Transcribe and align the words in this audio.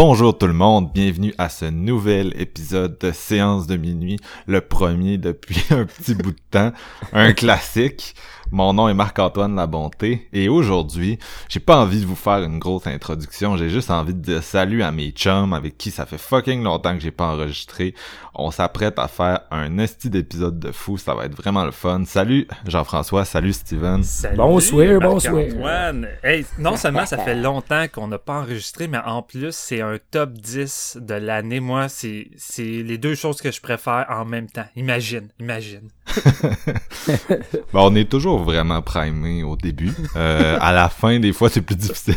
Bonjour 0.00 0.38
tout 0.38 0.46
le 0.46 0.52
monde, 0.52 0.92
bienvenue 0.92 1.34
à 1.38 1.48
ce 1.48 1.64
nouvel 1.64 2.32
épisode 2.40 2.98
de 3.00 3.10
Séance 3.10 3.66
de 3.66 3.76
minuit, 3.76 4.16
le 4.46 4.60
premier 4.60 5.18
depuis 5.18 5.60
un 5.70 5.86
petit 5.86 6.14
bout 6.14 6.30
de 6.30 6.38
temps, 6.52 6.72
un 7.12 7.32
classique. 7.32 8.14
Mon 8.50 8.72
nom 8.72 8.88
est 8.88 8.94
Marc-Antoine 8.94 9.54
Labonté 9.56 10.26
et 10.32 10.48
aujourd'hui, 10.48 11.18
j'ai 11.50 11.60
pas 11.60 11.76
envie 11.76 12.00
de 12.00 12.06
vous 12.06 12.16
faire 12.16 12.42
une 12.42 12.58
grosse 12.58 12.86
introduction, 12.86 13.58
j'ai 13.58 13.68
juste 13.68 13.90
envie 13.90 14.14
de 14.14 14.20
dire 14.20 14.42
salut 14.42 14.82
à 14.82 14.90
mes 14.90 15.10
chums 15.10 15.52
avec 15.52 15.76
qui 15.76 15.90
ça 15.90 16.06
fait 16.06 16.18
fucking 16.18 16.62
longtemps 16.62 16.94
que 16.94 17.00
j'ai 17.00 17.10
pas 17.10 17.26
enregistré. 17.26 17.94
On 18.34 18.50
s'apprête 18.50 18.98
à 18.98 19.06
faire 19.06 19.40
un 19.50 19.76
esti 19.76 20.08
d'épisode 20.08 20.58
de 20.58 20.72
fou, 20.72 20.96
ça 20.96 21.14
va 21.14 21.26
être 21.26 21.34
vraiment 21.34 21.64
le 21.64 21.72
fun. 21.72 22.04
Salut 22.06 22.48
Jean-François, 22.66 23.26
salut 23.26 23.52
Steven. 23.52 24.02
Salut, 24.02 24.38
Bonsoir, 24.38 24.98
bonsoir. 24.98 25.34
Marc-Antoine. 25.34 26.08
Hey, 26.24 26.46
non 26.58 26.76
seulement 26.76 27.04
ça 27.04 27.18
fait 27.18 27.34
longtemps 27.34 27.84
qu'on 27.92 28.08
n'a 28.08 28.18
pas 28.18 28.40
enregistré, 28.40 28.88
mais 28.88 28.98
en 29.04 29.20
plus 29.20 29.54
c'est 29.54 29.82
un 29.82 29.98
top 30.10 30.32
10 30.32 30.98
de 31.02 31.14
l'année. 31.14 31.60
Moi, 31.60 31.90
c'est 31.90 32.28
c'est 32.36 32.62
les 32.82 32.96
deux 32.96 33.14
choses 33.14 33.42
que 33.42 33.52
je 33.52 33.60
préfère 33.60 34.06
en 34.08 34.24
même 34.24 34.48
temps. 34.48 34.66
Imagine, 34.74 35.28
imagine. 35.38 35.88
Bon, 37.72 37.90
on 37.90 37.94
est 37.94 38.08
toujours 38.08 38.37
vraiment 38.44 38.82
primé 38.82 39.42
au 39.42 39.56
début. 39.56 39.92
Euh, 40.16 40.56
à 40.60 40.72
la 40.72 40.88
fin, 40.88 41.18
des 41.18 41.32
fois, 41.32 41.48
c'est 41.48 41.62
plus 41.62 41.76
difficile. 41.76 42.14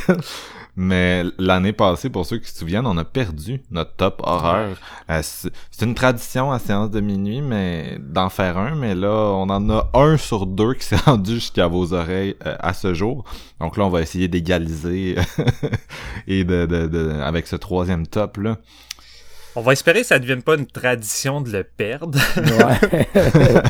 Mais 0.77 1.25
l'année 1.37 1.73
passée, 1.73 2.09
pour 2.09 2.25
ceux 2.25 2.37
qui 2.37 2.49
se 2.49 2.57
souviennent, 2.59 2.87
on 2.87 2.97
a 2.97 3.03
perdu 3.03 3.61
notre 3.71 3.93
top 3.97 4.21
horreur. 4.23 4.77
Euh, 5.09 5.21
c'est 5.21 5.85
une 5.85 5.95
tradition 5.95 6.49
à 6.53 6.59
séance 6.59 6.89
de 6.89 7.01
minuit, 7.01 7.41
mais 7.41 7.97
d'en 7.99 8.29
faire 8.29 8.57
un. 8.57 8.75
Mais 8.75 8.95
là, 8.95 9.09
on 9.09 9.49
en 9.49 9.69
a 9.69 9.89
un 9.93 10.15
sur 10.15 10.45
deux 10.45 10.73
qui 10.75 10.85
s'est 10.85 10.95
rendu 11.05 11.33
jusqu'à 11.35 11.67
vos 11.67 11.93
oreilles 11.93 12.35
euh, 12.45 12.55
à 12.61 12.71
ce 12.73 12.93
jour. 12.93 13.25
Donc 13.59 13.75
là, 13.75 13.83
on 13.85 13.89
va 13.89 14.01
essayer 14.01 14.29
d'égaliser 14.29 15.17
et 16.27 16.45
de, 16.45 16.65
de, 16.65 16.87
de- 16.87 17.19
avec 17.21 17.47
ce 17.47 17.57
troisième 17.57 18.07
top 18.07 18.37
là. 18.37 18.57
On 19.55 19.61
va 19.61 19.73
espérer 19.73 20.01
que 20.01 20.07
ça 20.07 20.15
ne 20.15 20.21
devienne 20.21 20.43
pas 20.43 20.55
une 20.55 20.65
tradition 20.65 21.41
de 21.41 21.51
le 21.51 21.63
perdre. 21.63 22.17
Ouais. 22.37 23.07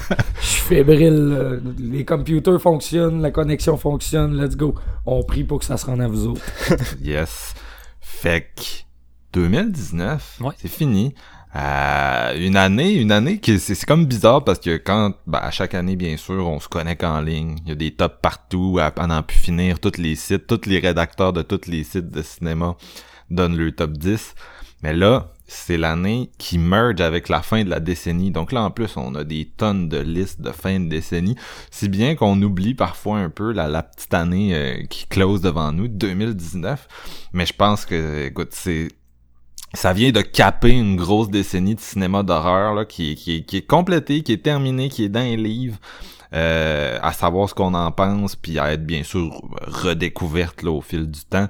Je 0.41 0.45
suis 0.45 0.61
fébrile. 0.61 1.59
Les 1.79 2.05
computers 2.05 2.61
fonctionnent, 2.61 3.21
la 3.21 3.31
connexion 3.31 3.77
fonctionne. 3.77 4.39
Let's 4.39 4.55
go. 4.55 4.75
On 5.05 5.23
prie 5.23 5.43
pour 5.43 5.59
que 5.59 5.65
ça 5.65 5.77
se 5.77 5.85
rende 5.87 6.01
à 6.01 6.07
vous 6.07 6.27
autres. 6.27 6.41
Yes. 7.01 7.53
Fait 7.99 8.51
que 8.55 8.61
2019, 9.33 10.37
Ouais. 10.41 10.53
c'est 10.57 10.67
fini. 10.67 11.13
Euh, 11.55 12.33
une 12.37 12.55
année, 12.55 12.93
une 12.93 13.11
année 13.11 13.39
qui 13.39 13.59
c'est 13.59 13.75
c'est 13.75 13.85
comme 13.85 14.05
bizarre 14.05 14.43
parce 14.45 14.59
que 14.59 14.77
quand 14.77 15.13
ben, 15.27 15.39
à 15.39 15.51
chaque 15.51 15.73
année 15.73 15.97
bien 15.97 16.15
sûr 16.15 16.47
on 16.47 16.61
se 16.61 16.69
connecte 16.69 17.03
en 17.03 17.19
ligne, 17.19 17.57
il 17.63 17.69
y 17.69 17.71
a 17.73 17.75
des 17.75 17.91
tops 17.91 18.15
partout 18.21 18.77
à, 18.79 18.85
à 18.97 19.07
n'en 19.07 19.21
plus 19.21 19.37
finir, 19.37 19.77
tous 19.81 19.97
les 19.97 20.15
sites, 20.15 20.47
tous 20.47 20.61
les 20.65 20.79
rédacteurs 20.79 21.33
de 21.33 21.41
tous 21.41 21.67
les 21.69 21.83
sites 21.83 22.09
de 22.09 22.21
cinéma 22.21 22.77
donnent 23.29 23.57
le 23.57 23.73
top 23.73 23.91
10. 23.91 24.33
Mais 24.83 24.93
là, 24.93 25.33
c'est 25.51 25.77
l'année 25.77 26.29
qui 26.37 26.57
merge 26.57 27.01
avec 27.01 27.27
la 27.29 27.41
fin 27.41 27.63
de 27.63 27.69
la 27.69 27.79
décennie. 27.79 28.31
Donc 28.31 28.51
là 28.51 28.63
en 28.63 28.71
plus, 28.71 28.95
on 28.97 29.15
a 29.15 29.23
des 29.23 29.45
tonnes 29.45 29.89
de 29.89 29.97
listes 29.97 30.41
de 30.41 30.51
fin 30.51 30.79
de 30.79 30.87
décennie, 30.87 31.35
si 31.69 31.89
bien 31.89 32.15
qu'on 32.15 32.41
oublie 32.41 32.73
parfois 32.73 33.17
un 33.17 33.29
peu 33.29 33.51
la, 33.51 33.83
petite 33.83 34.13
année 34.13 34.55
euh, 34.55 34.85
qui 34.89 35.07
close 35.07 35.41
devant 35.41 35.71
nous, 35.71 35.87
2019. 35.87 36.87
Mais 37.33 37.45
je 37.45 37.53
pense 37.53 37.85
que 37.85 38.27
écoute, 38.27 38.49
c'est 38.51 38.87
ça 39.73 39.93
vient 39.93 40.11
de 40.11 40.21
caper 40.21 40.71
une 40.71 40.95
grosse 40.95 41.29
décennie 41.29 41.75
de 41.75 41.79
cinéma 41.79 42.23
d'horreur 42.23 42.73
là, 42.73 42.85
qui 42.85 43.11
est 43.47 43.67
complétée, 43.67 44.21
qui 44.21 44.33
est 44.33 44.43
terminée, 44.43 44.89
qui 44.89 45.03
est 45.03 45.09
dans 45.09 45.21
les 45.21 45.37
livres. 45.37 45.77
euh, 46.33 46.97
à 47.01 47.13
savoir 47.13 47.49
ce 47.49 47.53
qu'on 47.53 47.73
en 47.73 47.91
pense, 47.91 48.35
puis 48.35 48.59
à 48.59 48.71
être 48.73 48.85
bien 48.85 49.03
sûr 49.03 49.41
redécouverte 49.63 50.63
là, 50.63 50.71
au 50.71 50.81
fil 50.81 51.09
du 51.09 51.21
temps. 51.21 51.47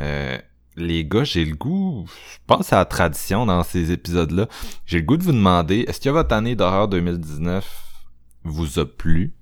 Euh, 0.00 0.38
les 0.76 1.04
gars, 1.04 1.24
j'ai 1.24 1.44
le 1.44 1.54
goût, 1.54 2.06
je 2.08 2.38
pense 2.46 2.72
à 2.72 2.76
la 2.76 2.84
tradition 2.84 3.46
dans 3.46 3.62
ces 3.62 3.92
épisodes-là, 3.92 4.48
j'ai 4.86 4.98
le 5.00 5.04
goût 5.04 5.16
de 5.16 5.22
vous 5.22 5.32
demander, 5.32 5.84
est-ce 5.88 6.00
que 6.00 6.08
votre 6.10 6.34
année 6.34 6.54
d'horreur 6.56 6.88
2019 6.88 7.66
vous 8.44 8.78
a 8.78 8.86
plu? 8.86 9.34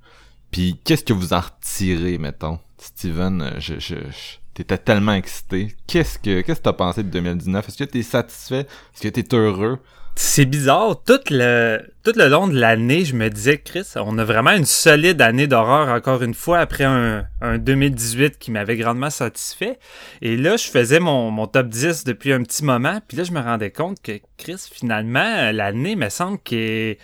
Puis 0.50 0.80
qu'est-ce 0.84 1.04
que 1.04 1.12
vous 1.12 1.32
en 1.32 1.40
retirez, 1.40 2.18
mettons? 2.18 2.58
Steven, 2.78 3.42
euh, 3.42 3.50
je, 3.60 3.74
je, 3.78 3.94
je- 3.94 4.38
t'étais 4.54 4.78
tellement 4.78 5.12
excité. 5.12 5.76
Qu'est-ce 5.86 6.18
que 6.18 6.40
qu'est-ce 6.40 6.58
que 6.58 6.64
t'as 6.64 6.72
pensé 6.72 7.02
de 7.04 7.08
2019? 7.10 7.68
Est-ce 7.68 7.76
que 7.78 7.84
t'es 7.84 8.02
satisfait? 8.02 8.66
Est-ce 8.94 9.02
que 9.02 9.08
t'es 9.08 9.34
heureux? 9.34 9.78
C'est 10.14 10.44
bizarre. 10.44 11.02
Tout 11.04 11.18
le, 11.30 11.80
tout 12.04 12.12
le 12.14 12.28
long 12.28 12.46
de 12.46 12.58
l'année, 12.58 13.04
je 13.04 13.14
me 13.14 13.28
disais, 13.30 13.58
Chris, 13.58 13.86
on 13.96 14.18
a 14.18 14.24
vraiment 14.24 14.50
une 14.50 14.66
solide 14.66 15.20
année 15.22 15.46
d'horreur, 15.46 15.88
encore 15.88 16.22
une 16.22 16.34
fois, 16.34 16.58
après 16.58 16.84
un, 16.84 17.24
un 17.40 17.58
2018 17.58 18.38
qui 18.38 18.50
m'avait 18.50 18.76
grandement 18.76 19.10
satisfait. 19.10 19.78
Et 20.20 20.36
là, 20.36 20.56
je 20.56 20.64
faisais 20.68 21.00
mon, 21.00 21.30
mon 21.30 21.46
top 21.46 21.68
10 21.68 22.04
depuis 22.04 22.32
un 22.32 22.42
petit 22.42 22.64
moment, 22.64 23.00
puis 23.08 23.16
là, 23.16 23.24
je 23.24 23.32
me 23.32 23.40
rendais 23.40 23.70
compte 23.70 24.02
que, 24.02 24.12
Chris, 24.36 24.68
finalement, 24.70 25.52
l'année 25.52 25.96
me 25.96 26.10
semble 26.10 26.38
qu'elle 26.38 26.58
est- 26.58 26.98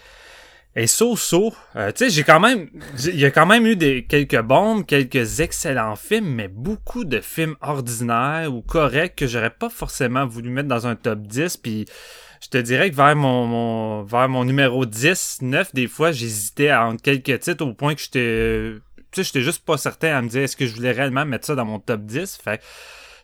est 0.75 0.87
so-so. 0.87 1.55
Euh, 1.75 1.91
tu 1.93 2.05
sais, 2.05 2.11
j'ai 2.11 2.23
quand 2.23 2.41
même... 2.41 2.69
Il 3.07 3.19
y 3.19 3.25
a 3.25 3.31
quand 3.31 3.47
même 3.47 3.65
eu 3.67 3.77
des, 3.77 4.05
quelques 4.05 4.43
bombes, 4.43 4.85
quelques 4.85 5.41
excellents 5.41 5.97
films, 5.97 6.35
mais 6.35 6.49
beaucoup 6.49 7.05
de 7.07 7.21
films 7.21 7.57
ordinaires 7.63 8.53
ou 8.53 8.61
corrects 8.61 9.17
que 9.17 9.27
j'aurais 9.27 9.51
pas 9.51 9.71
forcément 9.71 10.27
voulu 10.27 10.51
mettre 10.51 10.69
dans 10.69 10.87
un 10.87 10.95
top 10.97 11.21
10, 11.21 11.57
puis 11.57 11.87
je 12.47 12.51
te 12.51 12.59
dirais 12.59 12.91
que 12.91 12.97
vers 12.97 13.17
mon, 13.17 13.47
mon 13.47 14.03
vers 14.05 14.29
mon 14.29 14.45
numéro 14.45 14.87
10, 14.87 15.39
9, 15.43 15.75
des 15.75 15.89
fois, 15.89 16.13
j'hésitais 16.13 16.69
à- 16.69 16.87
entre 16.87 17.03
quelques 17.03 17.41
titres 17.41 17.65
au 17.65 17.75
point 17.75 17.95
que 17.95 18.01
j'étais 18.01 18.75
tu 19.13 19.23
sais, 19.23 19.25
j'étais 19.25 19.43
juste 19.43 19.65
pas 19.65 19.77
certain 19.79 20.15
à 20.17 20.23
me 20.23 20.29
dire 20.29 20.43
est-ce 20.43 20.57
que 20.57 20.67
je 20.67 20.75
voulais 20.75 20.93
réellement 20.93 21.25
mettre 21.25 21.47
ça 21.47 21.55
dans 21.55 21.65
mon 21.65 21.79
top 21.79 22.03
10. 22.03 22.39
Fait 22.43 22.61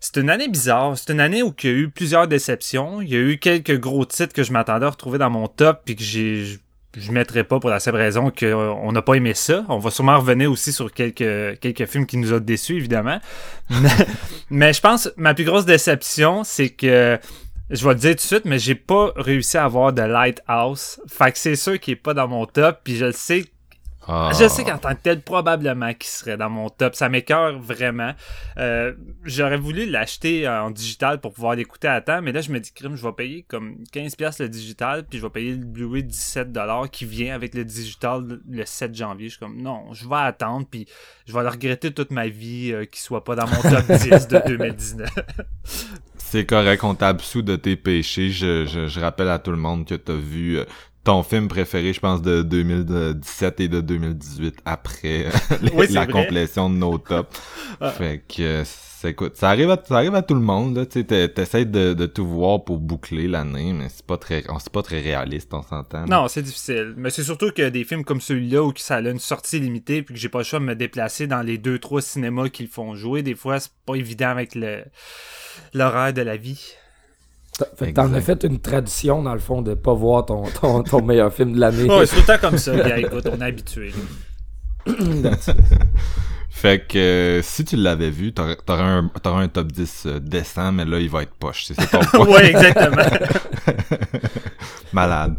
c'est 0.00 0.16
une 0.16 0.30
année 0.30 0.48
bizarre. 0.48 0.96
C'est 0.98 1.12
une 1.12 1.20
année 1.20 1.42
où 1.42 1.54
il 1.62 1.70
y 1.70 1.72
a 1.72 1.76
eu 1.76 1.88
plusieurs 1.90 2.26
déceptions. 2.26 3.00
Il 3.02 3.10
y 3.10 3.14
a 3.16 3.20
eu 3.20 3.38
quelques 3.38 3.78
gros 3.78 4.04
titres 4.04 4.32
que 4.32 4.42
je 4.42 4.52
m'attendais 4.52 4.86
à 4.86 4.90
retrouver 4.90 5.18
dans 5.18 5.30
mon 5.30 5.46
top 5.48 5.82
puis 5.84 5.94
que 5.94 6.02
j'ai 6.02 6.44
je- 6.44 7.12
mettrais 7.12 7.44
pas 7.44 7.58
pour 7.60 7.70
la 7.70 7.78
simple 7.80 7.96
raison 7.98 8.30
qu'on 8.30 8.92
n'a 8.92 9.02
pas 9.02 9.14
aimé 9.14 9.32
ça. 9.34 9.64
On 9.68 9.78
va 9.78 9.90
sûrement 9.90 10.18
revenir 10.18 10.50
aussi 10.50 10.72
sur 10.72 10.92
quelques, 10.92 11.58
quelques 11.60 11.86
films 11.86 12.06
qui 12.06 12.16
nous 12.18 12.32
ont 12.32 12.38
déçus, 12.40 12.76
évidemment. 12.76 13.18
mais, 13.70 13.88
mais 14.50 14.72
je 14.72 14.80
pense 14.80 15.10
ma 15.16 15.32
plus 15.34 15.44
grosse 15.44 15.64
déception, 15.66 16.42
c'est 16.44 16.68
que 16.70 17.18
je 17.70 17.84
vais 17.84 17.94
le 17.94 18.00
dire 18.00 18.10
tout 18.10 18.16
de 18.16 18.20
suite, 18.20 18.44
mais 18.44 18.58
j'ai 18.58 18.74
pas 18.74 19.12
réussi 19.16 19.56
à 19.56 19.64
avoir 19.64 19.92
de 19.92 20.02
Lighthouse. 20.02 21.00
Fait 21.08 21.32
que 21.32 21.38
c'est 21.38 21.56
sûr 21.56 21.78
qu'il 21.80 21.92
est 21.92 21.96
pas 21.96 22.14
dans 22.14 22.28
mon 22.28 22.46
top, 22.46 22.80
puis 22.84 22.96
je 22.96 23.06
le 23.06 23.12
sais. 23.12 23.44
Ah. 24.08 24.30
Je 24.36 24.48
sais 24.48 24.64
qu'en 24.64 24.78
tant 24.78 24.94
que 24.94 25.00
tel, 25.00 25.20
probablement 25.20 25.94
qu'il 25.94 26.10
serait 26.10 26.36
dans 26.36 26.50
mon 26.50 26.68
top. 26.68 26.96
Ça 26.96 27.08
m'écœure 27.08 27.60
vraiment. 27.60 28.12
Euh, 28.58 28.94
J'aurais 29.22 29.56
voulu 29.56 29.88
l'acheter 29.88 30.48
en 30.48 30.72
digital 30.72 31.20
pour 31.20 31.32
pouvoir 31.32 31.54
l'écouter 31.54 31.86
à 31.86 32.00
temps, 32.00 32.20
mais 32.20 32.32
là, 32.32 32.40
je 32.40 32.50
me 32.50 32.58
dis, 32.58 32.72
crime, 32.72 32.96
je 32.96 33.02
vais 33.02 33.12
payer 33.12 33.44
comme 33.44 33.76
15$ 33.92 34.42
le 34.42 34.48
digital, 34.48 35.04
puis 35.04 35.18
je 35.18 35.24
vais 35.24 35.30
payer 35.30 35.52
le 35.52 35.64
Blu-ray 35.64 36.02
17$ 36.02 36.90
qui 36.90 37.04
vient 37.04 37.34
avec 37.34 37.54
le 37.54 37.64
digital 37.64 38.40
le 38.50 38.66
7 38.66 38.94
janvier. 38.94 39.28
Je 39.28 39.34
suis 39.34 39.40
comme, 39.40 39.62
non, 39.62 39.92
je 39.92 40.08
vais 40.08 40.16
attendre, 40.16 40.66
puis 40.68 40.88
je 41.26 41.32
vais 41.32 41.42
le 41.42 41.48
regretter 41.48 41.92
toute 41.92 42.10
ma 42.10 42.26
vie 42.26 42.72
euh, 42.72 42.84
qu'il 42.84 43.00
soit 43.00 43.22
pas 43.22 43.36
dans 43.36 43.46
mon 43.46 43.62
top 43.62 43.86
10 43.88 44.26
de 44.26 44.42
2019. 44.48 45.10
C'est 46.32 46.46
correct, 46.46 46.82
on 46.82 46.94
t'absout 46.94 47.42
de 47.42 47.56
tes 47.56 47.76
péchés. 47.76 48.30
Je, 48.30 48.64
je, 48.64 48.86
je 48.88 49.00
rappelle 49.00 49.28
à 49.28 49.38
tout 49.38 49.50
le 49.50 49.58
monde 49.58 49.86
que 49.86 49.94
t'as 49.94 50.14
vu 50.14 50.56
euh, 50.58 50.64
ton 51.04 51.22
film 51.22 51.46
préféré, 51.46 51.92
je 51.92 52.00
pense, 52.00 52.22
de 52.22 52.40
2017 52.40 53.60
et 53.60 53.68
de 53.68 53.82
2018 53.82 54.54
après 54.64 55.26
Oui, 55.74 55.88
la 55.90 56.04
vrai. 56.04 56.12
complétion 56.12 56.70
de 56.70 56.76
nos 56.76 56.96
tops. 56.96 57.38
Ah. 57.82 57.90
Fait 57.90 58.24
que, 58.26 58.62
c'est- 59.02 59.10
écoute, 59.10 59.36
ça 59.36 59.50
arrive 59.50 59.70
à, 59.70 59.78
ça 59.86 59.96
arrive 59.96 60.14
à 60.14 60.22
tout 60.22 60.34
le 60.34 60.40
monde, 60.40 60.76
là, 60.76 60.86
tu 60.86 61.00
sais, 61.00 61.04
t'es- 61.04 61.28
t'essaies 61.28 61.64
de, 61.64 61.92
de 61.92 62.06
tout 62.06 62.26
voir 62.26 62.64
pour 62.64 62.78
boucler 62.78 63.28
l'année, 63.28 63.72
mais 63.72 63.88
c'est 63.88 64.06
pas 64.06 64.16
très, 64.16 64.44
on- 64.48 64.58
c'est 64.58 64.72
pas 64.72 64.82
très 64.82 65.00
réaliste, 65.00 65.52
on 65.52 65.62
s'entend. 65.62 66.06
Non, 66.06 66.28
c'est 66.28 66.42
difficile. 66.42 66.94
Mais 66.96 67.10
c'est 67.10 67.24
surtout 67.24 67.50
que 67.50 67.68
des 67.68 67.84
films 67.84 68.04
comme 68.04 68.20
celui-là 68.20 68.62
où 68.62 68.72
ça 68.76 68.96
a 68.96 69.00
une 69.00 69.18
sortie 69.18 69.58
limitée 69.60 70.02
puis 70.02 70.14
que 70.14 70.20
j'ai 70.20 70.28
pas 70.28 70.38
le 70.38 70.44
choix 70.44 70.58
de 70.60 70.64
me 70.64 70.74
déplacer 70.74 71.26
dans 71.26 71.42
les 71.42 71.58
deux 71.58 71.78
trois 71.78 72.00
cinémas 72.00 72.48
qui 72.48 72.62
le 72.62 72.68
font 72.70 72.94
jouer, 72.94 73.22
des 73.22 73.34
fois 73.34 73.60
c'est 73.60 73.72
pas 73.84 73.94
évident 73.96 74.28
avec 74.28 74.54
le 74.54 74.84
l'horaire 75.74 76.12
de 76.12 76.22
la 76.22 76.36
vie. 76.36 76.62
T'en 77.94 78.12
as 78.14 78.20
fait 78.22 78.44
une 78.44 78.58
tradition, 78.60 79.22
dans 79.22 79.34
le 79.34 79.38
fond, 79.40 79.60
de 79.60 79.74
pas 79.74 79.92
voir 79.92 80.24
ton, 80.24 80.44
ton, 80.44 80.82
ton 80.82 81.02
meilleur 81.02 81.32
film 81.32 81.52
de 81.52 81.60
l'année. 81.60 81.84
Ouais, 81.84 82.06
c'est 82.06 82.16
tout 82.16 82.22
le 82.22 82.26
temps 82.38 82.48
comme 82.48 82.56
ça, 82.58 82.74
gars, 82.74 82.98
écoute, 82.98 83.28
on 83.30 83.40
est 83.40 83.44
habitué. 83.44 83.92
Fait 86.54 86.86
que, 86.86 86.98
euh, 86.98 87.42
si 87.42 87.64
tu 87.64 87.76
l'avais 87.76 88.10
vu, 88.10 88.32
t'aurais, 88.32 88.56
t'aurais 88.56 88.82
un, 88.82 89.10
t'aurais 89.22 89.44
un 89.44 89.48
top 89.48 89.72
10 89.72 90.02
euh, 90.06 90.20
décent, 90.20 90.70
mais 90.70 90.84
là, 90.84 90.98
il 91.00 91.08
va 91.08 91.22
être 91.22 91.32
poche. 91.34 91.64
C'est 91.64 91.74
ça 91.74 91.86
ton 91.86 92.00
point. 92.24 92.26
ouais, 92.28 92.50
exactement. 92.50 93.02
Malade. 94.92 95.36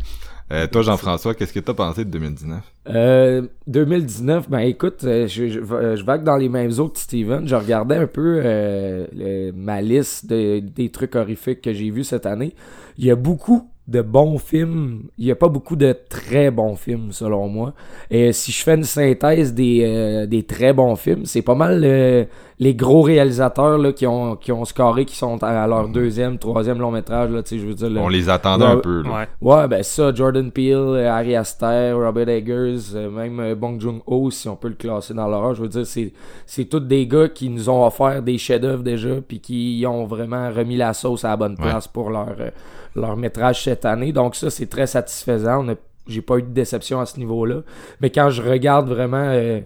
Euh, 0.51 0.67
toi, 0.67 0.81
Jean-François, 0.81 1.33
qu'est-ce 1.35 1.53
que 1.53 1.59
t'as 1.59 1.73
pensé 1.73 2.03
de 2.03 2.09
2019? 2.11 2.59
Euh, 2.89 3.43
2019, 3.67 4.49
ben 4.49 4.59
écoute, 4.59 5.03
euh, 5.03 5.27
je, 5.27 5.47
je, 5.47 5.59
euh, 5.59 5.95
je 5.95 6.03
vague 6.03 6.23
dans 6.23 6.35
les 6.35 6.49
mêmes 6.49 6.71
eaux 6.79 6.89
que 6.89 6.99
Steven. 6.99 7.47
Je 7.47 7.55
regardais 7.55 7.95
un 7.95 8.07
peu 8.07 8.41
euh, 8.43 9.07
le- 9.15 9.51
ma 9.51 9.81
liste 9.81 10.25
de- 10.27 10.59
des 10.59 10.89
trucs 10.89 11.15
horrifiques 11.15 11.61
que 11.61 11.73
j'ai 11.73 11.89
vus 11.89 12.03
cette 12.03 12.25
année. 12.25 12.53
Il 12.97 13.05
y 13.05 13.11
a 13.11 13.15
beaucoup 13.15 13.69
de 13.87 14.01
bons 14.01 14.37
films. 14.37 15.03
Il 15.17 15.25
y 15.25 15.31
a 15.31 15.35
pas 15.35 15.49
beaucoup 15.49 15.75
de 15.75 15.95
très 16.09 16.51
bons 16.51 16.75
films, 16.75 17.11
selon 17.11 17.47
moi. 17.47 17.73
Et 18.09 18.31
si 18.31 18.51
je 18.51 18.63
fais 18.63 18.75
une 18.75 18.83
synthèse 18.83 19.53
des, 19.53 19.81
euh, 19.83 20.25
des 20.25 20.43
très 20.43 20.73
bons 20.73 20.95
films, 20.95 21.25
c'est 21.25 21.41
pas 21.41 21.55
mal 21.55 21.81
euh, 21.83 22.25
les 22.63 22.75
gros 22.75 23.01
réalisateurs 23.01 23.77
là, 23.77 23.91
qui 23.91 24.07
ont 24.07 24.35
qui 24.37 24.51
ont 24.51 24.63
scoré, 24.65 25.03
qui 25.05 25.15
sont 25.15 25.43
à 25.43 25.67
leur 25.67 25.87
deuxième, 25.89 26.37
troisième 26.37 26.79
long 26.79 26.91
métrage. 26.91 27.29
Là, 27.31 27.43
tu 27.43 27.49
sais, 27.49 27.59
je 27.61 27.65
veux 27.67 27.73
dire, 27.73 27.89
On 28.01 28.07
les 28.07 28.29
attendait 28.29 28.65
un 28.65 28.77
peu, 28.77 29.01
là. 29.03 29.09
Ouais. 29.41 29.53
Ouais, 29.55 29.67
ben 29.67 29.83
ça, 29.83 30.13
Jordan 30.13 30.49
Peele, 30.51 30.73
euh, 30.75 31.11
Harry 31.11 31.35
Aster, 31.35 31.91
Robert 31.93 32.29
Eggers, 32.29 32.95
euh, 32.95 33.09
même 33.09 33.39
euh, 33.39 33.55
Bong 33.55 33.79
Joon-ho, 33.81 34.31
si 34.31 34.47
on 34.47 34.55
peut 34.55 34.69
le 34.69 34.75
classer 34.75 35.13
dans 35.13 35.27
l'horreur. 35.27 35.55
Je 35.55 35.61
veux 35.63 35.67
dire, 35.67 35.85
c'est, 35.85 36.13
c'est 36.45 36.65
tous 36.65 36.79
des 36.79 37.05
gars 37.07 37.27
qui 37.27 37.49
nous 37.49 37.69
ont 37.69 37.85
offert 37.85 38.21
des 38.21 38.37
chefs-d'œuvre 38.37 38.83
déjà, 38.83 39.15
puis 39.27 39.39
qui 39.41 39.83
ont 39.87 40.05
vraiment 40.05 40.49
remis 40.49 40.77
la 40.77 40.93
sauce 40.93 41.25
à 41.25 41.29
la 41.29 41.37
bonne 41.37 41.57
place 41.57 41.87
pour 41.87 42.09
leur, 42.11 42.35
euh, 42.39 42.49
leur 42.95 43.17
métrage 43.17 43.63
cette 43.63 43.83
année. 43.85 44.11
Donc 44.13 44.35
ça, 44.35 44.49
c'est 44.49 44.67
très 44.69 44.87
satisfaisant. 44.87 45.65
On 45.65 45.69
a- 45.71 45.75
j'ai 46.07 46.21
pas 46.21 46.37
eu 46.37 46.43
de 46.43 46.47
déception 46.47 46.99
à 46.99 47.05
ce 47.05 47.17
niveau-là. 47.19 47.57
Mais 47.99 48.09
quand 48.09 48.29
je 48.29 48.41
regarde 48.41 48.87
vraiment... 48.87 49.27
euh, 49.29 49.59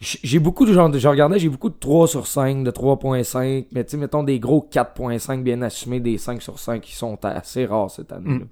j'ai 0.00 0.38
beaucoup 0.38 0.66
de 0.66 0.72
gens, 0.74 0.92
je 0.92 1.08
regardais, 1.08 1.38
j'ai 1.38 1.48
beaucoup 1.48 1.70
de 1.70 1.76
3 1.80 2.06
sur 2.06 2.26
5, 2.26 2.62
de 2.64 2.70
3.5, 2.70 3.66
mais 3.72 3.84
tu 3.84 3.92
sais, 3.92 3.96
mettons 3.96 4.22
des 4.22 4.38
gros 4.38 4.68
4.5 4.70 5.42
bien 5.42 5.62
assumés, 5.62 6.00
des 6.00 6.18
5 6.18 6.42
sur 6.42 6.58
5 6.58 6.82
qui 6.82 6.94
sont 6.94 7.16
assez 7.24 7.64
rares 7.64 7.90
cette 7.90 8.12
année. 8.12 8.28
Mm. 8.30 8.46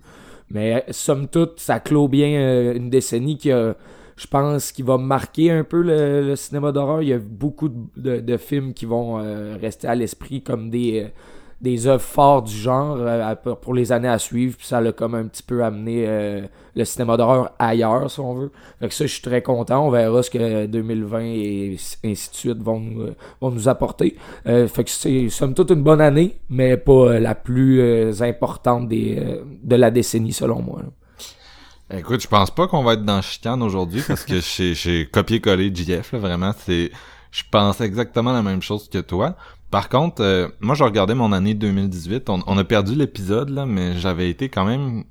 Mais 0.51 0.85
somme 0.91 1.29
toute, 1.29 1.61
ça 1.61 1.81
clôt 1.81 2.09
bien 2.09 2.29
euh, 2.39 2.75
une 2.75 2.89
décennie 2.89 3.37
qui 3.37 3.53
a, 3.53 3.75
je 4.17 4.27
pense, 4.27 4.73
qui 4.73 4.83
va 4.83 4.97
marquer 4.97 5.51
un 5.51 5.65
peu 5.65 5.83
le, 5.83 6.23
le 6.29 6.37
cinéma 6.37 6.73
d'horreur. 6.73 7.03
Il 7.03 7.09
y 7.09 7.13
a 7.13 7.19
beaucoup 7.19 7.69
de, 7.69 7.77
de- 7.97 8.21
de 8.21 8.37
films 8.39 8.73
qui 8.73 8.87
vont 8.87 9.19
euh, 9.19 9.57
rester 9.61 9.87
à 9.87 9.95
l'esprit 9.95 10.43
comme 10.43 10.71
des, 10.71 11.05
euh, 11.05 11.09
des 11.61 11.87
œuvres 11.87 12.03
fortes 12.03 12.47
du 12.47 12.57
genre 12.57 12.97
euh, 12.99 13.35
pour 13.61 13.75
les 13.75 13.93
années 13.93 14.09
à 14.09 14.19
suivre. 14.19 14.57
Puis 14.57 14.67
ça 14.67 14.81
l'a 14.81 14.93
comme 14.93 15.15
un 15.15 15.25
petit 15.25 15.43
peu 15.43 15.65
amené 15.65 16.05
euh, 16.07 16.43
le 16.75 16.85
cinéma 16.85 17.17
d'horreur 17.17 17.53
ailleurs, 17.59 18.11
si 18.11 18.21
on 18.21 18.35
veut. 18.35 18.53
Fait 18.81 18.89
que 18.89 18.95
ça, 18.95 19.07
je 19.07 19.13
suis 19.13 19.23
très 19.23 19.43
content. 19.43 19.87
On 19.87 19.91
verra 19.91 20.23
ce 20.23 20.31
que 20.31 20.67
2020 20.67 21.21
et 21.21 21.77
ainsi 22.05 22.31
de 22.31 22.35
suite 22.35 22.63
vont 22.63 22.81
nous, 22.81 23.07
vont 23.41 23.51
nous 23.51 23.69
apporter. 23.69 24.17
Euh, 24.47 24.69
fait 24.69 24.85
que 24.85 24.91
c'est 24.91 25.29
somme 25.29 25.55
toute 25.55 25.71
une 25.71 25.83
bonne 25.83 26.01
année, 26.01 26.37
mais 26.51 26.77
pas 26.77 27.19
la 27.19 27.35
plus 27.35 28.23
importante 28.23 28.89
des, 28.89 29.41
de 29.63 29.77
la 29.77 29.91
décennie, 29.91 30.33
selon 30.33 30.63
moi. 30.63 30.81
Écoute, 31.93 32.23
je 32.23 32.29
pense 32.29 32.51
pas 32.51 32.67
qu'on 32.67 32.83
va 32.83 32.95
être 32.95 33.05
dans 33.05 33.21
chicane 33.21 33.63
aujourd'hui 33.63 34.03
parce 34.07 34.25
que 34.25 34.41
j'ai, 34.57 34.75
j'ai 34.75 35.07
copié-collé 35.07 35.73
JF, 35.75 36.13
là, 36.13 36.19
vraiment, 36.19 36.53
c'est, 36.57 36.91
je 37.31 37.43
pense 37.51 37.81
exactement 37.81 38.33
la 38.33 38.43
même 38.43 38.63
chose 38.63 38.89
que 38.89 38.99
toi. 38.99 39.37
Par 39.75 39.89
contre, 39.89 40.23
euh, 40.23 40.47
moi, 40.61 40.77
je 40.77 40.85
regardais 40.85 41.17
mon 41.17 41.33
année 41.33 41.53
2018. 41.53 42.31
On, 42.31 42.39
on 42.47 42.57
a 42.59 42.63
perdu 42.63 42.95
l'épisode, 42.95 43.51
là, 43.51 43.67
mais 43.67 43.99
j'avais 43.99 44.31
été 44.31 44.49
quand 44.49 44.65
même... 44.65 45.03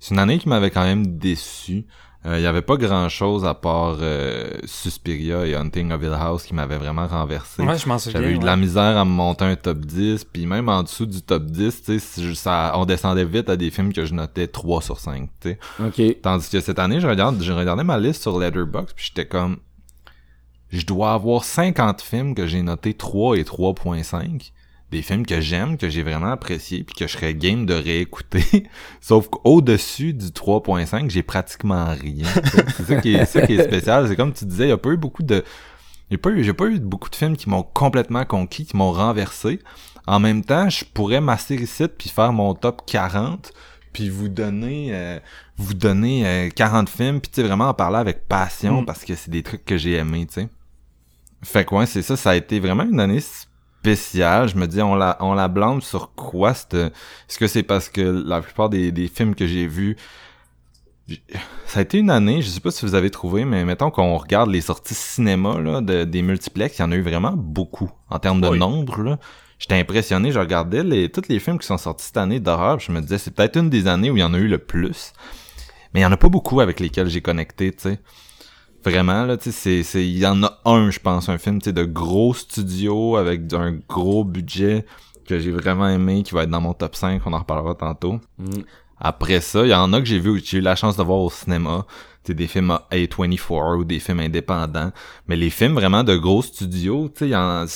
C'est 0.00 0.14
une 0.14 0.18
année 0.18 0.38
qui 0.38 0.48
m'avait 0.48 0.72
quand 0.72 0.82
même 0.82 1.16
déçu. 1.16 1.86
Euh, 2.26 2.40
Il 2.40 2.42
y 2.42 2.46
avait 2.46 2.60
pas 2.60 2.76
grand-chose 2.76 3.44
à 3.44 3.54
part 3.54 3.98
euh, 4.00 4.50
Suspiria 4.64 5.46
et 5.46 5.54
Hunting 5.54 5.92
of 5.92 6.02
Hill 6.02 6.12
House 6.12 6.42
qui 6.42 6.54
m'avait 6.54 6.76
vraiment 6.76 7.06
renversé. 7.06 7.62
Ouais, 7.62 7.78
je 7.78 7.88
m'en 7.88 8.00
souviens. 8.00 8.20
J'avais 8.20 8.34
eu 8.34 8.38
de 8.38 8.44
la 8.44 8.56
misère 8.56 8.96
à 8.96 9.04
me 9.04 9.10
monter 9.10 9.44
un 9.44 9.54
top 9.54 9.78
10, 9.78 10.24
puis 10.24 10.44
même 10.46 10.68
en 10.68 10.82
dessous 10.82 11.06
du 11.06 11.22
top 11.22 11.44
10, 11.44 11.82
tu 11.84 12.00
sais, 12.00 12.34
ça, 12.34 12.72
on 12.74 12.86
descendait 12.86 13.24
vite 13.24 13.48
à 13.48 13.56
des 13.56 13.70
films 13.70 13.92
que 13.92 14.04
je 14.04 14.12
notais 14.12 14.48
3 14.48 14.82
sur 14.82 14.98
5, 14.98 15.28
tu 15.40 15.50
sais. 15.50 15.58
OK. 15.78 16.20
Tandis 16.20 16.50
que 16.50 16.58
cette 16.58 16.80
année, 16.80 16.98
je 16.98 17.06
regarde, 17.06 17.40
je 17.40 17.52
regardais 17.52 17.84
ma 17.84 18.00
liste 18.00 18.22
sur 18.22 18.40
Letterboxd, 18.40 18.92
puis 18.96 19.04
j'étais 19.06 19.28
comme, 19.28 19.58
je 20.74 20.86
dois 20.86 21.12
avoir 21.12 21.44
50 21.44 22.02
films 22.02 22.34
que 22.34 22.46
j'ai 22.46 22.62
notés 22.62 22.94
3 22.94 23.38
et 23.38 23.42
3.5. 23.44 24.50
Des 24.90 25.02
films 25.02 25.26
que 25.26 25.40
j'aime, 25.40 25.76
que 25.76 25.88
j'ai 25.88 26.02
vraiment 26.02 26.30
appréciés, 26.30 26.84
puis 26.84 26.94
que 26.94 27.06
je 27.06 27.12
serais 27.12 27.34
game 27.34 27.66
de 27.66 27.74
réécouter. 27.74 28.68
Sauf 29.00 29.28
qu'au-dessus 29.28 30.14
du 30.14 30.26
3.5, 30.26 31.10
j'ai 31.10 31.22
pratiquement 31.22 31.86
rien. 31.86 32.26
C'est 32.76 32.84
ça 32.84 33.00
qui 33.00 33.14
est, 33.14 33.24
ça 33.24 33.46
qui 33.46 33.54
est 33.54 33.64
spécial. 33.64 34.08
C'est 34.08 34.16
comme 34.16 34.32
tu 34.32 34.44
disais, 34.44 34.66
il 34.66 34.70
y 34.70 34.72
a 34.72 34.78
pas 34.78 34.90
eu 34.90 34.96
beaucoup 34.96 35.22
de, 35.22 35.42
j'ai 36.10 36.18
pas 36.18 36.30
eu, 36.30 36.44
j'ai 36.44 36.52
pas 36.52 36.66
eu 36.66 36.78
beaucoup 36.78 37.10
de 37.10 37.16
films 37.16 37.36
qui 37.36 37.48
m'ont 37.48 37.62
complètement 37.62 38.24
conquis, 38.24 38.66
qui 38.66 38.76
m'ont 38.76 38.92
renversé. 38.92 39.58
En 40.06 40.20
même 40.20 40.44
temps, 40.44 40.68
je 40.68 40.84
pourrais 40.84 41.20
m'asseoir 41.20 41.60
ici 41.60 41.86
puis 41.88 42.10
faire 42.10 42.32
mon 42.32 42.54
top 42.54 42.82
40 42.86 43.52
puis 43.92 44.10
vous 44.10 44.28
donner 44.28 44.88
euh, 44.92 45.18
vous 45.56 45.72
donner 45.74 46.26
euh, 46.26 46.50
40 46.50 46.88
films 46.88 47.20
puis 47.20 47.30
tu 47.30 47.40
sais 47.40 47.46
vraiment 47.46 47.68
en 47.68 47.74
parler 47.74 47.98
avec 47.98 48.28
passion 48.28 48.82
Mm. 48.82 48.84
parce 48.84 49.04
que 49.04 49.14
c'est 49.14 49.30
des 49.30 49.42
trucs 49.42 49.64
que 49.64 49.76
j'ai 49.76 49.94
aimés, 49.94 50.26
tu 50.26 50.34
sais. 50.34 50.48
Fait 51.44 51.64
que 51.64 51.74
ouais, 51.74 51.86
c'est 51.86 52.02
ça, 52.02 52.16
ça 52.16 52.30
a 52.30 52.34
été 52.36 52.58
vraiment 52.58 52.84
une 52.84 52.98
année 53.00 53.20
spéciale. 53.20 54.48
Je 54.48 54.56
me 54.56 54.66
dis 54.66 54.82
on 54.82 54.94
la 54.94 55.16
on 55.20 55.34
la 55.34 55.46
blâme 55.48 55.80
sur 55.82 56.12
quoi 56.14 56.54
cette 56.54 56.74
est-ce 56.74 57.38
que 57.38 57.46
c'est 57.46 57.62
parce 57.62 57.88
que 57.88 58.00
la 58.00 58.40
plupart 58.40 58.68
des, 58.70 58.90
des 58.92 59.08
films 59.08 59.34
que 59.34 59.46
j'ai 59.46 59.66
vus 59.66 59.96
ça 61.66 61.80
a 61.80 61.82
été 61.82 61.98
une 61.98 62.08
année, 62.08 62.40
je 62.40 62.48
sais 62.48 62.60
pas 62.60 62.70
si 62.70 62.86
vous 62.86 62.94
avez 62.94 63.10
trouvé, 63.10 63.44
mais 63.44 63.62
mettons 63.66 63.90
qu'on 63.90 64.16
regarde 64.16 64.48
les 64.48 64.62
sorties 64.62 64.94
cinéma 64.94 65.60
là, 65.60 65.82
de, 65.82 66.04
des 66.04 66.22
multiplex, 66.22 66.78
il 66.78 66.80
y 66.80 66.84
en 66.84 66.92
a 66.92 66.96
eu 66.96 67.02
vraiment 67.02 67.32
beaucoup 67.36 67.90
en 68.08 68.18
termes 68.18 68.40
de 68.40 68.48
Oui. 68.48 68.58
nombre. 68.58 69.02
Là. 69.02 69.18
J'étais 69.58 69.74
impressionné, 69.78 70.32
je 70.32 70.38
regardais 70.38 70.82
les, 70.82 71.10
tous 71.10 71.28
les 71.28 71.40
films 71.40 71.58
qui 71.58 71.66
sont 71.66 71.76
sortis 71.76 72.06
cette 72.06 72.16
année 72.16 72.40
d'horreur, 72.40 72.80
je 72.80 72.90
me 72.90 73.02
disais 73.02 73.18
c'est 73.18 73.32
peut-être 73.32 73.58
une 73.58 73.68
des 73.68 73.86
années 73.86 74.10
où 74.10 74.16
il 74.16 74.20
y 74.20 74.24
en 74.24 74.32
a 74.32 74.38
eu 74.38 74.48
le 74.48 74.56
plus. 74.56 75.12
Mais 75.92 76.00
il 76.00 76.02
y 76.04 76.06
en 76.06 76.12
a 76.12 76.16
pas 76.16 76.30
beaucoup 76.30 76.60
avec 76.60 76.80
lesquels 76.80 77.08
j'ai 77.08 77.20
connecté, 77.20 77.70
tu 77.72 77.82
sais. 77.82 78.00
Vraiment, 78.84 79.24
là, 79.24 79.36
tu 79.38 79.44
sais, 79.44 79.52
c'est, 79.52 79.82
c'est, 79.82 80.06
il 80.06 80.18
y 80.18 80.26
en 80.26 80.42
a 80.42 80.58
un, 80.66 80.90
je 80.90 80.98
pense, 80.98 81.28
un 81.30 81.38
film, 81.38 81.58
tu 81.60 81.66
sais, 81.66 81.72
de 81.72 81.84
gros 81.84 82.34
studio 82.34 83.16
avec 83.16 83.50
un 83.54 83.78
gros 83.88 84.24
budget 84.24 84.84
que 85.26 85.38
j'ai 85.38 85.50
vraiment 85.52 85.88
aimé, 85.88 86.22
qui 86.22 86.34
va 86.34 86.42
être 86.42 86.50
dans 86.50 86.60
mon 86.60 86.74
top 86.74 86.94
5, 86.94 87.22
on 87.24 87.32
en 87.32 87.38
reparlera 87.38 87.74
tantôt. 87.74 88.20
Après 88.98 89.40
ça, 89.40 89.62
il 89.64 89.70
y 89.70 89.74
en 89.74 89.92
a 89.94 90.00
que 90.00 90.04
j'ai 90.06 90.18
vu, 90.18 90.40
j'ai 90.44 90.58
eu 90.58 90.60
la 90.60 90.76
chance 90.76 90.96
de 90.96 91.02
voir 91.02 91.20
au 91.20 91.30
cinéma. 91.30 91.86
C'est 92.24 92.34
des 92.34 92.46
films 92.46 92.78
A24 92.90 93.78
ou 93.78 93.84
des 93.84 94.00
films 94.00 94.20
indépendants. 94.20 94.92
Mais 95.28 95.36
les 95.36 95.50
films 95.50 95.74
vraiment 95.74 96.04
de 96.04 96.16
gros 96.16 96.42
studios, 96.42 97.08
tu 97.08 97.20
sais, 97.20 97.26
il 97.28 97.32
y 97.32 97.36
en 97.36 97.66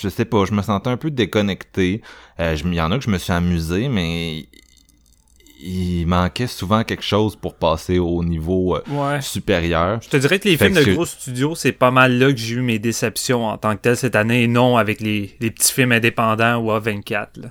je 0.00 0.08
sais 0.08 0.24
pas, 0.24 0.44
je 0.44 0.52
me 0.52 0.62
sentais 0.62 0.90
un 0.90 0.96
peu 0.96 1.10
déconnecté. 1.10 2.02
Euh, 2.38 2.54
je- 2.54 2.64
il 2.64 2.74
y 2.74 2.80
en 2.80 2.92
a 2.92 2.98
que 2.98 3.04
je 3.04 3.10
me 3.10 3.18
suis 3.18 3.32
amusé, 3.32 3.88
mais 3.88 4.46
il 5.60 6.06
manquait 6.06 6.46
souvent 6.46 6.84
quelque 6.84 7.02
chose 7.02 7.34
pour 7.36 7.54
passer 7.54 7.98
au 7.98 8.22
niveau 8.24 8.76
euh, 8.76 8.82
Ouais. 8.90 9.20
supérieur. 9.20 9.98
Je 10.02 10.08
te 10.08 10.16
dirais 10.16 10.38
que 10.38 10.48
les 10.48 10.56
Fait 10.56 10.70
films 10.70 10.84
de 10.84 10.92
gros 10.94 11.04
studios, 11.06 11.54
c'est 11.54 11.72
pas 11.72 11.90
mal 11.90 12.18
là 12.18 12.30
que 12.32 12.38
j'ai 12.38 12.54
eu 12.56 12.60
mes 12.62 12.78
déceptions 12.78 13.46
en 13.46 13.58
tant 13.58 13.74
que 13.76 13.80
tel 13.82 13.96
cette 13.96 14.14
année, 14.16 14.44
et 14.44 14.46
non 14.48 14.76
avec 14.76 15.00
les, 15.00 15.36
les 15.40 15.50
petits 15.50 15.72
films 15.72 15.92
indépendants 15.92 16.58
ou 16.58 16.70
A24. 16.70 17.26
Là. 17.36 17.48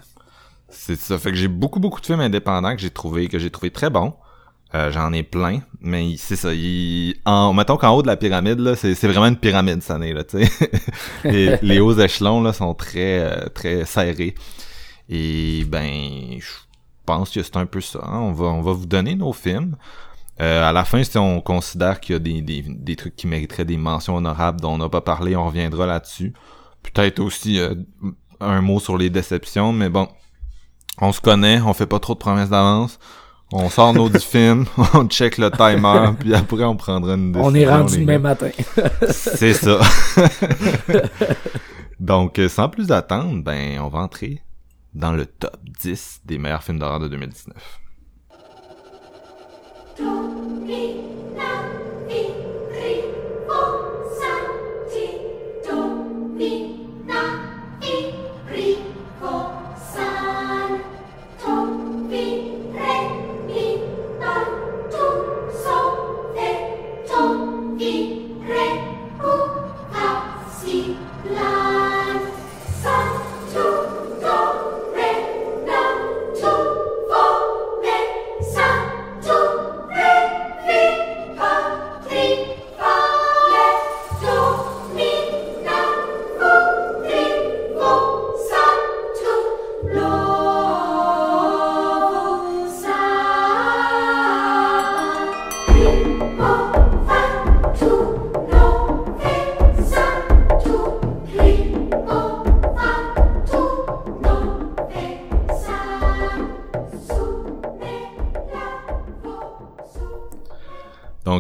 C'est 0.70 0.98
ça. 0.98 1.18
Fait 1.18 1.32
que 1.32 1.38
j'ai 1.38 1.48
beaucoup, 1.48 1.80
beaucoup 1.80 2.00
de 2.02 2.06
films 2.06 2.20
indépendants 2.22 2.76
que 2.76 2.82
j'ai 2.82 2.90
trouvé, 2.92 3.28
que 3.28 3.40
j'ai 3.40 3.50
trouvé 3.50 3.72
très 3.72 3.90
bons. 3.90 4.14
Euh, 4.76 4.92
J'en 4.92 5.14
ai 5.14 5.24
plein, 5.24 5.62
mais 5.80 6.16
c'est 6.18 6.36
ça. 6.36 6.54
Il, 6.54 7.16
en, 7.26 7.54
mettons 7.54 7.78
qu'en 7.78 7.92
haut 7.96 8.02
de 8.02 8.08
la 8.08 8.18
pyramide, 8.18 8.60
là, 8.60 8.76
c'est 8.76 8.94
vraiment 9.08 9.28
une 9.28 9.38
pyramide 9.38 9.82
cette 9.82 9.92
année, 9.92 10.12
là, 10.12 10.26
tu 10.26 10.44
sais. 10.44 10.72
les, 11.24 11.58
les 11.62 11.80
hauts 11.80 11.98
échelons, 11.98 12.42
là, 12.42 12.52
sont 12.52 12.74
très, 12.74 13.20
euh, 13.20 13.48
très 13.54 13.86
serrés. 13.86 14.36
Et, 15.10 15.64
ben, 15.66 15.90
je 16.40 16.46
pense 17.08 17.32
que 17.32 17.42
c'est 17.42 17.58
un 17.58 17.66
peu 17.66 17.82
ça. 17.82 18.00
hein. 18.04 18.20
On 18.20 18.32
va, 18.34 18.46
on 18.46 18.62
va 18.62 18.74
vous 18.74 18.86
donner 18.86 19.16
nos 19.16 19.34
films. 19.34 19.76
Euh, 20.40 20.70
à 20.70 20.72
la 20.72 20.86
fin, 20.86 21.04
si 21.04 21.18
on 21.18 21.42
considère 21.42 22.00
qu'il 22.00 22.14
y 22.14 22.16
a 22.16 22.20
des, 22.20 22.42
des, 22.44 22.62
des 22.68 22.96
trucs 22.96 23.16
qui 23.16 23.26
mériteraient 23.26 23.66
des 23.66 23.78
mentions 23.78 24.18
honorables 24.18 24.62
dont 24.62 24.74
on 24.74 24.78
n'a 24.78 24.90
pas 24.90 25.02
parlé, 25.02 25.36
on 25.36 25.48
reviendra 25.48 25.88
là-dessus. 25.88 26.34
Peut-être 26.84 27.20
aussi 27.20 27.60
euh, 27.60 27.74
un 28.40 28.62
mot 28.62 28.80
sur 28.80 28.98
les 28.98 29.10
déceptions, 29.10 29.74
mais 29.74 29.90
bon, 29.90 30.08
on 31.02 31.12
se 31.12 31.22
connaît, 31.22 31.60
on 31.62 31.74
fait 31.74 31.88
pas 31.88 32.00
trop 32.00 32.14
de 32.14 32.20
promesses 32.20 32.50
d'avance. 32.50 33.00
On 33.52 33.70
sort 33.70 33.94
nos 33.94 34.10
10 34.10 34.24
films, 34.32 34.66
on 34.94 35.08
check 35.08 35.38
le 35.40 35.50
timer, 35.50 36.12
puis 36.20 36.36
après 36.36 36.64
on 36.66 36.76
prendra 36.76 37.14
une 37.16 37.32
décision. 37.32 37.52
On 37.52 37.56
est 37.56 37.66
rendu 37.68 37.98
demain 38.02 38.20
matin. 38.20 38.50
C'est 39.10 39.54
ça. 39.54 39.80
Donc, 42.00 42.38
euh, 42.40 42.48
sans 42.48 42.70
plus 42.70 42.92
attendre, 42.92 43.42
ben, 43.44 43.80
on 43.80 43.88
va 43.88 44.00
entrer 44.00 44.42
dans 44.94 45.12
le 45.12 45.26
top 45.26 45.58
10 45.64 46.22
des 46.26 46.38
meilleurs 46.38 46.64
films 46.64 46.80
d'horreur 46.80 47.00
de 47.00 47.08
2019. 47.08 47.82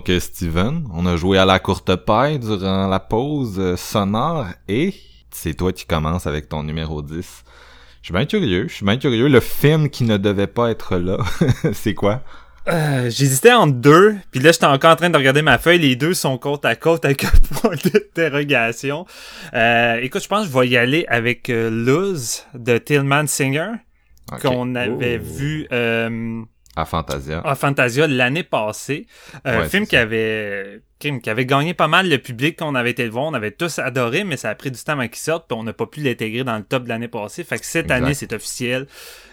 Donc, 0.08 0.22
Steven, 0.22 0.88
on 0.94 1.06
a 1.06 1.18
joué 1.18 1.38
à 1.38 1.46
la 1.46 1.60
courte 1.60 1.94
paille 1.98 2.40
durant 2.40 2.88
la 2.88 3.00
pause 3.00 3.56
euh, 3.60 3.76
sonore 3.76 4.46
et 4.70 4.94
c'est 5.32 5.54
toi 5.54 5.74
qui 5.74 5.86
commences 5.86 6.28
avec 6.28 6.48
ton 6.48 6.64
numéro 6.64 7.02
10. 7.02 7.16
Je 8.02 8.06
suis 8.06 8.14
bien 8.14 8.26
curieux, 8.26 8.68
je 8.70 8.74
suis 8.76 8.86
bien 8.86 8.98
curieux. 8.98 9.28
Le 9.28 9.40
film 9.42 9.90
qui 9.90 10.06
ne 10.06 10.16
devait 10.18 10.48
pas 10.48 10.70
être 10.72 10.96
là, 10.98 11.18
c'est 11.74 11.94
quoi? 11.94 12.22
Euh, 12.70 13.10
J'hésitais 13.10 13.52
entre 13.52 13.74
deux, 13.76 14.16
puis 14.32 14.40
là 14.40 14.52
j'étais 14.52 14.66
encore 14.66 14.92
en 14.92 14.96
train 14.96 15.10
de 15.10 15.18
regarder 15.18 15.42
ma 15.42 15.58
feuille, 15.58 15.80
les 15.80 15.96
deux 15.98 16.14
sont 16.14 16.38
côte 16.38 16.64
à 16.64 16.76
côte 16.76 17.04
avec 17.04 17.26
un 17.26 17.32
point 17.62 17.76
d'interrogation. 17.76 19.06
Euh, 19.54 20.00
écoute, 20.02 20.24
je 20.24 20.28
pense 20.30 20.48
que 20.48 20.54
je 20.54 20.58
vais 20.58 20.68
y 20.70 20.78
aller 20.78 21.06
avec 21.10 21.50
euh, 21.50 21.70
Luz 21.70 22.46
de 22.54 22.78
Tillman 22.78 23.28
Singer, 23.28 23.72
qu'on 24.42 24.76
avait 24.76 25.20
Oh. 25.22 25.26
vu 25.26 25.68
euh, 25.74 26.42
À 26.78 26.86
Fantasia. 26.86 27.42
à 27.44 27.56
Fantasia 27.56 28.08
l'année 28.08 28.44
passée. 28.44 29.08
Un 29.46 29.60
Ouais, 29.62 29.70
film 29.70 29.86
qui 29.86 29.96
ça. 29.96 30.02
avait, 30.02 30.82
qui 31.00 31.20
qui 31.20 31.30
avait 31.30 31.46
gagné 31.46 31.74
pas 31.74 31.88
mal 31.88 32.08
le 32.10 32.18
public 32.18 32.56
quand 32.60 32.70
on 32.70 32.76
avait 32.76 32.92
été 32.92 33.04
le 33.04 33.10
voir. 33.12 33.26
On 33.26 33.34
avait 33.34 33.52
tous 33.52 33.80
adoré, 33.80 34.24
mais 34.24 34.38
ça 34.38 34.50
a 34.50 34.56
pris 34.56 34.70
du 34.72 34.80
temps 34.82 34.94
avant 34.94 35.08
qu'il 35.08 35.18
sorte, 35.18 35.48
puis 35.48 35.58
on 35.58 35.64
n'a 35.64 35.74
pas 35.74 35.86
pu 35.88 36.02
l'intégrer 36.02 36.44
dans 36.44 36.58
le 36.58 36.64
top 36.64 36.84
de 36.84 36.90
l'année 36.90 37.08
passée. 37.08 37.44
Fait 37.44 37.58
que 37.60 37.66
cette 37.66 37.86
Exact. 37.86 38.04
année, 38.04 38.14
c'est 38.14 38.32
officiel. 38.34 38.88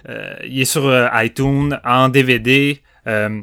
Euh, 0.08 0.34
il 0.44 0.60
est 0.60 0.64
sur 0.64 0.86
euh, 0.86 1.06
iTunes, 1.14 1.78
en 1.84 2.08
DVD. 2.08 2.80
Euh, 3.06 3.40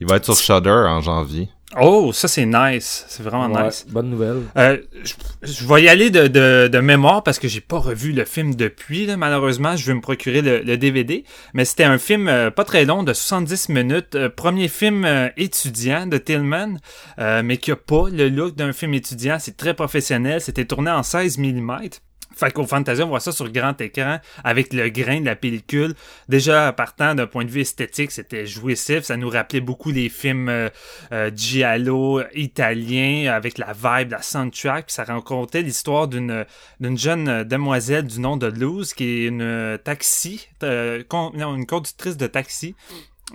Il 0.00 0.08
va 0.08 0.16
être 0.16 0.24
sur 0.24 0.36
Shudder 0.36 0.70
en 0.70 1.00
janvier. 1.00 1.48
Oh, 1.80 2.12
ça 2.12 2.28
c'est 2.28 2.46
nice. 2.46 3.04
C'est 3.08 3.22
vraiment 3.22 3.46
Ouais, 3.54 3.66
nice. 3.66 3.86
Bonne 3.88 4.10
nouvelle. 4.10 4.42
Euh, 4.56 4.78
je, 5.02 5.14
je 5.42 5.66
vais 5.66 5.82
y 5.82 5.88
aller 5.88 6.10
de, 6.10 6.26
de, 6.26 6.68
de 6.68 6.78
mémoire 6.80 7.22
parce 7.22 7.38
que 7.38 7.48
j'ai 7.48 7.60
pas 7.60 7.78
revu 7.78 8.12
le 8.12 8.24
film 8.24 8.54
depuis. 8.54 9.06
Là, 9.06 9.16
malheureusement, 9.16 9.76
je 9.76 9.86
vais 9.86 9.94
me 9.94 10.00
procurer 10.00 10.42
le, 10.42 10.60
le 10.60 10.76
DVD. 10.76 11.24
Mais 11.52 11.64
c'était 11.64 11.84
un 11.84 11.98
film 11.98 12.28
euh, 12.28 12.50
pas 12.50 12.64
très 12.64 12.84
long, 12.84 13.02
de 13.02 13.12
70 13.12 13.68
minutes. 13.68 14.14
Euh, 14.14 14.28
premier 14.28 14.68
film 14.68 15.04
euh, 15.04 15.28
étudiant 15.36 16.06
de 16.06 16.18
Tillman, 16.18 16.76
euh, 17.18 17.42
mais 17.44 17.56
qui 17.56 17.70
a 17.70 17.76
pas 17.76 18.08
le 18.10 18.28
look 18.28 18.54
d'un 18.56 18.72
film 18.72 18.94
étudiant. 18.94 19.38
C'est 19.38 19.56
très 19.56 19.74
professionnel. 19.74 20.40
C'était 20.40 20.64
tourné 20.64 20.90
en 20.90 21.02
16 21.02 21.38
mm. 21.38 21.88
Fait 22.36 22.52
qu'au 22.52 22.66
Fantasia, 22.66 23.04
on 23.04 23.08
voit 23.08 23.20
ça 23.20 23.32
sur 23.32 23.50
grand 23.50 23.80
écran 23.80 24.18
avec 24.42 24.72
le 24.72 24.88
grain 24.88 25.20
de 25.20 25.26
la 25.26 25.36
pellicule. 25.36 25.94
Déjà, 26.28 26.72
partant 26.72 27.14
d'un 27.14 27.26
point 27.26 27.44
de 27.44 27.50
vue 27.50 27.60
esthétique, 27.60 28.10
c'était 28.10 28.46
jouissif. 28.46 29.02
Ça 29.02 29.16
nous 29.16 29.28
rappelait 29.28 29.60
beaucoup 29.60 29.90
les 29.90 30.08
films 30.08 30.48
euh, 30.48 30.68
euh, 31.12 31.30
giallo 31.34 32.22
italiens 32.34 33.32
avec 33.32 33.58
la 33.58 33.72
vibe, 33.72 34.12
la 34.12 34.22
soundtrack. 34.22 34.90
Ça 34.90 35.04
racontait 35.04 35.62
l'histoire 35.62 36.08
d'une 36.08 36.44
d'une 36.80 36.98
jeune 36.98 37.28
euh, 37.28 37.44
demoiselle 37.44 38.06
du 38.06 38.20
nom 38.20 38.36
de 38.36 38.46
Luz 38.46 38.94
qui 38.94 39.04
est 39.04 39.26
une 39.26 39.78
taxi, 39.82 40.48
euh, 40.62 41.02
une 41.12 41.66
conductrice 41.66 42.16
de 42.16 42.26
taxi. 42.26 42.74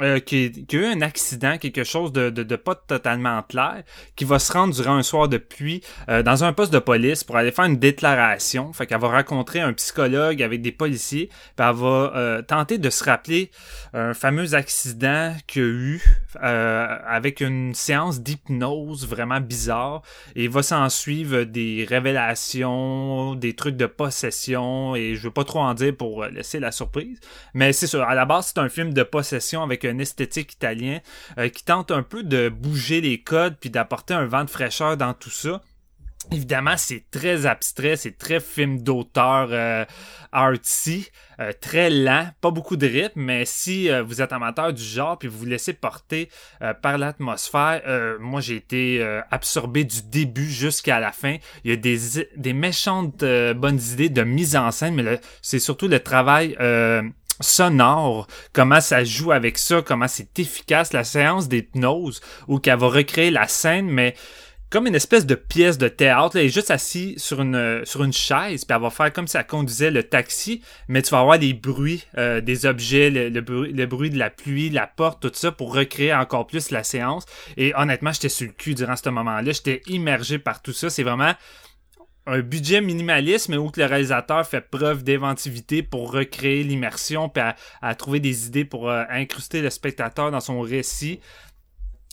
Euh, 0.02 0.20
qui, 0.20 0.66
qui 0.66 0.78
a 0.78 0.80
eu 0.80 0.86
un 0.86 1.02
accident, 1.02 1.58
quelque 1.58 1.84
chose 1.84 2.12
de, 2.12 2.30
de, 2.30 2.44
de 2.44 2.56
pas 2.56 2.76
totalement 2.76 3.42
clair, 3.44 3.84
qui 4.16 4.26
va 4.26 4.40
se 4.40 4.52
rendre 4.52 4.74
durant 4.74 4.96
un 4.96 5.04
soir 5.04 5.28
de 5.28 5.38
pluie 5.38 5.82
euh, 6.10 6.24
dans 6.24 6.44
un 6.44 6.54
poste 6.54 6.74
de 6.74 6.80
police 6.80 7.24
pour 7.24 7.38
aller 7.38 7.52
faire 7.52 7.66
une 7.66 7.78
déclaration. 7.78 8.74
Fait 8.74 8.86
qu'elle 8.86 9.00
va 9.00 9.10
rencontrer 9.10 9.60
un 9.62 9.74
psychologue 9.74 10.42
avec 10.42 10.62
des 10.62 10.72
policiers, 10.72 11.28
puis 11.56 11.68
elle 11.68 11.76
va 11.76 12.14
euh, 12.16 12.42
tenter 12.42 12.78
de 12.78 12.90
se 12.90 13.04
rappeler 13.04 13.52
un 13.94 14.14
fameux 14.14 14.54
accident 14.54 15.36
qu'il 15.48 15.62
y 15.62 15.66
a 15.66 15.68
eu 15.68 16.04
euh, 16.44 16.98
avec 17.08 17.42
une 17.42 17.74
séance 17.74 18.22
d'hypnose 18.22 19.08
vraiment 19.08 19.42
bizarre. 19.42 20.02
Et 20.36 20.46
il 20.46 20.50
va 20.50 20.64
s'en 20.64 20.90
suivre 20.90 21.44
des 21.44 21.86
révélations, 21.90 23.36
des 23.36 23.54
trucs 23.54 23.78
de 23.78 23.86
possession, 23.86 24.96
et 24.96 25.16
je 25.16 25.24
veux 25.24 25.32
pas 25.32 25.44
trop 25.44 25.60
en 25.60 25.74
dire 25.74 25.96
pour 25.96 26.24
euh, 26.24 26.30
laisser 26.30 26.60
la 26.60 26.72
surprise. 26.72 27.20
Mais 27.54 27.74
c'est 27.74 27.88
sûr, 27.88 28.04
à 28.04 28.16
la 28.16 28.26
base, 28.26 28.48
c'est 28.48 28.60
un 28.60 28.70
film 28.70 28.94
de 28.94 29.04
possession 29.04 29.64
avec 29.64 29.84
un 29.90 30.00
esthétique 30.00 30.54
italien 30.54 31.00
euh, 31.38 31.50
qui 31.50 31.64
tente 31.64 31.92
un 31.92 32.04
peu 32.04 32.24
de 32.24 32.50
bouger 32.50 33.02
les 33.02 33.22
codes 33.22 33.58
puis 33.60 33.70
d'apporter 33.70 34.14
un 34.14 34.26
vent 34.26 34.44
de 34.44 34.50
fraîcheur 34.50 34.98
dans 34.98 35.14
tout 35.14 35.30
ça. 35.30 35.62
Évidemment, 36.32 36.76
c'est 36.78 37.06
très 37.10 37.48
abstrait, 37.48 37.96
c'est 37.96 38.18
très 38.18 38.40
film 38.40 38.84
d'auteur 38.84 39.48
euh, 39.52 39.84
artsy, 40.32 41.10
euh, 41.40 41.54
très 41.60 41.90
lent, 41.90 42.30
pas 42.40 42.52
beaucoup 42.52 42.78
de 42.78 42.86
rythme, 42.86 43.22
mais 43.22 43.46
si 43.46 43.90
euh, 43.90 44.04
vous 44.04 44.22
êtes 44.22 44.32
amateur 44.32 44.72
du 44.72 44.84
genre 44.84 45.18
puis 45.18 45.28
vous 45.28 45.40
vous 45.40 45.46
laissez 45.46 45.74
porter 45.74 46.30
par 46.82 46.98
l'atmosphère, 47.00 47.82
moi 48.20 48.42
j'ai 48.42 48.58
été 48.58 49.22
absorbé 49.32 49.86
du 49.86 50.04
début 50.04 50.50
jusqu'à 50.50 51.00
la 51.00 51.12
fin. 51.12 51.38
Il 51.64 51.72
y 51.72 51.74
a 51.74 51.78
des, 51.78 52.54
méchantes 52.54 53.24
bonnes 53.56 53.80
idées 53.94 54.10
de 54.10 54.24
mise 54.24 54.56
en 54.56 54.70
scène, 54.72 54.96
mais 54.96 55.20
c'est 55.42 55.60
surtout 55.60 55.88
le 55.88 56.00
travail 56.00 56.56
sonore, 57.40 58.28
comment 58.54 58.82
ça 58.82 59.04
joue 59.04 59.32
avec 59.32 59.58
ça, 59.58 59.82
comment 59.82 60.08
c'est 60.08 60.38
efficace, 60.40 60.94
la 60.94 61.04
séance 61.04 61.50
d'hypnose, 61.50 62.22
où 62.48 62.60
qu'elle 62.60 62.80
va 62.80 62.88
recréer 62.88 63.32
la 63.32 63.48
scène, 63.48 63.88
mais 63.88 64.16
comme 64.70 64.86
une 64.86 64.96
espèce 64.96 65.26
de 65.26 65.36
pièce 65.36 65.78
de 65.78 65.88
théâtre. 65.88 66.36
Là, 66.36 66.42
elle 66.42 66.48
est 66.48 66.54
juste 66.54 66.72
assise 66.72 67.22
sur 67.22 67.42
une, 67.42 67.56
euh, 67.56 67.86
sur 67.86 68.04
une 68.04 68.14
chaise, 68.14 68.66
puis 68.66 68.76
elle 68.76 68.82
va 68.82 68.90
faire 68.90 69.12
comme 69.12 69.28
si 69.28 69.36
elle 69.38 69.48
conduisait 69.48 69.92
le 69.92 70.04
taxi, 70.04 70.62
mais 70.88 71.02
tu 71.02 71.10
vas 71.10 71.22
avoir 71.22 71.40
des 71.40 71.54
bruits, 71.54 72.06
euh, 72.18 72.40
des 72.42 72.66
objets, 72.66 73.10
le, 73.10 73.30
le 73.30 73.42
bruit, 73.42 73.74
le 73.74 73.86
bruit 73.86 74.10
de 74.10 74.18
la 74.18 74.30
pluie, 74.30 74.70
la 74.70 74.88
porte, 74.88 75.22
tout 75.22 75.32
ça, 75.34 75.52
pour 75.52 75.74
recréer 75.74 76.14
encore 76.14 76.46
plus 76.46 76.70
la 76.70 76.84
séance. 76.84 77.26
Et 77.58 77.74
honnêtement, 77.76 78.12
j'étais 78.12 78.30
sur 78.30 78.48
le 78.48 78.54
cul 78.54 78.76
durant 78.76 78.96
ce 78.96 79.10
moment-là. 79.10 79.52
J'étais 79.52 79.82
immergé 79.88 80.38
par 80.38 80.62
tout 80.62 80.74
ça. 80.74 80.90
C'est 80.90 81.04
vraiment 81.04 81.34
un 82.30 82.42
budget 82.42 82.82
minimaliste, 82.82 83.50
mais 83.50 83.58
où 83.58 83.72
le 83.76 83.86
réalisateur 83.86 84.46
fait 84.46 84.62
preuve 84.62 85.04
d'inventivité 85.04 85.82
pour 85.84 86.12
recréer 86.12 86.64
l'immersion, 86.64 87.28
puis 87.30 87.42
à, 87.42 87.56
à 87.82 87.96
trouver 87.96 88.20
des 88.20 88.48
idées 88.48 88.66
pour 88.66 88.90
euh, 88.90 89.04
incruster 89.10 89.62
le 89.62 89.70
spectateur 89.70 90.32
dans 90.32 90.40
son 90.40 90.62
récit. 90.62 91.20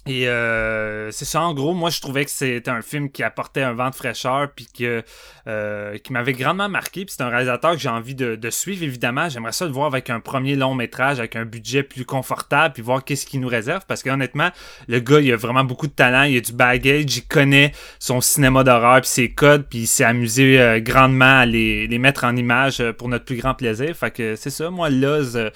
Et 0.06 0.28
euh, 0.28 1.10
c'est 1.10 1.25
ça, 1.25 1.40
en 1.42 1.52
gros, 1.52 1.75
moi 1.75 1.90
je 1.90 2.00
trouvais 2.00 2.25
que 2.25 2.30
c'était 2.30 2.70
un 2.70 2.82
film 2.82 3.10
qui 3.10 3.25
apportait 3.25 3.62
un 3.62 3.72
vent 3.72 3.90
de 3.90 3.94
fraîcheur, 3.94 4.48
puis 4.54 4.68
que 4.72 5.02
euh, 5.48 5.98
qui 5.98 6.12
m'avait 6.12 6.32
grandement 6.32 6.68
marqué. 6.68 7.04
Puis 7.04 7.14
c'est 7.16 7.22
un 7.25 7.28
réalisateur 7.28 7.72
que 7.72 7.78
j'ai 7.78 7.88
envie 7.88 8.14
de, 8.14 8.36
de 8.36 8.50
suivre, 8.50 8.84
évidemment. 8.84 9.28
J'aimerais 9.28 9.52
ça 9.52 9.64
le 9.64 9.72
voir 9.72 9.86
avec 9.86 10.08
un 10.10 10.20
premier 10.20 10.54
long 10.54 10.75
métrage, 10.75 11.18
avec 11.18 11.34
un 11.34 11.44
budget 11.44 11.82
plus 11.82 12.04
confortable, 12.04 12.75
puis 12.75 12.82
voir 12.82 13.04
qu'est-ce 13.04 13.26
qu'il 13.26 13.40
nous 13.40 13.48
réserve. 13.48 13.82
Parce 13.88 14.02
que 14.02 14.10
honnêtement, 14.10 14.50
le 14.86 15.00
gars, 15.00 15.20
il 15.20 15.32
a 15.32 15.36
vraiment 15.36 15.64
beaucoup 15.64 15.88
de 15.88 15.92
talent, 15.92 16.22
il 16.22 16.36
a 16.36 16.40
du 16.40 16.52
bagage, 16.52 17.16
il 17.16 17.26
connaît 17.26 17.72
son 17.98 18.20
cinéma 18.20 18.62
d'horreur, 18.62 19.00
puis 19.00 19.10
ses 19.10 19.32
codes, 19.32 19.66
puis 19.68 19.80
il 19.80 19.86
s'est 19.86 20.04
amusé 20.04 20.60
euh, 20.60 20.80
grandement 20.80 21.40
à 21.40 21.46
les, 21.46 21.88
les 21.88 21.98
mettre 21.98 22.25
en 22.25 22.36
image 22.36 22.80
euh, 22.80 22.92
pour 22.92 23.08
notre 23.08 23.25
plus 23.25 23.36
grand 23.36 23.54
plaisir. 23.54 23.96
Fait 23.96 24.12
que 24.12 24.36
c'est 24.36 24.50
ça, 24.50 24.70
moi, 24.70 24.88
Loz, 24.88 25.36
euh, 25.36 25.50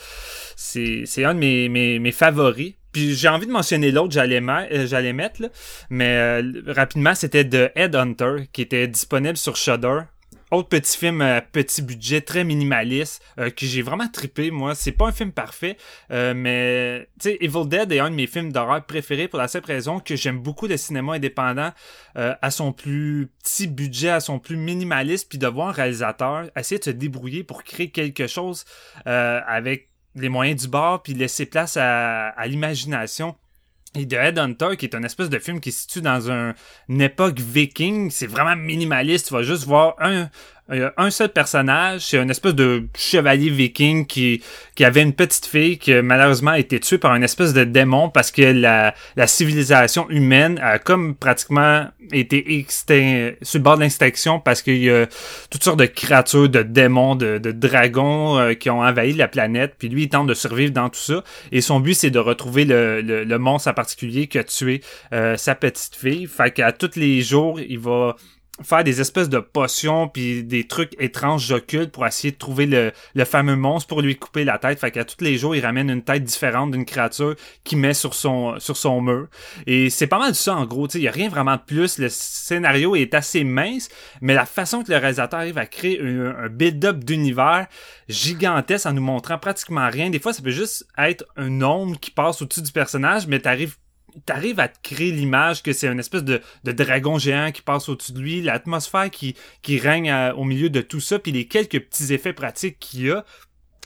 c'est 0.57 1.04
c'est 1.07 1.25
un 1.25 1.35
de 1.35 1.38
mes, 1.38 1.69
mes, 1.69 1.99
mes 1.99 2.12
favoris. 2.12 2.75
Puis 2.92 3.14
j'ai 3.14 3.28
envie 3.28 3.47
de 3.47 3.52
mentionner 3.52 3.90
l'autre, 3.90 4.12
j'allais 4.12 4.40
euh, 4.40 4.87
j'allais 4.87 5.12
mettre, 5.12 5.42
là. 5.42 5.49
mais 5.90 6.16
euh, 6.16 6.62
rapidement, 6.66 7.14
c'était 7.14 7.44
de 7.44 7.70
Headhunter, 7.75 8.49
qui 8.52 8.62
était 8.62 8.88
disponible 8.88 9.37
sur 9.37 9.56
Shudder. 9.56 10.00
autre 10.50 10.68
petit 10.68 10.99
film 10.99 11.20
à 11.20 11.40
petit 11.40 11.82
budget, 11.82 12.20
très 12.20 12.42
minimaliste, 12.42 13.23
euh, 13.38 13.50
que 13.50 13.66
j'ai 13.66 13.82
vraiment 13.82 14.09
trippé, 14.09 14.50
moi. 14.50 14.75
C'est 14.75 14.92
pas 14.92 15.06
un 15.06 15.12
film 15.12 15.30
parfait, 15.30 15.76
euh, 16.11 16.35
mais 16.35 17.09
tu 17.20 17.30
sais, 17.30 17.38
Evil 17.40 17.68
Dead 17.68 17.92
est 17.92 18.00
un 18.00 18.11
de 18.11 18.16
mes 18.16 18.26
films 18.26 18.52
d'horreur 18.52 18.85
préférés 18.85 19.28
pour 19.28 19.38
la 19.38 19.47
simple 19.47 19.66
raison 19.66 20.00
que 20.00 20.16
j'aime 20.16 20.40
beaucoup 20.40 20.66
le 20.66 20.76
cinéma 20.76 21.14
indépendant 21.14 21.70
euh, 22.16 22.35
à 22.42 22.50
son 22.50 22.73
plus 22.73 23.28
petit 23.42 23.68
budget, 23.68 24.11
à 24.11 24.20
son 24.20 24.40
plus 24.40 24.56
minimaliste, 24.56 25.28
puis 25.28 25.38
de 25.38 25.47
voir 25.47 25.68
un 25.68 25.73
réalisateur 25.73 26.47
essayer 26.56 26.80
de 26.80 26.85
se 26.85 26.90
débrouiller 26.90 27.44
pour 27.44 27.62
créer 27.62 27.90
quelque 27.90 28.26
chose 28.26 28.64
avec 29.04 29.89
les 30.14 30.29
moyens 30.29 30.62
du 30.62 30.69
bord, 30.69 31.02
puis 31.02 31.14
laisser 31.14 31.47
place 31.47 31.76
à, 31.76 32.29
à 32.29 32.47
l'imagination. 32.47 33.37
Et 33.97 34.07
The 34.07 34.14
Headhunter, 34.14 34.76
qui 34.76 34.87
est 34.87 34.95
un 34.95 35.02
espèce 35.02 35.29
de 35.31 35.38
film 35.40 35.59
qui 35.61 35.73
se 35.73 35.83
situe 35.83 36.00
dans 36.00 36.31
un, 36.31 36.55
une 36.88 37.00
époque 37.00 37.40
viking, 37.40 38.11
c'est 38.11 38.29
vraiment 38.29 38.55
minimaliste. 38.55 39.26
Tu 39.26 39.35
vas 39.35 39.43
juste 39.43 39.64
voir 39.64 39.97
un, 39.99 40.31
il 40.73 40.79
y 40.79 40.83
a 40.83 40.93
un 40.97 41.11
seul 41.11 41.29
personnage, 41.31 42.03
c'est 42.03 42.19
une 42.19 42.31
espèce 42.31 42.55
de 42.55 42.85
chevalier 42.97 43.50
viking 43.50 44.07
qui, 44.07 44.43
qui 44.75 44.85
avait 44.85 45.03
une 45.03 45.12
petite 45.12 45.47
fille 45.47 45.79
qui 45.79 45.93
malheureusement 45.95 46.53
a 46.53 46.59
été 46.59 46.79
tuée 46.81 46.99
par 46.99 47.15
une 47.15 47.25
espèce 47.25 47.53
de 47.53 47.65
démon 47.65 48.09
parce 48.09 48.31
que 48.31 48.43
la, 48.43 48.95
la 49.17 49.27
civilisation 49.27 50.09
humaine 50.11 50.59
a 50.62 50.79
comme 50.79 51.15
pratiquement 51.15 51.87
été 52.12 52.59
extinct, 52.59 53.33
sur 53.43 53.59
le 53.59 53.62
bord 53.62 53.77
de 53.77 53.83
l'extinction 53.83 54.41
parce 54.41 54.62
qu'il 54.62 54.83
y 54.83 54.91
a 54.91 55.07
toutes 55.50 55.65
sortes 55.65 55.79
de 55.79 55.87
créatures, 55.87 56.49
de 56.49 56.62
démons, 56.62 57.15
de, 57.15 57.39
de 57.39 57.53
dragons 57.53 58.39
euh, 58.39 58.55
qui 58.55 58.71
ont 58.71 58.81
envahi 58.81 59.12
la 59.12 59.29
planète. 59.29 59.75
Puis 59.79 59.89
lui, 59.89 60.05
il 60.05 60.09
tente 60.09 60.27
de 60.27 60.35
survivre 60.35 60.73
dans 60.73 60.89
tout 60.89 61.00
ça. 61.00 61.23
Et 61.53 61.61
son 61.61 61.81
but, 61.81 61.95
c'est 61.95 62.11
de 62.11 62.19
retrouver 62.19 62.65
le, 62.65 63.00
le, 63.00 63.25
le, 63.25 63.39
monstre 63.39 63.69
en 63.71 63.75
particulier 63.75 64.27
qui 64.27 64.39
a 64.39 64.45
tué 64.45 64.83
euh, 65.12 65.37
sa 65.37 65.55
petite 65.55 65.97
fille. 65.97 66.27
Fait 66.27 66.53
qu'à 66.53 66.73
tous 66.73 66.97
les 66.97 67.21
jours, 67.23 67.61
il 67.61 67.79
va 67.79 68.17
faire 68.62 68.85
des 68.85 69.00
espèces 69.00 69.29
de 69.29 69.38
potions 69.38 70.09
puis 70.09 70.45
des 70.45 70.67
trucs 70.67 70.95
étranges 71.00 71.50
occultes 71.50 71.93
pour 71.93 72.07
essayer 72.07 72.33
de 72.33 72.38
trouver 72.38 72.67
le, 72.67 72.93
le 73.14 73.25
fameux 73.25 73.57
monstre 73.57 73.88
pour 73.88 74.02
lui 74.02 74.17
couper 74.17 74.45
la 74.45 74.59
tête. 74.59 74.79
Fait 74.79 74.90
qu'à 74.90 75.05
tous 75.05 75.23
les 75.23 75.37
jours, 75.37 75.55
il 75.57 75.64
ramène 75.64 75.90
une 75.90 76.02
tête 76.02 76.25
différente 76.25 76.71
d'une 76.71 76.85
créature 76.85 77.35
qu'il 77.64 77.79
met 77.79 77.95
sur 77.95 78.14
son 78.14 78.59
sur 78.59 78.76
son 78.76 79.00
mur. 79.00 79.29
Et 79.67 79.90
c'est 79.90 80.07
pas 80.07 80.19
mal 80.19 80.35
ça 80.35 80.55
en 80.55 80.67
gros. 80.67 80.88
Il 80.88 81.02
y 81.02 81.09
a 81.09 81.12
rien 81.12 81.29
vraiment 81.29 81.57
de 81.57 81.62
plus. 81.64 81.99
Le 81.99 82.09
scénario 82.09 82.97
est 82.97 83.14
assez 83.14 83.45
mince, 83.45 83.88
mais 84.21 84.35
la 84.35 84.47
façon 84.47 84.83
que 84.83 84.90
le 84.90 84.99
réalisateur 84.99 85.40
arrive 85.40 85.59
à 85.59 85.67
créer 85.67 86.00
un, 86.00 86.49
build-up 86.49 87.05
d'univers 87.05 87.67
gigantesque 88.09 88.87
en 88.87 88.93
nous 88.93 89.02
montrant 89.02 89.38
pratiquement 89.38 89.88
rien. 89.88 90.11
Des 90.11 90.19
fois, 90.19 90.33
ça 90.33 90.43
peut 90.43 90.50
juste 90.50 90.87
être 90.99 91.25
un 91.37 91.62
ombre 91.62 91.99
qui 91.99 92.11
passe 92.11 92.43
au-dessus 92.43 92.62
du 92.62 92.73
personnage, 92.73 93.26
mais 93.26 93.40
t'arrives 93.40 93.76
t'arrives 94.26 94.61
à 94.61 94.69
te 94.69 94.79
créer 94.83 95.12
l'image 95.12 95.62
que 95.62 95.73
c'est 95.73 95.88
une 95.88 96.00
espèce 96.00 96.25
de, 96.25 96.40
de, 96.64 96.73
dragon 96.73 97.19
géant 97.19 97.52
qui 97.52 97.62
passe 97.62 97.88
au-dessus 97.88 98.12
de 98.12 98.21
lui, 98.21 98.43
l'atmosphère 98.43 99.11
qui, 99.11 99.35
qui 99.62 99.79
règne 99.79 100.12
au 100.37 100.45
milieu 100.45 100.71
de 100.71 100.81
tout 100.81 101.00
ça, 101.00 101.19
puis 101.19 101.33
les 101.33 101.47
quelques 101.47 101.81
petits 101.81 102.12
effets 102.12 102.33
pratiques 102.33 102.79
qu'il 102.79 103.11
a 103.11 103.25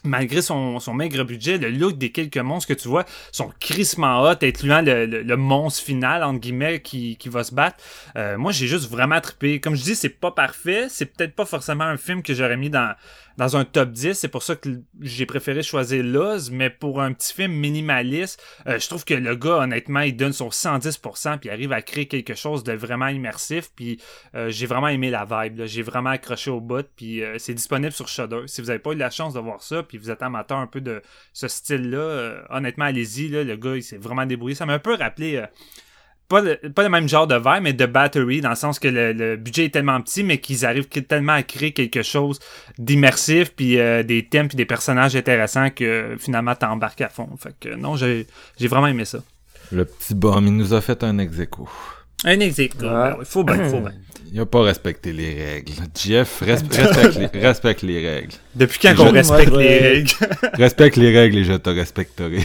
malgré 0.05 0.43
son, 0.43 0.79
son, 0.79 0.95
maigre 0.95 1.25
budget, 1.25 1.59
le 1.59 1.71
look 1.71 1.99
des 1.99 2.13
quelques 2.13 2.37
monstres 2.37 2.69
que 2.69 2.79
tu 2.79 2.89
vois 2.89 3.05
sont 3.33 3.51
crissement 3.59 4.23
hot, 4.23 4.37
incluant 4.43 4.83
le, 4.83 5.07
le, 5.07 5.37
monstre 5.37 5.83
final, 5.83 6.23
entre 6.23 6.41
guillemets, 6.41 6.81
qui, 6.81 7.17
qui 7.17 7.29
va 7.29 7.43
se 7.43 7.55
battre. 7.55 7.79
Euh, 8.17 8.37
moi, 8.37 8.53
j'ai 8.53 8.67
juste 8.67 8.89
vraiment 8.91 9.21
trippé. 9.21 9.61
Comme 9.61 9.75
je 9.75 9.83
dis, 9.83 9.97
c'est 9.97 10.11
pas 10.11 10.31
parfait. 10.31 10.87
C'est 10.91 11.07
peut-être 11.07 11.35
pas 11.35 11.47
forcément 11.47 11.85
un 11.85 11.97
film 11.97 12.23
que 12.23 12.35
j'aurais 12.35 12.57
mis 12.57 12.71
dans, 12.71 12.95
dans 13.37 13.57
un 13.57 13.65
top 13.65 13.91
10. 13.91 14.15
C'est 14.15 14.29
pour 14.29 14.43
ça 14.43 14.57
que 14.57 14.69
j'ai 15.01 15.27
préféré 15.27 15.63
choisir 15.63 16.03
Loz, 16.03 16.51
mais 16.51 16.71
pour 16.71 17.01
un 17.01 17.13
petit 17.13 17.33
film 17.33 17.53
minimaliste, 17.53 18.43
euh, 18.67 18.79
je 18.79 18.89
trouve 18.89 19.05
que 19.05 19.15
le 19.15 19.35
gars, 19.35 19.59
honnêtement, 19.59 20.01
il 20.01 20.17
donne 20.17 20.33
son 20.33 20.49
110%, 20.49 21.39
puis 21.39 21.49
il 21.49 21.53
arrive 21.53 21.73
à 21.73 21.83
créer 21.83 22.07
quelque 22.07 22.35
chose 22.35 22.65
de 22.65 22.73
vraiment 22.73 23.09
immersif, 23.09 23.71
puis 23.75 24.01
euh, 24.35 24.51
j'ai 24.51 24.67
vraiment 24.67 24.89
aimé 24.89 25.11
la 25.11 25.25
vibe. 25.25 25.65
J'ai 25.65 25.83
vraiment 25.83 26.11
accroché 26.11 26.51
au 26.51 26.61
bout, 26.61 26.87
puis 26.97 27.23
euh, 27.23 27.39
c'est 27.39 27.55
disponible 27.55 27.93
sur 27.93 28.09
Shudder. 28.09 28.43
Si 28.47 28.61
vous 28.61 28.69
n'avez 28.69 28.79
pas 28.79 28.93
eu 28.93 28.97
la 28.97 29.11
chance 29.11 29.35
de 29.35 29.41
voir 29.41 29.63
ça, 29.63 29.83
puis 29.83 29.99
vous 29.99 30.11
êtes 30.11 30.23
amateur 30.23 30.59
un 30.59 30.67
peu 30.67 30.81
de 30.81 31.03
ce 31.33 31.49
style-là, 31.49 32.45
honnêtement, 32.51 32.85
allez-y. 32.87 33.29
Le 33.29 33.57
gars, 33.57 33.77
il 33.77 33.83
s'est 33.83 33.97
vraiment 33.97 34.27
débrouillé. 34.27 34.55
Ça 34.55 34.67
m'a 34.67 34.75
un 34.75 34.79
peu 34.79 34.95
rappelé 34.95 35.45
pas 36.29 36.41
le, 36.41 36.89
même 36.89 37.09
genre 37.09 37.27
de 37.27 37.35
verre, 37.35 37.61
mais 37.61 37.73
de 37.73 37.87
battery, 37.87 38.41
dans 38.41 38.51
le 38.51 38.55
sens 38.55 38.79
que 38.79 38.89
le, 38.89 39.37
budget 39.37 39.67
est 39.67 39.71
tellement 39.71 40.01
petit, 40.01 40.23
mais 40.23 40.39
qu'ils 40.39 40.65
arrivent 40.65 40.89
tellement 40.89 41.33
à 41.33 41.43
créer 41.43 41.73
quelque 41.73 42.03
chose 42.03 42.39
d'immersif, 42.79 43.53
puis 43.55 43.79
euh, 43.79 44.03
des 44.03 44.27
thèmes, 44.27 44.49
puis 44.49 44.57
des 44.57 44.65
personnages 44.65 45.17
intéressants 45.17 45.71
que 45.71 46.17
finalement 46.19 46.55
t'embarques 46.55 47.03
à 47.03 47.09
fond. 47.09 47.29
Fait 47.39 47.55
que 47.59 47.75
non, 47.75 47.97
j'ai 47.97 48.27
vraiment 48.61 48.87
aimé 48.87 49.05
ça. 49.05 49.19
Le 49.73 49.85
petit 49.85 50.15
bum, 50.15 50.47
il 50.47 50.57
nous 50.57 50.75
a 50.75 50.81
fait 50.81 51.03
un 51.05 51.19
ex 51.19 51.37
Un 52.25 52.41
ex 52.41 52.59
Il 52.59 52.71
ben 52.81 53.17
faut 53.25 53.45
bien, 53.45 53.69
faut 53.69 53.81
bien. 53.81 53.93
Il 54.35 54.41
a 54.41 54.47
pas 54.47 54.63
respecté 54.63 55.13
les 55.13 55.33
règles. 55.33 55.73
Jeff, 55.95 56.41
respecte, 56.41 57.17
les, 57.17 57.41
respecte 57.41 57.83
les 57.83 58.05
règles. 58.05 58.33
Depuis 58.57 58.81
quand 58.81 58.99
on 58.99 59.13
respecte 59.13 59.53
les 59.53 59.79
règles? 59.79 60.11
respecte 60.55 60.97
les 60.97 61.17
règles 61.17 61.39
et 61.39 61.45
je 61.45 61.53
te 61.53 61.71
respecterai. 61.71 62.41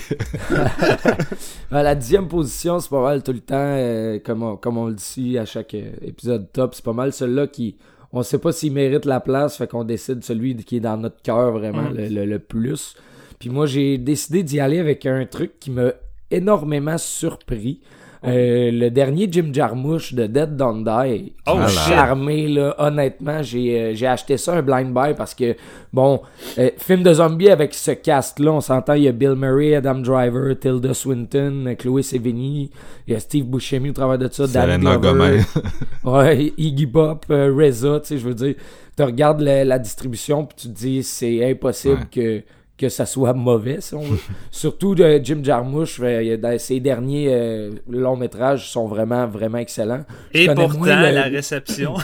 la 1.72 1.96
dixième 1.96 2.28
position, 2.28 2.80
c'est 2.80 2.92
pas 2.92 3.02
mal 3.02 3.24
tout 3.24 3.34
le 3.34 3.40
temps, 3.40 3.56
euh, 3.58 4.20
comme, 4.24 4.44
on, 4.44 4.56
comme 4.56 4.78
on 4.78 4.86
le 4.86 4.94
dit 4.94 5.40
à 5.40 5.46
chaque 5.46 5.74
euh, 5.74 5.90
épisode 6.04 6.52
top, 6.52 6.76
c'est 6.76 6.86
pas 6.86 6.94
mal 6.94 7.12
celui-là 7.12 7.48
qui, 7.48 7.76
on 8.14 8.22
sait 8.22 8.38
pas 8.38 8.52
s'il 8.52 8.74
mérite 8.74 9.06
la 9.06 9.20
place, 9.20 9.58
fait 9.58 9.68
qu'on 9.68 9.84
décide 9.84 10.24
celui 10.24 10.56
qui 10.58 10.78
est 10.78 10.82
dans 10.82 10.98
notre 10.98 11.22
cœur 11.24 11.54
vraiment 11.54 11.90
mm. 11.90 11.96
le, 11.96 12.26
le, 12.26 12.38
plus. 12.40 12.96
Puis 13.40 13.50
moi, 13.50 13.66
j'ai 13.66 13.98
décidé 13.98 14.44
d'y 14.44 14.60
aller 14.60 14.78
avec 14.78 15.08
un 15.08 15.26
truc 15.26 15.60
qui 15.60 15.72
m'a 15.72 15.94
énormément 16.30 17.00
surpris. 17.00 17.82
Euh, 18.26 18.70
le 18.72 18.90
dernier 18.90 19.30
Jim 19.32 19.50
Jarmusch 19.54 20.14
de 20.14 20.28
Dead 20.28 20.58
Don't 20.58 20.84
Die. 20.84 21.32
Oh, 21.48 21.58
charmé, 21.68 22.50
là. 22.50 22.76
Honnêtement, 22.78 23.42
j'ai, 23.42 23.80
euh, 23.80 23.96
j'ai 23.96 24.08
acheté 24.08 24.36
ça 24.36 24.56
un 24.56 24.62
blind 24.62 24.94
buy 24.94 25.14
parce 25.16 25.34
que, 25.34 25.56
bon, 25.94 26.22
euh, 26.58 26.70
film 26.78 27.02
de 27.02 27.14
zombie 27.14 27.50
avec 27.50 27.74
ce 27.74 27.92
cast-là, 27.92 28.52
on 28.52 28.62
s'entend, 28.62 28.94
il 28.94 29.04
y 29.04 29.08
a 29.08 29.14
Bill 29.14 29.36
Murray, 29.36 29.74
Adam 29.74 29.96
Driver, 29.96 30.54
Tilda 30.60 30.94
Swinton, 30.94 31.76
Chloé 31.80 32.02
Sevigny, 32.02 32.70
il 33.08 33.14
y 33.14 33.16
a 33.16 33.22
Steve 33.22 33.46
Buscemi 33.46 33.92
au 33.92 33.94
travers 33.94 34.18
de 34.18 34.28
ça, 34.30 34.48
Dan 34.48 34.82
Glover. 34.82 35.40
ouais, 36.04 36.54
Iggy 36.58 36.88
Pop, 36.88 37.26
Reza, 37.30 38.02
tu 38.02 38.08
sais, 38.08 38.18
je 38.18 38.28
veux 38.28 38.36
dire, 38.36 38.56
tu 38.98 39.04
regardes 39.04 39.40
la, 39.40 39.80
distribution 39.80 40.46
puis 40.46 40.58
tu 40.58 40.68
te 40.68 40.78
dis, 40.78 41.04
c'est 41.04 41.50
impossible 41.50 42.08
que 42.12 42.44
que 42.80 42.90
ça 42.90 43.06
soit 43.06 43.34
mauvais, 43.50 43.82
si 43.82 43.94
on 43.94 44.02
veut. 44.02 44.18
Surtout 44.50 44.96
de 44.96 45.20
Jim 45.22 45.42
Jarmusch, 45.44 46.00
euh, 46.02 46.58
ses 46.58 46.80
derniers 46.80 47.28
euh, 47.30 47.72
longs 47.90 48.16
métrages 48.16 48.72
sont 48.72 48.88
vraiment, 48.88 49.28
vraiment 49.28 49.58
excellents. 49.60 50.06
Et 50.34 50.48
pourtant, 50.48 50.86
la 50.86 51.24
réception. 51.24 51.96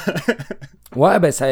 ouais, 0.96 1.20
ben 1.20 1.32
ça, 1.32 1.48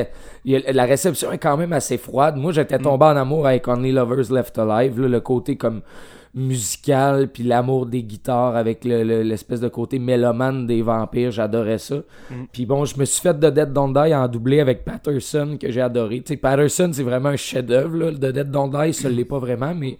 la 0.45 0.85
réception 0.85 1.31
est 1.31 1.37
quand 1.37 1.57
même 1.57 1.73
assez 1.73 1.97
froide. 1.97 2.35
Moi, 2.35 2.51
j'étais 2.51 2.77
tombé 2.77 3.05
en 3.05 3.15
amour 3.15 3.47
avec 3.47 3.67
Only 3.67 3.91
Lovers 3.91 4.31
Left 4.31 4.59
Alive, 4.59 4.99
le 4.99 5.19
côté 5.21 5.55
comme 5.55 5.81
musical, 6.35 7.27
puis 7.27 7.43
l'amour 7.43 7.85
des 7.85 8.03
guitares 8.03 8.55
avec 8.55 8.83
l'espèce 8.83 9.59
de 9.59 9.67
côté 9.67 9.99
mélomane 9.99 10.65
des 10.65 10.81
vampires, 10.81 11.31
j'adorais 11.31 11.77
ça. 11.77 11.97
Mm. 12.31 12.33
Puis 12.51 12.65
bon, 12.65 12.85
je 12.85 12.97
me 12.97 13.05
suis 13.05 13.21
fait 13.21 13.37
de 13.37 13.49
Dead 13.49 13.71
Don't 13.71 13.93
Die 13.93 14.13
en 14.13 14.27
doublé 14.27 14.59
avec 14.59 14.83
Patterson, 14.83 15.57
que 15.59 15.71
j'ai 15.71 15.81
adoré. 15.81 16.21
Tu 16.21 16.33
sais, 16.33 16.37
Patterson, 16.37 16.89
c'est 16.91 17.03
vraiment 17.03 17.29
un 17.29 17.35
chef-d'œuvre, 17.35 18.11
de 18.11 18.31
Dead 18.31 18.49
Don't 18.49 18.71
Die, 18.71 18.93
ça 18.93 19.09
l'est 19.09 19.25
pas 19.25 19.39
vraiment, 19.39 19.75
mais 19.75 19.97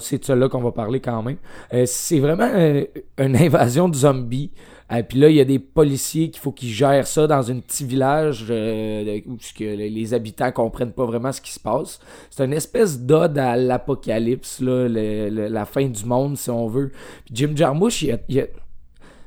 c'est 0.00 0.18
de 0.18 0.24
cela 0.24 0.48
qu'on 0.48 0.62
va 0.62 0.72
parler 0.72 1.00
quand 1.00 1.22
même. 1.22 1.36
Euh, 1.72 1.84
c'est 1.86 2.18
vraiment 2.18 2.50
euh, 2.52 2.84
une 3.18 3.36
invasion 3.36 3.88
de 3.88 3.94
zombies. 3.94 4.50
Et 4.88 4.94
euh, 4.94 5.02
puis 5.02 5.18
là, 5.18 5.28
il 5.28 5.34
y 5.34 5.40
a 5.40 5.44
des 5.44 5.58
policiers 5.58 6.30
qu'il 6.30 6.40
faut 6.40 6.52
qu'ils 6.52 6.68
gèrent 6.68 7.06
ça 7.06 7.26
dans 7.26 7.50
un 7.50 7.58
petit 7.58 7.84
village 7.84 8.46
euh, 8.50 9.20
où 9.26 9.36
que 9.36 9.64
les 9.64 10.14
habitants 10.14 10.52
comprennent 10.52 10.92
pas 10.92 11.04
vraiment 11.04 11.32
ce 11.32 11.40
qui 11.40 11.50
se 11.50 11.58
passe. 11.58 11.98
C'est 12.30 12.44
une 12.44 12.52
espèce 12.52 13.00
d'ode 13.00 13.36
à 13.36 13.56
l'apocalypse, 13.56 14.60
là, 14.60 14.88
la 14.88 15.64
fin 15.64 15.86
du 15.86 16.04
monde, 16.04 16.36
si 16.38 16.50
on 16.50 16.68
veut. 16.68 16.92
Puis 17.24 17.34
Jim 17.34 17.52
Jarmusch, 17.56 18.02
il 18.02 18.12
a, 18.12 18.44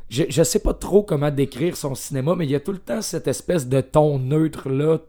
je, 0.10 0.24
je 0.30 0.44
sais 0.44 0.60
pas 0.60 0.74
trop 0.74 1.04
comment 1.04 1.30
décrire 1.30 1.76
son 1.76 1.94
cinéma, 1.94 2.36
mais 2.38 2.46
il 2.46 2.52
y 2.52 2.56
a 2.56 2.60
tout 2.60 2.72
le 2.72 2.80
temps 2.80 3.02
cette 3.02 3.28
espèce 3.28 3.68
de 3.68 3.82
ton 3.82 4.18
neutre 4.18 4.70
là 4.70 5.00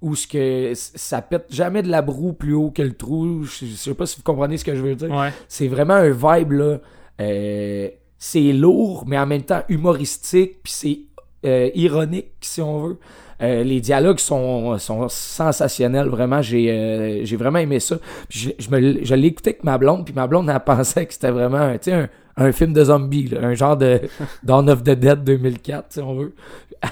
où 0.00 0.14
ce 0.14 0.26
que 0.28 0.72
ça 0.74 1.22
pète 1.22 1.46
jamais 1.50 1.82
de 1.82 1.88
la 1.88 2.02
broue 2.02 2.32
plus 2.32 2.54
haut 2.54 2.70
que 2.70 2.82
le 2.82 2.92
trou. 2.92 3.44
Je, 3.44 3.66
sais 3.66 3.94
pas 3.94 4.06
si 4.06 4.16
vous 4.16 4.22
comprenez 4.22 4.56
ce 4.56 4.64
que 4.64 4.74
je 4.74 4.80
veux 4.80 4.94
dire. 4.94 5.32
C'est 5.48 5.68
vraiment 5.68 5.94
un 5.94 6.10
vibe 6.10 6.52
là. 6.52 6.78
Euh, 7.20 7.88
c'est 8.18 8.52
lourd, 8.52 9.04
mais 9.06 9.18
en 9.18 9.26
même 9.26 9.42
temps 9.42 9.62
humoristique, 9.68 10.62
puis 10.62 10.72
c'est 10.72 10.98
euh, 11.46 11.70
ironique, 11.74 12.32
si 12.40 12.60
on 12.60 12.80
veut. 12.80 12.98
Euh, 13.40 13.62
les 13.62 13.80
dialogues 13.80 14.18
sont, 14.18 14.76
sont 14.78 15.08
sensationnels, 15.08 16.08
vraiment. 16.08 16.42
J'ai 16.42 16.72
euh, 16.72 17.24
j'ai 17.24 17.36
vraiment 17.36 17.60
aimé 17.60 17.78
ça. 17.78 17.96
je, 18.28 18.50
je, 18.58 18.70
me, 18.70 19.04
je 19.04 19.14
l'ai 19.14 19.28
écouté 19.28 19.50
avec 19.50 19.62
ma 19.62 19.78
blonde, 19.78 20.04
puis 20.04 20.14
ma 20.14 20.26
blonde 20.26 20.50
a 20.50 20.58
pensé 20.74 21.06
que 21.06 21.12
c'était 21.12 21.30
vraiment 21.30 21.58
un, 21.58 21.76
un, 21.92 22.08
un 22.36 22.52
film 22.52 22.72
de 22.72 22.82
zombie, 22.82 23.32
un 23.40 23.54
genre 23.54 23.76
de 23.76 24.00
Dawn 24.42 24.68
of 24.68 24.82
the 24.82 24.90
Dead 24.90 25.22
2004, 25.22 25.92
si 25.92 26.00
on 26.00 26.16
veut. 26.16 26.34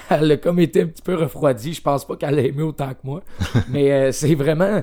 Elle 0.09 0.31
a 0.31 0.37
comme 0.37 0.59
été 0.59 0.83
un 0.83 0.87
petit 0.87 1.01
peu 1.01 1.15
refroidie. 1.15 1.73
Je 1.73 1.81
pense 1.81 2.05
pas 2.07 2.15
qu'elle 2.15 2.39
a 2.39 2.41
aimé 2.41 2.61
autant 2.63 2.89
que 2.89 2.99
moi. 3.03 3.21
Mais 3.69 4.13
c'est 4.13 4.35
vraiment 4.35 4.81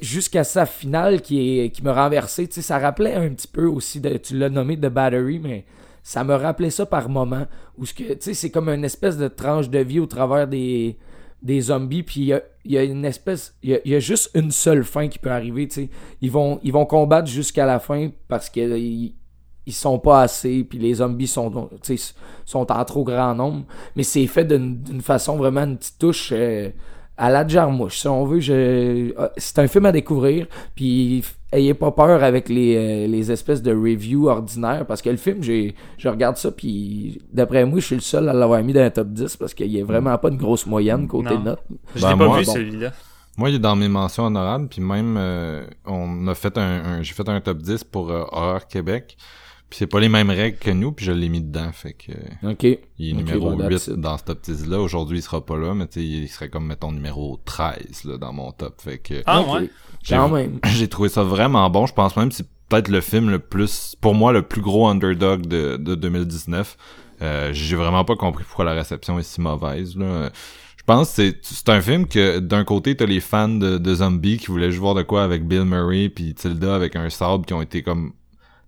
jusqu'à 0.00 0.44
sa 0.44 0.64
finale 0.64 1.20
qui, 1.20 1.60
est, 1.60 1.70
qui 1.70 1.82
me. 1.84 1.92
Tu 1.92 2.46
sais, 2.50 2.62
ça 2.62 2.78
rappelait 2.78 3.14
un 3.14 3.28
petit 3.28 3.48
peu 3.48 3.66
aussi, 3.66 4.00
de, 4.00 4.16
tu 4.16 4.38
l'as 4.38 4.48
nommé 4.48 4.78
The 4.78 4.86
Battery, 4.86 5.38
mais 5.38 5.64
ça 6.02 6.24
me 6.24 6.34
rappelait 6.34 6.70
ça 6.70 6.86
par 6.86 7.08
moment. 7.08 7.46
Où 7.78 7.86
ce 7.86 7.94
que, 7.94 8.12
tu 8.12 8.18
sais, 8.20 8.34
c'est 8.34 8.50
comme 8.50 8.68
une 8.68 8.84
espèce 8.84 9.16
de 9.16 9.28
tranche 9.28 9.70
de 9.70 9.78
vie 9.78 10.00
au 10.00 10.06
travers 10.06 10.48
des, 10.48 10.98
des 11.42 11.60
zombies, 11.60 12.02
puis 12.02 12.20
il 12.20 12.26
y 12.26 12.32
a, 12.32 12.42
y 12.64 12.76
a 12.76 12.82
une 12.82 13.04
espèce... 13.04 13.56
Il 13.62 13.80
y 13.84 13.90
y 13.90 13.94
a 13.94 14.00
juste 14.00 14.30
une 14.34 14.50
seule 14.50 14.84
fin 14.84 15.08
qui 15.08 15.18
peut 15.18 15.30
arriver, 15.30 15.68
tu 15.68 15.74
sais. 15.74 15.90
Ils 16.20 16.30
vont, 16.30 16.60
ils 16.62 16.72
vont 16.72 16.86
combattre 16.86 17.28
jusqu'à 17.28 17.66
la 17.66 17.78
fin 17.78 18.10
parce 18.28 18.50
qu'ils 18.50 19.14
ils 19.64 19.72
sont 19.72 20.00
pas 20.00 20.22
assez, 20.22 20.64
puis 20.64 20.78
les 20.78 20.94
zombies 20.94 21.28
sont, 21.28 21.70
sont 22.44 22.72
en 22.72 22.84
trop 22.84 23.04
grand 23.04 23.34
nombre. 23.34 23.64
Mais 23.94 24.02
c'est 24.02 24.26
fait 24.26 24.44
d'une 24.44 25.00
façon 25.02 25.36
vraiment 25.36 25.62
une 25.62 25.78
petite 25.78 25.98
touche... 25.98 26.32
euh, 26.32 26.70
à 27.16 27.30
la 27.30 27.46
Jarmouche, 27.46 27.98
si 28.00 28.08
on 28.08 28.24
veut. 28.24 28.40
Je... 28.40 29.12
ah, 29.16 29.30
C'est 29.36 29.58
un 29.58 29.68
film 29.68 29.86
à 29.86 29.92
découvrir, 29.92 30.46
puis 30.74 31.22
ayez 31.52 31.74
pas 31.74 31.90
peur 31.92 32.22
avec 32.24 32.48
les, 32.48 32.76
euh, 32.76 33.06
les 33.06 33.30
espèces 33.30 33.62
de 33.62 33.72
reviews 33.72 34.28
ordinaires, 34.28 34.86
parce 34.86 35.02
que 35.02 35.10
le 35.10 35.16
film, 35.16 35.42
j'ai, 35.42 35.74
je 35.98 36.08
regarde 36.08 36.36
ça, 36.36 36.50
puis 36.50 37.20
d'après 37.32 37.64
moi, 37.64 37.78
je 37.80 37.86
suis 37.86 37.94
le 37.94 38.00
seul 38.00 38.28
à 38.28 38.32
l'avoir 38.32 38.62
mis 38.62 38.72
dans 38.72 38.80
un 38.80 38.90
top 38.90 39.08
10, 39.08 39.36
parce 39.36 39.54
qu'il 39.54 39.70
y 39.70 39.80
a 39.80 39.84
vraiment 39.84 40.16
pas 40.18 40.30
de 40.30 40.36
grosse 40.36 40.66
moyenne 40.66 41.06
côté 41.06 41.34
Non. 41.34 41.40
note. 41.44 41.60
Je 41.94 42.00
Ben, 42.02 42.12
l'ai 42.12 42.18
pas 42.18 42.26
moi, 42.26 42.38
vu 42.40 42.46
bon. 42.46 42.52
celui-là. 42.52 42.92
Moi, 43.38 43.48
il 43.50 43.54
est 43.56 43.60
dans 43.60 43.76
mes 43.76 43.88
mentions 43.88 44.26
honorables, 44.26 44.68
puis 44.68 44.80
même, 44.82 45.16
euh, 45.18 45.64
on 45.86 46.26
a 46.28 46.34
fait 46.34 46.56
un, 46.58 46.84
un- 46.84 47.02
j'ai 47.02 47.14
fait 47.14 47.28
un 47.28 47.40
top 47.40 47.58
10 47.58 47.84
pour 47.84 48.10
euh, 48.10 48.24
Horreur 48.30 48.66
Québec, 48.66 49.16
puis 49.70 49.78
c'est 49.78 49.86
pas 49.86 50.00
les 50.00 50.10
mêmes 50.10 50.28
règles 50.28 50.58
que 50.58 50.70
nous, 50.70 50.92
puis 50.92 51.06
je 51.06 51.12
l'ai 51.12 51.30
mis 51.30 51.40
dedans, 51.40 51.70
fait 51.72 51.94
que 51.94 52.12
OK. 52.46 52.62
il 52.98 53.10
est 53.10 53.12
numéro 53.14 53.52
bon, 53.52 53.56
that's 53.56 53.86
8 53.86 53.94
it. 53.94 54.00
dans 54.00 54.18
ce 54.18 54.24
top 54.24 54.42
10 54.42 54.66
là. 54.68 54.78
Aujourd'hui, 54.80 55.20
il 55.20 55.22
sera 55.22 55.42
pas 55.42 55.56
là, 55.56 55.72
mais 55.74 55.86
tu 55.86 56.00
sais, 56.00 56.06
il 56.06 56.28
serait 56.28 56.50
comme 56.50 56.66
mettons 56.66 56.92
numéro 56.92 57.40
13 57.46 58.04
là 58.04 58.18
dans 58.18 58.34
mon 58.34 58.52
top, 58.52 58.82
fait 58.82 58.98
que 58.98 59.22
Ah 59.24 59.40
ouais? 59.40 59.70
J'ai- 60.02 60.16
Quand 60.16 60.28
même. 60.28 60.58
j'ai 60.66 60.88
trouvé 60.88 61.08
ça 61.08 61.22
vraiment 61.22 61.68
bon. 61.70 61.86
Je 61.86 61.92
pense 61.94 62.16
même 62.16 62.28
que 62.28 62.34
c'est 62.34 62.46
peut-être 62.68 62.88
le 62.88 63.00
film 63.00 63.30
le 63.30 63.38
plus, 63.38 63.96
pour 64.00 64.14
moi, 64.14 64.32
le 64.32 64.42
plus 64.42 64.60
gros 64.62 64.86
underdog 64.88 65.46
de, 65.46 65.76
de 65.76 65.94
2019. 65.94 66.76
Euh, 67.20 67.50
j'ai 67.52 67.76
vraiment 67.76 68.04
pas 68.04 68.16
compris 68.16 68.44
pourquoi 68.44 68.64
la 68.64 68.72
réception 68.72 69.18
est 69.18 69.22
si 69.22 69.40
mauvaise. 69.40 69.96
Là. 69.96 70.30
Je 70.76 70.82
pense 70.84 71.10
que 71.10 71.14
c'est, 71.14 71.38
c'est 71.42 71.68
un 71.68 71.80
film 71.80 72.06
que 72.08 72.40
d'un 72.40 72.64
côté 72.64 72.96
t'as 72.96 73.06
les 73.06 73.20
fans 73.20 73.48
de, 73.48 73.78
de 73.78 73.94
zombies 73.94 74.38
qui 74.38 74.46
voulaient 74.46 74.70
juste 74.70 74.80
voir 74.80 74.94
de 74.96 75.02
quoi 75.02 75.22
avec 75.22 75.46
Bill 75.46 75.64
Murray 75.64 76.08
puis 76.08 76.34
Tilda 76.34 76.74
avec 76.74 76.96
un 76.96 77.08
sable 77.10 77.44
qui 77.46 77.54
ont 77.54 77.62
été 77.62 77.82
comme 77.84 78.12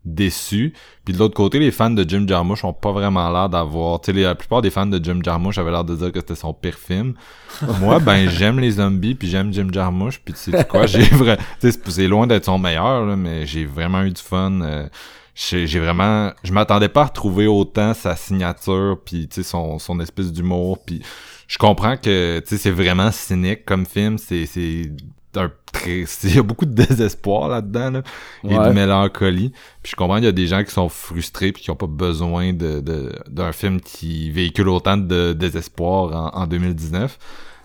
déçus. 0.05 0.73
Puis 1.05 1.14
de 1.14 1.19
l'autre 1.19 1.35
côté, 1.35 1.59
les 1.59 1.71
fans 1.71 1.90
de 1.90 2.09
Jim 2.09 2.25
Jarmusch 2.27 2.64
ont 2.64 2.73
pas 2.73 2.93
vraiment 2.93 3.31
l'air 3.31 3.49
d'avoir... 3.49 4.01
Tu 4.01 4.12
sais, 4.12 4.21
la 4.21 4.35
plupart 4.35 4.62
des 4.62 4.71
fans 4.71 4.87
de 4.87 5.03
Jim 5.03 5.21
Jarmusch 5.23 5.59
avaient 5.59 5.71
l'air 5.71 5.85
de 5.85 5.95
dire 5.97 6.12
que 6.12 6.21
c'était 6.21 6.35
son 6.35 6.53
pire 6.53 6.79
film. 6.79 7.14
Moi, 7.81 7.99
ben, 8.01 8.29
j'aime 8.29 8.61
les 8.61 8.73
zombies, 8.73 9.14
puis 9.14 9.29
j'aime 9.29 9.53
Jim 9.53 9.69
Jarmusch, 9.73 10.21
puis 10.25 10.35
tu 10.35 10.51
sais 10.51 10.64
quoi, 10.64 10.87
j'ai 10.87 11.03
vrai... 11.05 11.37
Tu 11.61 11.71
sais, 11.73 11.79
c'est- 11.88 12.09
loin 12.09 12.27
d'être 12.27 12.45
son 12.45 12.59
meilleur, 12.59 13.07
là, 13.07 13.17
mais 13.17 13.47
j'ai 13.47 13.64
vraiment 13.64 14.03
eu 14.03 14.11
du 14.11 14.21
fun. 14.23 14.61
euh, 14.62 14.87
j'ai 15.35 15.67
j'ai 15.67 15.81
vraiment... 15.81 16.33
Je 16.43 16.53
m'attendais 16.53 16.88
pas 16.88 17.03
à 17.03 17.07
retrouver 17.07 17.47
autant 17.47 17.95
sa 17.95 18.14
signature, 18.17 18.99
puis 19.05 19.27
tu 19.29 19.37
sais, 19.37 19.43
son, 19.43 19.79
son 19.79 19.99
espèce 20.01 20.33
d'humour, 20.33 20.79
puis 20.85 21.03
je 21.49 21.59
comprends 21.59 21.97
que, 21.97 22.40
tu 22.40 22.47
sais, 22.49 22.57
c'est 22.59 22.71
vraiment 22.71 23.11
cynique 23.11 23.64
comme 23.64 23.87
film, 23.87 24.19
c'est... 24.19 24.47
c'est 24.47 24.93
un 25.37 25.51
très... 25.73 26.05
Il 26.25 26.35
y 26.35 26.38
a 26.38 26.42
beaucoup 26.42 26.66
de 26.66 26.75
désespoir 26.75 27.49
là-dedans, 27.49 27.90
là 27.90 28.03
et 28.44 28.57
Ouais. 28.57 28.68
de 28.68 28.73
mélancolie. 28.75 29.51
Puis 29.83 29.92
je 29.92 29.97
comprends 29.97 30.16
qu'il 30.16 30.25
y 30.25 30.29
a 30.29 30.33
des 30.33 30.47
gens 30.47 30.62
qui 30.64 30.70
sont 30.70 30.88
frustrés 30.88 31.53
puis 31.53 31.62
qui 31.62 31.70
ont 31.70 31.77
pas 31.77 31.87
besoin 31.87 32.53
de 32.53 32.81
de- 32.81 33.12
d'un 33.29 33.53
film 33.53 33.81
qui 33.81 34.31
véhicule 34.31 34.68
autant 34.68 34.97
de 34.97 35.33
désespoir 35.33 36.35
en, 36.35 36.42
en 36.42 36.47
2019. 36.47 37.18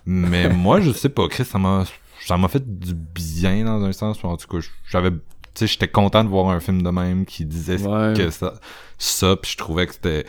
Mais 0.05 0.49
moi, 0.53 0.81
je 0.81 0.91
sais 0.91 1.09
pas, 1.09 1.27
Chris, 1.27 1.45
ça 1.45 1.57
m'a 1.59 1.83
ça 2.25 2.37
m'a 2.37 2.47
fait 2.47 2.63
du 2.79 2.93
bien 2.93 3.63
dans 3.65 3.83
un 3.83 3.91
sens. 3.93 4.23
En 4.23 4.35
tout 4.37 4.47
cas, 4.47 4.65
j'avais 4.89 5.11
tu 5.11 5.17
sais, 5.55 5.67
j'étais 5.67 5.87
content 5.87 6.23
de 6.23 6.29
voir 6.29 6.49
un 6.49 6.59
film 6.59 6.83
de 6.83 6.89
même 6.89 7.25
qui 7.25 7.43
disait 7.45 7.81
Ouais. 7.81 8.13
que 8.15 8.29
ça 8.29 8.53
ça 8.97 9.35
puis 9.35 9.51
je 9.51 9.57
trouvais 9.57 9.87
que 9.87 9.93
c'était 9.93 10.25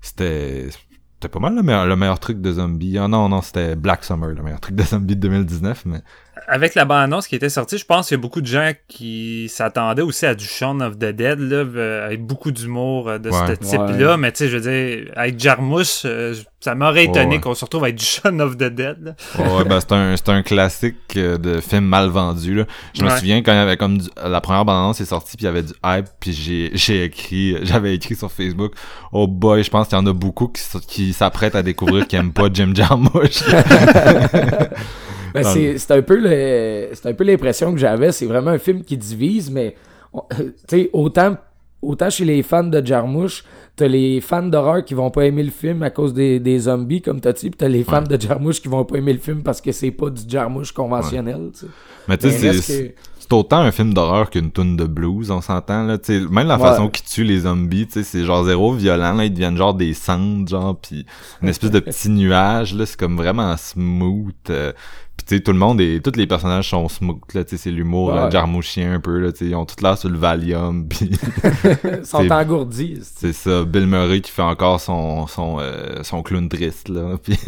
c'était 0.00 0.68
c'était 0.70 1.28
pas 1.32 1.38
mal 1.40 1.54
le 1.54 1.62
meilleur, 1.62 1.86
le 1.86 1.96
meilleur 1.96 2.18
truc 2.18 2.40
de 2.40 2.52
zombie. 2.52 2.98
Ah 2.98 3.08
non, 3.08 3.28
non, 3.28 3.40
c'était 3.40 3.76
Black 3.76 4.04
Summer, 4.04 4.30
le 4.30 4.42
meilleur 4.42 4.60
truc 4.60 4.74
de 4.76 4.82
zombie 4.82 5.16
de 5.16 5.20
2019, 5.22 5.84
mais 5.86 6.02
Avec 6.46 6.74
la 6.74 6.84
bande-annonce 6.84 7.26
qui 7.26 7.34
était 7.36 7.48
sortie, 7.48 7.78
je 7.78 7.84
pense 7.86 8.08
qu'il 8.08 8.16
y 8.16 8.20
a 8.20 8.22
beaucoup 8.22 8.40
de 8.42 8.46
gens 8.46 8.70
qui 8.88 9.48
s'attendaient 9.48 10.02
aussi 10.02 10.26
à 10.26 10.34
du 10.34 10.44
Shaun 10.44 10.80
of 10.82 10.96
the 10.98 11.06
Dead, 11.06 11.38
là, 11.40 11.56
euh, 11.56 12.06
avec 12.06 12.22
beaucoup 12.24 12.50
d'humour 12.52 13.08
euh, 13.08 13.18
de 13.18 13.30
Ouais. 13.30 13.38
ce 13.48 13.52
type-là. 13.54 14.10
Ouais. 14.12 14.16
Mais 14.18 14.30
tu 14.32 14.38
sais, 14.38 14.48
je 14.48 14.58
veux 14.58 14.62
dire, 14.70 15.10
avec 15.16 15.40
Jarmusch, 15.40 16.02
euh, 16.04 16.34
ça 16.60 16.74
m'aurait 16.74 17.04
étonné 17.04 17.36
Ouais, 17.36 17.40
qu'on 17.40 17.54
se 17.54 17.64
retrouve 17.64 17.84
avec 17.84 17.96
du 17.96 18.04
Shaun 18.04 18.40
of 18.40 18.56
the 18.56 18.64
Dead. 18.64 18.96
là. 19.02 19.14
Ouais, 19.38 19.64
ben 19.64 19.80
c'est 19.80 19.92
un, 19.92 20.16
c'est 20.16 20.28
un 20.30 20.42
classique 20.42 20.96
de 21.14 21.60
film 21.60 21.84
mal 21.84 22.08
vendu. 22.08 22.54
Là. 22.54 22.64
Je 22.94 23.02
me 23.04 23.08
Ouais. 23.10 23.16
souviens 23.18 23.42
quand 23.42 23.52
il 23.52 23.56
y 23.56 23.58
avait 23.58 23.76
comme 23.76 23.98
du- 23.98 24.08
la 24.22 24.40
première 24.40 24.64
bande-annonce 24.64 25.00
est 25.00 25.04
sortie 25.06 25.36
puis 25.36 25.44
il 25.44 25.46
y 25.46 25.50
avait 25.50 25.62
du 25.62 25.72
hype 25.84 26.06
puis 26.20 26.32
j'ai 26.32 26.70
j'ai 26.74 27.04
écrit 27.04 27.56
j'avais 27.62 27.94
écrit 27.94 28.16
sur 28.16 28.30
Facebook 28.32 28.72
oh 29.12 29.26
boy 29.26 29.62
je 29.62 29.70
pense 29.70 29.88
qu'il 29.88 29.96
y 29.98 30.00
en 30.00 30.06
a 30.06 30.12
beaucoup 30.12 30.48
qui, 30.48 30.62
qui 30.88 31.12
s'apprêtent 31.12 31.54
à 31.54 31.62
découvrir 31.62 32.06
qui 32.06 32.16
aiment 32.16 32.32
pas 32.32 32.48
Jim 32.52 32.72
Jarmusch. 32.74 33.42
Ben, 35.34 35.42
c'est 35.52 35.78
c'est 35.78 35.90
un 35.92 36.02
peu 36.02 36.16
le 36.16 36.88
c'est 36.94 37.06
un 37.08 37.12
peu 37.14 37.24
l'impression 37.24 37.72
que 37.72 37.78
j'avais. 37.78 38.12
C'est 38.12 38.26
vraiment 38.26 38.52
un 38.52 38.58
film 38.58 38.82
qui 38.82 38.96
divise 38.96 39.50
mais 39.50 39.74
on- 40.12 40.22
tu 40.38 40.52
sais 40.68 40.90
autant 40.92 41.36
autant 41.82 42.08
chez 42.08 42.24
les 42.24 42.42
fans 42.42 42.64
de 42.64 42.84
Jarmusch 42.84 43.44
t'as 43.76 43.88
les 43.88 44.20
fans 44.22 44.42
d'horreur 44.46 44.84
qui 44.84 44.94
vont 44.94 45.10
pas 45.10 45.24
aimer 45.26 45.42
le 45.42 45.50
film 45.50 45.82
à 45.82 45.90
cause 45.90 46.14
des, 46.14 46.38
des 46.40 46.60
zombies 46.60 47.02
comme 47.02 47.20
t'as 47.20 47.32
dit 47.32 47.50
puis 47.50 47.58
t'as 47.58 47.68
les 47.68 47.84
fans 47.84 48.00
de 48.02 48.18
Jarmusch 48.18 48.62
qui 48.62 48.68
vont 48.68 48.84
pas 48.84 48.96
aimer 48.96 49.12
le 49.12 49.18
film 49.18 49.42
parce 49.42 49.60
que 49.60 49.70
c'est 49.72 49.90
pas 49.90 50.08
du 50.08 50.22
Jarmusch 50.26 50.72
conventionnel 50.72 51.50
tu 51.52 51.60
sais. 51.60 51.66
Mais 52.08 52.16
tu 52.52 52.62
sais 52.62 52.94
c'est- 53.28 53.32
autant 53.34 53.58
un 53.58 53.72
film 53.72 53.94
d'horreur 53.94 54.30
qu'une 54.30 54.50
tune 54.52 54.76
de 54.76 54.84
blues 54.84 55.30
on 55.30 55.40
s'entend 55.40 55.84
là. 55.84 55.98
Tu 55.98 56.20
sais 56.20 56.26
même 56.30 56.46
la 56.46 56.56
Ouais. 56.56 56.62
façon 56.62 56.88
qu'ils 56.88 57.06
tuent 57.06 57.24
les 57.24 57.40
zombies 57.40 57.86
tu 57.86 57.92
sais 57.94 58.02
c'est 58.04 58.24
genre 58.24 58.44
zéro 58.44 58.72
violent 58.72 59.14
là 59.14 59.24
ils 59.24 59.32
deviennent 59.32 59.56
genre 59.56 59.74
des 59.74 59.94
cendres 59.94 60.48
genre 60.48 60.76
puis 60.80 61.06
une 61.42 61.48
espèce 61.48 61.70
de 61.70 61.80
petit 61.80 62.08
nuage 62.10 62.74
là 62.74 62.86
c'est 62.86 62.98
comme 62.98 63.16
vraiment 63.16 63.56
smooth. 63.56 64.34
euh, 64.50 64.72
Puis 65.16 65.26
tu 65.28 65.36
sais, 65.36 65.40
tout 65.42 65.52
le 65.52 65.58
monde 65.58 65.80
et 65.80 66.00
tous 66.02 66.16
les 66.16 66.26
personnages 66.26 66.70
sont 66.70 66.88
smooth 66.88 67.20
là, 67.34 67.44
tu 67.44 67.50
sais, 67.50 67.56
c'est 67.62 67.70
l'humour 67.70 68.12
Ouais. 68.12 68.30
jarmouchien 68.32 68.94
un 68.94 69.00
peu 69.00 69.18
là, 69.20 69.30
tu 69.30 69.38
sais, 69.38 69.44
ils 69.46 69.54
ont 69.54 69.64
tout 69.64 69.76
l'air 69.80 69.96
sur 69.96 70.08
le 70.10 70.18
Valium 70.18 70.88
puis 70.88 71.08
ils 71.10 72.04
sont 72.04 72.28
engourdis 72.30 72.98
c'est- 73.02 73.28
c'est 73.28 73.32
ça, 73.32 73.64
Bill 73.64 73.86
Murray 73.86 74.20
qui 74.20 74.32
fait 74.32 74.42
encore 74.42 74.80
son 74.80 75.26
son 75.28 75.58
euh, 75.60 76.02
son 76.02 76.22
clown 76.22 76.48
triste 76.48 76.88
là, 76.88 77.16
puis 77.22 77.38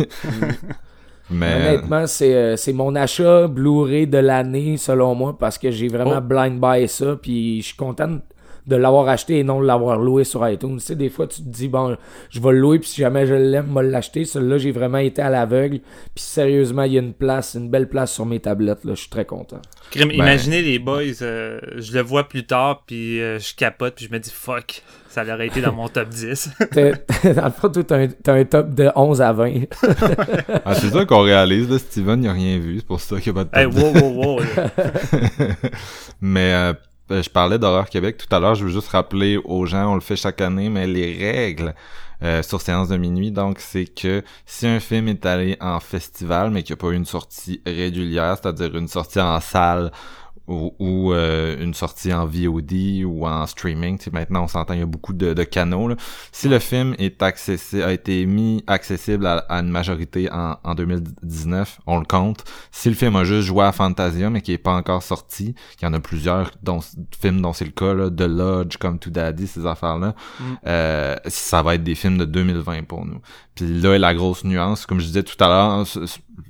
mais 1.31 1.55
Honnêtement, 1.55 2.07
c'est 2.07 2.35
euh, 2.35 2.57
c'est 2.57 2.73
mon 2.73 2.95
achat 2.95 3.49
Blu-ray 3.49 4.07
de 4.07 4.19
l'année, 4.19 4.77
selon 4.77 5.15
moi, 5.15 5.37
parce 5.39 5.59
que 5.59 5.71
j'ai 5.71 5.89
vraiment 5.89 6.19
Oh. 6.19 6.21
blind 6.21 6.61
buy 6.61 6.87
ça, 6.89 7.17
puis 7.21 7.61
je 7.63 7.67
suis 7.69 7.77
content 7.77 8.19
de 8.67 8.77
l'avoir 8.77 9.09
acheté 9.09 9.39
et 9.39 9.45
non 9.45 9.61
de 9.61 9.67
l'avoir 9.67 9.99
loué 9.99 10.25
sur 10.25 10.47
iTunes. 10.49 10.77
Tu 10.79 10.85
sais, 10.85 10.97
des 10.97 11.09
fois, 11.09 11.27
tu 11.27 11.43
te 11.43 11.49
dis, 11.49 11.69
bon, 11.69 11.97
je 12.31 12.41
vais 12.41 12.53
le 12.53 12.59
louer, 12.59 12.79
puis 12.79 12.89
si 12.89 13.01
jamais 13.01 13.27
je 13.27 13.35
l'aime, 13.35 13.67
je 13.69 13.75
vais 13.81 13.87
l'acheter. 13.89 14.25
Celui-là, 14.25 14.59
j'ai 14.59 14.73
vraiment 14.73 14.99
été 14.99 15.23
à 15.23 15.31
l'aveugle, 15.31 15.79
puis 16.15 16.25
sérieusement, 16.25 16.83
il 16.83 16.93
y 16.93 16.99
a 16.99 17.01
une 17.01 17.15
place, 17.15 17.55
une 17.55 17.71
belle 17.71 17.89
place 17.89 18.13
sur 18.13 18.27
mes 18.27 18.41
tablettes, 18.41 18.85
là. 18.85 18.95
Je 18.95 19.01
suis 19.01 19.11
très 19.11 19.25
content. 19.25 19.61
Ben- 19.95 20.11
Imaginez 20.11 20.63
les 20.63 20.79
boys, 20.79 21.03
euh, 21.23 21.61
je 21.77 21.93
le 21.93 22.01
vois 22.01 22.29
plus 22.29 22.45
tard, 22.45 22.83
puis 22.87 23.21
euh, 23.21 23.39
je 23.39 23.55
capote, 23.55 23.95
puis 23.95 24.07
je 24.07 24.13
me 24.13 24.19
dis 24.19 24.31
fuck, 24.33 24.83
ça 25.09 25.23
aurait 25.23 25.47
été 25.47 25.61
dans 25.61 25.73
mon 25.73 25.89
top 25.89 26.09
10. 26.09 26.51
T'as- 26.73 27.33
Dans 27.33 27.45
le 27.45 27.51
fond, 27.53 27.69
toi, 27.71 27.85
t'as 27.85 28.35
un, 28.35 28.45
top 28.45 28.75
de 28.75 28.91
11 28.97 29.23
à 29.23 29.33
20. 29.33 29.53
ah, 30.65 30.75
c'est 30.75 30.91
ça 30.91 31.05
qu'on 31.05 31.23
réalise 31.23 31.71
là, 31.71 31.79
Steven 31.79 32.23
il 32.25 32.29
a 32.29 32.33
rien 32.33 32.59
vu, 32.59 32.79
c'est 32.79 32.87
pour 32.87 33.01
ça 33.01 33.17
qu'il 33.21 33.29
y 33.35 33.39
a 33.39 33.45
pas 33.45 33.45
de 33.45 33.51
hey, 33.59 33.73
top 33.73 33.95
wow, 33.95 34.11
wow, 34.11 34.25
wow. 34.25 34.41
là. 34.41 34.71
Mais 36.21 36.53
euh, 36.55 36.73
je 37.11 37.29
parlais 37.29 37.59
d'horreur 37.59 37.89
Québec 37.89 38.17
tout 38.19 38.35
à 38.35 38.41
l'heure, 38.41 38.55
je 38.55 38.65
veux 38.65 38.71
juste 38.71 38.89
rappeler 38.89 39.37
aux 39.37 39.67
gens, 39.67 39.93
on 39.93 39.95
le 39.95 40.01
fait 40.01 40.17
chaque 40.17 40.41
année, 40.41 40.69
mais 40.69 40.87
les 40.87 41.17
règles 41.17 41.75
euh, 42.23 42.43
sur 42.43 42.61
séance 42.61 42.89
de 42.89 42.97
minuit, 42.97 43.31
donc 43.31 43.59
c'est 43.61 43.87
que 43.87 44.25
si 44.47 44.67
un 44.67 44.81
film 44.81 45.09
est 45.09 45.27
allé 45.27 45.57
en 45.61 45.81
festival 45.81 46.51
mais 46.51 46.63
qu'il 46.63 46.75
n'y 46.75 46.81
a 46.81 46.83
pas 46.83 46.89
eu 46.89 46.97
une 46.97 47.05
sortie 47.05 47.61
régulière, 47.67 48.37
c'est-à-dire 48.41 48.75
une 48.75 48.89
sortie 48.89 49.21
en 49.21 49.39
salle 49.41 49.93
ou, 50.49 50.75
ou, 50.79 51.13
euh, 51.13 51.57
une 51.63 51.75
sortie 51.75 52.13
en 52.13 52.27
VOD 52.27 53.05
ou 53.05 53.27
en 53.27 53.47
streaming, 53.47 53.99
tu 53.99 54.05
sais, 54.05 54.11
maintenant 54.13 54.45
on 54.45 54.49
s'entend, 54.49 54.75
il 54.75 54.81
y 54.81 54.83
a 54.83 54.87
beaucoup 54.87 55.13
de, 55.13 55.35
de 55.35 55.43
canaux. 55.45 55.89
Là. 55.89 55.97
Si 56.33 56.49
le 56.49 56.59
film 56.59 56.95
est 56.99 57.23
accessible, 57.23 57.83
a 57.83 57.93
été 57.93 58.25
mis 58.27 58.63
accessible 58.67 59.27
à, 59.27 59.39
à 59.49 59.61
une 59.61 59.71
majorité 59.71 60.31
en, 60.31 60.57
en 60.63 60.75
2019, 60.75 61.81
on 61.87 61.99
le 61.99 62.05
compte. 62.05 62.45
Si 62.71 62.89
le 62.89 62.95
film 62.95 63.17
a 63.17 63.25
juste 63.25 63.47
joué 63.47 63.65
à 63.65 63.73
Fantasia 63.73 64.31
mais 64.31 64.41
qui 64.41 64.53
est 64.53 64.59
pas 64.59 64.75
encore 64.75 65.03
sorti, 65.03 65.55
il 65.81 65.85
y 65.85 65.87
en 65.87 65.93
a 65.95 66.01
plusieurs 66.01 66.51
dont, 66.63 66.81
films 67.21 67.41
dont 67.43 67.53
c'est 67.53 67.65
le 67.65 67.71
cas, 67.73 67.95
là, 67.95 68.11
The 68.11 68.23
Lodge, 68.23 68.77
comme 68.77 68.99
To 68.99 69.11
Daddy, 69.11 69.47
ces 69.47 69.67
affaires-là, 69.67 70.15
Mm. 70.39 70.45
euh, 70.67 71.17
ça 71.27 71.63
va 71.63 71.75
être 71.75 71.83
des 71.85 71.95
films 71.95 72.19
de 72.19 72.25
2020 72.25 72.85
pour 72.87 73.05
nous. 73.07 73.21
Puis 73.55 73.81
là 73.81 73.95
est 73.95 73.99
la 73.99 74.15
grosse 74.15 74.45
nuance, 74.45 74.87
comme 74.87 75.01
je 75.01 75.07
disais 75.07 75.23
tout 75.23 75.43
à 75.43 75.49
l'heure, 75.49 75.87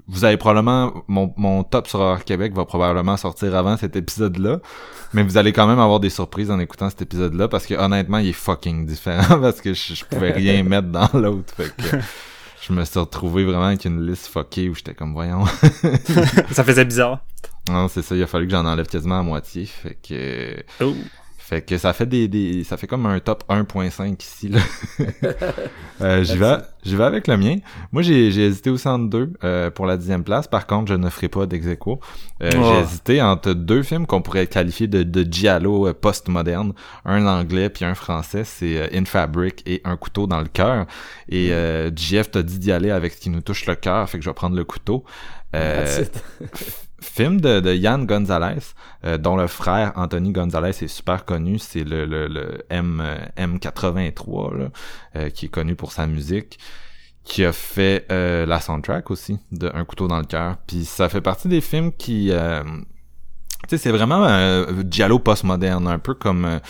vous 0.09 0.25
avez 0.25 0.37
probablement 0.37 1.03
mon, 1.09 1.33
mon 1.37 1.65
top 1.65 1.89
sur 1.89 2.01
Horror 2.01 2.25
Québec 2.25 2.53
va 2.55 2.65
probablement 2.65 3.17
sortir 3.17 3.55
avant 3.57 3.77
cet 3.77 3.97
épisode-là, 3.97 4.61
mais 5.13 5.23
vous 5.23 5.37
allez 5.37 5.53
quand 5.53 5.67
même 5.67 5.81
avoir 5.81 5.99
des 6.01 6.11
surprises 6.11 6.51
en 6.51 6.59
écoutant 6.61 6.89
cet 6.91 7.03
épisode-là 7.03 7.49
parce 7.49 7.67
que 7.67 7.75
honnêtement, 7.75 8.19
il 8.19 8.29
est 8.29 8.33
fucking 8.33 8.87
différent 8.87 9.39
parce 9.41 9.61
que 9.61 9.75
je, 9.75 9.95
je 9.95 10.05
pouvais 10.05 10.33
rien 10.33 10.63
mettre 10.63 10.89
dans 10.89 11.09
l'autre, 11.15 11.53
fait 11.55 11.75
que 11.77 11.97
je 12.63 12.73
me 12.73 12.85
suis 12.85 12.99
retrouvé 12.99 13.45
vraiment 13.45 13.67
avec 13.67 13.85
une 13.85 14.07
liste 14.07 14.27
fuckée 14.29 14.69
où 14.69 14.75
j'étais 14.75 14.95
comme 14.95 15.13
voyons. 15.13 15.45
ça 16.51 16.65
faisait 16.65 16.85
bizarre. 16.85 17.21
non, 17.69 17.89
c'est 17.89 18.03
ça, 18.03 18.15
il 18.15 18.23
a 18.23 18.27
fallu 18.27 18.47
que 18.47 18.53
j'en 18.53 18.65
enlève 18.67 18.87
quasiment 18.87 19.19
à 19.19 19.23
moitié, 19.23 19.67
fait 19.67 19.99
que 20.03 20.63
Oh. 20.85 20.95
Fait 21.47 21.63
que 21.63 21.79
ça 21.79 21.93
fait 21.93 22.07
des, 22.07 22.27
des 22.27 22.65
ça 22.65 22.77
fait 22.77 22.89
comme 22.89 23.07
un 23.07 23.21
top 23.21 23.45
1.5 23.49 24.21
ici 24.21 24.49
là. 24.49 24.59
euh, 26.01 26.25
j'y 26.25 26.37
vais 26.37 26.57
j'y 26.83 26.97
vais 26.97 27.05
avec 27.05 27.29
le 27.29 27.37
mien. 27.37 27.59
Moi 27.93 28.03
j'ai 28.03 28.33
j'ai 28.33 28.47
hésité 28.47 28.69
au 28.69 28.77
centre 28.77 29.09
2 29.09 29.33
euh, 29.45 29.71
pour 29.71 29.87
la 29.87 29.97
dixième 29.97 30.25
place. 30.25 30.49
Par 30.49 30.67
contre, 30.67 30.89
je 30.91 30.99
ne 30.99 31.09
ferai 31.09 31.29
pas 31.29 31.47
d'ex 31.47 31.65
euh, 31.69 31.77
Oh. 31.81 31.99
J'ai 32.43 32.81
hésité 32.81 33.23
entre 33.23 33.53
deux 33.53 33.85
films 33.85 34.07
qu'on 34.07 34.23
pourrait 34.23 34.49
qualifier 34.49 34.89
de 34.89 35.05
de 35.05 35.23
giallo 35.23 35.87
euh, 35.87 35.95
post-moderne, 35.95 36.73
un 37.05 37.25
anglais 37.29 37.71
puis 37.71 37.85
un 37.85 37.95
français, 37.95 38.43
c'est 38.43 38.93
In 38.93 39.05
Fabric 39.05 39.63
et 39.67 39.83
Un 39.85 39.97
couteau 39.97 40.27
dans 40.27 40.41
le 40.41 40.49
cœur. 40.49 40.87
Et 41.29 41.53
euh, 41.53 41.93
JF 41.95 42.33
t'a 42.33 42.43
dit 42.43 42.59
d'y 42.59 42.73
aller 42.73 42.91
avec 42.91 43.13
ce 43.13 43.21
qui 43.21 43.31
nous 43.31 43.41
touche 43.41 43.67
le 43.67 43.77
cœur, 43.77 44.11
fait 44.11 44.19
que 44.19 44.25
je 44.25 44.31
vais 44.31 44.35
prendre 44.35 44.57
le 44.57 44.65
couteau. 44.65 45.05
Euh, 45.55 45.85
That's 45.85 45.99
it. 45.99 46.83
Film 47.07 47.41
de, 47.41 47.61
de 47.61 47.75
Yann 47.75 48.07
Gonzalez, 48.07 48.75
euh, 49.05 49.19
dont 49.19 49.37
le 49.37 49.47
frère 49.47 49.93
Anthony 49.97 50.33
Gonzalez 50.33 50.71
est 50.71 50.89
super 50.89 51.25
connu, 51.25 51.59
c'est 51.59 51.85
le, 51.85 52.05
le, 52.05 52.29
le 52.29 52.65
M, 52.71 53.03
euh, 53.03 53.19
M83, 53.37 54.57
là, 54.57 54.69
euh, 55.17 55.31
qui 55.31 55.47
est 55.47 55.49
connu 55.49 55.75
pour 55.75 55.93
sa 55.93 56.07
musique, 56.07 56.59
qui 57.25 57.45
a 57.45 57.53
fait 57.53 58.07
euh, 58.13 58.47
la 58.47 58.61
soundtrack 58.61 59.11
aussi 59.11 59.39
de 59.53 59.71
Un 59.75 59.85
couteau 59.85 60.09
dans 60.09 60.19
le 60.19 60.25
cœur. 60.25 60.57
Puis 60.67 60.85
ça 60.85 61.09
fait 61.09 61.21
partie 61.21 61.49
des 61.49 61.61
films 61.61 61.93
qui... 61.93 62.31
tu 62.31 63.69
sais, 63.69 63.79
c'est 63.79 63.91
vraiment 63.91 64.25
un 64.25 64.67
giallo 64.89 65.19
postmoderne, 65.19 65.87
un 65.89 65.99
peu 65.99 66.15
comme... 66.15 66.61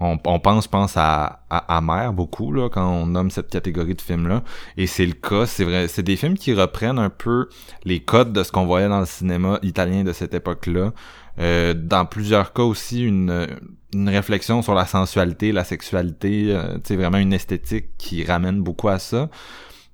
on, 0.00 0.18
on 0.24 0.38
pense, 0.38 0.68
pense 0.68 0.96
à, 0.96 1.42
à 1.50 1.76
Amer 1.76 2.12
beaucoup 2.12 2.52
là 2.52 2.68
quand 2.68 2.88
on 2.88 3.06
nomme 3.06 3.30
cette 3.30 3.50
catégorie 3.50 3.94
de 3.94 4.00
films 4.00 4.28
là 4.28 4.42
et 4.76 4.86
c'est 4.86 5.06
le 5.06 5.14
cas 5.14 5.46
c'est 5.46 5.64
vrai 5.64 5.88
c'est 5.88 6.02
des 6.02 6.16
films 6.16 6.36
qui 6.36 6.54
reprennent 6.54 6.98
un 6.98 7.10
peu 7.10 7.48
les 7.84 8.00
codes 8.00 8.32
de 8.32 8.42
ce 8.42 8.52
qu'on 8.52 8.66
voyait 8.66 8.88
dans 8.88 9.00
le 9.00 9.06
cinéma 9.06 9.58
italien 9.62 10.04
de 10.04 10.12
cette 10.12 10.34
époque 10.34 10.66
là 10.66 10.92
euh, 11.40 11.74
dans 11.74 12.04
plusieurs 12.04 12.52
cas 12.52 12.62
aussi 12.62 13.04
une 13.04 13.46
une 13.94 14.08
réflexion 14.08 14.60
sur 14.62 14.74
la 14.74 14.86
sensualité 14.86 15.52
la 15.52 15.64
sexualité 15.64 16.46
euh, 16.48 16.78
vraiment 16.90 17.18
une 17.18 17.32
esthétique 17.32 17.96
qui 17.96 18.24
ramène 18.24 18.62
beaucoup 18.62 18.88
à 18.88 18.98
ça. 18.98 19.28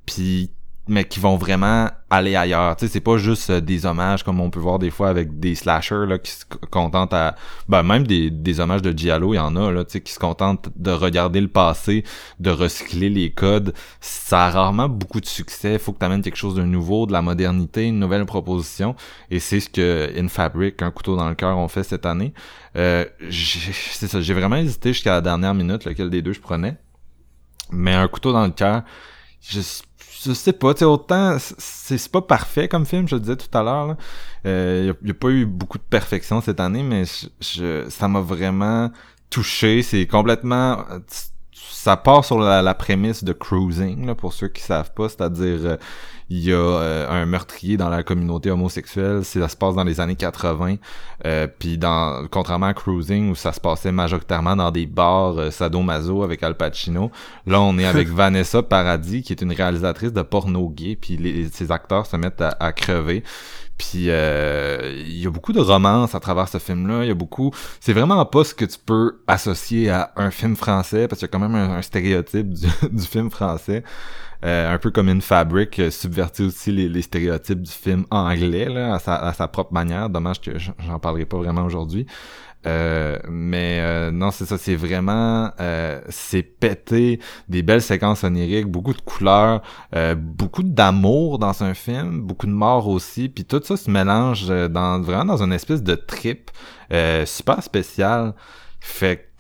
Puis 0.06 0.50
mais 0.86 1.04
qui 1.04 1.18
vont 1.18 1.36
vraiment 1.36 1.88
aller 2.10 2.36
ailleurs. 2.36 2.76
Tu 2.76 2.86
sais, 2.86 2.92
c'est 2.92 3.00
pas 3.00 3.16
juste 3.16 3.48
euh, 3.48 3.60
des 3.60 3.86
hommages 3.86 4.22
comme 4.22 4.40
on 4.40 4.50
peut 4.50 4.60
voir 4.60 4.78
des 4.78 4.90
fois 4.90 5.08
avec 5.08 5.40
des 5.40 5.54
slashers 5.54 6.06
là 6.06 6.18
qui 6.18 6.30
se 6.30 6.44
contentent 6.70 7.14
à 7.14 7.36
ben 7.68 7.82
même 7.82 8.06
des, 8.06 8.30
des 8.30 8.60
hommages 8.60 8.82
de 8.82 8.96
giallo, 8.96 9.32
il 9.32 9.36
y 9.36 9.40
en 9.40 9.56
a 9.56 9.72
là, 9.72 9.84
tu 9.84 9.92
sais 9.92 10.00
qui 10.02 10.12
se 10.12 10.18
contentent 10.18 10.68
de 10.76 10.90
regarder 10.90 11.40
le 11.40 11.48
passé, 11.48 12.04
de 12.38 12.50
recycler 12.50 13.08
les 13.08 13.32
codes. 13.32 13.72
Ça 14.00 14.46
a 14.46 14.50
rarement 14.50 14.88
beaucoup 14.88 15.20
de 15.20 15.26
succès, 15.26 15.78
faut 15.78 15.92
que 15.92 15.98
tu 15.98 16.04
amènes 16.04 16.22
quelque 16.22 16.36
chose 16.36 16.54
de 16.54 16.62
nouveau, 16.62 17.06
de 17.06 17.12
la 17.12 17.22
modernité, 17.22 17.84
une 17.84 17.98
nouvelle 17.98 18.26
proposition 18.26 18.94
et 19.30 19.40
c'est 19.40 19.60
ce 19.60 19.70
que 19.70 20.12
In 20.18 20.28
Fabric, 20.28 20.82
un 20.82 20.90
couteau 20.90 21.16
dans 21.16 21.28
le 21.28 21.34
cœur 21.34 21.56
ont 21.56 21.68
fait 21.68 21.82
cette 21.82 22.04
année. 22.04 22.34
Euh, 22.76 23.06
c'est 23.30 24.06
ça, 24.06 24.20
j'ai 24.20 24.34
vraiment 24.34 24.56
hésité 24.56 24.92
jusqu'à 24.92 25.12
la 25.12 25.20
dernière 25.22 25.54
minute 25.54 25.84
lequel 25.86 26.10
des 26.10 26.20
deux 26.20 26.32
je 26.32 26.40
prenais. 26.40 26.76
Mais 27.70 27.94
un 27.94 28.08
couteau 28.08 28.32
dans 28.32 28.44
le 28.44 28.50
cœur, 28.52 28.82
je 29.40 29.60
je 30.24 30.32
sais 30.32 30.52
pas, 30.52 30.74
tu 30.74 30.84
autant 30.84 31.36
c'est 31.38 32.08
pas 32.10 32.22
parfait 32.22 32.68
comme 32.68 32.86
film, 32.86 33.08
je 33.08 33.14
le 33.16 33.20
disais 33.20 33.36
tout 33.36 33.56
à 33.56 33.62
l'heure. 33.62 33.86
là. 33.88 33.96
Euh, 34.46 34.92
y, 35.02 35.10
a, 35.10 35.14
pas 35.14 35.28
eu 35.28 35.46
beaucoup 35.46 35.78
de 35.78 35.82
perfection 35.84 36.40
cette 36.40 36.60
année, 36.60 36.82
mais 36.82 37.04
je, 37.04 37.26
je- 37.40 37.90
ça 37.90 38.08
m'a 38.08 38.20
vraiment 38.20 38.90
touché. 39.30 39.82
C'est 39.82 40.06
complètement, 40.06 40.84
ça 41.52 41.96
part 41.96 42.24
sur 42.24 42.38
la, 42.38 42.62
la 42.62 42.74
prémisse 42.74 43.24
de 43.24 43.32
cruising, 43.32 44.06
là, 44.06 44.14
pour 44.14 44.32
ceux 44.32 44.48
qui 44.48 44.62
savent 44.62 44.92
pas, 44.92 45.08
c'est-à-dire 45.08 45.58
euh, 45.64 45.76
il 46.30 46.38
y 46.38 46.52
a 46.52 46.56
euh, 46.56 47.10
un 47.10 47.26
meurtrier 47.26 47.76
dans 47.76 47.88
la 47.88 48.02
communauté 48.02 48.50
homosexuelle, 48.50 49.24
ça 49.24 49.48
se 49.48 49.56
passe 49.56 49.74
dans 49.74 49.84
les 49.84 50.00
années 50.00 50.16
80, 50.16 50.76
euh, 51.26 51.46
puis 51.58 51.76
dans 51.76 52.26
contrairement 52.30 52.66
à 52.66 52.74
Cruising 52.74 53.30
où 53.30 53.34
ça 53.34 53.52
se 53.52 53.60
passait 53.60 53.92
majoritairement 53.92 54.56
dans 54.56 54.70
des 54.70 54.86
bars 54.86 55.38
euh, 55.38 55.50
sadomaso 55.50 56.22
avec 56.22 56.42
Al 56.42 56.56
Pacino, 56.56 57.10
là 57.46 57.60
on 57.60 57.76
est 57.78 57.86
avec 57.86 58.08
Vanessa 58.14 58.62
Paradis 58.62 59.22
qui 59.22 59.32
est 59.32 59.42
une 59.42 59.52
réalisatrice 59.52 60.12
de 60.12 60.22
porno 60.22 60.68
gay, 60.68 60.96
puis 61.00 61.16
les, 61.16 61.48
ces 61.48 61.70
acteurs 61.70 62.06
se 62.06 62.16
mettent 62.16 62.40
à, 62.40 62.56
à 62.58 62.72
crever. 62.72 63.22
Puis 63.76 64.08
euh, 64.08 65.02
il 65.04 65.18
y 65.18 65.26
a 65.26 65.30
beaucoup 65.30 65.52
de 65.52 65.60
romance 65.60 66.14
à 66.14 66.20
travers 66.20 66.48
ce 66.48 66.58
film-là. 66.58 67.02
Il 67.02 67.08
y 67.08 67.10
a 67.10 67.14
beaucoup. 67.14 67.50
C'est 67.80 67.92
vraiment 67.92 68.24
pas 68.24 68.44
ce 68.44 68.54
que 68.54 68.64
tu 68.64 68.78
peux 68.78 69.18
associer 69.26 69.90
à 69.90 70.12
un 70.16 70.30
film 70.30 70.54
français 70.54 71.08
parce 71.08 71.18
qu'il 71.18 71.28
y 71.28 71.30
a 71.30 71.32
quand 71.32 71.40
même 71.40 71.56
un, 71.56 71.76
un 71.76 71.82
stéréotype 71.82 72.52
du, 72.52 72.66
du 72.92 73.02
film 73.02 73.30
français. 73.30 73.82
Euh, 74.44 74.74
un 74.74 74.78
peu 74.78 74.90
comme 74.90 75.08
une 75.08 75.22
fabrique 75.22 75.78
euh, 75.78 75.90
subvertit 75.90 76.42
aussi 76.42 76.70
les, 76.70 77.02
stéréotypes 77.02 77.62
du 77.62 77.70
film 77.70 78.04
anglais 78.10 78.68
là, 78.68 78.94
à, 78.94 79.32
sa, 79.32 79.48
propre 79.48 79.72
manière. 79.72 80.10
Dommage 80.10 80.40
que 80.40 80.58
j'en 80.58 80.98
parlerai 80.98 81.24
pas 81.24 81.38
vraiment 81.38 81.64
aujourd'hui. 81.64 82.06
Euh, 82.66 83.18
mais 83.28 83.78
euh, 83.80 84.10
non, 84.10 84.30
c'est 84.30 84.46
ça, 84.46 84.56
c'est 84.56 84.76
vraiment 84.76 85.50
euh, 85.60 86.00
c'est 86.08 86.42
pété, 86.42 87.20
des 87.48 87.62
belles 87.62 87.82
séquences 87.82 88.24
oniriques, 88.24 88.66
beaucoup 88.66 88.94
de 88.94 89.00
couleurs, 89.00 89.62
euh, 89.94 90.14
beaucoup 90.14 90.62
d'amour 90.62 91.38
dans 91.38 91.62
un 91.62 91.74
film, 91.74 92.22
beaucoup 92.22 92.46
de 92.46 92.52
mort 92.52 92.88
aussi, 92.88 93.28
puis 93.28 93.44
tout 93.44 93.60
ça 93.62 93.76
se 93.76 93.90
mélange 93.90 94.46
euh, 94.48 94.68
dans 94.68 95.00
vraiment 95.00 95.36
dans 95.36 95.42
une 95.42 95.52
espèce 95.52 95.82
de 95.82 95.94
trip 95.94 96.50
super 97.26 97.62
spécial. 97.62 98.34
Fait 98.80 99.33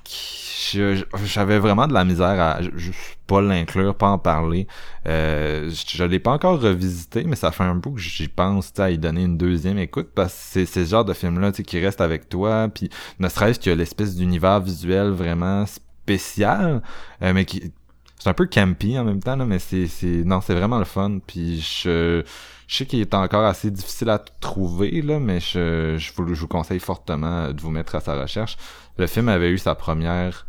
j'avais 1.24 1.58
vraiment 1.58 1.86
de 1.86 1.92
la 1.94 2.04
misère 2.04 2.40
à 2.40 2.60
je- 2.62 2.90
pas 3.26 3.40
l'inclure, 3.40 3.94
pas 3.94 4.08
en 4.08 4.18
parler. 4.18 4.66
Euh, 5.06 5.70
je, 5.70 5.96
je 5.96 6.04
l'ai 6.04 6.18
pas 6.18 6.32
encore 6.32 6.60
revisité, 6.60 7.24
mais 7.24 7.36
ça 7.36 7.50
fait 7.52 7.62
un 7.64 7.74
bout 7.74 7.92
que 7.92 8.00
j'y 8.00 8.28
pense 8.28 8.72
à 8.78 8.90
y 8.90 8.98
donner 8.98 9.22
une 9.24 9.38
deuxième 9.38 9.78
écoute 9.78 10.10
parce 10.14 10.32
que 10.34 10.38
c'est 10.42 10.66
c'est 10.66 10.84
ce 10.84 10.90
genre 10.90 11.04
de 11.04 11.12
film-là 11.14 11.52
tu 11.52 11.58
sais, 11.58 11.62
qui 11.62 11.80
reste 11.80 12.00
avec 12.00 12.28
toi, 12.28 12.68
puis 12.72 12.90
ne 13.18 13.28
serait-ce 13.28 13.58
qu'il 13.60 13.72
l'espèce 13.72 14.14
d'univers 14.16 14.60
visuel 14.60 15.10
vraiment 15.10 15.64
spécial, 15.66 16.82
euh, 17.22 17.32
mais 17.32 17.44
qui 17.44 17.72
c'est 18.18 18.28
un 18.30 18.34
peu 18.34 18.46
campy 18.46 18.98
en 18.98 19.04
même 19.04 19.22
temps 19.22 19.36
là, 19.36 19.44
mais 19.46 19.58
c'est 19.58 19.86
c'est 19.86 20.06
non 20.24 20.40
c'est 20.40 20.54
vraiment 20.54 20.78
le 20.78 20.84
fun 20.84 21.18
puis 21.26 21.60
je 21.60 22.22
je 22.66 22.76
sais 22.76 22.86
qu'il 22.86 23.00
est 23.00 23.14
encore 23.14 23.44
assez 23.44 23.70
difficile 23.70 24.10
à 24.10 24.18
trouver 24.18 25.02
là 25.02 25.18
mais 25.20 25.40
je 25.40 25.96
je 25.98 26.12
vous, 26.16 26.34
je 26.34 26.40
vous 26.40 26.48
conseille 26.48 26.80
fortement 26.80 27.52
de 27.52 27.60
vous 27.60 27.70
mettre 27.70 27.94
à 27.94 28.00
sa 28.00 28.20
recherche 28.20 28.56
le 28.96 29.06
film 29.06 29.28
avait 29.28 29.50
eu 29.50 29.58
sa 29.58 29.74
première 29.74 30.46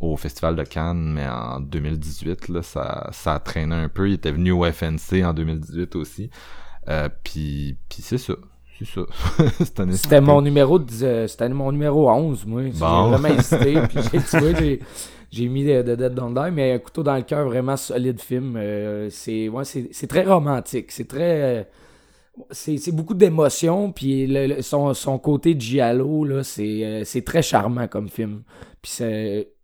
au 0.00 0.16
festival 0.16 0.54
de 0.56 0.62
Cannes 0.62 1.12
mais 1.14 1.26
en 1.28 1.60
2018 1.60 2.48
là 2.48 2.62
ça 2.62 3.38
traîné 3.44 3.74
un 3.74 3.88
peu 3.88 4.08
il 4.08 4.14
était 4.14 4.30
venu 4.32 4.52
au 4.52 4.64
FNC 4.64 5.24
en 5.24 5.32
2018 5.34 5.96
aussi 5.96 6.30
euh, 6.88 7.08
puis 7.24 7.76
puis 7.88 8.02
c'est 8.02 8.18
ça 8.18 8.34
c'est 8.78 8.86
ça 8.86 9.00
un 9.82 9.92
C'était 9.92 10.20
mon 10.20 10.40
numéro 10.40 10.78
de- 10.78 10.86
euh, 11.02 11.26
c'était 11.26 11.48
mon 11.48 11.72
numéro 11.72 12.08
11, 12.08 12.46
moi. 12.46 12.62
J'ai 12.62 12.78
Bon. 12.78 13.08
vraiment 13.10 13.28
hésité. 13.36 13.74
puis 13.88 13.98
j'ai, 14.12 14.20
tu 14.30 14.38
vois, 14.38 14.54
j'ai, 14.54 14.80
j'ai 15.30 15.48
mis 15.48 15.64
de 15.64 15.82
Dead 15.82 16.14
Don't 16.14 16.34
Die, 16.34 16.50
mais 16.52 16.72
un 16.72 16.78
couteau 16.78 17.02
dans 17.02 17.16
le 17.16 17.22
cœur, 17.22 17.46
vraiment 17.46 17.76
solide 17.76 18.20
film. 18.20 18.56
Euh, 18.56 19.08
c'est, 19.10 19.50
très 20.08 20.24
romantique. 20.24 20.90
C'est 20.90 21.06
très. 21.08 21.68
c'est, 22.50 22.92
beaucoup 22.92 23.14
d'émotions, 23.14 23.92
puis 23.92 24.26
le- 24.26 24.62
son, 24.62 24.94
son 24.94 25.18
côté 25.18 25.54
giallo, 25.58 26.26
euh, 26.26 26.42
c'est 27.04 27.22
très 27.24 27.42
charmant 27.42 27.88
comme 27.88 28.08
film. 28.08 28.42
Puis 28.82 28.98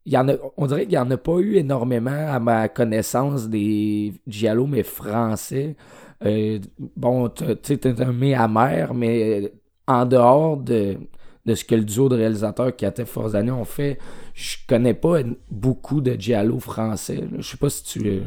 y 0.06 0.18
en 0.18 0.28
a, 0.28 0.34
on 0.56 0.66
dirait 0.66 0.82
qu'il 0.82 0.90
n'y 0.90 0.98
en 0.98 1.10
a 1.10 1.16
pas 1.16 1.38
eu 1.38 1.56
énormément 1.56 2.10
à 2.28 2.38
ma 2.40 2.68
connaissance 2.68 3.48
des 3.48 4.12
giallo, 4.26 4.66
mais 4.66 4.82
français. 4.82 5.76
Euh, 6.24 6.58
bon, 6.96 7.28
tu 7.30 7.44
sais, 7.62 7.76
t'es 7.78 8.00
un 8.02 8.12
mets 8.12 8.34
amer, 8.34 8.94
mais 8.94 9.52
en 9.86 10.06
dehors 10.06 10.56
de, 10.58 10.96
de 11.46 11.54
ce 11.54 11.64
que 11.64 11.74
le 11.74 11.84
duo 11.84 12.08
de 12.08 12.16
réalisateurs 12.16 12.74
qui 12.74 12.86
a 12.86 12.88
été 12.88 13.04
Forzani 13.04 13.50
ont 13.50 13.64
fait, 13.66 13.98
je 14.34 14.56
connais 14.66 14.94
pas 14.94 15.18
beaucoup 15.50 16.00
de 16.00 16.14
giallo 16.18 16.58
français. 16.58 17.16
là. 17.16 17.38
Je 17.38 17.46
sais 17.46 17.56
pas 17.58 17.68
si 17.70 17.84
tu 17.84 18.00
euh, 18.06 18.20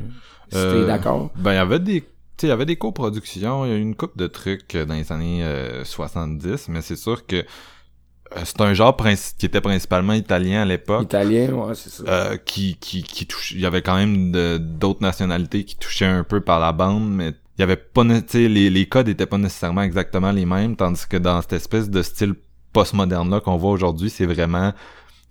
si 0.49 0.49
t'es 0.51 0.57
Euh, 0.57 0.85
d'accord. 0.87 1.31
Ben, 1.35 1.53
il 1.53 1.55
y 1.55 1.57
avait 1.59 1.79
des, 1.79 2.01
tu 2.01 2.07
sais, 2.37 2.47
il 2.47 2.49
y 2.49 2.53
avait 2.53 2.65
des 2.67 2.75
coproductions, 2.77 3.65
il 3.65 3.69
y 3.69 3.73
a 3.73 3.77
eu 3.77 3.81
une 3.81 3.95
coupe 3.95 4.17
de 4.17 4.27
trucs 4.27 4.75
euh, 4.75 4.85
dans 4.85 4.93
les 4.93 5.11
années 5.11 5.43
euh, 5.43 5.83
70, 5.83 6.67
mais 6.69 6.81
c'est 6.81 6.95
sûr 6.95 7.25
que 7.25 7.37
euh, 7.37 8.41
c'est 8.43 8.61
un 8.61 8.73
genre 8.73 8.95
qui 9.37 9.45
était 9.45 9.61
principalement 9.61 10.13
italien 10.13 10.61
à 10.61 10.65
l'époque. 10.65 11.03
Italien, 11.05 11.53
ouais, 11.53 11.75
c'est 11.75 11.89
ça. 11.89 12.03
euh, 12.07 12.37
qui 12.37 12.75
qui 12.79 13.01
qui 13.03 13.25
touche 13.25 13.51
il 13.53 13.61
y 13.61 13.65
avait 13.65 13.81
quand 13.81 13.95
même 13.95 14.31
d'autres 14.59 15.01
nationalités 15.01 15.63
qui 15.63 15.77
touchaient 15.77 16.05
un 16.05 16.23
peu 16.23 16.41
par 16.41 16.59
la 16.59 16.71
bande 16.73 17.09
mais 17.09 17.29
il 17.57 17.61
y 17.61 17.63
avait 17.63 17.77
pas 17.77 18.03
tu 18.03 18.21
sais 18.27 18.47
les 18.49 18.69
les 18.69 18.85
codes 18.87 19.07
étaient 19.07 19.25
pas 19.25 19.37
nécessairement 19.37 19.81
exactement 19.81 20.31
les 20.31 20.45
mêmes 20.45 20.75
tandis 20.75 21.07
que 21.09 21.17
dans 21.17 21.41
cette 21.41 21.53
espèce 21.53 21.89
de 21.89 22.01
style 22.01 22.35
postmoderne 22.81 23.29
là 23.29 23.39
qu'on 23.39 23.57
voit 23.57 23.71
aujourd'hui 23.71 24.09
c'est 24.09 24.25
vraiment 24.25 24.71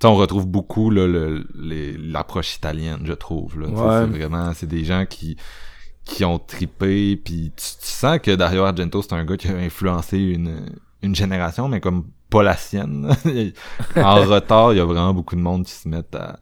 on 0.05 0.15
retrouve 0.15 0.47
beaucoup 0.47 0.91
l'approche 0.91 2.57
italienne 2.57 3.01
je 3.05 3.13
trouve 3.15 3.57
Ouais. 3.59 3.67
c'est 4.01 4.19
vraiment 4.19 4.53
c'est 4.55 4.67
des 4.67 4.85
gens 4.85 5.05
qui 5.07 5.37
qui 6.05 6.25
ont 6.25 6.39
tripé 6.39 7.17
puis 7.17 7.53
tu, 7.57 7.65
tu 7.81 7.91
sens 8.03 8.19
que 8.23 8.33
Dario 8.37 8.63
Argento 8.65 9.03
c'est 9.03 9.15
un 9.15 9.25
gars 9.25 9.37
qui 9.37 9.49
a 9.49 9.57
influencé 9.57 10.19
une 10.19 10.67
une 11.03 11.15
génération 11.15 11.69
mais 11.69 11.81
comme 11.81 12.05
pas 12.31 12.43
la 12.43 12.57
sienne 12.57 13.11
en 13.97 14.15
retard 14.25 14.73
il 14.73 14.77
y 14.77 14.81
a 14.81 14.85
vraiment 14.85 15.15
beaucoup 15.15 15.37
de 15.37 15.41
monde 15.41 15.65
qui 15.65 15.73
se 15.73 15.89
mettent 15.89 16.15
à 16.15 16.39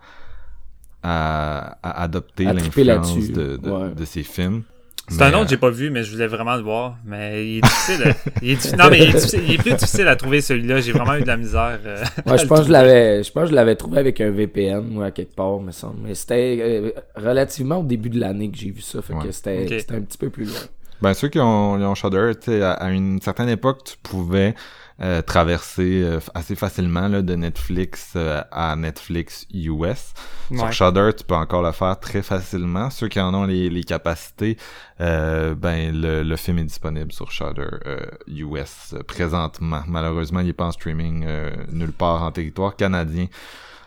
à, 1.02 1.76
à 1.82 2.02
adopter 2.02 2.44
l'influence 2.54 3.14
de, 3.34 3.56
de, 3.58 3.70
ouais. 3.70 3.94
de 3.94 4.04
ces 4.04 4.22
films 4.22 4.62
C'est 5.08 5.20
un 5.22 5.30
Mais, 5.30 5.34
autre 5.34 5.38
euh, 5.40 5.44
que 5.44 5.50
j'ai 5.50 5.56
pas 5.58 5.70
vu, 5.70 5.90
mais 5.90 6.02
je 6.02 6.12
voulais 6.12 6.26
vraiment 6.26 6.56
le 6.56 6.62
voir. 6.62 6.96
Mais 7.04 7.46
il 7.46 7.58
est 7.58 7.60
difficile. 7.60 8.14
il 8.42 8.50
est 8.52 8.76
Non, 8.76 8.84
mais 8.90 8.98
il 8.98 9.02
est, 9.10 9.12
difficile- 9.12 9.42
il 9.46 9.52
est 9.54 9.58
plus 9.58 9.72
difficile 9.74 10.08
à 10.08 10.16
trouver 10.16 10.40
celui-là. 10.40 10.80
J'ai 10.80 10.92
vraiment 10.92 11.14
eu 11.16 11.22
de 11.22 11.26
la 11.26 11.36
misère. 11.36 11.78
euh, 11.84 12.02
Moi, 12.24 12.36
je 12.38 12.46
pense 12.46 12.60
que 12.60 12.66
je 12.66 12.72
l'avais, 12.72 13.22
je 13.22 13.30
pense 13.30 13.44
que 13.44 13.50
je 13.50 13.54
l'avais 13.54 13.76
trouvé 13.76 13.98
avec 13.98 14.20
un 14.20 14.30
VPN 14.30 14.96
ou 14.96 15.02
à 15.02 15.10
quelque 15.10 15.34
part, 15.34 15.60
me 15.60 15.72
semble. 15.72 15.98
Mais 16.06 16.14
c'était 16.14 16.58
euh, 16.60 16.90
relativement 17.16 17.78
au 17.80 17.84
début 17.84 18.08
de 18.08 18.18
l'année 18.18 18.50
que 18.50 18.56
j'ai 18.56 18.70
vu 18.70 18.80
ça, 18.80 19.02
fait 19.02 19.12
Ouais. 19.14 19.26
que 19.26 19.32
c'était, 19.32 19.66
c'était 19.78 19.94
un 19.96 20.00
petit 20.00 20.18
peu 20.18 20.30
plus 20.30 20.44
loin. 20.44 20.54
Ben, 21.02 21.12
ceux 21.12 21.28
qui 21.28 21.38
ont, 21.38 21.72
ont 21.74 21.94
Shudder, 21.94 22.32
tu 22.40 22.52
sais, 22.52 22.62
à, 22.62 22.72
à 22.72 22.90
une 22.90 23.20
certaine 23.20 23.50
époque, 23.50 23.80
tu 23.84 23.96
pouvais 24.02 24.54
euh, 25.02 25.22
traverser 25.22 26.02
euh, 26.04 26.20
assez 26.34 26.54
facilement 26.54 27.08
là, 27.08 27.20
de 27.22 27.34
Netflix 27.34 28.12
euh, 28.16 28.42
à 28.52 28.76
Netflix 28.76 29.46
US. 29.52 30.12
Sur. 30.50 30.72
Shudder, 30.72 31.10
tu 31.16 31.24
peux 31.24 31.34
encore 31.34 31.62
le 31.62 31.72
faire 31.72 31.98
très 31.98 32.22
facilement. 32.22 32.90
Ceux 32.90 33.08
qui 33.08 33.18
en 33.20 33.34
ont 33.34 33.44
les, 33.44 33.68
les 33.70 33.82
capacités, 33.84 34.56
euh, 35.00 35.54
ben 35.54 35.92
le, 36.00 36.22
le 36.22 36.36
film 36.36 36.58
est 36.58 36.64
disponible 36.64 37.10
sur 37.12 37.30
Shudder 37.32 37.66
euh, 37.86 38.06
US 38.28 38.94
présentement. 39.08 39.82
Malheureusement, 39.88 40.40
il 40.40 40.48
est 40.50 40.52
pas 40.52 40.66
en 40.66 40.72
streaming 40.72 41.24
euh, 41.26 41.50
nulle 41.72 41.92
part 41.92 42.22
en 42.22 42.30
territoire 42.30 42.76
canadien. 42.76 43.26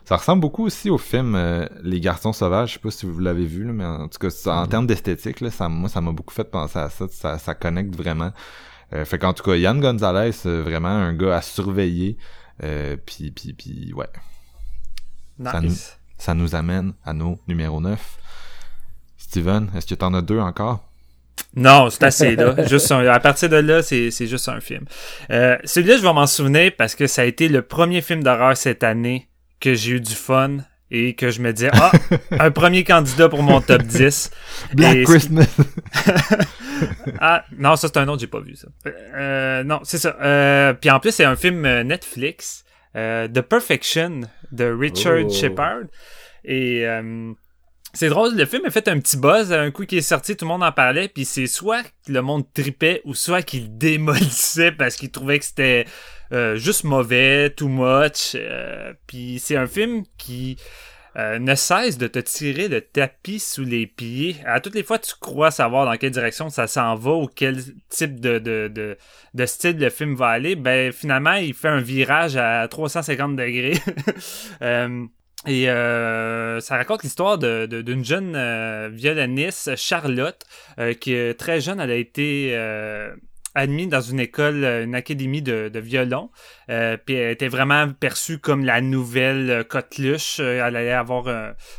Ça 0.03 0.15
ressemble 0.15 0.41
beaucoup 0.41 0.65
aussi 0.65 0.89
au 0.89 0.97
film 0.97 1.35
euh, 1.35 1.67
Les 1.83 1.99
Garçons 1.99 2.31
Sauvages. 2.31 2.69
Je 2.69 2.73
sais 2.75 2.79
pas 2.79 2.91
si 2.91 3.05
vous 3.05 3.19
l'avez 3.19 3.45
vu, 3.45 3.65
là, 3.65 3.73
mais 3.73 3.83
en 3.85 4.07
tout 4.07 4.19
cas, 4.19 4.29
ça- 4.29 4.55
en 4.61 4.65
termes 4.67 4.87
d'esthétique, 4.87 5.41
là, 5.41 5.51
ça, 5.51 5.67
moi, 5.67 5.89
ça 5.89 5.99
m'a 5.99 6.11
beaucoup 6.13 6.33
fait 6.33 6.49
penser 6.49 6.79
à 6.79 6.89
ça. 6.89 7.07
Ça, 7.11 7.37
ça 7.37 7.55
connecte 7.55 7.93
vraiment. 7.95 8.31
Euh, 8.93 9.03
fait 9.05 9.19
qu'en 9.19 9.33
tout 9.33 9.43
cas, 9.43 9.55
Yann 9.55 9.79
Gonzalez, 9.81 10.31
euh, 10.45 10.63
vraiment 10.63 10.87
un 10.89 11.13
gars 11.13 11.37
à 11.37 11.41
surveiller. 11.41 12.17
Euh, 12.63 12.95
puis, 13.05 13.31
puis, 13.31 13.53
puis, 13.53 13.93
ouais. 13.93 14.07
Ça 15.43 15.61
nous- 15.61 15.69
Nice. 15.69 15.97
Ça 16.17 16.33
nous 16.33 16.55
amène 16.55 16.93
à 17.05 17.13
nos 17.13 17.39
numéro 17.47 17.79
9. 17.79 18.17
Steven, 19.17 19.69
est-ce 19.75 19.85
que 19.85 19.95
t'en 19.95 20.13
as 20.13 20.21
deux 20.21 20.39
encore? 20.39 20.83
Non, 21.55 21.89
c'est 21.89 22.03
assez 22.03 22.35
là. 22.35 22.65
Juste 22.67 22.91
un- 22.91 23.05
à 23.07 23.19
partir 23.19 23.49
de 23.49 23.57
là, 23.57 23.83
c'est 23.83 24.09
c'est 24.09 24.25
juste 24.27 24.49
un 24.49 24.59
film. 24.59 24.85
Euh, 25.29 25.57
Celui-là, 25.63 25.97
je 25.97 26.01
vais 26.01 26.13
m'en 26.13 26.25
souvenir 26.27 26.71
parce 26.77 26.95
que 26.95 27.05
ça 27.07 27.21
a 27.21 27.25
été 27.25 27.47
le 27.47 27.61
premier 27.61 28.01
film 28.01 28.23
d'horreur 28.23 28.57
cette 28.57 28.83
année 28.83 29.27
que 29.59 29.73
j'ai 29.75 29.93
eu 29.93 30.01
du 30.01 30.13
fun 30.15 30.57
et 30.91 31.15
que 31.15 31.29
je 31.31 31.41
me 31.41 31.51
disais, 31.53 31.69
ah, 31.73 31.91
un 32.39 32.51
premier 32.51 32.83
candidat 32.83 33.29
pour 33.29 33.43
mon 33.43 33.61
top 33.61 33.83
10. 33.83 34.31
Black 34.73 34.95
Et- 34.97 35.03
Christmas! 35.03 35.47
Ah, 37.19 37.43
non, 37.57 37.75
ça 37.75 37.87
c'est 37.87 37.97
un 37.97 38.07
autre, 38.07 38.19
j'ai 38.21 38.27
pas 38.27 38.39
vu 38.39 38.55
ça. 38.55 38.67
Euh, 39.15 39.63
non, 39.63 39.79
c'est 39.83 39.97
ça. 39.97 40.15
Euh, 40.21 40.73
Puis 40.73 40.89
en 40.91 40.99
plus, 40.99 41.11
c'est 41.11 41.23
un 41.23 41.35
film 41.35 41.65
euh, 41.65 41.83
Netflix, 41.83 42.63
euh, 42.95 43.27
The 43.27 43.41
Perfection 43.41 44.21
de 44.51 44.65
Richard 44.65 45.23
Oh. 45.25 45.29
Shepard. 45.33 45.85
Et 46.45 46.85
euh, 46.85 47.31
c'est 47.93 48.09
drôle, 48.09 48.35
le 48.35 48.45
film 48.45 48.63
a 48.65 48.69
fait 48.69 48.87
un 48.89 48.99
petit 48.99 49.17
buzz. 49.17 49.51
Un 49.51 49.71
coup 49.71 49.85
qui 49.85 49.97
est 49.97 50.01
sorti, 50.01 50.35
tout 50.35 50.45
le 50.45 50.49
monde 50.49 50.63
en 50.63 50.71
parlait. 50.71 51.07
Puis 51.07 51.25
c'est 51.25 51.47
soit 51.47 51.81
que 51.81 52.11
le 52.11 52.21
monde 52.21 52.43
tripait 52.53 53.01
ou 53.05 53.15
soit 53.15 53.41
qu'il 53.41 53.75
démolissait 53.77 54.71
parce 54.71 54.95
qu'il 54.95 55.09
trouvait 55.09 55.39
que 55.39 55.45
c'était 55.45 55.85
euh, 55.87 55.91
juste 56.31 56.83
mauvais, 56.83 57.49
too 57.51 57.67
much. 57.67 58.35
Euh, 58.35 58.93
puis 59.07 59.39
c'est 59.39 59.55
un 59.55 59.67
film 59.67 60.03
qui 60.17 60.57
euh, 61.17 61.39
ne 61.39 61.55
cesse 61.55 61.97
de 61.97 62.07
te 62.07 62.19
tirer 62.19 62.67
le 62.67 62.81
tapis 62.81 63.39
sous 63.39 63.63
les 63.63 63.87
pieds. 63.87 64.35
À 64.45 64.59
toutes 64.59 64.75
les 64.75 64.83
fois, 64.83 64.99
tu 64.99 65.13
crois 65.19 65.49
savoir 65.49 65.85
dans 65.85 65.97
quelle 65.97 66.11
direction 66.11 66.49
ça 66.49 66.67
s'en 66.67 66.95
va 66.95 67.11
ou 67.13 67.27
quel 67.27 67.57
type 67.89 68.19
de, 68.19 68.37
de, 68.37 68.97
de, 69.33 69.45
style 69.45 69.79
le 69.79 69.89
film 69.89 70.15
va 70.15 70.27
aller. 70.27 70.55
Ben, 70.55 70.91
finalement, 70.91 71.33
il 71.33 71.53
fait 71.55 71.69
un 71.69 71.81
virage 71.81 72.37
à 72.37 72.67
350 72.67 73.35
degrés. 73.35 73.77
Euh, 74.61 75.05
et 75.45 75.69
euh, 75.69 76.59
ça 76.59 76.77
raconte 76.77 77.03
l'histoire 77.03 77.37
de- 77.37 77.67
d'une 77.67 78.03
jeune 78.03 78.33
euh, 78.35 78.89
violoniste, 78.91 79.75
Charlotte, 79.75 80.43
euh, 80.79 80.93
qui 80.93 81.15
très 81.37 81.61
jeune, 81.61 81.79
elle 81.79 81.91
a 81.91 81.95
été 81.95 82.51
euh, 82.53 83.15
admise 83.57 83.89
dans 83.89 84.01
une 84.01 84.19
école, 84.19 84.63
euh, 84.63 84.83
une 84.83 84.95
académie 84.95 85.41
de, 85.41 85.79
violon. 85.79 86.29
Euh, 86.69 86.95
puis 87.03 87.15
elle 87.15 87.31
était 87.31 87.47
vraiment 87.47 87.91
perçue 87.91 88.39
comme 88.39 88.63
la 88.63 88.81
nouvelle 88.81 89.49
euh, 89.49 89.63
coqueluche. 89.63 90.39
Euh, 90.39 90.65
elle 90.65 90.75
allait 90.75 90.91
avoir 90.91 91.27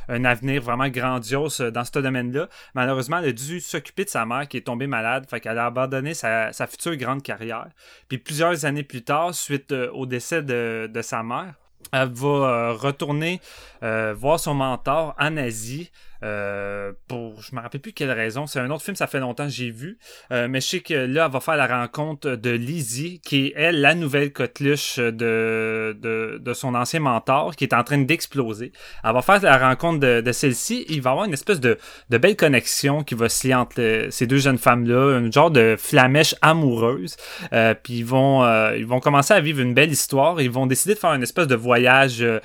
un, 0.09 0.25
avenir 0.25 0.61
vraiment 0.61 0.89
grandiose 0.89 1.61
dans 1.61 1.85
ce 1.85 1.99
domaine-là. 1.99 2.49
Malheureusement, 2.75 3.19
elle 3.19 3.29
a 3.29 3.33
dû 3.33 3.61
s'occuper 3.61 4.05
de 4.05 4.11
sa 4.11 4.27
mère 4.27 4.49
qui 4.49 4.57
est 4.57 4.63
tombée 4.63 4.87
malade. 4.87 5.27
Fait 5.31 5.41
qu'elle 5.41 5.59
a 5.59 5.67
abandonné 5.67 6.15
sa, 6.15 6.53
future 6.69 6.97
grande 6.97 7.23
carrière. 7.23 7.69
Puis 8.09 8.19
plusieurs 8.19 8.65
années 8.65 8.83
plus 8.83 9.03
tard, 9.03 9.35
suite 9.35 9.73
au 9.73 10.07
décès 10.07 10.43
de, 10.43 11.01
sa 11.03 11.23
mère, 11.23 11.55
elle 11.93 12.11
va 12.13 12.73
retourner 12.73 13.41
voir 13.81 14.41
son 14.41 14.55
mentor 14.55 15.15
en 15.19 15.37
Asie 15.37 15.91
euh, 16.23 16.93
pour 17.07 17.41
je 17.43 17.55
me 17.55 17.61
rappelle 17.61 17.81
plus 17.81 17.93
quelle 17.93 18.11
raison. 18.11 18.47
C'est 18.47 18.61
un 18.61 18.71
autre 18.71 18.85
film 18.85 18.97
ça 18.97 19.07
fait 19.07 19.21
longtemps 19.21 19.45
que 19.45 19.53
j'ai 19.53 19.71
vu. 19.71 19.99
Euh, 20.33 20.49
mais 20.49 20.61
je 20.61 20.67
sais 20.67 20.81
que 20.81 20.95
là 20.95 21.27
elle 21.27 21.33
va 21.33 21.41
faire 21.41 21.57
la 21.57 21.67
rencontre 21.67 22.31
de 22.37 22.51
Lizzie 22.51 23.21
qui 23.25 23.47
est 23.47 23.53
elle 23.57 23.81
la 23.81 23.95
nouvelle 23.95 24.33
coqueluche 24.33 24.99
de, 24.99 25.97
de, 26.01 26.39
de 26.41 26.53
son 26.55 26.75
ancien 26.75 27.01
mentor 27.01 27.55
qui 27.57 27.65
est 27.65 27.75
en 27.75 27.85
train 27.85 27.99
d'exploser. 27.99 28.73
Elle 29.05 29.13
va 29.13 29.23
faire 29.23 29.41
la 29.43 29.59
rencontre 29.59 30.01
de, 30.01 30.21
de 30.21 30.33
celle-ci. 30.33 30.85
Il 30.89 31.03
va 31.03 31.11
y 31.11 31.13
avoir 31.13 31.27
une 31.27 31.33
espèce 31.33 31.61
de, 31.61 31.79
de 32.11 32.19
belle 32.19 32.37
connexion 32.37 33.03
qui 33.05 33.15
va 33.15 33.29
se 33.29 33.47
lier 33.47 33.55
entre 33.55 33.81
le- 33.81 34.11
ces 34.11 34.27
deux 34.27 34.39
jeunes 34.39 34.59
femmes 34.59 34.87
là 34.87 35.19
une 35.19 35.33
genre 35.33 35.51
de 35.51 35.77
flamèche 35.79 36.35
amoureuse. 36.43 37.17
Euh, 37.53 37.75
puis 37.75 37.99
ils 37.99 38.05
vont 38.07 38.45
euh, 38.45 38.77
ils 38.77 38.87
vont 38.87 39.01
commencer 39.01 39.35
à 39.35 39.41
vivre 39.41 39.61
une 39.61 39.75
belle 39.75 39.91
histoire. 39.91 40.41
Ils 40.41 40.51
vont 40.51 40.67
décider 40.67 40.95
de 40.95 40.99
faire 40.99 41.13
une 41.13 41.23
espèce 41.23 41.47
de 41.47 41.55
voyage 41.55 42.23
euh, 42.23 42.41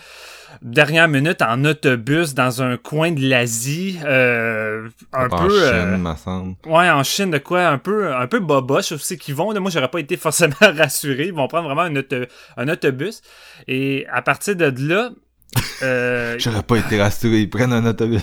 dernière 0.62 1.08
minute 1.08 1.42
en 1.42 1.66
autobus 1.66 2.34
dans 2.34 2.62
un 2.62 2.78
coin 2.78 3.12
de 3.12 3.22
l'Asie 3.28 4.00
euh, 4.06 4.88
un 5.14 5.28
en 5.28 5.30
peu 5.30 5.50
Chine, 5.50 5.60
euh, 5.74 5.98
me 5.98 6.16
semble. 6.16 6.56
ouais 6.66 6.90
en 6.90 7.04
Chine 7.04 7.32
de 7.32 7.38
quoi 7.38 7.68
un 7.68 7.78
peu 7.78 8.14
un 8.14 8.28
peu 8.28 8.40
boboche 8.40 8.92
aussi 8.92 9.18
qu'ils 9.18 9.36
vont 9.36 9.54
moi 9.60 9.72
j'aurais 9.72 9.90
pas 9.90 10.00
été 10.00 10.18
forcément 10.28 10.56
rassuré. 10.62 11.26
Ils 11.28 11.34
vont 11.34 11.48
prendre 11.48 11.68
vraiment 11.68 11.82
un, 11.82 11.96
auto- 11.96 12.26
un 12.58 12.68
autobus. 12.68 13.22
Et 13.68 14.06
à 14.12 14.22
partir 14.22 14.56
de 14.56 14.72
là 14.88 15.10
euh, 15.82 16.36
J'aurais 16.40 16.64
pas 16.64 16.78
été 16.78 17.02
rassuré, 17.02 17.40
ils 17.42 17.50
prennent 17.50 17.74
un 17.74 17.86
autobus. 17.86 18.22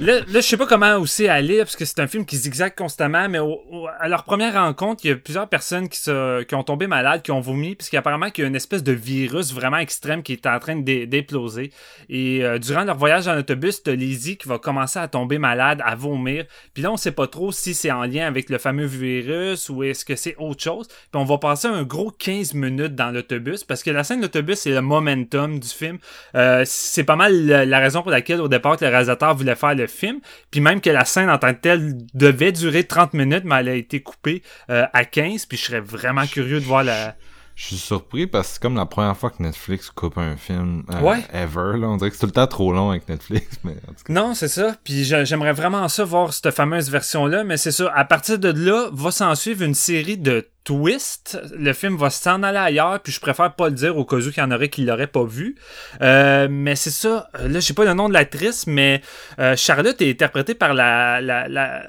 Là, 0.00 0.20
là, 0.20 0.22
je 0.34 0.40
sais 0.40 0.56
pas 0.56 0.66
comment 0.66 0.96
aussi 0.96 1.28
aller, 1.28 1.58
parce 1.58 1.76
que 1.76 1.84
c'est 1.84 2.00
un 2.00 2.08
film 2.08 2.24
qui 2.26 2.36
zigzague 2.36 2.74
constamment, 2.74 3.28
mais 3.28 3.38
au- 3.38 3.60
au- 3.70 3.86
à 4.00 4.08
leur 4.08 4.24
première 4.24 4.54
rencontre, 4.54 5.02
il 5.04 5.08
y 5.08 5.12
a 5.12 5.16
plusieurs 5.16 5.48
personnes 5.48 5.88
qui, 5.88 6.00
se, 6.00 6.42
qui 6.42 6.54
ont 6.56 6.64
tombé 6.64 6.88
malades, 6.88 7.22
qui 7.22 7.30
ont 7.30 7.40
vomi, 7.40 7.76
puisqu'apparemment 7.76 8.30
qu'il 8.30 8.42
y 8.42 8.44
a 8.44 8.48
une 8.48 8.56
espèce 8.56 8.82
de 8.82 8.90
virus 8.92 9.52
vraiment 9.54 9.76
extrême 9.78 10.22
qui 10.24 10.32
est 10.32 10.46
en 10.46 10.58
train 10.58 10.74
d'éploser. 10.76 11.70
Et 12.08 12.42
euh, 12.44 12.58
durant 12.58 12.82
leur 12.82 12.96
voyage 12.96 13.28
en 13.28 13.38
autobus, 13.38 13.82
t'as 13.84 13.92
Lizzie 13.94 14.36
qui 14.36 14.48
va 14.48 14.58
commencer 14.58 14.98
à 14.98 15.06
tomber 15.06 15.38
malade, 15.38 15.80
à 15.84 15.94
vomir. 15.94 16.44
Puis 16.74 16.82
là, 16.82 16.90
on 16.90 16.96
sait 16.96 17.12
pas 17.12 17.28
trop 17.28 17.52
si 17.52 17.72
c'est 17.72 17.92
en 17.92 18.02
lien 18.04 18.26
avec 18.26 18.50
le 18.50 18.58
fameux 18.58 18.86
virus 18.86 19.68
ou 19.68 19.84
est-ce 19.84 20.04
que 20.04 20.16
c'est 20.16 20.34
autre 20.38 20.62
chose. 20.62 20.88
Puis 20.88 20.96
on 21.20 21.24
va 21.24 21.38
passer 21.38 21.68
un 21.68 21.84
gros 21.84 22.10
15 22.10 22.54
minutes 22.54 22.96
dans 22.96 23.12
l'autobus, 23.12 23.62
parce 23.62 23.84
que 23.84 23.90
la 23.90 24.02
scène 24.02 24.18
de 24.18 24.22
l'autobus, 24.24 24.58
c'est 24.58 24.70
le 24.70 24.80
momentum 25.16 25.58
du 25.58 25.68
film. 25.68 25.98
Euh, 26.34 26.62
c'est 26.66 27.04
pas 27.04 27.16
mal 27.16 27.46
la, 27.46 27.64
la 27.64 27.78
raison 27.78 28.02
pour 28.02 28.10
laquelle 28.10 28.40
au 28.40 28.48
départ 28.48 28.76
le 28.80 28.88
réalisateur 28.88 29.34
voulait 29.34 29.54
faire 29.56 29.74
le 29.74 29.86
film, 29.86 30.20
puis 30.50 30.60
même 30.60 30.80
que 30.80 30.90
la 30.90 31.04
scène 31.04 31.30
en 31.30 31.38
tant 31.38 31.52
que 31.54 31.60
telle 31.60 31.96
devait 32.14 32.52
durer 32.52 32.84
30 32.84 33.14
minutes, 33.14 33.44
mais 33.44 33.56
elle 33.60 33.68
a 33.68 33.74
été 33.74 34.00
coupée 34.02 34.42
euh, 34.70 34.84
à 34.92 35.04
15, 35.04 35.46
puis 35.46 35.56
je 35.58 35.64
serais 35.64 35.80
vraiment 35.80 36.26
curieux 36.26 36.60
de 36.60 36.64
voir 36.64 36.84
la... 36.84 37.14
Je 37.56 37.66
suis 37.66 37.76
surpris 37.76 38.26
parce 38.26 38.48
que 38.48 38.54
c'est 38.54 38.62
comme 38.62 38.74
la 38.74 38.84
première 38.84 39.16
fois 39.16 39.30
que 39.30 39.40
Netflix 39.40 39.88
coupe 39.88 40.18
un 40.18 40.36
film 40.36 40.82
euh, 40.92 41.00
Ouais. 41.00 41.20
ever. 41.32 41.78
Là. 41.78 41.86
On 41.86 41.96
dirait 41.96 42.10
que 42.10 42.16
c'est 42.16 42.22
tout 42.22 42.26
le 42.26 42.32
temps 42.32 42.48
trop 42.48 42.72
long 42.72 42.90
avec 42.90 43.08
Netflix, 43.08 43.46
mais 43.64 43.74
en 43.88 43.92
tout 43.92 44.02
cas. 44.06 44.12
Non, 44.12 44.34
c'est 44.34 44.48
ça. 44.48 44.74
Puis 44.82 45.04
j'aimerais 45.04 45.52
vraiment 45.52 45.86
ça 45.88 46.02
voir 46.02 46.32
cette 46.34 46.50
fameuse 46.50 46.90
version-là, 46.90 47.44
mais 47.44 47.56
c'est 47.56 47.70
ça. 47.70 47.92
À 47.94 48.04
partir 48.04 48.40
de 48.40 48.48
là, 48.48 48.88
va 48.92 49.12
s'en 49.12 49.32
suivre 49.36 49.62
une 49.62 49.74
série 49.74 50.18
de 50.18 50.48
twists. 50.64 51.38
Le 51.56 51.72
film 51.72 51.96
va 51.96 52.10
s'en 52.10 52.42
aller 52.42 52.58
ailleurs, 52.58 53.00
puis 53.00 53.12
je 53.12 53.20
préfère 53.20 53.54
pas 53.54 53.68
le 53.68 53.74
dire 53.74 53.96
au 53.96 54.04
cas 54.04 54.16
où 54.16 54.20
il 54.20 54.36
y 54.36 54.40
en 54.40 54.50
aurait 54.50 54.68
qui 54.68 54.84
l'auraient 54.84 55.06
pas 55.06 55.24
vu. 55.24 55.56
Euh, 56.02 56.48
mais 56.50 56.74
c'est 56.76 56.90
ça. 56.90 57.28
Euh, 57.38 57.48
Là, 57.48 57.60
je 57.60 57.66
sais 57.66 57.74
pas 57.74 57.84
le 57.84 57.94
nom 57.94 58.08
de 58.08 58.14
l'actrice, 58.14 58.66
mais 58.66 59.00
euh, 59.38 59.54
Charlotte 59.56 60.00
est 60.00 60.10
interprétée 60.10 60.54
par 60.54 60.74
la 60.74 61.20
la, 61.20 61.48
la 61.48 61.86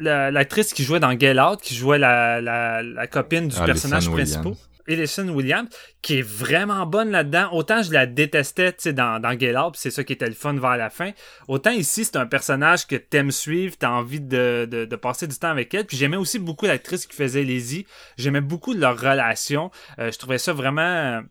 la- 0.00 0.30
l'actrice 0.30 0.72
qui 0.72 0.84
jouait 0.84 1.00
dans 1.00 1.16
Get 1.18 1.38
Out, 1.38 1.60
qui 1.62 1.74
jouait 1.76 1.98
la, 1.98 2.40
la, 2.40 2.82
la 2.82 3.06
copine 3.06 3.48
du 3.48 3.54
personnage 3.66 4.04
Williams. 4.14 4.56
Ellison 4.86 5.28
Williams, 5.28 5.68
qui 6.00 6.18
est 6.18 6.22
vraiment 6.22 6.86
bonne 6.86 7.10
là-dedans. 7.10 7.50
Autant 7.52 7.82
je 7.82 7.92
la 7.92 8.06
détestais, 8.06 8.72
tu 8.72 8.78
sais, 8.82 8.92
dans, 8.92 9.20
dans 9.20 9.36
puis 9.36 9.80
c'est 9.80 9.90
ça 9.90 10.04
qui 10.04 10.12
était 10.12 10.26
le 10.26 10.34
fun 10.34 10.54
vers 10.54 10.76
la 10.76 10.90
fin. 10.90 11.10
Autant 11.48 11.70
ici, 11.70 12.04
c'est 12.04 12.16
un 12.16 12.26
personnage 12.26 12.86
que 12.86 12.96
t'aimes 12.96 13.30
suivre, 13.30 13.74
t'as 13.78 13.90
envie 13.90 14.20
de, 14.20 14.68
de, 14.70 14.84
de 14.84 14.96
passer 14.96 15.26
du 15.26 15.36
temps 15.36 15.50
avec 15.50 15.72
elle. 15.74 15.86
Puis 15.86 15.96
j'aimais 15.96 16.16
aussi 16.16 16.38
beaucoup 16.38 16.66
l'actrice 16.66 17.06
qui 17.06 17.16
faisait 17.16 17.42
Lizzie. 17.42 17.86
J'aimais 18.16 18.40
beaucoup 18.40 18.72
leur 18.72 18.98
relation. 18.98 19.70
Euh, 19.98 20.10
je 20.10 20.18
trouvais 20.18 20.38
ça 20.38 20.52
vraiment 20.52 21.22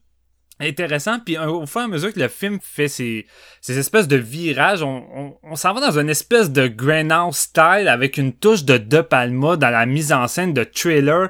intéressant. 0.60 1.20
Puis 1.20 1.38
au 1.38 1.66
fur 1.66 1.82
et 1.82 1.84
à 1.86 1.88
mesure 1.88 2.14
que 2.14 2.20
le 2.20 2.28
film 2.28 2.60
fait 2.62 2.88
ces, 2.88 3.26
ces 3.62 3.78
espèces 3.78 4.08
de 4.08 4.18
virages, 4.18 4.84
on, 4.84 5.06
on, 5.14 5.38
on 5.44 5.56
s'en 5.56 5.74
va 5.74 5.82
dans 5.82 6.00
une 6.00 6.10
espèce 6.10 6.52
de 6.52 6.68
Greenhouse 6.68 7.36
style 7.36 7.88
avec 7.88 8.18
une 8.18 8.34
touche 8.34 8.64
de 8.64 8.78
De 8.78 9.02
Palma 9.02 9.58
dans 9.58 9.70
la 9.70 9.86
mise 9.86 10.14
en 10.14 10.28
scène 10.28 10.54
de 10.54 10.64
trailer 10.64 11.30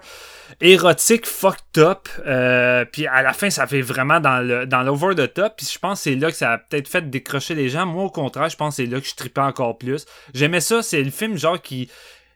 érotique 0.62 1.26
fucked 1.26 1.78
up. 1.78 2.08
Euh, 2.26 2.86
puis 2.86 3.08
à 3.08 3.22
la 3.22 3.34
fin, 3.34 3.50
ça 3.50 3.68
fait 3.68 3.82
vraiment 3.82 4.20
dans 4.20 4.40
le 4.40 4.66
dans 4.66 4.84
l'over 4.84 5.16
the 5.16 5.34
top. 5.34 5.56
Puis 5.58 5.68
je 5.72 5.80
pense 5.80 6.00
que 6.00 6.04
c'est 6.04 6.16
là 6.16 6.32
que 6.32 6.38
ça 6.38 6.54
a 6.54 6.58
peut-être 6.58 6.88
fait 6.88 7.10
décrocher 7.10 7.56
les 7.56 7.70
gens. 7.70 7.86
Moi, 7.86 8.04
au 8.04 8.10
contraire, 8.10 8.50
je 8.50 8.56
pense 8.56 8.78
que 8.78 8.84
c'est 8.84 8.90
là 8.90 9.00
que 9.02 9.08
je 9.08 9.16
tripais 9.16 9.42
encore 9.42 9.78
plus. 9.78 10.06
J'aimais 10.34 10.62
ça. 10.62 10.82
C'est 10.82 11.04
le 11.04 11.12
film 11.12 11.38
genre 11.38 11.62
qui 11.62 11.90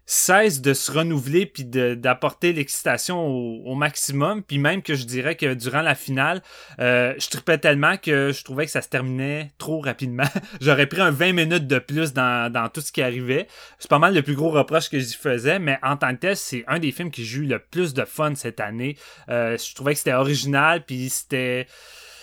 cesse 0.06 0.62
de 0.62 0.74
se 0.74 0.92
renouveler 0.92 1.46
puis 1.46 1.66
d'apporter 1.66 2.54
l'excitation 2.54 3.26
au, 3.26 3.76
maximum. 3.76 4.44
Puis 4.44 4.58
même 4.58 4.82
que 4.82 4.96
je 4.96 5.06
dirais 5.06 5.36
que 5.36 5.54
durant 5.54 5.82
la 5.82 5.96
finale 5.96 6.42
euh, 6.80 7.14
je 7.18 7.28
tripais 7.30 7.58
tellement 7.58 7.98
que 7.98 8.32
je 8.32 8.44
trouvais 8.44 8.66
que 8.66 8.72
ça 8.72 8.82
se 8.82 8.90
terminait 8.90 9.52
trop 9.58 9.80
rapidement. 9.80 10.24
J'aurais 10.62 10.86
pris 10.86 11.02
un 11.02 11.12
20 11.12 11.34
minutes 11.34 11.68
de 11.68 11.80
plus 11.80 12.14
dans, 12.14 12.52
dans 12.52 12.70
tout 12.70 12.82
ce 12.82 12.92
qui 12.92 13.02
arrivait. 13.02 13.48
C'est 13.80 13.90
pas 13.90 14.00
mal 14.00 14.14
le 14.14 14.22
plus 14.22 14.36
gros 14.36 14.50
reproche 14.50 14.90
que 14.90 15.00
j'y 15.00 15.16
faisais 15.16 15.60
mais 15.60 15.78
en 15.84 15.98
tant 15.98 16.12
que 16.16 16.20
tel 16.20 16.38
c'est 16.38 16.64
un 16.68 16.80
des 16.80 16.92
films 16.92 17.12
qui 17.12 17.26
j'ai 17.26 17.40
eu 17.40 17.46
le 17.46 17.60
plus 17.60 17.94
de 17.94 18.06
fun 18.06 18.36
cette 18.36 18.60
année. 18.60 18.98
Euh, 19.30 19.58
je 19.58 19.76
trouvais 19.76 19.94
que 19.94 20.00
c'était 20.00 20.14
original 20.14 20.84
puis 20.86 21.10
c'était 21.10 21.68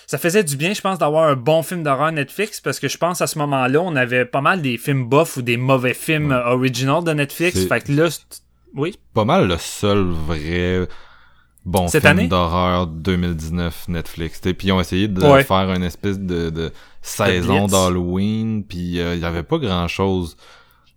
ça 0.06 0.18
faisait 0.18 0.44
du 0.44 0.56
bien, 0.56 0.74
je 0.74 0.80
pense, 0.80 0.98
d'avoir 0.98 1.28
un 1.28 1.36
bon 1.36 1.62
film 1.62 1.82
d'horreur 1.82 2.12
Netflix 2.12 2.60
parce 2.60 2.78
que 2.80 2.88
je 2.88 2.98
pense 2.98 3.20
à 3.20 3.26
ce 3.26 3.38
moment-là, 3.38 3.80
on 3.80 3.96
avait 3.96 4.24
pas 4.24 4.40
mal 4.40 4.60
des 4.62 4.76
films 4.78 5.04
bof 5.08 5.36
ou 5.38 5.42
des 5.42 5.56
mauvais 5.56 5.94
films 5.94 6.30
ouais. 6.30 6.42
original 6.52 7.02
de 7.04 7.12
Netflix. 7.12 7.66
Fait 7.66 7.80
que 7.80 7.92
là, 7.92 8.08
oui? 8.74 8.98
Pas 9.14 9.24
mal 9.24 9.48
le 9.48 9.56
seul 9.58 10.04
vrai 10.04 10.86
bon 11.64 11.86
Cette 11.88 12.06
film 12.06 12.28
d'horreur 12.28 12.86
2019 12.88 13.88
Netflix. 13.88 14.40
T'sais, 14.40 14.54
Puis 14.54 14.68
ils 14.68 14.72
ont 14.72 14.80
essayé 14.80 15.08
de 15.08 15.22
Ouais. 15.22 15.44
faire 15.44 15.70
une 15.72 15.84
espèce 15.84 16.18
de, 16.18 16.50
de 16.50 16.72
saison 17.00 17.66
d'Halloween, 17.66 18.64
puis 18.64 18.98
euh, 19.00 19.14
il 19.14 19.20
y 19.20 19.24
avait 19.24 19.42
pas 19.42 19.58
grand-chose. 19.58 20.36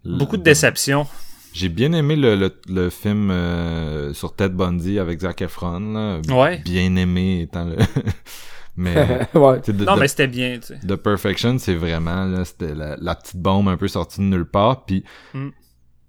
Beaucoup 0.03 0.37
de 0.37 0.43
déceptions. 0.43 1.07
J'ai 1.53 1.69
bien 1.69 1.93
aimé 1.93 2.15
le, 2.17 2.35
le, 2.35 2.53
le 2.67 2.89
film 2.89 3.31
euh, 3.31 4.13
sur 4.13 4.35
Ted 4.35 4.53
Bundy 4.53 4.99
avec 4.99 5.21
Zac 5.21 5.41
Efron. 5.41 5.79
Là. 5.79 6.19
Ouais. 6.29 6.57
Bien 6.59 6.95
aimé 6.97 7.41
étant 7.43 7.63
le... 7.65 7.77
Mais... 8.77 9.27
ouais. 9.33 9.61
t'sais, 9.61 9.73
de- 9.73 9.85
Non, 9.85 9.95
de- 9.95 9.99
mais 10.01 10.07
c'était 10.07 10.27
bien, 10.27 10.57
tu 10.59 10.67
sais. 10.67 10.79
The 10.85 10.95
Perfection, 10.95 11.57
c'est 11.59 11.75
vraiment 11.75 12.25
là, 12.25 12.43
c'était 12.45 12.73
la, 12.75 12.97
la 12.99 13.15
petite 13.15 13.37
bombe 13.37 13.67
un 13.69 13.77
peu 13.77 13.87
sortie 13.87 14.19
de 14.19 14.25
nulle 14.25 14.45
part. 14.45 14.85
Puis 14.85 15.03
Mm. 15.33 15.49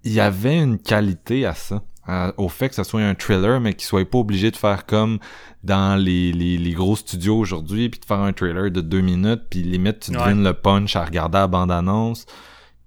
il 0.03 0.11
y 0.13 0.19
avait 0.19 0.57
une 0.57 0.77
qualité 0.79 1.45
à 1.45 1.53
ça, 1.53 1.81
à- 2.05 2.33
au 2.37 2.49
fait 2.49 2.69
que 2.69 2.75
ça 2.75 2.83
soit 2.83 3.01
un 3.01 3.15
thriller, 3.15 3.59
mais 3.61 3.73
qu'il 3.73 3.85
soit 3.85 4.09
pas 4.09 4.17
obligé 4.17 4.51
de 4.51 4.55
faire 4.57 4.85
comme 4.85 5.19
dans 5.63 5.95
les, 6.01 6.31
les, 6.33 6.57
les 6.57 6.71
gros 6.71 6.95
studios 6.95 7.37
aujourd'hui, 7.37 7.89
puis 7.89 7.99
de 7.99 8.05
faire 8.05 8.19
un 8.19 8.33
trailer 8.33 8.71
de 8.71 8.81
deux 8.81 9.01
minutes, 9.01 9.43
puis 9.49 9.63
limite 9.63 9.99
tu 10.01 10.11
Ouais. 10.11 10.23
devines 10.25 10.43
le 10.43 10.53
punch 10.53 10.95
à 10.95 11.03
regarder 11.05 11.37
la 11.39 11.47
bande 11.47 11.71
annonce. 11.71 12.25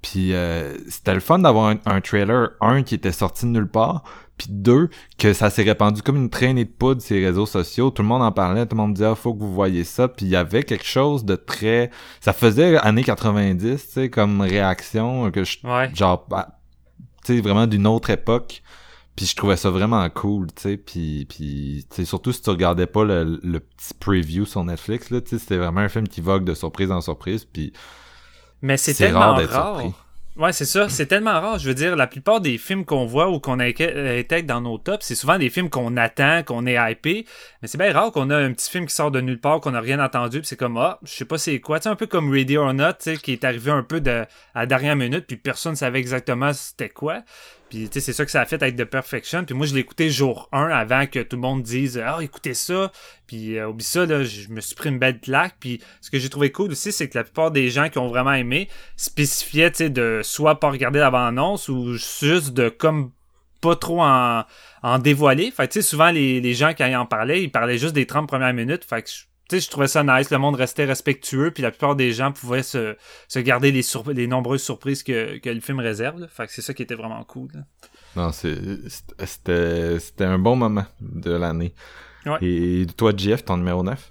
Puis 0.03 0.33
euh, 0.33 0.75
c'était 0.89 1.13
le 1.13 1.21
fun 1.21 1.41
d'avoir 1.41 1.69
un, 1.69 1.77
un 1.85 2.01
trailer 2.01 2.51
un 2.63 2.83
qui 2.83 2.95
était 2.95 3.13
sorti 3.13 3.45
de 3.45 3.51
nulle 3.51 3.69
part, 3.69 4.03
puis 4.41 4.49
deux 4.51 4.89
que 5.19 5.35
ça 5.35 5.51
s'est 5.51 5.63
répandu 5.63 6.01
comme 6.01 6.17
une 6.17 6.31
traînée 6.31 6.65
de 6.65 6.71
poudre 6.71 7.03
sur 7.03 7.15
les 7.15 7.27
réseaux 7.27 7.45
sociaux. 7.45 7.91
Tout 7.91 8.01
le 8.01 8.09
monde 8.09 8.23
en 8.23 8.33
parlait, 8.33 8.65
tout 8.65 8.75
le 8.75 8.81
monde 8.81 8.95
disait 8.95 9.05
ah, 9.07 9.15
faut 9.15 9.35
que 9.35 9.41
vous 9.41 9.53
voyez 9.53 9.85
ça. 9.85 10.09
Puis 10.09 10.25
il 10.25 10.31
y 10.31 10.37
avait 10.37 10.63
quelque 10.63 10.87
chose 10.87 11.27
de 11.27 11.37
très, 11.37 11.91
ça 12.23 12.33
faisait 12.33 12.79
années 12.79 13.05
90, 13.05 13.61
tu 13.87 13.93
sais, 13.93 14.09
comme 14.09 14.41
réaction 14.41 15.31
que 15.31 15.45
je, 15.45 15.59
Ouais. 15.65 15.95
genre, 15.95 16.25
bah, 16.31 16.59
tu 17.27 17.35
sais, 17.37 17.41
vraiment 17.43 17.67
d'une 17.67 17.87
autre 17.87 18.09
époque. 18.09 18.63
Puis 19.15 19.27
je 19.27 19.37
trouvais 19.37 19.57
ça 19.59 19.69
vraiment 19.69 20.09
cool, 20.09 20.47
tu 20.47 20.63
sais. 20.63 20.77
Puis, 20.79 21.27
puis 21.29 21.85
tu 21.91 21.97
sais, 21.97 22.05
surtout 22.07 22.33
si 22.33 22.41
tu 22.41 22.49
regardais 22.49 22.87
pas 22.87 23.05
le, 23.05 23.39
le 23.43 23.61
petit 23.61 23.93
preview 24.01 24.47
sur 24.47 24.65
Netflix, 24.65 25.11
là, 25.11 25.21
tu 25.21 25.29
sais, 25.31 25.39
c'était 25.39 25.59
vraiment 25.59 25.81
un 25.83 25.89
film 25.91 26.09
qui 26.09 26.23
vogue 26.23 26.45
de 26.45 26.55
surprise 26.55 26.91
en 26.91 27.03
surprise. 27.03 27.45
Puis 27.45 27.75
Mais 28.63 28.79
c'est 28.79 28.95
c'est 28.95 29.05
tellement 29.07 29.35
rare 29.35 29.49
rare. 29.51 29.83
Ouais, 30.37 30.53
c'est 30.53 30.65
ça. 30.65 30.89
C'est 30.89 31.07
tellement 31.07 31.41
rare. 31.41 31.59
Je 31.59 31.69
veux 31.69 31.75
dire, 31.75 31.97
la 31.97 32.07
plupart 32.07 32.41
des 32.41 32.57
films 32.57 32.85
qu'on 32.85 33.05
voit 33.05 33.29
ou 33.31 33.41
qu'on 33.41 33.59
intègre 33.59 34.47
dans 34.47 34.61
nos 34.61 34.79
tops, 34.79 35.05
c'est 35.05 35.15
souvent 35.17 35.39
des 35.39 35.51
films 35.51 35.69
qu'on 35.69 35.97
attend, 35.97 36.45
qu'on 36.45 36.67
est 36.67 36.77
hypé. 36.93 37.27
Mais 37.61 37.69
c'est 37.69 37.79
bien 37.79 37.93
rare 37.93 38.13
qu'on 38.13 38.31
a 38.31 38.37
un 38.37 38.53
petit 38.53 38.71
film 38.71 38.87
qui 38.87 38.95
sort 38.95 39.11
de 39.11 39.21
nulle 39.21 39.41
part, 39.41 39.61
qu'on 39.61 39.73
n'a 39.73 39.81
rien 39.81 40.03
entendu, 40.03 40.39
puis 40.39 40.47
c'est 40.47 40.57
comme, 40.57 40.77
ah, 40.79 40.99
je 41.03 41.13
sais 41.13 41.25
pas 41.25 41.37
c'est 41.37 41.59
quoi. 41.61 41.81
Sais, 41.81 41.89
un 41.89 41.97
peu 41.97 42.07
comme 42.07 42.31
Ready 42.31 42.57
or 42.57 42.73
Not, 42.73 42.95
qui 43.23 43.33
est 43.33 43.45
arrivé 43.45 43.71
un 43.73 43.83
peu 43.83 44.01
de, 44.01 44.25
à 44.55 44.61
la 44.61 44.67
dernière 44.67 44.97
minute, 44.97 45.27
puis 45.27 45.37
personne 45.37 45.75
savait 45.77 45.99
exactement 45.99 46.53
c'était 46.53 46.89
quoi. 46.89 47.23
Puis, 47.71 47.89
tu 47.89 47.95
sais, 47.95 48.01
c'est 48.01 48.13
ça 48.13 48.25
que 48.25 48.33
ça 48.33 48.41
a 48.41 48.47
fait 48.47 48.61
avec 48.63 48.75
The 48.75 48.85
Perfection. 48.85 49.45
Puis 49.45 49.55
moi, 49.55 49.65
je 49.65 49.75
l'ai 49.75 49.81
écouté 49.81 50.11
jour 50.11 50.49
1 50.51 50.71
avant 50.71 51.07
que 51.07 51.21
tout 51.21 51.37
le 51.37 51.43
monde 51.43 51.63
dise, 51.63 52.03
ah, 52.05 52.19
écoutez 52.21 52.53
ça. 52.53 52.91
Puis, 53.29 53.59
euh, 53.59 53.69
oublie 53.69 53.85
ça, 53.85 54.05
là, 54.05 54.25
je 54.25 54.49
me 54.49 54.61
suis 54.61 54.75
pris 54.75 54.89
une 54.89 54.99
belle 54.99 55.21
claque. 55.21 55.55
Puis, 55.61 55.81
ce 56.01 56.11
que 56.11 56.19
j'ai 56.19 56.29
trouvé 56.29 56.51
cool 56.51 56.73
aussi, 56.73 56.91
c'est 56.91 57.09
que 57.09 57.17
la 57.17 57.23
plupart 57.23 57.53
des 57.53 57.71
gens 57.71 57.89
qui 57.89 57.99
ont 57.99 58.09
vraiment 58.09 58.33
aimé 58.33 58.69
spécifiaient, 58.97 59.71
tu 59.71 59.77
sais, 59.79 59.91
de 59.91 60.21
soit 60.25 60.59
pas 60.59 60.71
regarder 60.71 60.99
la 60.99 61.13
bande-annonce 61.13 61.69
ou 61.69 61.95
juste 61.95 62.55
de 62.55 62.69
comme 62.69 63.13
pas 63.61 63.77
trop 63.77 64.03
en, 64.03 64.45
en 64.83 64.99
dévoiler. 64.99 65.53
Fait 65.53 65.69
tu 65.69 65.75
sais, 65.81 65.89
souvent, 65.89 66.11
les, 66.11 66.41
les 66.41 66.55
gens, 66.55 66.73
ils 66.77 66.97
en 66.97 67.07
parlaient, 67.07 67.43
ils 67.43 67.53
parlaient 67.53 67.79
juste 67.79 67.95
des 67.95 68.07
30 68.07 68.27
premières 68.27 68.55
minutes. 68.55 68.85
Fait 68.85 69.03
que, 69.03 69.11
tu 69.51 69.57
sais, 69.57 69.67
je 69.67 69.71
trouvais 69.71 69.89
ça 69.89 70.03
nice. 70.03 70.31
Le 70.31 70.39
monde 70.39 70.55
restait 70.57 70.85
respectueux. 70.85 71.51
Puis 71.51 71.63
la 71.63 71.71
plupart 71.71 71.97
des 71.97 72.13
gens 72.13 72.33
pouvaient 72.33 72.63
se, 72.63 72.97
se 73.29 73.39
garder 73.39 73.73
les, 73.73 73.83
surp- 73.83 74.13
les 74.13 74.27
nombreuses 74.27 74.63
surprises 74.63 75.03
que, 75.03 75.39
que 75.39 75.51
le 75.51 75.61
film 75.61 75.81
réserve. 75.81 76.21
là. 76.21 76.29
Fait 76.29 76.47
que 76.47 76.53
c'est 76.53 76.63
ça 76.63 76.73
qui 76.73 76.83
était 76.83 76.95
vraiment 76.95 77.23
cool. 77.25 77.49
là. 77.55 77.61
non, 78.17 78.33
c'est, 78.33 78.57
c'était, 79.25 79.99
c'était 79.99 80.25
un 80.25 80.39
bon 80.39 80.57
moment 80.57 80.87
de 81.01 81.33
l'année. 81.33 81.75
Ouais. 82.27 82.39
Et 82.43 82.87
toi, 82.97 83.13
Jeff, 83.17 83.45
ton 83.45 83.57
numéro 83.57 83.83
9? 83.83 84.11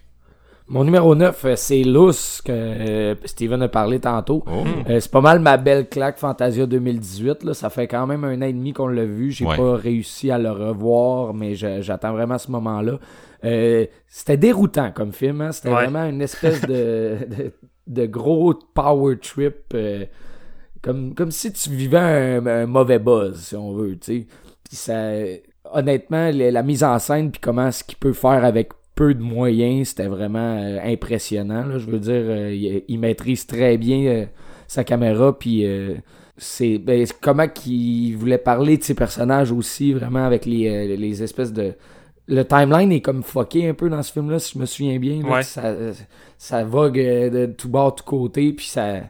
Mon 0.72 0.84
numéro 0.84 1.16
9, 1.16 1.46
euh, 1.46 1.56
c'est 1.56 1.82
Luce, 1.82 2.42
que 2.46 2.52
euh, 2.52 3.16
Steven 3.26 3.62
a 3.64 3.68
parlé 3.68 4.00
tantôt. 4.00 4.44
Oh. 4.46 4.64
Euh, 4.88 5.00
c'est 5.00 5.10
pas 5.12 5.20
mal 5.22 5.40
ma 5.40 5.58
belle 5.58 5.90
claque 5.90 6.20
Fantasia 6.20 6.68
2018. 6.68 7.44
Là. 7.44 7.54
Ça 7.56 7.72
fait 7.72 7.88
quand 7.88 8.06
même 8.06 8.24
un 8.24 8.38
an 8.42 8.46
et 8.46 8.54
demi 8.54 8.72
qu'on 8.74 8.88
l'a 8.88 9.06
vu. 9.06 9.32
J'ai 9.32 9.46
Ouais. 9.48 9.58
pas 9.58 9.76
réussi 9.76 10.30
à 10.30 10.38
le 10.38 10.52
revoir, 10.52 11.34
mais 11.34 11.56
j'attends 11.56 12.12
vraiment 12.14 12.38
ce 12.38 12.52
moment-là. 12.52 13.00
Euh, 13.46 13.86
c'était 14.08 14.38
déroutant 14.38 14.92
comme 14.92 15.12
film. 15.12 15.42
Hein? 15.42 15.52
C'était 15.54 15.70
Ouais. 15.70 15.86
vraiment 15.88 16.06
une 16.06 16.22
espèce 16.22 16.62
de, 16.62 17.18
de, 17.28 17.52
de 17.88 18.06
gros 18.06 18.54
power 18.76 19.18
trip. 19.18 19.56
euh, 19.74 20.06
comme, 20.84 21.16
comme 21.16 21.32
si 21.32 21.52
tu 21.52 21.72
vivais 21.72 21.98
un, 21.98 22.46
un 22.46 22.66
mauvais 22.68 23.00
buzz, 23.00 23.38
si 23.40 23.56
on 23.56 23.74
veut. 23.74 23.98
tu 23.98 24.20
sais. 24.22 24.28
Puis 24.64 24.76
ça, 24.78 24.94
honnêtement, 25.74 26.30
la, 26.32 26.52
la 26.52 26.64
mise 26.64 26.84
en 26.84 27.00
scène, 27.00 27.32
puis 27.32 27.42
comment 27.42 27.72
ce 27.72 27.84
qu'il 27.84 27.98
peut 27.98 28.14
faire 28.14 28.46
avec 28.46 28.70
peu 29.00 29.14
de 29.14 29.24
moyens, 29.24 29.88
c'était 29.90 30.08
vraiment 30.08 30.58
euh, 30.60 30.78
impressionnant. 30.84 31.66
là. 31.66 31.78
Je 31.80 31.86
veux 31.90 32.00
dire, 32.00 32.22
euh, 32.22 32.54
il, 32.54 32.84
il 32.90 33.00
maîtrise 33.00 33.46
très 33.48 33.78
bien 33.78 34.00
euh, 34.08 34.26
sa 34.68 34.84
caméra, 34.84 35.40
puis 35.40 35.66
c'est 36.36 36.78
ben, 36.80 37.06
c'est 37.06 37.18
comment 37.22 37.48
qu'il 37.48 38.18
voulait 38.18 38.38
parler 38.38 38.78
de 38.78 38.84
ses 38.84 38.96
personnages 38.96 39.54
aussi, 39.54 39.94
vraiment 39.94 40.26
avec 40.26 40.46
les, 40.46 40.98
les 40.98 41.24
espèces 41.24 41.54
de. 41.54 41.76
Le 42.28 42.44
timeline 42.44 42.92
est 42.92 43.00
comme 43.02 43.24
fucké 43.24 43.70
un 43.70 43.74
peu 43.74 43.90
dans 43.90 44.04
ce 44.04 44.12
film-là, 44.12 44.38
si 44.38 44.54
je 44.56 44.60
me 44.60 44.66
souviens 44.66 45.00
bien. 45.00 45.24
là. 45.24 45.30
Ouais. 45.36 45.44
Ça, 45.44 45.74
ça 46.38 46.64
vogue 46.66 46.98
de 46.98 47.46
tout 47.46 47.70
bord, 47.70 47.96
tout 47.96 48.04
côté, 48.04 48.52
puis 48.52 48.66
ça 48.66 49.04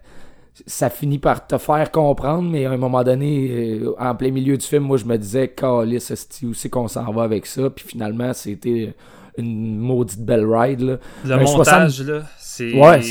ça 0.67 0.89
finit 0.91 1.19
par 1.19 1.47
te 1.47 1.57
faire 1.57 1.89
comprendre, 1.89 2.47
mais 2.49 2.65
à 2.65 2.71
un 2.71 2.77
moment 2.77 3.03
donné, 3.03 3.81
en 3.97 4.13
plein 4.13 4.29
milieu 4.29 4.55
du 4.55 4.65
film, 4.65 4.83
moi 4.83 4.97
je 4.97 5.05
me 5.05 5.17
disais, 5.17 5.47
Calice, 5.47 6.11
esti, 6.11 6.45
où 6.45 6.53
c'est 6.53 6.69
qu'on 6.69 6.87
s'en 6.87 7.11
va 7.11 7.23
avec 7.23 7.47
ça? 7.47 7.69
Puis 7.71 7.85
finalement, 7.87 8.33
c'était 8.33 8.93
une 9.39 9.77
maudite 9.77 10.21
belle 10.21 10.45
ride. 10.45 10.81
Là. 10.81 10.97
Le 11.25 11.31
Un 11.33 11.43
montage, 11.43 12.01
là, 12.01 12.23
c'est 12.37 12.73
Ouais, 12.73 13.01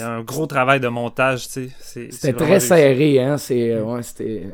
un 0.00 0.22
gros 0.22 0.46
travail 0.46 0.80
de 0.80 0.88
montage, 0.88 1.46
C'était 1.46 2.32
très 2.32 2.50
réussi. 2.52 2.66
serré, 2.68 3.20
hein? 3.20 3.36
Euh, 3.50 3.82
ouais, 3.82 4.00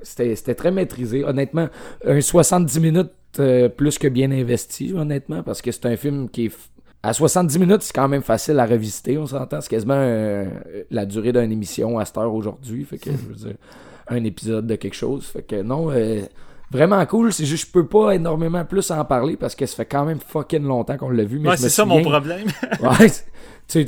c'était, 0.02 0.54
très 0.54 0.70
maîtrisé. 0.70 1.24
Honnêtement, 1.24 1.68
un 2.06 2.20
70 2.20 2.80
minutes 2.80 3.10
euh, 3.38 3.68
plus 3.68 3.98
que 3.98 4.08
bien 4.08 4.30
investi, 4.30 4.92
honnêtement, 4.94 5.42
parce 5.42 5.62
que 5.62 5.70
c'est 5.70 5.86
un 5.86 5.96
film 5.96 6.28
qui 6.28 6.46
est. 6.46 6.56
À 7.00 7.12
70 7.12 7.58
minutes, 7.60 7.82
c'est 7.82 7.94
quand 7.94 8.08
même 8.08 8.22
facile 8.22 8.58
à 8.58 8.66
revisiter, 8.66 9.16
on 9.18 9.26
s'entend. 9.26 9.60
C'est 9.60 9.68
quasiment 9.70 9.94
euh, 9.96 10.46
la 10.90 11.06
durée 11.06 11.32
d'une 11.32 11.52
émission 11.52 11.96
à 12.00 12.04
cette 12.04 12.18
heure 12.18 12.34
aujourd'hui. 12.34 12.84
Fait 12.84 12.98
que, 12.98 13.10
je 13.12 13.16
veux 13.28 13.34
dire, 13.50 13.54
un 14.08 14.24
épisode 14.24 14.66
de 14.66 14.74
quelque 14.74 14.96
chose. 14.96 15.24
Fait 15.26 15.42
que 15.42 15.62
non, 15.62 15.92
euh, 15.92 16.22
vraiment 16.70 17.04
cool. 17.06 17.32
C'est 17.32 17.44
juste, 17.44 17.66
je 17.66 17.72
peux 17.72 17.86
pas 17.86 18.12
énormément 18.12 18.64
plus 18.64 18.90
en 18.90 19.04
parler 19.04 19.36
parce 19.36 19.54
que 19.54 19.66
ça 19.66 19.76
fait 19.76 19.86
quand 19.86 20.04
même 20.04 20.18
fucking 20.20 20.64
longtemps 20.64 20.96
qu'on 20.96 21.10
l'a 21.10 21.24
vu. 21.24 21.38
Mais 21.38 21.50
Ouais, 21.50 21.56
c'est 21.56 21.68
ça 21.68 21.84
mon 21.84 22.02
problème. 22.02 22.48
Ouais, 22.80 23.10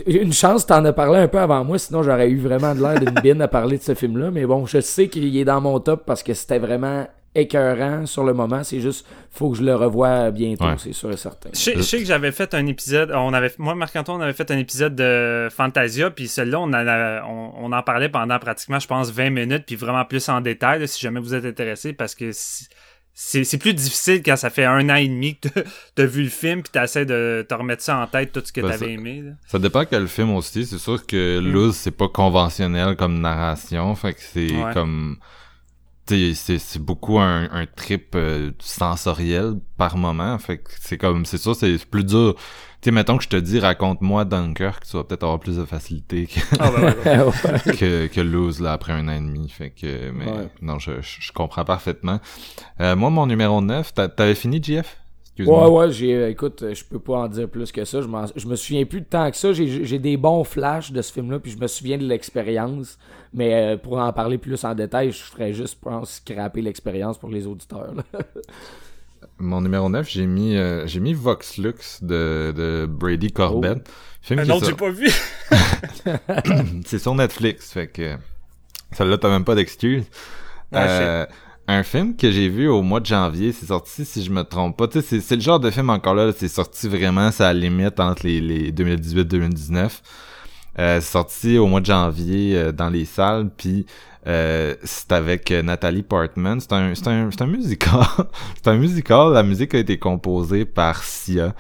une 0.07 0.33
chance, 0.33 0.67
t'en 0.67 0.85
as 0.85 0.93
parlé 0.93 1.21
un 1.21 1.29
peu 1.29 1.39
avant 1.39 1.65
moi, 1.65 1.79
sinon 1.79 2.03
j'aurais 2.03 2.29
eu 2.29 2.39
vraiment 2.39 2.75
de 2.75 2.81
l'air 2.83 3.01
d'une 3.01 3.15
bine 3.23 3.41
à 3.41 3.49
parler 3.49 3.79
de 3.79 3.83
ce 3.83 3.95
film-là. 3.95 4.31
Mais 4.31 4.45
bon, 4.45 4.67
je 4.67 4.81
sais 4.81 5.09
qu'il 5.09 5.35
est 5.37 5.45
dans 5.45 5.61
mon 5.61 5.81
top 5.81 6.05
parce 6.05 6.23
que 6.23 6.35
c'était 6.35 6.59
vraiment 6.59 7.07
écœurant 7.41 8.07
sur 8.07 8.25
le 8.25 8.33
moment. 8.35 8.63
C'est 8.65 8.81
juste, 8.81 9.07
faut 9.31 9.51
que 9.51 9.59
je 9.59 9.63
le 9.63 9.75
revoie 9.75 10.31
bientôt, 10.31 10.65
Ouais. 10.65 10.75
c'est 10.79 10.93
sûr 10.93 11.11
et 11.11 11.17
certain. 11.17 11.51
Je 11.53 11.59
sais, 11.59 11.75
je 11.77 11.83
sais 11.83 11.99
que 11.99 12.05
j'avais 12.05 12.33
fait 12.33 12.55
un 12.55 12.67
épisode, 12.67 13.11
on 13.15 13.33
avait, 13.33 13.53
moi, 13.59 13.75
Marc-Antoine, 13.75 14.19
on 14.19 14.23
avait 14.23 14.33
fait 14.33 14.51
un 14.51 14.59
épisode 14.59 14.95
de 14.95 15.49
Fantasia, 15.51 16.11
puis 16.11 16.29
celui-là, 16.29 16.61
on, 16.61 16.65
en 16.65 16.73
a- 16.75 17.23
on, 17.25 17.53
on 17.57 17.73
en 17.73 17.83
parlait 17.83 18.09
pendant 18.09 18.39
pratiquement, 18.39 18.79
je 18.79 18.87
pense, 18.87 19.11
20 19.11 19.31
minutes, 19.31 19.65
puis 19.67 19.77
vraiment 19.77 20.05
plus 20.05 20.29
en 20.29 20.41
détail, 20.41 20.81
là, 20.81 20.87
si 20.87 21.01
jamais 21.01 21.21
vous 21.21 21.35
êtes 21.35 21.45
intéressé, 21.45 21.93
parce 21.93 22.15
que 22.15 22.31
si- 22.33 22.67
c'est 23.13 23.59
plus 23.59 23.75
difficile 23.75 24.23
quand 24.23 24.37
ça 24.37 24.49
fait 24.51 24.65
un 24.65 24.89
an 24.89 24.95
et 24.95 25.07
demi 25.09 25.37
que 25.39 25.49
t'as- 25.95 26.07
vu 26.07 26.23
le 26.23 26.29
film, 26.31 26.63
puis 26.63 26.71
t'essaies 26.73 27.05
de 27.05 27.45
te 27.47 27.53
remettre 27.55 27.83
ça 27.83 27.99
en 27.99 28.07
tête, 28.07 28.33
tout 28.33 28.41
ce 28.43 28.53
que 28.53 28.61
Ben, 28.63 28.71
t'avais 28.71 28.93
aimé. 28.93 29.21
là. 29.23 29.33
Ça 29.47 29.59
dépend 29.59 29.85
quel 29.85 30.07
film 30.09 30.35
aussi. 30.37 30.65
C'est 30.65 30.79
sûr 30.79 31.05
que 31.07 31.39
Mm. 31.41 31.53
Luz, 31.53 31.75
c'est 31.75 31.91
pas 31.91 32.09
conventionnel 32.09 32.97
comme 32.97 33.21
narration. 33.21 33.95
Fait 33.95 34.15
que 34.15 34.21
c'est 34.21 34.53
Ouais. 34.53 34.73
comme... 34.73 35.19
c'est 36.35 36.79
beaucoup 36.79 37.19
un, 37.19 37.49
un 37.53 37.67
trip 37.67 38.13
euh, 38.15 38.51
sensoriel 38.59 39.55
par 39.77 39.97
moment. 39.97 40.39
Fait 40.39 40.59
que 40.59 40.71
c'est 40.81 40.99
comme, 40.99 41.25
c'est 41.25 41.39
ça, 41.39 41.53
c'est 41.55 41.85
plus 41.87 42.05
dur. 42.05 42.35
Tu 42.37 42.87
sais, 42.89 42.91
mettons 42.93 43.19
que 43.19 43.25
je 43.25 43.29
te 43.29 43.37
dis, 43.37 43.59
raconte-moi 43.59 44.25
Dunkirk, 44.25 44.87
tu 44.87 44.97
vas 44.97 45.05
peut-être 45.05 45.23
avoir 45.25 45.39
plus 45.39 45.57
de 45.59 45.65
facilité 45.67 46.27
que, 46.27 46.41
Ah, 46.59 46.71
ben, 46.71 46.83
ouais, 46.85 47.25
ouais. 47.25 47.77
que, 47.79 48.07
que 48.07 48.21
Lose, 48.23 48.61
là, 48.61 48.73
après 48.73 48.93
un 48.95 49.07
an 49.09 49.13
et 49.13 49.21
demi. 49.21 49.49
Fait 49.51 49.71
que, 49.71 50.11
mais, 50.13 50.25
Ouais. 50.27 50.49
non, 50.63 50.79
je, 50.79 50.93
je, 51.03 51.21
je 51.21 51.33
comprends 51.33 51.65
parfaitement. 51.65 52.21
Euh, 52.81 52.97
moi, 52.97 53.11
mon 53.11 53.27
numéro 53.27 53.61
9, 53.61 53.93
t'a- 53.93 54.09
t'avais 54.09 54.35
fini, 54.35 54.63
JF? 54.63 54.97
Ouais, 55.45 55.55
Excuse-moi. 55.57 55.71
ouais, 55.87 55.91
j'ai, 55.93 56.15
euh, 56.15 56.31
écoute, 56.31 56.63
euh, 56.63 56.75
je 56.75 56.85
peux 56.85 56.99
pas 56.99 57.15
en 57.19 57.29
dire 57.29 57.49
plus 57.49 57.73
que 57.73 57.85
ça. 57.85 58.01
Je, 58.03 58.07
m'en- 58.07 58.27
je 58.35 58.47
me 58.47 58.57
souviens 58.57 58.85
plus 58.85 59.01
de 59.01 59.07
tant 59.07 59.31
que 59.31 59.37
ça. 59.37 59.53
J'ai, 59.53 59.85
j'ai 59.85 59.99
des 59.99 60.17
bons 60.17 60.45
flashs 60.45 60.93
de 60.93 61.01
ce 61.03 61.13
film-là, 61.13 61.39
puis 61.39 61.51
je 61.53 61.59
me 61.59 61.67
souviens 61.67 61.99
de 61.99 62.05
l'expérience. 62.07 62.99
Mais 63.33 63.55
euh, 63.55 63.77
pour 63.77 63.99
en 63.99 64.13
parler 64.13 64.39
plus 64.39 64.65
en 64.65 64.75
détail, 64.75 65.13
je 65.13 65.19
ferais 65.23 65.53
juste, 65.53 65.81
pense, 65.81 66.17
scraper 66.25 66.63
l'expérience 66.63 67.19
pour 67.19 67.31
les 67.31 67.47
auditeurs. 67.47 67.95
là. 67.95 68.03
Mon 69.43 69.61
numéro 69.63 69.89
9, 69.89 70.07
j'ai 70.09 70.27
mis, 70.27 70.57
euh, 70.57 70.87
j'ai 70.87 71.01
mis 71.01 71.15
Vox 71.15 71.57
Lux 71.57 72.03
de, 72.03 72.53
de 72.55 72.87
Brady 72.87 73.33
Corbett. 73.33 73.79
Oh. 73.87 73.91
Film 74.23 74.41
autre, 74.41 74.59
sur- 74.59 74.67
j'ai 74.69 74.75
pas 74.75 74.91
vu. 74.91 75.09
c'est 76.87 76.99
sur 76.99 77.15
Netflix, 77.15 77.73
fait 77.73 77.87
que 77.89 78.17
celle-là, 78.93 79.19
t'as 79.19 79.31
même 79.31 79.45
pas 79.45 79.55
d'excuse. 79.55 80.05
Ah, 80.73 80.87
Euh, 80.89 81.27
un 81.71 81.83
film 81.83 82.17
que 82.17 82.31
j'ai 82.31 82.49
vu 82.49 82.69
au 82.69 82.83
mois 82.83 83.01
de 83.01 83.07
janvier, 83.07 83.53
c'est 83.53 83.67
sorti, 83.67 84.05
si 84.05 84.25
je 84.25 84.31
me 84.31 84.43
trompe 84.43 84.77
pas, 84.77 84.89
tu 84.89 85.01
sais, 85.01 85.07
c'est, 85.07 85.21
c'est 85.21 85.37
le 85.37 85.43
genre 85.43 85.61
de 85.61 85.71
film 85.71 85.91
encore 85.91 86.15
là, 86.15 86.33
c'est 86.37 86.49
sorti 86.49 86.89
vraiment, 86.89 87.31
c'est 87.31 87.45
à 87.45 87.53
la 87.53 87.61
limite 87.61 88.01
entre 88.01 88.27
les, 88.27 88.41
les 88.41 88.73
2018-2019. 88.73 89.91
Euh, 90.79 91.01
c'est 91.01 91.11
sorti 91.11 91.59
au 91.59 91.67
mois 91.67 91.81
de 91.81 91.87
janvier 91.87 92.57
euh, 92.57 92.73
dans 92.73 92.89
les 92.89 93.05
salles, 93.05 93.51
puis 93.57 93.87
euh, 94.27 94.75
c'est 94.85 95.13
avec 95.13 95.51
euh, 95.51 95.63
Nathalie 95.63 96.03
Portman. 96.03 96.61
C'est 96.61 96.73
un, 96.73 96.95
c'est 96.95 97.09
un, 97.09 97.31
c'est 97.31 97.43
un 97.43 97.47
musical. 97.47 98.05
c'est 98.57 98.69
un 98.69 98.77
musical. 98.77 99.33
La 99.33 99.43
musique 99.43 99.75
a 99.75 99.79
été 99.79 99.99
composée 99.99 100.65
par 100.65 101.03
Sia. 101.03 101.55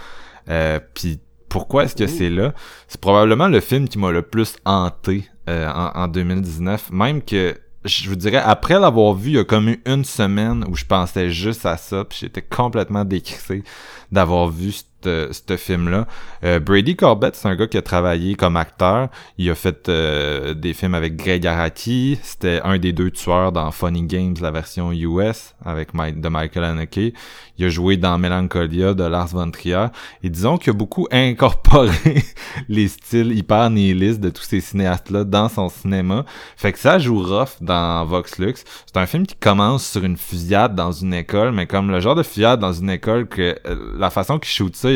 Euh, 0.49 0.79
puis 0.95 1.21
pourquoi 1.49 1.85
est-ce 1.85 1.97
que 1.97 2.07
c'est 2.07 2.31
là? 2.31 2.55
C'est 2.87 3.01
probablement 3.01 3.49
le 3.49 3.61
film 3.61 3.89
qui 3.89 3.99
m'a 3.99 4.11
le 4.11 4.23
plus 4.23 4.57
hanté 4.65 5.25
euh, 5.49 5.69
en, 5.69 6.03
en 6.03 6.09
2019. 6.09 6.91
Même 6.93 7.23
que 7.23 7.57
je 7.85 8.09
vous 8.09 8.17
dirais 8.17 8.43
après 8.45 8.79
l'avoir 8.79 9.15
vu, 9.15 9.31
il 9.31 9.37
y 9.37 9.39
a 9.39 9.45
comme 9.45 9.69
eu 9.69 9.83
une 9.87 10.05
semaine 10.05 10.65
où 10.69 10.77
je 10.77 10.85
pensais 10.85 11.31
juste 11.31 11.65
à 11.67 11.77
ça, 11.77 12.05
puis 12.05 12.19
j'étais 12.21 12.43
complètement 12.43 13.05
décrissé 13.05 13.63
d'avoir 14.13 14.49
vu 14.49 14.73
ce 14.73 14.85
ce 15.05 15.57
film-là. 15.57 16.07
Euh, 16.45 16.59
Brady 16.59 16.97
Corbett, 16.97 17.35
c'est 17.35 17.49
un 17.49 17.57
gars 17.57 17.67
qui 17.67 17.77
a 17.77 17.83
travaillé 17.83 18.35
comme 18.35 18.57
acteur. 18.57 19.09
Il 19.39 19.51
a 19.51 19.55
fait 19.55 19.89
euh, 19.89 20.55
des 20.55 20.73
films 20.73 20.95
avec 20.95 21.17
Greg 21.17 21.47
Araki. 21.47 22.19
C'était 22.23 22.61
un 22.65 22.79
des 22.79 22.93
deux 22.93 23.11
tueurs 23.11 23.53
dans 23.53 23.71
Funny 23.71 24.03
Games, 24.03 24.37
la 24.41 24.51
version 24.51 24.93
US, 24.93 25.55
avec 25.65 25.91
de 25.95 26.29
Michael 26.29 26.65
Haneke. 26.65 27.15
Il 27.59 27.67
a 27.67 27.69
joué 27.69 27.99
dans 27.99 28.17
Melancholia 28.17 28.95
de 28.95 29.05
Lars 29.05 29.29
von 29.29 29.51
Trier. 29.51 29.87
Et 30.23 30.31
disons 30.31 30.57
qu'il 30.57 30.71
a 30.71 30.73
beaucoup 30.73 31.07
incorporé 31.13 31.93
les 32.69 32.89
styles 32.89 33.37
hyper 33.37 33.69
nihilistes 33.69 34.21
de 34.21 34.31
tous 34.31 34.45
ces 34.45 34.61
cinéastes-là 34.61 35.25
dans 35.25 35.51
son 35.51 35.69
cinéma. 35.69 36.25
Fait 36.57 36.73
que 36.73 36.79
ça 36.79 36.99
joue 36.99 37.23
rough 37.23 37.61
dans 37.61 38.05
Vox 38.07 38.39
Lux. 38.39 38.65
C'est 38.87 38.97
un 38.97 39.05
film 39.07 39.27
qui 39.27 39.37
commence 39.37 39.87
sur 39.87 40.05
une 40.05 40.17
fusillade 40.17 40.75
dans 40.75 40.93
une 40.93 41.13
école, 41.13 41.53
mais 41.53 41.67
comme 41.67 41.91
le 41.91 42.01
genre 42.01 42.15
de 42.15 42.23
fusillade 42.23 42.61
dans 42.61 42.73
une 42.73 42.89
école 42.89 43.29
que 43.29 43.55
euh, 43.67 43.95
la 43.99 44.09
façon 44.09 44.39
qu'il 44.39 44.51
shoot 44.51 44.75
ça, 44.75 44.90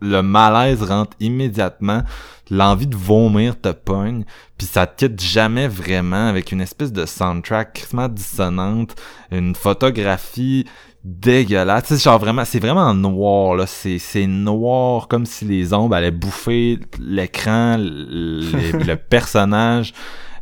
le 0.00 0.22
malaise 0.22 0.82
rentre 0.82 1.16
immédiatement, 1.20 2.02
l'envie 2.50 2.86
de 2.86 2.96
vomir 2.96 3.60
te 3.60 3.70
pogne, 3.70 4.24
puis 4.56 4.66
ça 4.66 4.86
te 4.86 5.06
quitte 5.06 5.20
jamais 5.20 5.68
vraiment 5.68 6.28
avec 6.28 6.52
une 6.52 6.60
espèce 6.60 6.92
de 6.92 7.06
soundtrack 7.06 7.72
crissement 7.72 8.08
dissonante, 8.08 8.94
une 9.30 9.54
photographie 9.54 10.66
dégueulasse, 11.04 11.84
sais, 11.86 11.98
genre 11.98 12.18
vraiment, 12.18 12.44
c'est 12.44 12.58
vraiment 12.58 12.92
noir, 12.92 13.54
là, 13.54 13.66
c'est, 13.66 13.98
c'est 13.98 14.26
noir, 14.26 15.08
comme 15.08 15.24
si 15.24 15.44
les 15.44 15.72
ombres 15.72 15.94
allaient 15.94 16.10
bouffer 16.10 16.80
l'écran, 16.98 17.76
le 17.78 18.94
personnage, 19.08 19.94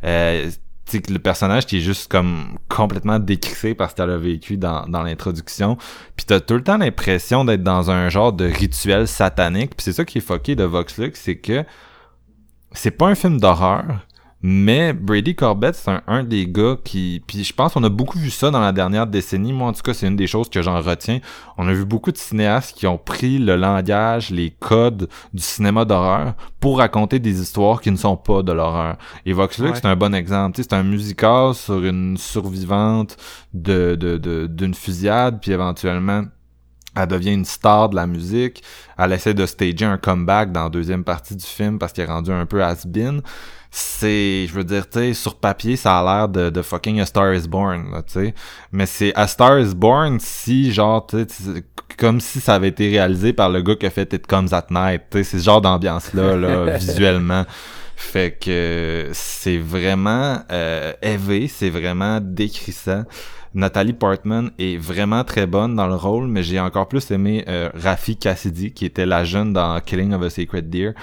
euh, 0.03 0.49
tu 0.85 0.97
sais, 0.97 1.01
que 1.01 1.11
le 1.11 1.19
personnage 1.19 1.65
qui 1.65 1.77
est 1.77 1.81
juste 1.81 2.11
comme 2.11 2.57
complètement 2.69 3.19
décrissé 3.19 3.73
parce 3.73 3.93
qu'elle 3.93 4.11
a 4.11 4.17
vécu 4.17 4.57
dans, 4.57 4.85
dans 4.87 5.03
l'introduction. 5.03 5.77
Puis 6.15 6.25
t'as 6.25 6.39
tout 6.39 6.53
le 6.53 6.63
temps 6.63 6.77
l'impression 6.77 7.43
d'être 7.43 7.63
dans 7.63 7.89
un 7.89 8.09
genre 8.09 8.33
de 8.33 8.45
rituel 8.45 9.07
satanique. 9.07 9.71
Puis 9.75 9.83
c'est 9.83 9.93
ça 9.93 10.05
qui 10.05 10.19
est 10.19 10.21
fucké 10.21 10.55
de 10.55 10.63
Vox 10.63 10.97
Lux, 10.97 11.19
c'est 11.19 11.37
que 11.37 11.63
c'est 12.71 12.91
pas 12.91 13.07
un 13.07 13.15
film 13.15 13.39
d'horreur, 13.39 14.05
mais 14.47 14.93
Brady 14.93 15.33
Corbett, 15.35 15.73
c'est 15.73 15.89
un, 15.89 16.03
un 16.05 16.23
des 16.23 16.45
gars 16.45 16.75
qui... 16.83 17.23
Puis 17.25 17.43
je 17.43 17.51
pense 17.51 17.73
qu'on 17.73 17.83
a 17.83 17.89
beaucoup 17.89 18.19
vu 18.19 18.29
ça 18.29 18.51
dans 18.51 18.59
la 18.59 18.71
dernière 18.71 19.07
décennie. 19.07 19.51
Moi, 19.53 19.67
en 19.69 19.73
tout 19.73 19.81
cas, 19.81 19.95
c'est 19.95 20.05
une 20.07 20.15
des 20.15 20.27
choses 20.27 20.49
que 20.49 20.61
j'en 20.61 20.79
retiens. 20.81 21.19
On 21.57 21.67
a 21.67 21.73
vu 21.73 21.83
beaucoup 21.83 22.11
de 22.11 22.17
cinéastes 22.17 22.77
qui 22.77 22.85
ont 22.85 22.99
pris 22.99 23.39
le 23.39 23.55
langage, 23.55 24.29
les 24.29 24.51
codes 24.51 25.09
du 25.33 25.41
cinéma 25.41 25.83
d'horreur 25.83 26.35
pour 26.59 26.77
raconter 26.77 27.17
des 27.17 27.41
histoires 27.41 27.81
qui 27.81 27.89
ne 27.89 27.97
sont 27.97 28.17
pas 28.17 28.43
de 28.43 28.51
l'horreur. 28.51 28.97
Et 29.25 29.33
Vox 29.33 29.57
Lux, 29.57 29.71
Ouais. 29.71 29.75
c'est 29.81 29.87
un 29.87 29.95
bon 29.95 30.13
exemple. 30.13 30.57
C'est 30.61 30.73
un 30.73 30.83
musical 30.83 31.55
sur 31.55 31.83
une 31.83 32.15
survivante 32.17 33.17
de 33.55 33.95
de- 33.95 34.17
de- 34.17 34.45
d'une 34.45 34.75
fusillade, 34.75 35.39
puis 35.41 35.53
éventuellement 35.53 36.23
elle 36.97 37.07
devient 37.07 37.33
une 37.33 37.43
star 37.43 37.89
de 37.89 37.95
la 37.97 38.07
musique. 38.07 38.63
Elle 38.97 39.11
essaie 39.11 39.33
de 39.33 39.45
stager 39.45 39.83
un 39.85 39.97
comeback 39.97 40.53
dans 40.53 40.63
la 40.63 40.69
deuxième 40.69 41.03
partie 41.03 41.35
du 41.35 41.43
film 41.45 41.77
parce 41.77 41.91
qu'elle 41.91 42.05
est 42.07 42.11
rendue 42.13 42.31
un 42.31 42.45
peu 42.45 42.63
has-been. 42.63 43.21
C'est, 43.77 44.47
je 44.47 44.53
veux 44.53 44.63
dire, 44.63 44.89
tu 44.89 44.99
sais, 44.99 45.13
sur 45.13 45.35
papier, 45.35 45.75
ça 45.75 45.99
a 45.99 46.03
l'air 46.03 46.29
de, 46.29 46.49
de 46.49 46.61
fucking 46.61 47.01
A 47.01 47.05
Star 47.05 47.33
is 47.33 47.45
Born, 47.45 48.01
tu 48.07 48.13
sais. 48.13 48.33
Mais 48.71 48.85
c'est 48.85 49.13
A 49.15 49.27
Star 49.27 49.59
is 49.59 49.75
Born 49.75 50.17
si, 50.21 50.71
genre, 50.71 51.05
tu 51.05 51.25
sais, 51.27 51.65
comme 51.97 52.21
si 52.21 52.39
ça 52.39 52.55
avait 52.55 52.69
été 52.69 52.89
réalisé 52.89 53.33
par 53.33 53.49
le 53.49 53.61
gars 53.61 53.75
qui 53.75 53.85
a 53.85 53.89
fait 53.89 54.13
It 54.13 54.27
Comes 54.27 54.47
at 54.53 54.67
Night, 54.71 55.01
tu 55.11 55.17
sais, 55.17 55.23
c'est 55.25 55.39
ce 55.39 55.43
genre 55.43 55.59
d'ambiance-là, 55.59 56.37
là, 56.37 56.65
visuellement. 56.77 57.43
Fait 57.97 58.39
que 58.39 59.09
c'est 59.11 59.57
vraiment 59.57 60.39
euh, 60.53 60.93
élevé, 61.01 61.49
c'est 61.49 61.69
vraiment 61.69 62.21
décrissant. 62.21 63.03
Nathalie 63.53 63.91
Portman 63.91 64.51
est 64.57 64.77
vraiment 64.77 65.25
très 65.25 65.47
bonne 65.47 65.75
dans 65.75 65.87
le 65.87 65.95
rôle, 65.95 66.27
mais 66.27 66.43
j'ai 66.43 66.61
encore 66.61 66.87
plus 66.87 67.11
aimé 67.11 67.43
euh, 67.49 67.69
Rafi 67.73 68.15
Cassidy, 68.15 68.71
qui 68.71 68.85
était 68.85 69.05
la 69.05 69.25
jeune 69.25 69.51
dans 69.51 69.81
Killing 69.81 70.13
of 70.13 70.23
a 70.23 70.29
Sacred 70.29 70.69
Deer, 70.69 70.93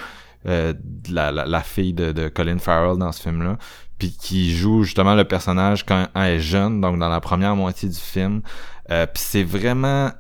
euh, 0.46 0.74
la, 1.10 1.30
la, 1.32 1.44
la 1.46 1.60
fille 1.60 1.92
de, 1.92 2.12
de 2.12 2.28
Colin 2.28 2.58
Farrell 2.58 2.98
dans 2.98 3.12
ce 3.12 3.22
film-là, 3.22 3.58
puis 3.98 4.16
qui 4.20 4.56
joue 4.56 4.82
justement 4.82 5.14
le 5.14 5.24
personnage 5.24 5.84
quand 5.86 6.06
elle 6.14 6.32
est 6.34 6.40
jeune, 6.40 6.80
donc 6.80 6.98
dans 6.98 7.08
la 7.08 7.20
première 7.20 7.54
moitié 7.56 7.88
du 7.88 7.98
film. 7.98 8.42
Euh, 8.90 9.06
puis 9.06 9.22
c'est 9.24 9.44
vraiment, 9.44 10.10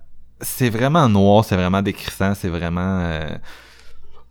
c'est 0.40 0.70
vraiment 0.70 1.08
noir, 1.08 1.44
c'est 1.44 1.56
vraiment 1.56 1.82
décrissant, 1.82 2.34
c'est 2.34 2.48
vraiment... 2.48 3.00
euh, 3.02 3.36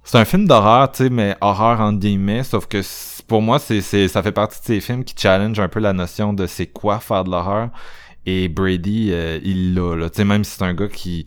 c'est 0.04 0.18
un 0.18 0.26
film 0.26 0.48
d'horreur, 0.48 0.92
tu 0.92 1.04
sais, 1.04 1.10
mais 1.10 1.36
horreur 1.42 1.80
entre 1.80 2.00
guillemets, 2.00 2.44
sauf 2.44 2.66
que 2.66 2.82
pour 3.28 3.42
moi, 3.42 3.60
c'est, 3.60 3.82
c'est, 3.82 4.08
ça 4.08 4.24
fait 4.24 4.32
partie 4.32 4.60
de 4.60 4.66
ces 4.66 4.80
films 4.80 5.04
qui 5.04 5.14
challenge 5.18 5.60
un 5.60 5.68
peu 5.68 5.80
la 5.80 5.94
notion 5.94 6.34
de 6.34 6.48
c'est 6.48 6.68
quoi 6.68 7.00
faire 7.00 7.24
de 7.24 7.32
l'horreur. 7.32 7.70
Et 8.26 8.50
Brady, 8.50 9.10
euh, 9.12 9.40
il 9.44 9.74
l'a, 9.74 9.96
là. 9.96 10.10
Tu 10.10 10.18
sais, 10.18 10.26
même 10.26 10.44
si 10.44 10.58
c'est 10.58 10.64
un 10.64 10.74
gars 10.74 10.88
qui... 10.88 11.26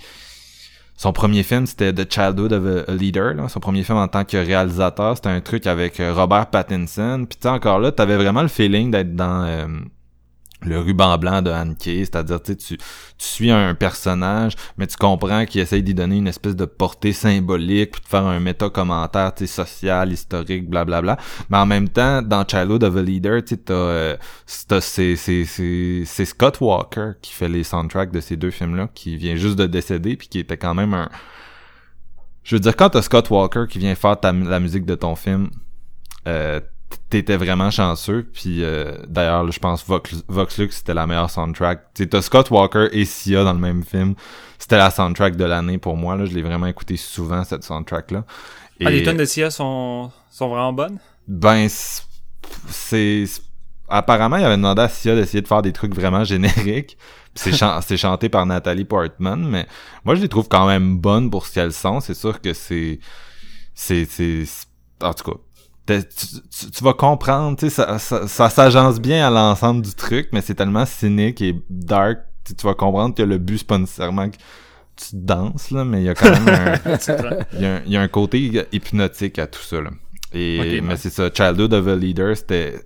Son 1.04 1.12
premier 1.12 1.42
film, 1.42 1.66
c'était 1.66 1.92
The 1.92 2.10
Childhood 2.10 2.54
of 2.54 2.88
a, 2.88 2.94
Leader, 2.94 3.34
là. 3.34 3.46
Son 3.50 3.60
premier 3.60 3.82
film 3.82 3.98
en 3.98 4.08
tant 4.08 4.24
que 4.24 4.38
réalisateur, 4.38 5.16
c'était 5.16 5.28
un 5.28 5.42
truc 5.42 5.66
avec 5.66 6.00
euh, 6.00 6.14
Robert 6.14 6.46
Pattinson. 6.46 7.26
Puis 7.28 7.46
encore 7.46 7.78
là, 7.78 7.92
t'avais 7.92 8.16
vraiment 8.16 8.40
le 8.40 8.48
feeling 8.48 8.90
d'être 8.90 9.14
dans... 9.14 9.44
euh, 9.44 9.66
le 10.64 10.78
ruban 10.80 11.18
blanc 11.18 11.42
de 11.42 11.50
Hanke, 11.50 11.82
c'est-à-dire 11.84 12.42
tu, 12.42 12.56
tu 12.56 12.76
suis 13.18 13.50
un 13.50 13.74
personnage, 13.74 14.54
mais 14.76 14.86
tu 14.86 14.96
comprends 14.96 15.44
qu'il 15.46 15.60
essaye 15.60 15.82
d'y 15.82 15.94
donner 15.94 16.16
une 16.16 16.26
espèce 16.28 16.56
de 16.56 16.64
portée 16.64 17.12
symbolique, 17.12 17.92
puis 17.92 18.02
de 18.02 18.08
faire 18.08 18.24
un 18.24 18.40
méta-commentaire 18.40 19.32
social, 19.46 20.12
historique, 20.12 20.68
blablabla. 20.68 21.16
Mais 21.50 21.58
en 21.58 21.66
même 21.66 21.88
temps, 21.88 22.22
dans 22.22 22.44
Childhood 22.46 22.84
of 22.84 22.96
a 22.96 23.02
Leader, 23.02 23.40
euh, 23.70 24.16
c'est- 24.48 25.16
c'est, 25.16 26.24
Scott 26.24 26.60
Walker 26.60 27.12
qui 27.20 27.32
fait 27.32 27.48
les 27.48 27.64
soundtracks 27.64 28.10
de 28.12 28.20
ces 28.20 28.36
deux 28.36 28.50
films-là, 28.50 28.88
qui 28.94 29.16
vient 29.16 29.36
juste 29.36 29.56
de 29.56 29.66
décéder, 29.66 30.16
puis 30.16 30.28
qui 30.28 30.38
était 30.38 30.56
quand 30.56 30.74
même 30.74 30.94
un... 30.94 31.08
Je 32.42 32.56
veux 32.56 32.60
dire, 32.60 32.76
quand 32.76 32.90
t'as 32.90 33.02
Scott 33.02 33.30
Walker 33.30 33.64
qui 33.68 33.78
vient 33.78 33.94
faire 33.94 34.16
la 34.22 34.60
musique 34.60 34.84
de 34.84 34.94
ton 34.94 35.14
film, 35.16 35.50
euh, 36.28 36.60
t'étais 37.10 37.36
vraiment 37.36 37.70
chanceux 37.70 38.28
puis 38.32 38.62
euh, 38.64 38.96
d'ailleurs 39.06 39.50
je 39.50 39.58
pense 39.58 39.84
Vox, 39.86 40.22
Vox 40.28 40.58
Lux 40.58 40.76
c'était 40.76 40.94
la 40.94 41.06
meilleure 41.06 41.30
soundtrack. 41.30 41.94
T'as 42.10 42.22
Scott 42.22 42.50
Walker 42.50 42.88
et 42.92 43.04
Sia 43.04 43.44
dans 43.44 43.52
le 43.52 43.58
même 43.58 43.84
film. 43.84 44.14
C'était 44.58 44.78
la 44.78 44.90
soundtrack 44.90 45.36
de 45.36 45.44
l'année 45.44 45.78
pour 45.78 45.96
moi 45.96 46.16
là. 46.16 46.24
Je 46.24 46.34
l'ai 46.34 46.42
vraiment 46.42 46.66
écouté 46.66 46.96
souvent 46.96 47.44
cette 47.44 47.64
soundtrack 47.64 48.10
là 48.10 48.24
Ah, 48.84 48.90
les 48.90 49.02
tonnes 49.02 49.16
de 49.16 49.24
Sia 49.24 49.50
sont, 49.50 50.10
sont 50.30 50.48
vraiment 50.48 50.72
bonnes? 50.72 50.98
ben 51.26 51.68
c'est 52.68 53.24
apparemment 53.88 54.36
il 54.36 54.44
avait 54.44 54.56
demandé 54.56 54.82
à 54.82 54.88
Sia 54.88 55.14
d'essayer 55.14 55.42
de 55.42 55.48
faire 55.48 55.62
des 55.62 55.72
trucs 55.72 55.94
vraiment 55.94 56.24
génériques. 56.24 56.96
C'est 57.34 57.52
chan- 57.52 57.80
c'est 57.80 57.96
chanté 57.96 58.28
par 58.28 58.46
Nathalie 58.46 58.84
Portman 58.84 59.44
mais 59.48 59.66
moi 60.04 60.14
je 60.14 60.22
les 60.22 60.28
trouve 60.28 60.48
quand 60.48 60.66
même 60.66 60.98
bonnes 60.98 61.30
pour 61.30 61.46
ce 61.46 61.54
qu'elles 61.54 61.72
sont. 61.72 62.00
C'est 62.00 62.14
sûr 62.14 62.40
que 62.40 62.52
c'est 62.52 63.00
c'est 63.74 64.04
c'est 64.04 64.44
en 65.02 65.12
tout 65.14 65.32
cas 65.32 65.38
tu, 65.86 66.02
tu, 66.50 66.70
tu, 66.70 66.84
vas 66.84 66.94
comprendre, 66.94 67.58
tu 67.58 67.68
sais, 67.68 67.70
ça, 67.70 67.98
ça, 67.98 68.26
ça 68.26 68.50
s'agence 68.50 69.00
bien 69.00 69.26
à 69.26 69.30
l'ensemble 69.30 69.82
du 69.82 69.94
truc, 69.94 70.28
mais 70.32 70.40
c'est 70.40 70.54
tellement 70.54 70.86
cynique 70.86 71.42
et 71.42 71.62
dark, 71.68 72.20
tu, 72.44 72.54
tu 72.54 72.66
vas 72.66 72.74
comprendre 72.74 73.14
que 73.14 73.22
le 73.22 73.38
but, 73.38 73.58
c'est 73.58 73.66
pas 73.66 73.78
nécessairement 73.78 74.30
que 74.30 74.36
tu 74.96 75.06
danses, 75.12 75.70
là, 75.70 75.84
mais 75.84 76.02
il 76.02 76.04
y 76.04 76.08
a 76.08 76.14
quand 76.14 76.30
même 76.30 76.48
un, 76.48 76.96
il 77.52 77.60
y, 77.60 77.66
a 77.66 77.76
un, 77.76 77.82
y 77.84 77.96
a 77.96 78.00
un 78.00 78.08
côté 78.08 78.66
hypnotique 78.72 79.38
à 79.38 79.46
tout 79.46 79.62
ça, 79.62 79.80
là. 79.80 79.90
Et, 80.32 80.80
mais 80.80 80.88
ouais. 80.88 80.96
c'est 80.96 81.10
ça, 81.10 81.30
Childhood 81.32 81.74
of 81.74 81.86
a 81.86 81.94
Leader, 81.94 82.36
c'était, 82.36 82.80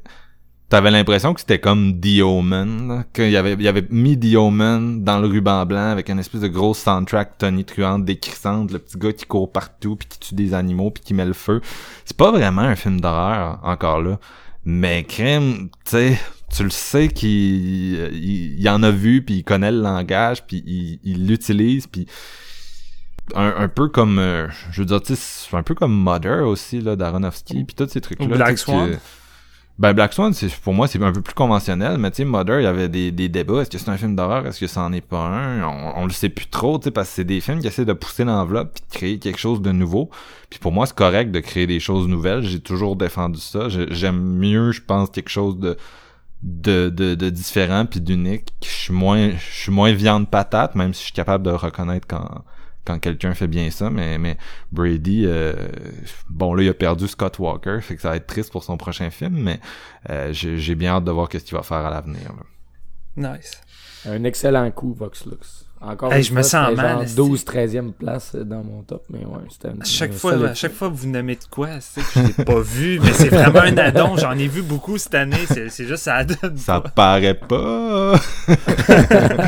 t'avais 0.68 0.90
l'impression 0.90 1.34
que 1.34 1.40
c'était 1.40 1.58
comme 1.58 2.00
The 2.00 2.20
Omen, 2.22 3.04
qu'il 3.12 3.30
y 3.30 3.36
avait, 3.36 3.54
il 3.54 3.62
y 3.62 3.68
avait 3.68 3.86
mis 3.90 4.18
The 4.18 4.36
Omen 4.36 5.02
dans 5.02 5.18
le 5.18 5.26
ruban 5.26 5.64
blanc 5.66 5.90
avec 5.90 6.10
une 6.10 6.18
espèce 6.18 6.42
de 6.42 6.48
grosse 6.48 6.78
soundtrack 6.78 7.38
Tony 7.38 7.64
Truante 7.64 8.04
décrissante, 8.04 8.70
le 8.72 8.78
petit 8.78 8.98
gars 8.98 9.12
qui 9.12 9.24
court 9.24 9.50
partout 9.50 9.96
puis 9.96 10.08
qui 10.08 10.18
tue 10.18 10.34
des 10.34 10.54
animaux 10.54 10.90
puis 10.90 11.02
qui 11.02 11.14
met 11.14 11.24
le 11.24 11.32
feu. 11.32 11.60
C'est 12.04 12.16
pas 12.16 12.30
vraiment 12.30 12.62
un 12.62 12.76
film 12.76 13.00
d'horreur, 13.00 13.60
encore 13.62 14.02
là. 14.02 14.18
Mais 14.64 15.04
crème, 15.04 15.68
tu 15.84 15.90
sais, 15.90 16.20
tu 16.54 16.64
le 16.64 16.70
sais 16.70 17.08
qu'il 17.08 17.28
il, 17.28 18.60
il 18.60 18.68
en 18.68 18.82
a 18.82 18.90
vu 18.90 19.22
puis 19.24 19.36
il 19.36 19.44
connaît 19.44 19.72
le 19.72 19.80
langage 19.80 20.46
puis 20.46 20.62
il 20.66 20.98
il 21.04 21.26
l'utilise 21.26 21.86
puis 21.86 22.06
un, 23.34 23.54
un 23.56 23.68
peu 23.68 23.88
comme 23.88 24.18
euh, 24.18 24.48
je 24.70 24.80
veux 24.80 24.86
dire 24.86 25.02
tu 25.02 25.14
un 25.52 25.62
peu 25.62 25.74
comme 25.74 25.94
Mother 25.94 26.46
aussi 26.46 26.80
là 26.80 26.96
d'Aronofsky 26.96 27.64
puis 27.64 27.74
tous 27.74 27.88
ces 27.88 28.00
trucs 28.00 28.20
là 28.20 28.26
Black 28.26 28.58
Swan. 28.58 28.98
Ben 29.78 29.92
Black 29.92 30.12
Swan 30.12 30.32
c'est 30.32 30.52
pour 30.52 30.74
moi 30.74 30.88
c'est 30.88 31.00
un 31.00 31.12
peu 31.12 31.22
plus 31.22 31.34
conventionnel 31.34 31.98
mais 31.98 32.10
tu 32.10 32.18
sais 32.18 32.24
Mother 32.24 32.60
il 32.60 32.64
y 32.64 32.66
avait 32.66 32.88
des, 32.88 33.12
des 33.12 33.28
débats. 33.28 33.62
Est-ce 33.62 33.70
que 33.70 33.78
c'est 33.78 33.90
un 33.90 33.96
film 33.96 34.16
d'horreur? 34.16 34.46
Est-ce 34.46 34.58
que 34.58 34.66
ça 34.66 34.82
en 34.82 34.92
est 34.92 35.00
pas 35.00 35.20
un? 35.20 35.62
On, 35.62 36.02
on 36.02 36.04
le 36.04 36.10
sait 36.10 36.28
plus 36.28 36.46
trop 36.46 36.78
tu 36.78 36.84
sais 36.84 36.90
parce 36.90 37.08
que 37.08 37.14
c'est 37.14 37.24
des 37.24 37.40
films 37.40 37.60
qui 37.60 37.68
essaient 37.68 37.84
de 37.84 37.92
pousser 37.92 38.24
l'enveloppe 38.24 38.72
puis 38.74 38.82
de 38.88 38.94
créer 38.94 39.18
quelque 39.18 39.38
chose 39.38 39.62
de 39.62 39.70
nouveau. 39.70 40.10
Puis 40.50 40.58
pour 40.58 40.72
moi 40.72 40.86
c'est 40.86 40.96
correct 40.96 41.30
de 41.30 41.40
créer 41.40 41.66
des 41.68 41.78
choses 41.80 42.08
nouvelles. 42.08 42.42
J'ai 42.42 42.60
toujours 42.60 42.96
défendu 42.96 43.38
ça. 43.38 43.68
J'aime 43.68 44.20
mieux 44.20 44.72
je 44.72 44.82
pense 44.82 45.10
quelque 45.10 45.30
chose 45.30 45.58
de 45.58 45.76
de, 46.42 46.88
de, 46.88 47.14
de 47.14 47.30
différent 47.30 47.86
puis 47.86 48.00
d'unique. 48.00 48.52
Je 48.64 48.68
suis 48.68 48.92
moins 48.92 49.30
je 49.30 49.62
suis 49.62 49.72
moins 49.72 49.92
viande 49.92 50.28
patate, 50.28 50.74
même 50.74 50.92
si 50.92 51.00
je 51.00 51.04
suis 51.04 51.12
capable 51.12 51.44
de 51.44 51.50
reconnaître 51.50 52.06
quand 52.08 52.42
quand 52.88 52.98
quelqu'un 52.98 53.34
fait 53.34 53.46
bien 53.46 53.70
ça, 53.70 53.88
mais 53.90 54.18
mais 54.18 54.36
Brady 54.72 55.24
euh, 55.26 55.52
bon 56.28 56.54
là 56.54 56.62
il 56.64 56.68
a 56.68 56.74
perdu 56.74 57.06
Scott 57.06 57.38
Walker, 57.38 57.78
fait 57.82 57.94
que 57.94 58.02
ça 58.02 58.10
va 58.10 58.16
être 58.16 58.26
triste 58.26 58.50
pour 58.50 58.64
son 58.64 58.76
prochain 58.76 59.10
film, 59.10 59.36
mais 59.40 59.60
euh, 60.10 60.32
j'ai 60.32 60.58
j'ai 60.58 60.74
bien 60.74 60.92
hâte 60.96 61.04
de 61.04 61.10
voir 61.12 61.28
qu'est-ce 61.28 61.44
qu'il 61.44 61.56
va 61.56 61.62
faire 61.62 61.78
à 61.86 61.90
l'avenir. 61.90 62.30
là. 63.16 63.34
Nice. 63.34 63.60
Un 64.06 64.24
excellent 64.24 64.70
coup, 64.70 64.94
Vox 64.94 65.26
Lux. 65.26 65.64
Encore 65.80 66.12
Hey, 66.12 66.18
une 66.22 66.24
je 66.24 66.34
me 66.34 66.42
sens 66.42 66.74
mal, 66.74 66.90
genre 66.94 67.02
esti. 67.02 67.16
12 67.16 67.44
13e 67.44 67.92
place 67.92 68.34
dans 68.34 68.64
mon 68.64 68.82
top, 68.82 69.04
mais 69.10 69.20
ouais, 69.24 69.42
c'était 69.48 69.68
un- 69.68 69.80
À 69.80 69.84
chaque 69.84 70.10
un 70.10 70.14
fois, 70.14 70.32
à 70.48 70.54
chaque 70.54 70.72
fois 70.72 70.88
que 70.88 70.94
vous 70.94 71.08
nommez 71.08 71.36
de 71.36 71.44
quoi, 71.48 71.68
c'est 71.80 72.00
que 72.00 72.06
je 72.14 72.20
l'ai 72.38 72.44
pas 72.44 72.60
vu, 72.60 72.98
mais 73.00 73.12
c'est 73.12 73.28
vraiment 73.28 73.60
un 73.60 73.76
addon. 73.78 74.16
J'en 74.16 74.32
ai 74.38 74.48
vu 74.48 74.62
beaucoup 74.62 74.98
cette 74.98 75.14
année. 75.14 75.36
C'est 75.46 75.68
c'est 75.68 75.86
juste 75.86 76.02
ça 76.04 76.24
donne. 76.24 76.56
Ça 76.56 76.80
pas. 76.80 76.88
paraît 76.90 77.34
pas. 77.34 78.14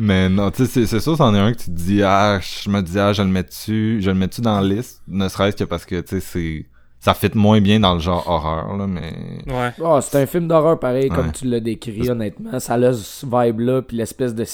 mais 0.00 0.28
non, 0.28 0.50
tu 0.50 0.64
sais, 0.64 0.66
c'est- 0.66 0.86
c'est 0.86 1.00
sûr, 1.00 1.16
c'en 1.16 1.34
est 1.34 1.38
un 1.38 1.52
que 1.52 1.58
tu 1.58 1.66
te 1.66 1.70
dis, 1.70 2.02
ah, 2.02 2.40
je 2.40 2.68
me 2.70 2.80
dis, 2.82 2.98
ah, 2.98 3.12
je 3.12 3.22
le 3.22 3.28
mets 3.28 3.42
dessus, 3.42 3.98
je 4.00 4.10
le 4.10 4.16
mets 4.16 4.26
dessus 4.28 4.40
dans 4.40 4.60
la 4.60 4.66
liste, 4.66 5.02
ne 5.08 5.28
serait-ce 5.28 5.56
que 5.56 5.64
parce 5.64 5.84
que, 5.84 6.00
tu 6.00 6.08
sais, 6.08 6.20
c'est, 6.20 6.66
ça 6.98 7.14
fit 7.14 7.30
moins 7.34 7.60
bien 7.60 7.80
dans 7.80 7.94
le 7.94 8.00
genre 8.00 8.26
horreur, 8.28 8.76
là, 8.76 8.86
mais 8.86 9.12
Ouais. 9.46 9.72
Ah, 9.84 10.00
c'est 10.02 10.22
un 10.22 10.26
film 10.26 10.48
d'horreur 10.48 10.78
pareil, 10.78 11.08
comme 11.10 11.32
tu 11.32 11.46
l'as 11.46 11.60
décrit, 11.60 12.08
honnêtement. 12.10 12.58
Ça 12.60 12.74
a 12.74 12.92
ce 12.92 13.24
vibe-là, 13.26 13.82
puis 13.82 13.96
l'espèce 13.96 14.34
de, 14.34 14.44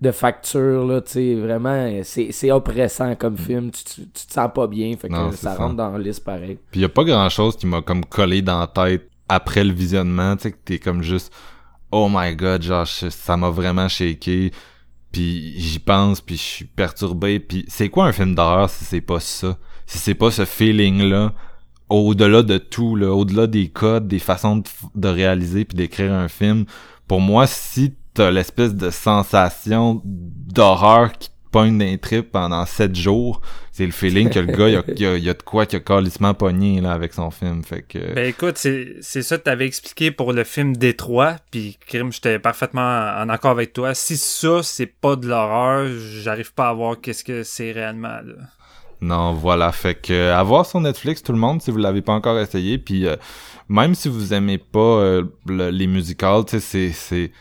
de 0.00 0.10
facture, 0.10 0.86
là, 0.86 1.00
tu 1.00 1.12
sais, 1.12 1.34
vraiment, 1.34 1.90
c'est 2.02 2.32
c'est 2.32 2.50
oppressant 2.50 3.14
comme 3.14 3.36
film. 3.36 3.70
Tu, 3.70 3.84
tu, 3.84 4.00
tu 4.08 4.26
te 4.26 4.32
sens 4.32 4.50
pas 4.54 4.66
bien, 4.66 4.96
fait 4.96 5.08
que 5.08 5.12
Non, 5.12 5.30
ça, 5.32 5.54
rentre 5.56 5.76
dans 5.76 5.90
la 5.90 5.98
liste 5.98 6.24
pareil. 6.24 6.58
Puis 6.70 6.80
y 6.80 6.84
a 6.84 6.88
pas 6.88 7.04
grand 7.04 7.28
chose 7.28 7.56
qui 7.56 7.66
m'a 7.66 7.82
comme 7.82 8.04
collé 8.04 8.42
dans 8.42 8.58
la 8.60 8.66
tête 8.66 9.08
après 9.28 9.62
le 9.64 9.72
visionnement, 9.72 10.36
tu 10.36 10.42
sais 10.44 10.52
que 10.52 10.58
t'es 10.64 10.78
comme 10.78 11.02
juste 11.02 11.32
oh 11.90 12.08
my 12.10 12.34
god, 12.34 12.62
genre 12.62 12.86
ça 12.86 13.36
m'a 13.36 13.50
vraiment 13.50 13.88
shaké. 13.88 14.50
Puis 15.12 15.54
j'y 15.58 15.78
pense 15.78 16.20
puis 16.20 16.36
je 16.36 16.42
suis 16.42 16.64
perturbé. 16.64 17.38
Puis 17.38 17.64
c'est 17.68 17.90
quoi 17.90 18.06
un 18.06 18.12
film 18.12 18.34
d'horreur 18.34 18.70
si 18.70 18.84
c'est 18.84 19.00
pas 19.00 19.20
ça? 19.20 19.58
Si 19.86 19.98
c'est 19.98 20.14
pas 20.14 20.30
ce 20.30 20.44
feeling 20.44 21.02
là 21.02 21.32
au-delà 21.88 22.42
de 22.42 22.58
tout 22.58 22.96
là, 22.96 23.12
au-delà 23.12 23.46
des 23.46 23.68
codes, 23.68 24.08
des 24.08 24.18
façons 24.18 24.56
de, 24.56 24.68
de 24.94 25.08
réaliser 25.08 25.64
puis 25.64 25.76
d'écrire 25.76 26.12
un 26.12 26.28
film, 26.28 26.64
pour 27.06 27.20
moi 27.20 27.46
si 27.46 27.94
t'as 28.14 28.30
l'espèce 28.30 28.74
de 28.74 28.90
sensation 28.90 30.00
d'horreur 30.04 31.12
qui 31.12 31.30
pogne 31.52 31.78
d'un 31.78 31.96
trip 31.98 32.32
pendant 32.32 32.66
sept 32.66 32.96
jours, 32.96 33.40
c'est 33.70 33.86
le 33.86 33.92
feeling 33.92 34.28
que 34.30 34.40
le 34.40 34.46
gars, 34.56 34.68
il 34.68 34.72
y 34.72 34.76
a, 34.76 34.82
il 34.88 35.00
y 35.00 35.06
a- 35.06 35.16
il 35.16 35.22
y 35.24 35.30
a 35.30 35.34
de 35.34 35.42
quoi 35.42 35.66
qui 35.66 35.76
a 35.76 35.80
calissement 35.80 36.34
pogné, 36.34 36.80
là, 36.80 36.92
avec 36.92 37.12
son 37.14 37.30
film. 37.30 37.62
Fait 37.62 37.82
que, 37.82 38.14
Ben 38.14 38.26
écoute, 38.28 38.56
c'est 38.58 38.96
c'est 39.00 39.22
ça 39.22 39.38
que 39.38 39.42
t'avais 39.44 39.66
expliqué 39.66 40.10
pour 40.10 40.32
le 40.32 40.42
film 40.44 40.76
Détroit, 40.76 41.36
puis 41.52 41.78
Crime, 41.86 42.10
j'étais 42.12 42.38
parfaitement 42.40 42.80
en 43.16 43.28
accord 43.28 43.52
avec 43.52 43.72
toi. 43.72 43.94
Si 43.94 44.16
ça, 44.16 44.62
c'est 44.64 44.86
pas 44.86 45.14
de 45.14 45.28
l'horreur, 45.28 45.86
j'arrive 46.22 46.52
pas 46.54 46.70
à 46.70 46.72
voir 46.72 47.00
qu'est-ce 47.00 47.22
que 47.24 47.42
c'est 47.44 47.70
réellement, 47.72 48.08
là. 48.24 48.34
non, 49.00 49.32
voilà. 49.34 49.72
Fait 49.72 49.94
que, 49.94 50.30
à 50.30 50.42
voir 50.42 50.64
sur 50.64 50.80
Netflix, 50.80 51.22
tout 51.22 51.32
le 51.32 51.38
monde, 51.38 51.60
si 51.60 51.70
vous 51.70 51.78
l'avez 51.78 52.02
pas 52.02 52.12
encore 52.12 52.38
essayé. 52.38 52.78
Puis, 52.78 53.06
euh, 53.06 53.16
même 53.68 53.94
si 53.94 54.08
vous 54.08 54.32
aimez 54.32 54.58
pas 54.58 54.78
euh, 54.78 55.24
le- 55.46 55.70
les 55.70 55.86
musicals, 55.88 56.44
tu 56.44 56.60
sais, 56.60 56.90
c'est, 56.92 57.32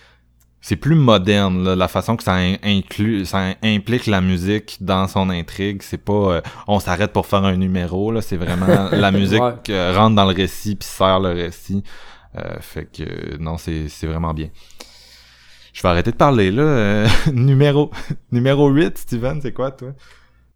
c'est, 0.62 0.76
plus 0.76 0.95
moderne, 0.95 1.64
là, 1.64 1.76
la 1.76 1.88
façon 1.88 2.16
que 2.16 2.24
ça 2.24 2.36
in- 2.36 2.55
inclut, 2.64 3.26
ça 3.26 3.53
implique 3.64 4.05
la 4.07 4.22
musique 4.22 4.78
dans 4.80 5.07
son 5.07 5.30
intrigue. 5.30 5.82
C'est 5.82 5.97
pas, 5.97 6.14
euh, 6.14 6.41
on 6.68 6.80
s'arrête 6.80 7.12
pour 7.14 7.26
faire 7.26 7.43
un 7.43 7.57
numéro, 7.57 8.12
là. 8.12 8.22
C'est 8.22 8.38
vraiment, 8.38 8.89
la 8.91 9.12
musique 9.12 9.41
Ouais. 9.41 9.53
euh, 9.72 9.93
rentre 9.97 10.16
dans 10.16 10.26
le 10.26 10.34
récit 10.36 10.76
puis 10.76 10.88
sert 10.88 11.20
le 11.20 11.30
récit. 11.30 11.84
Euh, 12.38 12.57
fait 12.62 12.86
que, 12.86 13.38
non, 13.38 13.57
c'est, 13.57 13.89
c'est 13.89 14.07
vraiment 14.07 14.34
bien. 14.34 14.47
Je 15.74 15.82
vais 15.82 15.89
arrêter 15.89 16.12
de 16.12 16.18
parler, 16.18 16.51
là. 16.51 16.64
Euh, 16.64 17.07
numéro, 17.34 17.91
numéro 18.32 18.70
8, 18.70 18.97
Steven, 18.97 19.39
c'est 19.41 19.53
quoi, 19.53 19.72
toi? 19.72 19.89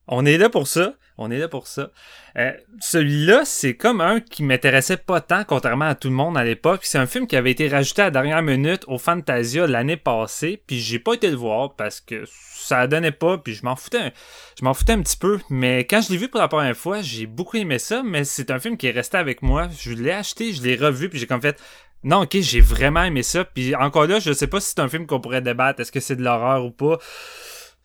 On 0.08 0.26
est 0.26 0.38
là 0.38 0.50
pour 0.50 0.68
ça. 0.68 0.94
On 1.18 1.32
est 1.32 1.38
là 1.38 1.48
pour 1.48 1.68
ça. 1.68 1.92
Euh, 2.38 2.52
Celui-là, 2.82 3.44
c'est 3.46 3.76
comme 3.76 4.02
un 4.02 4.20
qui 4.20 4.44
m'intéressait 4.44 4.98
pas 4.98 5.22
tant, 5.22 5.46
contrairement 5.46 5.86
à 5.86 5.96
tout 5.96 6.10
le 6.10 6.14
monde 6.14 6.38
à 6.38 6.44
l'époque. 6.44 6.82
C'est 6.84 6.98
un 6.98 7.06
film 7.08 7.26
qui 7.26 7.38
avait 7.38 7.52
été 7.52 7.70
rajouté 7.70 8.02
à 8.02 8.06
la 8.06 8.12
dernière 8.12 8.42
minute 8.42 8.84
au 8.88 8.98
Fantasia 8.98 9.66
l'année 9.66 9.96
passée, 9.96 10.62
puis 10.68 10.80
j'ai 10.82 11.00
pas 11.00 11.14
été 11.14 11.30
le 11.30 11.38
voir 11.38 11.76
parce 11.76 12.02
que 12.02 12.26
ça 12.28 12.86
donnait 12.88 13.14
pas, 13.14 13.38
puis 13.38 13.54
je 13.54 13.64
m'en 13.64 13.78
foutais, 13.78 14.00
un- 14.00 14.12
je 14.60 14.66
m'en 14.66 14.74
foutais 14.74 14.92
un 14.92 15.02
petit 15.02 15.16
peu. 15.16 15.40
Mais 15.50 15.86
quand 15.86 16.02
je 16.02 16.12
l'ai 16.12 16.18
vu 16.18 16.28
pour 16.28 16.42
la 16.42 16.50
première 16.50 16.76
fois, 16.76 17.02
j'ai 17.02 17.28
beaucoup 17.28 17.56
aimé 17.56 17.80
ça, 17.80 18.04
mais 18.04 18.26
c'est 18.26 18.52
un 18.52 18.60
film 18.60 18.76
qui 18.76 18.88
est 18.88 18.92
resté 18.92 19.16
avec 19.18 19.42
moi. 19.42 19.70
Je 19.80 19.94
l'ai 19.94 20.12
acheté, 20.12 20.52
je 20.52 20.62
l'ai 20.64 20.76
revu, 20.76 21.08
puis 21.10 21.18
j'ai 21.18 21.28
comme 21.28 21.42
fait. 21.42 21.58
Non, 22.04 22.24
ok, 22.24 22.38
j'ai 22.42 22.60
vraiment 22.62 23.04
aimé 23.04 23.24
ça. 23.24 23.46
Puis 23.46 23.74
encore 23.74 24.06
là, 24.08 24.20
je 24.20 24.34
sais 24.34 24.48
pas 24.48 24.60
si 24.60 24.72
c'est 24.76 24.82
un 24.82 24.90
film 24.90 25.08
qu'on 25.08 25.22
pourrait 25.22 25.42
débattre. 25.42 25.80
Est-ce 25.80 25.92
que 25.94 26.02
c'est 26.02 26.18
de 26.18 26.24
l'horreur 26.24 26.66
ou 26.66 26.72
pas? 26.72 27.00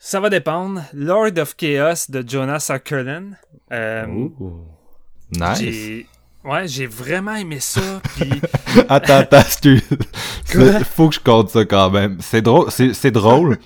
Ça 0.02 0.18
va 0.18 0.30
dépendre. 0.30 0.80
Lord 0.94 1.38
of 1.38 1.54
Chaos 1.56 2.06
de 2.08 2.24
Jonas 2.26 2.68
Ackerlund. 2.70 3.36
Euh, 3.70 4.06
Nice. 5.30 6.06
Ouais, 6.42 6.66
j'ai 6.66 6.86
vraiment 6.86 7.34
aimé 7.34 7.60
ça. 7.60 8.00
Puis 8.16 8.30
attends, 8.88 9.18
attends, 9.18 9.40
excuse. 9.40 9.82
Faut 10.96 11.10
que 11.10 11.16
je 11.16 11.20
compte 11.20 11.50
ça 11.50 11.66
quand 11.66 11.90
même. 11.90 12.16
C'est 12.20 12.40
drôle, 12.40 12.70
c'est, 12.70 12.94
c'est 12.94 13.10
drôle. 13.10 13.58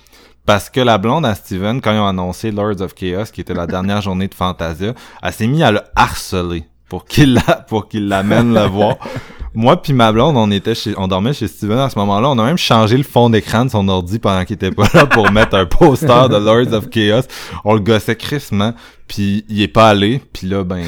Parce 0.45 0.69
que 0.69 0.81
la 0.81 0.97
blonde 0.97 1.25
à 1.25 1.35
Steven, 1.35 1.79
quand 1.79 1.93
ils 1.93 1.99
ont 1.99 2.05
annoncé 2.07 2.51
Lords 2.51 2.81
of 2.81 2.93
Chaos, 2.93 3.31
qui 3.31 3.39
était 3.39 3.53
la 3.53 3.65
dernière 3.65 4.01
journée 4.01 4.27
de 4.27 4.35
Fantasia, 4.35 4.93
elle 5.23 5.31
s'est 5.33 5.47
mise 5.47 5.63
à 5.63 5.71
le 5.71 5.81
harceler 5.95 6.65
pour 6.89 7.05
qu'il 7.05 7.35
la, 7.35 7.55
pour 7.61 7.87
qu'il 7.87 8.09
l'amène 8.09 8.53
le 8.53 8.65
voir. 8.67 8.97
Moi 9.55 9.81
puis 9.81 9.93
ma 9.93 10.11
blonde, 10.11 10.35
on 10.37 10.51
était 10.51 10.75
chez, 10.75 10.93
on 10.97 11.07
dormait 11.07 11.33
chez 11.33 11.47
Steven 11.47 11.79
à 11.79 11.89
ce 11.89 11.97
moment-là. 11.99 12.29
On 12.29 12.37
a 12.39 12.45
même 12.45 12.57
changé 12.57 12.97
le 12.97 13.03
fond 13.03 13.29
d'écran 13.29 13.65
de 13.65 13.71
son 13.71 13.87
ordi 13.87 14.19
pendant 14.19 14.43
qu'il 14.45 14.55
était 14.55 14.71
pas 14.71 14.87
là 14.93 15.05
pour 15.05 15.31
mettre 15.31 15.55
un 15.55 15.65
poster 15.65 16.29
de 16.29 16.37
Lords 16.37 16.73
of 16.73 16.89
Chaos. 16.89 17.27
On 17.63 17.73
le 17.73 17.79
gossait 17.79 18.15
crissement. 18.15 18.73
Puis 19.07 19.45
il 19.49 19.61
est 19.61 19.67
pas 19.67 19.89
allé. 19.89 20.21
Puis 20.33 20.47
là, 20.47 20.63
ben, 20.63 20.83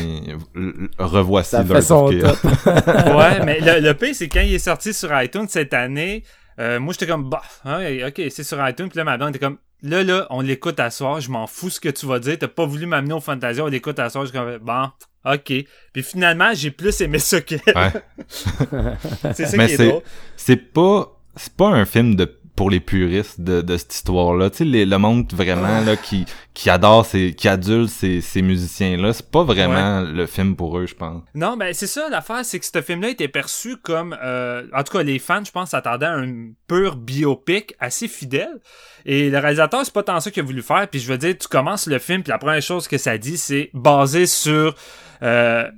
revoici 0.98 1.52
Ça 1.52 1.64
Lords 1.64 1.92
of 1.92 2.12
Chaos. 2.12 2.38
ouais, 3.18 3.46
mais 3.46 3.60
le, 3.60 3.80
le 3.80 3.94
pire, 3.94 4.14
c'est 4.14 4.28
quand 4.28 4.42
il 4.42 4.54
est 4.54 4.60
sorti 4.60 4.94
sur 4.94 5.10
iTunes 5.22 5.46
cette 5.48 5.74
année, 5.74 6.24
euh, 6.60 6.80
moi 6.80 6.94
j'étais 6.94 7.08
comme 7.08 7.30
bah, 7.30 7.44
ouais, 7.66 8.04
ok, 8.06 8.22
c'est 8.30 8.44
sur 8.44 8.58
iTunes. 8.68 8.90
Puis 8.90 8.98
là, 8.98 9.04
ma 9.04 9.18
blonde 9.18 9.30
était 9.30 9.40
comme 9.40 9.58
là, 9.84 10.04
là, 10.04 10.28
on 10.30 10.42
l'écoute 10.42 10.80
à 10.80 10.90
soir. 10.90 11.20
Je 11.22 11.30
m'en 11.32 11.48
fous 11.48 11.70
ce 11.70 11.80
que 11.80 11.90
tu 11.90 12.06
vas 12.06 12.20
dire. 12.20 12.38
T'as 12.40 12.48
pas 12.48 12.66
voulu 12.66 12.86
m'amener 12.86 13.14
au 13.14 13.20
Fantasia, 13.20 13.64
on 13.64 13.68
l'écoute 13.68 14.00
à 14.00 14.10
soir. 14.10 14.26
Je 14.26 14.32
suis 14.32 14.38
comme 14.38 14.58
bon, 14.60 14.90
ok. 15.26 15.54
Puis 15.94 16.04
finalement, 16.04 16.52
j'ai 16.54 16.72
plus 16.72 17.00
aimé 17.02 17.20
ça 17.20 17.42
que. 17.42 17.56
Ouais. 17.56 17.92
c'est 19.34 19.46
ça 19.46 19.58
Mais 19.58 19.68
qui 19.68 19.74
est, 19.74 19.78
c'est- 19.78 19.88
drôle. 19.90 20.02
c'est 20.36 20.56
pas 20.74 21.14
c'est 21.36 21.54
pas 21.54 21.68
un 21.68 21.86
film 21.86 22.16
de 22.16 22.37
pour 22.58 22.70
les 22.70 22.82
puristes 22.82 23.40
de, 23.40 23.62
de 23.62 23.78
cette 23.78 23.94
histoire-là. 23.94 24.50
Tu 24.50 24.58
sais, 24.58 24.66
les- 24.66 24.86
le 24.86 24.98
monde 24.98 25.32
vraiment 25.34 25.80
là 25.80 25.96
qui 25.96 26.26
qui 26.54 26.70
adore 26.72 27.06
ces 27.06 27.34
qui 27.36 27.48
adule 27.48 27.88
ces, 27.88 28.20
ces 28.20 28.42
musiciens-là, 28.42 29.14
c'est 29.14 29.30
pas 29.30 29.44
vraiment 29.44 30.02
le 30.02 30.26
film 30.26 30.56
pour 30.56 30.78
eux, 30.80 30.88
je 30.88 30.96
pense. 30.96 31.22
Non, 31.36 31.56
ben 31.56 31.74
c'est 31.74 31.88
ça 31.88 32.10
l'affaire, 32.10 32.44
c'est 32.44 32.60
que 32.60 32.66
ce 32.66 32.82
film-là 32.82 33.10
était 33.10 33.28
perçu 33.28 33.78
comme, 33.78 34.18
euh, 34.24 34.64
en 34.76 34.84
tout 34.84 34.98
cas 34.98 35.04
les 35.04 35.20
fans, 35.20 35.44
je 35.46 35.52
pense, 35.52 35.70
s'attendaient 35.70 36.08
à 36.08 36.14
un 36.16 36.48
pur 36.68 36.96
biopic 36.96 37.76
assez 37.80 38.08
fidèle. 38.08 38.60
Et 39.06 39.30
le 39.30 39.38
réalisateur, 39.38 39.82
c'est 39.86 39.94
pas 39.94 40.04
tant 40.04 40.20
ça 40.20 40.32
qu'il 40.32 40.42
a 40.42 40.46
voulu 40.46 40.62
faire. 40.64 40.88
Puis 40.90 41.00
je 41.00 41.08
veux 41.08 41.18
dire, 41.20 41.36
tu 41.40 41.48
commences 41.48 41.86
le 41.88 42.00
film, 42.00 42.24
puis 42.24 42.32
la 42.32 42.40
première 42.40 42.62
chose 42.62 42.88
que 42.88 42.98
ça 42.98 43.18
dit, 43.20 43.38
c'est 43.38 43.70
basé 43.76 44.26
sur 44.26 44.74
euh, 45.22 45.70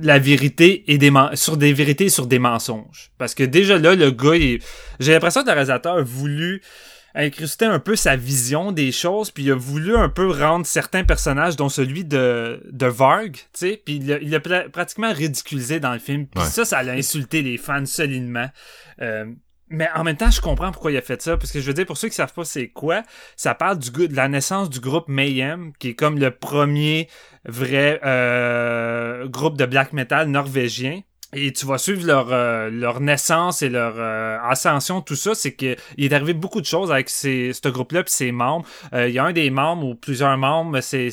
la 0.00 0.18
vérité 0.18 0.84
et 0.90 0.98
des 0.98 1.12
sur 1.34 1.56
des 1.56 1.72
vérités 1.72 2.06
et 2.06 2.10
sur 2.10 2.26
des 2.26 2.38
mensonges. 2.38 3.10
Parce 3.18 3.34
que 3.34 3.42
déjà 3.42 3.78
là, 3.78 3.94
le 3.94 4.10
gars, 4.10 4.34
j'ai 5.00 5.12
l'impression 5.12 5.42
que 5.42 5.46
le 5.46 5.52
réalisateur 5.52 5.96
a 5.96 6.02
voulu 6.02 6.62
incruster 7.16 7.64
un 7.64 7.78
peu 7.78 7.96
sa 7.96 8.14
vision 8.14 8.72
des 8.72 8.92
choses, 8.92 9.30
puis 9.30 9.44
il 9.44 9.50
a 9.50 9.54
voulu 9.54 9.96
un 9.96 10.10
peu 10.10 10.30
rendre 10.30 10.66
certains 10.66 11.02
personnages, 11.02 11.56
dont 11.56 11.70
celui 11.70 12.04
de, 12.04 12.60
de 12.70 12.86
Varg, 12.86 13.32
tu 13.32 13.42
sais, 13.54 13.82
puis 13.82 13.96
il 13.96 14.30
l'a 14.30 14.40
pratiquement 14.68 15.12
ridiculisé 15.12 15.80
dans 15.80 15.94
le 15.94 15.98
film. 15.98 16.26
Puis 16.26 16.44
ça, 16.44 16.64
ça 16.66 16.82
l'a 16.82 16.92
insulté 16.92 17.40
les 17.40 17.56
fans 17.56 17.86
solidement. 17.86 18.48
Euh, 19.00 19.24
mais 19.68 19.88
en 19.94 20.04
même 20.04 20.16
temps, 20.16 20.30
je 20.30 20.40
comprends 20.40 20.70
pourquoi 20.70 20.92
il 20.92 20.96
a 20.96 21.02
fait 21.02 21.20
ça, 21.20 21.36
parce 21.36 21.50
que 21.50 21.60
je 21.60 21.66
veux 21.66 21.74
dire, 21.74 21.86
pour 21.86 21.96
ceux 21.96 22.08
qui 22.08 22.14
savent 22.14 22.32
pas 22.32 22.44
c'est 22.44 22.68
quoi, 22.68 23.02
ça 23.36 23.54
parle 23.54 23.78
du 23.78 23.90
de 23.90 24.14
la 24.14 24.28
naissance 24.28 24.70
du 24.70 24.80
groupe 24.80 25.08
Mayhem, 25.08 25.72
qui 25.78 25.88
est 25.88 25.94
comme 25.94 26.18
le 26.18 26.30
premier 26.30 27.08
vrai 27.44 28.00
euh, 28.04 29.26
groupe 29.28 29.56
de 29.56 29.66
black 29.66 29.92
metal 29.92 30.28
norvégien. 30.28 31.00
Et 31.32 31.52
tu 31.52 31.66
vas 31.66 31.76
suivre 31.76 32.06
leur, 32.06 32.32
euh, 32.32 32.70
leur 32.70 33.00
naissance 33.00 33.60
et 33.60 33.68
leur 33.68 33.94
euh, 33.96 34.38
ascension, 34.44 35.00
tout 35.00 35.16
ça, 35.16 35.34
c'est 35.34 35.54
que 35.54 35.76
il 35.96 36.04
est 36.04 36.14
arrivé 36.14 36.34
beaucoup 36.34 36.60
de 36.60 36.66
choses 36.66 36.92
avec 36.92 37.10
ce 37.10 37.68
groupe-là 37.68 38.00
et 38.00 38.04
ses 38.06 38.32
membres. 38.32 38.66
Il 38.92 39.10
y 39.10 39.18
a 39.18 39.24
un 39.24 39.32
des 39.32 39.50
membres 39.50 39.84
ou 39.86 39.94
plusieurs 39.96 40.36
membres, 40.38 40.80
c'est 40.80 41.10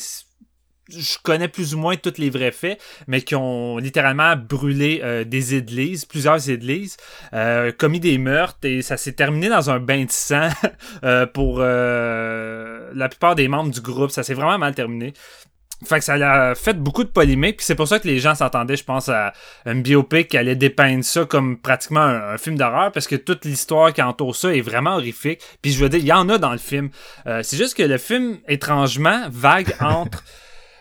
je 0.90 1.18
connais 1.24 1.48
plus 1.48 1.76
ou 1.76 1.78
moins 1.78 1.96
tous 1.96 2.18
les 2.18 2.30
vrais 2.30 2.52
faits, 2.52 2.80
mais 3.08 3.22
qui 3.22 3.36
ont 3.36 3.78
littéralement 3.78 4.36
brûlé 4.36 5.02
euh, 5.04 5.24
des 5.24 5.56
églises, 5.56 6.06
plusieurs 6.06 6.50
églises, 6.50 6.98
euh, 7.34 7.72
commis 7.72 8.00
des 8.00 8.18
meurtres, 8.18 8.58
et 8.64 8.82
ça 8.82 8.98
s'est 8.98 9.14
terminé 9.14 9.50
dans 9.50 9.70
un 9.70 9.80
bain 9.80 10.04
de 10.04 10.12
sang 10.12 10.50
euh, 11.04 11.26
pour 11.26 11.60
la 11.60 13.10
plupart 13.10 13.36
des 13.36 13.48
membres 13.48 13.72
du 13.72 13.82
groupe. 13.82 14.12
Ça 14.12 14.24
s'est 14.24 14.34
vraiment 14.34 14.58
mal 14.58 14.76
terminé. 14.76 15.14
Fait 15.86 16.00
que 16.00 16.06
ça 16.06 16.14
a 16.14 16.56
fait 16.56 16.76
beaucoup 16.76 17.04
de 17.04 17.10
polémiques, 17.10 17.58
puis 17.58 17.66
c'est 17.66 17.76
pour 17.76 17.90
ça 17.90 18.00
que 18.00 18.08
les 18.08 18.20
gens 18.20 18.36
s'entendaient, 18.36 18.78
je 18.78 18.86
pense, 18.86 19.10
à 19.10 19.34
un 19.66 19.76
biopic 19.76 20.30
qui 20.30 20.38
allait 20.38 20.56
dépeindre 20.56 21.04
ça 21.04 21.26
comme 21.26 21.58
pratiquement 21.58 22.00
un, 22.00 22.38
film 22.38 22.58
d'horreur, 22.58 22.92
parce 22.94 23.06
que 23.06 23.16
toute 23.16 23.44
l'histoire 23.44 23.92
qui 23.92 24.02
entoure 24.02 24.36
ça 24.36 24.56
est 24.56 24.62
vraiment 24.62 24.96
horrifique. 24.96 25.42
Puis 25.62 25.74
je 25.74 25.80
veux 25.80 25.90
dire, 25.90 26.00
il 26.00 26.06
y 26.06 26.14
en 26.14 26.30
a 26.30 26.38
dans 26.38 26.54
le 26.54 26.58
film. 26.58 26.90
c'est 27.26 27.58
juste 27.58 27.76
que 27.76 27.84
le 27.84 27.98
film, 27.98 28.38
étrangement, 28.48 29.26
vague 29.30 29.76
entre 29.82 30.24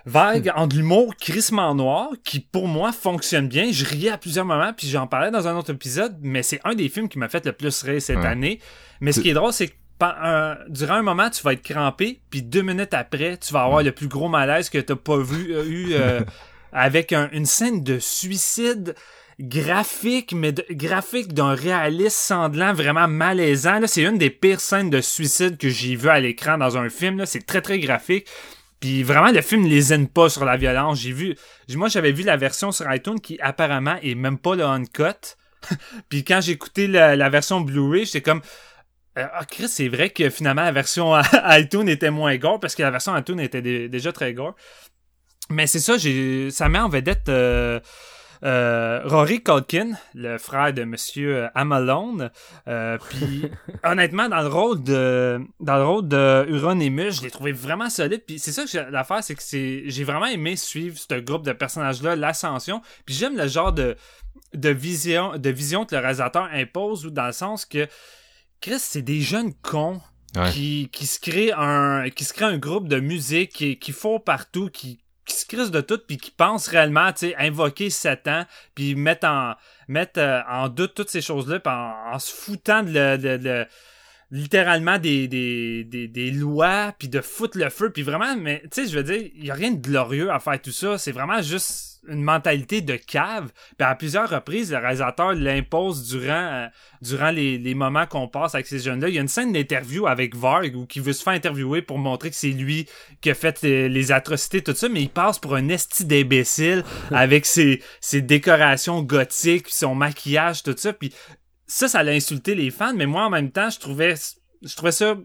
vague 0.04 0.52
entre 0.56 0.76
l'humour 0.76 1.14
crissement 1.16 1.74
noir 1.74 2.10
qui 2.24 2.40
pour 2.40 2.68
moi 2.68 2.92
fonctionne 2.92 3.48
bien. 3.48 3.70
Je 3.70 3.84
riais 3.84 4.10
à 4.10 4.18
plusieurs 4.18 4.44
moments 4.44 4.72
puis 4.76 4.88
j'en 4.88 5.06
parlais 5.06 5.30
dans 5.30 5.48
un 5.48 5.56
autre 5.56 5.72
épisode, 5.72 6.16
mais 6.20 6.42
c'est 6.42 6.60
un 6.64 6.74
des 6.74 6.88
films 6.88 7.08
qui 7.08 7.18
m'a 7.18 7.28
fait 7.28 7.44
le 7.46 7.52
plus 7.52 7.82
rire 7.82 8.02
cette 8.02 8.24
année. 8.24 8.60
Mais 9.00 9.12
ce 9.12 9.20
qui 9.20 9.30
est 9.30 9.34
drôle, 9.34 9.52
c'est 9.52 9.68
que 9.68 9.74
durant 10.68 10.94
un 10.94 11.02
moment, 11.02 11.30
tu 11.30 11.42
vas 11.42 11.52
être 11.52 11.62
crampé, 11.62 12.20
puis 12.30 12.42
deux 12.42 12.62
minutes 12.62 12.94
après, 12.94 13.36
tu 13.36 13.52
vas 13.52 13.62
avoir 13.62 13.82
le 13.82 13.92
plus 13.92 14.08
gros 14.08 14.28
malaise 14.28 14.68
que 14.68 14.78
t'as 14.78 14.96
pas 14.96 15.18
vu 15.18 15.54
euh, 15.54 15.64
eu 15.64 15.88
euh, 15.92 16.20
avec 16.72 17.12
une 17.12 17.46
scène 17.46 17.82
de 17.82 17.98
suicide 17.98 18.94
graphique, 19.40 20.32
mais 20.34 20.52
graphique 20.70 21.32
d'un 21.32 21.54
réaliste 21.54 22.16
sanglant 22.16 22.72
vraiment 22.72 23.08
malaisant. 23.08 23.80
C'est 23.86 24.02
une 24.02 24.18
des 24.18 24.30
pires 24.30 24.60
scènes 24.60 24.90
de 24.90 25.00
suicide 25.00 25.56
que 25.56 25.68
j'ai 25.68 25.96
vu 25.96 26.08
à 26.08 26.20
l'écran 26.20 26.58
dans 26.58 26.76
un 26.76 26.88
film. 26.88 27.24
C'est 27.26 27.46
très 27.46 27.60
très 27.60 27.78
graphique. 27.78 28.26
Puis 28.82 29.04
vraiment, 29.04 29.30
le 29.30 29.40
film 29.42 29.64
les 29.64 29.92
aime 29.92 30.08
pas 30.08 30.28
sur 30.28 30.44
la 30.44 30.56
violence. 30.56 31.00
J'ai 31.00 31.12
vu, 31.12 31.36
moi 31.76 31.86
j'avais 31.86 32.10
vu 32.10 32.24
la 32.24 32.36
version 32.36 32.72
sur 32.72 32.92
iTunes 32.92 33.20
qui 33.20 33.38
apparemment 33.40 33.96
est 34.02 34.16
même 34.16 34.38
pas 34.38 34.56
le 34.56 34.64
uncut. 34.64 35.36
puis 36.08 36.24
quand 36.24 36.40
j'ai 36.40 36.50
écouté 36.50 36.88
la, 36.88 37.28
version 37.28 37.60
Blu-ray, 37.60 38.06
j'étais 38.06 38.22
comme 38.22 38.42
euh, 39.18 39.26
ah 39.32 39.44
Chris, 39.44 39.68
c'est 39.68 39.86
vrai 39.86 40.10
que 40.10 40.28
finalement 40.30 40.62
la 40.62 40.72
version 40.72 41.12
iTunes 41.50 41.88
était 41.88 42.10
moins 42.10 42.36
gore 42.38 42.58
parce 42.58 42.74
que 42.74 42.82
la 42.82 42.90
version 42.90 43.16
iTunes 43.16 43.38
était 43.38 43.62
déjà 43.62 44.10
très 44.10 44.34
gore. 44.34 44.56
Mais 45.48 45.68
c'est 45.68 45.78
ça, 45.78 45.96
j'ai 45.96 46.50
ça 46.50 46.68
met 46.68 46.80
en 46.80 46.88
vedette 46.88 47.28
euh, 47.28 47.78
Rory 48.42 49.42
Culkin, 49.42 49.92
le 50.14 50.36
frère 50.38 50.72
de 50.72 50.84
Monsieur 50.84 51.48
Amalone, 51.54 52.30
euh, 52.66 52.98
puis 53.10 53.44
honnêtement 53.84 54.28
dans 54.28 54.40
le 54.40 54.48
rôle 54.48 54.82
de 54.82 55.40
dans 55.60 55.76
le 55.76 55.84
rôle 55.84 56.08
de 56.08 56.46
Euronymous, 56.50 57.12
je 57.12 57.22
l'ai 57.22 57.30
trouvé 57.30 57.52
vraiment 57.52 57.88
solide. 57.88 58.22
Puis 58.26 58.38
c'est 58.38 58.52
ça 58.52 58.64
que 58.64 58.90
l'affaire, 58.90 59.22
c'est 59.22 59.34
que 59.34 59.42
c'est 59.42 59.84
j'ai 59.86 60.04
vraiment 60.04 60.26
aimé 60.26 60.56
suivre 60.56 60.98
ce 60.98 61.14
groupe 61.20 61.44
de 61.44 61.52
personnages 61.52 62.02
là, 62.02 62.16
l'ascension. 62.16 62.82
Puis 63.06 63.14
j'aime 63.14 63.36
le 63.36 63.46
genre 63.46 63.72
de 63.72 63.96
de 64.54 64.68
vision 64.68 65.36
de 65.38 65.50
vision 65.50 65.86
que 65.86 65.94
le 65.94 66.00
réalisateur 66.00 66.48
impose 66.52 67.06
ou 67.06 67.10
dans 67.10 67.26
le 67.26 67.32
sens 67.32 67.64
que 67.64 67.86
Chris, 68.60 68.78
c'est 68.78 69.02
des 69.02 69.20
jeunes 69.20 69.52
cons 69.54 70.00
Qui, 70.50 70.88
qui 70.90 71.06
se 71.06 71.20
crée 71.20 71.52
un 71.52 72.08
qui 72.08 72.24
se 72.24 72.32
crée 72.32 72.46
un 72.46 72.56
groupe 72.56 72.88
de 72.88 72.98
musique 73.00 73.50
qui, 73.52 73.78
qui 73.78 73.92
font 73.92 74.18
partout 74.18 74.70
qui 74.70 74.98
qui 75.32 75.56
se 75.56 75.70
de 75.70 75.80
tout 75.80 75.98
puis 76.06 76.16
qui 76.16 76.30
pense 76.30 76.68
réellement 76.68 77.10
invoquer 77.38 77.90
Satan 77.90 78.44
puis 78.74 78.94
mettre 78.94 79.26
en 79.26 79.54
mettre 79.88 80.20
euh, 80.20 80.40
en 80.48 80.68
doute 80.68 80.94
toutes 80.94 81.10
ces 81.10 81.20
choses 81.20 81.48
là 81.48 81.60
en, 81.66 82.14
en, 82.14 82.18
se 82.18 82.32
foutant 82.32 82.82
de, 82.82 83.16
de, 83.16 83.66
littéralement 84.30 84.98
des, 84.98 85.28
des, 85.28 85.84
des, 85.84 86.08
des 86.08 86.30
lois 86.30 86.94
puis 86.98 87.08
de 87.08 87.20
foutre 87.20 87.58
le 87.58 87.68
feu 87.70 87.90
puis 87.90 88.02
vraiment 88.02 88.36
mais 88.36 88.62
tu 88.70 88.82
sais 88.82 88.86
je 88.88 88.96
veux 88.96 89.04
dire 89.04 89.30
il 89.34 89.44
y 89.44 89.50
a 89.50 89.54
rien 89.54 89.72
de 89.72 89.80
glorieux 89.80 90.30
à 90.30 90.38
faire 90.38 90.60
tout 90.60 90.72
ça. 90.72 90.98
C'est 90.98 91.12
vraiment 91.12 91.42
juste 91.42 91.91
une 92.08 92.22
mentalité 92.22 92.80
de 92.80 92.96
cave. 92.96 93.52
Puis 93.78 93.86
à 93.86 93.94
plusieurs 93.94 94.28
reprises, 94.28 94.72
le 94.72 94.78
réalisateur 94.78 95.34
l'impose 95.34 96.08
durant, 96.08 96.32
euh, 96.32 96.66
durant 97.00 97.30
les, 97.30 97.58
les 97.58 97.74
moments 97.74 98.06
qu'on 98.06 98.28
passe 98.28 98.54
avec 98.54 98.66
ces 98.66 98.80
jeunes-là. 98.80 99.08
Il 99.08 99.14
y 99.14 99.18
a 99.18 99.20
une 99.20 99.28
scène 99.28 99.52
d'interview 99.52 100.06
avec 100.06 100.34
Varg 100.34 100.74
où 100.74 100.86
qui 100.86 101.00
veut 101.00 101.12
se 101.12 101.22
faire 101.22 101.32
interviewer 101.32 101.82
pour 101.82 101.98
montrer 101.98 102.30
que 102.30 102.36
c'est 102.36 102.48
lui 102.48 102.88
qui 103.20 103.30
a 103.30 103.34
fait 103.34 103.62
les, 103.62 104.12
atrocités, 104.12 104.62
tout 104.62 104.74
ça, 104.74 104.88
mais 104.88 105.02
il 105.02 105.10
passe 105.10 105.38
pour 105.38 105.54
un 105.54 105.68
esti 105.68 106.04
d'imbécile 106.04 106.84
avec 107.12 107.46
ses, 107.46 107.82
ses 108.00 108.20
décorations 108.20 109.02
gothiques, 109.02 109.68
son 109.68 109.94
maquillage, 109.94 110.62
tout 110.62 110.74
ça. 110.76 110.92
Puis 110.92 111.12
ça, 111.66 111.88
ça 111.88 112.02
l'a 112.02 112.12
insulté 112.12 112.54
les 112.54 112.70
fans, 112.70 112.94
mais 112.94 113.06
moi 113.06 113.24
en 113.24 113.30
même 113.30 113.50
temps, 113.50 113.70
je 113.70 113.78
trouvais, 113.78 114.14
je 114.62 114.76
trouvais 114.76 114.92
ça 114.92 115.16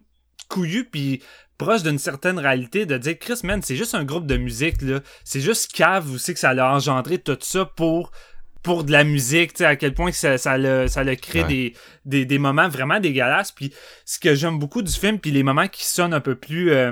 couillu 0.48 0.86
puis 0.86 1.22
proche 1.58 1.84
d'une 1.84 1.98
certaine 1.98 2.40
réalité 2.40 2.86
de 2.86 2.98
dire 2.98 3.18
Chris 3.20 3.40
man 3.44 3.62
c'est 3.62 3.76
juste 3.76 3.96
un 3.96 4.04
groupe 4.04 4.28
de 4.28 4.38
musique 4.38 4.82
là. 4.82 5.00
C'est 5.24 5.42
juste 5.42 5.72
cave 5.72 6.06
vous 6.06 6.18
savez 6.18 6.34
que 6.34 6.40
ça 6.40 6.54
l'a 6.54 6.74
engendré 6.74 7.18
tout 7.18 7.38
ça 7.42 7.66
pour 7.66 8.12
pour 8.64 8.84
de 8.84 8.92
la 8.92 9.04
musique 9.04 9.54
tu 9.54 9.60
sais 9.60 9.66
à 9.66 9.76
quel 9.76 9.94
point 9.94 10.12
que 10.12 10.18
ça 10.18 10.38
ça 10.38 10.58
le 10.58 10.88
ça 10.88 11.04
le 11.04 11.16
crée 11.16 11.44
des, 11.46 11.74
des, 12.06 12.26
des 12.26 12.40
moments 12.40 12.70
vraiment 12.70 13.00
dégueulasses. 13.00 13.52
Puis 13.52 13.74
ce 14.06 14.20
que 14.20 14.36
j'aime 14.36 14.60
beaucoup 14.60 14.82
du 14.82 14.92
film 14.92 15.20
puis 15.20 15.32
les 15.32 15.44
moments 15.44 15.68
qui 15.68 15.86
sonnent 15.86 16.14
un 16.14 16.20
peu 16.22 16.36
plus 16.36 16.72
euh, 16.72 16.92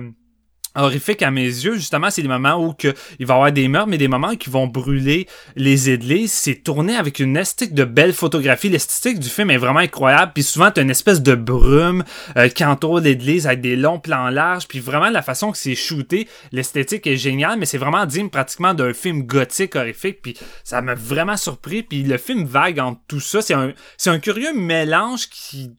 horrifique 0.75 1.21
à 1.21 1.31
mes 1.31 1.45
yeux, 1.45 1.75
justement, 1.75 2.09
c'est 2.09 2.21
les 2.21 2.27
moments 2.27 2.63
où 2.63 2.75
il 3.19 3.25
va 3.25 3.33
y 3.33 3.37
avoir 3.37 3.51
des 3.51 3.67
meurtres, 3.67 3.87
mais 3.87 3.97
des 3.97 4.07
moments 4.07 4.35
qui 4.35 4.49
vont 4.49 4.67
brûler 4.67 5.27
les 5.55 5.89
églises. 5.89 6.31
C'est 6.31 6.63
tourné 6.63 6.95
avec 6.95 7.19
une 7.19 7.37
esthétique 7.37 7.73
de 7.73 7.83
belle 7.83 8.13
photographie. 8.13 8.69
L'esthétique 8.69 9.19
du 9.19 9.29
film 9.29 9.51
est 9.51 9.57
vraiment 9.57 9.79
incroyable. 9.79 10.31
Puis 10.33 10.43
souvent, 10.43 10.71
t'as 10.71 10.81
une 10.81 10.89
espèce 10.89 11.21
de 11.21 11.35
brume 11.35 12.03
euh, 12.37 12.47
qui 12.49 12.65
entoure 12.65 12.99
l'église 12.99 13.47
avec 13.47 13.61
des 13.61 13.75
longs 13.75 13.99
plans 13.99 14.29
larges. 14.29 14.67
Puis 14.67 14.79
vraiment, 14.79 15.09
la 15.09 15.21
façon 15.21 15.51
que 15.51 15.57
c'est 15.57 15.75
shooté, 15.75 16.27
l'esthétique 16.51 17.07
est 17.07 17.17
géniale, 17.17 17.57
mais 17.59 17.65
c'est 17.65 17.77
vraiment 17.77 18.05
digne 18.05 18.29
pratiquement 18.29 18.73
d'un 18.73 18.93
film 18.93 19.23
gothique 19.23 19.75
horrifique. 19.75 20.21
Puis 20.21 20.37
ça 20.63 20.81
m'a 20.81 20.95
vraiment 20.95 21.37
surpris. 21.37 21.83
Puis 21.83 22.03
le 22.03 22.17
film 22.17 22.45
vague 22.45 22.79
entre 22.79 23.01
tout 23.07 23.19
ça. 23.19 23.41
C'est 23.41 23.53
un, 23.53 23.73
c'est 23.97 24.09
un 24.09 24.19
curieux 24.19 24.53
mélange 24.53 25.29
qui 25.29 25.71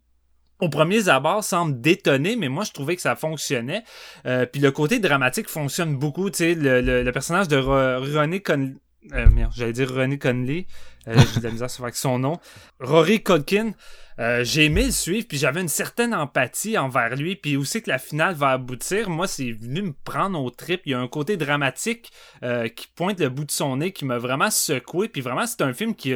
au 0.61 0.69
premier 0.69 1.09
abord 1.09 1.45
semble 1.45 1.81
détonner, 1.81 2.37
mais 2.37 2.49
moi 2.49 2.65
je 2.65 2.73
trouvais 2.73 2.97
que 2.97 3.03
ça 3.03 3.17
fonctionnait. 3.17 3.83
Euh, 4.27 4.47
puis 4.47 4.61
le 4.61 4.71
côté 4.71 4.99
dramatique 4.99 5.49
fonctionne 5.49 5.97
beaucoup. 5.97 6.31
Tu 6.31 6.39
sais, 6.39 6.55
le, 6.55 6.81
le, 6.81 7.13
personnage 7.13 7.49
de 7.49 7.57
René 7.57 8.41
Conley, 8.41 8.75
euh, 9.13 9.27
merde, 9.31 9.53
j'allais 9.55 9.73
dire 9.73 9.93
René 9.93 10.19
Conley, 10.19 10.67
euh, 11.09 11.15
j'ai 11.35 11.41
de 11.41 11.45
la 11.45 11.53
misère 11.53 11.69
avec 11.81 11.95
son 11.95 12.19
nom. 12.19 12.39
Rory 12.81 13.23
Culkin, 13.23 13.73
euh, 14.19 14.45
j'ai 14.45 14.65
aimé 14.65 14.85
le 14.85 14.91
suivre, 14.91 15.27
puis 15.29 15.39
j'avais 15.39 15.61
une 15.61 15.69
certaine 15.69 16.15
empathie 16.15 16.79
envers 16.79 17.17
lui, 17.17 17.37
puis 17.37 17.57
aussi 17.57 17.83
que 17.83 17.91
la 17.91 17.99
finale 17.99 18.35
va 18.35 18.51
aboutir. 18.51 19.11
Moi, 19.11 19.29
c'est 19.29 19.53
venu 19.53 19.83
me 19.83 19.93
prendre 19.93 20.41
au 20.43 20.51
trip. 20.51 20.83
Il 20.87 20.93
y 20.93 20.95
a 20.95 21.01
un 21.01 21.09
côté 21.09 21.37
dramatique 21.37 22.11
euh, 22.43 22.69
qui 22.69 22.87
pointe 22.95 23.21
le 23.21 23.29
bout 23.29 23.45
de 23.45 23.51
son 23.51 23.77
nez, 23.77 23.93
qui 23.93 24.05
m'a 24.05 24.19
vraiment 24.19 24.51
secoué, 24.51 25.09
puis 25.09 25.21
vraiment, 25.21 25.47
c'est 25.47 25.63
un 25.63 25.73
film 25.73 25.95
qui 25.95 26.15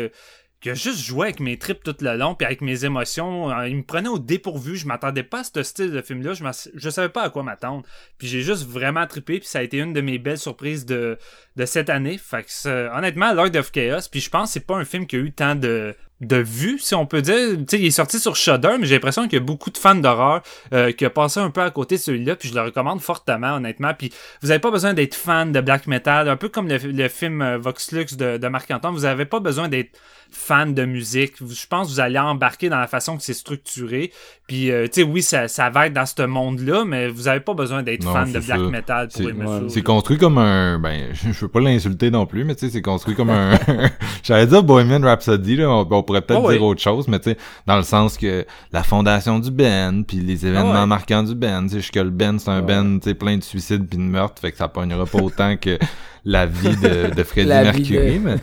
qui 0.60 0.70
a 0.70 0.74
juste 0.74 1.00
joué 1.00 1.28
avec 1.28 1.40
mes 1.40 1.58
tripes 1.58 1.82
tout 1.82 1.96
le 2.00 2.16
long, 2.16 2.34
puis 2.34 2.44
avec 2.44 2.60
mes 2.60 2.84
émotions. 2.84 3.50
Euh, 3.50 3.68
il 3.68 3.76
me 3.76 3.82
prenait 3.82 4.08
au 4.08 4.18
dépourvu. 4.18 4.76
Je 4.76 4.86
m'attendais 4.86 5.22
pas 5.22 5.40
à 5.40 5.44
ce 5.44 5.62
style 5.62 5.90
de 5.90 6.02
film-là. 6.02 6.34
Je, 6.34 6.44
je 6.74 6.90
savais 6.90 7.08
pas 7.08 7.22
à 7.22 7.30
quoi 7.30 7.42
m'attendre. 7.42 7.84
Puis 8.18 8.28
j'ai 8.28 8.42
juste 8.42 8.66
vraiment 8.66 9.06
trippé, 9.06 9.38
puis 9.38 9.48
ça 9.48 9.60
a 9.60 9.62
été 9.62 9.78
une 9.78 9.92
de 9.92 10.00
mes 10.00 10.18
belles 10.18 10.38
surprises 10.38 10.84
de, 10.84 11.18
de 11.56 11.64
cette 11.64 11.88
année. 11.88 12.18
Fait 12.18 12.44
que 12.44 12.96
honnêtement, 12.96 13.32
Lord 13.32 13.56
of 13.56 13.72
Chaos, 13.72 14.08
puis 14.10 14.20
je 14.20 14.28
pense 14.28 14.50
que 14.50 14.52
c'est 14.54 14.66
pas 14.66 14.76
un 14.76 14.84
film 14.84 15.06
qui 15.06 15.16
a 15.16 15.20
eu 15.20 15.32
tant 15.32 15.54
de 15.54 15.94
de 16.20 16.36
vue, 16.36 16.78
si 16.78 16.94
on 16.94 17.06
peut 17.06 17.22
dire. 17.22 17.56
Tu 17.58 17.64
sais, 17.68 17.78
il 17.78 17.86
est 17.86 17.90
sorti 17.90 18.20
sur 18.20 18.36
Shudder, 18.36 18.76
mais 18.78 18.86
j'ai 18.86 18.94
l'impression 18.94 19.24
qu'il 19.24 19.34
y 19.34 19.42
a 19.42 19.44
beaucoup 19.44 19.70
de 19.70 19.78
fans 19.78 19.94
d'horreur 19.94 20.42
euh, 20.72 20.92
qui 20.92 21.06
ont 21.06 21.10
passé 21.10 21.40
un 21.40 21.50
peu 21.50 21.62
à 21.62 21.70
côté 21.70 21.96
de 21.96 22.00
celui-là, 22.00 22.36
puis 22.36 22.48
je 22.50 22.54
le 22.54 22.60
recommande 22.60 23.00
fortement, 23.00 23.56
honnêtement. 23.56 23.92
Puis 23.94 24.12
vous 24.42 24.48
n'avez 24.48 24.60
pas 24.60 24.70
besoin 24.70 24.92
d'être 24.92 25.14
fan 25.14 25.52
de 25.52 25.60
black 25.60 25.86
metal, 25.86 26.28
un 26.28 26.36
peu 26.36 26.48
comme 26.48 26.68
le, 26.68 27.08
film 27.08 27.40
euh, 27.42 27.58
Vox 27.58 27.92
Lux 27.92 28.16
de, 28.16 28.36
de 28.36 28.48
Marc 28.48 28.70
Antoine, 28.70 28.94
vous 28.94 29.00
n'avez 29.00 29.24
pas 29.24 29.40
besoin 29.40 29.68
d'être 29.68 29.98
fan 30.30 30.74
de 30.74 30.84
musique. 30.84 31.34
Je 31.38 31.66
pense 31.66 31.88
que 31.88 31.92
vous 31.92 32.00
allez 32.00 32.18
embarquer 32.18 32.68
dans 32.68 32.78
la 32.78 32.86
façon 32.86 33.16
que 33.16 33.22
c'est 33.22 33.34
structuré. 33.34 34.12
Puis, 34.46 34.70
euh, 34.70 34.86
tu 34.86 35.00
sais, 35.00 35.02
oui, 35.02 35.22
ça, 35.22 35.48
ça 35.48 35.70
va 35.70 35.86
être 35.86 35.92
dans 35.92 36.06
ce 36.06 36.22
monde-là, 36.22 36.84
mais 36.84 37.08
vous 37.08 37.28
avez 37.28 37.40
pas 37.40 37.54
besoin 37.54 37.82
d'être 37.82 38.04
fan 38.04 38.32
de 38.32 38.38
black 38.38 38.60
metal 38.60 39.08
pour 39.08 39.28
aimer 39.28 39.46
ça. 39.46 39.60
C'est 39.68 39.82
construit 39.82 40.18
comme 40.18 40.38
un... 40.38 40.78
Ben, 40.78 41.08
je 41.12 41.28
veux 41.40 41.48
pas 41.48 41.60
l'insulter 41.60 42.10
non 42.10 42.26
plus, 42.26 42.44
mais 42.44 42.54
tu 42.54 42.66
sais, 42.66 42.72
c'est 42.72 42.82
construit 42.82 43.14
comme 43.14 43.30
un... 43.30 43.58
J'allais 44.22 44.46
dire 44.46 44.62
Bohemian 44.62 45.02
Rhapsody, 45.02 45.56
là, 45.56 45.70
on, 45.70 46.02
pourrait 46.10 46.22
peut-être 46.22 46.50
dire 46.50 46.62
autre 46.64 46.80
chose, 46.80 47.08
mais 47.08 47.18
tu 47.18 47.30
sais, 47.30 47.36
dans 47.66 47.76
le 47.76 47.82
sens 47.82 48.16
que 48.16 48.44
la 48.72 48.82
fondation 48.82 49.38
du 49.38 49.50
Ben, 49.50 50.04
puis 50.04 50.18
les 50.18 50.46
événements 50.46 50.86
marquants 50.86 51.22
du 51.22 51.34
Ben, 51.34 51.66
tu 51.68 51.80
sais, 51.80 51.90
que 51.90 52.00
le 52.00 52.10
Ben, 52.10 52.38
c'est 52.38 52.50
un 52.50 52.62
Ben, 52.62 52.98
tu 52.98 53.08
sais, 53.08 53.14
plein 53.14 53.36
de 53.36 53.42
suicides 53.42 53.86
puis 53.86 53.98
de 53.98 54.02
meurtres, 54.02 54.40
fait 54.40 54.52
que 54.52 54.58
ça 54.58 54.68
pognera 54.68 55.06
pas 55.06 55.18
autant 55.18 55.56
que 55.56 55.78
la 56.24 56.46
vie 56.46 56.76
de, 56.76 57.14
de 57.14 57.22
Freddie 57.22 57.48
Mercury, 57.48 58.18
mais 58.18 58.36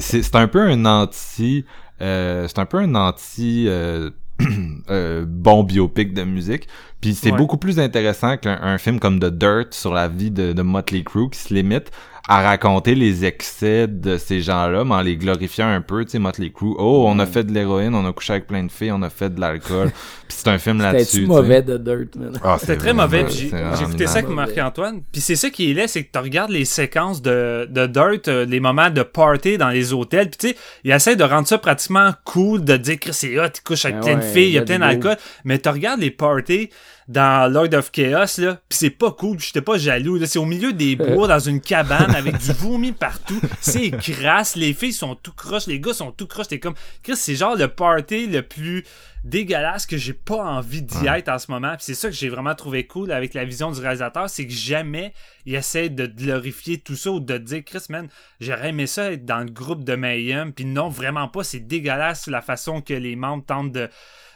c'est 0.00 0.36
un 0.36 0.48
peu 0.48 0.60
un 0.60 0.84
anti, 0.84 1.64
euh, 2.00 2.46
c'est 2.48 2.58
un 2.58 2.66
peu 2.66 2.78
un 2.78 2.94
anti 2.94 3.66
euh, 3.68 4.10
euh, 4.90 5.24
bon 5.26 5.64
biopic 5.64 6.12
de 6.12 6.24
musique. 6.24 6.68
Puis 7.00 7.14
c'est 7.14 7.32
beaucoup 7.32 7.56
plus 7.56 7.80
intéressant 7.80 8.36
qu'un 8.36 8.78
film 8.78 9.00
comme 9.00 9.18
The 9.18 9.26
Dirt 9.26 9.74
sur 9.74 9.92
la 9.92 10.06
vie 10.06 10.30
de, 10.30 10.52
de 10.52 10.62
Motley 10.62 11.02
Crue 11.02 11.30
qui 11.30 11.38
se 11.40 11.52
limite 11.52 11.90
à 12.28 12.40
raconter 12.40 12.94
les 12.94 13.24
excès 13.24 13.88
de 13.88 14.16
ces 14.16 14.40
gens-là, 14.40 14.84
mais 14.84 14.94
en 14.94 15.00
les 15.00 15.16
glorifiant 15.16 15.66
un 15.66 15.80
peu, 15.80 16.04
tu 16.04 16.12
sais, 16.12 16.18
Motley 16.20 16.50
Crue. 16.50 16.74
Oh, 16.78 17.04
on 17.08 17.18
a 17.18 17.26
fait 17.26 17.42
de 17.42 17.52
l'héroïne, 17.52 17.94
on 17.96 18.06
a 18.06 18.12
couché 18.12 18.34
avec 18.34 18.46
plein 18.46 18.62
de 18.62 18.70
filles, 18.70 18.92
on 18.92 19.02
a 19.02 19.10
fait 19.10 19.34
de 19.34 19.40
l'alcool. 19.40 19.90
puis 20.28 20.36
c'est 20.38 20.48
un 20.48 20.58
film 20.58 20.80
là-dessus. 20.80 21.22
C'était 21.22 21.26
mauvais 21.26 21.62
de 21.62 21.76
Dirt, 21.78 22.14
man? 22.16 22.38
Ah, 22.44 22.58
c'était 22.60 22.76
très 22.76 22.92
mauvais. 22.92 23.26
J'ai 23.28 23.48
écouté 23.48 24.06
ça 24.06 24.18
avec 24.18 24.28
Marc-Antoine. 24.28 25.02
Puis 25.10 25.20
c'est 25.20 25.34
ça 25.34 25.50
qui 25.50 25.72
est 25.72 25.74
là, 25.74 25.88
c'est 25.88 26.04
que 26.04 26.12
tu 26.12 26.18
regardes 26.18 26.52
les 26.52 26.64
séquences 26.64 27.22
de, 27.22 27.66
de 27.68 27.86
Dirt, 27.86 28.28
euh, 28.28 28.44
les 28.44 28.60
moments 28.60 28.90
de 28.90 29.02
party 29.02 29.58
dans 29.58 29.70
les 29.70 29.92
hôtels. 29.92 30.30
Puis 30.30 30.38
tu 30.38 30.48
sais, 30.50 30.56
il 30.84 30.92
essaie 30.92 31.16
de 31.16 31.24
rendre 31.24 31.48
ça 31.48 31.58
pratiquement 31.58 32.12
cool, 32.24 32.64
de 32.64 32.76
dire 32.76 33.00
que 33.00 33.10
c'est 33.10 33.36
hot, 33.40 33.48
tu 33.52 33.62
couches 33.62 33.84
avec 33.84 33.96
ben 33.96 34.02
plein 34.02 34.16
de 34.16 34.22
filles, 34.22 34.48
il 34.48 34.52
y 34.52 34.58
a 34.58 34.62
plein 34.62 34.78
d'alcool. 34.78 35.16
Mais 35.44 35.58
tu 35.58 35.68
regardes 35.68 36.00
les 36.00 36.12
parties 36.12 36.70
dans 37.08 37.52
Lord 37.52 37.74
of 37.74 37.90
Chaos, 37.90 38.38
là, 38.38 38.60
pis 38.68 38.76
c'est 38.76 38.90
pas 38.90 39.10
cool, 39.10 39.38
j'étais 39.40 39.60
pas 39.60 39.78
jaloux, 39.78 40.24
c'est 40.24 40.38
au 40.38 40.44
milieu 40.44 40.72
des 40.72 40.96
bois, 40.96 41.26
dans 41.26 41.38
une 41.38 41.60
cabane, 41.60 42.14
avec 42.14 42.38
du 42.44 42.52
vomi 42.52 42.92
partout, 42.92 43.40
c'est 43.60 43.90
crasse, 43.90 44.56
les 44.56 44.72
filles 44.72 44.92
sont 44.92 45.14
tout 45.14 45.32
croches, 45.32 45.66
les 45.66 45.80
gars 45.80 45.94
sont 45.94 46.12
tout 46.12 46.26
croches, 46.26 46.48
t'es 46.48 46.60
comme, 46.60 46.74
Chris, 47.02 47.16
c'est 47.16 47.34
genre 47.34 47.56
le 47.56 47.68
party 47.68 48.26
le 48.26 48.42
plus 48.42 48.84
dégueulasse 49.24 49.86
que 49.86 49.96
j'ai 49.96 50.12
pas 50.12 50.44
envie 50.44 50.82
d'y 50.82 51.06
être 51.06 51.28
en 51.28 51.38
ce 51.38 51.50
moment, 51.50 51.76
pis 51.76 51.84
c'est 51.84 51.94
ça 51.94 52.08
que 52.08 52.14
j'ai 52.14 52.28
vraiment 52.28 52.54
trouvé 52.54 52.86
cool 52.86 53.10
avec 53.12 53.34
la 53.34 53.44
vision 53.44 53.70
du 53.70 53.80
réalisateur, 53.80 54.30
c'est 54.30 54.46
que 54.46 54.52
jamais 54.52 55.12
il 55.44 55.54
essaie 55.54 55.88
de 55.88 56.06
glorifier 56.06 56.78
tout 56.78 56.96
ça 56.96 57.10
ou 57.10 57.20
de 57.20 57.36
dire, 57.38 57.64
Chris, 57.64 57.84
man, 57.88 58.08
j'aurais 58.40 58.68
aimé 58.68 58.86
ça 58.86 59.12
être 59.12 59.24
dans 59.24 59.40
le 59.40 59.50
groupe 59.50 59.84
de 59.84 59.96
Mayhem, 59.96 60.52
puis 60.52 60.64
non, 60.64 60.88
vraiment 60.88 61.28
pas, 61.28 61.42
c'est 61.42 61.60
dégueulasse 61.60 62.28
la 62.28 62.42
façon 62.42 62.80
que 62.80 62.94
les 62.94 63.16
membres 63.16 63.44
tentent 63.44 63.72
de 63.72 63.88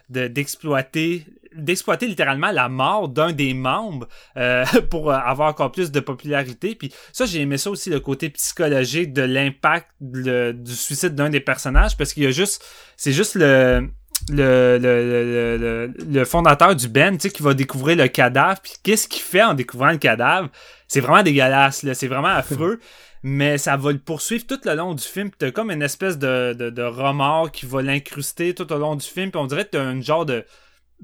d'exploiter 0.08 1.26
d'exploiter 1.56 2.06
littéralement 2.06 2.50
la 2.50 2.68
mort 2.68 3.08
d'un 3.08 3.32
des 3.32 3.54
membres 3.54 4.08
euh, 4.36 4.64
pour 4.90 5.10
euh, 5.10 5.14
avoir 5.14 5.50
encore 5.50 5.72
plus 5.72 5.90
de 5.90 6.00
popularité. 6.00 6.74
Puis 6.74 6.92
ça, 7.12 7.26
j'ai 7.26 7.40
aimé 7.40 7.58
ça 7.58 7.70
aussi, 7.70 7.90
le 7.90 8.00
côté 8.00 8.30
psychologique 8.30 9.12
de 9.12 9.22
l'impact 9.22 9.88
du 10.00 10.74
suicide 10.74 11.14
d'un 11.14 11.30
des 11.30 11.40
personnages, 11.40 11.96
parce 11.96 12.12
qu'il 12.12 12.24
y 12.24 12.26
a 12.26 12.30
juste, 12.30 12.64
c'est 12.96 13.12
juste 13.12 13.34
le, 13.34 13.88
le, 14.30 14.78
le, 14.78 15.56
le, 15.58 15.94
le, 16.08 16.24
fondateur 16.24 16.74
du 16.74 16.88
Ben, 16.88 17.16
tu 17.16 17.22
sais, 17.22 17.30
qui 17.30 17.42
va 17.42 17.54
découvrir 17.54 17.96
le 17.96 18.08
cadavre. 18.08 18.60
Puis 18.60 18.74
qu'est-ce 18.82 19.08
qu'il 19.08 19.22
fait 19.22 19.42
en 19.42 19.54
découvrant 19.54 19.90
le 19.90 19.98
cadavre? 19.98 20.48
C'est 20.88 21.00
vraiment 21.00 21.22
dégueulasse, 21.22 21.82
là. 21.82 21.94
C'est 21.94 22.08
vraiment 22.08 22.28
affreux. 22.28 22.80
mais 23.22 23.58
ça 23.58 23.76
va 23.76 23.90
le 23.90 23.98
poursuivre 23.98 24.46
tout 24.46 24.60
le 24.64 24.74
long 24.74 24.94
du 24.94 25.02
film. 25.02 25.30
T'as 25.36 25.50
comme 25.50 25.72
une 25.72 25.82
espèce 25.82 26.16
de, 26.16 26.54
de, 26.56 26.70
de 26.70 26.82
remords 26.82 27.50
qui 27.50 27.66
va 27.66 27.82
l'incruster 27.82 28.54
tout 28.54 28.72
au 28.72 28.78
long 28.78 28.94
du 28.94 29.04
film. 29.04 29.32
Puis 29.32 29.40
on 29.40 29.46
dirait 29.46 29.64
que 29.64 29.70
t'as 29.70 29.82
un 29.82 30.00
genre 30.00 30.24
de 30.24 30.44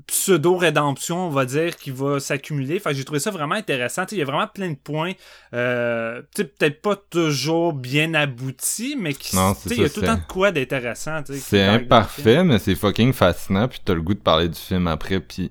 pseudo-rédemption, 0.07 1.26
on 1.26 1.30
va 1.30 1.45
dire, 1.45 1.76
qui 1.76 1.90
va 1.90 2.18
s'accumuler. 2.18 2.76
Enfin, 2.76 2.93
j'ai 2.93 3.05
trouvé 3.05 3.20
ça 3.20 3.30
vraiment 3.30 3.55
intéressant. 3.55 4.05
il 4.11 4.18
y 4.18 4.22
a 4.22 4.24
vraiment 4.24 4.47
plein 4.47 4.70
de 4.70 4.76
points, 4.76 5.12
euh, 5.55 6.22
peut-être 6.34 6.80
pas 6.80 6.97
toujours 6.97 7.72
bien 7.72 8.14
aboutis, 8.14 8.97
mais 8.99 9.12
qui, 9.12 9.36
il 9.70 9.80
y 9.80 9.84
a 9.84 9.90
tout 9.90 10.01
le 10.01 10.07
temps 10.07 10.14
de 10.14 10.26
quoi 10.26 10.51
d'intéressant. 10.51 11.20
C'est 11.26 11.62
imparfait, 11.62 12.43
mais 12.43 12.59
c'est 12.59 12.74
fucking 12.74 13.12
fascinant, 13.12 13.68
puis 13.68 13.80
t'as 13.84 13.95
le 13.95 14.03
goût 14.03 14.14
de 14.14 14.20
parler 14.20 14.49
du 14.49 14.59
film 14.59 14.86
après, 14.86 15.20
puis... 15.20 15.51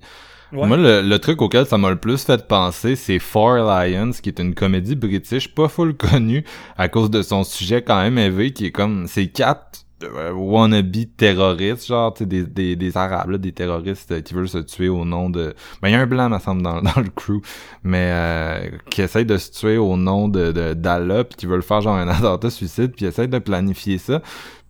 Moi, 0.54 0.76
le, 0.76 1.18
truc 1.18 1.42
auquel 1.42 1.66
ça 1.66 1.78
m'a 1.78 1.90
le 1.92 1.96
plus 1.96 2.26
fait 2.26 2.46
penser, 2.46 2.98
c'est 2.98 3.20
Four 3.20 3.56
Lions, 3.56 4.12
qui 4.12 4.28
est 4.28 4.38
une 4.38 4.54
comédie 4.54 4.96
british 4.96 5.48
pas 5.56 5.70
full 5.70 5.96
connue 5.96 6.44
à 6.78 6.90
cause 6.90 7.10
de 7.10 7.22
son 7.22 7.46
sujet 7.46 7.82
quand 7.82 8.02
même 8.02 8.18
élevé, 8.18 8.52
qui 8.52 8.66
est 8.66 8.72
comme, 8.72 9.08
c'est 9.08 9.28
quatre 9.28 9.81
euh, 10.04 10.32
wannabe 10.34 11.06
terroristes, 11.18 11.88
genre 11.88 12.14
des, 12.14 12.44
des, 12.44 12.76
des 12.76 12.98
arabes, 12.98 13.32
là, 13.32 13.38
des 13.38 13.52
terroristes 13.52 14.12
euh, 14.12 14.22
qui 14.22 14.34
veulent 14.34 14.50
se 14.50 14.60
tuer 14.60 14.90
au 14.90 15.06
nom 15.06 15.30
de... 15.30 15.54
Ben, 15.82 15.90
il 15.90 15.92
y 15.92 15.96
a 15.96 16.00
un 16.00 16.08
blanc, 16.08 16.30
me 16.30 16.40
semble, 16.40 16.62
dans, 16.62 16.82
dans 16.82 17.02
le 17.02 17.10
crew, 17.10 17.42
mais 17.84 18.12
euh, 18.12 18.70
qui 18.90 19.02
essaye 19.02 19.26
de 19.26 19.38
se 19.38 19.52
tuer 19.52 19.78
au 19.78 19.98
nom 19.98 20.28
de 20.28 20.52
d'Allah, 20.74 21.24
puis 21.24 21.38
qui 21.38 21.46
veulent 21.46 21.64
faire 21.64 21.82
genre 21.82 21.96
un 21.96 22.08
attentat 22.10 22.50
suicide, 22.50 22.94
puis 22.96 23.06
essaye 23.06 23.28
de 23.28 23.40
planifier 23.40 23.98
ça. 23.98 24.22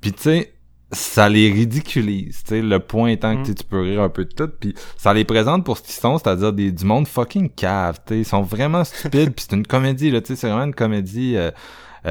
Puis 0.02 0.14
tu 0.14 0.22
sais, 0.24 0.54
ça 0.92 1.30
les 1.30 1.52
ridiculise, 1.52 2.44
tu 2.44 2.50
sais, 2.50 2.62
le 2.62 2.80
point 2.80 3.10
étant 3.10 3.42
que 3.42 3.52
mm. 3.52 3.56
tu 3.56 3.64
peux 3.64 3.82
rire 3.82 4.02
un 4.02 4.10
peu 4.10 4.26
de 4.26 4.34
tout, 4.34 4.50
puis 4.60 4.76
ça 4.98 5.14
les 5.14 5.24
présente 5.24 5.64
pour 5.64 5.78
ce 5.78 5.84
qu'ils 5.84 5.94
sont, 5.94 6.18
c'est-à-dire 6.18 6.52
des 6.52 6.72
du 6.72 6.86
monde 6.86 7.08
fucking 7.08 7.50
cave, 7.50 8.00
tu 8.06 8.14
sais, 8.14 8.20
ils 8.20 8.26
sont 8.26 8.42
vraiment 8.42 8.84
stupides, 8.84 9.32
puis 9.36 9.46
c'est 9.48 9.56
une 9.56 9.66
comédie, 9.66 10.12
là, 10.12 10.22
tu 10.22 10.28
sais, 10.28 10.36
c'est 10.36 10.48
vraiment 10.48 10.66
une 10.66 10.76
comédie... 10.76 11.36
Euh, 11.38 11.52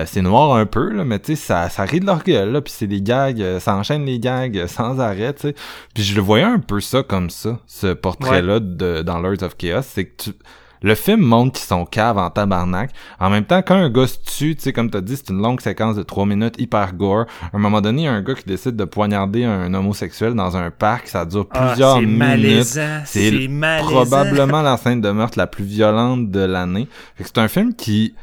c'est 0.06 0.22
noir 0.22 0.54
un 0.54 0.66
peu, 0.66 0.90
là, 0.90 1.04
mais 1.04 1.18
tu 1.18 1.34
sais, 1.34 1.36
ça, 1.36 1.68
ça 1.68 1.82
rit 1.82 2.00
de 2.00 2.06
leur 2.06 2.22
gueule, 2.22 2.52
là, 2.52 2.60
puis 2.60 2.72
c'est 2.76 2.86
des 2.86 3.02
gags, 3.02 3.40
euh, 3.40 3.58
ça 3.58 3.74
enchaîne 3.74 4.04
les 4.04 4.18
gags 4.18 4.56
euh, 4.56 4.66
sans 4.68 5.00
arrêt, 5.00 5.34
tu 5.34 5.42
sais. 5.42 5.54
Puis 5.94 6.04
je 6.04 6.14
le 6.14 6.20
voyais 6.20 6.44
un 6.44 6.60
peu 6.60 6.80
ça 6.80 7.02
comme 7.02 7.30
ça, 7.30 7.58
ce 7.66 7.92
portrait-là 7.92 8.60
de, 8.60 9.02
dans 9.02 9.18
Lords 9.18 9.42
of 9.42 9.56
Chaos, 9.56 9.82
c'est 9.82 10.04
que 10.06 10.24
tu... 10.24 10.30
Le 10.82 10.94
film 10.94 11.20
montre 11.20 11.58
qu'ils 11.58 11.66
sont 11.66 11.84
caves 11.84 12.16
en 12.16 12.30
tabarnak. 12.30 12.90
En 13.18 13.28
même 13.28 13.44
temps, 13.44 13.60
quand 13.60 13.74
un 13.74 13.90
gars 13.90 14.06
se 14.06 14.16
tue, 14.16 14.56
tu 14.56 14.62
sais, 14.62 14.72
comme 14.72 14.88
t'as 14.88 15.02
dit, 15.02 15.14
c'est 15.14 15.28
une 15.28 15.42
longue 15.42 15.60
séquence 15.60 15.94
de 15.94 16.02
trois 16.02 16.24
minutes, 16.24 16.54
hyper 16.58 16.94
gore. 16.94 17.26
À 17.52 17.56
un 17.56 17.58
moment 17.58 17.82
donné, 17.82 18.02
il 18.02 18.04
y 18.06 18.08
a 18.08 18.12
un 18.12 18.22
gars 18.22 18.32
qui 18.32 18.44
décide 18.44 18.76
de 18.76 18.84
poignarder 18.86 19.44
un 19.44 19.74
homosexuel 19.74 20.32
dans 20.32 20.56
un 20.56 20.70
parc. 20.70 21.08
Ça 21.08 21.26
dure 21.26 21.46
ah, 21.50 21.66
plusieurs 21.66 22.00
minutes. 22.00 22.78
C'est 23.04 23.50
probablement 23.80 24.62
la 24.62 24.78
scène 24.78 25.02
de 25.02 25.10
meurtre 25.10 25.36
la 25.36 25.46
plus 25.46 25.64
violente 25.64 26.30
de 26.30 26.40
l'année. 26.40 26.88
c'est 27.18 27.36
un 27.36 27.48
film 27.48 27.74
qui 27.74 28.14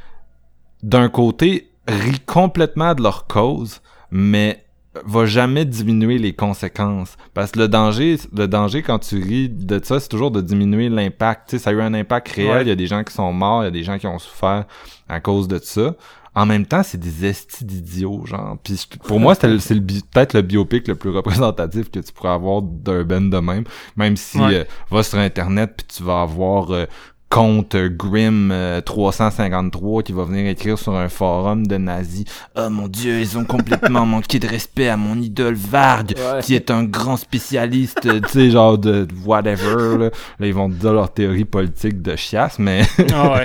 d'un 0.84 1.10
côté, 1.10 1.70
rit 1.88 2.20
complètement 2.20 2.94
de 2.94 3.04
leur 3.04 3.28
cause, 3.28 3.82
mais 4.12 4.64
va 5.06 5.26
jamais 5.26 5.66
diminuer 5.66 6.18
les 6.18 6.34
conséquences. 6.34 7.18
Parce 7.34 7.52
que 7.52 7.60
le 7.60 7.68
danger, 7.68 8.18
le 8.36 8.48
danger 8.48 8.82
quand 8.82 9.00
tu 9.00 9.22
ris 9.22 9.50
de 9.50 9.80
ça, 9.84 10.00
c'est 10.00 10.10
toujours 10.10 10.32
de 10.32 10.42
diminuer 10.42 10.90
l'impact. 10.90 11.50
Tu 11.50 11.58
sais, 11.58 11.64
ça 11.64 11.70
a 11.70 11.74
eu 11.74 11.82
un 11.82 11.94
impact 11.94 12.30
réel. 12.30 12.66
Il 12.66 12.70
y 12.70 12.72
a 12.72 12.76
des 12.76 12.88
gens 12.88 13.04
qui 13.04 13.14
sont 13.14 13.32
morts, 13.34 13.64
il 13.64 13.66
y 13.66 13.68
a 13.68 13.72
des 13.72 13.84
gens 13.84 13.98
qui 13.98 14.08
ont 14.08 14.20
souffert 14.20 14.66
à 15.08 15.20
cause 15.20 15.48
de 15.48 15.60
ça. 15.60 15.96
En 16.36 16.46
même 16.46 16.68
temps, 16.68 16.84
c'est 16.84 17.00
des 17.00 17.26
estis 17.26 17.66
d'idiots, 17.66 18.24
genre. 18.26 18.58
Puis 18.64 18.80
pour 19.08 19.20
moi, 19.20 19.34
c'est 19.34 19.48
peut-être 19.48 20.34
le 20.34 20.44
biopic 20.44 20.88
le 20.88 20.94
plus 20.94 21.10
représentatif 21.10 21.90
que 21.90 22.00
tu 22.00 22.14
pourrais 22.14 22.30
avoir 22.30 22.62
d'un 22.62 23.04
Ben 23.04 23.30
de 23.30 23.40
même. 23.40 23.64
Même 23.96 24.16
si 24.16 24.40
euh, 24.40 24.64
va 24.92 25.02
sur 25.02 25.18
Internet 25.18 25.74
puis 25.78 25.88
tu 25.88 26.04
vas 26.04 26.22
avoir 26.22 26.72
euh, 26.72 26.86
compte 27.30 27.76
Grim 27.76 28.54
353 28.86 30.00
euh, 30.00 30.02
qui 30.02 30.14
va 30.14 30.24
venir 30.24 30.48
écrire 30.48 30.78
sur 30.78 30.96
un 30.96 31.10
forum 31.10 31.68
de 31.68 31.78
nazis. 31.78 32.26
Oh 32.56 32.70
mon 32.70 32.88
dieu, 32.88 33.20
ils 33.20 33.38
ont 33.38 33.46
complètement 33.46 34.06
manqué 34.06 34.40
de 34.40 34.48
respect 34.48 34.88
à 34.88 34.98
mon 34.98 35.16
idole 35.16 35.56
Varg, 35.56 36.16
qui 36.42 36.56
est 36.56 36.72
un 36.72 36.84
grand 36.84 37.18
spécialiste, 37.18 38.06
euh, 38.06 38.20
tu 38.22 38.30
sais, 38.30 38.50
genre 38.50 38.78
de 38.78 39.08
whatever. 39.26 39.98
Là. 39.98 40.10
ils 40.40 40.54
vont 40.54 40.70
dire 40.70 40.94
leur 40.94 41.14
théorie 41.14 41.46
politique 41.46 42.02
de 42.02 42.16
chiasse, 42.16 42.60
mais 42.60 42.84
ah 43.14 43.42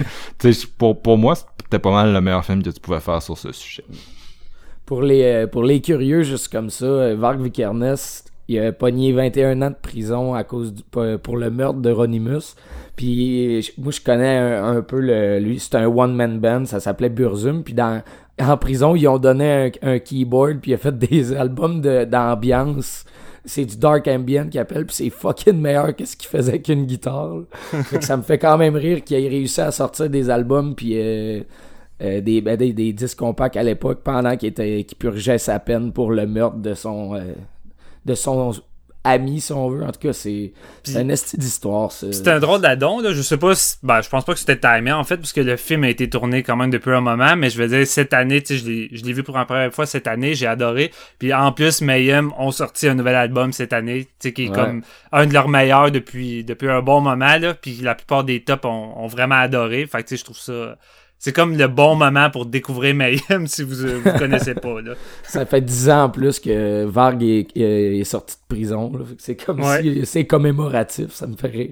pour, 0.78 1.01
pour 1.01 1.18
moi, 1.18 1.35
c'était 1.35 1.78
pas 1.78 1.93
mal 1.93 2.12
le 2.12 2.20
meilleur 2.20 2.45
film 2.45 2.62
que 2.62 2.70
tu 2.70 2.80
pouvais 2.80 3.01
faire 3.01 3.20
sur 3.20 3.37
ce 3.37 3.53
sujet. 3.53 3.85
Pour 4.87 5.03
les, 5.03 5.22
euh, 5.22 5.47
pour 5.47 5.64
les 5.64 5.80
curieux, 5.80 6.22
juste 6.22 6.49
comme 6.49 6.70
ça, 6.70 7.14
Varg 7.14 7.41
Vikernes, 7.41 7.97
il 8.49 8.59
a 8.59 8.72
pogné 8.72 9.12
21 9.12 9.62
ans 9.62 9.70
de 9.70 9.76
prison 9.80 10.35
à 10.35 10.45
cause 10.45 10.74
pour 10.91 11.37
le 11.37 11.51
meurtre 11.51 11.80
de 11.80 11.91
Ronimus. 11.91 12.55
Puis 12.97 13.72
moi, 13.78 13.90
je 13.90 14.01
connais 14.01 14.36
un, 14.36 14.82
peu 14.82 15.01
le, 15.01 15.38
lui, 15.38 15.59
c'est 15.59 15.76
un 15.76 15.86
one-man 15.86 16.38
band, 16.38 16.66
ça 16.66 16.80
s'appelait 16.80 17.09
Burzum. 17.09 17.62
Puis 17.62 17.74
dans, 17.74 18.03
en 18.40 18.57
prison, 18.57 18.95
ils 18.95 19.09
ont 19.09 19.18
donné 19.18 19.72
un, 19.82 19.99
keyboard, 19.99 20.61
puis 20.61 20.72
il 20.72 20.74
a 20.74 20.78
fait 20.78 20.97
des 21.11 21.32
albums 21.32 21.80
d'ambiance. 21.80 23.05
c'est 23.45 23.64
du 23.64 23.76
dark 23.76 24.07
ambient 24.09 24.49
qu'il 24.51 24.61
appelle, 24.61 24.86
puis 24.86 24.97
c'est 24.97 25.11
fucking 25.11 25.59
meilleur 25.59 25.97
que 25.97 26.05
ce 26.05 26.16
qu'il 26.16 26.28
faisait 26.28 26.61
qu'une 26.61 26.84
guitare. 26.84 27.43
ça 28.01 28.16
me 28.16 28.22
fait 28.22 28.38
quand 28.38 28.59
même 28.59 28.76
rire 28.76 29.03
qu'il 29.03 29.24
ait 29.24 29.28
réussi 29.28 29.61
à 29.61 29.70
sortir 29.70 30.11
des 30.11 30.30
albums, 30.30 30.74
puis... 30.74 30.93
Euh, 30.97 31.43
euh, 32.03 32.20
des, 32.20 32.40
ben, 32.40 32.57
des, 32.57 32.72
des 32.72 32.93
disques 32.93 33.18
compacts 33.18 33.57
à 33.57 33.62
l'époque 33.62 34.01
pendant 34.03 34.36
qu'il 34.36 34.49
était 34.49 34.82
qu'il 34.82 34.99
purgeait 34.99 35.38
sa 35.38 35.61
peine 35.61 35.93
pour 35.93 36.11
le 36.11 36.26
meurtre 36.26 36.57
de 36.57 36.74
son 36.74 37.14
euh, 37.14 37.34
de 38.05 38.14
son 38.16 38.53
ami 39.05 39.41
si 39.41 39.53
on 39.53 39.69
veut 39.69 39.83
en 39.83 39.91
tout 39.91 39.99
cas 39.99 40.13
c'est 40.13 40.53
c'est 40.85 40.97
un 40.99 41.09
esti 41.09 41.37
d'histoire 41.37 41.91
ça. 41.91 42.13
C'est 42.13 42.29
un 42.29 42.39
drôle 42.39 42.61
d'adon, 42.61 43.01
là. 43.01 43.13
Je 43.13 43.21
sais 43.23 43.37
pas 43.37 43.55
si. 43.55 43.77
Ben, 43.83 44.01
je 44.01 44.09
pense 44.09 44.25
pas 44.25 44.33
que 44.33 44.39
c'était 44.39 44.59
timé, 44.59 44.93
en 44.93 45.03
fait, 45.05 45.17
puisque 45.17 45.39
le 45.39 45.57
film 45.57 45.83
a 45.85 45.89
été 45.89 46.09
tourné 46.09 46.43
quand 46.43 46.55
même 46.57 46.71
depuis 46.71 46.93
un 46.93 47.01
moment, 47.01 47.35
mais 47.37 47.51
je 47.51 47.59
veux 47.61 47.67
dire, 47.69 47.87
cette 47.87 48.13
année, 48.15 48.41
tu 48.43 48.55
sais, 48.55 48.61
je 48.65 48.69
l'ai- 48.71 48.89
je 48.93 49.05
l'ai 49.05 49.13
vu 49.13 49.23
pour 49.25 49.37
la 49.37 49.45
première 49.45 49.73
fois 49.73 49.87
cette 49.87 50.07
année, 50.07 50.35
j'ai 50.35 50.47
adoré. 50.47 50.93
Puis 51.19 51.33
en 51.35 51.51
plus, 51.53 51.81
Mayhem 51.81 52.33
ont 52.39 52.53
sorti 52.53 52.87
un 52.89 52.95
nouvel 52.95 53.15
album 53.17 53.53
cette 53.53 53.73
année, 53.73 54.05
tu 54.05 54.11
sais, 54.29 54.33
qui 54.33 54.45
est 54.45 54.49
Ouais. 54.51 54.55
comme 54.55 54.83
un 55.11 55.27
de 55.27 55.33
leurs 55.33 55.49
meilleurs 55.49 55.91
depuis, 55.91 56.45
depuis 56.45 56.69
un 56.71 56.81
bon 56.83 57.01
moment, 57.01 57.39
là. 57.39 57.55
Puis 57.55 57.79
la 57.83 57.95
plupart 57.97 58.23
des 58.25 58.43
tops 58.45 58.65
ont, 58.65 58.95
ont 59.03 59.07
vraiment 59.09 59.35
adoré. 59.37 59.87
Fait 59.87 59.99
que, 60.03 60.09
tu 60.09 60.17
sais, 60.17 60.21
je 60.21 60.25
trouve 60.25 60.39
ça. 60.39 60.77
C'est 61.25 61.33
comme 61.33 61.57
le 61.57 61.68
bon 61.68 61.95
moment 61.95 62.31
pour 62.31 62.47
découvrir 62.47 62.97
Mayhem 62.97 63.47
si 63.47 63.62
vous, 63.62 63.85
euh, 63.85 64.01
vous 64.05 64.18
connaissez 64.18 64.55
pas, 64.55 64.81
là. 64.83 64.95
ça 65.23 65.47
fait 65.47 65.61
dix 65.61 65.89
ans 65.89 66.05
en 66.07 66.11
plus 66.11 66.41
que 66.41 66.85
Varg 66.85 67.23
est, 67.23 68.03
sorti 68.03 68.35
de 68.35 68.55
prison 68.57 68.91
c'est 69.18 69.37
comme 69.37 69.61
Ouais. 69.61 69.81
si 69.83 70.05
c'est 70.05 70.27
commémoratif 70.27 71.12
ça 71.12 71.29
me 71.29 71.37
fait 71.37 71.47
rire 71.47 71.70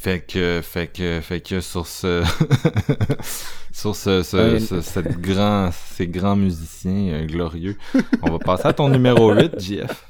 Fait 0.00 0.20
que, 0.26 0.60
fait 0.62 0.86
que, 0.86 1.20
fait 1.20 1.42
que 1.42 1.60
sur 1.60 1.86
ce, 1.86 2.22
sur 3.72 3.94
ce, 3.94 4.22
ce, 4.22 4.36
Ouais. 4.54 4.58
ce- 4.60 4.80
cette 4.80 5.20
grand, 5.20 5.70
ces 5.72 6.06
grands 6.06 6.36
musiciens 6.36 7.12
euh, 7.12 7.26
glorieux, 7.26 7.76
on 8.22 8.30
va 8.30 8.38
passer 8.38 8.68
à 8.68 8.72
ton 8.72 8.88
numéro 8.88 9.34
8, 9.34 9.60
JF. 9.60 10.06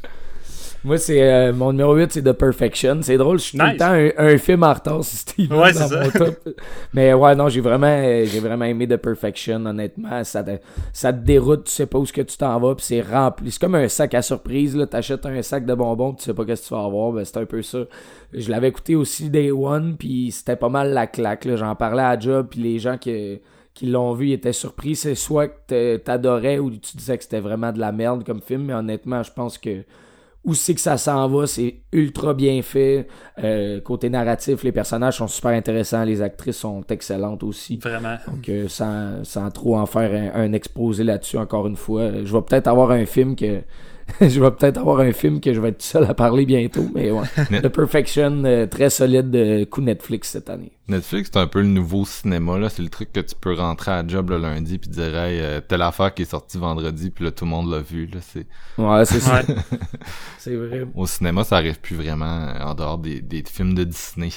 Moi, 0.83 0.97
c'est 0.97 1.23
euh, 1.23 1.53
mon 1.53 1.73
numéro 1.73 1.95
8, 1.95 2.11
c'est 2.13 2.23
The 2.23 2.33
Perfection. 2.33 3.01
C'est 3.03 3.19
drôle, 3.19 3.39
je 3.39 3.45
suis 3.45 3.59
tout 3.59 3.65
le 3.65 3.71
Nice. 3.73 3.79
temps 3.79 3.93
un, 3.93 4.09
un 4.17 4.39
film 4.39 4.63
en 4.63 4.73
retard 4.73 5.05
sur 5.05 5.19
Steven 5.19 5.53
Ouais, 5.59 5.73
dans 5.75 5.87
c'est 5.89 5.97
mon 6.05 6.11
ça. 6.11 6.19
top. 6.19 6.49
Mais 6.95 7.13
ouais, 7.13 7.35
non, 7.35 7.51
j'ai 7.51 7.61
vraiment 7.61 7.87
euh, 7.87 8.25
j'ai 8.25 8.41
vraiment 8.41 8.65
aimé 8.65 8.89
The 8.89 8.97
Perfection, 8.97 9.67
honnêtement. 9.67 10.25
Ça 10.25 10.43
te, 10.43 10.53
ça 10.95 11.13
te 11.13 11.19
déroute, 11.19 11.65
tu 11.65 11.73
sais 11.73 11.85
pas 11.87 11.99
où 11.99 12.07
ce 12.07 12.15
que 12.15 12.23
tu 12.23 12.37
t'en 12.39 12.59
vas, 12.59 12.75
puis 12.75 12.87
c'est 12.87 13.03
rempli. 13.03 13.51
C'est 13.51 13.61
comme 13.61 13.75
un 13.75 13.89
sac 13.89 14.15
à 14.15 14.23
surprise, 14.23 14.75
là. 14.75 14.87
T'achètes 14.87 15.27
un 15.27 15.43
sac 15.43 15.67
de 15.67 15.75
bonbons, 15.75 16.15
tu 16.15 16.25
sais 16.25 16.33
pas 16.33 16.47
qu'est-ce 16.47 16.63
que 16.63 16.69
tu 16.69 16.75
vas 16.75 16.85
avoir. 16.85 17.13
Ben, 17.13 17.25
c'est 17.27 17.37
un 17.37 17.45
peu 17.47 17.61
ça. 17.61 17.81
Je 18.33 18.51
l'avais 18.51 18.69
écouté 18.69 18.97
aussi 18.97 19.29
Day 19.29 19.51
One, 19.51 19.97
puis 19.99 20.31
c'était 20.33 20.57
pas 20.57 20.71
mal 20.71 20.95
la 20.95 21.07
claque, 21.07 21.45
là. 21.45 21.57
J'en 21.57 21.75
parlais 21.75 22.03
à 22.05 22.19
Job, 22.19 22.47
puis 22.51 22.61
les 22.61 22.79
gens 22.79 22.97
qui 22.97 23.41
qui 23.75 23.87
l'ont 23.87 24.15
vu 24.15 24.29
ils 24.29 24.33
étaient 24.33 24.53
surpris. 24.53 24.97
C'est 24.97 25.15
soit 25.15 25.49
que 25.49 25.97
t'a- 25.97 25.99
t'adorais 26.03 26.59
ou 26.59 26.71
tu 26.71 26.97
disais 26.97 27.17
que 27.19 27.23
c'était 27.25 27.41
vraiment 27.41 27.71
de 27.71 27.79
la 27.79 27.93
merde 27.93 28.25
comme 28.25 28.41
film, 28.41 28.63
mais 28.65 28.75
honnêtement, 28.75 29.23
je 29.23 29.31
pense 29.33 29.59
que 29.59 29.85
où 30.45 30.55
c'est 30.55 30.75
que 30.75 30.81
ça 30.81 30.97
s'en 30.97 31.29
va, 31.29 31.47
c'est 31.47 31.81
ultra 31.93 32.33
bien 32.33 32.63
fait. 32.63 33.07
Euh, 33.43 33.81
côté 33.81 34.09
narratif, 34.09 34.63
les 34.63 34.73
personnages 34.73 35.19
sont 35.19 35.29
super 35.29 35.51
intéressants, 35.51 36.05
les 36.05 36.23
actrices 36.23 36.57
sont 36.57 36.83
excellentes 36.89 37.43
aussi. 37.43 37.77
Vraiment. 37.77 38.17
Donc, 38.27 38.49
euh, 38.49 38.67
sans, 38.69 39.23
sans 39.25 39.51
trop 39.51 39.77
en 39.77 39.87
faire 39.87 40.35
un, 40.35 40.41
un 40.43 40.53
exposé 40.53 41.05
là-dessus, 41.05 41.37
encore 41.37 41.67
une 41.67 41.77
fois, 41.77 42.25
je 42.25 42.33
vais 42.33 42.43
peut-être 42.43 42.69
avoir 42.69 42.91
un 42.91 43.07
film 43.07 43.37
que. 43.37 43.63
je 44.21 44.41
vais 44.41 44.51
peut-être 44.51 44.79
avoir 44.79 45.01
un 45.01 45.13
film 45.13 45.41
que 45.41 45.53
je 45.53 45.61
vais 45.61 45.69
être 45.71 45.79
tout 45.79 45.87
seul 45.87 46.05
à 46.05 46.15
parler 46.15 46.47
bientôt, 46.47 46.87
mais 46.95 47.11
ouais. 47.11 47.27
The 47.63 47.69
Perfection, 47.69 48.45
euh, 48.45 48.67
très 48.67 48.91
solide 48.91 49.35
euh, 49.35 49.65
coup 49.65 49.81
Netflix 49.81 50.31
cette 50.31 50.51
année. 50.51 50.73
Netflix, 50.89 51.31
c'est 51.33 51.39
un 51.39 51.47
peu 51.47 51.61
le 51.61 51.69
nouveau 51.69 52.05
cinéma, 52.05 52.59
là. 52.59 52.69
C'est 52.69 52.83
le 52.83 52.89
truc 52.89 53.13
que 53.13 53.21
tu 53.21 53.35
peux 53.41 53.55
rentrer 53.55 53.93
à 53.93 54.07
job 54.07 54.31
le 54.31 54.39
lundi 54.39 54.79
puis 54.79 54.91
dire, 54.91 55.17
hey, 55.17 55.41
euh, 55.41 55.61
telle 55.61 55.83
affaire 55.83 56.13
qui 56.13 56.23
est 56.23 56.31
sortie 56.31 56.59
vendredi 56.59 57.11
puis 57.11 57.25
là, 57.25 57.31
tout 57.31 57.45
le 57.45 57.51
monde 57.51 57.71
l'a 57.71 57.81
vu, 57.81 58.07
là. 58.07 58.21
C'est, 58.21 58.47
Ouais, 58.79 59.05
c'est 59.05 59.21
ça. 59.21 59.43
C'est 60.39 60.57
vrai. 60.57 60.87
au 60.95 61.07
cinéma, 61.07 61.45
ça 61.45 61.57
arrive 61.57 61.81
plus 61.81 61.97
vraiment 61.97 62.49
euh, 62.49 62.65
en 62.65 62.75
dehors 62.75 62.99
des, 62.99 63.21
des 63.21 63.43
films 63.47 63.75
de 63.75 63.85
Disney. 63.85 64.31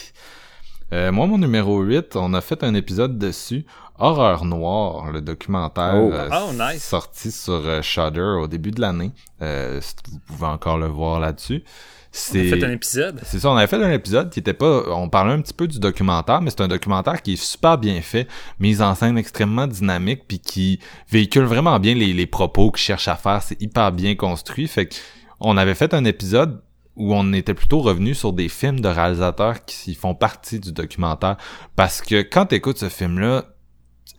Euh, 0.94 1.12
moi, 1.12 1.26
mon 1.26 1.40
numéro 1.40 1.82
8, 1.82 2.16
on 2.18 2.34
a 2.36 2.42
fait 2.42 2.64
un 2.64 2.76
épisode 2.76 3.18
dessus. 3.18 3.66
Horreur 4.00 4.44
Noire, 4.46 5.12
le 5.12 5.22
documentaire 5.22 5.94
Oh. 5.96 6.12
euh, 6.12 6.30
Oh, 6.32 6.52
nice. 6.54 6.84
sorti 6.84 7.32
sur 7.32 7.54
euh, 7.66 7.82
Shudder 7.82 8.38
au 8.41 8.48
début 8.48 8.72
de 8.72 8.82
l'année. 8.82 9.12
Euh, 9.41 9.80
vous 10.12 10.20
pouvez 10.28 10.48
encore 10.48 10.78
le 10.78 10.88
voir 10.88 11.20
là-dessus. 11.20 11.64
On 11.64 11.66
a 11.66 11.70
C'est 12.12 12.48
fait 12.50 12.64
un 12.64 12.72
épisode. 12.72 13.20
c'est 13.24 13.39
ça, 13.39 13.50
on 13.50 13.56
avait 13.56 13.66
fait 13.68 13.84
un 13.84 13.91
épisode 13.91 14.30
qui 14.30 14.39
était 14.39 14.54
pas, 14.54 14.84
on 14.89 15.10
parlait 15.10 15.34
un 15.34 15.41
petit 15.41 15.54
peu 15.54 15.68
du 15.68 15.80
documentaire, 15.80 16.41
mais 16.41 16.52
c'est 16.52 16.62
un 16.62 16.68
documentaire 16.68 17.22
qui 17.24 17.34
est 17.34 17.41
super 17.44 17.78
bien 17.80 18.02
fait, 18.02 18.28
mise 18.60 18.84
en 18.84 18.94
scène 18.94 19.18
extrêmement 19.18 19.66
dynamique, 19.66 20.24
puis 20.28 20.38
qui 20.39 20.80
véhicule 21.10 21.46
vraiment 21.46 21.80
bien 21.80 21.96
les, 21.96 22.14
les 22.14 22.28
propos 22.28 22.70
qu'il 22.72 22.84
cherche 22.84 23.08
à 23.08 23.16
faire, 23.16 23.41
c'est 23.41 23.60
hyper 23.62 23.91
bien 23.91 24.14
construit, 24.16 24.68
fait 24.68 24.88
que 24.88 24.96
on 25.39 25.58
avait 25.58 25.74
fait 25.74 25.96
un 25.96 26.06
épisode 26.06 26.62
où 26.96 27.16
on 27.16 27.34
était 27.34 27.56
plutôt 27.56 27.80
revenu 27.82 28.14
sur 28.14 28.32
des 28.32 28.48
films 28.48 28.80
de 28.80 28.88
réalisateurs 28.89 29.66
qui 29.66 29.96
font 29.96 30.14
partie 30.14 30.60
du 30.60 30.72
documentaire, 30.72 31.38
parce 31.76 32.00
que 32.04 32.22
quand 32.22 32.46
t'écoutes 32.46 32.78
ce 32.78 32.89
film-là, 32.89 33.46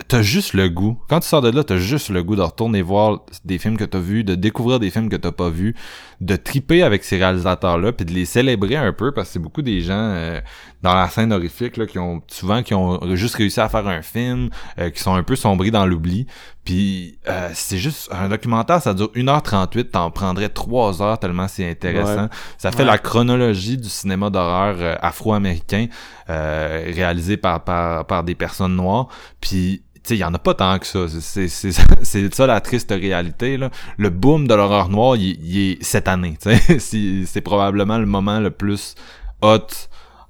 t'as 0.08 0.22
juste 0.22 0.54
le 0.54 0.68
goût. 0.68 0.98
Quand 1.08 1.20
tu 1.20 1.28
sors 1.28 1.40
de 1.40 1.50
là, 1.50 1.64
t'as 1.64 1.76
juste 1.76 2.08
le 2.10 2.22
goût 2.22 2.36
de 2.36 2.42
retourner 2.42 2.82
voir 2.82 3.24
des 3.44 3.58
films 3.58 3.76
que 3.76 3.84
t'as 3.84 4.00
vus, 4.00 4.24
de 4.24 4.34
découvrir 4.34 4.80
des 4.80 4.90
films 4.90 5.08
que 5.08 5.16
t'as 5.16 5.32
pas 5.32 5.50
vus, 5.50 5.74
de 6.20 6.36
triper 6.36 6.82
avec 6.82 7.04
ces 7.04 7.16
réalisateurs-là, 7.16 7.92
puis 7.92 8.04
de 8.04 8.12
les 8.12 8.24
célébrer 8.24 8.76
un 8.76 8.92
peu, 8.92 9.12
parce 9.12 9.28
que 9.28 9.34
c'est 9.34 9.38
beaucoup 9.38 9.62
des 9.62 9.80
gens 9.80 9.94
euh, 9.94 10.40
dans 10.84 10.94
la 10.94 11.08
scène 11.08 11.32
horrifique 11.32 11.78
là, 11.78 11.86
qui 11.86 11.98
ont 11.98 12.22
souvent 12.28 12.62
qui 12.62 12.74
ont 12.74 13.00
juste 13.16 13.36
réussi 13.36 13.58
à 13.58 13.70
faire 13.70 13.88
un 13.88 14.02
film, 14.02 14.50
euh, 14.78 14.90
qui 14.90 15.00
sont 15.02 15.14
un 15.14 15.22
peu 15.22 15.34
sombris 15.34 15.70
dans 15.70 15.86
l'oubli. 15.86 16.26
Puis 16.62 17.18
euh, 17.26 17.48
c'est 17.54 17.78
juste 17.78 18.10
un 18.12 18.28
documentaire, 18.28 18.82
ça 18.82 18.92
dure 18.92 19.10
1h38, 19.14 19.90
t'en 19.90 20.10
prendrais 20.10 20.50
3 20.50 21.00
heures 21.02 21.18
tellement 21.18 21.48
c'est 21.48 21.68
intéressant. 21.68 22.24
Ouais. 22.24 22.28
Ça 22.58 22.70
fait 22.70 22.80
Ouais. 22.80 22.84
la 22.84 22.98
chronologie 22.98 23.78
du 23.78 23.88
cinéma 23.88 24.28
d'horreur 24.28 24.76
euh, 24.78 24.94
afro-américain 25.00 25.86
euh, 26.28 26.90
réalisé 26.94 27.38
par, 27.38 27.64
par, 27.64 28.04
par 28.06 28.22
des 28.22 28.34
personnes 28.34 28.76
noires. 28.76 29.08
Puis 29.40 29.84
tu 29.94 30.00
sais, 30.08 30.14
il 30.16 30.20
y 30.20 30.24
en 30.24 30.34
a 30.34 30.38
pas 30.38 30.52
tant 30.52 30.78
que 30.78 30.86
ça. 30.86 31.06
C'est 31.08 31.48
c'est 31.48 31.70
c'est 32.02 32.34
ça 32.34 32.46
la 32.56 32.60
triste 32.60 32.90
réalité 32.90 33.56
là. 33.56 33.70
Le 33.96 34.10
boom 34.10 34.46
de 34.46 34.52
l'horreur 34.54 34.90
noire, 34.90 35.16
il, 35.16 35.58
est 35.58 35.82
cette 35.82 36.08
année. 36.08 36.36
tu 36.38 36.54
sais. 36.54 36.78
C'est 36.78 37.24
c'est 37.24 37.40
probablement 37.40 37.96
le 37.96 38.04
moment 38.04 38.38
le 38.38 38.50
plus 38.50 38.94
hot 39.40 39.66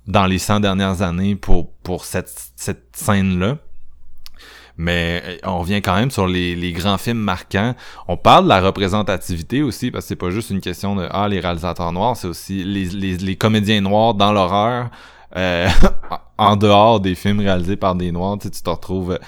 dans 0.06 0.26
les 0.26 0.38
100 0.38 0.60
dernières 0.60 1.02
années 1.02 1.34
pour 1.36 1.70
pour 1.82 2.04
cette 2.04 2.32
cette 2.56 2.88
scène 2.94 3.38
là. 3.38 3.56
Mais 4.76 5.22
euh, 5.24 5.36
on 5.44 5.60
revient 5.60 5.80
quand 5.82 5.94
même 5.94 6.10
sur 6.10 6.26
les, 6.26 6.56
les 6.56 6.72
grands 6.72 6.98
films 6.98 7.18
marquants. 7.18 7.74
On 8.08 8.16
parle 8.16 8.44
de 8.44 8.48
la 8.48 8.60
représentativité 8.60 9.62
aussi, 9.62 9.92
parce 9.92 10.04
que 10.04 10.08
c'est 10.08 10.16
pas 10.16 10.30
juste 10.30 10.50
une 10.50 10.60
question 10.60 10.96
de 10.96 11.06
ah 11.10 11.28
les 11.28 11.38
réalisateurs 11.38 11.92
noirs, 11.92 12.16
c'est 12.16 12.26
aussi 12.26 12.64
les, 12.64 12.86
les, 12.86 13.16
les 13.16 13.36
comédiens 13.36 13.80
noirs 13.80 14.14
dans 14.14 14.32
l'horreur 14.32 14.90
euh, 15.36 15.68
en 16.38 16.56
dehors 16.56 16.98
des 17.00 17.14
films 17.14 17.40
réalisés 17.40 17.76
par 17.76 17.94
des 17.94 18.10
noirs. 18.10 18.36
Tu, 18.38 18.48
sais, 18.48 18.50
tu 18.50 18.62
te 18.62 18.70
retrouves. 18.70 19.12
euh, 19.12 19.18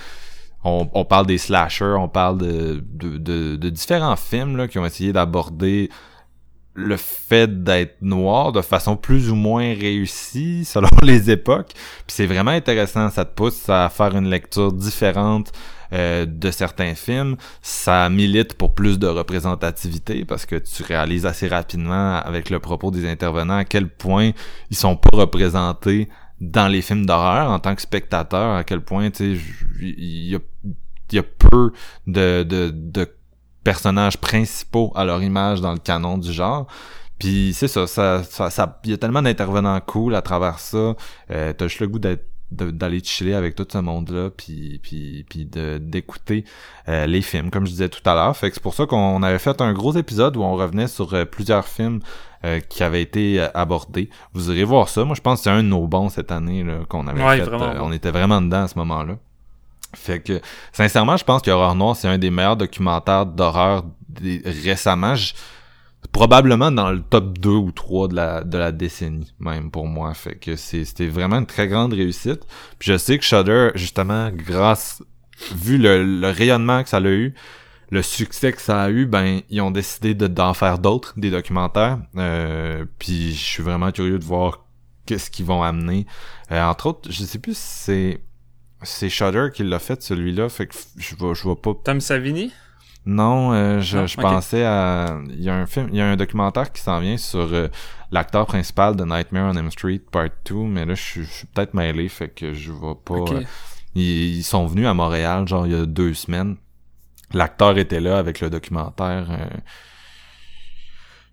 On, 0.65 0.89
on 0.95 1.05
parle 1.05 1.27
des 1.27 1.39
slashers, 1.39 1.95
on 1.97 2.09
parle 2.09 2.39
de, 2.39 2.85
de, 2.93 3.19
de, 3.19 3.55
de 3.57 3.69
différents 3.71 4.17
films 4.17 4.57
là, 4.57 4.67
qui 4.67 4.81
ont 4.81 4.85
essayé 4.87 5.13
d'aborder 5.13 5.91
le 6.77 6.97
fait 6.97 7.65
d'être 7.65 7.97
noir 8.03 8.53
de 8.53 8.61
façon 8.61 8.97
plus 8.97 9.31
ou 9.31 9.35
moins 9.35 9.75
réussie 9.75 10.65
selon 10.65 10.89
les 11.03 11.31
époques. 11.31 11.73
Puis 11.75 12.15
c'est 12.17 12.27
vraiment 12.27 12.51
intéressant, 12.51 13.11
ça 13.11 13.25
te 13.25 13.35
pousse 13.35 13.69
à 13.69 13.89
faire 13.89 14.15
une 14.15 14.29
lecture 14.29 14.73
différente 14.73 15.53
euh, 15.93 16.27
de 16.27 16.51
certains 16.51 16.95
films. 16.95 17.37
Ça 17.63 18.09
milite 18.11 18.55
pour 18.55 18.75
plus 18.75 18.99
de 18.99 19.07
représentativité 19.07 20.25
parce 20.25 20.45
que 20.45 20.57
tu 20.57 20.83
réalises 20.83 21.25
assez 21.25 21.49
rapidement 21.49 22.17
avec 22.17 22.51
le 22.51 22.59
propos 22.59 22.91
des 22.91 23.09
intervenants 23.09 23.57
à 23.57 23.65
quel 23.65 23.89
point 23.89 24.33
ils 24.71 24.77
sont 24.77 24.97
pas 24.97 25.17
représentés 25.17 26.09
dans 26.41 26.69
les 26.69 26.83
films 26.83 27.07
d'horreur 27.07 27.51
en 27.51 27.59
tant 27.59 27.75
que 27.75 27.81
spectateur, 27.81 28.57
à 28.57 28.65
quel 28.65 28.83
point 28.83 29.11
tu 29.11 29.37
sais 29.37 29.43
il 29.81 30.29
y 30.29 30.35
a, 30.35 30.39
il 31.11 31.17
y 31.17 31.19
a 31.19 31.23
peu 31.23 31.73
de, 32.07 32.43
de, 32.43 32.71
de 32.71 33.09
personnages 33.71 34.17
principaux 34.17 34.93
à 34.95 35.05
leur 35.05 35.21
image 35.23 35.61
dans 35.61 35.73
le 35.73 35.79
canon 35.79 36.19
du 36.19 36.33
genre. 36.33 36.67
Puis 37.19 37.53
c'est 37.59 37.69
ça, 37.69 37.87
ça, 37.87 38.23
ça, 38.23 38.49
ça, 38.51 38.81
il 38.85 38.91
y 38.91 38.95
a 38.95 38.97
tellement 38.99 39.23
d'intervenants 39.23 39.81
cool 39.81 40.15
à 40.15 40.23
travers 40.23 40.59
ça. 40.61 40.95
Euh, 41.31 41.53
T'as 41.57 41.67
juste 41.67 41.81
le 41.81 41.89
goût 41.89 41.99
d'être 41.99 42.25
d'aller 42.53 43.03
chiller 43.03 43.35
avec 43.35 43.57
tout 43.57 43.67
ce 43.69 43.79
monde-là, 43.79 44.31
puis 44.31 44.79
puis 44.81 45.25
puis 45.29 45.49
d'écouter 45.81 46.45
euh, 46.89 47.05
les 47.07 47.21
films, 47.21 47.51
comme 47.51 47.67
je 47.67 47.73
disais 47.73 47.89
tout 47.89 48.09
à 48.09 48.15
l'heure. 48.15 48.37
Fait 48.37 48.51
que 48.51 48.55
c'est 48.55 48.63
pour 48.63 48.75
ça 48.75 48.87
qu'on 48.87 49.21
avait 49.25 49.41
fait 49.41 49.61
un 49.61 49.73
gros 49.73 49.95
épisode 49.97 50.37
où 50.37 50.43
on 50.45 50.55
revenait 50.55 50.87
sur 50.87 51.13
euh, 51.13 51.25
plusieurs 51.25 51.67
films 51.67 51.99
euh, 52.45 52.61
qui 52.61 52.85
avaient 52.85 53.03
été 53.03 53.41
euh, 53.41 53.49
abordés. 53.55 54.11
Vous 54.33 54.53
irez 54.53 54.63
voir 54.63 54.89
ça. 54.89 55.05
Moi, 55.05 55.17
je 55.17 55.23
pense 55.23 55.41
que 55.41 55.45
c'est 55.45 55.51
un 55.51 55.65
de 55.65 55.69
nos 55.69 55.89
bons 55.89 56.09
cette 56.09 56.31
année 56.31 56.65
qu'on 56.89 57.09
avait 57.09 57.25
Ouais, 57.25 57.39
fait. 57.45 57.51
Euh, 57.51 57.81
on 57.81 57.91
était 57.91 58.13
vraiment 58.13 58.41
dedans 58.41 58.63
à 58.63 58.69
ce 58.69 58.79
moment-là. 58.79 59.17
Fait 59.97 60.21
que, 60.21 60.41
sincèrement, 60.73 61.17
je 61.17 61.25
pense 61.25 61.43
que 61.43 61.51
Horreur 61.51 61.75
Noire, 61.75 61.97
c'est 61.97 62.09
un 62.09 62.19
des 62.19 62.31
meilleurs 62.31 62.57
documentaires 62.57 63.27
d'horreur 63.27 63.85
récemment. 64.45 65.15
Je- 65.15 65.35
probablement 66.13 66.71
dans 66.71 66.93
le 66.93 67.01
top 67.03 67.37
2 67.39 67.51
ou 67.51 67.73
3 67.73 68.07
de 68.09 68.15
la, 68.15 68.45
de 68.45 68.57
la 68.57 68.71
décennie, 68.73 69.33
même 69.41 69.71
pour 69.71 69.87
moi. 69.87 70.15
Fait 70.15 70.37
que 70.37 70.55
c'était 70.57 71.09
vraiment 71.09 71.39
une 71.39 71.47
très 71.47 71.67
grande 71.69 71.93
réussite. 71.93 72.43
Puis 72.79 72.93
je 72.93 72.97
sais 72.97 73.19
que 73.19 73.25
Shudder, 73.25 73.71
justement, 73.75 74.31
grâce, 74.31 75.03
vu 75.55 75.79
le, 75.79 76.05
le 76.05 76.29
rayonnement 76.31 76.83
que 76.85 76.89
ça 76.89 76.99
a 76.99 77.01
eu, 77.03 77.35
le 77.91 78.03
succès 78.03 78.53
que 78.53 78.61
ça 78.63 78.83
a 78.83 78.91
eu, 78.91 79.07
ben 79.07 79.41
ils 79.51 79.61
ont 79.61 79.71
décidé 79.73 80.15
de- 80.15 80.27
d'en 80.29 80.55
faire 80.55 80.79
d'autres, 80.79 81.13
des 81.17 81.31
documentaires. 81.31 81.99
Euh, 82.17 82.85
puis 82.99 83.33
je 83.33 83.45
suis 83.45 83.63
vraiment 83.63 83.91
curieux 83.91 84.19
de 84.19 84.25
voir 84.25 84.65
qu'est-ce 85.07 85.31
qu'ils 85.31 85.47
vont 85.47 85.63
amener. 85.63 86.07
Euh, 86.53 86.63
entre 86.65 86.87
autres, 86.87 87.11
je 87.13 87.25
sais 87.25 87.39
plus 87.39 87.57
si 87.57 87.63
c'est 87.85 88.21
c'est 88.87 89.09
Shudder 89.11 89.49
qui 89.53 89.65
l'a 89.65 89.79
fait 89.79 90.03
celui-là, 90.03 90.49
fait 90.49 90.67
que 90.69 90.75
je 90.97 91.15
vais 91.17 91.35
je 91.35 91.49
vais 91.49 91.57
pas 91.57 91.73
Tom 91.85 92.01
Savini? 92.01 92.53
Non, 93.05 93.53
euh, 93.53 93.81
je, 93.81 93.99
Non? 93.99 94.07
je 94.07 94.17
pensais 94.17 94.65
à 94.65 95.19
il 95.29 95.43
y 95.43 95.49
a 95.51 95.55
un 95.55 95.67
film, 95.67 95.89
il 95.93 95.97
y 95.97 96.01
a 96.01 96.07
un 96.07 96.17
documentaire 96.17 96.73
qui 96.73 96.83
s'en 96.83 96.99
vient 97.01 97.17
sur 97.17 97.41
euh, 97.53 97.69
l'acteur 98.11 98.47
principal 98.47 98.97
de 98.97 99.05
Nightmare 99.05 99.53
on 99.55 99.57
Elm 99.57 99.71
Street 99.71 100.01
Part 100.11 100.31
2, 100.45 100.55
mais 100.57 100.85
là 100.87 100.95
je 100.95 101.03
suis, 101.03 101.25
je 101.25 101.31
suis 101.33 101.47
peut-être 101.47 101.75
mêlé 101.75 102.09
fait 102.09 102.29
que 102.31 102.53
je 102.53 102.73
vais 102.73 102.95
pas 103.05 103.15
Ok. 103.15 103.33
euh, 103.33 103.43
ils, 103.95 104.39
ils 104.39 104.43
sont 104.45 104.67
venus 104.67 104.87
à 104.89 104.95
Montréal 104.95 105.47
genre 105.47 105.67
il 105.67 105.73
y 105.73 105.77
a 105.77 105.87
deux 105.87 106.15
semaines. 106.15 106.57
L'acteur 107.33 107.77
était 107.79 108.01
là 108.01 108.19
avec 108.19 108.41
le 108.41 108.51
documentaire 108.51 109.27
euh, 109.31 109.47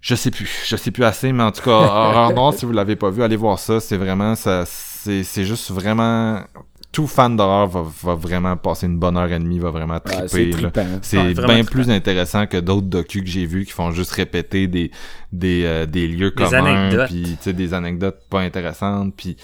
je 0.01 0.15
sais 0.15 0.31
plus, 0.31 0.63
je 0.67 0.75
sais 0.75 0.91
plus 0.91 1.05
assez, 1.05 1.31
mais 1.31 1.43
en 1.43 1.51
tout 1.51 1.61
cas, 1.61 1.71
Horreur 1.71 2.33
Noire, 2.35 2.53
si 2.53 2.65
vous 2.65 2.73
l'avez 2.73 2.97
pas 2.97 3.09
vu, 3.09 3.23
allez 3.23 3.37
voir 3.37 3.57
ça. 3.57 3.79
C'est 3.79 3.95
vraiment, 3.95 4.35
ça, 4.35 4.65
c'est, 4.65 5.23
c'est 5.23 5.45
juste 5.45 5.71
vraiment, 5.71 6.43
tout 6.93 7.07
fan 7.07 7.35
d'horreur 7.35 7.67
va, 7.67 7.83
va 8.03 8.15
vraiment 8.15 8.55
passer 8.55 8.85
une 8.85 8.97
bonne 8.99 9.17
heure 9.17 9.29
et 9.31 9.39
demie, 9.39 9.59
va 9.59 9.71
vraiment 9.71 9.95
Ouais, 9.95 9.99
triper. 10.27 10.27
c'est 11.01 11.17
Ouais, 11.17 11.33
bien 11.33 11.63
plus 11.65 11.81
trippant. 11.83 11.91
intéressant 11.91 12.45
que 12.47 12.57
d'autres 12.57 12.87
docus 12.87 13.23
que 13.23 13.27
j'ai 13.27 13.45
vus 13.45 13.65
qui 13.65 13.71
font 13.73 13.91
juste 13.91 14.11
répéter 14.11 14.67
des 14.67 14.91
des 15.31 15.63
euh, 15.65 15.85
des 15.85 16.07
lieux 16.07 16.29
Des 16.31 16.43
communs 16.43 16.63
anecdotes. 16.65 17.07
puis 17.09 17.23
tu 17.23 17.37
sais 17.41 17.53
des 17.53 17.73
anecdotes 17.73 18.19
pas 18.29 18.39
intéressantes 18.41 19.13
puis 19.17 19.35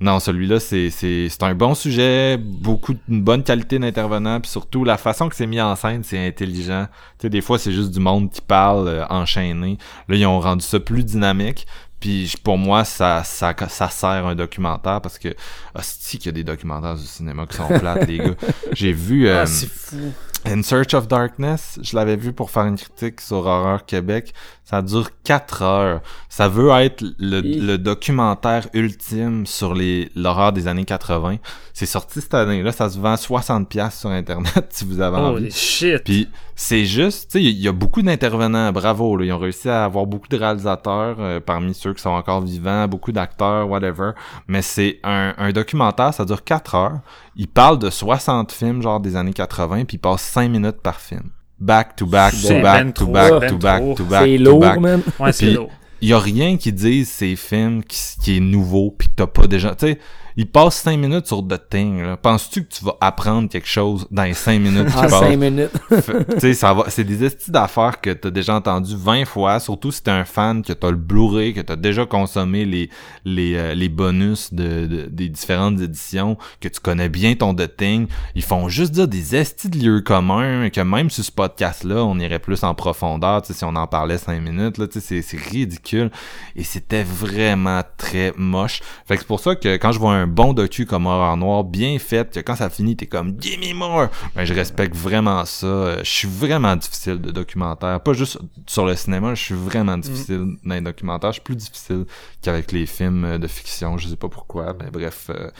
non, 0.00 0.20
celui-là 0.20 0.60
c'est 0.60 0.90
c'est 0.90 1.28
c'est 1.28 1.42
un 1.42 1.54
bon 1.56 1.74
sujet, 1.74 2.36
beaucoup 2.36 2.94
de- 2.94 3.00
une 3.08 3.22
bonne 3.22 3.42
qualité 3.42 3.80
d'intervenant 3.80 4.40
puis 4.40 4.48
surtout 4.50 4.84
la 4.84 4.96
façon 4.96 5.28
que 5.28 5.34
c'est 5.34 5.46
mis 5.48 5.60
en 5.60 5.74
scène, 5.74 6.02
c'est 6.04 6.24
intelligent. 6.24 6.86
Tu 7.18 7.22
sais 7.22 7.30
des 7.30 7.40
fois 7.40 7.58
c'est 7.58 7.72
juste 7.72 7.90
du 7.92 7.98
monde 7.98 8.30
qui 8.30 8.40
parle 8.40 8.86
euh, 8.86 9.04
enchaîné. 9.10 9.76
Là 10.08 10.14
ils 10.16 10.26
ont 10.26 10.38
rendu 10.40 10.64
ça 10.64 10.78
plus 10.78 11.04
dynamique. 11.04 11.66
Puis 12.00 12.34
pour 12.44 12.58
moi, 12.58 12.84
ça, 12.84 13.22
ça, 13.24 13.54
ça 13.68 13.88
sert 13.88 14.26
un 14.26 14.34
documentaire 14.34 15.00
parce 15.00 15.18
que, 15.18 15.34
hostie 15.74 16.18
qu'il 16.18 16.26
y 16.26 16.28
a 16.28 16.32
des 16.32 16.44
documentaires 16.44 16.94
du 16.94 17.04
cinéma 17.06 17.46
qui 17.46 17.56
sont 17.56 17.66
plates, 17.66 18.06
les 18.06 18.18
gars. 18.18 18.34
J'ai 18.72 18.92
vu, 18.92 19.26
euh, 19.26 19.42
Ah, 19.42 19.46
c'est 19.46 19.68
fou. 19.70 20.12
In 20.44 20.62
Search 20.62 20.94
of 20.94 21.08
Darkness, 21.08 21.78
je 21.82 21.96
l'avais 21.96 22.16
vu 22.16 22.32
pour 22.32 22.50
faire 22.50 22.64
une 22.64 22.76
critique 22.76 23.20
sur 23.20 23.38
Horreur 23.38 23.84
Québec. 23.84 24.32
Ça 24.64 24.82
dure 24.82 25.08
4 25.24 25.62
heures. 25.62 26.00
Ça 26.28 26.48
veut 26.48 26.70
être 26.70 27.02
le, 27.18 27.76
documentaire 27.76 28.68
ultime 28.74 29.46
sur 29.46 29.74
les 29.74 30.10
l'horreur 30.14 30.52
des 30.52 30.68
années 30.68 30.84
80. 30.84 31.36
C'est 31.72 31.86
sorti 31.86 32.20
cette 32.20 32.34
année. 32.34 32.62
Là, 32.62 32.72
ça 32.72 32.90
se 32.90 32.98
vend 32.98 33.16
60 33.16 33.68
pièces 33.68 34.00
sur 34.00 34.10
Internet 34.10 34.66
si 34.70 34.84
vous 34.84 35.00
avez 35.00 35.16
envie. 35.16 35.44
Holy 35.44 35.50
shit. 35.50 36.04
Puis 36.04 36.28
c'est 36.54 36.84
juste, 36.84 37.30
tu 37.30 37.38
sais, 37.38 37.44
il 37.44 37.58
y 37.58 37.68
a 37.68 37.72
beaucoup 37.72 38.02
d'intervenants, 38.02 38.72
bravo, 38.72 39.16
là. 39.16 39.24
ils 39.24 39.32
ont 39.32 39.38
réussi 39.38 39.68
à 39.68 39.84
avoir 39.84 40.06
beaucoup 40.06 40.28
de 40.28 40.36
réalisateurs 40.36 41.16
euh, 41.20 41.40
parmi 41.40 41.72
ceux 41.72 41.94
qui 41.94 42.02
sont 42.02 42.10
encore 42.10 42.40
vivants, 42.40 42.88
beaucoup 42.88 43.12
d'acteurs, 43.12 43.68
whatever. 43.68 44.10
Mais 44.48 44.60
c'est 44.60 44.98
un, 45.04 45.34
un 45.38 45.52
documentaire, 45.52 46.12
ça 46.12 46.24
dure 46.24 46.42
4 46.44 46.74
heures. 46.74 47.00
Il 47.36 47.46
parle 47.46 47.78
de 47.78 47.88
60 47.88 48.50
films, 48.50 48.82
genre 48.82 48.98
des 48.98 49.14
années 49.14 49.32
80, 49.32 49.84
puis 49.84 49.96
il 49.96 50.00
passe 50.00 50.27
5 50.28 50.48
minutes 50.50 50.80
par 50.82 51.00
film. 51.00 51.30
Back 51.58 51.96
to 51.96 52.06
back 52.06 52.32
to 52.32 52.38
C'est 52.38 52.62
back 52.62 52.84
ben 52.84 52.92
to 52.92 53.04
trop, 53.04 53.12
back 53.12 53.40
ben 53.40 53.48
to 53.50 53.56
back 53.58 53.80
trop. 53.80 53.94
to 53.94 54.04
back 54.04 54.24
C'est 54.24 54.36
to 54.38 54.44
lourd, 54.44 54.60
back. 54.60 54.78
man. 54.80 55.02
Ouais, 55.18 55.32
c'est 55.32 55.50
lourd. 55.50 55.70
Il 56.00 56.08
y 56.08 56.12
a 56.12 56.18
rien 56.20 56.56
qui 56.56 56.72
dise 56.72 57.08
ces 57.08 57.34
films 57.34 57.82
qui, 57.82 57.98
qui 58.22 58.36
est 58.36 58.40
nouveau 58.40 58.94
puis 58.96 59.08
que 59.08 59.14
t'as 59.16 59.26
pas 59.26 59.48
déjà, 59.48 59.74
tu 59.74 59.86
sais, 59.88 59.98
il 60.40 60.46
passe 60.50 60.76
5 60.82 60.96
minutes 60.96 61.26
sur 61.26 61.46
The 61.46 61.60
Thing, 61.68 62.00
là. 62.00 62.16
Penses-tu 62.16 62.62
que 62.64 62.72
tu 62.72 62.84
vas 62.84 62.96
apprendre 63.00 63.48
quelque 63.48 63.66
chose 63.68 64.06
dans 64.12 64.22
les 64.22 64.34
5 64.34 64.60
minutes 64.60 64.86
En? 64.96 65.08
5 65.08 65.36
minutes. 65.36 65.72
Tu 65.90 66.40
sais 66.40 66.54
ça 66.54 66.72
va 66.72 66.84
c'est 66.88 67.02
des 67.02 67.24
estis 67.24 67.50
d'affaires 67.50 68.00
que 68.00 68.10
t'as 68.10 68.30
déjà 68.30 68.54
entendu 68.54 68.94
20 68.96 69.24
fois 69.24 69.58
surtout 69.58 69.90
si 69.90 70.00
t'es 70.02 70.12
un 70.12 70.24
fan 70.24 70.62
que 70.62 70.72
t'as 70.72 70.90
le 70.90 70.96
Blu-ray 70.96 71.54
que 71.54 71.60
t'as 71.60 71.74
déjà 71.74 72.06
consommé 72.06 72.64
les 72.64 72.88
les 73.24 73.56
euh, 73.56 73.74
les 73.74 73.88
bonus 73.88 74.54
de, 74.54 74.86
de- 74.86 75.06
des 75.10 75.28
différentes 75.28 75.80
éditions 75.80 76.38
que 76.60 76.68
tu 76.68 76.78
connais 76.80 77.08
bien 77.08 77.34
ton 77.34 77.52
The 77.52 77.76
Thing 77.76 78.06
ils 78.36 78.44
font 78.44 78.68
juste 78.68 78.92
dire 78.92 79.08
des 79.08 79.34
estis 79.34 79.68
de 79.68 79.78
lieux 79.78 80.00
communs 80.02 80.70
que 80.70 80.80
même 80.82 81.10
sur 81.10 81.24
ce 81.24 81.32
podcast 81.32 81.82
là 81.82 82.04
on 82.04 82.16
irait 82.20 82.38
plus 82.38 82.62
en 82.62 82.74
profondeur 82.74 83.42
tu 83.42 83.48
sais 83.48 83.54
si 83.58 83.64
on 83.64 83.74
en 83.74 83.88
parlait 83.88 84.18
5 84.18 84.40
minutes 84.40 84.78
là 84.78 84.86
tu 84.86 85.00
sais 85.00 85.22
c'est 85.22 85.22
c'est 85.22 85.40
ridicule 85.50 86.10
et 86.54 86.62
c'était 86.62 87.02
vraiment 87.02 87.82
très 87.96 88.32
moche 88.36 88.80
fait 89.06 89.14
que 89.16 89.22
c'est 89.22 89.26
pour 89.26 89.40
ça 89.40 89.56
que 89.56 89.76
quand 89.78 89.90
je 89.90 89.98
vois 89.98 90.14
un 90.14 90.27
bon 90.28 90.52
docu 90.52 90.86
comme 90.86 91.06
Horreur 91.06 91.36
Noir 91.36 91.64
bien 91.64 91.98
fait 91.98 92.32
que 92.32 92.40
quand 92.40 92.56
ça 92.56 92.70
finit 92.70 92.96
t'es 92.96 93.06
comme 93.06 93.36
Gimme 93.40 93.74
more 93.76 94.08
ben, 94.34 94.44
je 94.44 94.54
respecte 94.54 94.94
vraiment 94.96 95.44
ça. 95.44 96.02
Je 96.02 96.08
suis 96.10 96.28
vraiment 96.28 96.76
difficile 96.76 97.20
de 97.20 97.30
documentaire. 97.30 98.00
Pas 98.00 98.12
juste 98.12 98.38
sur 98.66 98.86
le 98.86 98.94
cinéma, 98.94 99.34
je 99.34 99.42
suis 99.42 99.54
vraiment 99.54 99.98
difficile 99.98 100.56
dans 100.64 100.74
les 100.74 100.80
documentaires. 100.80 101.30
Je 101.30 101.34
suis 101.34 101.42
plus 101.42 101.56
difficile 101.56 102.04
qu'avec 102.42 102.72
les 102.72 102.86
films 102.86 103.38
de 103.38 103.46
fiction. 103.46 103.98
Je 103.98 104.08
sais 104.08 104.16
pas 104.16 104.28
pourquoi, 104.28 104.74
mais 104.80 104.90
bref. 104.90 105.30
euh, 105.30 105.50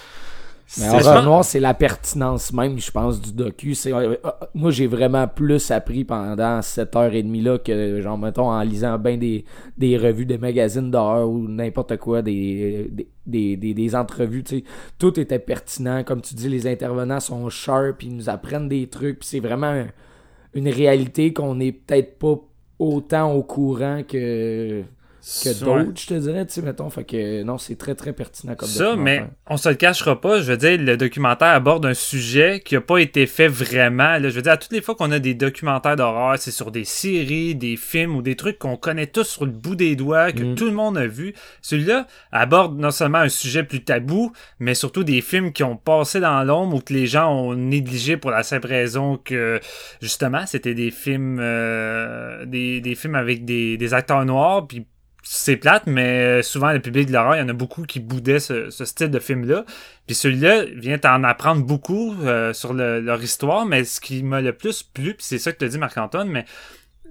Mais 0.77 1.01
pas- 1.03 1.23
Noire, 1.23 1.45
c'est 1.45 1.61
la 1.61 1.73
pertinence 1.73 2.53
même, 2.53 2.79
je 2.79 2.91
pense, 2.91 3.21
du 3.23 3.33
docu. 3.33 3.75
C'est, 3.75 3.93
euh, 3.93 4.17
euh, 4.23 4.31
moi, 4.55 4.71
j'ai 4.71 4.87
vraiment 4.87 5.27
plus 5.27 5.71
appris 5.71 6.05
pendant 6.05 6.61
cette 6.61 6.95
heure 6.95 7.15
et 7.15 7.23
demie 7.23 7.41
là 7.41 7.59
que, 7.59 8.01
genre, 8.03 8.19
mettons, 8.19 8.51
en 8.51 8.61
lisant 8.63 8.99
ben 8.99 9.19
des, 9.19 9.47
des 9.79 9.97
revues, 9.97 10.27
des 10.27 10.37
magazines 10.37 10.91
d'horreur 10.91 11.29
ou 11.29 11.49
n'importe 11.49 11.97
quoi, 11.97 12.21
des, 12.21 12.89
des, 12.93 13.09
des, 13.27 13.57
des, 13.57 13.73
des 13.75 13.95
entrevues, 13.97 14.45
tu 14.45 14.59
sais. 14.59 14.65
Tout 14.99 15.19
était 15.19 15.39
pertinent. 15.39 16.05
Comme 16.05 16.21
tu 16.21 16.35
dis, 16.35 16.49
les 16.51 16.67
intervenants 16.67 17.21
sont 17.21 17.49
sharp, 17.49 18.03
ils 18.03 18.15
nous 18.15 18.29
apprennent 18.29 18.69
des 18.69 18.89
trucs, 18.89 19.21
puis 19.21 19.29
c'est 19.29 19.41
vraiment 19.41 19.85
une 20.53 20.69
réalité 20.69 21.33
qu'on 21.33 21.55
n'est 21.55 21.73
peut-être 21.73 22.19
pas 22.19 22.35
autant 22.79 23.33
au 23.33 23.43
courant 23.43 24.03
que, 24.07 24.83
que 25.45 25.65
d'autres, 25.65 26.01
je 26.01 26.07
te 26.07 26.15
dirais, 26.15 26.47
tu 26.47 26.55
sais, 26.55 26.63
mettons. 26.63 26.89
Fait 26.91 27.05
que, 27.05 27.43
non, 27.43 27.59
c'est 27.59 27.77
très, 27.77 27.95
très 27.95 28.13
pertinent 28.13 28.55
comme 28.55 28.69
Ça, 28.69 28.97
mais 28.97 29.25
on 29.47 29.57
se 29.57 29.69
le 29.69 29.75
cachera 29.75 30.21
pas. 30.21 30.41
Je 30.41 30.53
veux 30.53 30.57
dire, 30.57 30.79
le 30.81 30.97
documentaire 30.97 31.49
aborde 31.49 31.85
un 31.87 31.95
sujet 31.95 32.61
qui 32.65 32.77
a 32.77 32.81
pas 32.81 32.99
été 32.99 33.27
fait 33.27 33.49
vraiment. 33.49 34.19
Là, 34.19 34.29
je 34.29 34.35
veux 34.35 34.43
dire, 34.43 34.53
à 34.53 34.57
toutes 34.57 34.73
les 34.73 34.81
fois 34.81 34.95
qu'on 34.95 35.11
a 35.13 35.19
des 35.19 35.35
documentaires 35.35 35.97
d'horreur, 35.97 36.39
c'est 36.39 36.51
sur 36.51 36.71
des 36.71 36.85
séries, 36.85 37.55
des 37.55 37.77
films 37.77 38.17
ou 38.17 38.23
des 38.23 38.37
trucs 38.37 38.59
qu'on 38.59 38.77
connaît 38.77 39.07
tous 39.07 39.25
sur 39.25 39.45
le 39.45 39.51
bout 39.53 39.75
des 39.77 39.97
doigts, 39.97 40.33
que 40.33 40.43
Mm. 40.43 40.55
tout 40.55 40.65
le 40.67 40.73
monde 40.73 40.97
a 40.97 41.07
vu. 41.07 41.35
Celui-là 41.63 42.07
aborde 42.33 42.79
non 42.79 42.91
seulement 42.91 43.19
un 43.19 43.29
sujet 43.29 43.63
plus 43.65 43.85
tabou, 43.85 44.33
mais 44.59 44.75
surtout 44.75 45.05
des 45.05 45.21
films 45.21 45.53
qui 45.53 45.63
ont 45.63 45.77
passé 45.77 46.21
dans 46.21 46.43
l'ombre 46.45 46.77
ou 46.77 46.81
que 46.81 46.93
les 46.95 47.07
gens 47.07 47.31
ont 47.31 47.55
négligé 47.55 48.17
pour 48.17 48.31
la 48.31 48.43
simple 48.43 48.67
raison 48.69 49.19
que, 49.23 49.61
justement, 50.01 50.47
c'était 50.47 50.75
des 50.75 50.91
films, 50.91 51.39
euh, 51.41 52.45
des, 52.47 52.81
des 52.81 52.95
films 52.95 53.15
avec 53.15 53.45
des, 53.45 53.77
des 53.77 53.95
acteurs 53.95 54.25
noirs, 54.25 54.67
puis 54.67 54.87
c'est 55.31 55.59
plate, 55.59 55.83
mais 55.87 56.43
souvent 56.43 56.73
le 56.73 56.81
public 56.81 57.07
de 57.09 57.13
l'horreur, 57.13 57.37
il 57.37 57.41
y 57.41 57.43
en 57.43 57.49
a 57.51 57.53
beaucoup 57.53 57.83
qui 57.83 58.01
boudaient 58.01 58.41
ce, 58.41 58.71
style 58.71 59.11
de 59.11 59.19
film-là. 59.19 59.67
Puis 60.07 60.17
celui-là 60.17 60.65
vient 60.65 60.97
t'en 60.97 61.23
apprendre 61.23 61.63
beaucoup 61.67 62.15
euh, 62.23 62.55
sur 62.55 62.73
le- 62.73 63.01
leur 63.01 63.23
histoire, 63.23 63.67
mais 63.67 63.85
ce 63.85 64.01
qui 64.01 64.23
m'a 64.23 64.41
le 64.41 64.55
plus 64.55 64.83
plu, 64.83 65.13
puis 65.13 65.27
c'est 65.27 65.37
ça 65.37 65.53
que 65.53 65.59
tu 65.59 65.69
dit 65.69 65.77
Marc-Antoine, 65.77 66.31
mais 66.31 66.47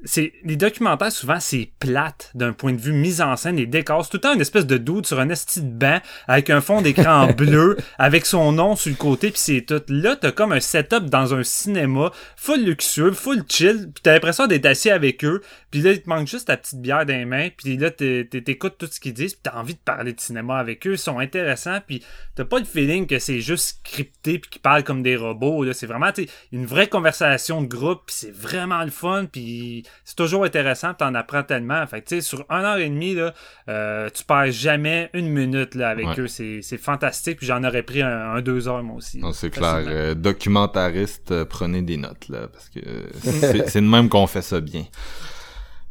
c'est 0.04 0.34
les 0.44 0.56
documentaires 0.56 1.12
souvent 1.12 1.40
c'est 1.40 1.72
plate 1.80 2.32
d'un 2.36 2.54
point 2.54 2.72
de 2.74 2.80
vue 2.80 2.94
mise 2.94 3.22
en 3.22 3.36
scène 3.36 3.56
les 3.58 3.66
décors. 3.66 4.04
C'est 4.06 4.12
tout 4.12 4.18
le 4.18 4.22
temps 4.22 4.34
une 4.34 4.42
espèce 4.42 4.66
de 4.68 4.78
doute 4.78 5.08
sur 5.08 5.20
un 5.20 5.30
esti 5.30 5.62
de 5.62 5.70
banc 5.70 6.00
avec 6.28 6.50
un 6.50 6.62
fond 6.62 6.82
d'écran 6.82 7.28
bleu 7.38 7.78
avec 7.98 8.26
son 8.26 8.52
nom 8.52 8.76
sur 8.76 8.92
le 8.92 8.98
côté 8.98 9.32
puis 9.32 9.40
c'est 9.40 9.62
tout. 9.62 9.82
Là 9.90 10.16
t'as 10.16 10.32
comme 10.32 10.52
un 10.52 10.60
setup 10.60 11.06
dans 11.06 11.34
un 11.34 11.44
cinéma 11.44 12.12
full 12.36 12.64
luxueux 12.64 13.12
full 13.12 13.44
chill 13.50 13.90
puis 13.94 14.02
t'as 14.04 14.14
l'impression 14.14 14.48
d'être 14.48 14.66
assis 14.66 14.90
avec 14.90 15.24
eux 15.26 15.42
puis 15.72 15.82
là 15.82 15.92
il 15.92 16.02
te 16.02 16.10
manque 16.10 16.28
juste 16.28 16.48
ta 16.48 16.58
petite 16.58 16.80
bière 16.82 17.06
dans 17.06 17.14
les 17.18 17.26
mains 17.26 17.50
puis 17.58 17.78
là 17.78 17.90
t'é- 17.92 18.28
t'é- 18.30 18.44
t'écoutes 18.44 18.78
tout 18.78 18.88
ce 18.90 19.00
qu'ils 19.00 19.14
disent 19.14 19.34
puis 19.34 19.42
t'as 19.44 19.58
envie 19.60 19.74
de 19.74 19.80
parler 19.80 20.14
de 20.14 20.20
cinéma 20.20 20.58
avec 20.58 20.86
eux. 20.88 20.92
Ils 20.94 20.98
sont 20.98 21.20
intéressants 21.20 21.80
puis 21.86 22.04
t'as 22.36 22.46
pas 22.46 22.60
le 22.60 22.66
feeling 22.66 23.08
que 23.08 23.20
c'est 23.20 23.42
juste 23.42 23.80
scripté 23.84 24.40
puis 24.40 24.50
qu'ils 24.50 24.62
parlent 24.62 24.84
comme 24.84 25.02
des 25.04 25.16
robots 25.16 25.64
là. 25.64 25.74
C'est 25.74 25.88
vraiment 25.88 26.12
une 26.52 26.66
vraie 26.66 26.88
conversation 26.88 27.62
de 27.62 27.68
groupe 27.68 28.04
puis 28.08 28.16
c'est 28.18 28.32
vraiment 28.34 28.84
le 28.84 28.92
fun 28.92 29.26
puis 29.32 29.84
c'est 30.04 30.16
toujours 30.16 30.44
intéressant 30.44 30.90
puis 30.90 30.98
t'en 31.00 31.14
apprends 31.16 31.44
tellement 31.44 31.86
fait 31.88 32.02
que 32.02 32.08
tu 32.10 32.16
sais 32.16 32.22
sur 32.22 32.46
un 32.50 32.64
heure 32.64 32.78
et 32.78 32.90
demie 32.90 33.16
là 33.16 33.34
euh, 33.70 34.10
tu 34.14 34.24
perds 34.24 34.52
jamais 34.52 35.10
une 35.14 35.30
minute 35.30 35.76
là 35.76 35.90
avec 35.90 36.08
Ouais. 36.08 36.20
eux 36.20 36.28
c'est 36.28 36.62
c'est 36.62 36.78
fantastique 36.78 37.38
puis 37.38 37.48
j'en 37.48 37.64
aurais 37.64 37.84
pris 37.84 38.02
un, 38.02 38.32
un 38.36 38.42
deux 38.42 38.68
heures 38.68 38.84
moi 38.84 38.98
aussi 38.98 39.22
c'est 39.34 39.50
clair. 39.50 39.84
Euh, 39.88 40.14
documentariste, 40.16 41.32
euh, 41.32 41.46
prenez 41.46 41.82
des 41.82 41.98
notes, 41.98 42.30
là, 42.30 42.48
parce 42.48 42.70
que 42.70 42.80
euh, 42.80 43.08
c'est 43.22 43.70
c'est 43.70 43.82
de 43.82 43.86
même 43.88 44.10
qu'on 44.10 44.26
fait 44.28 44.42
ça 44.42 44.60
bien. 44.62 44.86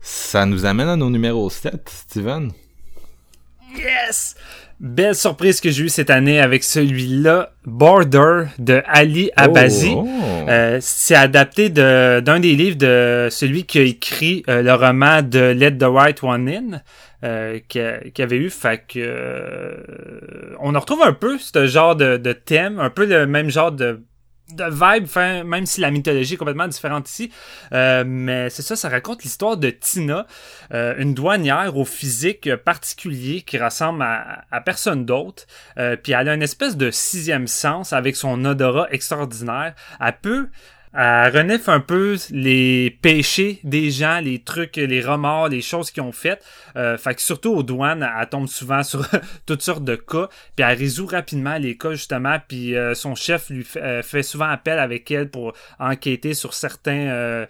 Ça 0.01 0.47
nous 0.47 0.65
amène 0.65 0.89
à 0.89 0.97
nos 0.97 1.11
numéros 1.11 1.51
7, 1.51 1.89
Steven. 1.89 2.53
Yes! 3.77 4.37
Belle 4.79 5.15
surprise 5.15 5.61
que 5.63 5.71
j'ai 5.71 5.85
eue 5.85 5.89
cette 5.89 6.11
année 6.11 6.39
avec 6.39 6.63
celui-là, 6.63 7.53
Border 7.65 8.45
de 8.59 8.83
Ali 8.87 9.31
Abazi. 9.35 9.95
Oh. 9.97 10.07
Euh, 10.49 10.79
c'est 10.83 11.15
adapté 11.15 11.71
de- 11.71 12.21
d'un 12.21 12.41
des 12.41 12.55
livres 12.55 12.77
de 12.77 13.29
celui 13.31 13.65
qui 13.65 13.79
a 13.79 13.83
écrit 13.83 14.43
euh, 14.51 14.61
le 14.63 14.75
roman 14.75 15.23
de 15.23 15.39
Let 15.53 15.79
the 15.79 15.85
Right 15.89 16.23
One 16.23 16.49
In, 16.49 16.83
euh, 17.25 17.59
qu'il 17.69 18.13
qu'il 18.13 18.23
avait 18.23 18.37
eu. 18.37 18.51
Fait 18.51 18.83
que 18.87 18.99
euh, 18.99 19.77
on 20.61 20.75
en 20.75 20.81
retrouve 20.81 21.03
un 21.03 21.15
peu 21.15 21.39
ce 21.39 21.67
genre 21.67 21.97
de, 21.97 22.19
de 22.19 22.33
thème, 22.35 22.79
un 22.79 22.91
peu 22.91 23.07
le 23.07 23.27
même 23.27 23.49
genre 23.49 23.73
de 23.73 24.03
de 24.53 24.65
vibe, 24.65 25.47
même 25.47 25.67
si 25.67 25.81
la 25.81 25.91
mythologie 25.91 26.35
est 26.35 26.37
complètement 26.37 26.69
différente 26.69 27.09
ici. 27.09 27.33
Euh, 27.73 28.05
mais 28.07 28.51
c'est 28.51 28.63
ça, 28.63 28.77
ça 28.77 28.89
raconte 28.89 29.25
l'histoire 29.25 29.57
de 29.57 29.71
Tina, 29.71 30.27
euh, 30.73 30.95
une 30.99 31.15
douanière 31.15 31.77
au 31.77 31.85
physique 31.85 32.55
particulier 32.57 33.43
qui 33.43 33.59
ressemble 33.59 34.03
à, 34.03 34.45
à 34.51 34.61
personne 34.61 35.05
d'autre. 35.05 35.47
Euh, 35.79 35.97
puis 35.97 36.13
elle 36.13 36.29
a 36.29 36.35
une 36.35 36.43
espèce 36.43 36.77
de 36.77 36.91
sixième 36.91 37.47
sens 37.47 37.93
avec 37.93 38.17
son 38.17 38.45
odorat 38.45 38.87
extraordinaire. 38.93 39.75
Elle 40.01 40.19
peut 40.23 40.49
elle 40.99 41.37
renifle 41.37 41.71
un 41.71 41.81
peu 41.81 42.17
les 42.31 42.91
péchés 43.03 43.61
des 43.65 43.91
gens, 43.91 44.21
les 44.21 44.39
trucs, 44.39 44.77
les 44.77 45.03
remords, 45.03 45.49
les 45.49 45.61
choses 45.61 45.91
qu'ils 45.91 46.03
ont 46.03 46.13
faites. 46.13 46.43
Euh, 46.77 46.97
fait 46.97 47.15
que 47.15 47.21
surtout 47.21 47.53
aux 47.53 47.63
douanes, 47.63 48.09
elle 48.19 48.29
tombe 48.29 48.49
souvent 48.49 48.83
sur 48.83 49.07
toutes 49.47 49.61
sortes 49.61 49.85
de 49.85 49.97
cas, 49.97 50.29
puis 50.55 50.65
elle 50.67 50.79
résout 50.79 51.07
rapidement 51.07 51.59
les 51.59 51.77
cas 51.77 51.93
justement, 51.93 52.39
puis 52.49 52.75
euh, 52.75 52.95
son 52.95 53.15
chef 53.15 53.51
lui 53.51 53.67
euh, 53.77 54.03
fait, 54.03 54.23
souvent 54.23 54.49
appel 54.49 54.79
avec 54.79 55.11
elle 55.11 55.29
pour 55.31 55.53
enquêter 55.79 56.33
sur 56.33 56.55
certains 56.55 57.47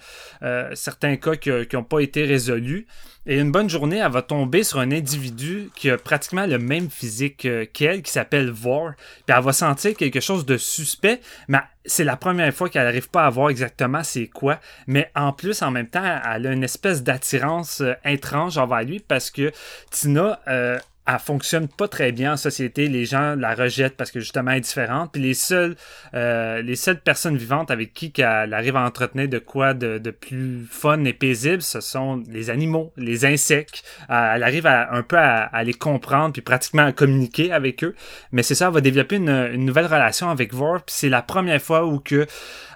certains 0.74 1.16
cas 1.16 1.36
qui 1.36 1.50
n'ont 1.74 1.84
pas 1.84 2.00
été 2.00 2.24
résolus. 2.24 2.86
Et 3.28 3.40
une 3.40 3.50
bonne 3.50 3.68
journée, 3.68 3.96
elle 3.96 4.12
va 4.12 4.22
tomber 4.22 4.62
sur 4.62 4.78
un 4.78 4.92
individu 4.92 5.70
qui 5.74 5.90
a 5.90 5.98
pratiquement 5.98 6.46
le 6.46 6.58
même 6.58 6.88
physique 6.90 7.48
qu'elle, 7.72 8.02
qui 8.02 8.12
s'appelle 8.12 8.50
Vor. 8.50 8.92
Puis 9.26 9.36
elle 9.36 9.42
va 9.42 9.52
sentir 9.52 9.96
quelque 9.96 10.20
chose 10.20 10.46
de 10.46 10.56
suspect, 10.56 11.20
mais 11.48 11.58
c'est 11.84 12.04
la 12.04 12.16
première 12.16 12.54
fois 12.54 12.68
qu'elle 12.68 12.84
n'arrive 12.84 13.10
pas 13.10 13.26
à 13.26 13.30
voir 13.30 13.50
exactement 13.50 14.04
c'est 14.04 14.28
quoi. 14.28 14.60
Mais 14.86 15.10
en 15.16 15.32
plus, 15.32 15.62
en 15.62 15.72
même 15.72 15.88
temps, 15.88 16.04
elle 16.04 16.46
a 16.46 16.52
une 16.52 16.62
espèce 16.62 17.02
d'attirance 17.02 17.80
euh, 17.80 17.94
étrange 18.04 18.58
envers 18.58 18.82
lui 18.82 19.00
parce 19.00 19.32
que 19.32 19.50
Tina, 19.90 20.40
euh, 20.46 20.78
elle 21.06 21.18
fonctionne 21.18 21.68
pas 21.68 21.88
très 21.88 22.12
bien 22.12 22.32
en 22.32 22.36
société. 22.36 22.88
Les 22.88 23.04
gens 23.04 23.36
la 23.36 23.54
rejettent 23.54 23.96
parce 23.96 24.10
que 24.10 24.20
justement 24.20 24.50
elle 24.50 24.58
est 24.58 24.62
différente. 24.62 25.12
Puis 25.12 25.22
les 25.22 25.34
seules, 25.34 25.76
euh, 26.14 26.62
les 26.62 26.76
seules 26.76 27.00
personnes 27.00 27.36
vivantes 27.36 27.70
avec 27.70 27.94
qui 27.94 28.12
elle 28.18 28.52
arrive 28.52 28.76
à 28.76 28.84
entretenir 28.84 29.28
de 29.28 29.38
quoi 29.38 29.74
de, 29.74 29.98
plus 30.10 30.66
fun 30.70 31.04
et 31.04 31.12
paisible, 31.12 31.62
ce 31.62 31.80
sont 31.80 32.22
les 32.28 32.50
animaux, 32.50 32.92
les 32.96 33.24
insectes. 33.24 33.84
elle 34.08 34.42
arrive 34.42 34.66
à, 34.66 34.92
un 34.92 35.02
peu 35.02 35.16
à, 35.18 35.62
les 35.64 35.74
comprendre 35.74 36.32
puis 36.32 36.42
pratiquement 36.42 36.86
à 36.86 36.92
communiquer 36.92 37.52
avec 37.52 37.84
eux. 37.84 37.94
Mais 38.32 38.42
c'est 38.42 38.54
ça, 38.54 38.66
elle 38.66 38.74
va 38.74 38.80
développer 38.80 39.16
une, 39.16 39.64
nouvelle 39.64 39.86
relation 39.86 40.30
avec 40.30 40.52
Vorp. 40.54 40.84
C'est 40.88 41.08
la 41.08 41.22
première 41.22 41.60
fois 41.60 41.86
où 41.86 42.00
que 42.00 42.26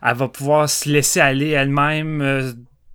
elle 0.03 0.17
va 0.17 0.29
pouvoir 0.29 0.69
se 0.69 0.89
laisser 0.89 1.21
aller 1.21 1.51
elle-même. 1.51 2.23
Euh, 2.23 2.53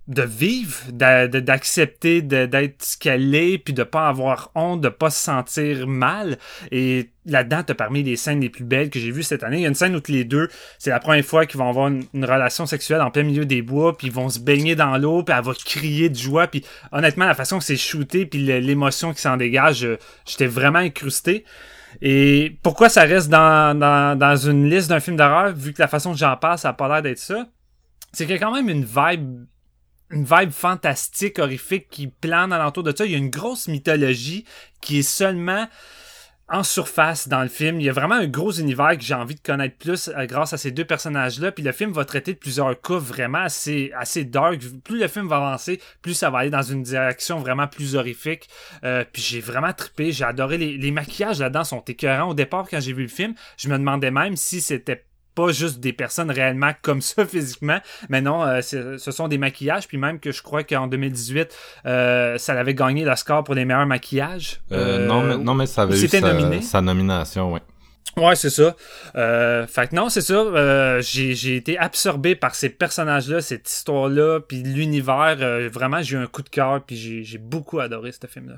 de 0.08 0.22
vivre, 0.22 0.76
d'accepter 0.92 2.22
d'être 2.22 2.84
ce 2.84 2.96
qu'elle 2.96 3.34
est, 3.34 3.58
puis 3.58 3.74
de 3.74 3.82
pas 3.82 4.08
avoir 4.08 4.52
honte, 4.54 4.80
de 4.80 4.88
pas 4.88 5.10
se 5.10 5.22
sentir 5.22 5.88
mal. 5.88 6.38
Et 6.70 7.10
là-dedans, 7.24 7.64
t'as 7.66 7.74
parmi 7.74 8.04
les 8.04 8.14
scènes 8.16 8.40
les 8.40 8.48
plus 8.48 8.64
belles 8.64 8.88
que 8.88 9.00
j'ai 9.00 9.10
vues 9.10 9.24
cette 9.24 9.42
année. 9.42 9.56
Il 9.56 9.62
y 9.62 9.64
a 9.64 9.68
une 9.68 9.74
scène 9.74 9.96
où 9.96 10.00
les 10.06 10.24
deux, 10.24 10.48
c'est 10.78 10.90
la 10.90 11.00
première 11.00 11.24
fois 11.24 11.44
qu'ils 11.44 11.58
vont 11.58 11.68
avoir 11.68 11.88
une, 11.88 12.04
relation 12.14 12.66
sexuelle 12.66 13.00
en 13.00 13.10
plein 13.10 13.24
milieu 13.24 13.46
des 13.46 13.62
bois, 13.62 13.96
puis 13.96 14.06
ils 14.06 14.12
vont 14.12 14.28
se 14.28 14.38
baigner 14.38 14.76
dans 14.76 14.96
l'eau, 14.96 15.24
puis 15.24 15.34
elle 15.36 15.44
va 15.44 15.52
crier 15.54 16.08
de 16.08 16.16
joie. 16.16 16.46
Puis 16.46 16.64
honnêtement, 16.92 17.26
la 17.26 17.34
façon 17.34 17.58
que 17.58 17.64
c'est 17.64 17.76
shooté, 17.76 18.26
puis 18.26 18.38
l'émotion 18.38 19.12
qui 19.12 19.20
s'en 19.20 19.36
dégage, 19.36 19.88
j'étais 20.24 20.46
vraiment 20.46 20.78
incrusté. 20.78 21.44
Et 22.00 22.58
pourquoi 22.62 22.88
ça 22.88 23.02
reste 23.02 23.28
dans, 23.28 23.76
dans, 23.76 24.16
dans 24.16 24.36
une 24.36 24.70
liste 24.70 24.88
d'un 24.88 25.00
film 25.00 25.16
d'horreur, 25.16 25.52
vu 25.52 25.72
que 25.72 25.82
la 25.82 25.88
façon 25.88 26.12
que 26.12 26.18
j'en 26.18 26.36
parle, 26.36 26.58
ça 26.58 26.68
a 26.68 26.72
pas 26.74 26.88
l'air 26.88 27.02
d'être 27.02 27.18
ça? 27.18 27.46
C'est 28.12 28.24
qu'il 28.24 28.34
y 28.34 28.38
a 28.38 28.40
quand 28.40 28.54
même 28.54 28.68
une 28.68 28.84
vibe 28.84 29.46
une 30.10 30.24
vibe 30.24 30.50
fantastique, 30.50 31.38
horrifique 31.38 31.88
qui 31.90 32.06
plane 32.06 32.52
alentour 32.52 32.82
de 32.82 32.94
ça. 32.96 33.04
Il 33.04 33.12
y 33.12 33.14
a 33.14 33.18
une 33.18 33.30
grosse 33.30 33.68
mythologie 33.68 34.44
qui 34.80 34.98
est 34.98 35.02
seulement 35.02 35.66
en 36.48 36.62
surface 36.62 37.26
dans 37.26 37.42
le 37.42 37.48
film. 37.48 37.80
Il 37.80 37.86
y 37.86 37.88
a 37.88 37.92
vraiment 37.92 38.14
un 38.14 38.28
gros 38.28 38.52
univers 38.52 38.96
que 38.96 39.02
j'ai 39.02 39.14
envie 39.14 39.34
de 39.34 39.40
connaître 39.40 39.76
plus 39.76 40.08
euh, 40.08 40.26
grâce 40.26 40.52
à 40.52 40.58
ces 40.58 40.70
deux 40.70 40.84
personnages-là. 40.84 41.50
Puis 41.50 41.64
le 41.64 41.72
film 41.72 41.90
va 41.90 42.04
traiter 42.04 42.34
de 42.34 42.38
plusieurs 42.38 42.80
cas 42.80 42.98
vraiment 42.98 43.38
assez, 43.38 43.92
assez 43.96 44.24
dark. 44.24 44.60
Plus 44.84 45.00
le 45.00 45.08
film 45.08 45.26
va 45.26 45.38
avancer, 45.38 45.80
plus 46.02 46.14
ça 46.14 46.30
va 46.30 46.38
aller 46.38 46.50
dans 46.50 46.62
une 46.62 46.84
direction 46.84 47.40
vraiment 47.40 47.66
plus 47.66 47.96
horrifique. 47.96 48.48
Euh, 48.84 49.04
puis 49.12 49.22
j'ai 49.22 49.40
vraiment 49.40 49.72
trippé. 49.72 50.12
J'ai 50.12 50.24
adoré 50.24 50.56
les, 50.56 50.78
les 50.78 50.90
maquillages 50.92 51.40
là-dedans 51.40 51.64
sont 51.64 51.80
écœurants. 51.80 52.30
Au 52.30 52.34
départ, 52.34 52.68
quand 52.70 52.80
j'ai 52.80 52.92
vu 52.92 53.02
le 53.02 53.08
film, 53.08 53.34
je 53.56 53.68
me 53.68 53.76
demandais 53.76 54.12
même 54.12 54.36
si 54.36 54.60
c'était 54.60 55.04
pas 55.36 55.52
juste 55.52 55.78
des 55.78 55.92
personnes 55.92 56.30
réellement 56.32 56.72
comme 56.82 57.00
ça 57.00 57.24
physiquement, 57.26 57.78
mais 58.08 58.20
non, 58.20 58.42
euh, 58.42 58.60
ce 58.62 59.10
sont 59.12 59.28
des 59.28 59.38
maquillages, 59.38 59.86
puis 59.86 59.98
même 59.98 60.18
que 60.18 60.32
je 60.32 60.42
crois 60.42 60.64
qu'en 60.64 60.88
2018, 60.88 61.56
euh, 61.84 62.38
ça 62.38 62.54
avait 62.54 62.74
gagné 62.74 63.04
l'Oscar 63.04 63.44
pour 63.44 63.54
les 63.54 63.64
meilleurs 63.64 63.86
maquillages. 63.86 64.60
Euh, 64.72 65.06
non, 65.06 65.22
mais, 65.22 65.36
non, 65.36 65.54
mais 65.54 65.66
ça 65.66 65.82
avait 65.82 65.94
eu 65.94 66.08
sa, 66.08 66.62
sa 66.62 66.80
nomination, 66.80 67.52
oui. 67.52 67.60
Ouais, 68.16 68.34
c'est 68.34 68.50
ça. 68.50 68.74
Euh, 69.14 69.66
fait 69.66 69.88
que 69.88 69.94
non, 69.94 70.08
c'est 70.08 70.22
ça. 70.22 71.00
j'ai 71.00 71.56
été 71.56 71.78
absorbé 71.78 72.34
par 72.34 72.54
ces 72.54 72.70
personnages-là, 72.70 73.40
cette 73.40 73.70
histoire-là, 73.70 74.40
puis 74.40 74.62
l'univers. 74.62 75.36
vraiment, 75.70 76.02
j'ai 76.02 76.16
eu 76.16 76.20
un 76.20 76.26
coup 76.26 76.42
de 76.42 76.48
cœur, 76.48 76.82
puis 76.82 77.24
j'ai 77.24 77.38
beaucoup 77.38 77.78
adoré 77.78 78.12
ce 78.12 78.26
film-là. 78.26 78.56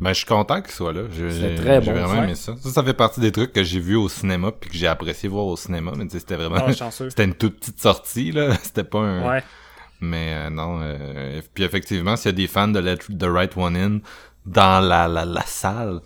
Ben, 0.00 0.10
je 0.10 0.18
suis 0.18 0.26
content 0.26 0.62
qu'il 0.62 0.70
soit 0.70 0.92
là. 0.92 1.02
J'ai 1.10 1.56
très 1.56 1.80
bon. 1.80 1.92
vraiment 1.92 2.22
aimé 2.22 2.36
ça. 2.36 2.54
Ça, 2.62 2.70
ça 2.70 2.84
fait 2.84 2.94
partie 2.94 3.20
des 3.20 3.32
trucs 3.32 3.52
que 3.52 3.64
j'ai 3.64 3.80
vu 3.80 3.96
au 3.96 4.08
cinéma 4.08 4.52
puis 4.52 4.70
que 4.70 4.76
j'ai 4.76 4.86
apprécié 4.86 5.28
voir 5.28 5.46
au 5.46 5.56
cinéma. 5.56 5.92
Mais 5.96 6.04
c'était 6.08 6.36
vraiment. 6.36 6.56
Ah, 6.56 6.90
c'était 6.90 7.24
une 7.24 7.34
toute 7.34 7.58
petite 7.58 7.80
sortie, 7.80 8.30
là. 8.30 8.54
C'était 8.62 8.84
pas 8.84 9.00
un. 9.00 9.28
Ouais. 9.28 9.42
Mais 10.00 10.34
euh, 10.34 10.50
non. 10.50 10.80
Euh... 10.82 11.40
Puis 11.52 11.64
effectivement, 11.64 12.14
s'il 12.16 12.26
y 12.26 12.34
a 12.34 12.36
des 12.36 12.46
fans 12.46 12.68
de 12.68 12.78
Let 12.78 12.98
the 13.18 13.24
Right 13.24 13.56
One 13.56 13.76
In 13.76 13.98
dans 14.46 14.80
la, 14.80 15.08
la, 15.08 15.24
la 15.24 15.42
salle, 15.42 16.00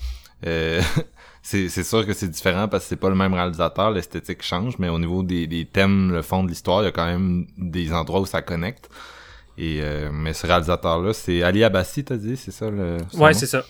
euh... 0.47 0.81
c'est 1.43 1.69
sûr 1.69 2.07
que 2.07 2.13
c'est 2.13 2.29
différent 2.29 2.69
parce 2.69 2.85
que 2.85 2.91
c'est 2.91 2.97
pas 2.97 3.09
le 3.09 3.17
même 3.17 3.35
réalisateur, 3.35 3.91
l'esthétique 3.91 4.43
change, 4.43 4.79
mais 4.79 4.89
au 4.89 4.99
niveau 4.99 5.23
des, 5.23 5.47
des 5.47 5.65
thèmes, 5.65 6.13
le 6.13 6.23
fond 6.23 6.45
de 6.45 6.49
l'histoire, 6.49 6.83
il 6.83 6.87
y 6.87 6.89
a 6.89 6.93
quand 6.93 7.07
même 7.07 7.47
des 7.59 7.93
endroits 7.93 8.21
où 8.21 8.27
ça 8.27 8.43
connecte. 8.43 8.89
Et 9.59 9.81
euh, 9.83 10.11
mais 10.13 10.33
ce 10.33 10.47
réalisateur-là, 10.47 11.13
c'est 11.13 11.43
Ali 11.43 11.63
Abassi, 11.63 12.05
t'as 12.05 12.17
dit, 12.17 12.37
c'est 12.37 12.53
ça 12.53 12.71
le. 12.71 12.97
Ouais, 13.15 13.35
c'est 13.35 13.47
ça. 13.47 13.65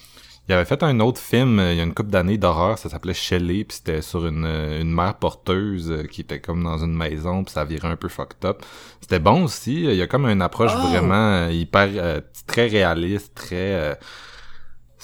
Il 0.49 0.55
avait 0.55 0.65
fait 0.65 0.83
un 0.83 0.99
autre 0.99 1.21
film 1.21 1.61
euh, 1.61 1.73
il 1.73 1.79
y 1.79 1.81
a 1.81 1.85
une 1.85 1.95
couple 1.95 2.11
d'années 2.11 2.37
d'horreur, 2.37 2.77
ça 2.77 2.89
s'appelait 2.89 3.15
Shelley, 3.15 3.65
puis 3.65 3.77
c'était 3.77 4.03
sur 4.03 4.27
une, 4.27 4.45
euh, 4.45 4.81
une 4.81 4.93
mère 4.93 5.15
porteuse 5.15 5.91
euh, 5.91 6.03
qui 6.03 6.23
était 6.23 6.41
comme 6.41 6.65
dans 6.65 6.79
une 6.79 6.97
maison, 6.97 7.45
puis 7.45 7.53
ça 7.53 7.65
virait 7.65 7.89
un 7.89 7.97
peu 7.97 8.09
fucked 8.09 8.45
up. 8.45 8.63
C'était 9.01 9.21
bon 9.21 9.45
aussi, 9.45 9.85
il 9.85 9.95
y 9.95 10.03
a 10.03 10.09
comme 10.09 10.27
une 10.27 10.43
approche 10.43 10.73
oh! 10.75 10.89
vraiment 10.89 11.49
hyper 11.49 12.23
très 12.47 12.67
réaliste, 12.67 13.35
très 13.35 13.97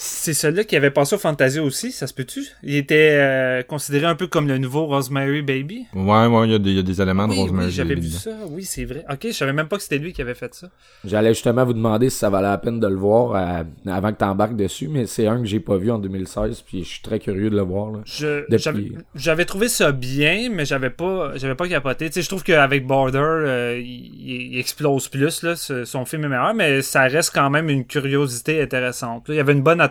c'est 0.01 0.33
celui-là 0.33 0.63
qui 0.63 0.77
avait 0.77 0.91
passé 0.91 1.15
au 1.15 1.17
Fantasia 1.17 1.61
aussi, 1.61 1.91
ça 1.91 2.07
se 2.07 2.13
peut-tu? 2.13 2.45
Il 2.63 2.75
était 2.75 3.17
euh, 3.19 3.63
considéré 3.63 4.05
un 4.05 4.15
peu 4.15 4.27
comme 4.27 4.47
le 4.47 4.57
nouveau 4.57 4.85
Rosemary 4.85 5.41
Baby. 5.41 5.87
Ouais, 5.93 6.25
ouais, 6.25 6.47
il 6.47 6.51
y, 6.53 6.55
a 6.55 6.59
des, 6.59 6.71
y 6.71 6.79
a 6.79 6.83
des 6.83 7.01
éléments 7.01 7.27
de 7.27 7.33
Rosemary 7.33 7.65
oui, 7.65 7.71
j'avais 7.73 7.95
vu 7.95 8.07
ça, 8.07 8.31
oui, 8.49 8.63
c'est 8.63 8.85
vrai. 8.85 9.03
Ok, 9.11 9.25
je 9.25 9.31
savais 9.33 9.51
même 9.51 9.67
pas 9.67 9.75
que 9.75 9.83
c'était 9.83 9.97
lui 9.97 10.13
qui 10.13 10.21
avait 10.21 10.35
fait 10.35 10.53
ça. 10.53 10.69
J'allais 11.03 11.33
justement 11.33 11.65
vous 11.65 11.73
demander 11.73 12.09
si 12.09 12.17
ça 12.17 12.29
valait 12.29 12.47
la 12.47 12.57
peine 12.57 12.79
de 12.79 12.87
le 12.87 12.95
voir 12.95 13.35
euh, 13.35 13.63
avant 13.91 14.13
que 14.13 14.17
t'embarques 14.17 14.55
dessus, 14.55 14.87
mais 14.87 15.05
c'est 15.05 15.27
un 15.27 15.41
que 15.41 15.45
j'ai 15.45 15.59
pas 15.59 15.75
vu 15.75 15.91
en 15.91 15.99
2016, 15.99 16.61
puis 16.61 16.85
je 16.85 16.87
suis 16.87 17.01
très 17.01 17.19
curieux 17.19 17.49
de 17.49 17.57
le 17.57 17.63
voir. 17.63 17.91
Là, 17.91 17.99
j'avais 19.15 19.45
trouvé 19.45 19.67
ça 19.67 19.91
bien, 19.91 20.49
mais 20.49 20.63
j'avais 20.63 20.91
pas 20.91 21.33
j'avais 21.35 21.55
pas 21.55 21.67
capoté. 21.67 22.07
Tu 22.07 22.13
sais, 22.13 22.21
je 22.21 22.29
trouve 22.29 22.43
qu'avec 22.43 22.87
Border, 22.87 23.19
euh, 23.19 23.81
il, 23.83 24.57
explose 24.57 25.09
plus, 25.09 25.43
là, 25.43 25.57
son 25.57 26.05
film 26.05 26.23
est 26.23 26.29
meilleur, 26.29 26.53
mais 26.53 26.81
ça 26.81 27.01
reste 27.01 27.31
quand 27.33 27.49
même 27.49 27.67
une 27.67 27.83
curiosité 27.83 28.61
intéressante. 28.61 29.25
Il 29.27 29.35
y 29.35 29.39
avait 29.39 29.51
une 29.51 29.61
bonne 29.61 29.81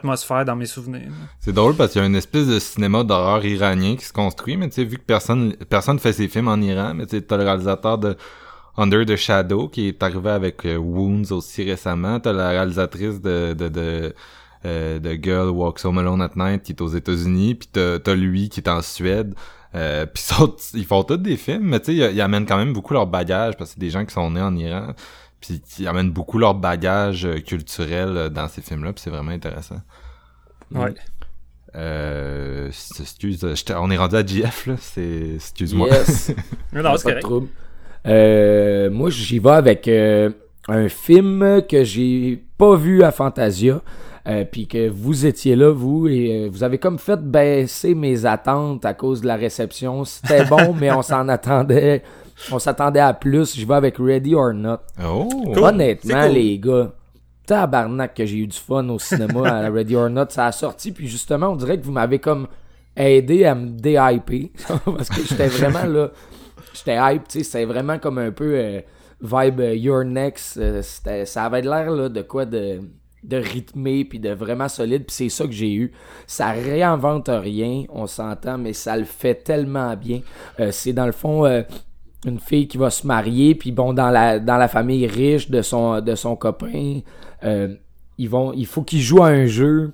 C'est 1.41 1.53
drôle 1.53 1.75
parce 1.75 1.93
qu'il 1.93 2.01
y 2.01 2.05
a 2.05 2.07
une 2.07 2.16
espèce 2.16 2.47
de 2.47 2.59
cinéma 2.59 3.05
d'horreur 3.05 3.45
iranien 3.45 3.97
qui 3.97 4.05
se 4.05 4.12
construit, 4.12 4.57
mais 4.57 4.69
tu 4.69 4.77
sais, 4.77 4.85
vu 4.85 4.99
que 4.99 5.03
personne 5.03 5.55
personne 5.69 5.99
fait 5.99 6.12
ses 6.12 6.29
films 6.29 6.49
en 6.49 6.57
Iran, 6.57 6.93
mais 6.95 7.07
tu 7.07 7.16
sais, 7.16 7.23
t'as 7.23 7.37
le 7.37 7.45
réalisateur 7.45 7.99
de 7.99 8.16
Under 8.77 9.05
the 9.05 9.16
Shadow 9.16 9.69
qui 9.69 9.89
est 9.89 10.03
arrivé 10.03 10.31
avec 10.31 10.65
euh, 10.65 10.77
Wounds 10.77 11.33
aussi 11.33 11.65
récemment, 11.65 12.20
t'as 12.20 12.33
la 12.33 12.51
réalisatrice 12.51 13.20
de 13.20 13.55
de, 13.55 13.69
de 13.69 14.15
euh, 14.66 14.99
de 14.99 15.19
Girl 15.23 15.51
Walks 15.51 15.85
Home 15.85 15.99
Alone 15.99 16.23
at 16.23 16.33
Night 16.37 16.62
qui 16.62 16.73
est 16.73 16.81
aux 16.81 16.89
États-Unis, 16.89 17.55
puis 17.55 17.69
t'as, 17.73 17.99
t'as 17.99 18.15
lui 18.15 18.49
qui 18.49 18.61
est 18.61 18.69
en 18.69 18.83
Suède. 18.83 19.35
Euh, 19.75 20.07
puis 20.07 20.25
ils 20.75 20.85
font 20.87 21.03
tous 21.03 21.19
des 21.19 21.37
films, 21.37 21.65
mais 21.65 21.81
tu 21.81 21.97
sais, 21.99 22.12
ils, 22.12 22.20
amènent 22.20 22.47
quand 22.47 22.57
même 22.57 22.73
beaucoup 22.73 22.95
leur 22.95 23.07
bagage 23.07 23.57
parce 23.57 23.70
que 23.70 23.75
c'est 23.75 23.81
des 23.81 23.91
gens 23.91 24.05
qui 24.05 24.15
sont 24.15 24.31
nés 24.31 24.41
en 24.41 24.57
Iran. 24.57 24.95
Puis 25.40 25.62
ils 25.78 25.86
amènent 25.86 26.10
beaucoup 26.10 26.39
leur 26.39 26.55
bagage 26.55 27.24
euh, 27.24 27.39
culturel 27.40 28.16
euh, 28.16 28.28
dans 28.28 28.48
ces 28.48 28.60
films-là, 28.60 28.93
puis 28.93 29.02
c'est 29.02 29.10
vraiment 29.10 29.31
intéressant. 29.31 29.81
Ouais. 30.73 30.94
Euh, 31.77 32.69
excuse, 32.69 33.47
on 33.77 33.90
est 33.90 33.97
rendu 33.97 34.16
à 34.16 34.27
GF, 34.27 34.66
là. 34.66 34.74
C'est, 34.81 35.35
excuse-moi. 35.36 35.89
Yes. 35.89 36.32
non, 36.73 36.97
c'est 36.97 37.20
correct. 37.20 37.48
Euh, 38.06 38.90
moi, 38.90 39.10
j'y 39.10 39.39
vais 39.39 39.51
avec 39.51 39.86
euh, 39.86 40.31
un 40.69 40.89
film 40.89 41.62
que 41.69 41.85
j'ai 41.85 42.43
pas 42.56 42.77
vu 42.77 43.02
à 43.02 43.12
Fantasia. 43.12 43.82
Euh, 44.27 44.44
puis 44.44 44.66
que 44.66 44.90
vous 44.90 45.24
étiez 45.24 45.56
là, 45.56 45.70
vous, 45.70 46.06
et 46.06 46.51
vous 46.51 46.62
avez 46.62 46.77
comme 46.77 46.98
fait 46.98 47.19
baisser 47.19 47.94
mes 47.94 48.27
attentes 48.27 48.85
à 48.85 48.93
cause 48.93 49.23
de 49.23 49.27
la 49.27 49.36
réception. 49.36 50.05
C'était 50.05 50.44
bon, 50.44 50.74
mais 50.78 50.90
on 50.90 51.01
s'en 51.01 51.28
attendait 51.28 52.02
on 52.52 52.59
s'attendait 52.59 53.01
à 53.01 53.15
plus. 53.15 53.56
Je 53.59 53.66
vais 53.66 53.74
avec 53.74 53.97
Ready 53.98 54.35
or 54.35 54.52
Not. 54.55 54.78
Oh, 55.05 55.28
Honnêtement, 55.56 56.27
les 56.28 56.59
gars, 56.59 56.93
tabarnak 57.47 58.15
que 58.15 58.27
j'ai 58.27 58.39
eu 58.39 58.47
du 58.47 58.56
fun 58.56 58.89
au 58.89 58.98
cinéma 58.98 59.48
à 59.48 59.70
Ready 59.70 59.97
or 59.97 60.10
Not. 60.10 60.27
Ça 60.31 60.47
a 60.47 60.52
sorti, 60.52 60.93
puis 60.93 61.09
justement, 61.09 61.48
on 61.48 61.56
dirait 61.56 61.78
que 61.78 61.85
vous 61.85 61.93
m'avez 61.93 62.19
comme 62.19 62.47
aidé 62.97 63.44
à 63.44 63.55
me 63.55 63.69
déhyper. 63.69 64.52
parce 64.85 65.09
que 65.09 65.23
j'étais 65.27 65.47
vraiment 65.48 65.85
là. 65.85 66.10
j'étais 66.74 66.97
hype, 67.01 67.28
tu 67.28 67.39
sais, 67.39 67.44
c'est 67.44 67.65
vraiment 67.65 67.98
comme 67.98 68.19
un 68.19 68.31
peu 68.32 68.55
euh, 68.55 68.81
vibe 69.23 69.60
euh, 69.60 69.74
Your 69.74 70.05
Next. 70.05 70.56
euh, 70.59 70.82
c'était- 70.82 71.24
ça 71.27 71.44
avait 71.44 71.62
l'air 71.62 71.90
là, 71.90 72.09
de 72.09 72.23
quoi 72.23 72.44
de, 72.44 72.81
de 73.24 73.36
rythmé 73.36 74.05
puis 74.05 74.19
de 74.20 74.31
vraiment 74.31 74.69
solide, 74.69 75.05
puis 75.06 75.15
c'est 75.15 75.28
ça 75.28 75.44
que 75.47 75.52
j'ai 75.52 75.73
eu. 75.73 75.93
Ça 76.27 76.51
réinvente 76.51 77.28
rien, 77.32 77.85
on 77.89 78.06
s'entend, 78.06 78.59
mais 78.59 78.73
ça 78.73 78.97
le 78.97 79.05
fait 79.05 79.35
tellement 79.36 79.97
bien. 79.97 80.20
Euh, 80.60 80.70
c'est 80.73 80.93
dans 80.93 81.06
le 81.06 81.12
fond 81.12 81.44
euh, 81.47 81.62
une 82.27 82.40
fille 82.40 82.66
qui 82.66 82.78
va 82.78 82.90
se 82.90 83.07
marier, 83.07 83.55
puis 83.55 83.73
bon, 83.73 83.93
dans 83.93 84.11
la, 84.11 84.69
famille 84.69 85.07
riche 85.07 85.51
de 85.51 85.62
son, 85.62 86.01
de 86.01 86.15
son 86.15 86.36
copain, 86.36 87.01
euh, 87.45 87.74
il 88.19 88.66
faut 88.66 88.82
qu'il 88.82 89.01
joue 89.01 89.23
à 89.23 89.28
un 89.28 89.47
jeu. 89.47 89.93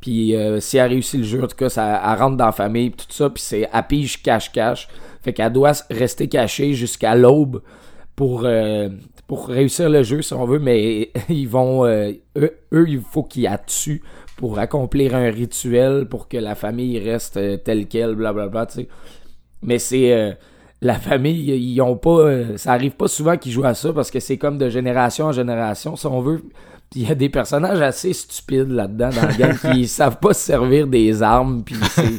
Puis 0.00 0.36
euh, 0.36 0.60
si 0.60 0.76
elle 0.76 0.90
réussit 0.90 1.20
le 1.20 1.26
jeu, 1.26 1.42
en 1.42 1.46
tout 1.46 1.56
cas, 1.56 1.68
ça, 1.68 2.00
elle 2.04 2.18
rentre 2.18 2.36
dans 2.36 2.46
la 2.46 2.52
famille, 2.52 2.90
puis 2.90 3.06
tout 3.06 3.12
ça, 3.12 3.30
puis 3.30 3.42
c'est 3.42 3.68
à 3.72 3.82
cache-cache. 3.82 4.88
Fait 5.22 5.32
qu'elle 5.32 5.52
doit 5.52 5.72
rester 5.90 6.28
cachée 6.28 6.74
jusqu'à 6.74 7.14
l'aube 7.14 7.62
pour, 8.14 8.42
euh, 8.44 8.88
pour 9.26 9.48
réussir 9.48 9.90
le 9.90 10.02
jeu, 10.02 10.22
si 10.22 10.32
on 10.34 10.44
veut, 10.44 10.58
mais 10.58 11.10
ils 11.28 11.48
vont. 11.48 11.86
eux, 11.86 12.20
eux, 12.36 12.86
il 12.88 13.00
faut 13.00 13.24
qu'ils 13.24 13.44
la 13.44 13.58
tuent 13.58 14.02
pour 14.36 14.58
accomplir 14.58 15.14
un 15.14 15.30
rituel 15.30 16.06
pour 16.06 16.28
que 16.28 16.36
la 16.36 16.54
famille 16.54 16.98
reste 16.98 17.64
telle 17.64 17.86
qu'elle, 17.88 18.14
blablabla, 18.14 18.66
tu 18.66 18.74
sais. 18.74 18.88
Mais 19.62 19.78
c'est. 19.78 20.36
La 20.82 20.94
famille, 20.94 21.50
ils 21.54 21.80
ont 21.82 21.96
pas. 21.96 22.10
euh, 22.20 22.56
ça 22.56 22.72
arrive 22.72 22.92
pas 22.92 23.08
souvent 23.08 23.36
qu'ils 23.36 23.52
jouent 23.52 23.64
à 23.64 23.74
ça 23.74 23.92
parce 23.92 24.10
que 24.10 24.20
c'est 24.20 24.38
comme 24.38 24.56
de 24.58 24.68
génération 24.70 25.26
en 25.26 25.32
génération, 25.32 25.96
si 25.96 26.06
on 26.06 26.20
veut. 26.20 26.42
Il 26.96 27.06
y 27.08 27.12
a 27.12 27.14
des 27.14 27.28
personnages 27.28 27.80
assez 27.80 28.12
stupides 28.12 28.70
là-dedans 28.70 29.10
dans 29.10 29.28
le 29.28 29.36
game 29.38 29.56
qui 29.74 29.86
savent 29.86 30.16
pas 30.18 30.32
se 30.34 30.40
servir 30.40 30.88
des 30.88 31.22
armes. 31.22 31.62
Puis 31.64 31.76
c'est- 31.92 32.18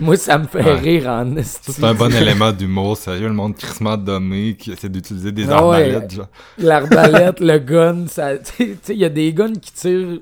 moi, 0.00 0.16
ça 0.16 0.36
me 0.36 0.48
fait 0.48 0.64
Ouais. 0.64 0.74
rire 0.80 1.06
en. 1.08 1.32
C'est 1.44 1.84
un 1.84 1.94
bon 1.94 2.12
élément 2.12 2.50
d'humour, 2.50 2.96
sérieux, 2.96 3.28
le 3.28 3.34
monde 3.34 3.54
crissement 3.54 3.96
dommé 3.96 4.56
qui 4.58 4.72
essaie 4.72 4.88
d'utiliser 4.88 5.30
des 5.30 5.44
Ah 5.48 5.64
ouais. 5.68 5.84
arbalètes, 5.92 6.10
genre. 6.12 6.26
L'arbalète, 6.58 7.38
le 7.38 7.58
gun, 7.58 8.06
ça. 8.08 8.36
Tu 8.38 8.76
sais, 8.82 8.94
il 8.94 8.98
y 8.98 9.04
a 9.04 9.08
des 9.10 9.32
guns 9.32 9.52
qui 9.52 9.72
tirent. 9.72 10.18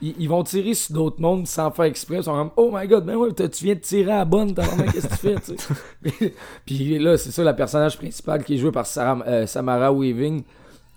Ils, 0.00 0.28
vont 0.28 0.44
tirer 0.44 0.74
sur 0.74 0.94
d'autres 0.94 1.20
mondes 1.20 1.46
sans 1.46 1.70
faire 1.72 1.86
exprès. 1.86 2.16
Ils 2.16 2.22
sont 2.24 2.32
comme 2.32 2.50
Oh 2.56 2.70
my 2.72 2.86
god, 2.86 3.04
ben 3.04 3.16
ouais, 3.16 3.32
tu 3.32 3.64
viens 3.64 3.74
de 3.74 3.80
tirer 3.80 4.12
à 4.12 4.18
la 4.18 4.24
bonne, 4.24 4.54
t'as 4.54 4.62
vraiment 4.62 4.90
qu'est-ce 4.90 5.08
que 5.08 5.14
tu 5.14 5.18
fais, 5.18 5.34
tu 5.36 5.56
sais? 5.56 6.34
Puis 6.66 6.98
là, 6.98 7.16
c'est 7.16 7.32
ça, 7.32 7.42
la 7.42 7.54
personnage 7.54 7.96
principal 7.96 8.44
qui 8.44 8.54
est 8.54 8.58
joué 8.58 8.70
par 8.70 8.86
euh, 8.96 9.46
Samara 9.46 9.92
Weaving. 9.92 10.42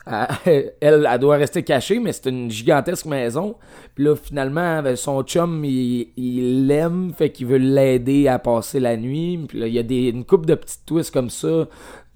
Elle, 0.45 0.73
elle, 0.81 1.19
doit 1.19 1.37
rester 1.37 1.61
cachée, 1.61 1.99
mais 1.99 2.11
c'est 2.11 2.27
une 2.27 2.49
gigantesque 2.49 3.05
maison. 3.05 3.55
Puis 3.93 4.03
là, 4.03 4.15
finalement, 4.15 4.81
ben, 4.81 4.95
son 4.95 5.21
chum, 5.21 5.63
il 5.63 6.65
l'aime, 6.65 7.13
fait 7.15 7.29
qu'il 7.29 7.45
veut 7.45 7.57
l'aider 7.57 8.27
à 8.27 8.39
passer 8.39 8.79
la 8.79 8.97
nuit. 8.97 9.39
Puis 9.47 9.59
là, 9.59 9.67
il 9.67 9.73
y 9.73 9.79
a 9.79 9.83
des, 9.83 10.09
une 10.09 10.25
couple 10.25 10.47
de 10.47 10.55
petites 10.55 10.85
twists 10.87 11.11
comme 11.11 11.29
ça. 11.29 11.67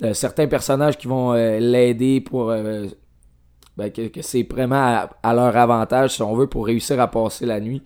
Euh, 0.03 0.14
certains 0.14 0.48
personnages 0.48 0.98
qui 0.98 1.07
vont 1.07 1.34
euh, 1.34 1.60
l'aider 1.60 2.22
pour 2.22 2.52
ben, 3.78 3.92
que, 3.92 4.22
c'est 4.22 4.48
vraiment 4.50 5.08
à, 5.22 5.34
leur 5.34 5.56
avantage, 5.58 6.16
si 6.16 6.22
on 6.22 6.36
veut, 6.36 6.48
pour 6.48 6.66
réussir 6.66 7.00
à 7.00 7.10
passer 7.10 7.46
la 7.46 7.60
nuit. 7.60 7.82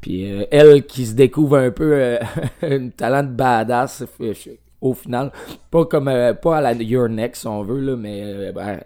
Puis 0.00 0.30
euh, 0.30 0.44
elle 0.50 0.86
qui 0.86 1.06
se 1.06 1.14
découvre 1.14 1.58
un 1.58 1.70
peu 1.70 1.92
euh, 1.94 2.18
un 2.62 2.88
talent 2.88 3.22
de 3.22 3.28
badass 3.28 4.04
euh, 4.20 4.34
au 4.80 4.94
final. 4.94 5.32
Pas 5.70 5.84
comme 5.84 6.08
euh, 6.08 6.34
pas 6.34 6.58
à 6.58 6.60
la 6.60 6.72
Your 6.72 7.08
Next, 7.08 7.42
si 7.42 7.46
on 7.46 7.62
veut, 7.62 7.80
là, 7.80 7.96
mais 7.96 8.22
euh, 8.24 8.52
ben, 8.52 8.80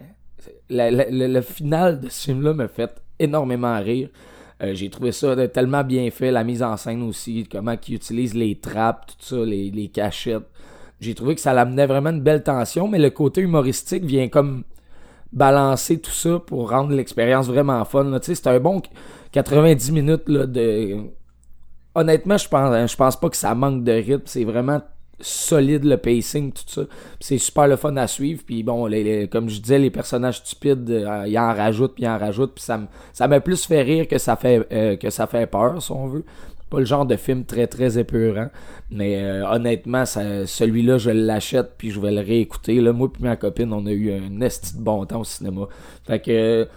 le, 0.69 1.41
final 1.41 1.99
de 2.01 2.09
ce 2.09 2.25
film-là 2.25 2.53
me 2.53 2.67
fait 2.67 3.01
énormément 3.19 3.79
rire. 3.79 4.09
J'ai 4.71 4.89
trouvé 4.89 5.11
ça 5.11 5.35
tellement 5.49 5.83
bien 5.83 6.09
fait, 6.09 6.31
la 6.31 6.45
mise 6.45 6.63
en 6.63 6.77
scène 6.77 7.03
aussi, 7.03 7.45
comment 7.51 7.75
ils 7.87 7.95
utilisent 7.95 8.33
les 8.33 8.55
trappes, 8.55 9.05
tout 9.07 9.15
ça, 9.19 9.45
les, 9.45 9.69
les 9.69 9.89
cachettes. 9.89 10.45
J'ai 11.01 11.13
trouvé 11.13 11.35
que 11.35 11.41
ça 11.41 11.53
l'amenait 11.53 11.85
vraiment 11.85 12.09
une 12.09 12.21
belle 12.21 12.41
tension, 12.41 12.87
mais 12.87 12.97
le 12.97 13.09
côté 13.09 13.41
humoristique 13.41 14.05
vient 14.05 14.29
comme 14.29 14.63
balancer 15.35 15.99
tout 15.99 16.11
ça 16.11 16.39
pour 16.39 16.69
rendre 16.69 16.93
l'expérience 16.93 17.47
vraiment 17.47 17.83
fun. 17.85 18.17
c'est 18.21 18.47
un 18.47 18.59
bon 18.59 18.81
90 19.33 19.91
minutes 19.91 20.29
là, 20.29 20.45
de. 20.47 20.97
Honnêtement, 21.93 22.37
je 22.37 22.47
pense, 22.47 22.91
je 22.91 22.95
pense 22.95 23.19
pas 23.19 23.29
que 23.29 23.37
ça 23.37 23.53
manque 23.53 23.83
de 23.83 23.91
rythme. 23.91 24.23
C'est 24.25 24.43
vraiment 24.43 24.81
solide 25.19 25.85
le 25.85 25.97
pacing, 25.97 26.51
tout 26.51 26.63
ça. 26.67 26.81
C'est 27.19 27.37
super 27.37 27.67
le 27.67 27.75
fun 27.75 27.95
à 27.97 28.07
suivre. 28.07 28.43
Puis 28.45 28.63
bon, 28.63 28.85
les, 28.85 29.27
comme 29.27 29.49
je 29.49 29.61
disais, 29.61 29.79
les 29.79 29.89
personnages 29.89 30.39
stupides, 30.39 30.89
euh, 30.89 31.25
ils 31.27 31.37
en 31.37 31.53
rajoutent, 31.53 31.95
puis 31.95 32.03
ils 32.03 32.07
en 32.07 32.17
rajoutent. 32.17 32.53
Puis 32.53 32.65
ça 32.65 33.27
m'a 33.27 33.39
plus 33.39 33.65
fait 33.65 33.81
rire 33.81 34.07
que 34.07 34.17
ça 34.17 34.35
fait, 34.35 34.67
euh, 34.71 34.97
que 34.97 35.09
ça 35.09 35.27
fait 35.27 35.47
peur, 35.47 35.81
si 35.81 35.91
on 35.91 36.07
veut. 36.07 36.25
Pas 36.75 36.81
le 36.81 36.85
genre 36.85 37.05
de 37.05 37.15
film 37.15 37.45
très 37.45 37.67
très 37.67 37.97
épeurant. 37.97 38.49
Mais 38.91 39.23
euh, 39.23 39.47
honnêtement, 39.49 40.03
celui-là, 40.05 40.97
je 40.97 41.09
l'achète 41.09 41.75
puis 41.77 41.89
je 41.89 42.01
vais 42.01 42.11
le 42.11 42.19
réécouter. 42.19 42.81
Là, 42.81 42.91
moi 42.91 43.09
et 43.17 43.23
ma 43.23 43.37
copine, 43.37 43.71
on 43.71 43.85
a 43.85 43.91
eu 43.91 44.11
un 44.11 44.41
esti 44.41 44.75
de 44.75 44.81
bon 44.81 45.05
temps 45.05 45.21
au 45.21 45.23
cinéma. 45.23 45.69
Fait 46.05 46.19
que 46.19 46.67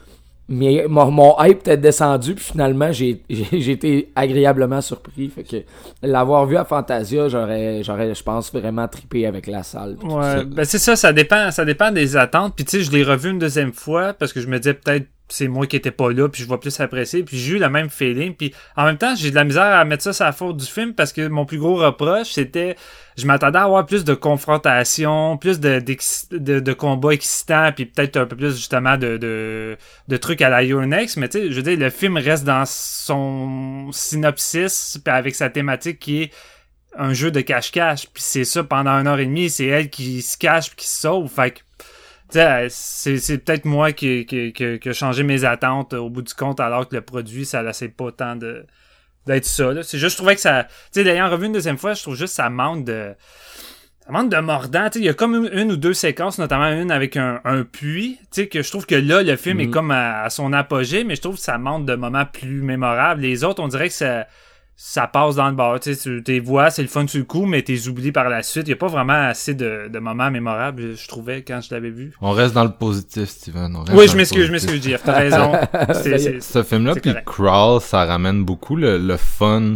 mais 0.51 0.87
mon, 0.89 1.11
mon 1.11 1.35
hype 1.41 1.59
était 1.59 1.77
descendu 1.77 2.35
puis 2.37 2.45
finalement 2.45 2.93
j'ai 2.93 3.21
été 3.29 4.13
agréablement 4.15 4.81
surpris. 4.81 5.29
Fait 5.31 5.43
que 5.43 5.57
l'avoir 6.01 6.47
vu 6.47 6.57
à 6.57 6.65
Fantasia, 6.65 7.29
j'aurais 7.29 7.83
j'aurais 7.83 8.15
je 8.15 8.23
pense 8.23 8.53
vraiment 8.53 8.87
trippé 8.87 9.27
avec 9.27 9.49
la 9.49 9.65
salle. 9.65 9.97
puis 9.99 10.09
Ouais, 10.09 10.45
ben 10.45 10.65
c'est 10.65 10.79
ça, 10.79 10.95
ça 10.95 11.13
dépend, 11.13 11.51
ça 11.51 11.65
dépend 11.65 11.91
des 11.91 12.17
attentes. 12.17 12.55
Puis 12.55 12.65
tu 12.65 12.79
sais, 12.79 12.85
je 12.85 12.93
l'ai 12.93 13.03
revu 13.03 13.31
une 13.31 13.41
deuxième 13.41 13.73
fois 13.73 14.15
parce 14.15 14.33
que 14.33 14.41
je 14.41 14.47
me 14.47 14.59
disais 14.59 14.75
peut-être 14.75 15.09
c'est 15.29 15.49
moi 15.49 15.67
qui 15.67 15.77
étais 15.77 15.91
pas 15.91 16.11
là, 16.11 16.29
puis 16.29 16.43
je 16.43 16.49
vais 16.49 16.59
plus 16.59 16.79
apprécier. 16.81 17.23
Puis 17.23 17.39
j'ai 17.39 17.57
eu 17.57 17.59
le 17.59 17.69
même 17.69 17.91
feeling. 17.91 18.35
Puis 18.35 18.55
en 18.77 18.85
même 18.85 18.99
temps, 18.99 19.15
j'ai 19.15 19.31
de 19.31 19.35
la 19.35 19.45
misère 19.45 19.63
à 19.63 19.85
mettre 19.85 20.03
ça 20.03 20.13
sur 20.13 20.25
la 20.25 20.33
faute 20.33 20.57
du 20.57 20.67
film 20.67 20.95
parce 20.95 21.13
que 21.13 21.27
mon 21.29 21.45
plus 21.45 21.59
gros 21.59 21.77
reproche, 21.77 22.33
c'était 22.33 22.77
je 23.19 23.27
m'attendais 23.27 23.59
à 23.59 23.65
avoir 23.65 23.85
plus 23.85 24.05
de 24.05 24.15
confrontation, 24.15 25.37
plus 25.39 25.59
de, 25.59 25.83
de, 26.31 26.61
de 26.61 26.73
combats 26.73 27.13
excitants, 27.13 27.73
puis 27.75 27.85
peut-être 27.85 28.17
un 28.17 28.27
peu 28.27 28.37
plus 28.37 28.55
justement 28.55 28.97
de, 28.97 29.17
de, 29.17 30.17
trucs 30.19 30.41
à 30.41 30.49
la 30.49 30.63
Your 30.63 30.87
Next. 30.87 31.17
Mais 31.17 31.29
tu 31.29 31.39
sais, 31.39 31.51
je 31.51 31.57
veux 31.57 31.63
dire, 31.63 31.77
le 31.77 31.91
film 31.91 32.17
reste 32.17 32.45
dans 32.45 32.65
son 32.65 33.91
synopsis, 33.93 35.01
puis 35.05 35.13
avec 35.13 35.35
sa 35.35 35.51
thématique 35.51 35.99
qui 35.99 36.23
est 36.23 36.31
un 36.97 37.13
jeu 37.13 37.33
de 37.33 37.41
cache-cache, 37.41 38.07
puis 38.13 38.23
c'est 38.23 38.45
ça 38.45 38.63
pendant 38.63 38.93
une 38.93 39.09
heure 39.09 39.19
et 39.19 39.27
demie, 39.27 39.51
c'est 39.51 39.67
elle 39.67 39.91
qui 39.91 40.23
se 40.23 40.39
cache 40.39 40.69
puis 40.69 40.77
qui 40.77 40.87
se 40.87 41.01
sauve. 41.01 41.29
Fait 41.29 41.51
que, 41.51 41.61
c'est, 42.31 43.17
c'est 43.19 43.39
peut-être 43.39 43.65
moi 43.65 43.93
qui, 43.93 44.27
qui, 44.27 44.53
qui, 44.53 44.79
qui 44.79 44.89
a 44.89 44.93
changé 44.93 45.23
mes 45.23 45.45
attentes 45.45 45.95
au 45.95 46.11
bout 46.11 46.23
du 46.23 46.35
compte, 46.35 46.61
alors 46.61 46.89
que 46.89 46.95
le 46.97 47.01
produit, 47.03 47.45
ça 47.47 47.63
laissait 47.63 47.89
pas 47.89 48.13
tant 48.13 48.37
de 48.37 48.65
d'être 49.27 49.45
ça. 49.45 49.73
Là. 49.75 49.83
C'est 49.83 49.99
juste, 49.99 50.13
je 50.13 50.17
trouvais 50.17 50.35
que 50.35 50.41
ça. 50.41 50.65
Tu 50.65 50.71
sais, 50.93 51.05
l'ayant 51.05 51.29
revu 51.29 51.47
une 51.47 51.53
deuxième 51.53 51.77
fois, 51.77 51.93
je 51.95 52.03
trouve 52.03 52.17
juste 52.17 52.33
que 52.33 52.37
ça 52.43 52.49
manque 52.49 52.85
de. 52.87 53.15
Ça 54.07 54.13
manque 54.13 54.31
de 54.31 54.39
mordant. 54.39 54.89
Il 54.95 55.05
y 55.05 55.09
a 55.11 55.15
comme 55.15 55.35
une, 55.35 55.51
une 55.53 55.73
ou 55.73 55.77
deux 55.77 55.93
séquences, 55.93 56.39
notamment 56.39 56.69
une 56.71 56.91
avec 56.91 57.17
un, 57.19 57.41
un 57.45 57.63
puits. 57.65 58.19
Que 58.35 58.63
je 58.63 58.71
trouve 58.71 58.87
que 58.87 58.95
là, 58.95 59.23
le 59.23 59.37
film 59.37 59.61
est 59.61 59.67
Mhm. 59.67 59.71
comme 59.71 59.91
à, 59.91 60.23
à 60.23 60.31
son 60.31 60.55
apogée, 60.55 61.05
mais 61.05 61.15
je 61.15 61.21
trouve 61.21 61.35
que 61.37 61.43
ça 61.43 61.59
manque 61.59 61.85
de 61.85 61.95
moments 61.95 62.25
plus 62.25 62.63
mémorables. 62.63 63.21
Les 63.21 63.45
autres, 63.45 63.63
on 63.63 63.69
dirait 63.69 63.89
que 63.89 63.95
ça 63.95 64.27
ça 64.81 65.09
passe 65.09 65.35
dans 65.35 65.49
le 65.49 65.57
bar. 65.57 65.81
Tu 65.81 65.93
sais, 65.93 66.01
tu 66.01 66.23
tes 66.23 66.39
vois, 66.39 66.71
c'est 66.71 66.83
le 66.83 66.89
fun 66.89 67.05
sur 67.09 67.19
le 67.19 67.25
coup, 67.25 67.47
mais 67.47 67.63
t'es 67.63 67.89
oublié 67.89 68.13
par 68.13 68.29
la 68.29 68.45
suite. 68.45 68.63
Il 68.69 68.71
n'y 68.71 68.75
a 68.75 68.77
pas 68.77 68.87
vraiment 68.87 69.13
assez 69.29 69.55
de, 69.55 69.89
de 69.93 69.99
moments 69.99 70.31
mémorables, 70.31 70.97
je 70.97 71.09
trouvais, 71.09 71.43
quand 71.43 71.61
je 71.61 71.75
l'avais 71.75 71.91
vu. 71.91 72.13
On 72.21 72.31
reste 72.31 72.55
dans 72.55 72.63
le 72.63 72.71
positif, 72.71 73.29
Steven. 73.29 73.75
on 73.75 73.81
reste 73.81 73.99
Oui, 73.99 74.07
je 74.09 74.17
m'excuse, 74.17 74.47
je 74.47 74.53
m'excuse, 74.53 74.81
Jeff. 74.81 75.03
T'as 75.05 75.13
raison. 75.19 75.53
C'est- 75.95 76.19
c'est- 76.19 76.41
Ce 76.41 76.63
film-là, 76.63 76.95
puis. 76.95 77.13
Crawl, 77.27 77.81
ça 77.81 78.05
ramène 78.05 78.45
beaucoup 78.45 78.77
le, 78.77 78.99
le 78.99 79.17
fun 79.17 79.75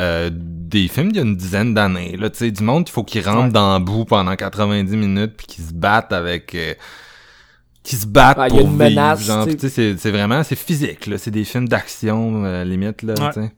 euh, 0.00 0.30
des 0.32 0.86
films 0.86 1.08
d'il 1.10 1.16
y 1.16 1.24
a 1.24 1.26
une 1.26 1.36
dizaine 1.36 1.74
d'années. 1.74 2.16
Là, 2.16 2.30
tu 2.30 2.38
sais, 2.38 2.50
du 2.52 2.62
monde, 2.62 2.84
il 2.88 2.92
faut 2.92 3.02
qu'ils 3.02 3.24
rentrent 3.28 3.46
Ouais. 3.46 3.50
dans 3.50 3.76
le 3.78 3.84
bout 3.84 4.04
pendant 4.04 4.36
90 4.36 4.96
minutes 4.96 5.34
puis 5.36 5.46
qu'ils 5.48 5.64
se 5.64 5.72
battent 5.74 6.12
avec... 6.12 6.54
euh, 6.54 6.74
qui 7.82 7.96
se 7.96 8.06
battent 8.06 8.38
Ah, 8.40 8.46
il 8.48 8.54
y 8.54 8.58
a 8.58 8.60
pour 8.62 8.70
une 8.70 8.78
vivre, 8.78 8.84
menace, 8.90 9.24
genre, 9.24 9.46
c'est, 9.58 9.98
c'est 9.98 10.10
vraiment, 10.10 10.42
c'est 10.44 10.56
physique, 10.56 11.06
là, 11.06 11.18
c'est 11.18 11.30
des 11.32 11.44
films 11.44 11.68
d'action, 11.68 12.44
euh, 12.44 12.64
limite, 12.64 13.02
là, 13.02 13.14
Ouais. 13.36 13.52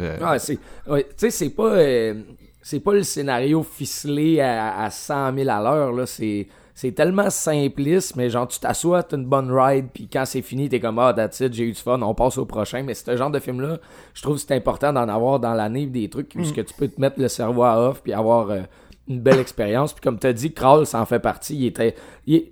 Euh, 0.00 0.18
Ouais, 0.18 0.38
c'est, 0.38 0.58
ouais, 0.88 1.04
tu 1.04 1.10
sais, 1.16 1.30
c'est 1.30 1.50
pas, 1.50 1.74
euh, 1.74 2.14
c'est 2.62 2.80
pas 2.80 2.92
le 2.94 3.02
scénario 3.02 3.62
ficelé 3.62 4.40
à, 4.40 4.82
à 4.84 4.90
100 4.90 5.34
000 5.36 5.48
à 5.48 5.60
l'heure, 5.62 5.92
là. 5.92 6.06
C'est, 6.06 6.48
c'est 6.74 6.90
tellement 6.90 7.30
simpliste, 7.30 8.16
mais 8.16 8.28
genre, 8.30 8.48
tu 8.48 8.58
t'assois, 8.58 9.04
t'as 9.04 9.16
une 9.16 9.26
bonne 9.26 9.52
ride, 9.52 9.86
puis 9.94 10.08
quand 10.12 10.24
c'est 10.24 10.42
fini, 10.42 10.68
t'es 10.68 10.80
comme, 10.80 10.98
ah, 10.98 11.12
that's 11.14 11.38
it, 11.38 11.54
j'ai 11.54 11.64
eu 11.64 11.72
du 11.72 11.80
fun, 11.80 12.02
on 12.02 12.14
passe 12.14 12.36
au 12.38 12.46
prochain. 12.46 12.82
Mais 12.82 12.94
ce 12.94 13.16
genre 13.16 13.30
de 13.30 13.38
film-là, 13.38 13.78
je 14.12 14.22
trouve 14.22 14.34
que 14.34 14.40
c'est 14.42 14.54
important 14.54 14.92
d'en 14.92 15.08
avoir 15.08 15.38
dans 15.38 15.54
l'année 15.54 15.86
des 15.86 16.08
trucs 16.10 16.32
où 16.34 16.42
ce 16.44 16.52
que 16.52 16.60
tu 16.62 16.74
peux 16.74 16.88
te 16.88 17.00
mettre 17.00 17.20
le 17.20 17.28
cerveau 17.28 17.62
à 17.62 17.78
off, 17.78 18.02
puis 18.02 18.12
avoir 18.12 18.50
euh, 18.50 18.62
une 19.06 19.20
belle 19.20 19.38
expérience. 19.38 19.92
Puis 19.92 20.02
comme 20.02 20.18
t'as 20.18 20.32
dit, 20.32 20.52
Kral, 20.52 20.84
ça 20.84 21.00
en 21.00 21.06
fait 21.06 21.20
partie. 21.20 21.54
Il 21.54 21.66
était, 21.66 21.94
il 22.26 22.46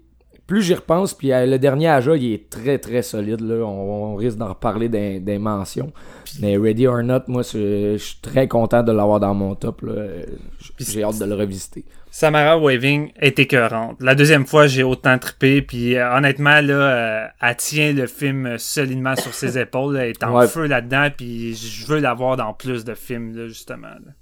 plus 0.46 0.62
j'y 0.62 0.74
repense, 0.74 1.14
puis 1.14 1.32
euh, 1.32 1.46
le 1.46 1.58
dernier 1.58 1.88
Aja, 1.88 2.16
il 2.16 2.32
est 2.34 2.50
très 2.50 2.78
très 2.78 3.02
solide. 3.02 3.40
Là. 3.40 3.64
On, 3.64 4.12
on 4.12 4.16
risque 4.16 4.36
d'en 4.38 4.48
reparler 4.48 4.88
des, 4.88 5.20
des 5.20 5.38
mentions. 5.38 5.92
Mais 6.40 6.56
Ready 6.56 6.86
or 6.86 7.02
Not, 7.02 7.20
moi, 7.28 7.42
je 7.42 7.96
suis 7.98 8.18
très 8.22 8.48
content 8.48 8.82
de 8.82 8.92
l'avoir 8.92 9.20
dans 9.20 9.34
mon 9.34 9.54
top. 9.54 9.82
là. 9.82 9.92
J'ai 10.78 11.02
hâte 11.04 11.18
de 11.18 11.24
le 11.24 11.34
revisiter. 11.34 11.84
Samara 12.10 12.58
Waving 12.58 13.10
est 13.18 13.38
écœurante. 13.38 13.96
La 14.00 14.14
deuxième 14.14 14.44
fois, 14.46 14.66
j'ai 14.66 14.82
autant 14.82 15.18
trippé, 15.18 15.62
puis 15.62 15.96
euh, 15.96 16.14
honnêtement, 16.14 16.60
là, 16.60 16.74
euh, 16.74 17.26
elle 17.40 17.56
tient 17.56 17.92
le 17.94 18.06
film 18.06 18.58
solidement 18.58 19.16
sur 19.16 19.32
ses 19.32 19.58
épaules, 19.60 19.94
là, 19.94 20.04
elle 20.04 20.10
est 20.10 20.22
en 20.24 20.38
Ouais. 20.38 20.46
feu 20.46 20.66
là-dedans, 20.66 21.08
puis 21.16 21.54
je 21.54 21.86
veux 21.86 22.00
la 22.00 22.12
voir 22.12 22.36
dans 22.36 22.52
plus 22.52 22.84
de 22.84 22.92
films, 22.94 23.34
là, 23.34 23.46
justement. 23.48 23.86
là. 23.88 24.12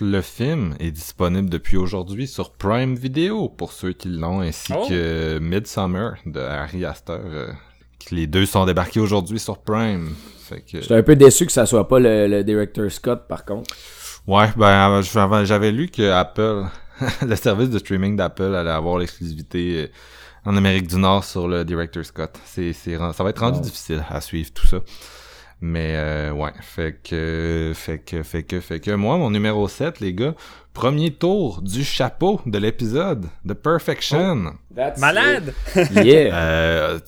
Le 0.00 0.20
film 0.20 0.74
est 0.80 0.90
disponible 0.90 1.48
depuis 1.48 1.76
aujourd'hui 1.76 2.26
sur 2.26 2.52
Prime 2.52 2.94
Video 2.94 3.48
pour 3.48 3.72
ceux 3.72 3.92
qui 3.92 4.08
l'ont, 4.08 4.40
ainsi 4.40 4.72
Oh. 4.74 4.86
que 4.88 5.38
Midsummer 5.38 6.14
de 6.26 6.40
Harry 6.40 6.84
Astor. 6.84 7.18
euh, 7.24 7.52
les 8.10 8.26
deux 8.26 8.46
sont 8.46 8.64
débarqués 8.66 9.00
aujourd'hui 9.00 9.38
sur 9.38 9.58
Prime. 9.58 10.14
Fait 10.48 10.60
que... 10.60 10.80
J'étais 10.80 10.94
un 10.94 11.02
peu 11.02 11.16
déçu 11.16 11.44
que 11.46 11.52
ça 11.52 11.66
soit 11.66 11.88
pas 11.88 11.98
le, 11.98 12.28
le 12.28 12.44
director 12.44 12.90
Scott, 12.90 13.26
par 13.28 13.44
contre. 13.44 13.74
Ouais, 14.26 14.48
ben 14.56 14.90
euh, 14.90 15.02
j'avais 15.02 15.46
j'avais 15.46 15.72
lu 15.72 15.88
que 15.88 16.10
Apple, 16.10 16.64
le 17.26 17.36
service 17.36 17.70
de 17.70 17.78
streaming 17.78 18.16
d'Apple 18.16 18.54
allait 18.54 18.70
avoir 18.70 18.98
l'exclusivité 18.98 19.84
euh, 19.84 19.88
en 20.50 20.56
Amérique 20.56 20.86
du 20.88 20.96
Nord 20.96 21.24
sur 21.24 21.48
le 21.48 21.64
Director 21.64 22.04
Scott. 22.04 22.38
C'est 22.44 22.72
ça 22.72 23.12
va 23.24 23.30
être 23.30 23.40
rendu 23.40 23.60
difficile 23.60 24.04
à 24.08 24.20
suivre 24.20 24.50
tout 24.54 24.66
ça. 24.66 24.78
Mais 25.60 25.94
euh, 25.96 26.32
ouais, 26.32 26.52
fait 26.60 27.00
que 27.02 27.72
fait 27.74 27.98
que 27.98 28.22
fait 28.22 28.42
que 28.42 28.60
fait 28.60 28.80
que 28.80 28.90
moi 28.90 29.16
mon 29.16 29.30
numéro 29.30 29.68
7 29.68 30.00
les 30.00 30.12
gars, 30.12 30.34
premier 30.74 31.12
tour 31.12 31.62
du 31.62 31.82
chapeau 31.82 32.40
de 32.44 32.58
l'épisode 32.58 33.26
de 33.44 33.54
Perfection. 33.54 34.52
Malade! 34.98 35.54
Yeah! 36.04 36.34
Euh, 36.34 36.98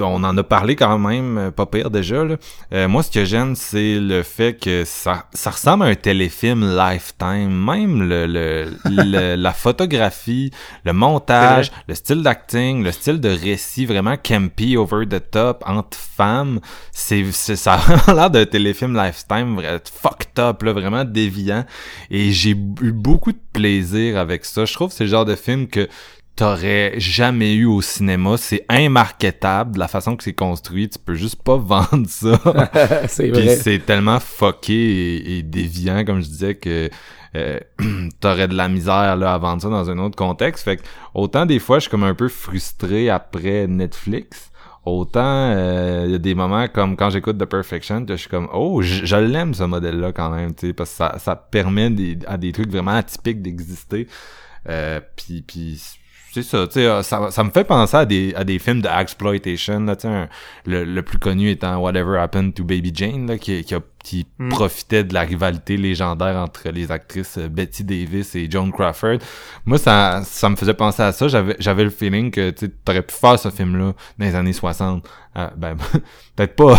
on 0.00 0.22
en 0.22 0.36
a 0.38 0.42
parlé 0.44 0.76
quand 0.76 0.96
même, 0.98 1.38
euh, 1.38 1.50
pas 1.50 1.66
pire 1.66 1.90
déjà. 1.90 2.24
Là. 2.24 2.36
Euh, 2.72 2.86
moi, 2.86 3.02
ce 3.02 3.10
que 3.10 3.24
j'aime, 3.24 3.56
c'est 3.56 3.98
le 3.98 4.22
fait 4.22 4.54
que 4.54 4.84
ça, 4.84 5.26
ça 5.32 5.50
ressemble 5.50 5.84
à 5.84 5.86
un 5.88 5.94
téléfilm 5.96 6.64
Lifetime. 6.76 7.50
Même 7.50 8.08
le, 8.08 8.26
le, 8.26 8.70
le- 8.84 9.34
la 9.36 9.52
photographie, 9.52 10.52
le 10.84 10.92
montage, 10.92 11.72
le 11.88 11.94
style 11.96 12.22
d'acting, 12.22 12.84
le 12.84 12.92
style 12.92 13.20
de 13.20 13.28
récit 13.28 13.86
vraiment 13.86 14.16
campy, 14.16 14.76
over 14.76 15.04
the 15.08 15.20
top, 15.30 15.64
entre 15.66 15.98
femmes. 15.98 16.60
C'est, 16.92 17.24
c'est 17.32 17.56
ça 17.56 17.74
a 17.74 17.76
vraiment 17.78 18.12
l'air 18.20 18.30
d'un 18.30 18.46
téléfilm 18.46 18.94
Lifetime, 18.96 19.56
vrai, 19.56 19.80
fucked 19.92 20.38
up, 20.38 20.62
là, 20.62 20.72
vraiment 20.72 21.04
déviant. 21.04 21.64
Et 22.10 22.30
j'ai 22.30 22.50
eu 22.50 22.92
beaucoup 22.92 23.32
de 23.32 23.40
plaisir 23.52 24.16
avec 24.18 24.44
ça. 24.44 24.64
Je 24.64 24.72
trouve 24.74 24.90
que 24.90 24.94
c'est 24.94 25.04
le 25.04 25.10
genre 25.10 25.24
de 25.24 25.34
film 25.34 25.66
que 25.66 25.88
t'aurais 26.38 26.94
jamais 26.98 27.54
eu 27.54 27.64
au 27.64 27.82
cinéma. 27.82 28.36
C'est 28.36 28.64
immarketable 28.70 29.72
de 29.72 29.78
la 29.80 29.88
façon 29.88 30.16
que 30.16 30.22
c'est 30.22 30.34
construit. 30.34 30.88
Tu 30.88 30.98
peux 30.98 31.14
juste 31.14 31.42
pas 31.42 31.56
vendre 31.56 32.06
ça. 32.06 32.40
c'est 33.08 33.30
vrai. 33.30 33.56
c'est 33.56 33.80
tellement 33.80 34.20
fucké 34.20 34.72
et, 34.72 35.38
et 35.38 35.42
déviant, 35.42 36.04
comme 36.04 36.20
je 36.20 36.28
disais, 36.28 36.54
que 36.54 36.88
euh, 37.34 37.58
t'aurais 38.20 38.46
de 38.46 38.54
la 38.54 38.68
misère 38.68 39.16
là, 39.16 39.34
à 39.34 39.38
vendre 39.38 39.62
ça 39.62 39.68
dans 39.68 39.90
un 39.90 39.98
autre 39.98 40.14
contexte. 40.14 40.64
Fait 40.64 40.76
que 40.76 40.82
autant 41.12 41.44
des 41.44 41.58
fois, 41.58 41.78
je 41.78 41.82
suis 41.82 41.90
comme 41.90 42.04
un 42.04 42.14
peu 42.14 42.28
frustré 42.28 43.10
après 43.10 43.66
Netflix. 43.66 44.50
Autant 44.84 45.52
il 46.04 46.12
y 46.12 46.14
a 46.14 46.18
des 46.18 46.34
moments 46.34 46.66
comme 46.68 46.96
quand 46.96 47.10
j'écoute 47.10 47.36
The 47.36 47.44
Perfection, 47.44 48.06
que 48.06 48.14
je 48.14 48.20
suis 48.20 48.30
comme 48.30 48.48
oh 48.54 48.80
je, 48.80 49.04
je 49.04 49.16
l'aime 49.16 49.52
ce 49.52 49.64
modèle-là 49.64 50.12
quand 50.12 50.30
même, 50.30 50.54
tu 50.54 50.68
sais, 50.68 50.72
parce 50.72 50.90
que 50.90 50.96
ça, 50.96 51.16
ça 51.18 51.36
permet 51.36 51.90
des, 51.90 52.16
à 52.26 52.38
des 52.38 52.52
trucs 52.52 52.70
vraiment 52.70 52.92
atypiques 52.92 53.42
d'exister. 53.42 54.06
Euh, 54.68 55.00
puis 55.16 55.42
puis 55.42 55.78
c'est 56.32 56.42
ça, 56.42 56.66
sais, 56.70 56.86
euh, 56.86 57.02
ça, 57.02 57.30
ça 57.30 57.44
me 57.44 57.50
fait 57.50 57.64
penser 57.64 57.96
à 57.96 58.04
des, 58.04 58.34
à 58.34 58.44
des 58.44 58.58
films 58.58 58.80
d'exploitation, 58.82 59.80
là, 59.80 59.96
tu 59.96 60.02
sais, 60.02 60.08
un- 60.08 60.28
le, 60.66 60.84
le 60.84 61.02
plus 61.02 61.18
connu 61.18 61.50
étant 61.50 61.78
Whatever 61.78 62.18
Happened 62.18 62.54
to 62.54 62.64
Baby 62.64 62.92
Jane, 62.94 63.26
là, 63.26 63.38
qui, 63.38 63.64
qui, 63.64 63.74
a- 63.74 63.80
qui 64.08 64.26
Mm. 64.38 64.48
profitait 64.48 65.04
de 65.04 65.12
la 65.12 65.20
rivalité 65.20 65.76
légendaire 65.76 66.36
entre 66.36 66.70
les 66.70 66.90
actrices 66.90 67.36
euh, 67.36 67.48
Betty 67.48 67.84
Davis 67.84 68.34
et 68.36 68.50
Joan 68.50 68.72
Crawford. 68.72 69.18
Moi, 69.66 69.76
ça, 69.76 70.22
ça 70.24 70.48
me 70.48 70.56
faisait 70.56 70.72
penser 70.72 71.02
à 71.02 71.12
ça. 71.12 71.28
J'avais, 71.28 71.56
j'avais 71.58 71.84
le 71.84 71.90
feeling 71.90 72.30
que, 72.30 72.48
tu 72.50 72.66
sais, 72.66 72.72
t'aurais 72.84 73.02
pu 73.02 73.14
faire 73.14 73.38
ce 73.38 73.50
film-là 73.50 73.92
dans 74.18 74.24
les 74.24 74.34
années 74.34 74.54
60. 74.54 75.06
Euh, 75.36 75.48
ben, 75.58 75.76
peut-être 76.36 76.56
pas 76.56 76.78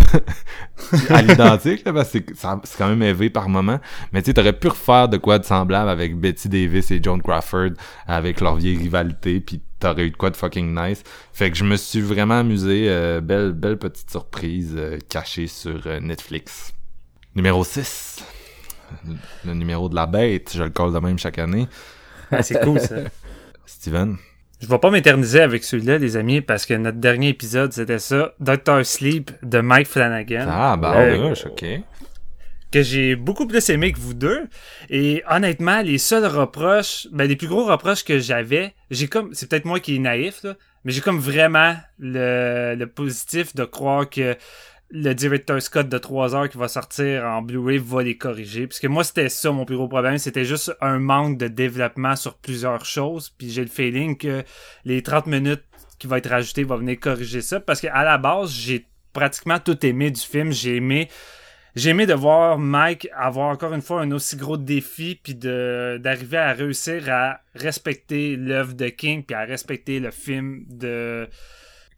à 1.09 1.21
l'identique, 1.21 1.85
là, 1.85 1.93
parce 1.93 2.09
que 2.11 2.19
c'est, 2.33 2.77
quand 2.77 2.87
même 2.87 3.03
élevé 3.03 3.29
par 3.29 3.47
moment. 3.47 3.79
Mais 4.11 4.23
tu 4.23 4.27
sais, 4.27 4.33
t'aurais 4.33 4.53
pu 4.53 4.69
refaire 4.69 5.07
de 5.07 5.17
quoi 5.17 5.37
de 5.37 5.45
semblable 5.45 5.89
avec 5.89 6.17
Betty 6.19 6.49
Davis 6.49 6.89
et 6.89 6.99
Joan 7.03 7.21
Crawford 7.21 7.71
avec 8.07 8.41
leur 8.41 8.55
vieille 8.55 8.77
rivalité, 8.77 9.39
puis 9.39 9.61
t'aurais 9.79 10.07
eu 10.07 10.09
de 10.11 10.17
quoi 10.17 10.31
de 10.31 10.35
fucking 10.37 10.73
nice. 10.75 11.03
Fait 11.31 11.51
que 11.51 11.57
je 11.57 11.63
me 11.63 11.75
suis 11.75 12.01
vraiment 12.01 12.39
amusé. 12.39 12.87
euh, 12.89 13.21
belle, 13.21 13.51
belle 13.51 13.77
petite 13.77 14.09
surprise 14.09 14.73
euh, 14.75 14.97
cachée 15.09 15.45
sur 15.47 15.79
Netflix. 16.01 16.73
Numéro 17.35 17.63
6. 17.63 18.23
Le 19.45 19.53
numéro 19.53 19.87
de 19.89 19.95
la 19.95 20.05
bête, 20.07 20.51
je 20.55 20.63
le 20.63 20.69
colle 20.69 20.93
de 20.93 20.99
même 20.99 21.19
chaque 21.19 21.37
année. 21.37 21.67
Ah, 22.31 22.41
c'est 22.41 22.59
cool, 22.61 22.79
ça. 22.79 22.95
Steven? 23.65 24.17
Je 24.61 24.67
vais 24.67 24.77
pas 24.79 24.89
m'éterniser 24.91 25.39
avec 25.41 25.63
celui-là, 25.63 25.99
les 25.99 26.17
amis, 26.17 26.41
parce 26.41 26.65
que 26.65 26.73
notre 26.73 26.97
dernier 26.97 27.29
épisode, 27.29 27.71
c'était 27.71 27.99
ça. 27.99 28.33
Doctor 28.39 28.83
Sleep 28.85 29.31
de 29.43 29.61
Mike 29.61 29.87
Flanagan. 29.87 30.47
Ah, 30.49 30.75
bah, 30.75 30.95
Euh, 30.97 31.29
ouais, 31.31 31.45
ok. 31.45 31.65
que 32.71 32.81
j'ai 32.83 33.15
beaucoup 33.15 33.47
plus 33.47 33.69
aimé 33.69 33.91
que 33.93 33.99
vous 33.99 34.13
deux. 34.15 34.47
Et 34.89 35.23
honnêtement, 35.29 35.81
les 35.81 35.97
seuls 35.97 36.25
reproches, 36.25 37.07
ben 37.11 37.27
les 37.27 37.35
plus 37.35 37.47
gros 37.47 37.65
reproches 37.65 38.03
que 38.03 38.19
j'avais, 38.19 38.73
j'ai 38.91 39.07
comme, 39.07 39.33
c'est 39.33 39.47
peut-être 39.49 39.65
moi 39.65 39.79
qui 39.79 39.95
est 39.95 39.99
naïf, 39.99 40.43
là, 40.43 40.55
mais 40.83 40.91
j'ai 40.91 41.01
comme 41.01 41.19
vraiment 41.19 41.75
le, 41.99 42.75
le 42.75 42.87
positif 42.87 43.55
de 43.55 43.63
croire 43.65 44.09
que 44.09 44.35
le 44.91 45.13
directeur 45.13 45.61
Scott 45.61 45.87
de 45.87 45.97
3 45.97 46.35
heures 46.35 46.49
qui 46.49 46.57
va 46.57 46.67
sortir 46.67 47.23
en 47.25 47.41
Blu-ray 47.41 47.77
va 47.77 48.01
les 48.01 48.17
corriger. 48.17 48.67
Parce 48.67 48.79
que 48.79 48.87
moi, 48.87 49.03
c'était 49.03 49.29
ça 49.29 49.51
mon 49.51 49.65
plus 49.65 49.75
gros 49.75 49.87
problème. 49.87 50.17
C'était 50.17 50.45
juste 50.45 50.75
un 50.81 50.99
manque 50.99 51.37
de 51.37 51.47
développement 51.47 52.15
sur 52.15 52.35
plusieurs 52.35 52.85
choses. 52.85 53.29
Puis 53.29 53.49
j'ai 53.51 53.61
le 53.61 53.69
feeling 53.69 54.17
que 54.17 54.43
les 54.85 55.03
30 55.03 55.27
minutes 55.27 55.63
qui 55.99 56.07
va 56.07 56.17
être 56.17 56.29
rajoutées 56.29 56.63
va 56.63 56.77
venir 56.77 56.99
corriger 56.99 57.41
ça. 57.41 57.59
Parce 57.59 57.81
qu'à 57.81 58.03
la 58.03 58.17
base, 58.17 58.51
j'ai 58.51 58.87
pratiquement 59.13 59.59
tout 59.59 59.85
aimé 59.85 60.09
du 60.09 60.21
film. 60.21 60.51
J'ai 60.51 60.77
aimé 60.77 61.07
j'ai 61.75 61.91
aimé 61.91 62.07
de 62.07 62.13
voir 62.13 62.57
Mike 62.57 63.07
avoir 63.15 63.49
encore 63.49 63.73
une 63.73 63.81
fois 63.81 64.01
un 64.01 64.11
aussi 64.11 64.35
gros 64.35 64.57
défi 64.57 65.19
puis 65.21 65.35
d'arriver 65.35 66.37
à 66.37 66.51
réussir 66.53 67.03
à 67.09 67.41
respecter 67.53 68.35
l'œuvre 68.35 68.73
de 68.73 68.87
King 68.87 69.23
puis 69.23 69.35
à 69.35 69.45
respecter 69.45 69.99
le 69.99 70.09
film 70.09 70.65
de 70.67 71.27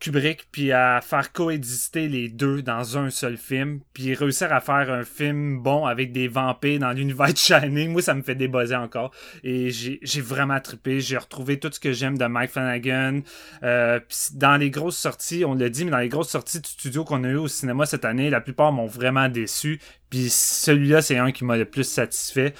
Kubrick 0.02 0.48
puis 0.52 0.74
à 0.74 1.00
faire 1.02 1.32
coexister 1.32 2.10
les 2.10 2.28
deux 2.28 2.62
dans 2.62 2.98
un 2.98 3.10
seul 3.10 3.38
film 3.38 3.80
puis 3.94 4.14
réussir 4.14 4.52
à 4.52 4.60
faire 4.60 4.92
un 4.92 5.04
film 5.04 5.60
bon 5.60 5.86
avec 5.86 6.12
des 6.12 6.28
vampires 6.28 6.80
dans 6.80 6.92
l'univers 6.92 7.32
de 7.32 7.38
Shining 7.38 7.92
moi 7.92 8.02
ça 8.02 8.14
me 8.14 8.22
fait 8.22 8.36
débosser 8.36 8.76
encore 8.76 9.12
et 9.44 9.70
j'ai 9.70 10.22
vraiment 10.22 10.60
trippé 10.60 11.00
j'ai 11.00 11.18
retrouvé 11.18 11.60
tout 11.60 11.70
ce 11.72 11.80
que 11.80 11.94
j'aime 11.94 12.18
de 12.18 12.26
Mike 12.26 12.52
Flanagan 12.52 13.22
euh, 13.64 14.00
dans 14.34 14.58
les 14.58 14.70
grosses 14.70 14.98
sorties, 14.98 15.46
on 15.46 15.54
l'a 15.54 15.70
dit, 15.70 15.86
mais 15.86 15.92
dans 15.92 15.98
les 16.00 16.10
grosses 16.10 16.30
sorties 16.30 16.60
de 16.60 16.66
studio 16.66 17.04
qu'on 17.04 17.24
a 17.24 17.30
eu 17.30 17.36
au 17.36 17.48
cinéma 17.48 17.86
cette 17.86 18.06
année, 18.06 18.30
la 18.30 18.42
plupart 18.42 18.72
m'ont 18.72 18.88
vraiment 18.88 19.30
déçu. 19.30 19.80
Puis 20.10 20.30
celui-là, 20.30 21.02
c'est 21.02 21.18
un 21.18 21.32
qui 21.32 21.46
m'a 21.46 21.58
le 21.58 21.66
plus 21.66 21.86
satisfait. 21.86 22.54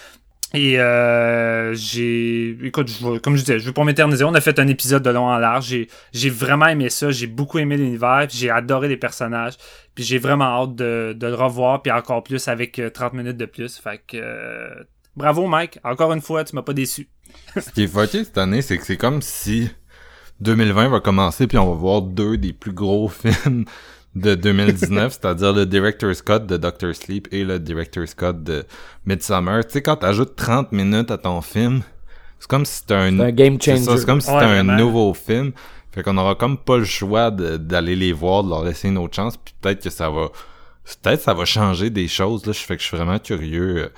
Et 0.54 0.80
euh, 0.80 1.74
j'ai... 1.74 2.58
Écoute, 2.64 2.90
je 2.90 3.18
comme 3.20 3.36
je 3.36 3.42
disais, 3.42 3.60
je 3.60 3.66
veux 3.66 3.74
pas 3.74 3.84
m'éterniser. 3.84 4.24
On 4.24 4.34
a 4.34 4.42
fait 4.42 4.60
un 4.60 4.68
épisode 4.68 5.04
de 5.04 5.10
long 5.10 5.28
en 5.28 5.38
large. 5.38 5.68
J'ai, 5.68 5.88
j'ai 6.14 6.30
vraiment 6.30 6.68
aimé 6.68 6.90
ça. 6.90 7.12
J'ai 7.12 7.28
beaucoup 7.28 7.58
aimé 7.60 7.78
l'univers. 7.78 8.28
J'ai 8.30 8.50
adoré 8.50 8.88
les 8.88 8.98
personnages. 8.98 9.54
Puis 9.96 10.04
j'ai 10.04 10.18
vraiment 10.18 10.46
hâte 10.64 10.76
de, 10.76 11.16
de 11.18 11.28
le 11.28 11.36
revoir. 11.36 11.82
Puis 11.82 11.92
encore 11.92 12.24
plus 12.24 12.48
avec 12.48 12.80
euh, 12.80 12.90
30 12.90 13.14
minutes 13.14 13.38
de 13.38 13.46
plus. 13.46 13.78
Fait 13.78 14.02
que... 14.06 14.18
euh, 14.18 14.84
bravo 15.16 15.48
Mike. 15.48 15.80
Encore 15.84 16.12
une 16.12 16.22
fois, 16.22 16.44
tu 16.44 16.56
m'as 16.56 16.64
pas 16.64 16.74
déçu. 16.74 17.08
Ce 17.58 17.70
qui 17.72 17.84
est 17.84 17.88
fucké 17.88 18.26
cette 18.26 18.38
année, 18.38 18.62
c'est 18.62 18.78
que 18.78 18.86
c'est 18.86 18.98
comme 18.98 19.22
si 19.22 19.70
2020 20.42 20.90
va 20.90 21.00
commencer 21.00 21.48
puis 21.48 21.58
on 21.58 21.70
va 21.70 21.76
voir 21.76 22.02
deux 22.02 22.38
des 22.38 22.52
plus 22.52 22.74
gros 22.74 23.08
films 23.10 23.66
de 24.16 24.36
2019, 24.36 25.14
c'est-à-dire 25.14 25.54
le 25.54 25.66
Director 25.66 26.14
Scott 26.16 26.46
de 26.46 26.58
Doctor 26.58 26.94
Sleep 26.94 27.28
et 27.32 27.44
le 27.44 27.60
Director 27.60 28.08
Scott 28.08 28.44
de 28.44 28.66
Midsummer. 29.06 29.66
Tu 29.66 29.72
sais, 29.74 29.82
quand 29.82 29.96
t'ajoutes 29.98 30.36
30 30.36 30.72
minutes 30.74 31.12
à 31.12 31.18
ton 31.18 31.42
film, 31.42 31.82
c'est 32.40 32.48
comme 32.50 32.66
si 32.66 32.80
c'était 32.80 32.96
un, 32.96 33.32
game 33.32 33.62
changer. 33.62 33.78
ça, 33.84 33.98
c'est 33.98 34.06
comme 34.06 34.20
si 34.22 34.30
Ouais, 34.30 34.36
c'était 34.40 34.46
un 34.52 34.64
vraiment. 34.64 34.78
nouveau 34.78 35.14
film. 35.14 35.52
Fait 35.94 36.04
qu'on 36.04 36.18
aura 36.18 36.36
comme 36.36 36.58
pas 36.58 36.78
le 36.78 36.86
choix 36.86 37.32
de- 37.32 37.58
d'aller 37.58 37.96
les 37.96 38.14
voir, 38.14 38.44
de 38.44 38.50
leur 38.50 38.64
laisser 38.64 38.88
une 38.90 38.98
autre 38.98 39.16
chance, 39.16 39.38
puis 39.38 39.54
peut-être 39.62 39.84
que 39.84 39.90
ça 39.90 40.10
va 40.10 40.28
peut-être 41.04 41.22
ça 41.22 41.34
va 41.34 41.46
changer 41.46 41.90
des 41.90 42.08
choses 42.08 42.46
là, 42.46 42.54
je 42.54 42.60
fais 42.60 42.76
que 42.76 42.82
je 42.82 42.88
suis 42.88 42.98
vraiment 42.98 43.20
curieux 43.20 43.78
euh, 43.78 43.90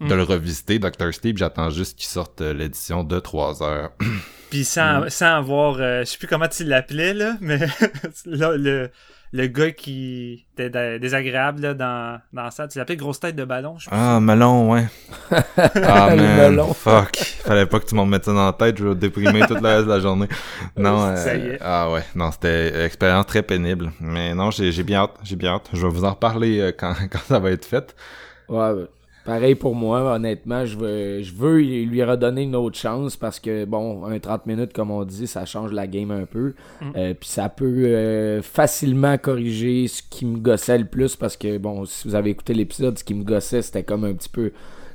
Mm. 0.00 0.08
de 0.08 0.14
le 0.14 0.22
revisiter 0.22 0.78
Doctor 0.78 1.12
Sleep, 1.12 1.38
j'attends 1.38 1.70
juste 1.70 1.98
qu'il 1.98 2.06
sorte 2.08 2.40
euh, 2.40 2.52
l'édition 2.54 3.02
de 3.04 3.18
3 3.18 3.62
heures. 3.64 3.90
Puis 4.50 4.64
sans, 4.64 5.08
sans 5.10 5.36
avoir, 5.36 5.76
euh, 5.80 6.00
je 6.00 6.04
sais 6.04 6.18
plus 6.18 6.26
comment 6.28 6.48
tu 6.48 6.64
l'appelais, 6.64 7.12
là, 7.14 7.34
mais 7.40 7.58
là, 8.26 8.56
le, 8.56 8.90
le 9.32 9.46
gars 9.48 9.72
qui 9.72 10.46
était 10.54 10.70
dé- 10.70 10.98
désagréable 10.98 11.60
là, 11.62 11.74
dans, 11.74 12.18
dans 12.32 12.50
ça, 12.50 12.66
tu 12.68 12.78
l'appelais 12.78 12.96
grosse 12.96 13.20
tête 13.20 13.34
de 13.36 13.44
ballon, 13.44 13.76
je 13.78 13.84
sais 13.84 13.90
pas. 13.90 14.16
Ah, 14.16 14.20
melon, 14.20 14.72
ouais. 14.72 14.86
ah, 15.30 16.14
man, 16.16 16.50
melon. 16.50 16.72
fuck. 16.72 17.16
Fallait 17.16 17.66
pas 17.66 17.80
que 17.80 17.86
tu 17.86 17.94
m'en 17.94 18.06
mettes 18.06 18.24
ça 18.24 18.32
dans 18.32 18.46
la 18.46 18.52
tête, 18.54 18.78
je 18.78 18.86
vais 18.86 18.94
déprimer 18.94 19.40
toute 19.48 19.60
la 19.60 19.74
reste 19.76 19.84
de 19.86 19.90
la 19.92 20.00
journée. 20.00 20.28
Non, 20.76 21.06
euh, 21.08 21.16
Ça 21.16 21.34
y 21.36 21.40
est. 21.48 21.58
ah 21.60 21.90
ouais, 21.90 22.04
non, 22.14 22.30
c'était 22.30 22.70
une 22.70 22.80
expérience 22.86 23.26
très 23.26 23.42
pénible. 23.42 23.90
Mais 24.00 24.32
non, 24.34 24.50
j'ai 24.50 24.70
j'ai 24.72 24.82
bien 24.84 25.00
hâte, 25.00 25.16
j'ai 25.24 25.36
bien 25.36 25.54
hâte. 25.54 25.68
Je 25.74 25.82
vais 25.86 25.92
vous 25.92 26.04
en 26.04 26.10
reparler 26.10 26.60
euh, 26.60 26.72
quand, 26.72 26.94
quand 27.10 27.20
ça 27.26 27.38
va 27.38 27.50
être 27.50 27.64
fait. 27.66 27.94
Ouais, 28.48 28.70
ouais. 28.70 28.86
Pareil 29.28 29.54
pour 29.56 29.74
moi, 29.74 30.14
honnêtement, 30.14 30.64
je 30.64 30.78
veux, 30.78 31.22
je 31.22 31.34
veux 31.34 31.58
lui 31.58 32.02
redonner 32.02 32.44
une 32.44 32.56
autre 32.56 32.78
chance 32.78 33.14
parce 33.14 33.38
que, 33.38 33.66
bon, 33.66 34.06
un 34.06 34.18
30 34.18 34.46
minutes, 34.46 34.72
comme 34.72 34.90
on 34.90 35.04
dit, 35.04 35.26
ça 35.26 35.44
change 35.44 35.70
la 35.70 35.86
game 35.86 36.10
un 36.10 36.24
peu. 36.24 36.54
Euh, 36.96 37.12
Puis 37.12 37.28
ça 37.28 37.50
peut 37.50 37.84
euh, 37.84 38.40
facilement 38.40 39.18
corriger 39.18 39.86
ce 39.86 40.02
qui 40.02 40.24
me 40.24 40.38
gossait 40.38 40.78
le 40.78 40.86
plus 40.86 41.14
parce 41.14 41.36
que, 41.36 41.58
bon, 41.58 41.84
si 41.84 42.08
vous 42.08 42.14
avez 42.14 42.30
écouté 42.30 42.54
l'épisode, 42.54 42.98
ce 42.98 43.04
qui 43.04 43.12
me 43.12 43.22
gossait, 43.22 43.60
c'était 43.60 43.82
comme 43.82 44.04
un 44.04 44.14
petit 44.14 44.30
peu 44.30 44.50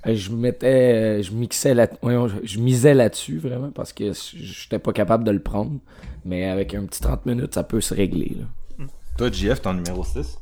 euh, 0.08 0.16
je 0.16 0.32
mettais, 0.32 1.22
je 1.22 1.32
mixais 1.32 1.76
là, 1.76 1.88
je 2.44 2.60
misais 2.60 2.96
là-dessus 2.96 3.38
vraiment 3.38 3.70
parce 3.70 3.94
que 3.94 4.14
j'étais 4.34 4.80
pas 4.80 4.94
capable 4.94 5.26
de 5.26 5.32
le 5.32 5.42
prendre. 5.42 5.80
Mais 6.26 6.46
avec 6.46 6.74
un 6.74 6.86
petit 6.86 7.02
30 7.02 7.28
minutes, 7.28 7.54
ça 7.54 7.64
peut 7.64 7.82
se 7.82 7.94
régler. 7.94 8.36
Là. 8.40 8.86
Toi, 9.16 9.32
JF, 9.32 9.62
ton 9.62 9.76
numéro 9.76 10.04
6 10.04 10.40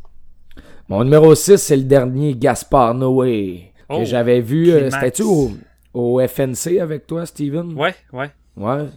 Mon 0.87 1.03
numéro 1.03 1.35
6, 1.35 1.57
c'est 1.57 1.75
le 1.75 1.83
dernier 1.83 2.35
Gaspard 2.35 2.93
Noé 2.93 3.70
que 3.91 4.01
oh, 4.01 4.05
j'avais 4.05 4.41
vu. 4.41 4.71
C'était-tu 4.89 5.23
au, 5.23 5.51
au, 5.93 6.19
FNC 6.25 6.79
avec 6.79 7.07
toi, 7.07 7.25
Steven? 7.25 7.73
Ouais, 7.73 7.95
ouais. 8.13 8.29
Ouais 8.57 8.87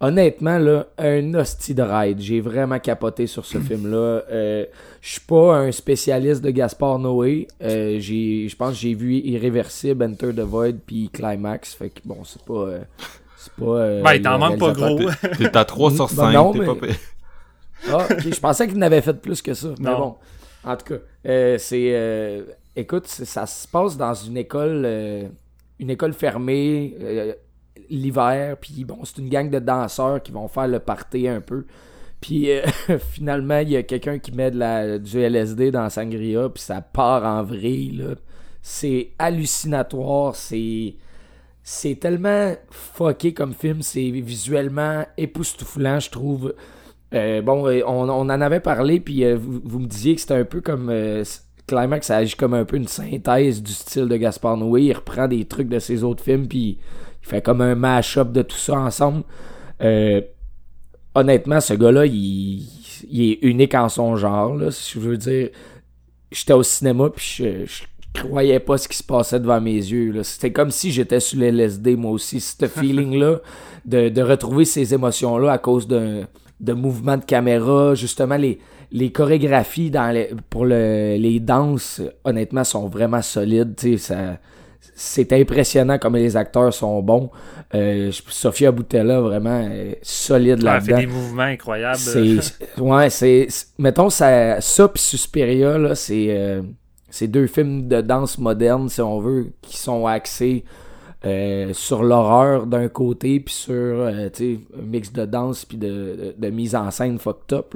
honnêtement, 0.00 0.58
là, 0.58 0.86
un 0.98 1.34
hostie 1.34 1.74
de 1.74 1.82
ride. 1.82 2.20
J'ai 2.20 2.40
vraiment 2.40 2.78
capoté 2.78 3.26
sur 3.26 3.44
ce 3.44 3.58
film-là. 3.60 4.22
Euh, 4.30 4.64
je 5.00 5.10
suis 5.10 5.20
pas 5.20 5.56
un 5.56 5.70
spécialiste 5.70 6.42
de 6.42 6.50
Gaspard 6.50 6.98
Noé. 6.98 7.46
Euh, 7.62 8.00
je 8.00 8.54
pense 8.56 8.72
que 8.72 8.78
j'ai 8.78 8.94
vu 8.94 9.16
Irréversible, 9.16 10.04
Enter 10.04 10.32
the 10.34 10.40
Void, 10.40 10.78
puis 10.86 11.10
Climax. 11.12 11.74
Fait 11.74 11.90
que 11.90 12.00
bon, 12.04 12.24
c'est 12.24 12.42
pas... 12.42 12.54
Euh, 12.54 12.80
c'est 13.36 13.52
pas... 13.54 13.64
Euh, 13.64 14.02
ben, 14.02 14.14
il 14.14 14.22
t'en 14.22 14.38
manque 14.38 14.58
pas 14.58 14.72
gros. 14.72 14.98
T'es 15.38 15.56
à 15.56 15.64
3 15.64 15.92
sur 15.92 16.10
5, 16.10 16.32
non, 16.32 16.52
t'es 16.52 16.64
pas 16.64 16.74
Ah, 17.90 18.06
je 18.18 18.38
pensais 18.38 18.68
qu'il 18.68 18.78
n'avait 18.78 19.00
fait 19.00 19.14
plus 19.14 19.40
que 19.40 19.54
ça. 19.54 19.68
Mais 19.78 19.94
bon, 19.94 20.16
en 20.64 20.76
tout 20.76 20.94
cas, 20.94 21.58
c'est... 21.58 22.44
écoute, 22.80 23.06
ça 23.06 23.46
se 23.46 23.68
passe 23.68 23.96
dans 23.96 24.14
une 24.14 24.36
école... 24.36 24.86
une 25.78 25.90
école 25.90 26.12
fermée 26.12 26.96
l'hiver, 27.90 28.56
puis 28.60 28.84
bon, 28.84 28.98
c'est 29.04 29.18
une 29.18 29.28
gang 29.28 29.50
de 29.50 29.58
danseurs 29.58 30.22
qui 30.22 30.32
vont 30.32 30.48
faire 30.48 30.68
le 30.68 30.78
party 30.78 31.28
un 31.28 31.40
peu. 31.40 31.64
Puis 32.20 32.50
euh, 32.50 32.62
finalement, 32.98 33.58
il 33.58 33.70
y 33.70 33.76
a 33.76 33.82
quelqu'un 33.82 34.18
qui 34.18 34.32
met 34.32 34.50
de 34.50 34.58
la, 34.58 34.98
du 34.98 35.18
LSD 35.20 35.70
dans 35.70 35.88
Sangria, 35.88 36.48
puis 36.48 36.62
ça 36.62 36.80
part 36.80 37.24
en 37.24 37.42
vrille. 37.42 38.04
C'est 38.62 39.12
hallucinatoire, 39.18 40.36
c'est 40.36 40.96
c'est 41.62 41.96
tellement 41.96 42.54
fucké 42.70 43.34
comme 43.34 43.52
film, 43.52 43.82
c'est 43.82 44.10
visuellement 44.10 45.04
époustouflant, 45.16 46.00
je 46.00 46.10
trouve. 46.10 46.54
Euh, 47.12 47.42
bon, 47.42 47.66
euh, 47.66 47.82
on, 47.86 48.08
on, 48.08 48.20
en 48.20 48.40
avait 48.40 48.60
parlé, 48.60 49.00
puis 49.00 49.30
vous, 49.34 49.60
vous, 49.62 49.78
me 49.78 49.86
disiez 49.86 50.14
que 50.14 50.20
c'était 50.20 50.34
un 50.34 50.44
peu 50.44 50.60
comme 50.60 50.90
Climax, 51.70 52.08
ça 52.08 52.16
agit 52.16 52.34
comme 52.34 52.54
un 52.54 52.64
peu 52.64 52.76
une 52.76 52.88
synthèse 52.88 53.62
du 53.62 53.72
style 53.72 54.08
de 54.08 54.16
Gaspard 54.16 54.56
Noé. 54.56 54.82
Il 54.82 54.92
reprend 54.92 55.28
des 55.28 55.44
trucs 55.44 55.68
de 55.68 55.78
ses 55.78 56.02
autres 56.02 56.22
films, 56.22 56.48
puis 56.48 56.78
il 57.22 57.28
fait 57.28 57.42
comme 57.42 57.60
un 57.60 57.74
mash-up 57.74 58.32
de 58.32 58.42
tout 58.42 58.56
ça 58.56 58.78
ensemble. 58.78 59.22
Euh, 59.80 60.20
honnêtement, 61.14 61.60
ce 61.60 61.74
gars-là, 61.74 62.06
il, 62.06 62.66
est 63.12 63.38
unique 63.42 63.74
en 63.74 63.88
son 63.88 64.16
genre. 64.16 64.56
Là, 64.56 64.70
si 64.70 64.94
je 64.94 65.00
veux 65.00 65.16
dire, 65.16 65.50
j'étais 66.32 66.52
au 66.52 66.62
cinéma 66.62 67.10
puis 67.10 67.34
je, 67.38 67.66
je, 67.66 67.82
croyais 68.12 68.58
pas 68.58 68.76
ce 68.76 68.88
qui 68.88 68.96
se 68.96 69.04
passait 69.04 69.38
devant 69.38 69.60
mes 69.60 69.76
yeux. 69.76 70.20
C'était 70.24 70.52
comme 70.52 70.72
si 70.72 70.90
j'étais 70.90 71.20
sur 71.20 71.38
l'LSD 71.38 71.94
moi 71.96 72.10
aussi. 72.10 72.40
Ce 72.40 72.66
feeling-là 72.66 73.38
de, 73.84 74.08
de, 74.08 74.22
retrouver 74.22 74.64
ces 74.64 74.92
émotions-là 74.92 75.52
à 75.52 75.58
cause 75.58 75.86
de, 75.86 76.24
de 76.58 76.72
mouvements 76.72 77.16
de 77.16 77.24
caméra, 77.24 77.94
justement 77.94 78.36
les, 78.36 78.58
les 78.92 79.12
chorégraphies 79.12 79.90
dans 79.90 80.12
les, 80.12 80.30
pour 80.48 80.64
le, 80.64 81.16
les 81.16 81.40
danses, 81.40 82.02
honnêtement, 82.24 82.64
sont 82.64 82.88
vraiment 82.88 83.22
solides. 83.22 83.74
Ça, 83.98 84.38
c'est 84.94 85.32
impressionnant 85.32 85.98
comme 85.98 86.16
les 86.16 86.36
acteurs 86.36 86.72
sont 86.74 87.00
bons. 87.02 87.30
Euh, 87.74 88.10
Sofia 88.12 88.72
Boutella, 88.72 89.20
vraiment 89.20 89.68
solide 90.02 90.62
là-dedans. 90.62 90.96
Elle 90.96 91.02
fait 91.02 91.06
des 91.06 91.12
mouvements 91.12 91.42
incroyables. 91.42 91.98
Ouais, 92.78 93.10
c'est, 93.10 93.48
mettons, 93.78 94.10
ça, 94.10 94.60
ça 94.60 94.88
pis 94.88 95.00
Suspiria, 95.00 95.78
là, 95.78 95.94
c'est, 95.94 96.26
euh, 96.30 96.62
c'est 97.08 97.28
deux 97.28 97.46
films 97.46 97.88
de 97.88 98.00
danse 98.00 98.38
moderne, 98.38 98.88
si 98.88 99.00
on 99.00 99.20
veut, 99.20 99.52
qui 99.62 99.76
sont 99.76 100.06
axés 100.06 100.64
euh, 101.26 101.74
sur 101.74 102.02
l'horreur 102.02 102.66
d'un 102.66 102.88
côté, 102.88 103.40
puis 103.40 103.54
sur, 103.54 103.74
euh, 103.74 104.28
un 104.40 104.82
mix 104.82 105.12
de 105.12 105.26
danse 105.26 105.66
puis 105.66 105.76
de, 105.76 106.34
de, 106.36 106.48
mise 106.48 106.74
en 106.74 106.90
scène 106.90 107.18
fucked 107.18 107.52
up. 107.52 107.74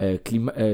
Euh, 0.00 0.18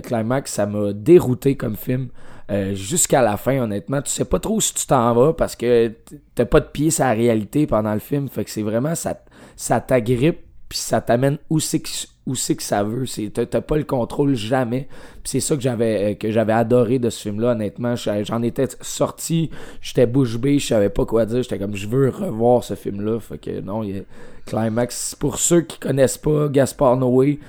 Climax, 0.01 0.53
ça 0.53 0.67
m'a 0.67 0.93
dérouté 0.93 1.57
comme 1.57 1.77
film. 1.77 2.09
Euh, 2.51 2.75
jusqu'à 2.75 3.23
la 3.23 3.37
fin, 3.37 3.61
honnêtement. 3.61 4.03
Tu 4.03 4.11
sais 4.11 4.25
pas 4.25 4.41
trop 4.41 4.61
si 4.61 4.75
tu 4.75 4.87
t'en 4.87 5.15
vas 5.15 5.33
parce 5.33 5.55
que 5.55 5.93
t'as 6.35 6.45
pas 6.45 6.61
de 6.61 6.67
pied 6.67 6.91
sur 6.91 7.05
la 7.05 7.13
réalité 7.13 7.67
pendant 7.67 7.95
le 7.95 8.01
film. 8.01 8.29
Fait 8.29 8.45
que 8.45 8.51
c'est 8.51 8.63
vraiment, 8.63 8.95
ça, 8.95 9.23
ça 9.57 9.81
t'agrippe 9.81 10.41
puis 10.69 10.79
ça 10.79 11.01
t'amène 11.01 11.39
où 11.51 11.59
c'est 11.59 11.81
que, 11.81 11.89
où 12.27 12.35
que 12.35 12.63
ça 12.63 12.85
veut. 12.85 13.05
T'as 13.33 13.61
pas 13.61 13.77
le 13.77 13.83
contrôle 13.83 14.35
jamais. 14.35 14.89
C'est 15.25 15.41
ça 15.41 15.57
que 15.57 15.63
j'avais 15.63 16.13
euh, 16.13 16.15
que 16.15 16.31
j'avais 16.31 16.53
adoré 16.53 17.01
de 17.01 17.11
ce 17.11 17.23
film-là, 17.23 17.53
honnêtement. 17.53 17.97
J'en 17.97 18.43
étais 18.43 18.69
sorti, 18.81 19.51
j'étais 19.81 20.07
bouche 20.07 20.39
bée, 20.39 20.61
je 20.61 20.69
savais 20.69 20.89
pas 20.89 21.05
quoi 21.05 21.27
dire. 21.27 21.43
J'étais 21.43 21.59
comme, 21.59 21.75
je 21.75 21.89
veux 21.89 22.09
revoir 22.09 22.63
ce 22.63 22.75
film-là. 22.75 23.19
Fait 23.19 23.39
que 23.39 23.61
non, 23.61 23.83
il 23.83 23.97
y 23.97 23.99
a 23.99 24.03
Climax. 24.47 25.17
Pour 25.17 25.39
ceux 25.39 25.63
qui 25.63 25.79
connaissent 25.79 26.19
pas 26.19 26.49
Gaspard 26.49 26.97
Noé, 26.97 27.41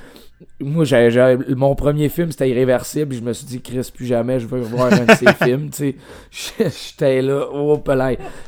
moi, 0.60 0.86
j'ai, 0.86 1.38
mon 1.56 1.76
premier 1.76 2.10
film, 2.10 2.32
c'était 2.32 2.50
Irréversible. 2.50 3.16
Je 3.16 3.22
me 3.22 3.34
suis 3.34 3.46
dit, 3.46 3.62
Chris, 3.62 3.92
plus 3.94 4.06
jamais, 4.06 4.40
je 4.40 4.48
veux 4.48 4.62
revoir 4.62 4.92
un 4.94 5.06
de 5.06 5.12
ces 5.14 5.34
films. 5.44 5.70
Tu 5.70 5.96
sais, 6.32 6.70
j'étais 6.70 7.22
là, 7.22 7.48
oh, 7.54 7.82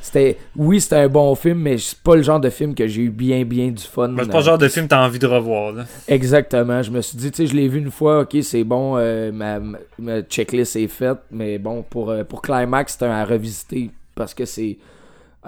C'était, 0.01 0.37
oui, 0.55 0.81
c'était 0.81 0.97
un 0.97 1.07
bon 1.07 1.33
film, 1.35 1.59
mais 1.59 1.77
c'est 1.77 1.99
pas 1.99 2.15
le 2.15 2.21
genre 2.21 2.39
de 2.39 2.49
film 2.49 2.73
que 2.75 2.87
j'ai 2.87 3.03
eu 3.03 3.09
bien, 3.09 3.43
bien 3.43 3.69
du 3.69 3.83
fun. 3.83 4.13
c'est 4.17 4.29
pas 4.29 4.39
le 4.39 4.43
genre 4.43 4.57
de 4.57 4.67
film 4.67 4.85
que 4.85 4.89
t'as 4.91 5.05
envie 5.05 5.19
de 5.19 5.27
revoir. 5.27 5.73
Là. 5.73 5.85
Exactement. 6.07 6.81
Je 6.81 6.91
me 6.91 7.01
suis 7.01 7.17
dit, 7.17 7.31
tu 7.31 7.37
sais, 7.37 7.47
je 7.47 7.55
l'ai 7.55 7.67
vu 7.67 7.79
une 7.79 7.91
fois, 7.91 8.21
ok, 8.21 8.37
c'est 8.41 8.63
bon, 8.63 8.95
euh, 8.97 9.31
ma, 9.31 9.59
ma, 9.99 10.21
checklist 10.21 10.75
est 10.75 10.87
faite, 10.87 11.19
mais 11.31 11.57
bon, 11.57 11.83
pour, 11.83 12.09
euh, 12.09 12.23
pour 12.23 12.41
Climax, 12.41 12.93
c'était 12.93 13.05
un 13.05 13.11
à 13.11 13.25
revisiter 13.25 13.91
parce 14.15 14.33
que 14.33 14.45
c'est 14.45 14.77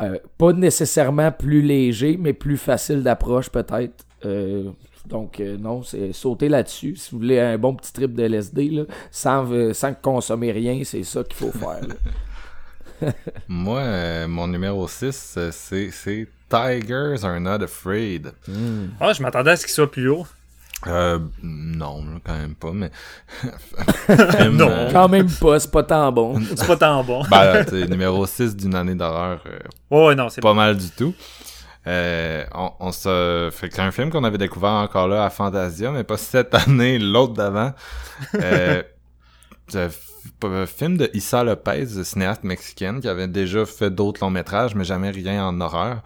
euh, 0.02 0.18
pas 0.38 0.54
nécessairement 0.54 1.32
plus 1.32 1.62
léger, 1.62 2.18
mais 2.20 2.34
plus 2.34 2.58
facile 2.58 3.04
d'approche, 3.04 3.50
peut-être. 3.50 4.06
Donc, 5.08 5.40
euh, 5.40 5.58
non, 5.58 5.84
c'est 5.84 6.14
sauter 6.14 6.50
là-dessus. 6.50 6.96
Si 6.96 7.12
vous 7.12 7.20
voulez 7.20 7.40
un 7.40 7.58
bon 7.58 7.76
petit 7.76 7.94
trip 7.94 8.14
de 8.14 8.24
LSD, 8.24 8.70
là, 8.70 8.84
sans, 9.12 9.52
euh, 9.52 9.74
sans 9.74 9.94
consommer 9.94 10.52
rien, 10.52 10.82
c'est 10.84 11.04
ça 11.04 11.24
qu'il 11.24 11.36
faut 11.36 11.52
faire. 11.52 11.82
Moi, 13.48 13.80
euh, 13.80 14.28
mon 14.28 14.48
numéro 14.48 14.88
6, 14.88 15.38
c'est 15.52 16.28
Tigers 16.50 17.24
Are 17.24 17.40
Not 17.40 17.64
Afraid. 17.64 18.32
Hmm. 18.48 18.88
Ah, 19.00 19.14
je 19.14 19.22
m'attendais 19.22 19.52
à 19.52 19.58
ce 19.58 19.66
qu'il 19.66 19.74
soit 19.74 19.92
plus 19.92 20.10
haut. 20.10 20.26
Euh, 20.88 21.20
non, 21.42 22.04
quand 22.24 22.38
même 22.38 22.54
pas, 22.54 22.72
mais. 22.72 22.92
non, 24.52 24.90
quand 24.92 25.08
même 25.10 25.30
pas, 25.30 25.60
c'est 25.60 25.72
pas 25.72 25.84
tant 25.84 26.12
bon. 26.12 26.40
c'est 26.56 26.68
pas 26.68 26.78
tant 26.78 27.04
bon. 27.04 27.24
ben, 27.30 27.66
numéro 27.90 28.26
6 28.26 28.56
d'une 28.56 28.76
année 28.76 28.94
d'horreur. 28.94 29.42
ouais, 29.90 30.16
non, 30.16 30.30
c'est 30.30 30.42
pas 30.42 30.54
mal 30.54 30.78
du 30.78 30.90
tout. 30.90 31.14
Euh, 31.88 32.46
on, 32.54 32.72
on, 32.80 32.92
se 32.92 33.50
fait 33.52 33.80
un 33.80 33.92
film 33.92 34.10
qu'on 34.10 34.24
avait 34.24 34.38
découvert 34.38 34.72
encore 34.72 35.08
là 35.08 35.26
à 35.26 35.30
Fantasia, 35.30 35.92
mais 35.92 36.04
pas 36.04 36.18
cette 36.18 36.54
année, 36.68 36.98
l'autre 36.98 37.34
d'avant. 37.34 37.74
euh, 38.36 38.82
un 40.44 40.66
film 40.66 40.98
de 40.98 41.10
Issa 41.14 41.44
Lopez, 41.44 42.04
cinéaste 42.04 42.44
mexicaine, 42.44 43.00
qui 43.00 43.08
avait 43.08 43.28
déjà 43.28 43.66
fait 43.66 43.92
d'autres 43.92 44.24
longs 44.24 44.32
métrages, 44.32 44.76
mais 44.76 44.84
jamais 44.84 45.12
rien 45.12 45.46
en 45.48 45.62
horreur. 45.62 46.02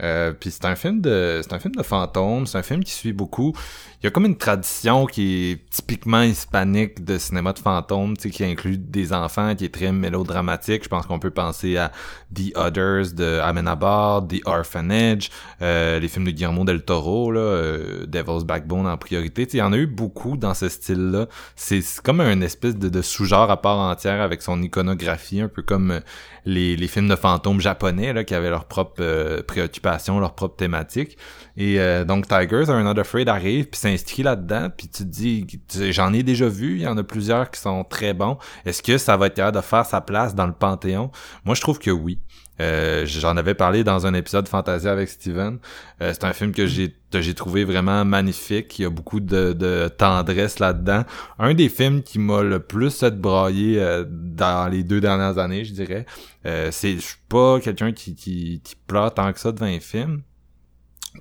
Euh, 0.00 0.32
puis 0.32 0.50
c'est 0.50 0.64
un 0.64 0.76
film 0.76 1.00
de 1.00 1.40
c'est 1.42 1.52
un 1.52 1.58
film 1.58 1.74
de 1.74 1.82
fantôme, 1.82 2.46
c'est 2.46 2.58
un 2.58 2.62
film 2.62 2.84
qui 2.84 2.92
suit 2.92 3.12
beaucoup. 3.12 3.52
Il 4.00 4.06
y 4.06 4.06
a 4.06 4.10
comme 4.12 4.26
une 4.26 4.36
tradition 4.36 5.06
qui 5.06 5.50
est 5.50 5.70
typiquement 5.70 6.22
hispanique 6.22 7.04
de 7.04 7.18
cinéma 7.18 7.52
de 7.52 7.58
fantôme, 7.58 8.16
tu 8.16 8.22
sais, 8.22 8.30
qui 8.30 8.44
inclut 8.44 8.78
des 8.78 9.12
enfants, 9.12 9.56
qui 9.56 9.64
est 9.64 9.74
très 9.74 9.90
mélodramatique. 9.90 10.84
Je 10.84 10.88
pense 10.88 11.04
qu'on 11.04 11.18
peut 11.18 11.32
penser 11.32 11.76
à 11.76 11.90
The 12.32 12.56
Others 12.56 13.14
de 13.14 13.40
Amenabar, 13.42 14.28
The 14.28 14.40
Orphanage, 14.44 15.30
euh, 15.62 15.98
les 15.98 16.06
films 16.06 16.26
de 16.26 16.30
Guillermo 16.30 16.62
del 16.62 16.84
Toro, 16.84 17.32
là, 17.32 17.40
euh, 17.40 18.06
Devil's 18.06 18.44
Backbone 18.44 18.86
en 18.86 18.96
priorité. 18.96 19.48
Tu 19.48 19.56
il 19.56 19.58
y 19.58 19.62
en 19.62 19.72
a 19.72 19.76
eu 19.76 19.88
beaucoup 19.88 20.36
dans 20.36 20.54
ce 20.54 20.68
style-là. 20.68 21.26
C'est 21.56 21.82
comme 22.04 22.20
un 22.20 22.40
espèce 22.40 22.76
de, 22.76 22.88
de 22.88 23.02
sous-genre 23.02 23.50
à 23.50 23.60
part 23.60 23.78
entière 23.78 24.22
avec 24.22 24.42
son 24.42 24.62
iconographie, 24.62 25.40
un 25.40 25.48
peu 25.48 25.62
comme 25.62 26.02
les, 26.44 26.76
les 26.76 26.86
films 26.86 27.08
de 27.08 27.16
fantômes 27.16 27.60
japonais 27.60 28.12
là, 28.12 28.22
qui 28.22 28.36
avaient 28.36 28.50
leur 28.50 28.66
propre 28.66 29.00
euh, 29.00 29.42
préoccupation, 29.42 30.20
leur 30.20 30.34
propre 30.34 30.54
thématique. 30.54 31.18
Et 31.58 31.80
euh, 31.80 32.04
donc 32.04 32.28
Tigers 32.28 32.70
Are 32.70 32.82
Not 32.84 33.00
Afraid 33.00 33.28
arrive 33.28 33.66
puis 33.66 33.80
s'inscrit 33.80 34.22
là-dedans, 34.22 34.68
puis 34.74 34.88
tu 34.88 35.02
te 35.02 35.08
dis 35.08 35.44
j'en 35.90 36.12
ai 36.12 36.22
déjà 36.22 36.48
vu, 36.48 36.76
il 36.76 36.82
y 36.82 36.86
en 36.86 36.96
a 36.96 37.02
plusieurs 37.02 37.50
qui 37.50 37.60
sont 37.60 37.82
très 37.82 38.14
bons. 38.14 38.38
Est-ce 38.64 38.80
que 38.80 38.96
ça 38.96 39.16
va 39.16 39.26
être 39.26 39.34
capable 39.34 39.56
de 39.56 39.62
faire 39.62 39.84
sa 39.84 40.00
place 40.00 40.36
dans 40.36 40.46
le 40.46 40.52
panthéon? 40.52 41.10
Moi 41.44 41.56
je 41.56 41.60
trouve 41.60 41.80
que 41.80 41.90
oui. 41.90 42.20
Euh, 42.60 43.06
j'en 43.06 43.36
avais 43.36 43.54
parlé 43.54 43.84
dans 43.84 44.06
un 44.06 44.14
épisode 44.14 44.46
Fantasia 44.48 44.92
avec 44.92 45.08
Steven. 45.08 45.58
Euh, 46.00 46.12
c'est 46.12 46.24
un 46.24 46.32
film 46.32 46.52
que 46.52 46.66
j'ai 46.66 46.94
j'ai 47.12 47.34
trouvé 47.34 47.64
vraiment 47.64 48.04
magnifique. 48.04 48.78
Il 48.78 48.82
y 48.82 48.84
a 48.84 48.90
beaucoup 48.90 49.20
de, 49.20 49.52
de 49.52 49.88
tendresse 49.88 50.58
là-dedans. 50.58 51.04
Un 51.38 51.54
des 51.54 51.68
films 51.68 52.02
qui 52.02 52.18
m'a 52.18 52.42
le 52.42 52.60
plus 52.60 52.98
fait 52.98 53.18
brailler 53.18 53.80
euh, 53.80 54.04
dans 54.08 54.70
les 54.70 54.84
deux 54.84 55.00
dernières 55.00 55.38
années, 55.38 55.64
je 55.64 55.72
dirais. 55.72 56.06
c'est 56.44 56.96
je 56.96 57.00
suis 57.00 57.16
pas 57.28 57.58
quelqu'un 57.60 57.92
qui, 57.92 58.14
qui, 58.14 58.60
qui 58.62 58.76
pleure 58.86 59.12
tant 59.12 59.32
que 59.32 59.40
ça 59.40 59.50
devant 59.50 59.66
un 59.66 59.80
film. 59.80 60.22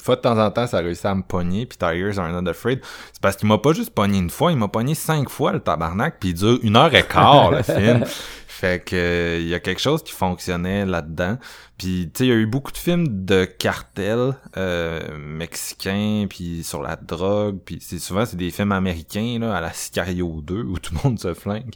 Fois 0.01 0.15
de 0.15 0.21
temps 0.21 0.37
en 0.37 0.51
temps, 0.51 0.67
ça 0.67 0.77
a 0.77 0.81
réussi 0.81 1.05
à 1.07 1.15
me 1.15 1.23
pogner, 1.23 1.65
puis 1.65 1.77
Tigers 1.77 2.17
Are 2.17 2.29
Not 2.29 2.49
Afraid. 2.49 2.79
C'est 3.13 3.21
parce 3.21 3.35
qu'il 3.35 3.47
m'a 3.47 3.57
pas 3.57 3.73
juste 3.73 3.91
pogné 3.91 4.17
une 4.17 4.29
fois, 4.29 4.51
il 4.51 4.57
m'a 4.57 4.67
pogné 4.67 4.95
cinq 4.95 5.29
fois, 5.29 5.51
le 5.51 5.59
tabarnak, 5.59 6.17
puis 6.19 6.29
il 6.29 6.35
dure 6.35 6.59
une 6.63 6.75
heure 6.75 6.93
et 6.93 7.03
quart, 7.03 7.51
le 7.51 7.63
film. 7.63 8.05
Fait 8.57 8.83
que 8.83 9.39
il 9.39 9.47
y 9.47 9.53
a 9.53 9.59
quelque 9.59 9.79
chose 9.79 10.01
qui 10.01 10.13
fonctionnait 10.13 10.83
là-dedans. 10.83 11.37
Puis 11.77 12.09
tu 12.11 12.17
sais, 12.17 12.25
il 12.25 12.29
y 12.29 12.31
a 12.31 12.35
eu 12.35 12.47
beaucoup 12.47 12.71
de 12.71 12.77
films 12.77 13.23
de 13.23 13.45
cartel 13.45 14.33
euh, 14.57 15.15
mexicains, 15.15 16.25
puis 16.27 16.63
sur 16.63 16.81
la 16.81 16.95
drogue, 16.95 17.59
puis 17.63 17.77
c'est 17.81 17.99
souvent 17.99 18.25
c'est 18.25 18.35
des 18.35 18.49
films 18.49 18.71
américains 18.71 19.37
là, 19.39 19.55
à 19.55 19.61
la 19.61 19.73
Sicario 19.73 20.41
2 20.41 20.63
où 20.63 20.79
tout 20.79 20.95
le 20.95 21.07
monde 21.07 21.19
se 21.19 21.35
flingue. 21.35 21.75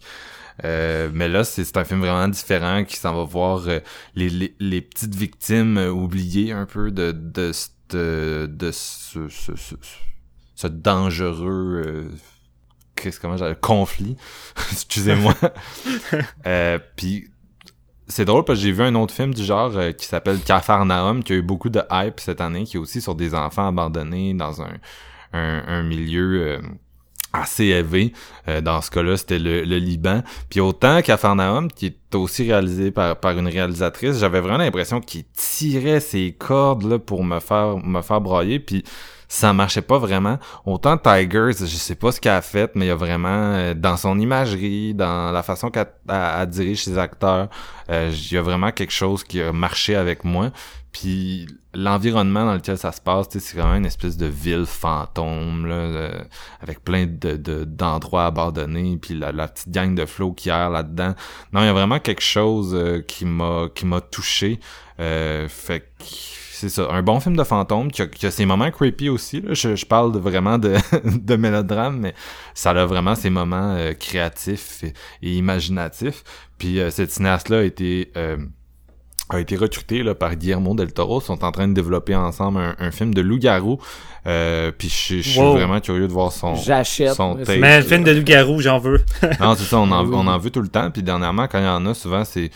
Euh, 0.64 1.11
mais 1.14 1.30
là, 1.30 1.43
c'est 1.43 1.77
un 1.77 1.84
film 1.84 1.99
vraiment 1.99 2.27
différent 2.27 2.84
qui 2.84 2.98
s'en 2.98 3.15
va 3.15 3.26
voir 3.26 3.68
euh, 3.68 3.80
les, 4.15 4.30
les, 4.30 4.56
les, 4.60 4.81
petites 4.81 5.14
victimes 5.14 5.77
oubliées 5.77 6.52
un 6.52 6.65
peu 6.65 6.89
de 6.89 7.11
de 7.11 7.52
de, 7.91 8.49
de 8.51 8.72
ce, 8.72 9.27
ce, 9.30 9.55
ce, 9.55 9.76
ce 10.55 10.68
dangereux 10.68 11.84
euh, 11.85 12.09
comment 13.22 13.38
j'ai 13.38 13.55
conflit. 13.59 14.15
Excusez-moi. 14.72 15.34
Euh, 16.45 16.77
puis 16.95 17.30
c'est 18.07 18.26
drôle 18.26 18.43
parce 18.43 18.59
que 18.59 18.65
j'ai 18.65 18.72
vu 18.72 18.84
un 18.84 18.95
autre 18.95 19.13
film 19.13 19.34
du 19.34 19.43
genre 19.43 19.76
euh, 19.77 19.91
qui 19.91 20.05
s'appelle 20.05 20.39
Cafarnaum 20.39 21.23
qui 21.23 21.34
a 21.34 21.35
eu 21.38 21.41
beaucoup 21.41 21.69
de 21.69 21.81
hype 21.89 22.19
cette 22.19 22.41
année 22.41 22.65
qui 22.65 22.76
est 22.76 22.80
aussi 22.80 23.01
sur 23.01 23.15
des 23.15 23.34
enfants 23.34 23.68
abandonnés 23.68 24.34
dans 24.34 24.61
un 24.61 24.73
un, 25.34 25.63
un 25.68 25.84
milieu 25.84 26.41
euh, 26.41 26.61
assez 27.34 27.66
élevé. 27.66 28.14
Euh, 28.48 28.62
dans 28.62 28.82
ce 28.82 28.91
cas-là, 28.91 29.18
c'était 29.18 29.40
le, 29.40 29.62
Liban. 29.64 30.22
Puis 30.49 30.60
autant 30.60 31.02
Cafarnaum, 31.02 31.72
qui 31.72 31.88
est 31.88 32.16
aussi 32.16 32.44
réalisé 32.44 32.91
par, 32.91 33.16
par 33.16 33.38
une 33.38 33.48
réalisatrice, 33.48 34.20
j'avais 34.20 34.41
vraiment 34.41 34.58
l'impression 34.58 34.99
qu'il 34.99 35.24
tirait 35.34 35.99
ses 35.99 36.34
cordes 36.34 36.84
là, 36.84 36.99
pour 36.99 37.24
me 37.24 37.40
faire 37.40 37.78
me 37.78 38.02
faire 38.02 38.22
broyer. 38.22 38.60
Puis 38.60 38.84
ça 39.32 39.53
marchait 39.53 39.82
pas 39.82 39.98
vraiment. 39.98 40.40
Autant 40.66 40.98
Tigers, 40.98 41.53
je 41.53 41.66
sais 41.66 41.95
pas 41.95 42.12
ce 42.12 42.20
qu'elle 42.20 42.34
a 42.34 42.41
fait, 42.41 42.76
mais 42.76 42.88
il 42.88 42.88
y 42.90 42.91
a 42.91 42.95
vraiment 42.95 43.30
euh, 43.30 43.74
dans 43.74 43.95
son 43.95 44.20
imagerie, 44.20 44.94
dans 44.94 45.32
la 45.32 45.41
façon 45.41 45.72
qu'elle 45.72 45.88
dirige 46.49 46.84
ses 46.84 46.98
acteurs, 46.98 47.48
euh, 47.90 48.12
il 48.14 48.34
y 48.34 48.38
a 48.38 48.41
vraiment 48.41 48.74
quelque 48.74 48.91
chose 48.91 49.24
qui 49.24 49.41
a 49.41 49.53
marché 49.53 49.95
avec 49.95 50.26
moi. 50.26 50.52
Puis 50.91 51.48
l'environnement 51.74 52.44
dans 52.44 52.56
lequel 52.56 52.78
ça 52.78 52.91
se 52.91 52.99
passe, 52.99 53.28
c'est 53.30 53.56
vraiment 53.56 53.76
une 53.76 53.86
espèce 53.86 54.18
de 54.18 54.26
ville 54.26 54.66
fantôme 54.66 55.66
là, 55.66 55.76
euh, 55.76 56.24
avec 56.62 56.84
plein 56.84 57.06
de 57.06 57.64
d'endroits 57.64 58.26
abandonnés, 58.26 58.98
puis 59.02 59.18
la, 59.18 59.48
petite 59.48 59.70
gang 59.70 59.95
de 59.95 60.06
flots 60.06 60.34
qui 60.34 60.49
errent 60.49 60.72
là-dedans. 60.72 61.16
Non, 61.53 61.62
il 61.62 61.68
y 61.68 61.70
a 61.70 61.74
vraiment 61.74 61.99
quelque 61.99 62.22
chose 62.22 62.78
qui 63.08 63.24
m'a 63.24 63.70
qui 63.74 63.86
m'a 63.86 64.02
touché. 64.02 64.60
fait 64.98 65.90
que 65.98 66.40
c'est 66.62 66.70
ça, 66.70 66.88
un 66.92 67.02
bon 67.02 67.20
film 67.20 67.36
de 67.36 67.44
fantôme 67.44 67.92
qui 67.92 68.04
a, 68.04 68.32
ses 68.32 68.46
moments 68.46 68.70
creepy 68.70 69.10
aussi. 69.10 69.42
Je, 69.50 69.84
parle 69.86 70.16
vraiment 70.16 70.60
de, 70.60 70.76
de 71.06 71.36
mélodrame, 71.36 71.98
mais 71.98 72.14
ça 72.54 72.70
a 72.70 72.86
vraiment 72.86 73.16
ses 73.16 73.32
moments 73.32 73.74
euh, 73.76 73.94
créatifs 73.94 74.84
et, 75.24 75.32
imaginatifs. 75.32 76.24
Puis 76.60 76.80
euh, 76.80 76.92
cette 76.92 77.10
cinéaste-là 77.10 77.60
a 77.60 77.64
été 77.64 78.12
euh, 78.16 78.38
a 79.30 79.40
été 79.40 79.56
recruté 79.56 80.04
là, 80.04 80.14
par 80.14 80.36
Guillermo 80.36 80.76
del 80.76 80.94
Toro. 80.94 81.20
Ils 81.20 81.26
sont 81.26 81.44
en 81.44 81.52
train 81.52 81.68
de 81.68 81.74
développer 81.74 82.16
ensemble 82.16 82.76
un, 82.78 82.92
film 82.92 83.12
de 83.12 83.22
loup-garou. 83.22 83.80
puis 84.24 84.90
je, 84.90 85.22
suis 85.22 85.40
vraiment 85.40 85.80
curieux 85.80 86.08
de 86.08 86.14
voir 86.14 86.32
son, 86.32 86.54
J'achète. 86.54 87.14
son 87.14 87.40
Mais 87.48 87.78
un 87.78 87.82
film 87.82 88.04
de 88.04 88.12
loup-garou, 88.12 88.62
j'en 88.62 88.78
veux. 88.78 89.04
non, 89.40 89.56
c'est 89.56 89.64
ça, 89.64 89.80
on 89.80 89.90
en, 89.90 90.06
on 90.14 90.28
en 90.28 90.38
veut 90.38 90.52
tout 90.52 90.62
le 90.62 90.68
temps. 90.68 90.92
Puis 90.92 91.02
dernièrement, 91.02 91.48
quand 91.48 91.58
il 91.58 91.66
y 91.66 91.68
en 91.68 91.88
a, 91.88 91.96
souvent, 91.96 92.24
c'est 92.24 92.52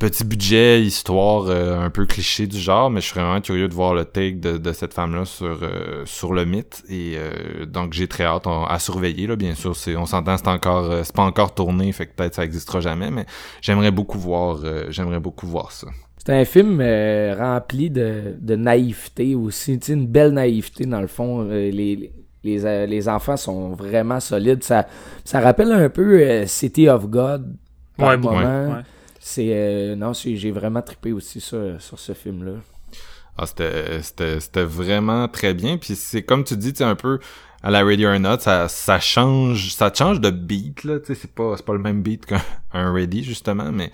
petit 0.00 0.24
budget, 0.24 0.80
histoire 0.80 1.44
euh, 1.48 1.78
un 1.78 1.90
peu 1.90 2.06
cliché 2.06 2.46
du 2.46 2.58
genre, 2.58 2.90
mais 2.90 3.02
je 3.02 3.06
suis 3.06 3.20
vraiment 3.20 3.40
curieux 3.40 3.68
de 3.68 3.74
voir 3.74 3.94
le 3.94 4.06
take 4.06 4.32
de, 4.32 4.56
de 4.56 4.72
cette 4.72 4.94
femme-là 4.94 5.26
sur 5.26 5.58
euh, 5.62 6.02
sur 6.06 6.32
le 6.32 6.46
mythe 6.46 6.82
et 6.88 7.16
euh, 7.16 7.66
donc 7.66 7.92
j'ai 7.92 8.08
très 8.08 8.24
hâte 8.24 8.46
à 8.46 8.78
surveiller 8.78 9.26
là. 9.26 9.36
Bien 9.36 9.54
sûr, 9.54 9.76
c'est 9.76 9.94
on 9.96 10.06
s'entend, 10.06 10.38
c'est 10.38 10.48
encore 10.48 11.04
c'est 11.04 11.14
pas 11.14 11.22
encore 11.22 11.54
tourné, 11.54 11.92
fait 11.92 12.06
que 12.06 12.14
peut-être 12.14 12.34
ça 12.34 12.44
existera 12.44 12.80
jamais, 12.80 13.10
mais 13.10 13.26
j'aimerais 13.60 13.90
beaucoup 13.90 14.18
voir 14.18 14.60
j'aimerais 14.88 15.20
beaucoup 15.20 15.46
voir 15.46 15.70
ça. 15.70 15.86
C'est 16.16 16.32
un 16.32 16.44
film 16.46 16.80
rempli 17.38 17.90
de, 17.90 18.36
de 18.40 18.56
naïveté 18.56 19.34
aussi, 19.34 19.78
tu 19.78 19.86
sais, 19.86 19.92
une 19.92 20.06
belle 20.06 20.32
naïveté 20.32 20.86
dans 20.86 21.00
le 21.00 21.06
fond. 21.08 21.42
les, 21.42 22.12
les, 22.42 22.86
les 22.86 23.08
enfants 23.08 23.36
sont 23.36 23.70
vraiment 23.74 24.20
solides. 24.20 24.64
Ça, 24.64 24.86
ça 25.24 25.40
rappelle 25.40 25.72
un 25.72 25.90
peu 25.90 26.46
City 26.46 26.88
of 26.88 27.06
God 27.06 27.54
par 27.98 28.18
moment. 28.18 28.74
Ouais 28.74 28.82
c'est 29.20 29.50
euh, 29.50 29.94
non 29.94 30.12
j'ai 30.12 30.50
vraiment 30.50 30.82
trippé 30.82 31.12
aussi 31.12 31.40
ça, 31.40 31.78
sur 31.78 31.98
ce 31.98 32.14
film 32.14 32.44
là 32.44 32.52
ah, 33.42 33.46
c'était 33.46 34.02
c'était 34.02 34.64
vraiment 34.64 35.26
très 35.28 35.54
bien. 35.54 35.78
Puis 35.78 35.96
c'est 35.96 36.22
comme 36.22 36.44
tu 36.44 36.58
dis 36.58 36.74
tu 36.74 36.82
un 36.82 36.94
peu 36.94 37.20
à 37.62 37.70
la 37.70 37.82
Radio 37.82 38.18
Not 38.18 38.40
ça 38.40 38.68
ça 38.68 39.00
change 39.00 39.72
ça 39.72 39.90
change 39.96 40.20
de 40.20 40.28
beat 40.30 40.84
là. 40.84 40.98
Tu 41.00 41.06
sais 41.06 41.14
c'est 41.14 41.34
pas 41.34 41.54
c'est 41.56 41.64
pas 41.64 41.72
le 41.72 41.78
même 41.78 42.02
beat 42.02 42.26
qu'un 42.26 42.42
Ready 42.92 43.24
justement 43.24 43.72
mais 43.72 43.92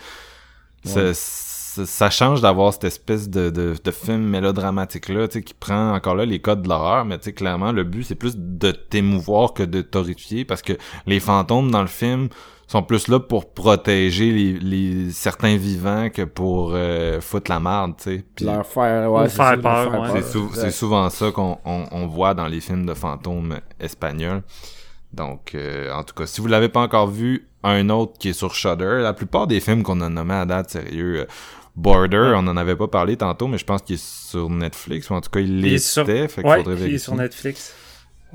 ça, 0.84 1.14
ça 1.14 2.10
change 2.10 2.40
d'avoir 2.40 2.72
cette 2.72 2.84
espèce 2.84 3.28
de, 3.28 3.50
de, 3.50 3.74
de 3.82 3.90
film 3.90 4.22
mélodramatique 4.22 5.08
là, 5.08 5.28
tu 5.28 5.34
sais, 5.34 5.42
qui 5.42 5.54
prend 5.54 5.94
encore 5.94 6.14
là 6.14 6.24
les 6.24 6.40
codes 6.40 6.62
de 6.62 6.68
l'horreur, 6.68 7.04
mais 7.04 7.18
tu 7.18 7.24
sais, 7.24 7.32
clairement, 7.32 7.72
le 7.72 7.84
but, 7.84 8.04
c'est 8.04 8.14
plus 8.14 8.36
de 8.36 8.70
t'émouvoir 8.70 9.52
que 9.52 9.64
de 9.64 9.82
t'horrifier, 9.82 10.44
parce 10.44 10.62
que 10.62 10.74
les 11.06 11.18
fantômes 11.18 11.70
dans 11.70 11.82
le 11.82 11.88
film 11.88 12.28
sont 12.66 12.82
plus 12.82 13.08
là 13.08 13.20
pour 13.20 13.52
protéger 13.52 14.32
les, 14.32 14.52
les 14.54 15.10
certains 15.10 15.56
vivants 15.56 16.10
que 16.10 16.22
pour 16.22 16.72
euh, 16.74 17.20
foutre 17.20 17.50
la 17.50 17.60
merde, 17.60 17.94
tu 17.96 18.04
sais. 18.04 18.24
Puis 18.34 18.44
leur 18.44 18.66
faire, 18.66 19.12
ouais, 19.12 19.28
faire 19.28 19.60
peur. 19.60 20.16
C'est 20.54 20.70
souvent 20.70 21.08
ça 21.10 21.30
qu'on 21.30 21.58
on, 21.64 21.86
on, 21.92 22.06
voit 22.06 22.34
dans 22.34 22.48
les 22.48 22.60
films 22.60 22.86
de 22.86 22.94
fantômes 22.94 23.60
espagnols. 23.78 24.42
Donc, 25.12 25.54
euh, 25.54 25.92
en 25.92 26.02
tout 26.02 26.14
cas, 26.14 26.26
si 26.26 26.40
vous 26.40 26.48
l'avez 26.48 26.68
pas 26.68 26.80
encore 26.80 27.06
vu, 27.06 27.48
un 27.66 27.88
autre 27.88 28.14
qui 28.18 28.28
est 28.30 28.32
sur 28.32 28.54
Shudder. 28.54 29.00
La 29.02 29.12
plupart 29.12 29.46
des 29.46 29.60
films 29.60 29.82
qu'on 29.82 30.00
a 30.00 30.08
nommés 30.08 30.34
à 30.34 30.46
date, 30.46 30.70
sérieux, 30.70 31.20
euh, 31.20 31.26
Border, 31.74 32.32
on 32.36 32.46
en 32.46 32.56
avait 32.56 32.76
pas 32.76 32.88
parlé 32.88 33.16
tantôt, 33.16 33.48
mais 33.48 33.58
je 33.58 33.64
pense 33.64 33.82
qu'il 33.82 33.96
est 33.96 34.04
sur 34.04 34.48
Netflix, 34.48 35.10
ou 35.10 35.14
en 35.14 35.20
tout 35.20 35.30
cas, 35.30 35.40
il 35.40 35.60
l'était, 35.60 36.28
fait 36.28 36.42
qu'il 36.42 36.42
faudrait 36.42 36.62
vérifier. 36.62 36.88
il 36.88 36.94
est 36.94 36.98
sur 36.98 37.14
Netflix. 37.14 37.74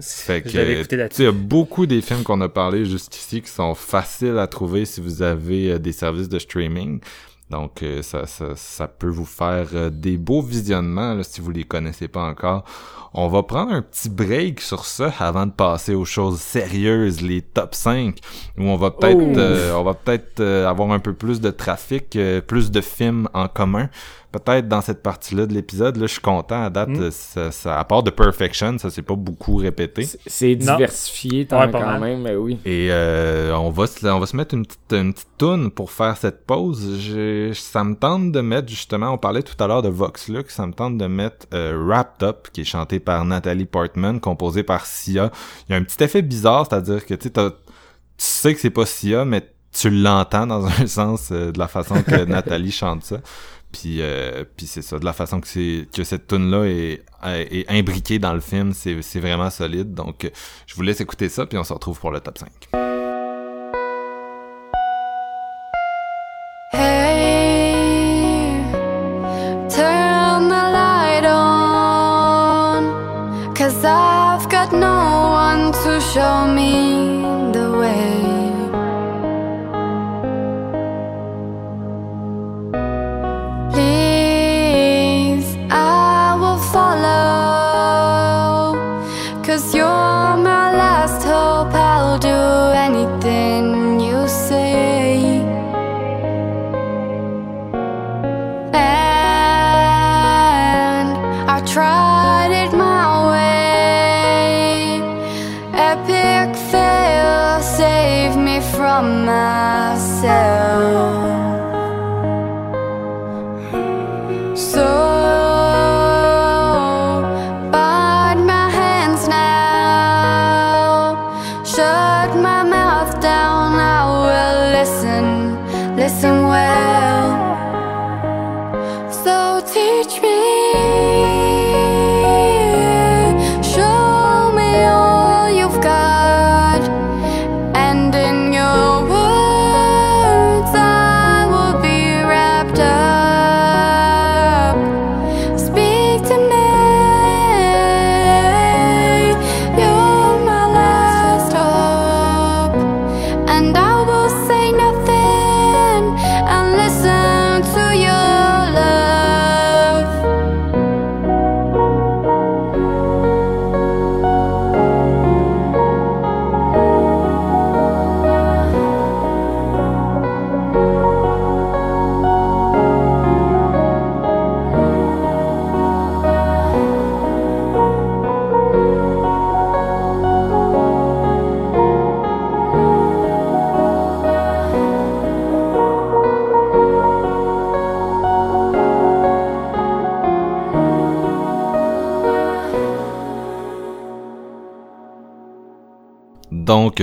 Fait 0.02 0.41
que, 0.41 0.49
il 0.49 1.23
y 1.23 1.28
a 1.28 1.32
beaucoup 1.32 1.86
des 1.86 2.02
films 2.02 2.23
qu'on 2.23 2.41
a 2.41 2.49
parlé 2.49 2.86
jusqu'ici 2.86 3.41
qui 3.41 3.49
sont 3.49 3.76
faciles 3.76 4.38
à 4.38 4.48
trouver 4.48 4.86
si 4.86 5.02
vous 5.02 5.22
avez 5.22 5.72
euh, 5.72 5.80
des 5.80 5.91
services 5.91 6.30
de 6.30 6.40
streaming. 6.40 6.99
Donc, 7.49 7.84
euh, 7.84 8.02
ça, 8.02 8.28
ça, 8.28 8.56
ça, 8.56 8.88
peut 8.88 9.10
vous 9.10 9.26
faire 9.26 9.68
euh, 9.73 9.90
des 9.90 10.18
beaux 10.18 10.41
visionnements 10.41 11.14
là, 11.14 11.23
si 11.23 11.41
vous 11.41 11.52
les 11.52 11.65
connaissez 11.65 12.07
pas 12.07 12.23
encore. 12.23 12.64
On 13.14 13.28
va 13.28 13.44
prendre 13.44 13.73
un 13.73 13.82
petit 13.82 14.10
break 14.10 14.61
sur 14.61 14.86
ça 14.86 15.14
avant 15.19 15.45
de 15.45 15.52
passer 15.52 15.94
aux 15.94 16.06
choses 16.06 16.40
sérieuses, 16.40 17.22
les 17.22 17.41
top 17.41 17.76
5, 17.76 18.18
où 18.57 18.64
on 18.64 18.78
va 18.78 18.91
peut-être 18.91 19.18
oh. 19.18 19.80
on 19.80 19.84
va 19.84 19.94
peut-être 19.94 20.41
avoir 20.41 20.91
un 20.94 20.99
peu 20.99 21.11
plus 21.14 21.41
de 21.41 21.52
trafic, 21.52 22.18
plus 22.48 22.72
de 22.72 22.80
films 22.80 23.28
en 23.34 23.49
commun 23.49 23.90
peut-être 24.32 24.68
dans 24.68 24.82
cette 24.82 25.03
partie-là 25.03 25.45
de 25.45 25.53
l'épisode, 25.53 25.98
là, 25.98 26.08
je 26.08 26.14
suis 26.14 26.22
content 26.22 26.64
à 26.64 26.70
date. 26.70 26.90
Hmm. 26.90 27.12
Ça, 27.12 27.80
à 27.80 27.84
part 27.84 28.03
de 28.03 28.10
Perfection, 28.10 28.78
ça 28.78 28.90
s'est 28.90 29.02
pas 29.02 29.16
beaucoup 29.16 29.56
répété. 29.58 30.08
C'est 30.26 30.56
diversifié 30.56 31.45
tant 31.45 31.70
quand 31.70 31.99
même, 31.99 32.22
mais 32.22 32.36
oui. 32.36 32.60
Et 32.66 32.88
euh, 32.91 33.56
on 33.56 33.70
va 33.70 33.88
se, 33.88 34.06
on 34.06 34.20
va 34.20 34.26
se 34.26 34.36
mettre 34.36 34.56
une 34.56 34.66
petite, 34.66 34.94
une 34.94 35.14
petite 35.14 35.38
toune 35.38 35.72
pour 35.72 35.91
faire 35.91 36.18
cette 36.18 36.45
pause. 36.45 36.99
ça 37.53 37.84
me 37.84 37.95
tente 37.95 38.32
de 38.32 38.41
mettre 38.41 38.70
justement, 38.70 39.12
on 39.12 39.18
parlait 39.18 39.44
tout 39.44 39.62
à 39.62 39.68
l'heure 39.68 39.82
de 39.82 39.90
Vox 39.90 40.28
Lux, 40.28 40.53
ça 40.53 40.66
me 40.66 40.74
tente 40.74 40.98
de 40.98 41.08
mettre 41.08 41.48
euh, 41.53 41.76
Wrapped 41.86 42.28
Up, 42.28 42.48
qui 42.53 42.62
est 42.62 42.66
chanté 42.66 42.99
par 42.99 43.26
Nathalie 43.26 43.66
Portman, 43.66 44.20
composé 44.20 44.64
par 44.64 44.86
Sia. 44.86 45.32
Il 45.68 45.74
y 45.74 45.76
a 45.76 45.78
un 45.78 45.84
petit 45.84 46.03
effet 46.03 46.22
bizarre, 46.22 46.68
c'est-à-dire 46.70 47.06
que 47.06 47.14
tu 47.14 47.30
sais 48.18 48.53
que 48.53 48.60
c'est 48.60 48.70
pas 48.70 48.86
Sia, 48.86 49.26
mais 49.26 49.41
tu 49.72 49.90
l'entends 49.90 50.48
dans 50.48 50.66
un 50.80 50.88
sens 50.88 51.30
euh, 51.32 51.52
de 51.52 51.60
la 51.60 51.68
façon 51.68 52.02
que 52.03 52.24
Nathalie 52.26 52.72
chante 52.72 53.03
ça. 53.03 53.18
Puis, 53.72 54.02
euh, 54.02 54.43
puis 54.57 54.68
c'est 54.68 54.81
ça, 54.81 54.99
de 54.99 55.06
la 55.06 55.14
façon 55.14 55.39
que, 55.39 55.48
c'est, 55.48 55.88
que 55.93 56.03
cette 56.03 56.27
tune 56.27 56.52
là 56.52 56.65
est, 56.65 57.03
est 57.23 57.69
imbriquée 57.69 58.19
dans 58.19 58.34
le 58.34 58.41
film, 58.41 58.73
c'est, 58.73 59.19
vraiment 59.19 59.49
solide. 59.49 59.93
Donc, 59.93 60.30
je 60.68 60.76
vous 60.76 60.81
laisse 60.81 61.02
écouter 61.02 61.30
ça, 61.30 61.45
puis 61.45 61.57
on 61.57 61.64
se 61.64 61.73
retrouve 61.73 61.99
pour 61.99 62.11
le 62.11 62.19
top 62.19 62.38
5. 62.38 62.91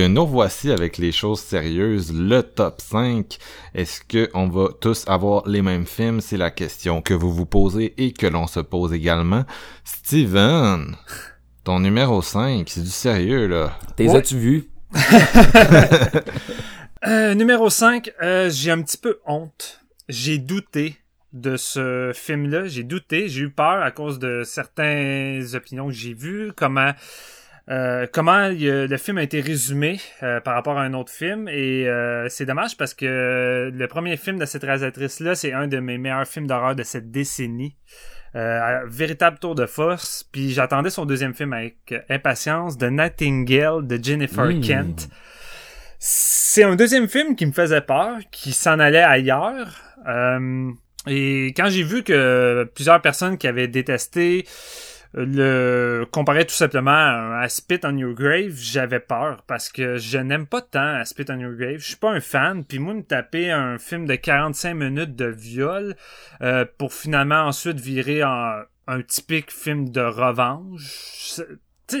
Nous 0.07 0.25
voici 0.25 0.71
avec 0.71 0.97
les 0.97 1.11
choses 1.11 1.39
sérieuses, 1.39 2.13
le 2.13 2.41
top 2.41 2.81
5. 2.81 3.37
Est-ce 3.73 4.01
que 4.01 4.29
on 4.33 4.47
va 4.47 4.69
tous 4.79 5.03
avoir 5.07 5.47
les 5.47 5.61
mêmes 5.61 5.85
films? 5.85 6.21
C'est 6.21 6.37
la 6.37 6.51
question 6.51 7.01
que 7.01 7.13
vous 7.13 7.33
vous 7.33 7.45
posez 7.45 7.93
et 7.97 8.13
que 8.13 8.27
l'on 8.27 8.47
se 8.47 8.59
pose 8.59 8.93
également. 8.93 9.45
Steven, 9.83 10.95
ton 11.63 11.79
numéro 11.79 12.21
5, 12.21 12.69
c'est 12.69 12.83
du 12.83 12.89
sérieux, 12.89 13.47
là. 13.47 13.77
T'es 13.95 14.09
as-tu 14.15 14.37
vu? 14.37 14.69
euh, 17.07 17.33
numéro 17.35 17.69
5, 17.69 18.11
euh, 18.21 18.49
j'ai 18.49 18.71
un 18.71 18.81
petit 18.81 18.97
peu 18.97 19.19
honte. 19.25 19.81
J'ai 20.07 20.37
douté 20.37 20.97
de 21.33 21.57
ce 21.57 22.11
film-là. 22.13 22.67
J'ai 22.67 22.83
douté, 22.83 23.27
j'ai 23.27 23.41
eu 23.41 23.49
peur 23.49 23.81
à 23.83 23.91
cause 23.91 24.19
de 24.19 24.43
certaines 24.45 25.45
opinions 25.55 25.87
que 25.87 25.93
j'ai 25.93 26.13
vues, 26.13 26.51
comment 26.55 26.91
euh, 27.69 28.07
comment 28.11 28.49
le 28.49 28.97
film 28.97 29.19
a 29.19 29.23
été 29.23 29.41
résumé 29.41 29.99
euh, 30.23 30.39
par 30.39 30.55
rapport 30.55 30.77
à 30.79 30.81
un 30.81 30.93
autre 30.93 31.11
film? 31.11 31.47
Et 31.47 31.87
euh, 31.87 32.27
c'est 32.27 32.45
dommage 32.45 32.75
parce 32.77 32.95
que 32.95 33.71
le 33.71 33.87
premier 33.87 34.17
film 34.17 34.39
de 34.39 34.45
cette 34.45 34.63
réalisatrice 34.63 35.19
là 35.19 35.35
c'est 35.35 35.53
un 35.53 35.67
de 35.67 35.77
mes 35.79 35.99
meilleurs 35.99 36.25
films 36.27 36.47
d'horreur 36.47 36.75
de 36.75 36.83
cette 36.83 37.11
décennie. 37.11 37.75
Véritable 38.33 39.39
tour 39.39 39.55
de 39.55 39.65
force. 39.65 40.23
Puis 40.31 40.51
j'attendais 40.51 40.91
son 40.91 41.05
deuxième 41.05 41.33
film 41.33 41.53
avec 41.53 41.93
impatience 42.09 42.77
The 42.77 42.83
Nightingale 42.83 43.87
de 43.87 43.99
Jennifer 44.01 44.45
hmm. 44.45 44.61
Kent. 44.61 45.09
C'est 45.97 46.63
un 46.63 46.75
deuxième 46.75 47.07
film 47.07 47.35
qui 47.35 47.45
me 47.45 47.51
faisait 47.51 47.81
peur 47.81 48.17
qui 48.31 48.51
s'en 48.51 48.79
allait 48.79 49.01
ailleurs. 49.01 49.81
Et 51.07 51.47
quand 51.55 51.69
j'ai 51.69 51.83
vu 51.83 52.03
que 52.03 52.69
plusieurs 52.75 53.01
personnes 53.01 53.37
qui 53.37 53.47
avaient 53.47 53.67
détesté 53.67 54.45
le 55.13 56.05
comparer 56.11 56.45
tout 56.45 56.53
simplement 56.53 56.91
à, 56.91 57.47
Spit 57.49 57.79
on 57.83 57.97
Your 57.97 58.13
Grave, 58.13 58.55
j'avais 58.55 58.99
peur 58.99 59.43
parce 59.47 59.69
que 59.69 59.97
je 59.97 60.17
n'aime 60.19 60.45
pas 60.45 60.61
tant 60.61 60.95
à 60.95 61.05
Spit 61.05 61.25
on 61.29 61.39
Your 61.39 61.53
Grave. 61.53 61.79
Je 61.79 61.87
suis 61.87 61.95
pas 61.95 62.11
un 62.11 62.21
fan. 62.21 62.63
Puis 62.63 62.79
moi, 62.79 62.93
me 62.93 63.01
taper 63.01 63.51
un 63.51 63.77
film 63.77 64.05
de 64.05 64.15
45 64.15 64.73
minutes 64.75 65.15
de 65.15 65.25
viol 65.25 65.95
euh, 66.41 66.65
pour 66.77 66.93
finalement 66.93 67.43
ensuite 67.43 67.79
virer 67.79 68.23
en 68.23 68.61
un 68.87 69.01
typique 69.01 69.51
film 69.51 69.89
de 69.89 70.01
revanche. 70.01 71.41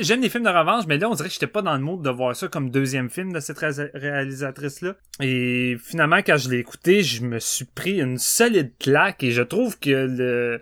J'aime 0.01 0.21
les 0.21 0.29
films 0.29 0.43
de 0.43 0.49
revanche, 0.49 0.85
mais 0.87 0.97
là, 0.97 1.09
on 1.09 1.15
dirait 1.15 1.29
que 1.29 1.33
j'étais 1.33 1.47
pas 1.47 1.63
dans 1.63 1.73
le 1.73 1.81
mood 1.81 2.01
de 2.03 2.09
voir 2.09 2.35
ça 2.35 2.47
comme 2.47 2.69
deuxième 2.69 3.09
film 3.09 3.33
de 3.33 3.39
cette 3.39 3.57
réalisatrice-là. 3.57 4.95
Et 5.19 5.77
finalement, 5.83 6.17
quand 6.17 6.37
je 6.37 6.49
l'ai 6.49 6.57
écouté, 6.57 7.01
je 7.01 7.23
me 7.23 7.39
suis 7.39 7.65
pris 7.65 7.99
une 7.99 8.19
solide 8.19 8.71
claque 8.79 9.23
et 9.23 9.31
je 9.31 9.41
trouve 9.41 9.79
que 9.79 9.89
le 9.89 10.61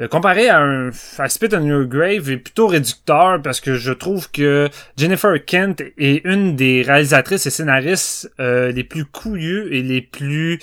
euh, 0.00 0.08
comparé 0.08 0.48
à 0.48 0.60
un 0.60 0.90
à 1.18 1.28
Spit 1.28 1.48
on 1.52 1.64
Your 1.64 1.84
Grave 1.84 2.30
est 2.30 2.38
plutôt 2.38 2.66
réducteur 2.66 3.40
parce 3.42 3.60
que 3.60 3.74
je 3.74 3.92
trouve 3.92 4.30
que 4.30 4.68
Jennifer 4.96 5.44
Kent 5.44 5.82
est 5.98 6.24
une 6.24 6.56
des 6.56 6.82
réalisatrices 6.82 7.46
et 7.46 7.50
scénaristes 7.50 8.32
euh, 8.40 8.72
les 8.72 8.84
plus 8.84 9.04
couilleux 9.04 9.72
et 9.72 9.82
les 9.82 10.00
plus 10.00 10.58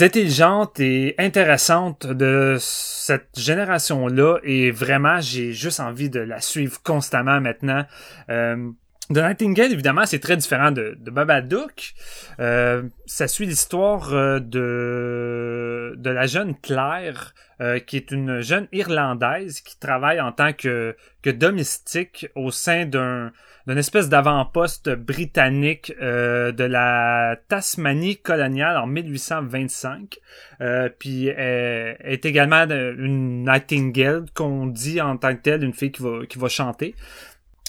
intelligentes 0.00 0.80
et 0.80 1.14
intéressantes 1.18 2.06
de 2.06 2.56
cette 2.58 3.28
génération-là 3.36 4.38
et 4.42 4.70
vraiment 4.70 5.20
j'ai 5.20 5.52
juste 5.52 5.80
envie 5.80 6.08
de 6.08 6.20
la 6.20 6.40
suivre 6.40 6.80
constamment 6.82 7.40
maintenant. 7.40 7.84
Euh, 8.30 8.70
The 9.10 9.18
Nightingale, 9.18 9.72
évidemment, 9.72 10.06
c'est 10.06 10.20
très 10.20 10.36
différent 10.36 10.70
de, 10.70 10.96
Babadook. 11.00 11.92
Euh, 12.40 12.84
ça 13.06 13.28
suit 13.28 13.46
l'histoire 13.46 14.14
euh, 14.14 14.38
de, 14.38 15.94
de 15.96 16.10
la 16.10 16.26
jeune 16.26 16.54
Claire, 16.58 17.34
euh, 17.60 17.78
qui 17.78 17.96
est 17.96 18.10
une 18.10 18.40
jeune 18.40 18.68
Irlandaise 18.72 19.60
qui 19.60 19.78
travaille 19.78 20.20
en 20.20 20.32
tant 20.32 20.52
que, 20.52 20.96
que 21.22 21.30
domestique 21.30 22.28
au 22.34 22.50
sein 22.50 22.86
d'un 22.86 23.32
d'une 23.66 23.78
espèce 23.78 24.08
d'avant-poste 24.08 24.90
britannique 24.90 25.92
euh, 26.00 26.52
de 26.52 26.64
la 26.64 27.36
Tasmanie 27.48 28.16
coloniale 28.16 28.76
en 28.76 28.86
1825. 28.86 30.18
Euh, 30.60 30.88
puis 30.98 31.28
elle 31.28 31.96
est 32.00 32.24
également 32.24 32.64
une 32.64 33.44
nightingale 33.44 34.24
qu'on 34.34 34.66
dit 34.66 35.00
en 35.00 35.16
tant 35.16 35.34
que 35.36 35.42
telle, 35.42 35.62
une 35.62 35.74
fille 35.74 35.92
qui 35.92 36.02
va, 36.02 36.26
qui 36.28 36.38
va 36.38 36.48
chanter. 36.48 36.94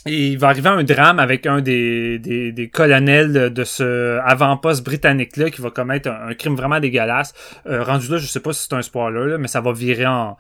Et 0.05 0.29
il 0.29 0.37
va 0.37 0.49
arriver 0.49 0.69
un 0.69 0.83
drame 0.83 1.19
avec 1.19 1.45
un 1.45 1.61
des, 1.61 2.19
des, 2.19 2.69
colonels 2.69 3.53
de 3.53 3.63
ce 3.63 4.19
avant-poste 4.25 4.83
britannique-là 4.83 5.49
qui 5.49 5.61
va 5.61 5.69
commettre 5.69 6.09
un, 6.09 6.33
crime 6.33 6.55
vraiment 6.55 6.79
dégueulasse. 6.81 7.33
Euh, 7.67 7.83
rendu 7.83 8.09
là, 8.09 8.17
je 8.17 8.27
sais 8.27 8.41
pas 8.41 8.51
si 8.51 8.63
c'est 8.63 8.75
un 8.75 8.81
spoiler, 8.81 9.31
là, 9.31 9.37
mais 9.37 9.47
ça 9.47 9.61
va 9.61 9.71
virer 9.71 10.05
en, 10.05 10.37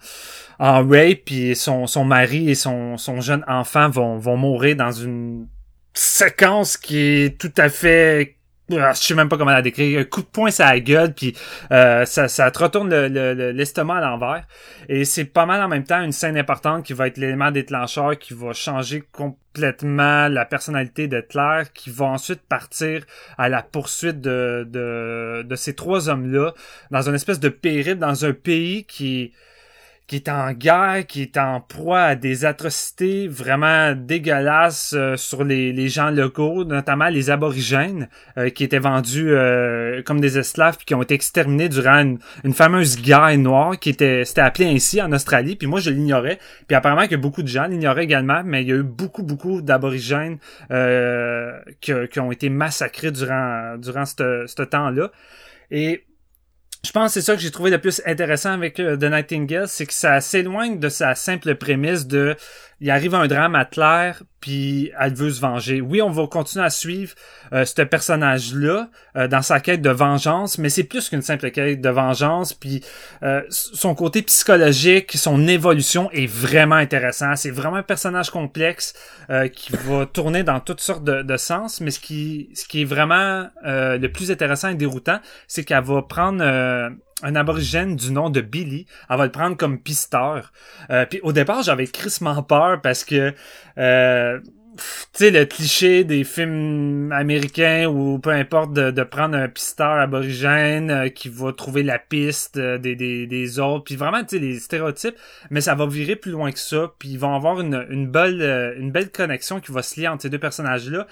en 0.59 0.87
rape, 0.87 1.19
puis 1.25 1.55
son, 1.55 1.87
son 1.87 2.03
mari 2.03 2.49
et 2.49 2.55
son, 2.55 2.97
son 2.97 3.21
jeune 3.21 3.45
enfant 3.47 3.89
vont, 3.89 4.17
vont 4.17 4.35
mourir 4.35 4.75
dans 4.75 4.91
une 4.91 5.47
séquence 5.93 6.75
qui 6.75 6.97
est 6.97 7.39
tout 7.39 7.53
à 7.57 7.69
fait 7.69 8.35
je 8.69 8.93
sais 8.93 9.13
même 9.13 9.29
pas 9.29 9.37
comment 9.37 9.51
la 9.51 9.61
décrire, 9.61 9.99
un 9.99 10.03
coup 10.05 10.21
de 10.21 10.27
poing 10.27 10.49
sur 10.51 10.65
la 10.65 10.79
gueule, 10.79 11.13
puis 11.13 11.35
euh, 11.71 12.05
ça, 12.05 12.27
ça 12.27 12.49
te 12.49 12.59
retourne 12.59 12.89
l'estomac 12.89 13.95
le, 13.95 14.05
à 14.05 14.09
l'envers. 14.09 14.47
Et 14.89 15.05
c'est 15.05 15.25
pas 15.25 15.45
mal 15.45 15.61
en 15.61 15.67
même 15.67 15.83
temps 15.83 16.01
une 16.01 16.11
scène 16.11 16.37
importante 16.37 16.85
qui 16.85 16.93
va 16.93 17.07
être 17.07 17.17
l'élément 17.17 17.51
déclencheur 17.51 18.17
qui 18.17 18.33
va 18.33 18.53
changer 18.53 19.03
complètement 19.11 20.27
la 20.29 20.45
personnalité 20.45 21.07
de 21.07 21.19
Claire, 21.21 21.73
qui 21.73 21.89
va 21.89 22.05
ensuite 22.05 22.41
partir 22.41 23.03
à 23.37 23.49
la 23.49 23.61
poursuite 23.61 24.21
de, 24.21 24.65
de, 24.69 25.43
de 25.43 25.55
ces 25.55 25.73
trois 25.75 26.09
hommes-là 26.09 26.53
dans 26.91 27.01
une 27.01 27.15
espèce 27.15 27.39
de 27.39 27.49
périple 27.49 27.99
dans 27.99 28.25
un 28.25 28.33
pays 28.33 28.85
qui 28.85 29.33
qui 30.13 30.17
est 30.17 30.29
en 30.29 30.51
guerre, 30.51 31.07
qui 31.07 31.23
est 31.23 31.37
en 31.37 31.59
proie 31.59 32.01
à 32.01 32.15
des 32.15 32.45
atrocités 32.45 33.27
vraiment 33.27 33.95
dégueulasses 33.95 34.93
euh, 34.95 35.17
sur 35.17 35.43
les, 35.43 35.73
les, 35.73 35.89
gens 35.89 36.11
locaux, 36.11 36.65
notamment 36.65 37.09
les 37.09 37.31
aborigènes, 37.31 38.09
euh, 38.37 38.51
qui 38.51 38.63
étaient 38.63 38.77
vendus 38.77 39.31
euh, 39.31 40.03
comme 40.03 40.21
des 40.21 40.37
esclaves 40.37 40.77
puis 40.77 40.85
qui 40.85 40.93
ont 40.93 41.01
été 41.01 41.15
exterminés 41.15 41.67
durant 41.67 42.15
une, 42.43 42.53
fameuse 42.53 43.01
guerre 43.01 43.35
noire 43.39 43.79
qui 43.79 43.89
était 43.89 44.23
c'était 44.23 44.41
appelé 44.41 44.67
ainsi 44.67 45.01
en 45.01 45.11
Australie. 45.13 45.55
Puis 45.55 45.65
moi 45.65 45.79
je 45.79 45.89
l'ignorais. 45.89 46.37
Puis 46.67 46.75
apparemment 46.75 47.07
que 47.07 47.15
beaucoup 47.15 47.41
de 47.41 47.47
gens 47.47 47.65
l'ignoraient 47.65 48.03
également, 48.03 48.43
mais 48.45 48.61
il 48.61 48.69
y 48.69 48.71
a 48.71 48.75
eu 48.75 48.83
beaucoup 48.83 49.23
beaucoup 49.23 49.63
d'aborigènes 49.63 50.37
qui, 51.81 51.91
qui, 52.11 52.19
ont 52.19 52.31
été 52.31 52.49
massacrés 52.49 53.09
durant 53.09 53.77
durant 53.79 54.05
ce 54.05 54.63
temps-là. 54.63 55.09
Et 55.71 56.03
je 56.85 56.91
pense 56.91 57.13
que 57.13 57.13
c'est 57.13 57.25
ça 57.25 57.35
que 57.35 57.41
j'ai 57.41 57.51
trouvé 57.51 57.71
le 57.71 57.79
plus 57.79 58.01
intéressant 58.05 58.51
avec 58.51 58.79
euh, 58.79 58.97
The 58.97 59.03
Nightingale, 59.03 59.67
c'est 59.67 59.85
que 59.85 59.93
ça 59.93 60.19
s'éloigne 60.19 60.79
de 60.79 60.89
sa 60.89 61.15
simple 61.15 61.55
prémisse 61.55 62.05
de 62.07 62.35
il 62.83 62.91
arrive 62.91 63.15
un 63.15 63.27
drame 63.27 63.55
à 63.55 63.63
Claire, 63.63 64.23
puis 64.41 64.91
elle 64.99 65.13
veut 65.13 65.29
se 65.29 65.39
venger. 65.39 65.79
Oui, 65.79 66.01
on 66.01 66.09
va 66.09 66.27
continuer 66.27 66.65
à 66.65 66.69
suivre 66.69 67.15
euh, 67.53 67.63
ce 67.63 67.81
personnage-là 67.81 68.89
euh, 69.15 69.29
dans 69.29 69.41
sa 69.41 69.61
quête 69.61 69.81
de 69.81 69.89
vengeance, 69.89 70.57
mais 70.57 70.67
c'est 70.67 70.83
plus 70.83 71.07
qu'une 71.07 71.21
simple 71.21 71.49
quête 71.51 71.79
de 71.79 71.89
vengeance. 71.89 72.53
Puis 72.53 72.83
euh, 73.23 73.41
son 73.49 73.95
côté 73.95 74.21
psychologique, 74.23 75.13
son 75.13 75.47
évolution 75.47 76.11
est 76.11 76.27
vraiment 76.27 76.75
intéressant. 76.75 77.37
C'est 77.37 77.51
vraiment 77.51 77.77
un 77.77 77.83
personnage 77.83 78.29
complexe 78.31 78.93
qui 79.53 79.71
va 79.71 80.05
tourner 80.05 80.43
dans 80.43 80.59
toutes 80.59 80.81
sortes 80.81 81.05
de, 81.05 81.21
de, 81.21 81.37
sens, 81.37 81.79
mais 81.79 81.89
ce 81.89 82.01
qui, 82.01 82.49
ce 82.53 82.65
qui 82.65 82.81
est 82.81 82.85
vraiment 82.85 83.47
le 83.63 84.07
plus 84.07 84.29
intéressant 84.29 84.67
et 84.67 84.75
déroutant, 84.75 85.19
c'est 85.47 85.63
qu'elle 85.63 85.85
va 85.85 86.01
prendre 86.01 86.43
un 87.21 87.35
aborigène 87.35 87.95
du 87.95 88.11
nom 88.11 88.29
de 88.29 88.41
Billy. 88.41 88.85
Elle 89.09 89.17
va 89.17 89.25
le 89.25 89.31
prendre 89.31 89.57
comme 89.57 89.79
pisteur. 89.79 90.51
Euh, 90.89 91.05
puis 91.05 91.19
au 91.23 91.31
départ, 91.31 91.63
j'avais 91.63 91.87
crissement 91.87 92.41
peur 92.43 92.81
parce 92.81 93.03
que 93.03 93.33
euh, 93.77 94.39
tu 94.75 94.81
sais, 95.13 95.29
le 95.29 95.45
cliché 95.45 96.03
des 96.03 96.23
films 96.23 97.11
américains 97.11 97.85
ou 97.85 98.17
peu 98.17 98.31
importe 98.31 98.73
de, 98.73 99.03
prendre 99.03 99.37
un 99.37 99.47
pisteur 99.47 99.99
aborigène 99.99 100.89
euh, 100.89 101.09
qui 101.09 101.29
va 101.29 101.53
trouver 101.53 101.83
la 101.83 101.99
piste 101.99 102.57
des, 102.57 102.95
des, 102.95 103.27
des 103.27 103.59
autres, 103.59 103.83
puis 103.83 103.95
vraiment, 103.95 104.21
tu 104.21 104.37
sais, 104.37 104.39
les 104.39 104.59
stéréotypes, 104.59 105.15
mais 105.51 105.61
ça 105.61 105.75
va 105.75 105.85
virer 105.85 106.15
plus 106.15 106.31
loin 106.31 106.51
que 106.51 106.57
ça, 106.57 106.91
puis 106.97 107.09
ils 107.09 107.19
vont 107.19 107.35
avoir 107.35 107.61
une, 107.61 107.85
une, 107.91 108.07
belle, 108.07 108.41
une 108.79 108.91
belle 108.91 109.11
connexion 109.11 109.59
qui 109.59 109.71
va 109.71 109.83
se 109.83 109.99
lier 109.99 110.07
entre 110.07 110.23
ces 110.23 110.31
deux 110.31 110.39
personnages-là, 110.39 111.05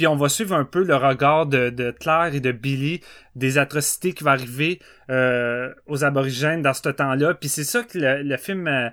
puis 0.00 0.06
on 0.06 0.16
va 0.16 0.30
suivre 0.30 0.54
un 0.54 0.64
peu 0.64 0.82
le 0.82 0.96
regard 0.96 1.44
de, 1.44 1.94
Claire 2.00 2.30
et 2.34 2.40
de 2.40 2.52
Billy 2.52 3.02
des 3.36 3.58
atrocités 3.58 4.14
qui 4.14 4.24
vont 4.24 4.30
arriver 4.30 4.80
euh, 5.10 5.74
aux 5.86 6.04
aborigènes 6.04 6.62
dans 6.62 6.72
ce 6.72 6.88
temps-là. 6.88 7.34
Puis 7.34 7.50
c'est 7.50 7.64
ça 7.64 7.82
que 7.82 7.98
le, 7.98 8.36
film 8.38 8.66
euh, 8.66 8.88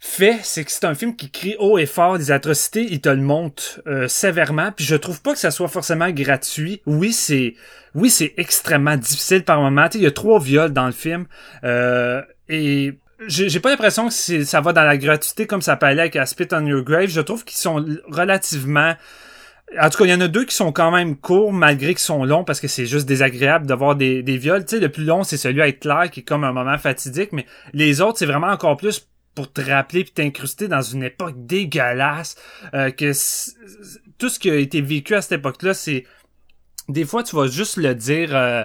fait, 0.00 0.38
c'est 0.42 0.64
que 0.64 0.70
c'est 0.72 0.86
un 0.86 0.94
film 0.94 1.14
qui 1.14 1.30
crie 1.30 1.56
haut 1.58 1.76
et 1.76 1.84
fort 1.84 2.16
des 2.16 2.30
atrocités, 2.30 2.86
il 2.90 3.02
te 3.02 3.10
le 3.10 3.20
montre 3.20 3.82
euh, 3.86 4.08
sévèrement. 4.08 4.72
Puis 4.72 4.86
je 4.86 4.96
trouve 4.96 5.20
pas 5.20 5.34
que 5.34 5.38
ça 5.38 5.50
soit 5.50 5.68
forcément 5.68 6.08
gratuit. 6.08 6.80
Oui, 6.86 7.12
c'est 7.12 7.54
oui 7.94 8.08
c'est 8.08 8.32
extrêmement 8.38 8.96
difficile 8.96 9.44
par 9.44 9.60
moment. 9.60 9.88
Il 9.92 10.00
y 10.00 10.06
a 10.06 10.10
trois 10.10 10.40
viols 10.40 10.72
dans 10.72 10.86
le 10.86 10.92
film 10.92 11.26
et 12.48 12.98
j'ai 13.26 13.60
pas 13.60 13.68
l'impression 13.68 14.08
que 14.08 14.44
ça 14.44 14.62
va 14.62 14.72
dans 14.72 14.84
la 14.84 14.96
gratuité 14.96 15.46
comme 15.46 15.60
ça 15.60 15.76
peut 15.76 15.84
aller 15.84 16.00
avec 16.00 16.18
Spit 16.26 16.48
on 16.52 16.64
Your 16.64 16.82
Grave. 16.82 17.08
Je 17.08 17.20
trouve 17.20 17.44
qu'ils 17.44 17.58
sont 17.58 17.84
relativement 18.08 18.94
en 19.80 19.90
tout 19.90 19.98
cas, 19.98 20.04
il 20.04 20.10
y 20.10 20.14
en 20.14 20.20
a 20.20 20.28
deux 20.28 20.44
qui 20.44 20.54
sont 20.54 20.72
quand 20.72 20.90
même 20.90 21.16
courts, 21.16 21.52
malgré 21.52 21.94
qu'ils 21.94 21.98
sont 21.98 22.24
longs, 22.24 22.44
parce 22.44 22.60
que 22.60 22.68
c'est 22.68 22.86
juste 22.86 23.06
désagréable 23.06 23.66
d'avoir 23.66 23.96
des, 23.96 24.22
des 24.22 24.36
viols. 24.36 24.64
Tu 24.64 24.76
sais, 24.76 24.80
le 24.80 24.88
plus 24.88 25.04
long, 25.04 25.24
c'est 25.24 25.36
celui 25.36 25.62
avec 25.62 25.80
Claire, 25.80 26.10
qui 26.10 26.20
est 26.20 26.22
comme 26.24 26.44
un 26.44 26.52
moment 26.52 26.78
fatidique, 26.78 27.32
mais 27.32 27.46
les 27.72 28.00
autres, 28.00 28.18
c'est 28.18 28.26
vraiment 28.26 28.48
encore 28.48 28.76
plus 28.76 29.08
pour 29.34 29.52
te 29.52 29.60
rappeler 29.60 30.04
puis 30.04 30.12
t'incruster 30.12 30.68
dans 30.68 30.82
une 30.82 31.02
époque 31.02 31.34
dégueulasse. 31.36 32.36
Euh, 32.72 32.90
que 32.90 33.12
tout 34.18 34.28
ce 34.28 34.38
qui 34.38 34.50
a 34.50 34.56
été 34.56 34.80
vécu 34.80 35.14
à 35.14 35.22
cette 35.22 35.32
époque-là, 35.40 35.74
c'est... 35.74 36.04
Des 36.88 37.04
fois, 37.04 37.22
tu 37.22 37.34
vas 37.34 37.46
juste 37.46 37.76
le 37.76 37.94
dire... 37.94 38.34
Euh, 38.34 38.62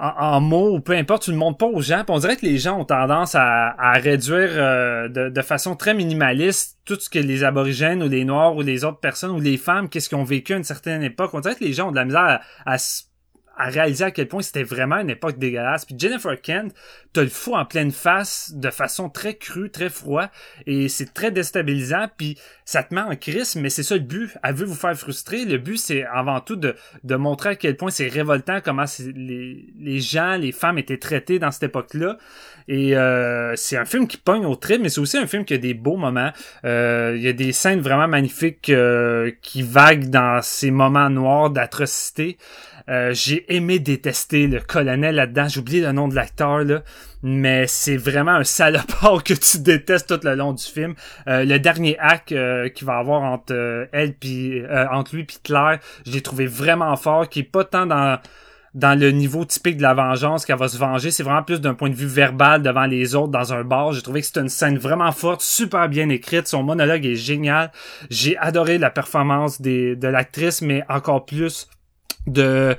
en, 0.00 0.40
mots 0.40 0.76
ou 0.76 0.80
peu 0.80 0.94
importe, 0.94 1.24
tu 1.24 1.30
ne 1.30 1.36
montres 1.36 1.58
pas 1.58 1.66
aux 1.66 1.80
gens. 1.82 2.02
on 2.08 2.18
dirait 2.18 2.36
que 2.36 2.46
les 2.46 2.58
gens 2.58 2.80
ont 2.80 2.84
tendance 2.84 3.34
à, 3.34 3.92
réduire 3.94 4.50
euh, 4.52 5.08
de, 5.08 5.42
façon 5.42 5.76
très 5.76 5.94
minimaliste 5.94 6.78
tout 6.84 6.98
ce 6.98 7.10
que 7.10 7.18
les 7.18 7.44
aborigènes 7.44 8.02
ou 8.02 8.08
les 8.08 8.24
noirs 8.24 8.56
ou 8.56 8.62
les 8.62 8.84
autres 8.84 9.00
personnes 9.00 9.30
ou 9.30 9.40
les 9.40 9.56
femmes, 9.56 9.88
qu'est-ce 9.88 10.08
qu'ils 10.08 10.18
ont 10.18 10.24
vécu 10.24 10.54
à 10.54 10.56
une 10.56 10.64
certaine 10.64 11.02
époque. 11.02 11.30
On 11.34 11.40
dirait 11.40 11.54
que 11.54 11.64
les 11.64 11.72
gens 11.72 11.88
ont 11.88 11.90
de 11.90 11.96
la 11.96 12.04
misère 12.04 12.40
à, 12.64 12.74
à 12.74 12.78
à 13.60 13.68
réaliser 13.68 14.04
à 14.04 14.10
quel 14.10 14.26
point 14.26 14.40
c'était 14.40 14.62
vraiment 14.62 14.96
une 14.96 15.10
époque 15.10 15.38
dégueulasse. 15.38 15.84
Puis 15.84 15.94
Jennifer 15.98 16.40
Kent 16.40 16.74
te 17.12 17.20
le 17.20 17.28
fout 17.28 17.54
en 17.54 17.66
pleine 17.66 17.90
face 17.90 18.52
de 18.54 18.70
façon 18.70 19.10
très 19.10 19.34
crue, 19.34 19.70
très 19.70 19.90
froide, 19.90 20.30
et 20.66 20.88
c'est 20.88 21.12
très 21.12 21.30
déstabilisant, 21.30 22.06
puis 22.16 22.38
ça 22.64 22.82
te 22.82 22.94
met 22.94 23.00
en 23.00 23.14
crise, 23.16 23.56
mais 23.56 23.68
c'est 23.68 23.82
ça 23.82 23.96
le 23.96 24.00
but. 24.00 24.30
Elle 24.42 24.54
veut 24.54 24.64
vous 24.64 24.74
faire 24.74 24.96
frustrer. 24.96 25.44
Le 25.44 25.58
but, 25.58 25.76
c'est 25.76 26.04
avant 26.04 26.40
tout 26.40 26.56
de, 26.56 26.74
de 27.04 27.14
montrer 27.16 27.50
à 27.50 27.54
quel 27.56 27.76
point 27.76 27.90
c'est 27.90 28.08
révoltant, 28.08 28.60
comment 28.64 28.84
les, 29.14 29.66
les 29.78 30.00
gens, 30.00 30.36
les 30.36 30.52
femmes 30.52 30.78
étaient 30.78 30.98
traitées 30.98 31.38
dans 31.38 31.50
cette 31.50 31.64
époque-là. 31.64 32.16
Et 32.68 32.96
euh, 32.96 33.54
c'est 33.56 33.76
un 33.76 33.84
film 33.84 34.06
qui 34.06 34.16
pogne 34.16 34.46
au 34.46 34.54
trait, 34.54 34.78
mais 34.78 34.88
c'est 34.88 35.00
aussi 35.00 35.18
un 35.18 35.26
film 35.26 35.44
qui 35.44 35.54
a 35.54 35.58
des 35.58 35.74
beaux 35.74 35.96
moments. 35.96 36.30
Euh, 36.64 37.14
il 37.16 37.22
y 37.22 37.28
a 37.28 37.32
des 37.32 37.52
scènes 37.52 37.80
vraiment 37.80 38.06
magnifiques 38.06 38.70
euh, 38.70 39.32
qui 39.42 39.62
vaguent 39.62 40.08
dans 40.08 40.40
ces 40.40 40.70
moments 40.70 41.10
noirs 41.10 41.50
d'atrocité. 41.50 42.38
Euh, 42.88 43.12
j'ai 43.12 43.49
aimé 43.50 43.78
détester 43.78 44.46
le 44.46 44.60
colonel 44.60 45.16
là-dedans. 45.16 45.48
J'ai 45.48 45.60
oublié 45.60 45.80
le 45.80 45.92
nom 45.92 46.08
de 46.08 46.14
l'acteur 46.14 46.64
là, 46.64 46.82
mais 47.22 47.66
c'est 47.66 47.96
vraiment 47.96 48.32
un 48.32 48.44
salopard 48.44 49.22
que 49.24 49.34
tu 49.34 49.58
détestes 49.58 50.08
tout 50.08 50.26
le 50.26 50.34
long 50.34 50.52
du 50.52 50.64
film. 50.64 50.94
Euh, 51.28 51.44
le 51.44 51.58
dernier 51.58 51.98
acte 51.98 52.32
euh, 52.32 52.68
qu'il 52.68 52.86
va 52.86 52.96
avoir 52.96 53.22
entre 53.22 53.88
elle 53.92 54.14
puis 54.14 54.62
entre 54.90 55.16
lui 55.16 55.24
puis 55.24 55.38
Claire, 55.42 55.78
je 56.06 56.12
l'ai 56.12 56.22
trouvé 56.22 56.46
vraiment 56.46 56.96
fort, 56.96 57.28
qui 57.28 57.40
est 57.40 57.42
pas 57.42 57.64
tant 57.64 57.86
dans 57.86 58.18
dans 58.74 58.98
le 58.98 59.10
niveau 59.10 59.44
typique 59.44 59.76
de 59.78 59.82
la 59.82 59.94
vengeance 59.94 60.44
qu'elle 60.44 60.58
va 60.58 60.68
se 60.68 60.78
venger, 60.78 61.10
c'est 61.10 61.22
vraiment 61.22 61.42
plus 61.42 61.60
d'un 61.60 61.74
point 61.74 61.90
de 61.90 61.94
vue 61.94 62.06
verbal 62.06 62.62
devant 62.62 62.86
les 62.86 63.14
autres 63.14 63.32
dans 63.32 63.52
un 63.52 63.64
bar. 63.64 63.92
J'ai 63.92 64.02
trouvé 64.02 64.20
que 64.20 64.26
c'était 64.26 64.40
une 64.40 64.48
scène 64.48 64.78
vraiment 64.78 65.10
forte, 65.10 65.42
super 65.42 65.88
bien 65.88 66.08
écrite. 66.08 66.46
Son 66.46 66.62
monologue 66.62 67.04
est 67.04 67.16
génial. 67.16 67.72
J'ai 68.10 68.36
adoré 68.38 68.78
la 68.78 68.90
performance 68.90 69.60
des, 69.60 69.96
de 69.96 70.06
l'actrice, 70.06 70.62
mais 70.62 70.84
encore 70.88 71.26
plus 71.26 71.68
de 72.26 72.76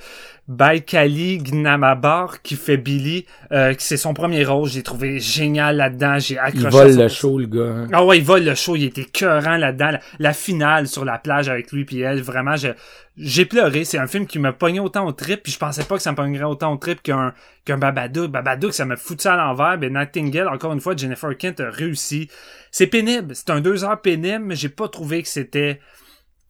Baikali 0.51 1.37
Gnamabar 1.37 2.41
qui 2.41 2.57
fait 2.57 2.75
Billy, 2.75 3.25
euh, 3.53 3.73
c'est 3.77 3.95
son 3.95 4.13
premier 4.13 4.43
rôle. 4.43 4.67
J'ai 4.67 4.83
trouvé 4.83 5.17
génial 5.17 5.77
là-dedans. 5.77 6.19
J'ai 6.19 6.37
accroché. 6.37 6.65
Il 6.65 6.69
vole 6.69 6.97
le 6.97 7.07
show, 7.07 7.39
le 7.39 7.45
gars. 7.45 7.73
Hein. 7.73 7.87
Ah 7.93 8.03
ouais, 8.03 8.17
il 8.17 8.23
vole 8.25 8.43
le 8.43 8.53
show. 8.53 8.75
Il 8.75 8.83
était 8.83 9.05
cœurant 9.05 9.55
là-dedans. 9.55 9.97
La, 10.19 10.33
finale 10.33 10.87
sur 10.87 11.05
la 11.05 11.19
plage 11.19 11.47
avec 11.47 11.71
lui 11.71 11.85
puis 11.85 12.01
elle, 12.01 12.21
vraiment, 12.21 12.55
j'ai 13.15 13.45
pleuré. 13.45 13.85
C'est 13.85 13.97
un 13.97 14.07
film 14.07 14.27
qui 14.27 14.39
me 14.39 14.51
pognait 14.51 14.81
autant 14.81 15.07
au 15.07 15.13
trip. 15.13 15.41
Puis 15.43 15.53
je 15.53 15.57
pensais 15.57 15.85
pas 15.85 15.95
que 15.95 16.03
ça 16.03 16.11
me 16.11 16.17
pognerait 16.17 16.43
autant 16.43 16.73
au 16.73 16.77
trip 16.77 17.01
qu'un 17.01 17.33
qu'un 17.63 17.77
Babadook. 17.77 18.29
Babadook, 18.29 18.73
ça 18.73 18.83
me 18.83 18.97
foutu 18.97 19.29
à 19.29 19.37
l'envers. 19.37 19.77
Ben 19.77 19.93
Nightingale, 19.93 20.49
encore 20.49 20.73
une 20.73 20.81
fois, 20.81 20.97
Jennifer 20.97 21.29
Kent 21.37 21.61
a 21.61 21.69
réussi. 21.69 22.27
C'est 22.71 22.87
pénible. 22.87 23.35
C'est 23.35 23.51
un 23.51 23.61
deux 23.61 23.85
heures 23.85 24.01
pénible, 24.01 24.43
mais 24.43 24.55
j'ai 24.57 24.69
pas 24.69 24.89
trouvé 24.89 25.23
que 25.23 25.29
c'était. 25.29 25.79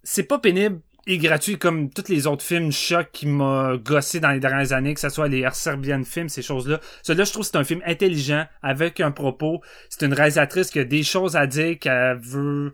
C'est 0.03 0.23
pas 0.23 0.39
pénible 0.39 0.79
est 1.07 1.17
gratuit 1.17 1.57
comme 1.57 1.89
tous 1.89 2.09
les 2.09 2.27
autres 2.27 2.43
films 2.43 2.71
choc 2.71 3.09
qui 3.11 3.27
m'a 3.27 3.77
gossé 3.77 4.19
dans 4.19 4.31
les 4.31 4.39
dernières 4.39 4.73
années, 4.73 4.93
que 4.93 4.99
ce 4.99 5.09
soit 5.09 5.27
les 5.27 5.47
Serbian 5.53 6.03
films, 6.03 6.29
ces 6.29 6.41
choses-là. 6.41 6.79
Celui-là, 7.01 7.23
je 7.23 7.31
trouve 7.31 7.43
que 7.43 7.51
c'est 7.51 7.57
un 7.57 7.63
film 7.63 7.81
intelligent, 7.85 8.45
avec 8.61 8.99
un 8.99 9.11
propos. 9.11 9.61
C'est 9.89 10.05
une 10.05 10.13
réalisatrice 10.13 10.69
qui 10.69 10.79
a 10.79 10.83
des 10.83 11.03
choses 11.03 11.35
à 11.35 11.47
dire, 11.47 11.79
qu'elle 11.79 12.17
veut 12.17 12.71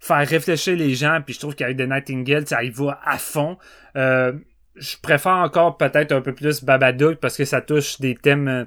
faire 0.00 0.26
réfléchir 0.28 0.76
les 0.76 0.94
gens, 0.94 1.20
puis 1.24 1.34
je 1.34 1.40
trouve 1.40 1.54
qu'avec 1.54 1.76
The 1.76 1.88
Nightingale, 1.88 2.46
ça 2.46 2.62
y 2.62 2.70
va 2.70 3.00
à 3.04 3.18
fond. 3.18 3.58
Euh, 3.96 4.32
je 4.76 4.96
préfère 5.00 5.34
encore 5.34 5.76
peut-être 5.76 6.12
un 6.12 6.20
peu 6.20 6.34
plus 6.34 6.62
Babadook 6.62 7.18
parce 7.20 7.36
que 7.36 7.44
ça 7.44 7.60
touche 7.60 8.00
des 8.00 8.14
thèmes 8.14 8.66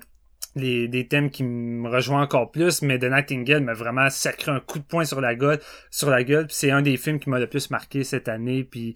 des 0.57 1.07
thèmes 1.07 1.29
qui 1.29 1.43
me 1.43 1.87
rejoignent 1.89 2.23
encore 2.23 2.51
plus, 2.51 2.81
mais 2.81 2.99
The 2.99 3.05
Nightingale 3.05 3.63
m'a 3.63 3.73
vraiment 3.73 4.09
sacré 4.09 4.51
un 4.51 4.59
coup 4.59 4.79
de 4.79 4.83
poing 4.83 5.05
sur 5.05 5.21
la 5.21 5.35
gueule, 5.35 5.59
sur 5.91 6.09
la 6.09 6.23
gueule, 6.23 6.47
c'est 6.49 6.71
un 6.71 6.81
des 6.81 6.97
films 6.97 7.19
qui 7.19 7.29
m'a 7.29 7.39
le 7.39 7.47
plus 7.47 7.69
marqué 7.69 8.03
cette 8.03 8.27
année, 8.27 8.63
puis 8.63 8.95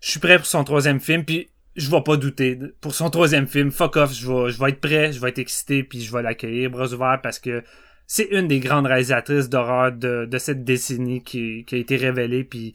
je 0.00 0.10
suis 0.10 0.20
prêt 0.20 0.36
pour 0.36 0.46
son 0.46 0.64
troisième 0.64 1.00
film, 1.00 1.24
puis 1.24 1.48
je 1.76 1.90
vais 1.90 2.02
pas 2.02 2.16
douter. 2.16 2.58
Pour 2.80 2.94
son 2.94 3.10
troisième 3.10 3.46
film, 3.46 3.70
fuck 3.70 3.96
off, 3.96 4.12
je 4.12 4.30
vais, 4.30 4.50
je 4.50 4.58
vais 4.58 4.70
être 4.70 4.80
prêt, 4.80 5.12
je 5.12 5.20
vais 5.20 5.28
être 5.30 5.38
excité, 5.38 5.82
puis 5.82 6.00
je 6.00 6.12
vais 6.12 6.22
l'accueillir 6.22 6.70
bras 6.70 6.92
ouverts 6.92 7.20
parce 7.22 7.38
que 7.38 7.62
c'est 8.06 8.28
une 8.30 8.48
des 8.48 8.58
grandes 8.58 8.86
réalisatrices 8.86 9.48
d'horreur 9.48 9.92
de, 9.92 10.24
de 10.24 10.38
cette 10.38 10.64
décennie 10.64 11.22
qui, 11.22 11.64
a 11.70 11.76
été 11.76 11.96
révélée, 11.96 12.42
puis 12.42 12.72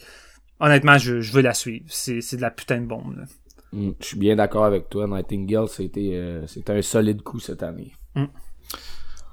honnêtement, 0.60 0.98
je, 0.98 1.16
veux 1.32 1.42
la 1.42 1.54
suivre. 1.54 1.86
C'est, 1.90 2.36
de 2.36 2.42
la 2.42 2.52
putain 2.52 2.80
de 2.82 2.86
bombe. 2.86 3.26
Mm, 3.74 3.92
je 4.00 4.06
suis 4.06 4.18
bien 4.18 4.36
d'accord 4.36 4.66
avec 4.66 4.90
toi. 4.90 5.08
Nightingale, 5.08 5.68
c'était, 5.68 6.12
euh, 6.14 6.46
un 6.68 6.82
solide 6.82 7.24
coup 7.24 7.40
cette 7.40 7.64
année. 7.64 7.94
Mm. 8.16 8.26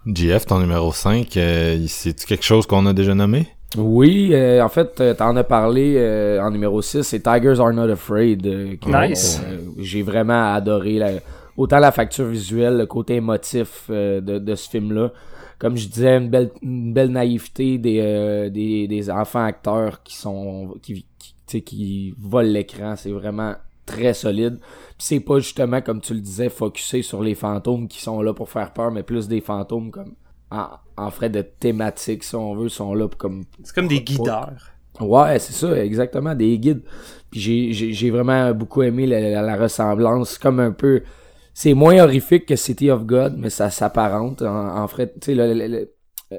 GF, 0.06 0.46
ton 0.46 0.60
numéro 0.60 0.92
5, 0.92 1.36
euh, 1.36 1.84
c'est 1.86 2.24
quelque 2.24 2.44
chose 2.44 2.66
qu'on 2.66 2.86
a 2.86 2.92
déjà 2.92 3.14
nommé? 3.14 3.48
Oui, 3.78 4.30
euh, 4.32 4.62
en 4.64 4.68
fait, 4.68 5.00
euh, 5.00 5.14
t'en 5.14 5.36
as 5.36 5.44
parlé 5.44 5.94
euh, 5.96 6.42
en 6.42 6.50
numéro 6.50 6.82
6, 6.82 7.02
c'est 7.04 7.20
Tigers 7.20 7.60
Are 7.60 7.72
Not 7.72 7.90
Afraid. 7.90 8.44
nice! 8.86 9.40
J'ai 9.78 10.02
vraiment 10.02 10.54
adoré 10.54 11.00
autant 11.56 11.78
la 11.78 11.92
facture 11.92 12.26
visuelle, 12.26 12.78
le 12.78 12.86
côté 12.86 13.16
émotif 13.16 13.88
de, 13.88 14.20
de, 14.20 14.54
ce 14.56 14.68
film-là. 14.70 15.12
Comme 15.58 15.76
je 15.76 15.86
disais, 15.86 16.16
une 16.16 16.30
belle, 16.30 16.50
une 16.62 16.92
belle 16.92 17.10
naïveté 17.10 17.78
des, 17.78 18.50
des, 18.50 18.88
des, 18.88 19.10
enfants 19.10 19.44
acteurs 19.44 20.02
qui 20.02 20.16
sont 20.16 20.74
qui, 20.82 21.04
qui, 21.46 21.62
qui 21.62 22.14
volent 22.18 22.50
l'écran. 22.50 22.96
C'est 22.96 23.10
vraiment 23.10 23.54
très 23.90 24.14
solide. 24.14 24.58
Puis 24.60 25.06
c'est 25.06 25.20
pas 25.20 25.38
justement, 25.38 25.80
comme 25.80 26.00
tu 26.00 26.14
le 26.14 26.20
disais, 26.20 26.48
focusé 26.48 27.02
sur 27.02 27.22
les 27.22 27.34
fantômes 27.34 27.88
qui 27.88 28.00
sont 28.00 28.22
là 28.22 28.32
pour 28.32 28.48
faire 28.48 28.72
peur, 28.72 28.90
mais 28.90 29.02
plus 29.02 29.28
des 29.28 29.40
fantômes 29.40 29.90
comme 29.90 30.14
en, 30.50 30.68
en 30.96 31.10
frais 31.10 31.30
de 31.30 31.42
thématique, 31.42 32.24
si 32.24 32.34
on 32.34 32.54
veut, 32.54 32.68
sont 32.68 32.94
là 32.94 33.08
comme... 33.16 33.44
C'est 33.62 33.74
comme 33.74 33.88
des 33.88 34.02
guideurs. 34.02 34.72
Ouais, 35.00 35.38
c'est 35.38 35.52
ça, 35.52 35.82
exactement, 35.82 36.34
des 36.34 36.58
guides. 36.58 36.82
Puis 37.30 37.72
j'ai 37.72 38.10
vraiment 38.10 38.52
beaucoup 38.52 38.82
aimé 38.82 39.06
la, 39.06 39.42
la, 39.42 39.56
ressemblance, 39.56 40.38
comme 40.38 40.60
un 40.60 40.72
peu... 40.72 41.02
C'est 41.54 41.74
moins 41.74 42.02
horrifique 42.02 42.46
que 42.46 42.56
City 42.56 42.90
of 42.90 43.04
God, 43.04 43.34
mais 43.36 43.50
ça 43.50 43.70
s'apparente 43.70 44.42
en, 44.42 44.76
en 44.76 44.88
fait. 44.88 45.18
Tu 45.20 45.36
sais, 45.36 45.88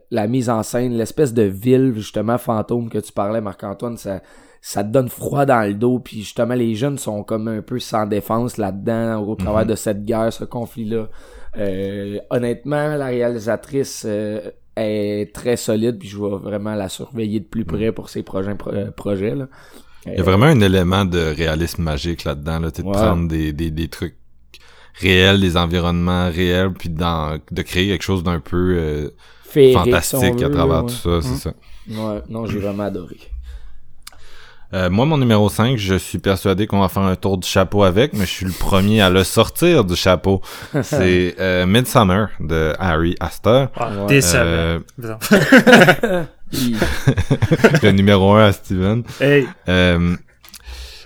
la 0.10 0.28
mise 0.28 0.50
en 0.50 0.64
scène, 0.64 0.94
l'espèce 0.94 1.34
de 1.34 1.44
ville, 1.44 1.94
justement, 1.96 2.38
fantôme 2.38 2.90
que 2.90 2.98
tu 2.98 3.12
parlais, 3.12 3.42
Marc-Antoine, 3.42 3.98
ça, 3.98 4.22
ça 4.62 4.84
te 4.84 4.90
donne 4.90 5.10
froid 5.10 5.46
dans 5.46 5.68
le 5.68 5.74
dos, 5.74 5.98
puis 5.98 6.20
justement, 6.20 6.54
les 6.54 6.76
jeunes 6.76 7.00
sont 7.00 7.24
comme 7.24 7.48
un 7.48 7.64
peu 7.64 7.80
sans 7.80 8.06
défense 8.06 8.58
là-dedans, 8.58 9.20
au 9.24 9.36
travers 9.36 9.64
mhm. 9.64 9.72
de 9.72 9.76
cette 9.76 10.06
guerre, 10.06 10.32
ce 10.32 10.44
conflit-là. 10.44 11.10
Euh, 11.58 12.20
honnêtement, 12.30 12.96
la 12.96 13.08
réalisatrice 13.08 14.04
euh, 14.06 14.40
est 14.76 15.34
très 15.34 15.58
solide, 15.58 15.98
puis 15.98 16.08
je 16.08 16.18
vais 16.18 16.38
vraiment 16.38 16.76
la 16.76 16.90
surveiller 16.90 17.40
de 17.40 17.46
plus 17.46 17.66
près 17.66 17.92
pour 17.92 18.10
ses 18.10 18.22
prochains 18.22 18.56
euh, 18.68 18.92
projets. 18.92 19.34
Là. 19.34 19.48
Il 20.06 20.14
y 20.14 20.20
a 20.20 20.24
vraiment 20.24 20.46
un 20.46 20.62
élément 20.62 21.06
de 21.06 21.20
réalisme 21.20 21.82
magique 21.82 22.24
là-dedans, 22.24 22.60
là, 22.60 22.70
de 22.70 22.82
prendre 22.84 23.28
des, 23.28 23.54
des, 23.54 23.72
des 23.72 23.88
trucs 23.88 24.16
réels, 25.00 25.42
des 25.42 25.58
environnements 25.58 26.30
réels, 26.30 26.72
puis 26.74 26.90
dans, 26.90 27.40
de 27.50 27.62
créer 27.64 27.88
quelque 27.88 28.04
chose 28.04 28.24
d'un 28.24 28.40
peu 28.40 29.12
fantastique 29.74 30.42
à 30.44 30.50
travers 30.50 30.86
tout 30.86 30.90
ça, 30.90 31.20
c'est 31.22 31.30
hum. 31.30 31.36
ça. 31.36 31.54
Ouais, 31.90 32.22
non, 32.30 32.46
j'ai 32.46 32.60
vraiment 32.60 32.84
adoré. 32.84 33.18
Euh, 34.74 34.90
moi, 34.90 35.06
mon 35.06 35.18
numéro 35.18 35.50
5, 35.50 35.78
je 35.78 35.96
suis 35.96 36.18
persuadé 36.18 36.66
qu'on 36.66 36.80
va 36.80 36.88
faire 36.88 37.04
un 37.04 37.16
tour 37.16 37.38
du 37.38 37.48
chapeau 37.48 37.84
avec, 37.84 38.14
mais 38.14 38.26
je 38.26 38.32
suis 38.32 38.46
le 38.46 38.54
premier 38.54 39.02
à 39.02 39.10
le 39.10 39.24
sortir 39.24 39.84
du 39.84 39.96
chapeau. 39.96 40.42
C'est 40.82 41.36
euh, 41.40 41.66
Midsummer 41.66 42.28
de 42.40 42.74
Harry 42.80 43.16
Astor. 43.20 43.68
Euh, 43.80 44.80
le 47.84 47.92
numéro 47.92 48.34
1 48.34 48.46
à 48.46 48.52
Steven. 48.52 49.04
Hey. 49.20 49.48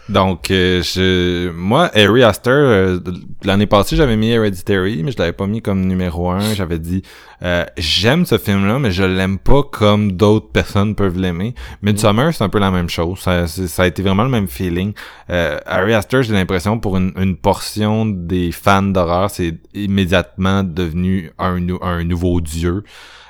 Euh, 0.10 0.14
donc, 0.14 0.52
euh, 0.52 0.82
je, 0.84 1.50
moi, 1.52 1.90
Harry 1.94 2.24
Astor, 2.24 2.54
euh, 2.54 3.00
l'année 3.44 3.66
passée, 3.66 3.96
j'avais 3.96 4.16
mis 4.16 4.32
Hereditary, 4.32 5.04
mais 5.04 5.12
je 5.12 5.18
l'avais 5.18 5.34
pas 5.34 5.48
mis 5.48 5.62
comme 5.62 5.86
numéro 5.86 6.30
un. 6.30 6.54
J'avais 6.54 6.80
dit, 6.80 7.02
euh, 7.44 7.66
j'aime 7.78 8.26
ce 8.26 8.38
film-là, 8.38 8.80
mais 8.80 8.92
je 8.92 9.04
l'aime 9.04 9.40
pas 9.40 9.64
comme 9.64 10.12
d'autres 10.12 10.50
personnes 10.50 10.96
peuvent 10.96 11.18
l'aimer. 11.18 11.56
Midsommar, 11.82 12.34
c'est 12.34 12.44
un 12.44 12.50
peu 12.50 12.60
la 12.60 12.72
même 12.72 12.90
chose. 12.90 13.20
Ça, 13.20 13.48
ça, 13.48 13.84
a 13.84 13.88
été 13.88 14.02
vraiment 14.02 14.24
le 14.24 14.30
même 14.30 14.48
feeling. 14.48 14.94
Harry 15.28 15.94
Astor, 15.94 16.22
j'ai 16.22 16.34
l'impression, 16.34 16.80
pour 16.80 16.98
une, 16.98 17.12
une, 17.18 17.36
portion 17.36 18.06
des 18.06 18.52
fans 18.52 18.84
d'horreur, 18.84 19.30
c'est 19.30 19.56
immédiatement 19.74 20.64
devenu 20.64 21.32
un, 21.40 21.60
un 21.82 22.04
nouveau 22.04 22.42
dieu 22.42 22.84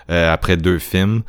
après 0.07 0.55
deux 0.57 0.77
films 0.77 1.23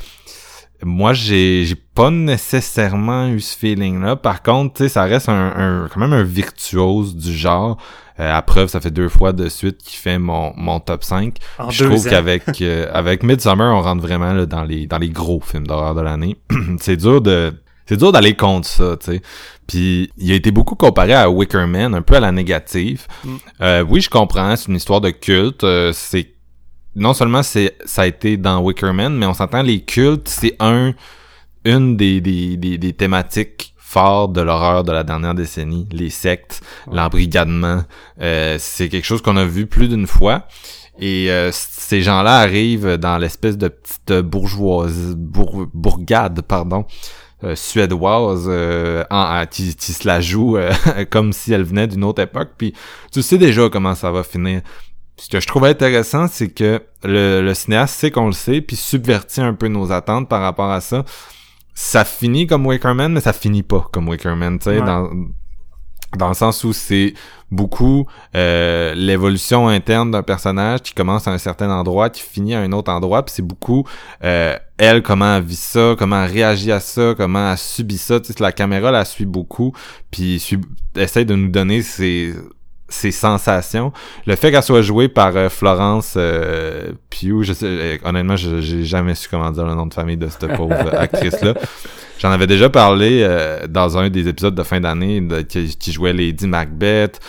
moi 0.82 1.12
j'ai 1.12 1.66
pas 1.94 2.10
nécessairement 2.10 3.28
eu 3.28 3.40
ce 3.40 3.56
feeling 3.56 4.00
là 4.00 4.16
par 4.16 4.42
contre 4.42 4.74
tu 4.74 4.82
sais 4.84 4.88
ça 4.88 5.04
reste 5.04 5.28
un, 5.28 5.88
quand 5.92 6.00
même 6.00 6.12
un 6.12 6.22
virtuose 6.22 7.16
du 7.16 7.32
genre 7.32 7.78
euh, 8.20 8.36
à 8.36 8.42
preuve 8.42 8.68
ça 8.68 8.80
fait 8.80 8.90
deux 8.90 9.08
fois 9.08 9.32
de 9.32 9.48
suite 9.48 9.78
qu'il 9.78 9.98
fait 9.98 10.18
mon 10.18 10.52
mon 10.56 10.80
top 10.80 11.04
5 11.04 11.36
je 11.70 11.84
trouve 11.84 12.08
qu'avec 12.08 12.60
euh, 12.60 12.90
avec 12.92 13.22
Midsummer 13.22 13.72
on 13.74 13.82
rentre 13.82 14.02
vraiment 14.02 14.32
là, 14.32 14.46
dans 14.46 14.64
les 14.64 14.86
dans 14.86 14.98
les 14.98 15.10
gros 15.10 15.40
films 15.40 15.66
d'horreur 15.66 15.94
de 15.94 16.02
l'année 16.02 16.36
c'est 16.78 16.96
dur 16.96 17.20
de 17.20 17.54
c'est 17.86 17.96
dur 17.96 18.12
d'aller 18.12 18.34
contre 18.34 18.66
ça, 18.66 18.96
tu 18.96 19.12
sais. 19.12 19.22
Puis 19.66 20.10
il 20.18 20.32
a 20.32 20.34
été 20.34 20.50
beaucoup 20.50 20.74
comparé 20.74 21.14
à 21.14 21.30
Wicker 21.30 21.66
Man, 21.66 21.94
un 21.94 22.02
peu 22.02 22.16
à 22.16 22.20
la 22.20 22.32
négative. 22.32 23.06
Mm. 23.24 23.36
Euh, 23.62 23.84
oui, 23.88 24.00
je 24.00 24.10
comprends, 24.10 24.56
c'est 24.56 24.68
une 24.68 24.76
histoire 24.76 25.00
de 25.00 25.10
culte. 25.10 25.64
Euh, 25.64 25.92
c'est 25.94 26.32
non 26.96 27.14
seulement 27.14 27.42
c'est 27.42 27.76
ça 27.84 28.02
a 28.02 28.06
été 28.06 28.36
dans 28.36 28.60
Wickerman, 28.60 29.14
mais 29.14 29.26
on 29.26 29.34
s'entend 29.34 29.62
les 29.62 29.82
cultes, 29.82 30.28
c'est 30.28 30.56
un 30.58 30.94
une 31.64 31.96
des, 31.96 32.20
des, 32.20 32.56
des, 32.56 32.92
thématiques 32.92 33.74
fortes 33.76 34.32
de 34.32 34.40
l'horreur 34.40 34.84
de 34.84 34.92
la 34.92 35.02
dernière 35.02 35.34
décennie, 35.34 35.88
les 35.90 36.10
sectes, 36.10 36.62
l'embrigadement. 36.90 37.82
Euh, 38.20 38.56
c'est 38.60 38.88
quelque 38.88 39.04
chose 39.04 39.20
qu'on 39.20 39.36
a 39.36 39.44
vu 39.44 39.66
plus 39.66 39.88
d'une 39.88 40.06
fois. 40.06 40.46
Et 41.00 41.30
euh, 41.30 41.50
ces 41.52 42.02
gens-là 42.02 42.38
arrivent 42.38 42.94
dans 42.98 43.18
l'espèce 43.18 43.58
de 43.58 43.66
petite 43.66 44.12
bourgeoise, 44.24 45.16
bourgade, 45.16 46.40
pardon, 46.42 46.86
euh, 47.42 47.56
suédoise 47.56 48.48
en, 49.10 49.44
qui, 49.50 49.74
qui, 49.74 49.92
se 49.92 50.06
la 50.06 50.20
joue 50.20 50.56
comme 51.10 51.32
si 51.32 51.52
elle 51.52 51.64
venait 51.64 51.88
d'une 51.88 52.04
autre 52.04 52.22
époque. 52.22 52.50
Puis 52.56 52.74
tu 53.10 53.22
sais 53.22 53.38
déjà 53.38 53.68
comment 53.68 53.96
ça 53.96 54.12
va 54.12 54.22
finir 54.22 54.62
ce 55.16 55.28
que 55.28 55.40
je 55.40 55.46
trouve 55.46 55.64
intéressant, 55.64 56.28
c'est 56.28 56.50
que 56.50 56.82
le, 57.02 57.54
cinéaste 57.54 57.94
sait 57.94 58.10
qu'on 58.10 58.26
le 58.26 58.32
sait, 58.32 58.60
puis 58.60 58.76
subvertit 58.76 59.40
un 59.40 59.54
peu 59.54 59.68
nos 59.68 59.92
attentes 59.92 60.28
par 60.28 60.42
rapport 60.42 60.70
à 60.70 60.80
ça. 60.80 61.04
Ça 61.74 62.04
finit 62.04 62.46
comme 62.46 62.66
Wakerman, 62.66 63.12
mais 63.12 63.20
ça 63.20 63.32
finit 63.32 63.62
pas 63.62 63.88
comme 63.92 64.08
Wakerman, 64.08 64.58
tu 64.58 64.64
sais, 64.64 64.80
dans, 64.80 65.10
dans 66.16 66.28
le 66.28 66.34
sens 66.34 66.64
où 66.64 66.72
c'est 66.72 67.14
beaucoup 67.50 68.06
euh, 68.34 68.94
l'évolution 68.94 69.68
interne 69.68 70.10
d'un 70.10 70.22
personnage 70.22 70.82
qui 70.82 70.94
commence 70.94 71.28
à 71.28 71.32
un 71.32 71.38
certain 71.38 71.70
endroit, 71.70 72.10
qui 72.10 72.22
finit 72.22 72.54
à 72.54 72.60
un 72.60 72.72
autre 72.72 72.90
endroit, 72.90 73.24
puis 73.24 73.34
c'est 73.36 73.46
beaucoup 73.46 73.84
euh, 74.24 74.56
elle, 74.78 75.02
comment 75.02 75.36
elle 75.36 75.44
vit 75.44 75.54
ça, 75.54 75.94
comment 75.98 76.24
elle 76.24 76.30
réagit 76.30 76.72
à 76.72 76.80
ça, 76.80 77.14
comment 77.16 77.52
elle 77.52 77.58
subit 77.58 77.98
ça, 77.98 78.20
tu 78.20 78.32
sais, 78.32 78.42
la 78.42 78.52
caméra 78.52 78.90
la 78.90 79.04
suit 79.04 79.26
beaucoup, 79.26 79.72
puis 80.10 80.42
essaye 80.96 81.26
de 81.26 81.34
nous 81.34 81.48
donner 81.48 81.82
ses 81.82 82.34
ses 82.88 83.10
sensations. 83.10 83.92
Le 84.26 84.36
fait 84.36 84.50
qu'elle 84.50 84.62
soit 84.62 84.82
jouée 84.82 85.08
par 85.08 85.36
euh, 85.36 85.48
Florence 85.48 86.14
euh, 86.16 86.92
Pugh, 87.10 87.42
je 87.42 87.52
sais, 87.52 87.66
euh, 87.66 87.98
honnêtement, 88.04 88.36
j'ai 88.36 88.84
jamais 88.84 89.14
su 89.14 89.28
comment 89.28 89.50
dire 89.50 89.66
le 89.66 89.74
nom 89.74 89.86
de 89.86 89.94
famille 89.94 90.16
de 90.16 90.28
cette 90.28 90.54
pauvre 90.54 90.94
actrice-là. 90.94 91.54
J'en 92.18 92.30
avais 92.30 92.46
déjà 92.46 92.70
parlé 92.70 93.20
euh, 93.22 93.66
dans 93.68 93.98
un 93.98 94.08
des 94.08 94.28
épisodes 94.28 94.54
de 94.54 94.62
fin 94.62 94.80
d'année 94.80 95.22
qui, 95.48 95.76
qui, 95.76 95.92
jouait 95.92 96.14
Lady 96.14 96.46
Macbeth, 96.46 97.20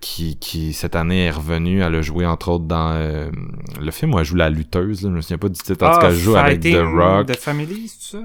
qui, 0.00 0.36
qui 0.36 0.72
cette 0.74 0.96
année 0.96 1.26
est 1.26 1.30
revenue. 1.30 1.80
Elle 1.80 1.94
a 1.94 2.02
joué 2.02 2.26
entre 2.26 2.50
autres 2.50 2.66
dans 2.66 2.92
le 3.80 3.90
film 3.90 4.14
où 4.14 4.18
elle 4.18 4.24
joue 4.24 4.36
la 4.36 4.50
lutteuse. 4.50 5.02
Là, 5.02 5.10
je 5.10 5.14
me 5.16 5.20
souviens 5.22 5.38
pas 5.38 5.48
du 5.48 5.58
titre. 5.58 5.86
En 5.86 5.94
tout 5.94 6.00
cas, 6.00 6.10
elle 6.10 6.16
joue 6.16 6.36
avec 6.36 6.60
The 6.60 6.82
Rock. 6.82 7.28
The 7.28 7.36
Family, 7.36 7.88
c'est 7.88 8.18
ça? 8.18 8.22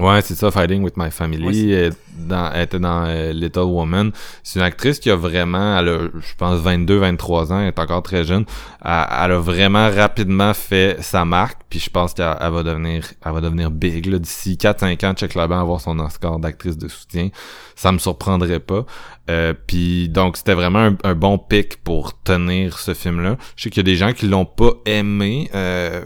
Ouais, 0.00 0.20
c'est 0.22 0.34
ça, 0.34 0.50
Fighting 0.50 0.82
with 0.82 0.96
My 0.96 1.12
Family. 1.12 1.70
Elle, 1.72 1.92
dans, 2.18 2.52
était 2.52 2.80
dans 2.80 3.04
euh, 3.06 3.32
Little 3.32 3.60
Woman. 3.60 4.10
C'est 4.42 4.58
une 4.58 4.64
actrice 4.64 4.98
qui 4.98 5.08
a 5.08 5.14
vraiment, 5.14 5.78
elle 5.78 5.88
a, 5.88 5.98
je 6.14 6.34
pense, 6.36 6.58
22, 6.58 6.98
23 6.98 7.52
ans, 7.52 7.60
elle 7.60 7.68
est 7.68 7.78
encore 7.78 8.02
très 8.02 8.24
jeune. 8.24 8.44
Elle, 8.82 8.90
a 8.90 9.38
vraiment 9.38 9.88
rapidement 9.90 10.52
fait 10.52 11.00
sa 11.00 11.24
marque, 11.24 11.60
puis 11.70 11.78
je 11.78 11.90
pense 11.90 12.12
qu'elle 12.12 12.26
va 12.26 12.62
devenir, 12.64 13.06
elle 13.24 13.32
va 13.32 13.40
devenir 13.40 13.70
big, 13.70 14.06
là, 14.06 14.18
d'ici 14.18 14.58
4-5 14.60 15.06
ans, 15.06 15.14
check 15.14 15.34
là 15.34 15.44
avoir 15.44 15.80
son 15.80 16.00
Oscar 16.00 16.40
d'actrice 16.40 16.76
de 16.76 16.88
soutien. 16.88 17.28
Ça 17.76 17.92
me 17.92 17.98
surprendrait 17.98 18.60
pas. 18.60 18.84
Euh, 19.30 19.54
puis 19.66 20.08
donc, 20.08 20.36
c'était 20.36 20.54
vraiment 20.54 20.90
un, 21.04 21.14
bon 21.14 21.38
pic 21.38 21.76
pour 21.84 22.20
tenir 22.22 22.80
ce 22.80 22.94
film-là. 22.94 23.36
Je 23.54 23.62
sais 23.62 23.70
qu'il 23.70 23.78
y 23.78 23.86
a 23.86 23.90
des 23.90 23.96
gens 23.96 24.12
qui 24.12 24.26
l'ont 24.26 24.44
pas 24.44 24.72
aimé, 24.86 25.48
euh, 25.54 26.04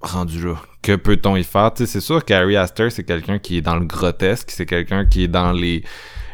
rendu 0.00 0.44
là 0.44 0.56
que 0.82 0.96
peut-on 0.96 1.36
y 1.36 1.44
faire? 1.44 1.70
c'est 1.74 2.00
sûr 2.00 2.24
qu'Harry 2.24 2.56
Astor, 2.56 2.90
c'est 2.90 3.04
quelqu'un 3.04 3.38
qui 3.38 3.58
est 3.58 3.60
dans 3.60 3.76
le 3.76 3.84
grotesque, 3.84 4.50
c'est 4.50 4.66
quelqu'un 4.66 5.04
qui 5.04 5.24
est 5.24 5.28
dans 5.28 5.52
les, 5.52 5.84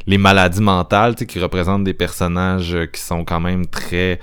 les 0.06 0.18
maladies 0.18 0.62
mentales, 0.62 1.14
qui 1.14 1.38
représente 1.38 1.84
des 1.84 1.94
personnages 1.94 2.74
euh, 2.74 2.86
qui 2.86 3.00
sont 3.00 3.24
quand 3.24 3.40
même 3.40 3.66
très... 3.66 4.18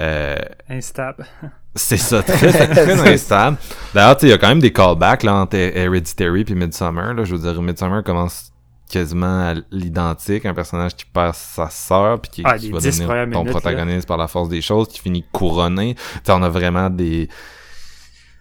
Euh, 0.00 0.36
instables. 0.68 1.26
C'est 1.74 1.96
ça, 1.96 2.22
très, 2.22 2.52
très 2.52 2.92
instable. 3.14 3.56
D'ailleurs, 3.92 4.16
il 4.22 4.28
y 4.28 4.32
a 4.32 4.38
quand 4.38 4.48
même 4.48 4.60
des 4.60 4.72
callbacks 4.72 5.24
là, 5.24 5.34
entre 5.34 5.56
Hereditary 5.56 6.44
et 6.48 6.54
Midsummer. 6.54 7.14
Là. 7.14 7.24
Je 7.24 7.34
veux 7.34 7.52
dire, 7.52 7.60
Midsummer 7.60 8.02
commence 8.04 8.52
quasiment 8.88 9.50
à 9.50 9.54
l'identique, 9.72 10.46
un 10.46 10.54
personnage 10.54 10.94
qui 10.94 11.04
perd 11.04 11.34
sa 11.34 11.68
sœur 11.70 12.20
puis 12.20 12.30
qui, 12.30 12.42
ah, 12.44 12.52
va 12.52 12.78
devenir 12.78 13.30
ton 13.32 13.44
protagoniste 13.44 14.06
par 14.06 14.18
la 14.18 14.28
force 14.28 14.48
des 14.48 14.60
choses, 14.60 14.86
qui 14.88 15.00
finit 15.00 15.24
couronné. 15.32 15.96
T'sais, 16.22 16.32
on 16.32 16.42
a 16.42 16.48
vraiment 16.48 16.90
des 16.90 17.28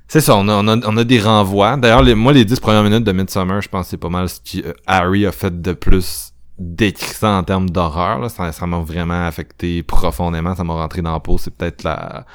c'est 0.07 0.21
ça, 0.21 0.35
on 0.35 0.47
a, 0.47 0.53
on, 0.53 0.97
a, 0.97 1.03
des 1.03 1.19
renvois. 1.19 1.75
D'ailleurs, 1.77 2.03
moi, 2.15 2.33
les 2.33 2.45
dix 2.45 2.59
premières 2.59 2.83
minutes 2.83 3.03
de 3.03 3.11
Midsummer, 3.11 3.61
je 3.61 3.69
pense 3.69 3.85
que 3.85 3.89
c'est 3.91 3.97
pas 3.97 4.09
mal 4.09 4.29
ce 4.29 4.39
que 4.39 4.67
euh, 4.67 4.73
Harry 4.85 5.25
a 5.25 5.31
fait 5.31 5.61
de 5.61 5.73
plus 5.73 6.33
décrissant 6.59 7.37
en 7.39 7.43
termes 7.43 7.69
d'horreur. 7.69 8.29
Ça 8.29 8.67
m'a 8.67 8.79
vraiment 8.79 9.25
affecté 9.25 9.81
profondément. 9.81 10.55
Ça 10.55 10.63
m'a 10.63 10.73
rentré 10.73 11.01
dans 11.01 11.13
la 11.13 11.19
peau. 11.19 11.37
C'est 11.37 11.55
peut-être 11.55 11.83
la 11.83 12.25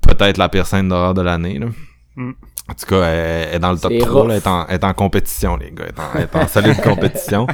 peut-être 0.00 0.36
la 0.36 0.48
pire 0.48 0.66
scène 0.66 0.88
d'horreur 0.88 1.14
de 1.14 1.22
l'année. 1.22 1.58
Mm. 2.16 2.30
En 2.68 2.74
tout 2.74 2.86
cas, 2.86 3.02
elle, 3.02 3.56
est 3.56 3.58
dans 3.58 3.72
le 3.72 3.78
top 3.78 3.92
3. 3.98 4.24
elle, 4.24 4.30
est 4.36 4.46
en, 4.46 4.66
est 4.66 4.84
en 4.84 4.94
compétition, 4.94 5.56
les 5.56 5.70
gars. 5.70 5.84
Elle 6.14 6.22
est 6.22 6.36
en, 6.36 6.40
est 6.40 6.44
en 6.44 6.48
solide 6.48 6.80
compétition. 6.84 7.46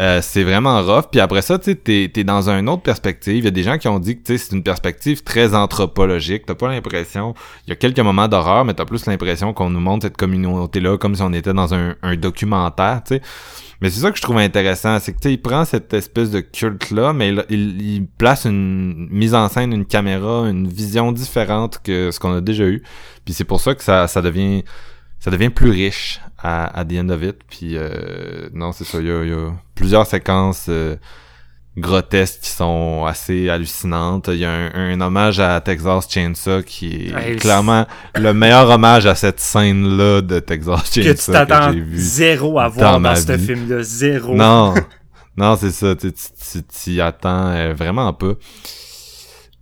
Euh, 0.00 0.20
c'est 0.22 0.44
vraiment 0.44 0.80
rough. 0.82 1.06
Puis 1.10 1.20
après 1.20 1.42
ça, 1.42 1.58
tu 1.58 1.76
t'es 1.76 2.24
dans 2.24 2.48
une 2.48 2.68
autre 2.68 2.82
perspective. 2.82 3.36
Il 3.36 3.44
y 3.44 3.48
a 3.48 3.50
des 3.50 3.62
gens 3.62 3.78
qui 3.78 3.88
ont 3.88 3.98
dit 3.98 4.20
que 4.20 4.36
c'est 4.36 4.52
une 4.54 4.62
perspective 4.62 5.22
très 5.22 5.54
anthropologique. 5.54 6.46
T'as 6.46 6.54
pas 6.54 6.68
l'impression... 6.68 7.34
Il 7.66 7.70
y 7.70 7.72
a 7.72 7.76
quelques 7.76 7.98
moments 8.00 8.28
d'horreur, 8.28 8.64
mais 8.64 8.74
t'as 8.74 8.84
plus 8.84 9.06
l'impression 9.06 9.52
qu'on 9.52 9.70
nous 9.70 9.80
montre 9.80 10.04
cette 10.04 10.16
communauté-là 10.16 10.98
comme 10.98 11.14
si 11.14 11.22
on 11.22 11.32
était 11.32 11.52
dans 11.52 11.74
un, 11.74 11.96
documentaire, 12.16 13.02
tu 13.04 13.16
sais. 13.16 13.22
Mais 13.80 13.90
c'est 13.90 14.00
ça 14.00 14.10
que 14.10 14.16
je 14.16 14.22
trouve 14.22 14.38
intéressant, 14.38 14.98
c'est 14.98 15.12
que 15.12 15.20
tu 15.20 15.30
il 15.30 15.40
prend 15.40 15.64
cette 15.64 15.94
espèce 15.94 16.32
de 16.32 16.40
culte-là, 16.40 17.12
mais 17.12 17.32
il, 17.48 18.06
place 18.18 18.44
une 18.44 19.06
mise 19.08 19.36
en 19.36 19.48
scène, 19.48 19.72
une 19.72 19.86
caméra, 19.86 20.48
une 20.48 20.66
vision 20.66 21.12
différente 21.12 21.78
que 21.84 22.10
ce 22.10 22.18
qu'on 22.18 22.34
a 22.34 22.40
déjà 22.40 22.64
eu. 22.64 22.82
Puis 23.24 23.34
c'est 23.34 23.44
pour 23.44 23.60
ça 23.60 23.76
que 23.76 23.82
ça 23.84 24.08
devient 24.20 24.64
ça 25.20 25.30
devient 25.30 25.50
plus 25.50 25.70
riche 25.70 26.20
à, 26.38 26.78
à 26.78 26.84
the 26.84 26.94
end 26.94 27.08
of 27.10 27.22
it. 27.22 27.36
Puis 27.48 27.76
euh, 27.76 28.48
non, 28.52 28.72
c'est 28.72 28.84
ça. 28.84 28.98
Il 29.00 29.06
y 29.06 29.10
a, 29.10 29.50
plusieurs 29.74 30.06
séquences 30.06 30.66
euh, 30.68 30.96
grotesques 31.76 32.40
qui 32.42 32.50
sont 32.50 33.04
assez 33.06 33.48
hallucinantes. 33.48 34.28
Il 34.28 34.38
y 34.38 34.44
a 34.44 34.50
un, 34.50 35.00
hommage 35.00 35.40
à 35.40 35.60
Texas 35.60 36.08
Chainsaw 36.08 36.62
qui 36.62 37.12
est 37.14 37.36
clairement 37.36 37.86
le 38.14 38.32
meilleur 38.32 38.68
hommage 38.70 39.06
à 39.06 39.14
cette 39.14 39.40
scène-là 39.40 40.22
de 40.22 40.38
Texas 40.40 40.92
Chainsaw 40.92 41.12
que 41.12 41.18
tu 41.18 41.32
t'attends 41.32 41.74
zéro 41.92 42.58
à 42.58 42.68
voir 42.68 43.00
dans, 43.00 43.14
ce 43.14 43.36
film-là. 43.36 43.82
Zéro. 43.82 44.34
Non. 44.34 44.74
Non, 45.38 45.54
c'est 45.54 45.70
ça. 45.70 45.94
Tu 45.94 46.12
t'y 46.64 47.00
attends 47.00 47.50
euh, 47.50 47.72
vraiment 47.72 48.12
pas. 48.12 48.32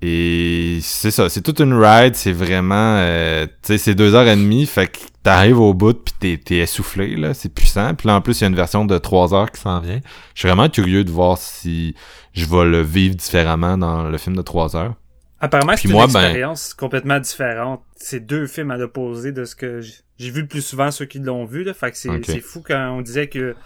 Et 0.01 0.79
c'est 0.83 1.11
ça, 1.11 1.29
c'est 1.29 1.41
toute 1.41 1.61
une 1.61 1.75
ride, 1.75 2.15
c'est 2.15 2.33
vraiment, 2.33 2.97
euh, 2.99 3.47
tu 3.47 3.53
sais, 3.63 3.79
c'est 3.79 3.95
deux 3.95 4.15
heures 4.15 4.29
et 4.29 4.37
demie, 4.37 4.67
fait 4.67 4.89
que 4.89 4.99
t'arrives 5.27 5.59
au 5.59 5.75
bout 5.75 5.93
pis 5.93 6.13
t'es, 6.21 6.39
t'es 6.39 6.59
essoufflé, 6.59 7.17
là, 7.17 7.35
c'est 7.35 7.49
puissant. 7.49 7.95
Puis 7.97 8.07
là, 8.07 8.15
en 8.15 8.21
plus, 8.21 8.39
il 8.39 8.43
y 8.43 8.45
a 8.45 8.47
une 8.47 8.55
version 8.55 8.85
de 8.85 8.97
trois 8.97 9.35
heures 9.35 9.51
qui 9.51 9.61
s'en 9.61 9.81
vient. 9.81 10.01
Je 10.35 10.39
suis 10.39 10.49
vraiment 10.49 10.69
curieux 10.69 11.03
de 11.03 11.11
voir 11.11 11.37
si 11.37 11.97
je 12.33 12.47
vais 12.47 12.65
le 12.65 12.81
vivre 12.81 13.17
différemment 13.17 13.77
dans 13.77 14.05
le 14.05 14.19
film 14.19 14.37
de 14.37 14.43
trois 14.43 14.77
heures. 14.77 14.95
Apparemment, 15.41 15.73
c'est 15.77 15.89
une 15.89 15.95
ben, 15.95 16.05
expérience 16.05 16.75
complètement 16.75 17.19
différente. 17.19 17.83
C'est 17.97 18.25
deux 18.25 18.47
films 18.47 18.71
à 18.71 18.77
l'opposé 18.77 19.33
de 19.33 19.45
ce 19.45 19.57
que 19.57 19.81
j'ai 19.81 20.31
vu 20.31 20.43
le 20.43 20.47
plus 20.47 20.63
souvent, 20.63 20.93
ceux 20.93 21.07
qui 21.07 21.19
l'ont 21.19 21.45
vu, 21.45 21.65
là. 21.65 21.75
Fait 21.75 21.91
que 21.91 21.97
c'est, 21.97 22.25
c'est 22.25 22.41
fou 22.41 22.63
quand 22.65 22.93
on 22.97 23.03
disait 23.03 23.27
que 23.27 23.57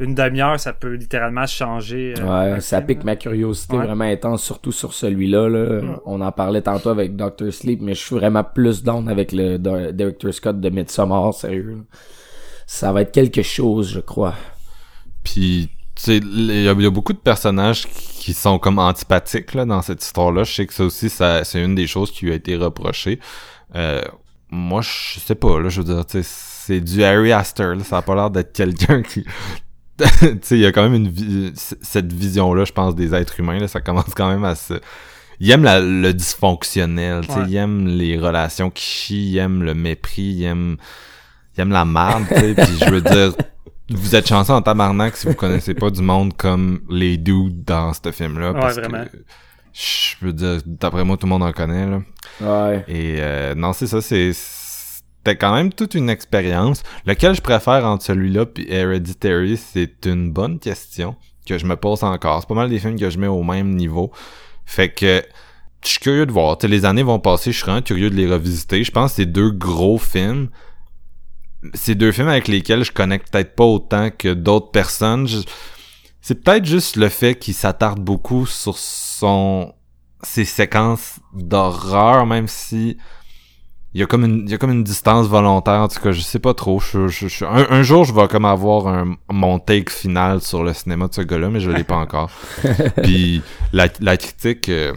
une 0.00 0.14
demi-heure, 0.14 0.60
ça 0.60 0.72
peut 0.72 0.94
littéralement 0.94 1.46
changer. 1.46 2.14
Euh, 2.18 2.54
ouais, 2.54 2.60
ça 2.60 2.80
pique 2.80 3.02
ma 3.04 3.16
curiosité 3.16 3.76
vraiment 3.76 4.04
intense, 4.04 4.42
surtout 4.42 4.70
sur 4.70 4.94
celui-là. 4.94 5.48
Là. 5.48 6.00
On 6.06 6.20
en 6.20 6.30
parlait 6.30 6.62
tantôt 6.62 6.90
avec 6.90 7.16
Doctor 7.16 7.52
Sleep, 7.52 7.80
mais 7.82 7.94
je 7.94 8.04
suis 8.04 8.14
vraiment 8.14 8.44
plus 8.44 8.82
down 8.82 9.08
avec 9.08 9.32
le 9.32 9.58
Director 9.92 10.32
Scott 10.32 10.60
de 10.60 10.68
Midsommar, 10.70 11.34
sérieux. 11.34 11.84
Ça 12.66 12.92
va 12.92 13.02
être 13.02 13.12
quelque 13.12 13.42
chose, 13.42 13.90
je 13.90 14.00
crois. 14.00 14.34
Puis, 15.24 15.70
tu 15.96 16.02
sais, 16.02 16.16
il 16.18 16.62
y, 16.62 16.68
a 16.68 16.90
beaucoup 16.90 17.12
de 17.12 17.18
personnages 17.18 17.86
qui 17.86 18.34
sont 18.34 18.58
comme 18.58 18.78
antipathiques 18.78 19.54
là, 19.54 19.64
dans 19.64 19.82
cette 19.82 20.04
histoire-là. 20.04 20.44
Je 20.44 20.52
sais 20.52 20.66
que 20.66 20.74
ça 20.74 20.84
aussi, 20.84 21.10
ça, 21.10 21.42
c'est 21.42 21.62
une 21.62 21.74
des 21.74 21.86
choses 21.88 22.12
qui 22.12 22.26
lui 22.26 22.32
a 22.32 22.36
été 22.36 22.54
reprochée. 22.56 23.18
Euh, 23.74 24.02
moi, 24.50 24.80
je 24.82 25.18
sais 25.18 25.34
pas, 25.34 25.58
là, 25.58 25.68
je 25.70 25.80
veux 25.80 25.92
dire, 25.92 26.06
tu 26.06 26.22
sais, 26.22 26.28
c'est 26.68 26.80
du 26.80 27.02
Harry 27.02 27.32
Astor, 27.32 27.74
là, 27.74 27.82
ça 27.82 27.98
a 27.98 28.02
pas 28.02 28.14
l'air 28.14 28.30
d'être 28.30 28.52
quelqu'un 28.52 29.02
qui 29.02 29.24
tu 30.20 30.38
sais, 30.42 30.56
il 30.56 30.60
y 30.60 30.66
a 30.66 30.72
quand 30.72 30.88
même 30.88 30.94
une 30.94 31.52
cette 31.54 32.12
vision-là, 32.12 32.64
je 32.64 32.72
pense, 32.72 32.94
des 32.94 33.14
êtres 33.14 33.40
humains. 33.40 33.58
Là, 33.58 33.68
ça 33.68 33.80
commence 33.80 34.14
quand 34.14 34.28
même 34.28 34.44
à 34.44 34.54
se... 34.54 34.74
Il 35.40 35.50
aime 35.50 35.64
le 35.64 36.12
dysfonctionnel, 36.12 37.24
tu 37.26 37.32
sais, 37.32 37.40
il 37.48 37.56
aime 37.56 37.86
les 37.86 38.18
relations 38.18 38.70
qui 38.70 38.82
chient, 38.82 39.30
il 39.30 39.38
aime 39.38 39.62
le 39.62 39.72
mépris, 39.72 40.22
il 40.22 40.44
aime, 40.44 40.76
il 41.56 41.60
aime 41.60 41.70
la 41.70 41.84
merde, 41.84 42.24
tu 42.28 42.40
sais, 42.40 42.54
puis 42.54 42.78
je 42.80 42.90
veux 42.90 43.00
dire, 43.00 43.34
vous 43.88 44.16
êtes 44.16 44.26
chanceux 44.26 44.52
en 44.52 44.62
tabarnak 44.62 45.16
si 45.16 45.28
vous 45.28 45.34
connaissez 45.34 45.74
pas 45.74 45.90
du 45.90 46.02
monde 46.02 46.36
comme 46.36 46.80
les 46.90 47.18
dudes 47.18 47.64
dans 47.64 47.92
ce 47.92 48.10
film-là, 48.10 48.52
parce 48.52 48.78
vraiment. 48.78 49.04
que 49.04 49.18
je 49.72 50.26
veux 50.26 50.32
dire, 50.32 50.58
d'après 50.66 51.04
moi, 51.04 51.16
tout 51.16 51.26
le 51.26 51.30
monde 51.30 51.44
en 51.44 51.52
connaît, 51.52 51.86
là. 51.86 52.00
Ouais. 52.40 52.84
Et 52.88 53.18
euh, 53.20 53.54
non, 53.54 53.72
c'est 53.72 53.86
ça, 53.86 54.00
c'est 54.00 54.32
c'était 55.28 55.38
quand 55.38 55.54
même 55.54 55.72
toute 55.72 55.94
une 55.94 56.08
expérience. 56.08 56.82
Lequel 57.04 57.34
je 57.34 57.42
préfère 57.42 57.84
entre 57.84 58.02
celui-là 58.02 58.46
et 58.56 58.76
Hereditary, 58.76 59.58
c'est 59.58 60.06
une 60.06 60.32
bonne 60.32 60.58
question 60.58 61.16
que 61.46 61.58
je 61.58 61.66
me 61.66 61.76
pose 61.76 62.02
encore. 62.02 62.40
C'est 62.40 62.48
pas 62.48 62.54
mal 62.54 62.70
des 62.70 62.78
films 62.78 62.98
que 62.98 63.10
je 63.10 63.18
mets 63.18 63.26
au 63.26 63.42
même 63.42 63.74
niveau. 63.74 64.10
Fait 64.64 64.88
que 64.88 65.22
je 65.84 65.88
suis 65.88 66.00
curieux 66.00 66.24
de 66.24 66.32
voir. 66.32 66.56
les 66.62 66.84
années 66.86 67.02
vont 67.02 67.18
passer, 67.18 67.52
je 67.52 67.58
serais 67.58 67.82
curieux 67.82 68.08
de 68.08 68.14
les 68.14 68.26
revisiter. 68.26 68.82
Je 68.82 68.90
pense 68.90 69.12
que 69.12 69.16
c'est 69.16 69.26
deux 69.26 69.50
gros 69.50 69.98
films. 69.98 70.48
C'est 71.74 71.94
deux 71.94 72.12
films 72.12 72.28
avec 72.28 72.48
lesquels 72.48 72.84
je 72.84 72.92
connecte 72.92 73.30
peut-être 73.30 73.54
pas 73.54 73.64
autant 73.64 74.08
que 74.10 74.32
d'autres 74.32 74.70
personnes. 74.70 75.28
C'est 76.22 76.42
peut-être 76.42 76.64
juste 76.64 76.96
le 76.96 77.10
fait 77.10 77.34
qu'il 77.34 77.54
s'attarde 77.54 78.00
beaucoup 78.00 78.46
sur 78.46 78.78
son 78.78 79.74
ses 80.22 80.46
séquences 80.46 81.20
d'horreur, 81.34 82.26
même 82.26 82.48
si 82.48 82.96
il 83.94 84.00
y 84.00 84.04
a 84.04 84.06
comme 84.06 84.24
une 84.24 84.42
il 84.44 84.50
y 84.50 84.54
a 84.54 84.58
comme 84.58 84.70
une 84.70 84.84
distance 84.84 85.26
volontaire. 85.26 85.80
En 85.80 85.88
tout 85.88 86.00
cas 86.00 86.12
je 86.12 86.20
sais 86.20 86.38
pas 86.38 86.54
trop. 86.54 86.78
Je, 86.78 87.08
je, 87.08 87.44
un, 87.44 87.82
jour 87.82 88.04
je 88.04 88.12
vais 88.12 88.28
comme 88.28 88.44
avoir 88.44 88.86
un 88.86 89.16
mon 89.30 89.58
take 89.58 89.90
final 89.90 90.40
sur 90.40 90.62
le 90.62 90.74
cinéma 90.74 91.08
de 91.08 91.14
ce 91.14 91.22
gars-là 91.22 91.48
mais 91.48 91.60
je 91.60 91.70
l'ai 91.70 91.84
pas 91.84 91.96
encore. 92.06 92.30
Puis 93.02 93.42
la, 93.72 93.88
la 94.00 94.16
critique 94.16 94.68
euh, 94.68 94.92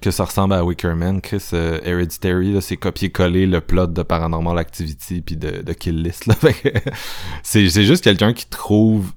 que 0.00 0.10
ça 0.10 0.24
ressemble 0.24 0.54
à 0.54 0.64
Wickerman 0.64 1.20
Chris 1.20 1.50
euh, 1.52 1.80
Hereditary 1.84 2.56
c'est 2.62 2.76
copier-coller 2.76 3.46
le 3.46 3.60
plot 3.60 3.88
de 3.88 4.02
Paranormal 4.02 4.58
Activity 4.58 5.20
puis 5.20 5.36
de, 5.36 5.62
de 5.62 5.72
Kill 5.74 6.02
List 6.02 6.26
là. 6.26 6.34
C'est 7.42 7.68
c'est 7.68 7.84
juste 7.84 8.04
quelqu'un 8.04 8.32
qui 8.32 8.46
trouve 8.46 9.12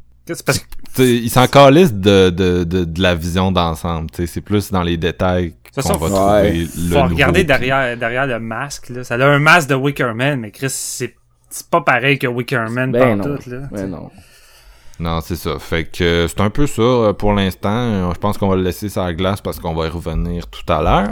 parce 0.46 0.66
il 1.00 1.30
s'en 1.30 1.48
calisse 1.48 1.94
de, 1.94 2.30
de, 2.30 2.64
de, 2.64 2.84
de 2.84 3.02
la 3.02 3.16
vision 3.16 3.52
d'ensemble 3.52 4.10
c'est 4.14 4.42
plus 4.42 4.72
dans 4.72 4.84
les 4.84 4.98
détails 4.98 5.56
va 5.76 5.82
trouver 5.84 6.68
le 6.76 6.94
faut 6.94 7.04
regarder 7.04 7.44
derrière 7.44 7.98
derrière 7.98 8.28
le 8.28 8.40
masque 8.40 8.90
là 8.90 9.04
ça 9.04 9.16
a 9.16 9.26
un 9.26 9.40
masque 9.40 9.70
de 9.70 9.76
Wickerman 9.76 10.40
mais 10.40 10.52
Chris 10.52 10.70
c'est 10.70 11.16
c'est 11.50 11.70
pas 11.70 11.82
pareil 11.82 12.20
que 12.20 12.28
Wickerman 12.28 12.92
ben 12.92 13.22
tout 13.22 13.50
là 13.50 13.68
ben 13.72 13.88
non 13.88 14.12
non, 15.02 15.20
c'est 15.20 15.36
ça. 15.36 15.58
Fait 15.58 15.86
que 15.86 16.28
c'est 16.28 16.42
un 16.42 16.52
peu 16.52 16.68
ça 16.68 16.82
euh, 16.84 17.14
pour 17.14 17.34
l'instant. 17.34 18.14
Je 18.14 18.20
pense 18.20 18.38
qu'on 18.38 18.48
va 18.48 18.56
le 18.56 18.62
laisser 18.62 18.88
sur 18.88 19.02
la 19.02 19.14
glace 19.14 19.42
parce 19.42 19.60
qu'on 19.60 19.74
va 19.74 19.88
y 19.88 19.90
revenir 19.90 20.46
tout 20.46 20.72
à 20.72 20.80
l'heure. 20.80 21.10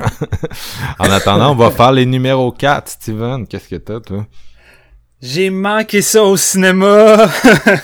en 0.99 1.10
attendant, 1.10 1.53
on 1.53 1.56
va 1.56 1.72
faire 1.72 1.91
les 1.91 2.06
numéros 2.06 2.52
4. 2.52 2.88
Steven, 2.88 3.48
qu'est-ce 3.48 3.68
que 3.68 3.77
t'as, 3.77 3.99
toi? 3.99 4.27
J'ai 5.22 5.50
manqué 5.50 6.02
ça 6.02 6.24
au 6.24 6.38
cinéma. 6.38 7.28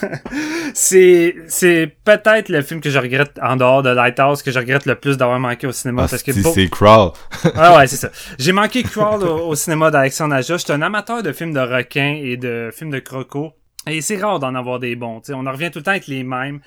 c'est 0.74 1.36
c'est 1.48 1.94
peut-être 2.06 2.48
le 2.48 2.62
film 2.62 2.80
que 2.80 2.90
je 2.90 2.98
regrette 2.98 3.38
en 3.41 3.57
dehors 3.57 3.84
de 3.84 3.90
Lighthouse 3.90 4.41
que 4.41 4.52
je 4.52 4.60
regrette 4.60 4.86
le 4.86 4.95
plus 4.95 5.18
d'avoir 5.18 5.38
manqué 5.38 5.68
au 5.68 5.74
cinéma 5.74 6.03
ah, 6.06 6.07
parce 6.10 6.24
que 6.24 6.32
c'est 6.32 6.70
Crawl. 6.70 7.12
ah 7.56 7.78
ouais, 7.78 7.88
c'est 7.88 7.98
ça. 7.98 8.10
J'ai 8.40 8.53
manqué 8.53 8.84
Crawl 8.84 9.22
au, 9.24 9.53
cinéma 9.56 9.91
d'Alexandre 9.91 10.36
Aja. 10.36 10.56
Je 10.56 10.64
suis 10.64 10.72
un 10.72 10.82
amateur 10.82 11.24
de 11.24 11.34
films 11.34 11.53
de 11.53 11.60
requins 11.60 12.18
et 12.24 12.38
de 12.38 12.70
films 12.74 12.91
de 12.91 12.99
crocos 12.99 13.52
et 13.88 13.99
c'est 14.02 14.18
rare 14.18 14.40
d'en 14.40 14.56
avoir 14.56 14.80
des 14.80 14.95
bons, 14.95 15.22
sais 15.24 15.34
on 15.34 15.45
en 15.45 15.52
revient 15.52 15.70
tout 15.72 15.80
le 15.80 15.84
temps 15.84 15.91
avec 15.91 16.07
les 16.07 16.24
mêmes. 16.24 16.62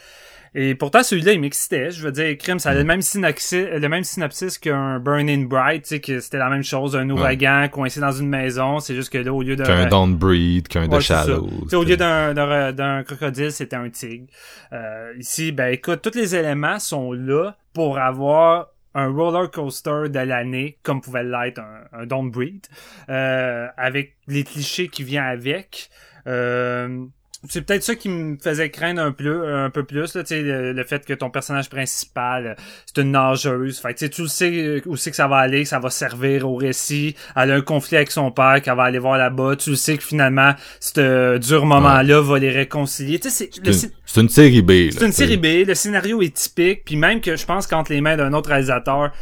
Et 0.54 0.74
pourtant, 0.74 1.02
celui-là, 1.02 1.32
il 1.32 1.40
m'excitait. 1.40 1.90
Je 1.90 2.02
veux 2.02 2.12
dire, 2.12 2.36
Crime, 2.38 2.58
ça 2.58 2.70
a 2.70 2.74
le 2.74 2.84
même 2.84 3.02
synopsis, 3.02 3.66
le 3.72 3.88
même 3.88 4.04
synopsis 4.04 4.58
qu'un 4.58 4.98
Burning 4.98 5.48
Bright, 5.48 5.82
tu 5.82 5.88
sais, 5.88 6.00
que 6.00 6.20
c'était 6.20 6.38
la 6.38 6.48
même 6.48 6.62
chose, 6.62 6.96
un 6.96 7.08
ouragan 7.10 7.68
coincé 7.68 8.00
dans 8.00 8.12
une 8.12 8.28
maison. 8.28 8.80
C'est 8.80 8.94
juste 8.94 9.10
que 9.10 9.18
là, 9.18 9.32
au 9.32 9.42
lieu 9.42 9.56
d'un... 9.56 9.64
Qu'un 9.64 9.86
Downbreed, 9.86 10.68
qu'un 10.68 10.88
de 10.88 11.00
Shallow. 11.00 11.48
Au 11.72 11.82
lieu 11.82 11.96
d'un, 11.96 12.34
d'un, 12.72 13.02
crocodile, 13.02 13.52
c'était 13.52 13.76
un 13.76 13.90
tigre. 13.90 14.26
Euh, 14.72 15.12
ici, 15.18 15.52
ben 15.52 15.72
écoute, 15.72 16.02
tous 16.02 16.16
les 16.16 16.34
éléments 16.34 16.78
sont 16.78 17.12
là 17.12 17.56
pour 17.72 17.98
avoir 17.98 18.68
un 18.94 19.08
roller 19.08 19.50
coaster 19.50 20.08
de 20.08 20.18
l'année, 20.18 20.78
comme 20.82 21.00
pouvait 21.00 21.22
l'être 21.22 21.60
un, 21.60 22.00
un 22.00 22.06
Downbreed, 22.06 22.66
euh, 23.08 23.68
avec 23.76 24.16
les 24.26 24.44
clichés 24.44 24.88
qui 24.88 25.04
viennent 25.04 25.24
avec. 25.24 25.90
Euh, 26.26 27.06
c'est 27.48 27.62
peut-être 27.62 27.84
ça 27.84 27.94
qui 27.94 28.08
me 28.08 28.36
faisait 28.36 28.68
craindre 28.70 29.00
un 29.00 29.12
peu 29.12 29.54
un 29.54 29.70
peu 29.70 29.84
plus 29.84 30.14
là, 30.14 30.22
le, 30.28 30.72
le 30.72 30.84
fait 30.84 31.04
que 31.04 31.14
ton 31.14 31.30
personnage 31.30 31.70
principal 31.70 32.46
euh, 32.48 32.54
c'est 32.84 33.00
une 33.00 33.12
nageuse. 33.12 33.78
Fait 33.78 33.94
que 33.94 34.06
tu 34.06 34.22
le 34.22 34.28
sais 34.28 34.50
euh, 34.52 34.80
où 34.86 34.96
c'est 34.96 35.10
que 35.10 35.16
ça 35.16 35.28
va 35.28 35.36
aller 35.36 35.62
que 35.62 35.68
ça 35.68 35.78
va 35.78 35.90
servir 35.90 36.48
au 36.48 36.56
récit. 36.56 37.14
Elle 37.36 37.52
a 37.52 37.54
un 37.54 37.60
conflit 37.60 37.96
avec 37.96 38.10
son 38.10 38.32
père 38.32 38.60
qu'elle 38.60 38.76
va 38.76 38.84
aller 38.84 38.98
voir 38.98 39.18
là-bas. 39.18 39.54
Tu 39.54 39.70
le 39.70 39.76
sais 39.76 39.96
que 39.96 40.02
finalement 40.02 40.54
ce 40.80 41.38
dur 41.38 41.64
moment 41.64 42.02
là 42.02 42.20
va 42.20 42.38
les 42.40 42.50
réconcilier. 42.50 43.20
C'est 43.22 43.56
une, 43.56 44.22
une 44.22 44.28
série 44.28 44.62
B 44.62 44.90
c'est 44.90 45.06
une 45.06 45.12
série 45.12 45.36
B. 45.36 45.66
Le 45.66 45.74
scénario 45.74 46.20
est 46.22 46.34
typique. 46.34 46.84
Puis 46.84 46.96
même 46.96 47.20
que 47.20 47.36
je 47.36 47.46
pense 47.46 47.68
qu'entre 47.68 47.92
les 47.92 48.00
mains 48.00 48.16
d'un 48.16 48.32
autre 48.32 48.48
réalisateur 48.48 49.12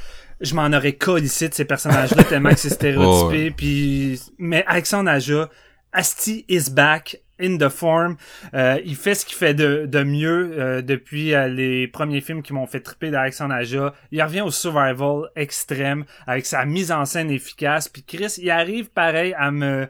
je 0.40 0.55
m'en 0.55 0.66
aurais 0.66 0.93
colissé 0.93 1.48
de 1.48 1.55
ces 1.55 1.64
personnages-là 1.64 2.24
tellement 2.28 2.51
que 2.51 2.59
c'est 2.59 2.68
stéréotypé. 2.68 3.51
Puis, 3.51 4.20
mais 4.38 4.64
Alexandre 4.66 5.09
Aja, 5.10 5.48
Asti 5.93 6.44
is 6.48 6.70
back 6.70 7.22
in 7.40 7.58
the 7.58 7.68
form. 7.68 8.16
Euh, 8.54 8.80
il 8.84 8.96
fait 8.96 9.14
ce 9.14 9.26
qu'il 9.26 9.36
fait 9.36 9.54
de, 9.54 9.86
de 9.86 10.02
mieux 10.02 10.52
euh, 10.58 10.82
depuis 10.82 11.34
euh, 11.34 11.48
les 11.48 11.88
premiers 11.88 12.20
films 12.20 12.42
qui 12.42 12.52
m'ont 12.52 12.66
fait 12.66 12.80
triper 12.80 13.10
d'Alexandre 13.10 13.54
Aja. 13.54 13.94
Il 14.10 14.22
revient 14.22 14.42
au 14.42 14.50
survival 14.50 15.30
extrême 15.36 16.04
avec 16.26 16.46
sa 16.46 16.64
mise 16.64 16.92
en 16.92 17.04
scène 17.04 17.30
efficace. 17.30 17.88
Puis 17.88 18.02
Chris, 18.02 18.34
il 18.38 18.50
arrive 18.50 18.90
pareil 18.90 19.34
à 19.36 19.50
me 19.50 19.88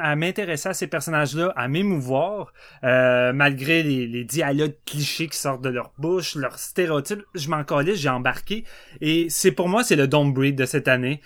à 0.00 0.16
m'intéresser 0.16 0.70
à 0.70 0.74
ces 0.74 0.88
personnages-là, 0.88 1.52
à 1.54 1.68
m'émouvoir, 1.68 2.52
malgré 2.82 3.84
les, 3.84 4.08
les 4.08 4.24
dialogues 4.24 4.74
clichés 4.84 5.28
qui 5.28 5.38
sortent 5.38 5.62
de 5.62 5.68
leur 5.68 5.92
bouche, 5.98 6.34
leurs 6.34 6.58
stéréotypes. 6.58 7.22
Je 7.36 7.48
m'en 7.48 7.62
collais, 7.62 7.94
j'ai 7.94 8.08
embarqué. 8.08 8.64
Et 9.00 9.26
c'est 9.28 9.52
pour 9.52 9.68
moi, 9.68 9.84
c'est 9.84 9.94
le 9.94 10.08
Don't 10.08 10.32
Breed 10.32 10.56
de 10.56 10.64
cette 10.64 10.88
année 10.88 11.20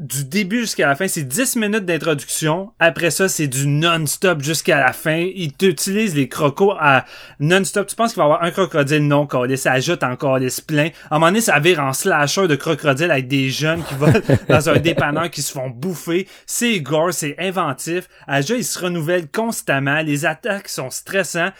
du 0.00 0.24
début 0.24 0.60
jusqu'à 0.60 0.88
la 0.88 0.96
fin, 0.96 1.08
c'est 1.08 1.24
10 1.24 1.56
minutes 1.56 1.84
d'introduction. 1.84 2.72
Après 2.78 3.10
ça, 3.10 3.28
c'est 3.28 3.46
du 3.46 3.66
non-stop 3.66 4.40
jusqu'à 4.40 4.80
la 4.80 4.94
fin. 4.94 5.28
Il 5.34 5.52
t'utilise 5.52 6.16
les 6.16 6.26
crocos 6.26 6.74
à 6.80 7.04
non-stop. 7.38 7.86
Tu 7.86 7.96
penses 7.96 8.14
qu'il 8.14 8.18
va 8.18 8.24
y 8.24 8.26
avoir 8.26 8.42
un 8.42 8.50
crocodile? 8.50 9.06
Non 9.06 9.26
collé, 9.26 9.58
ça 9.58 9.72
ajoute 9.72 10.02
encore 10.02 10.38
les 10.38 10.48
plein. 10.66 10.88
À 11.10 11.16
un 11.16 11.18
moment 11.18 11.26
donné, 11.26 11.42
ça 11.42 11.58
vire 11.58 11.80
en 11.80 11.92
slasher 11.92 12.48
de 12.48 12.56
crocodile 12.56 13.10
avec 13.10 13.28
des 13.28 13.50
jeunes 13.50 13.84
qui 13.84 13.94
vont 13.94 14.12
dans 14.48 14.70
un 14.70 14.78
dépanneur 14.78 15.30
qui 15.30 15.42
se 15.42 15.52
font 15.52 15.68
bouffer. 15.68 16.26
C'est 16.46 16.80
gore, 16.80 17.12
c'est 17.12 17.36
inventif. 17.38 18.08
Aja, 18.26 18.56
il 18.56 18.64
se 18.64 18.78
renouvelle 18.78 19.28
constamment. 19.30 20.00
Les 20.00 20.24
attaques 20.24 20.70
sont 20.70 20.88
stressants. 20.88 21.50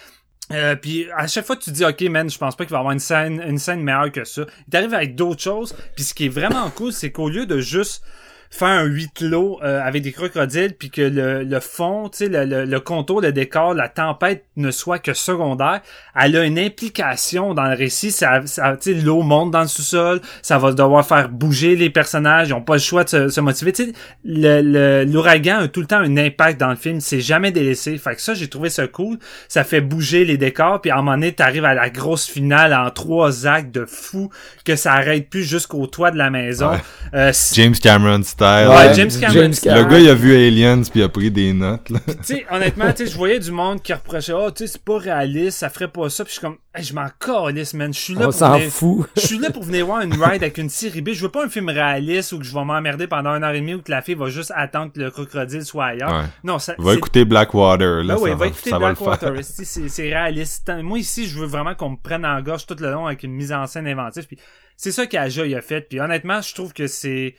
Euh, 0.53 0.75
puis 0.75 1.07
à 1.17 1.27
chaque 1.27 1.47
fois 1.47 1.57
tu 1.57 1.71
dis 1.71 1.85
ok 1.85 2.01
man 2.03 2.29
je 2.29 2.37
pense 2.37 2.57
pas 2.57 2.65
qu'il 2.65 2.73
va 2.73 2.79
y 2.79 2.81
avoir 2.81 2.93
une 2.93 2.99
scène 2.99 3.41
une 3.47 3.59
scène 3.59 3.83
meilleure 3.83 4.11
que 4.11 4.25
ça 4.25 4.47
il 4.67 4.77
arrive 4.77 4.95
avec 4.95 5.15
d'autres 5.15 5.41
choses 5.41 5.77
puis 5.95 6.03
ce 6.03 6.13
qui 6.13 6.27
est 6.27 6.29
vraiment 6.29 6.69
cool 6.71 6.93
c'est 6.93 7.13
qu'au 7.13 7.29
lieu 7.29 7.47
de 7.47 7.61
juste 7.61 8.03
faire 8.51 8.69
un 8.69 8.85
huis 8.85 9.09
clos 9.15 9.61
euh, 9.63 9.81
avec 9.83 10.03
des 10.03 10.13
crocodiles 10.13 10.75
puis 10.75 10.91
que 10.91 11.03
le, 11.03 11.45
le 11.45 11.61
fond, 11.61 12.09
tu 12.09 12.19
sais, 12.19 12.29
le, 12.29 12.45
le, 12.45 12.65
le, 12.65 12.81
contour, 12.81 13.21
le 13.21 13.33
décor, 13.33 13.75
la 13.75 13.89
tempête 13.89 14.45
ne 14.57 14.71
soit 14.73 14.99
que 14.99 15.15
secondaire, 15.15 15.81
elle 16.21 16.37
a 16.37 16.45
une 16.45 16.59
implication 16.59 17.55
dans 17.55 17.69
le 17.69 17.77
récit. 17.77 18.11
Ça, 18.11 18.45
ça 18.47 18.77
tu 18.77 18.93
sais, 18.93 19.01
l'eau 19.01 19.23
monte 19.23 19.53
dans 19.53 19.61
le 19.61 19.69
sous-sol, 19.69 20.21
ça 20.43 20.59
va 20.59 20.73
devoir 20.73 21.07
faire 21.07 21.29
bouger 21.29 21.77
les 21.77 21.91
personnages, 21.91 22.49
ils 22.49 22.55
ont 22.55 22.61
pas 22.61 22.75
le 22.75 22.81
choix 22.81 23.05
de 23.05 23.09
se, 23.09 23.29
se 23.29 23.41
motiver. 23.41 23.73
Tu 23.73 23.85
sais, 23.85 23.93
le, 24.25 25.05
l'ouragan 25.05 25.61
a 25.61 25.69
tout 25.69 25.81
le 25.81 25.87
temps 25.87 26.01
un 26.01 26.17
impact 26.17 26.59
dans 26.59 26.71
le 26.71 26.77
film, 26.77 27.01
c'est 27.01 27.21
jamais 27.21 27.53
délaissé. 27.53 27.97
Fait 27.99 28.17
que 28.17 28.21
ça, 28.21 28.35
j'ai 28.35 28.49
trouvé 28.49 28.69
ça 28.69 28.89
cool. 28.89 29.19
Ça 29.49 29.63
fait 29.63 29.81
bouger 29.81 30.25
les 30.25 30.37
décors, 30.37 30.81
puis 30.81 30.91
à 30.91 30.95
un 30.95 31.03
moment 31.03 31.13
donné, 31.13 31.33
t'arrives 31.33 31.65
à 31.65 31.75
la 31.75 31.89
grosse 31.89 32.27
finale 32.29 32.75
en 32.75 32.91
trois 32.91 33.47
actes 33.47 33.73
de 33.73 33.85
fou 33.87 34.31
que 34.65 34.75
ça 34.75 34.95
arrête 34.95 35.31
plus 35.31 35.45
jusqu'au 35.45 35.87
toit 35.87 36.11
de 36.11 36.19
la 36.19 36.31
maison. 36.31 36.73
Ouais. 36.73 36.79
Euh, 37.15 37.33
James 37.53 37.75
Cameron 37.75 38.23
Ouais, 38.41 38.95
James 38.95 39.11
Cameron. 39.11 39.51
Le 39.51 39.85
gars, 39.85 39.99
il 39.99 40.09
a 40.09 40.15
vu 40.15 40.35
Aliens 40.35 40.83
puis 40.83 41.01
il 41.01 41.03
a 41.03 41.09
pris 41.09 41.31
des 41.31 41.53
notes. 41.53 41.91
Là. 41.91 42.01
tu 42.07 42.15
sais, 42.23 42.47
honnêtement, 42.51 42.93
tu 42.93 43.07
je 43.07 43.17
voyais 43.17 43.39
du 43.39 43.51
monde 43.51 43.83
qui 43.83 43.93
reprochait, 43.93 44.33
oh, 44.33 44.51
tu 44.51 44.67
sais, 44.67 44.73
c'est 44.73 44.85
pas 44.85 44.99
réaliste, 44.99 45.59
ça 45.59 45.69
ferait 45.69 45.89
pas 45.89 46.09
ça. 46.09 46.25
Puis 46.25 46.31
je 46.35 46.39
suis 46.39 46.47
comme, 46.47 46.57
hey, 46.75 46.85
je 46.85 46.95
m'en 46.95 47.07
calisse, 47.19 47.75
man. 47.75 47.93
Je 47.93 47.99
suis 47.99 48.15
là 48.15 48.23
On 48.23 48.25
pour 48.25 48.35
s'en 48.35 48.57
venir... 48.57 48.71
fout. 48.71 49.09
Je 49.17 49.21
suis 49.27 49.39
là 49.39 49.51
pour 49.51 49.65
venir 49.65 49.87
voir 49.87 50.01
une 50.01 50.15
ride 50.15 50.43
avec 50.43 50.59
une 50.59 50.69
série 50.69 51.01
B. 51.01 51.11
Je 51.11 51.23
veux 51.23 51.31
pas 51.31 51.45
un 51.45 51.49
film 51.49 51.69
réaliste 51.69 52.33
où 52.33 52.39
que 52.39 52.45
je 52.45 52.55
vais 52.55 52.65
m'emmerder 52.65 53.07
pendant 53.07 53.31
une 53.35 53.45
heure 53.45 53.53
et 53.53 53.61
demie 53.61 53.75
ou 53.75 53.83
que 53.83 53.91
la 53.91 54.03
fille 54.03 54.15
va 54.15 54.29
juste 54.29 54.53
attendre 54.55 54.93
que 54.93 55.01
le 55.01 55.11
crocodile 55.11 55.65
soit 55.65 55.87
ailleurs. 55.87 56.11
Ouais. 56.11 56.27
Non, 56.45 56.59
ça. 56.59 56.75
Va 56.79 56.95
écouter 56.95 57.25
Blackwater. 57.25 58.03
Là, 58.03 58.15
Ben 58.15 58.31
va 58.31 58.35
va, 58.35 58.47
écouter 58.47 58.71
ça 58.71 58.79
va 58.79 58.91
le 58.91 58.95
faire. 58.95 59.07
Blackwater. 59.19 59.45
C'est 59.45 59.65
c'est 59.65 60.03
réaliste. 60.09 60.71
Moi 60.83 60.99
ici, 60.99 61.27
je 61.27 61.39
veux 61.39 61.47
vraiment 61.47 61.75
qu'on 61.75 61.91
me 61.91 61.97
prenne 62.03 62.25
en 62.25 62.41
gorge 62.41 62.67
tout 62.67 62.77
le 62.79 62.91
long 62.91 63.07
avec 63.07 63.23
une 63.23 63.33
mise 63.33 63.53
en 63.53 63.67
scène 63.67 63.87
inventive. 63.87 64.27
Puis 64.27 64.39
c'est 64.77 64.93
ça 64.93 65.07
qu'Aja 65.07 65.47
il 65.47 65.55
a 65.55 65.61
fait. 65.61 65.83
Puis 65.83 66.01
honnêtement, 66.01 66.41
je 66.41 66.55
trouve 66.55 66.73
que 66.73 66.87
c'est 66.87 67.35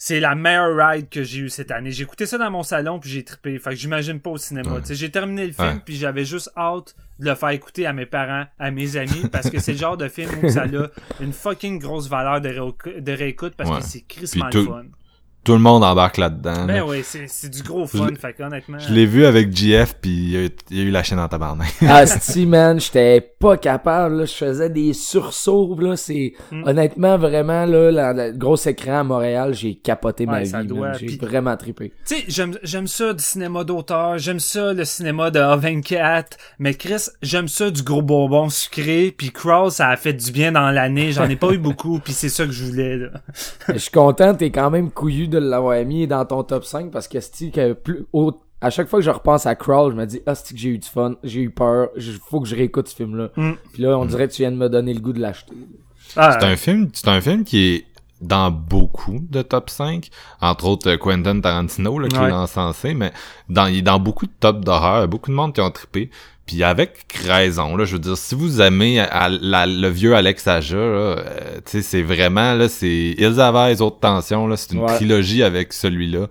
c'est 0.00 0.20
la 0.20 0.34
meilleure 0.36 0.76
ride 0.76 1.08
que 1.08 1.22
j'ai 1.24 1.40
eu 1.40 1.48
cette 1.48 1.70
année. 1.72 1.90
J'ai 1.90 2.04
écouté 2.04 2.24
ça 2.24 2.38
dans 2.38 2.50
mon 2.52 2.62
salon 2.62 3.00
puis 3.00 3.10
j'ai 3.10 3.24
trippé. 3.24 3.58
Fait 3.58 3.70
que 3.70 3.76
j'imagine 3.76 4.20
pas 4.20 4.30
au 4.30 4.36
cinéma. 4.36 4.70
Ouais. 4.74 4.80
Tu 4.80 4.86
sais, 4.86 4.94
J'ai 4.94 5.10
terminé 5.10 5.44
le 5.46 5.52
film 5.52 5.66
Ouais. 5.68 5.80
puis 5.84 5.96
j'avais 5.96 6.24
juste 6.24 6.50
hâte 6.56 6.94
de 7.18 7.28
le 7.28 7.34
faire 7.34 7.48
écouter 7.50 7.84
à 7.84 7.92
mes 7.92 8.06
parents, 8.06 8.46
à 8.60 8.70
mes 8.70 8.96
amis, 8.96 9.28
parce 9.32 9.50
que 9.50 9.58
c'est 9.58 9.72
le 9.72 9.78
genre 9.78 9.96
de 9.96 10.06
film 10.08 10.30
où 10.42 10.48
ça 10.48 10.62
a 10.62 10.66
une 11.20 11.32
fucking 11.32 11.80
grosse 11.80 12.08
valeur 12.08 12.40
de, 12.40 12.48
réécou- 12.48 13.00
de 13.00 13.12
réécoute 13.12 13.54
parce 13.56 13.70
Ouais. 13.70 13.78
que 13.80 13.84
c'est 13.84 14.02
crissement 14.02 14.48
le 14.52 14.64
fun. 14.64 14.84
Tout 15.44 15.52
le 15.54 15.60
monde 15.60 15.82
embarque 15.82 16.18
là-dedans. 16.18 16.66
Ben 16.66 16.76
là. 16.76 16.86
oui, 16.86 17.00
c'est 17.02 17.26
c'est 17.26 17.48
du 17.48 17.62
gros 17.62 17.86
fun. 17.86 18.08
Je- 18.10 18.18
Fait 18.18 18.34
que 18.34 18.42
honnêtement. 18.42 18.78
Je 18.78 18.92
l'ai 18.92 19.06
vu 19.06 19.24
avec 19.24 19.50
GF 19.56 19.94
puis 20.00 20.10
il 20.10 20.30
y 20.30 20.36
a, 20.36 20.48
il 20.70 20.76
y 20.76 20.80
a 20.80 20.84
eu 20.84 20.90
la 20.90 21.02
chaîne 21.02 21.18
en 21.20 21.28
tabarnak. 21.28 21.68
Ah, 21.88 22.04
si, 22.06 22.44
man, 22.44 22.78
j'étais 22.78 23.20
pas 23.20 23.56
capable, 23.56 24.16
là. 24.18 24.24
Je 24.26 24.32
faisais 24.34 24.68
des 24.68 24.92
sursauts, 24.92 25.74
là. 25.80 25.96
C'est, 25.96 26.34
Mm. 26.52 26.64
honnêtement, 26.66 27.16
vraiment, 27.18 27.64
là, 27.64 27.90
la, 27.90 28.12
la- 28.12 28.28
le 28.28 28.36
gros 28.36 28.56
écran 28.56 28.98
à 29.00 29.04
Montréal, 29.04 29.54
j'ai 29.54 29.74
capoté 29.76 30.26
ma 30.26 30.40
vie, 30.40 30.46
ça 30.48 30.62
doit, 30.62 30.88
man. 30.88 30.98
J'ai 31.00 31.16
vraiment 31.16 31.56
trippé. 31.56 31.92
Tu 32.06 32.16
sais, 32.16 32.24
j'aime, 32.28 32.58
j'aime 32.62 32.86
ça 32.86 33.12
du 33.14 33.22
cinéma 33.24 33.64
d'auteur, 33.64 34.18
j'aime 34.18 34.40
ça 34.40 34.72
le 34.74 34.84
cinéma 34.84 35.30
de 35.30 35.38
A24, 35.40 36.24
mais 36.58 36.74
Chris, 36.74 37.06
j'aime 37.22 37.48
ça 37.48 37.70
du 37.70 37.82
gros 37.82 38.02
bonbon 38.02 38.48
sucré, 38.50 39.14
puis 39.16 39.30
Crawl, 39.30 39.70
ça 39.70 39.88
a 39.88 39.96
fait 39.96 40.12
du 40.12 40.30
bien 40.32 40.52
dans 40.52 40.70
l'année, 40.70 41.12
j'en 41.12 41.28
ai 41.28 41.36
pas 41.36 41.52
eu 41.52 41.58
beaucoup, 41.58 41.98
puis 42.04 42.12
c'est 42.12 42.28
ça 42.28 42.44
que 42.44 42.52
je 42.52 42.64
voulais, 42.64 42.96
là. 42.96 43.08
Je 43.68 43.78
suis 43.78 43.90
content, 43.90 44.34
t'es 44.34 44.50
quand 44.50 44.70
même 44.70 44.90
couillu 44.90 45.27
de 45.28 45.38
l'avoir 45.38 45.82
mis 45.84 46.06
dans 46.06 46.24
ton 46.24 46.42
top 46.42 46.64
5 46.64 46.90
parce 46.90 47.08
que 47.08 47.20
c'est 47.20 47.50
que 47.50 47.72
plus, 47.72 48.06
au- 48.12 48.40
à 48.60 48.70
chaque 48.70 48.88
fois 48.88 48.98
que 48.98 49.04
je 49.04 49.10
repense 49.10 49.46
à 49.46 49.54
Crawl, 49.54 49.92
je 49.92 49.96
me 49.96 50.04
dis, 50.04 50.20
ah, 50.26 50.34
c'est 50.34 50.52
que 50.52 50.58
j'ai 50.60 50.70
eu 50.70 50.78
du 50.78 50.88
fun, 50.88 51.14
j'ai 51.22 51.42
eu 51.42 51.50
peur, 51.50 51.90
il 51.96 52.18
faut 52.28 52.40
que 52.40 52.48
je 52.48 52.56
réécoute 52.56 52.88
ce 52.88 52.96
film-là. 52.96 53.28
Mm. 53.36 53.52
Puis 53.72 53.82
là, 53.82 53.96
on 53.98 54.04
dirait 54.04 54.26
que 54.28 54.32
tu 54.32 54.42
viens 54.42 54.50
de 54.50 54.56
me 54.56 54.68
donner 54.68 54.92
le 54.94 55.00
goût 55.00 55.12
de 55.12 55.20
l'acheter. 55.20 55.54
Ah, 56.16 56.36
C'est 56.40 56.46
un 56.46 56.56
film, 56.56 56.88
c'est 56.92 57.08
un 57.08 57.20
film 57.20 57.44
qui 57.44 57.58
est 57.74 57.84
dans 58.20 58.50
beaucoup 58.50 59.20
de 59.30 59.42
top 59.42 59.70
5, 59.70 60.08
entre 60.40 60.66
autres 60.66 60.90
euh, 60.90 60.96
Quentin 60.96 61.38
Tarantino 61.40 62.00
là, 62.00 62.08
qui 62.08 62.18
Ouais. 62.18 62.30
est 62.30 62.32
encensé, 62.32 62.94
mais 62.94 63.12
dans, 63.48 63.66
il 63.66 63.76
est 63.78 63.82
dans 63.82 64.00
beaucoup 64.00 64.26
de 64.26 64.32
top 64.40 64.64
d'horreur, 64.64 65.06
beaucoup 65.06 65.30
de 65.30 65.36
monde 65.36 65.52
qui 65.54 65.60
ont 65.60 65.70
trippé. 65.70 66.10
Puis 66.48 66.64
avec 66.64 67.04
raison, 67.26 67.76
là, 67.76 67.84
je 67.84 67.92
veux 67.92 67.98
dire, 67.98 68.16
si 68.16 68.34
vous 68.34 68.60
aimez 68.62 69.00
à- 69.00 69.28
la- 69.28 69.66
le 69.66 69.88
vieux 69.88 70.16
Alex 70.16 70.46
Aja, 70.48 70.76
euh, 70.76 71.22
tu 71.66 71.70
sais, 71.72 71.82
c'est 71.82 72.02
vraiment, 72.02 72.54
là, 72.54 72.68
c'est 72.70 73.14
Ils 73.18 73.38
Havas, 73.38 73.74
Haute 73.82 74.00
Tension, 74.00 74.46
là, 74.48 74.56
c'est 74.56 74.72
une 74.72 74.80
Ouais. 74.80 74.96
trilogie 74.96 75.42
avec 75.42 75.74
celui-là. 75.74 76.26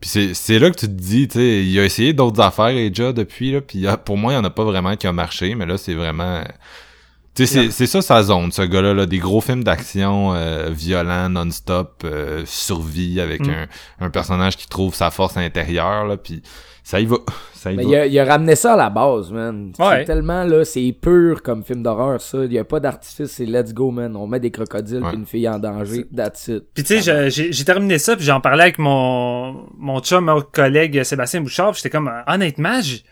Puis 0.00 0.34
c'est, 0.34 0.58
là 0.58 0.68
que 0.72 0.76
tu 0.80 0.86
te 0.88 0.92
dis, 0.92 1.28
tu 1.28 1.38
sais, 1.38 1.64
il 1.64 1.78
a 1.78 1.84
essayé 1.84 2.12
d'autres 2.12 2.40
affaires 2.42 2.74
déjà 2.74 3.12
depuis, 3.12 3.52
là, 3.52 3.60
puis 3.60 3.86
pour 4.04 4.18
moi, 4.18 4.32
il 4.32 4.34
y 4.36 4.38
en 4.38 4.42
a 4.44 4.50
pas 4.50 4.64
vraiment 4.64 4.96
qui 4.96 5.06
a 5.06 5.12
marché, 5.12 5.54
mais 5.54 5.64
là, 5.64 5.78
c'est 5.78 5.94
vraiment... 5.94 6.42
Tu 7.36 7.46
sais, 7.46 7.54
c'est, 7.66 7.70
c'est 7.70 7.86
ça 7.86 8.02
sa 8.02 8.22
zone, 8.24 8.50
ce 8.52 8.62
gars-là, 8.62 8.92
là, 8.94 9.06
des 9.06 9.18
gros 9.18 9.40
films 9.40 9.62
d'action 9.64 10.34
euh, 10.34 10.70
violents, 10.72 11.28
non-stop, 11.30 12.02
euh, 12.04 12.42
survie 12.46 13.20
avec 13.20 13.46
Mm. 13.46 13.50
un, 14.00 14.06
un 14.06 14.10
personnage 14.10 14.56
qui 14.56 14.66
trouve 14.68 14.92
sa 14.94 15.10
force 15.12 15.36
intérieure, 15.36 16.04
là, 16.04 16.16
puis 16.16 16.42
ça 16.84 16.98
y 17.00 17.06
va, 17.06 17.16
ça 17.54 17.70
y 17.72 17.76
Mais 17.76 17.84
va. 17.84 17.88
il 17.88 17.94
a, 17.96 18.06
il 18.06 18.18
a 18.18 18.24
ramené 18.24 18.56
ça 18.56 18.74
à 18.74 18.76
la 18.76 18.90
base, 18.90 19.30
man. 19.30 19.72
Ouais. 19.78 19.98
C'est 19.98 20.04
tellement, 20.04 20.44
là, 20.44 20.64
c'est 20.64 20.92
pur 21.00 21.42
comme 21.42 21.62
film 21.64 21.82
d'horreur, 21.82 22.20
ça. 22.20 22.44
Il 22.44 22.52
y 22.52 22.58
a 22.58 22.64
pas 22.64 22.80
d'artifice, 22.80 23.30
c'est 23.30 23.46
let's 23.46 23.72
go, 23.72 23.90
man. 23.90 24.16
On 24.16 24.26
met 24.26 24.40
des 24.40 24.50
crocodiles 24.50 25.02
Ouais. 25.02 25.10
pis 25.10 25.16
une 25.16 25.26
fille 25.26 25.48
en 25.48 25.58
danger, 25.58 26.06
that's 26.14 26.48
it. 26.48 26.64
Puis 26.74 26.82
tu 26.84 27.00
sais, 27.00 27.30
j'ai 27.30 27.52
j'ai 27.52 27.64
terminé 27.64 27.98
ça, 27.98 28.16
puis 28.16 28.24
j'en 28.24 28.40
parlais 28.40 28.64
avec 28.64 28.78
mon 28.78 29.66
mon 29.78 30.00
chum, 30.00 30.24
mon 30.24 30.40
collègue 30.40 31.02
Sébastien 31.04 31.40
Bouchard, 31.40 31.70
puis 31.72 31.78
j'étais 31.82 31.90
comme, 31.90 32.08
euh, 32.08 32.22
honnêtement, 32.26 32.80
j'ai- 32.82 33.02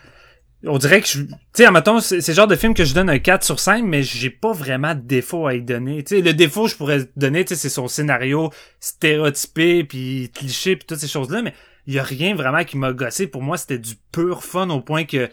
on 0.66 0.76
dirait 0.76 1.01
que 1.01 1.06
je... 1.09 1.22
Tu 1.22 1.28
sais, 1.55 1.64
admettons, 1.64 2.01
c'est 2.01 2.20
c'est 2.20 2.32
le 2.32 2.36
genre 2.36 2.47
de 2.47 2.55
film 2.55 2.74
que 2.74 2.84
je 2.84 2.92
donne 2.94 3.09
un 3.09 3.18
4 3.18 3.44
sur 3.44 3.59
5, 3.59 3.82
mais 3.82 4.02
j'ai 4.02 4.28
pas 4.28 4.52
vraiment 4.52 4.94
de 4.94 5.01
défaut 5.01 5.47
à 5.47 5.55
y 5.55 5.62
donner. 5.62 6.05
Tu 6.05 6.16
sais, 6.16 6.20
le 6.22 6.34
défaut, 6.34 6.66
je 6.66 6.76
pourrais 6.76 7.09
donner, 7.16 7.47
tu 7.47 7.55
sais, 7.55 7.60
c'est 7.62 7.70
son 7.70 7.88
scénario 7.88 8.51
stéréotypé, 8.78 9.84
puis 9.84 10.30
cliché, 10.34 10.76
puis 10.76 10.84
toutes 10.86 10.98
ces 10.98 11.09
choses-là, 11.09 11.40
mais 11.42 11.55
il 11.86 11.94
y 11.94 11.98
a 11.98 12.02
rien 12.02 12.35
vraiment 12.35 12.65
qui 12.65 12.77
m'a 12.78 12.93
gossé. 12.93 13.27
Pour 13.27 13.43
moi, 13.43 13.57
c'était 13.57 13.78
du 13.78 13.94
pur 14.12 14.43
fun 14.44 14.69
au 14.70 14.81
point 14.81 15.05
que 15.05 15.28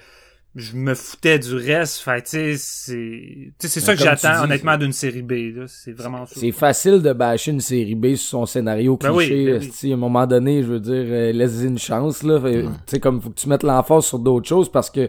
je 0.55 0.75
me 0.75 0.95
foutais 0.95 1.37
du 1.37 1.53
reste. 1.55 1.99
Fait 1.99 2.21
tu 2.23 2.29
sais, 2.31 2.55
c'est 2.57 2.93
tu 2.95 3.53
sais, 3.59 3.67
c'est 3.67 3.79
ça 3.79 3.95
que 3.95 4.01
j'attends, 4.01 4.43
honnêtement, 4.45 4.75
d'une 4.77 4.91
série 4.93 5.21
B. 5.21 5.55
là. 5.55 5.65
C'est 5.67 5.91
vraiment 5.91 6.25
ça. 6.25 6.33
C'est 6.39 6.51
facile 6.51 7.01
de 7.03 7.13
bâcher 7.13 7.51
une 7.51 7.59
série 7.61 7.93
B 7.93 8.15
sur 8.15 8.29
son 8.29 8.45
scénario 8.47 8.97
Ben 8.97 9.11
oui, 9.11 9.27
cliché. 9.27 9.45
ben 9.45 9.59
oui. 9.61 9.67
esti. 9.67 9.91
À 9.91 9.93
un 9.93 9.97
moment 9.97 10.25
donné, 10.25 10.63
je 10.63 10.67
veux 10.67 10.79
dire, 10.79 10.93
euh, 11.07 11.31
laisse-y 11.31 11.65
une 11.67 11.77
chance, 11.77 12.23
là. 12.23 12.41
Fait, 12.41 12.63
Tu 12.63 12.69
sais, 12.87 12.99
comme, 12.99 13.21
faut 13.21 13.29
que 13.29 13.39
tu 13.39 13.49
mettes 13.49 13.61
l'emphase 13.63 14.05
sur 14.05 14.17
d'autres 14.19 14.47
choses 14.47 14.71
parce 14.71 14.89
que 14.89 15.07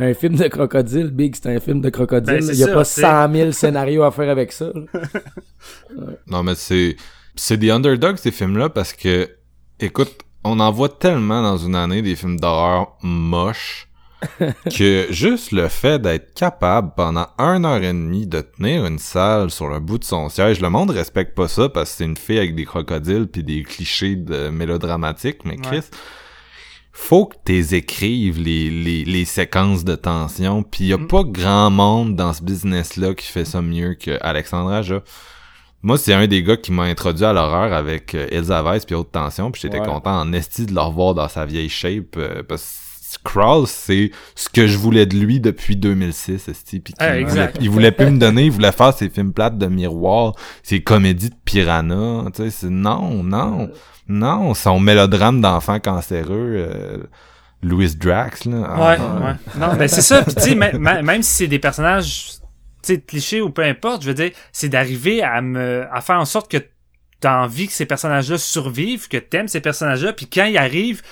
un 0.00 0.14
film 0.14 0.36
de 0.36 0.46
crocodile, 0.46 1.08
Big, 1.10 1.34
c'est 1.34 1.48
un 1.54 1.58
film 1.60 1.80
de 1.80 1.90
crocodile. 1.90 2.38
Ben, 2.38 2.48
Il 2.52 2.58
y 2.58 2.62
a 2.62 2.66
ça, 2.68 2.72
pas 2.72 2.84
c'est- 2.84 3.00
100 3.02 3.32
000 3.34 3.50
scénarios 3.52 4.04
à 4.04 4.10
faire 4.12 4.30
avec 4.30 4.52
ça. 4.52 4.70
là. 4.72 4.82
Non, 6.28 6.42
mais 6.42 6.54
c'est, 6.54 6.96
c'est 7.34 7.56
des 7.56 7.70
underdogs, 7.70 8.16
ces 8.16 8.30
films-là, 8.30 8.68
parce 8.70 8.92
que, 8.92 9.28
écoute, 9.80 10.12
on 10.44 10.60
en 10.60 10.70
voit 10.70 10.88
tellement 10.88 11.42
dans 11.42 11.56
une 11.58 11.74
année 11.76 12.02
des 12.02 12.16
films 12.16 12.38
d'horreur 12.40 12.96
moches 13.02 13.88
que 14.76 15.06
juste 15.10 15.52
le 15.52 15.68
fait 15.68 16.00
d'être 16.00 16.34
capable 16.34 16.92
pendant 16.96 17.28
une 17.38 17.64
heure 17.64 17.82
et 17.82 17.92
demie 17.92 18.26
de 18.26 18.40
tenir 18.40 18.84
une 18.84 18.98
salle 18.98 19.50
sur 19.50 19.68
le 19.68 19.78
bout 19.78 19.98
de 19.98 20.04
son 20.04 20.28
siège, 20.28 20.60
le 20.60 20.70
monde 20.70 20.90
respecte 20.90 21.36
pas 21.36 21.46
ça 21.46 21.68
parce 21.68 21.90
que 21.90 21.96
c'est 21.98 22.04
une 22.04 22.16
fille 22.16 22.38
avec 22.38 22.56
des 22.56 22.64
crocodiles 22.64 23.28
puis 23.28 23.44
des 23.44 23.62
clichés 23.62 24.16
de 24.16 24.48
mélodramatiques, 24.48 25.44
mais 25.44 25.56
Chris, 25.56 25.84
faut 26.90 27.26
que 27.26 27.36
t'es 27.44 27.76
écrives 27.76 28.40
les, 28.40 28.70
les, 28.70 29.04
les 29.04 29.24
séquences 29.24 29.84
de 29.84 29.94
tension 29.94 30.64
puis 30.64 30.86
y 30.86 30.92
a 30.92 30.98
Mm. 30.98 31.06
pas 31.06 31.22
grand 31.22 31.70
monde 31.70 32.16
dans 32.16 32.32
ce 32.32 32.42
business-là 32.42 33.14
qui 33.14 33.26
fait 33.26 33.44
ça 33.44 33.62
mieux 33.62 33.94
que 33.94 34.18
Alexandre 34.20 34.72
Aja. 34.72 35.00
Moi, 35.82 35.96
c'est 35.96 36.12
un 36.12 36.26
des 36.26 36.42
gars 36.42 36.56
qui 36.56 36.72
m'a 36.72 36.82
introduit 36.84 37.24
à 37.24 37.32
l'horreur 37.32 37.72
avec 37.72 38.14
euh, 38.14 38.26
Elsa 38.32 38.62
Weiss 38.62 38.84
puis 38.84 38.94
Haute 38.96 39.12
Tension, 39.12 39.50
puis 39.52 39.62
j'étais 39.62 39.78
Ouais. 39.80 39.86
content 39.86 40.20
en 40.20 40.32
esti 40.32 40.66
de 40.66 40.74
le 40.74 40.80
revoir 40.80 41.14
dans 41.14 41.28
sa 41.28 41.44
vieille 41.46 41.68
shape, 41.68 42.16
euh, 42.16 42.42
parce 42.46 42.62
que 43.24 43.28
Crawl, 43.30 43.66
c'est 43.66 44.10
ce 44.34 44.48
que 44.50 44.66
je 44.66 44.76
voulais 44.76 45.06
de 45.06 45.16
lui 45.16 45.40
depuis 45.40 45.76
2006, 45.76 46.48
esti, 46.48 46.80
puis 46.80 46.94
Ah, 46.98 47.18
voulait- 47.22 47.52
il 47.60 47.70
voulait 47.70 47.92
plus 47.92 48.06
me 48.10 48.18
donner, 48.18 48.44
il 48.46 48.50
voulait 48.50 48.72
faire 48.72 48.92
ses 48.92 49.08
films 49.08 49.32
plates 49.32 49.56
de 49.56 49.66
miroir, 49.66 50.34
ses 50.62 50.82
comédies 50.82 51.30
de 51.30 51.34
piranha, 51.44 52.24
tu 52.34 52.42
sais, 52.42 52.50
c'est 52.50 52.70
non, 52.70 53.22
non, 53.22 53.70
non, 54.08 54.52
son 54.54 54.78
mélodrame 54.80 55.40
d'enfant 55.40 55.78
cancéreux, 55.80 56.54
euh, 56.56 56.98
Louis 57.62 57.94
Drax, 57.96 58.44
là. 58.44 58.56
Ah, 58.68 58.78
Ouais, 58.80 58.98
ouais. 59.26 59.34
Non, 59.58 59.74
mais 59.78 59.88
c'est 59.88 60.02
ça. 60.02 60.22
Puis 60.22 60.34
tu 60.34 60.42
sais, 60.42 60.54
même, 60.54 61.22
si 61.22 61.30
c'est 61.32 61.46
des 61.48 61.58
personnages, 61.58 62.28
sais, 62.82 63.00
clichés 63.00 63.40
ou 63.40 63.50
peu 63.50 63.62
importe, 63.62 64.02
je 64.02 64.08
veux 64.08 64.14
dire, 64.14 64.30
c'est 64.52 64.68
d'arriver 64.68 65.22
à 65.22 65.40
me, 65.40 65.86
à 65.92 66.00
faire 66.00 66.18
en 66.18 66.24
sorte 66.24 66.50
que 66.50 66.58
t'as 67.20 67.42
envie 67.42 67.66
que 67.66 67.72
ces 67.72 67.86
personnages-là 67.86 68.38
survivent, 68.38 69.08
que 69.08 69.16
t'aimes 69.16 69.48
ces 69.48 69.60
personnages-là, 69.60 70.12
puis 70.12 70.26
quand 70.32 70.44
ils 70.44 70.56
arrivent, 70.58 71.02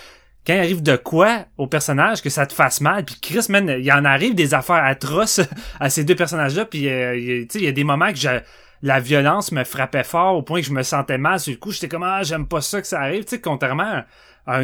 quand 0.47 0.55
il 0.55 0.61
arrive 0.61 0.83
de 0.83 0.95
quoi 0.97 1.47
au 1.59 1.67
personnage 1.67 2.23
que 2.23 2.31
ça 2.31 2.47
te 2.47 2.53
fasse 2.53 2.81
mal 2.81 3.05
puis 3.05 3.17
Chris 3.21 3.47
man 3.49 3.69
il 3.81 3.93
en 3.93 4.05
arrive 4.05 4.35
des 4.37 4.55
affaires 4.55 4.85
atroces 4.85 5.41
à 5.81 5.91
ces 5.91 6.05
deux 6.05 6.15
personnages 6.15 6.55
là 6.55 6.65
puis 6.65 6.89
euh, 6.89 7.17
tu 7.43 7.47
sais 7.51 7.59
il 7.59 7.65
y 7.65 7.69
a 7.69 7.73
des 7.73 7.83
moments 7.83 8.11
que 8.13 8.17
j'ai- 8.19 8.39
la 8.83 9.01
violence 9.01 9.53
me 9.53 9.65
frappait 9.65 10.05
fort 10.05 10.37
au 10.37 10.43
point 10.43 10.61
que 10.61 10.67
je 10.67 10.73
me 10.73 10.83
sentais 10.83 11.19
mal 11.19 11.41
sur 11.41 11.53
le 11.53 11.59
coup 11.59 11.73
j'étais 11.73 11.89
comme 11.89 12.03
ah 12.03 12.23
j'aime 12.23 12.47
pas 12.47 12.61
ça 12.61 12.81
que 12.81 12.87
ça 12.87 13.01
arrive 13.01 13.25
tu 13.25 13.31
sais 13.31 13.41
contrairement 13.41 14.03
à, 14.47 14.61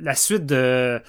la 0.00 0.14
suite 0.14 0.46
de 0.46 1.00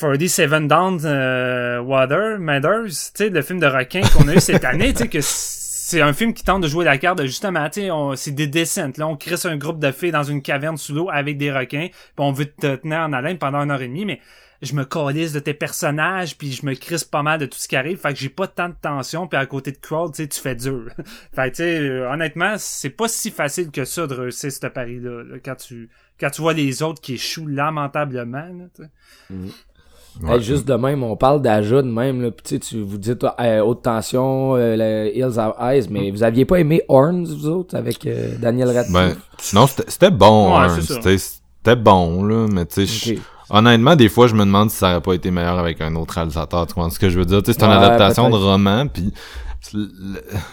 47 0.00 0.66
Down 0.68 1.00
euh, 1.04 1.80
Water, 1.80 2.38
Matters, 2.38 2.86
tu 2.86 2.92
sais, 3.14 3.28
le 3.30 3.42
film 3.42 3.58
de 3.58 3.66
requin 3.66 4.00
qu'on 4.00 4.28
a 4.28 4.34
eu 4.34 4.40
cette 4.40 4.64
année, 4.64 4.92
tu 4.92 5.00
sais, 5.00 5.08
que 5.08 5.18
c'est 5.20 6.00
un 6.00 6.12
film 6.12 6.34
qui 6.34 6.44
tente 6.44 6.62
de 6.62 6.68
jouer 6.68 6.84
la 6.84 6.98
carte 6.98 7.18
de 7.18 7.24
justement, 7.24 7.68
tu 7.68 7.80
sais, 7.82 7.90
c'est 8.16 8.34
des 8.34 8.46
descentes. 8.46 8.98
Là, 8.98 9.08
on 9.08 9.16
crée 9.16 9.34
un 9.44 9.56
groupe 9.56 9.78
de 9.78 9.90
filles 9.90 10.12
dans 10.12 10.22
une 10.22 10.42
caverne 10.42 10.76
sous 10.76 10.94
l'eau 10.94 11.08
avec 11.10 11.38
des 11.38 11.50
requins, 11.50 11.88
puis 11.88 12.12
on 12.18 12.32
veut 12.32 12.46
te 12.46 12.76
tenir 12.76 12.98
en 12.98 13.12
haleine 13.12 13.38
pendant 13.38 13.58
une 13.58 13.70
heure 13.70 13.82
et 13.82 13.88
demie, 13.88 14.04
mais 14.04 14.20
je 14.62 14.74
me 14.74 14.84
calisse 14.84 15.32
de 15.32 15.38
tes 15.38 15.54
personnages 15.54 16.36
puis 16.36 16.52
je 16.52 16.66
me 16.66 16.74
crisse 16.74 17.04
pas 17.04 17.22
mal 17.22 17.38
de 17.38 17.46
tout 17.46 17.58
ce 17.58 17.68
qui 17.68 17.76
arrive 17.76 17.98
fait 17.98 18.12
que 18.12 18.18
j'ai 18.18 18.28
pas 18.28 18.48
tant 18.48 18.68
de 18.68 18.74
tension 18.80 19.26
puis 19.26 19.38
à 19.38 19.46
côté 19.46 19.72
de 19.72 19.78
Crawl 19.78 20.10
tu 20.10 20.22
sais 20.22 20.28
tu 20.28 20.40
fais 20.40 20.54
dur 20.54 20.88
fait 21.34 21.50
que 21.50 21.56
tu 21.56 21.62
sais 21.62 21.78
euh, 21.78 22.12
honnêtement 22.12 22.54
c'est 22.58 22.90
pas 22.90 23.08
si 23.08 23.30
facile 23.30 23.70
que 23.70 23.84
ça 23.84 24.06
de 24.06 24.14
réussir 24.14 24.50
ce 24.50 24.66
pari 24.66 24.98
là, 25.00 25.22
quand 25.44 25.56
tu 25.56 25.88
quand 26.18 26.30
tu 26.30 26.42
vois 26.42 26.54
les 26.54 26.82
autres 26.82 27.00
qui 27.00 27.14
échouent 27.14 27.46
lamentablement 27.46 28.38
là, 28.38 28.86
mm-hmm. 29.30 30.40
juste 30.40 30.66
de 30.66 30.74
même, 30.74 31.04
on 31.04 31.14
parle 31.14 31.40
d'ajout 31.42 31.82
de 31.82 31.90
même. 31.90 32.20
Là, 32.22 32.30
tu, 32.42 32.58
tu 32.58 32.80
vous 32.80 32.98
dites 32.98 33.24
euh, 33.24 33.60
haute 33.60 33.82
tension, 33.82 34.56
euh, 34.56 35.08
Hills 35.14 35.38
of 35.38 35.54
Eyes, 35.60 35.86
mais 35.90 36.10
vous 36.10 36.24
aviez 36.24 36.44
pas 36.44 36.58
aimé 36.58 36.82
Horns, 36.88 37.24
vous 37.24 37.46
autres, 37.46 37.76
avec 37.76 38.04
euh, 38.04 38.36
Daniel 38.40 38.70
Radcliffe? 38.70 38.92
Ben, 38.92 39.14
non, 39.54 39.68
c'était 39.68 40.10
bon, 40.10 40.58
ouais, 40.60 40.68
C'était 40.80 41.76
bon, 41.76 42.24
là, 42.24 42.48
mais 42.50 42.66
tu 42.66 42.84
sais, 42.88 43.18
Honnêtement, 43.50 43.96
des 43.96 44.08
fois, 44.08 44.26
je 44.26 44.34
me 44.34 44.44
demande 44.44 44.70
si 44.70 44.76
ça 44.76 44.90
aurait 44.90 45.00
pas 45.00 45.14
été 45.14 45.30
meilleur 45.30 45.58
avec 45.58 45.80
un 45.80 45.94
autre 45.96 46.14
réalisateur. 46.14 46.66
Tu 46.66 46.74
vois 46.74 46.90
ce 46.90 46.98
que 46.98 47.08
je 47.08 47.18
veux 47.18 47.24
dire? 47.24 47.40
C'est 47.44 47.62
une 47.62 47.70
adaptation 47.70 48.28
de 48.30 48.36
roman, 48.36 48.86
puis 48.88 49.12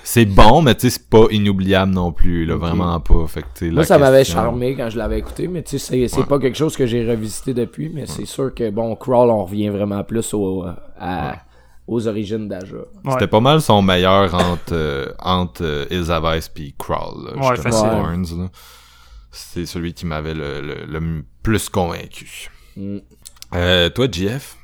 c'est 0.04 0.26
bon, 0.26 0.62
mais 0.62 0.76
tu 0.76 0.82
sais, 0.82 0.98
c'est 0.98 1.10
pas 1.10 1.26
inoubliable 1.30 1.92
non 1.94 2.12
plus, 2.12 2.46
là, 2.46 2.56
vraiment 2.56 3.00
pas. 3.00 3.28
Fait 3.28 3.44
que, 3.44 3.70
Moi, 3.72 3.84
ça 3.84 3.98
m'avait 3.98 4.24
charmé 4.24 4.76
quand 4.76 4.90
je 4.90 4.98
l'avais 4.98 5.20
écouté, 5.20 5.48
mais 5.48 5.64
c'est 5.66 6.26
pas 6.28 6.40
quelque 6.40 6.58
chose 6.58 6.76
que 6.76 6.86
j'ai 6.86 7.10
revisité 7.10 7.54
depuis, 7.54 7.90
mais 7.94 8.06
c'est 8.06 8.26
sûr 8.26 8.54
que, 8.54 8.70
bon, 8.70 8.96
Crawl, 8.96 9.30
on 9.30 9.46
revient 9.46 9.70
vraiment 9.70 10.04
plus 10.04 10.34
au, 10.34 10.66
aux 11.88 12.08
origines 12.08 12.48
d'Aja. 12.48 12.78
C'était 13.12 13.28
pas 13.28 13.40
mal 13.40 13.62
son 13.62 13.82
meilleur 13.82 14.34
entre, 14.34 14.74
euh, 14.74 15.06
entre 15.20 15.64
euh, 15.64 16.40
puis 16.54 16.74
Crawl, 16.78 17.26
là, 17.26 17.50
ouais, 17.50 17.56
C'est 19.32 19.66
celui 19.66 19.94
qui 19.94 20.06
m'avait 20.06 20.34
le, 20.34 20.62
le 20.62 21.24
plus 21.44 21.70
convaincu. 21.70 22.50
Mm. 22.76 22.98
Euh, 23.54 23.90
toi, 23.90 24.08
JF? 24.12 24.58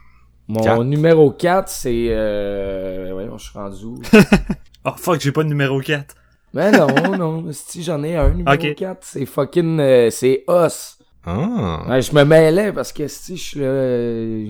Mon 0.47 0.83
numéro 0.83 1.31
4, 1.31 1.69
c'est... 1.69 2.07
Euh... 2.09 3.13
Ouais, 3.13 3.27
je 3.37 3.43
suis 3.43 3.57
rendu 3.57 3.85
où? 3.85 4.01
oh 4.85 4.91
fuck, 4.97 5.21
j'ai 5.21 5.31
pas 5.31 5.43
de 5.43 5.49
numéro 5.49 5.79
4. 5.79 6.15
Mais 6.53 6.71
non, 6.71 6.87
non. 7.17 7.45
Si 7.51 7.83
j'en 7.83 8.03
ai 8.03 8.17
un 8.17 8.31
numéro 8.31 8.73
4, 8.75 8.97
c'est 9.01 9.25
fucking... 9.25 9.79
Euh, 9.79 10.09
c'est 10.09 10.43
Os. 10.47 10.97
Ah. 11.25 11.85
Ouais, 11.87 12.01
je 12.01 12.13
me 12.13 12.23
mêlais 12.23 12.73
parce 12.73 12.91
que 12.91 13.07
si 13.07 13.37
je 13.37 13.41
suis 13.41 13.59
là... 13.59 13.65
Euh, 13.67 14.47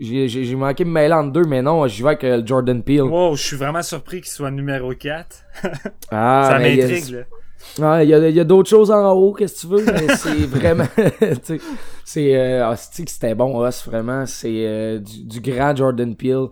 j'ai 0.00 0.56
manqué 0.56 0.84
de 0.84 0.88
me 0.88 0.94
mêler 0.94 1.14
entre 1.14 1.32
deux, 1.32 1.44
mais 1.44 1.62
non, 1.62 1.86
j'y 1.86 2.02
vais 2.02 2.08
avec 2.08 2.24
euh, 2.24 2.42
Jordan 2.44 2.82
Peele. 2.82 3.02
Wow, 3.02 3.36
je 3.36 3.42
suis 3.42 3.56
vraiment 3.56 3.82
surpris 3.82 4.20
qu'il 4.20 4.30
soit 4.30 4.50
numéro 4.50 4.92
4. 4.92 5.36
ah, 6.10 6.48
Ça 6.50 6.58
m'intrigue, 6.58 7.10
là. 7.10 7.20
Ouais, 7.78 8.06
il 8.06 8.10
y 8.10 8.14
a, 8.14 8.28
y 8.28 8.40
a 8.40 8.44
d'autres 8.44 8.70
choses 8.70 8.90
en 8.90 9.12
haut, 9.12 9.32
qu'est-ce 9.32 9.54
que 9.54 9.60
tu 9.60 9.66
veux, 9.66 9.84
mais 9.84 10.14
c'est 10.16 10.46
vraiment, 10.46 10.86
c'est, 12.04 12.36
euh, 12.36 12.66
ah, 12.66 12.76
c'était 12.76 13.34
bon, 13.34 13.58
Os, 13.58 13.86
vraiment, 13.86 14.26
c'est 14.26 14.66
euh, 14.66 15.00
du, 15.00 15.40
grand 15.40 15.74
Jordan 15.74 16.14
Peele. 16.14 16.48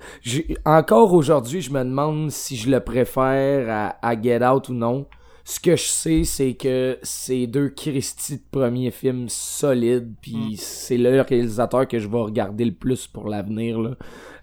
encore 0.64 1.12
aujourd'hui, 1.12 1.60
je 1.60 1.70
me 1.72 1.84
demande 1.84 2.30
si 2.30 2.56
je 2.56 2.70
le 2.70 2.80
préfère 2.80 3.96
à, 4.02 4.20
Get 4.20 4.44
Out 4.44 4.68
ou 4.68 4.74
non. 4.74 5.06
Ce 5.44 5.58
que 5.58 5.74
je 5.74 5.82
sais, 5.82 6.22
c'est 6.24 6.54
que 6.54 6.98
c'est 7.02 7.48
deux 7.48 7.68
Christie 7.68 8.36
de 8.36 8.42
premiers 8.50 8.92
films 8.92 9.28
solides, 9.28 10.14
puis 10.20 10.52
mm. 10.52 10.56
c'est 10.56 10.96
le 10.96 11.20
réalisateur 11.20 11.88
que 11.88 11.98
je 11.98 12.08
vais 12.08 12.20
regarder 12.20 12.64
le 12.64 12.72
plus 12.72 13.06
pour 13.06 13.28
l'avenir, 13.28 13.80
là. 13.80 13.90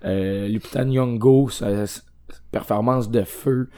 Euh, 0.06 0.48
Lupita 0.48 0.86
Nyong'o, 0.86 1.50
performance 2.52 3.10
de 3.10 3.24
feu. 3.24 3.70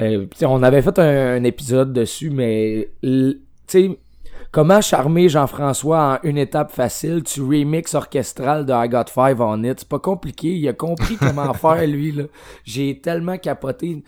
Euh, 0.00 0.26
on 0.42 0.62
avait 0.62 0.82
fait 0.82 0.98
un, 0.98 1.42
épisode 1.44 1.92
dessus, 1.92 2.30
mais 2.30 2.90
tu 3.02 3.40
sais, 3.66 3.98
comment 4.50 4.80
charmer 4.80 5.28
Jean-François 5.28 6.20
en 6.22 6.28
une 6.28 6.38
étape 6.38 6.72
facile, 6.72 7.22
tu 7.22 7.42
remix 7.42 7.94
orchestral 7.94 8.66
de 8.66 8.72
I 8.72 8.88
Got 8.88 9.06
Five 9.12 9.40
on 9.40 9.62
It. 9.62 9.80
C'est 9.80 9.88
pas 9.88 9.98
compliqué, 9.98 10.54
il 10.54 10.68
a 10.68 10.72
compris 10.72 11.16
comment 11.16 11.52
faire 11.54 11.86
lui. 11.86 12.12
là. 12.12 12.24
J'ai 12.64 13.00
tellement 13.00 13.38
capoté. 13.38 14.02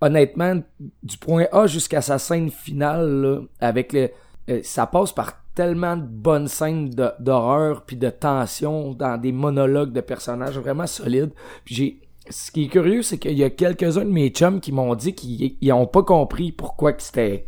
Honnêtement, 0.00 0.60
du 1.02 1.18
point 1.18 1.46
A 1.52 1.66
jusqu'à 1.66 2.00
sa 2.00 2.18
scène 2.18 2.50
finale, 2.50 3.42
avec 3.60 3.92
le. 3.92 4.10
Euh, 4.50 4.60
ça 4.62 4.86
passe 4.86 5.12
par 5.12 5.42
tellement 5.54 5.96
de 5.96 6.06
bonnes 6.06 6.46
scènes 6.46 6.90
d'horreur 7.18 7.82
puis 7.82 7.96
de 7.96 8.08
tension 8.08 8.94
dans 8.94 9.20
des 9.20 9.32
monologues 9.32 9.92
de 9.92 10.00
personnages 10.00 10.56
vraiment 10.56 10.86
solides. 10.86 11.32
Puis 11.64 11.74
j'ai 11.74 12.07
ce 12.30 12.50
qui 12.50 12.64
est 12.64 12.68
curieux, 12.68 13.02
c'est 13.02 13.18
qu'il 13.18 13.38
y 13.38 13.44
a 13.44 13.50
quelques-uns 13.50 14.04
de 14.04 14.10
mes 14.10 14.28
chums 14.30 14.60
qui 14.60 14.72
m'ont 14.72 14.94
dit 14.94 15.14
qu'ils 15.14 15.56
n'ont 15.62 15.86
pas 15.86 16.02
compris 16.02 16.52
pourquoi 16.52 16.92
que 16.92 17.02
c'était 17.02 17.46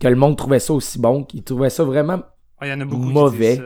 que 0.00 0.08
le 0.08 0.16
monde 0.16 0.36
trouvait 0.36 0.58
ça 0.58 0.72
aussi 0.72 0.98
bon, 0.98 1.22
qu'ils 1.24 1.44
trouvaient 1.44 1.70
ça 1.70 1.84
vraiment 1.84 2.22
y 2.68 2.72
en 2.72 2.80
a 2.80 2.84
beaucoup 2.84 3.02
mauvais. 3.02 3.60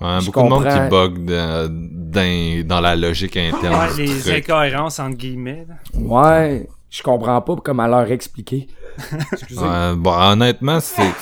Ouais, 0.00 0.18
beaucoup 0.24 0.42
de 0.42 0.48
monde 0.48 0.68
qui 0.68 0.88
bug 0.90 1.24
dans, 1.24 2.66
dans, 2.66 2.80
la 2.80 2.96
logique 2.96 3.36
interne. 3.36 3.74
Ouais, 3.74 4.04
les 4.04 4.30
incohérences 4.30 4.98
entre 4.98 5.16
guillemets. 5.16 5.66
Ouais, 5.94 6.68
je 6.90 7.02
comprends 7.02 7.40
pas 7.40 7.56
comment 7.56 7.86
leur 7.86 8.10
expliquer. 8.10 8.66
ouais, 9.50 9.94
bon, 9.96 10.12
honnêtement, 10.12 10.80
c'est 10.80 11.12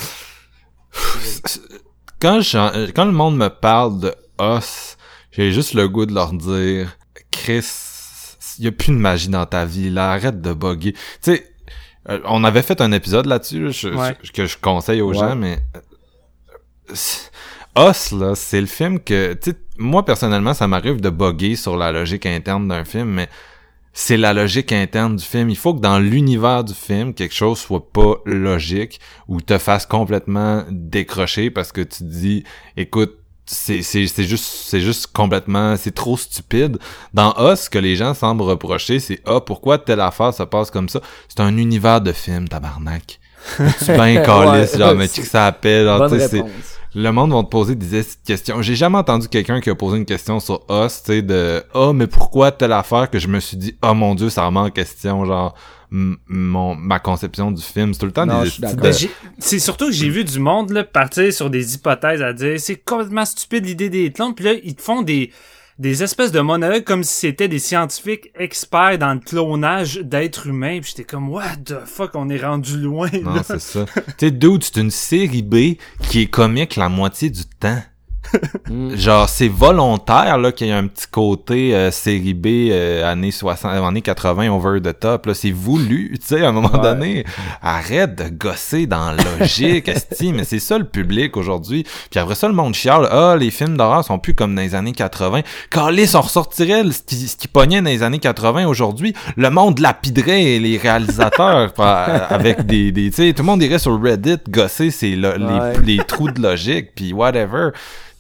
quand 2.21 2.41
quand 2.95 3.05
le 3.05 3.13
monde 3.13 3.37
me 3.37 3.49
parle 3.49 4.01
de 4.01 4.15
os, 4.39 4.97
j'ai 5.31 5.53
juste 5.53 5.75
le 5.75 5.89
goût 5.89 6.07
de 6.07 6.15
leur 6.15 6.33
dire 6.33 6.97
Chris 7.31 7.90
y 8.65 8.69
a 8.69 8.73
plus 8.73 8.93
de 8.93 8.99
magie 8.99 9.29
dans 9.29 9.47
ta 9.47 9.65
vie, 9.65 9.91
là, 9.91 10.13
arrête 10.13 10.41
de 10.41 10.53
bugger. 10.53 10.93
Tu 10.93 10.99
sais, 11.21 11.47
euh, 12.09 12.21
on 12.25 12.45
avait 12.45 12.63
fait 12.63 12.81
un 12.81 12.93
épisode 12.93 13.27
là-dessus, 13.27 13.71
que 14.33 14.47
je 14.47 14.57
conseille 14.59 15.01
aux 15.01 15.13
gens, 15.13 15.37
mais... 15.37 15.59
Os, 17.77 18.11
là, 18.13 18.35
c'est 18.35 18.61
le 18.61 18.67
film 18.67 18.99
que, 18.99 19.35
tu 19.35 19.51
sais, 19.51 19.57
moi, 19.79 20.05
personnellement, 20.05 20.55
ça 20.55 20.67
m'arrive 20.67 21.01
de 21.01 21.09
bugger 21.09 21.55
sur 21.55 21.77
la 21.77 21.93
logique 21.93 22.27
interne 22.27 22.67
d'un 22.67 22.85
film, 22.85 23.09
mais 23.09 23.29
c'est 23.93 24.17
la 24.17 24.33
logique 24.33 24.73
interne 24.73 25.17
du 25.17 25.25
film. 25.25 25.51
Il 25.51 25.57
faut 25.57 25.75
que 25.75 25.81
dans 25.81 25.99
l'univers 25.99 26.65
du 26.65 26.75
film, 26.75 27.15
quelque 27.15 27.35
chose 27.35 27.59
soit 27.59 27.93
pas 27.93 28.17
logique 28.25 29.01
ou 29.29 29.41
te 29.41 29.59
fasse 29.59 29.87
complètement 29.87 30.65
décrocher 30.71 31.51
parce 31.51 31.73
que 31.73 31.81
tu 31.81 32.05
dis, 32.05 32.45
écoute, 32.77 33.20
c'est 33.53 33.83
c'est 33.83 34.25
juste 34.25 34.45
c'est 34.45 34.81
juste 34.81 35.09
complètement 35.09 35.77
c'est 35.77 35.95
trop 35.95 36.17
stupide. 36.17 36.79
Dans 37.13 37.35
Us 37.39 37.63
ce 37.63 37.71
que 37.71 37.79
les 37.79 37.97
gens 37.97 38.15
semblent 38.15 38.43
reprocher 38.43 39.01
c'est 39.01 39.21
ah 39.27 39.41
pourquoi 39.41 39.79
telle 39.79 40.01
affaire 40.01 40.33
se 40.33 40.45
passe 40.45 40.71
comme 40.71 40.89
ça 40.89 41.01
c'est 41.29 41.41
un 41.41 41.57
univers 41.57 42.01
de 42.01 42.13
film 42.13 42.49
tabarnak. 42.49 43.19
Tu 43.57 43.65
bien 43.93 44.23
calice 44.23 44.79
genre 44.79 44.95
mais 44.95 45.09
tu 45.09 45.23
que 45.23 45.27
ça 45.27 45.47
appelle 45.47 45.89
le 46.93 47.11
monde 47.13 47.33
va 47.33 47.43
te 47.45 47.49
poser 47.49 47.77
des 47.77 48.05
questions. 48.27 48.63
J'ai 48.63 48.75
jamais 48.75 48.99
entendu 48.99 49.29
quelqu'un 49.29 49.61
qui 49.61 49.71
a 49.71 49.77
posé 49.77 49.97
une 49.97 50.05
question 50.05 50.41
sur 50.41 50.63
Us 50.69 51.03
tu 51.03 51.13
sais 51.13 51.23
de 51.23 51.65
ah 51.75 51.93
mais 51.93 52.07
pourquoi 52.07 52.53
telle 52.53 52.73
affaire 52.73 53.11
que 53.11 53.19
je 53.19 53.27
me 53.27 53.41
suis 53.41 53.57
dit 53.57 53.77
oh 53.83 53.95
mon 53.95 54.15
dieu 54.15 54.31
ça 54.31 54.47
remet 54.47 54.61
en 54.61 54.71
question 54.71 55.25
genre 55.25 55.55
mon 55.91 56.75
ma 56.75 56.99
conception 56.99 57.51
du 57.51 57.63
film. 57.63 57.93
C'est 57.95 58.01
tout 58.01 58.07
le 58.07 58.13
temps 58.13 58.27
des 58.27 58.51
C'est 59.39 59.59
surtout 59.59 59.87
que 59.87 59.93
j'ai 59.93 60.09
vu 60.09 60.25
du 60.25 60.39
monde 60.39 60.71
là, 60.71 60.85
partir 60.85 61.33
sur 61.33 61.51
des 61.51 61.75
hypothèses 61.75 62.23
à 62.23 62.33
dire 62.33 62.59
c'est 62.59 62.77
complètement 62.77 63.25
stupide 63.25 63.67
l'idée 63.67 63.91
des 63.91 64.13
clones. 64.13 64.35
Puis 64.35 64.45
là, 64.45 64.53
ils 64.63 64.75
te 64.75 64.83
font 64.83 65.03
des 65.03 65.31
des 65.81 66.03
espèces 66.03 66.31
de 66.31 66.41
monologues 66.41 66.85
comme 66.85 67.03
si 67.03 67.15
c'était 67.15 67.49
des 67.49 67.59
scientifiques 67.59 68.31
experts 68.39 68.99
dans 68.99 69.15
le 69.15 69.21
clonage 69.21 69.97
d'êtres 69.97 70.47
humains. 70.47 70.79
Puis 70.81 70.91
j'étais 70.91 71.05
comme, 71.05 71.31
what 71.31 71.57
the 71.65 71.87
fuck, 71.87 72.11
on 72.15 72.29
est 72.29 72.45
rendu 72.45 72.77
loin. 72.77 73.09
Non, 73.23 73.41
c'est 73.43 73.61
ça. 73.61 73.87
tu 73.95 74.03
sais, 74.19 74.31
Dude, 74.31 74.63
c'est 74.63 74.77
une 74.77 74.91
série 74.91 75.43
B 75.43 75.79
qui 76.03 76.21
est 76.21 76.27
comique 76.27 76.77
la 76.77 76.91
moitié 76.91 77.31
du 77.31 77.47
temps. 77.47 77.83
Mm. 78.69 78.95
Genre, 78.95 79.29
c'est 79.29 79.49
volontaire 79.49 80.39
là 80.39 80.53
qu'il 80.53 80.69
y 80.69 80.73
a 80.73 80.77
un 80.77 80.87
petit 80.87 81.07
côté 81.11 81.75
euh, 81.75 81.91
série 81.91 82.35
B 82.35 82.47
euh, 82.71 83.11
années 83.11 83.31
60, 83.31 83.73
euh, 83.73 83.83
années 83.83 84.03
80 84.03 84.51
over 84.51 84.81
the 84.81 84.99
top. 84.99 85.27
Là, 85.27 85.35
c'est 85.35 85.51
voulu, 85.51 86.17
tu 86.21 86.27
sais, 86.27 86.45
à 86.45 86.49
un 86.49 86.53
moment 86.53 86.79
donné. 86.79 87.25
Arrête 87.63 88.15
de 88.15 88.29
gosser 88.29 88.87
dans 88.87 89.13
la 89.13 89.23
logique, 89.39 89.89
esti, 89.89 90.33
mais 90.33 90.45
c'est 90.45 90.61
ça 90.61 90.79
le 90.79 90.85
public 90.85 91.37
aujourd'hui. 91.37 91.85
Puis 92.11 92.21
après 92.21 92.35
ça, 92.35 92.49
le 92.49 92.55
monde 92.55 92.75
chiale. 92.75 93.09
Ah, 93.11 93.37
les 93.39 93.51
films 93.51 93.77
d'horreur 93.77 94.05
sont 94.05 94.19
plus 94.19 94.35
comme 94.35 94.55
dans 94.55 94.63
les 94.63 94.75
années 94.75 94.93
80. 94.93 95.41
Callis, 95.71 96.13
on 96.15 96.21
ressortirait 96.21 96.85
ce 96.93 97.03
qui, 97.03 97.17
ce 97.17 97.37
qui 97.37 97.49
pognait 97.49 97.83
dans 97.83 97.91
les 97.91 98.03
années 98.03 98.19
80 98.19 98.67
aujourd'hui. 98.67 99.15
Le 99.37 99.51
monde 99.51 99.79
lapiderait 99.81 100.59
les 100.59 100.79
réalisateurs 100.79 101.73
avec 101.79 102.67
des, 102.67 102.93
des 102.93 103.11
tu 103.11 103.17
sais, 103.17 103.33
tout 103.33 103.43
le 103.43 103.47
monde 103.47 103.63
irait 103.63 103.79
sur 103.79 104.01
Reddit 104.01 104.39
gosser 104.49 104.91
c'est 104.91 105.17
les, 105.17 105.37
les 105.85 105.99
trous 106.05 106.31
de 106.31 106.41
logique, 106.41 106.95
puis 106.95 107.13
whatever. 107.13 107.71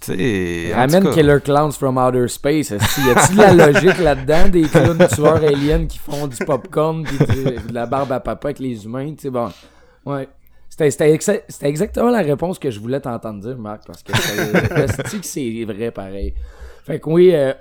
Ramène 0.09 1.11
Killer 1.11 1.39
Clowns 1.45 1.73
from 1.73 1.99
Outer 1.99 2.29
Space. 2.29 2.71
Y 2.71 2.75
a-t-il 2.75 3.37
de 3.37 3.43
la 3.43 3.73
logique 3.73 3.99
là-dedans? 3.99 4.49
Des 4.49 4.63
clowns 4.63 5.07
tueurs 5.09 5.45
aliens 5.45 5.87
qui 5.87 5.99
font 5.99 6.27
du 6.27 6.37
popcorn 6.45 7.05
pis 7.05 7.19
de 7.19 7.73
la 7.73 7.87
barbe 7.87 8.13
à 8.13 8.21
papa 8.21 8.49
avec 8.49 8.59
les 8.59 8.85
humains? 8.85 9.15
Bon. 9.25 9.49
Ouais. 10.07 10.29
C'était 10.69 11.13
exactement 11.63 12.11
la 12.11 12.23
réponse 12.23 12.59
que 12.59 12.71
je 12.71 12.81
voulais 12.81 13.01
t'entendre 13.01 13.41
dire, 13.41 13.59
Marc, 13.59 13.87
parce 13.87 14.03
que 14.03 14.13
c'est 15.23 15.65
vrai 15.65 15.91
pareil? 15.91 16.33
Fait 16.85 16.99
que 16.99 17.11
oui, 17.11 17.33
euh, 17.35 17.53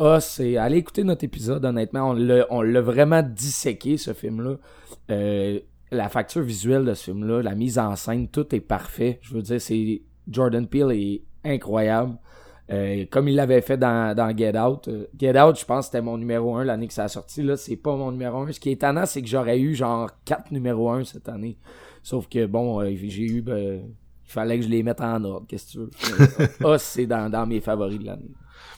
allez 0.57 0.78
écouter 0.78 1.03
notre 1.03 1.26
épisode, 1.26 1.66
honnêtement. 1.66 2.16
On 2.49 2.61
l'a 2.61 2.82
vraiment 2.82 3.22
disséqué, 3.22 3.98
ce 3.98 4.14
film-là. 4.14 4.56
Euh, 5.11 5.60
la 5.91 6.07
facture 6.07 6.44
visuelle 6.44 6.86
de 6.86 6.94
ce 6.94 7.06
film-là, 7.06 7.41
la 7.41 7.56
mise 7.56 7.78
en 7.80 7.95
scène, 7.95 8.28
tout 8.30 8.56
est 8.56 8.61
parfait. 8.61 9.20
Je 9.22 9.34
veux 9.34 9.41
dire, 9.41 9.60
c'est 9.60 10.02
Jordan 10.30 10.68
Peele 10.68 10.91
est 10.91 11.22
incroyable. 11.44 12.16
Euh, 12.72 13.06
comme 13.10 13.28
il 13.28 13.36
l'avait 13.36 13.62
fait 13.62 13.78
dans, 13.78 14.16
dans 14.16 14.36
Get 14.36 14.58
Out. 14.58 14.88
Euh, 14.88 15.06
Get 15.18 15.40
Out, 15.40 15.60
je 15.60 15.66
pense 15.66 15.86
c'était 15.86 16.02
mon 16.02 16.18
numéro 16.18 16.56
1 16.56 16.66
l'année 16.66 16.88
que 16.88 16.94
ça 16.94 17.06
a 17.06 17.08
sorti. 17.08 17.41
Là, 17.41 17.58
c'est 17.58 17.76
pas 17.76 17.96
mon 17.96 18.12
numéro 18.12 18.41
1. 18.41 18.52
Ce 18.52 18.60
qui 18.60 18.70
est 18.70 18.74
étonnant, 18.74 19.06
c'est 19.06 19.22
que 19.22 19.28
j'aurais 19.28 19.60
eu 19.60 19.74
genre 19.74 20.10
4 20.26 20.52
numéros 20.52 20.91
1 20.91 21.06
cette 21.06 21.30
année. 21.30 21.58
Sauf 22.04 22.28
que 22.30 22.46
bon, 22.46 22.82
euh, 22.82 22.91
j'ai 22.96 23.24
eu 23.24 23.41
ben, 23.41 23.82
il 24.30 24.32
fallait 24.32 24.60
que 24.60 24.66
je 24.66 24.70
les 24.70 24.84
mette 24.84 25.02
en 25.02 25.24
ordre, 25.24 25.48
qu'est-ce 25.48 25.78
que 25.78 25.90
tu 25.90 26.12
veux? 26.12 26.48
Ah, 26.64 26.78
c'est 26.78 27.08
dans, 27.08 27.32
dans 27.32 27.48
mes 27.48 27.60
favoris 27.60 27.98
de 28.00 28.06
l'année. 28.06 28.30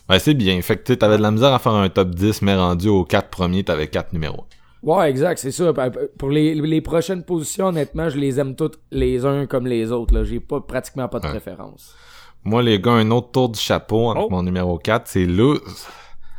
Ouais, 0.09 0.19
c'est 0.19 0.33
bien. 0.33 0.61
Fait 0.61 0.77
que 0.77 0.93
tu 0.93 1.05
avais 1.05 1.17
de 1.17 1.21
la 1.21 1.31
misère 1.31 1.53
à 1.53 1.59
faire 1.59 1.73
un 1.73 1.89
top 1.89 2.15
10, 2.15 2.41
mais 2.43 2.55
rendu 2.55 2.87
aux 2.87 3.03
4 3.03 3.29
premiers, 3.29 3.63
t'avais 3.65 3.87
4 3.87 4.13
numéros. 4.13 4.45
Ouais, 4.81 5.09
exact, 5.09 5.37
c'est 5.37 5.51
ça. 5.51 5.73
Pour 6.17 6.29
les, 6.29 6.55
les 6.55 6.81
prochaines 6.81 7.23
positions, 7.23 7.67
honnêtement, 7.67 8.09
je 8.09 8.17
les 8.17 8.39
aime 8.39 8.55
toutes 8.55 8.79
les 8.91 9.25
uns 9.25 9.45
comme 9.45 9.67
les 9.67 9.91
autres. 9.91 10.13
Là. 10.13 10.23
J'ai 10.23 10.39
pas 10.39 10.61
pratiquement 10.61 11.07
pas 11.07 11.19
de 11.19 11.27
préférence. 11.27 11.95
Moi, 12.43 12.63
les 12.63 12.79
gars, 12.79 12.91
un 12.91 13.11
autre 13.11 13.31
tour 13.31 13.49
du 13.49 13.59
chapeau 13.59 14.11
avec 14.11 14.23
oh. 14.23 14.29
mon 14.29 14.43
numéro 14.43 14.77
4, 14.77 15.07
c'est 15.07 15.25
Luz. 15.25 15.59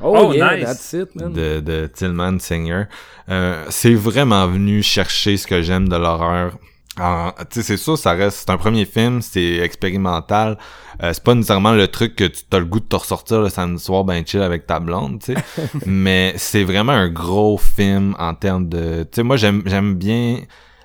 Oh, 0.01 0.15
oh 0.17 0.33
yeah, 0.33 0.57
nice. 0.57 0.65
that's 0.65 0.93
it, 0.95 1.15
man. 1.15 1.33
De, 1.33 1.61
de 1.61 1.87
Tillman 1.87 2.39
Singer. 2.41 2.85
Euh, 3.29 3.65
c'est 3.71 3.95
vraiment 3.95 4.47
venu 4.49 4.83
chercher 4.83 5.37
ce 5.37 5.47
que 5.47 5.63
j'aime 5.63 5.89
de 5.89 5.97
l'horreur. 5.97 6.59
Tu 6.97 7.03
sais, 7.51 7.63
c'est 7.63 7.77
sûr, 7.77 7.97
ça 7.97 8.13
reste, 8.13 8.39
c'est 8.39 8.51
un 8.51 8.59
premier 8.59 8.85
film, 8.85 9.23
c'est 9.23 9.59
expérimental. 9.59 10.59
Euh, 11.03 11.13
c'est 11.15 11.23
pas 11.23 11.35
nécessairement 11.35 11.73
le 11.73 11.89
truc 11.89 12.17
que 12.17 12.25
tu 12.25 12.43
as 12.51 12.59
le 12.59 12.67
goût 12.67 12.81
de 12.81 12.85
te 12.85 12.97
ressortir 12.97 13.41
le 13.41 13.49
samedi 13.49 13.83
soir 13.83 14.05
ben 14.05 14.27
chill 14.27 14.43
avec 14.43 14.67
ta 14.67 14.79
blonde, 14.79 15.21
tu 15.21 15.33
sais. 15.33 15.41
Mais 15.87 16.35
c'est 16.37 16.65
vraiment 16.65 16.93
un 16.93 17.09
gros 17.09 17.57
film 17.57 18.15
en 18.19 18.35
termes 18.35 18.69
de... 18.69 19.05
Tu 19.05 19.09
sais, 19.17 19.23
moi, 19.23 19.37
j'aime 19.37 19.63
j'aime 19.65 19.95
bien 19.95 20.41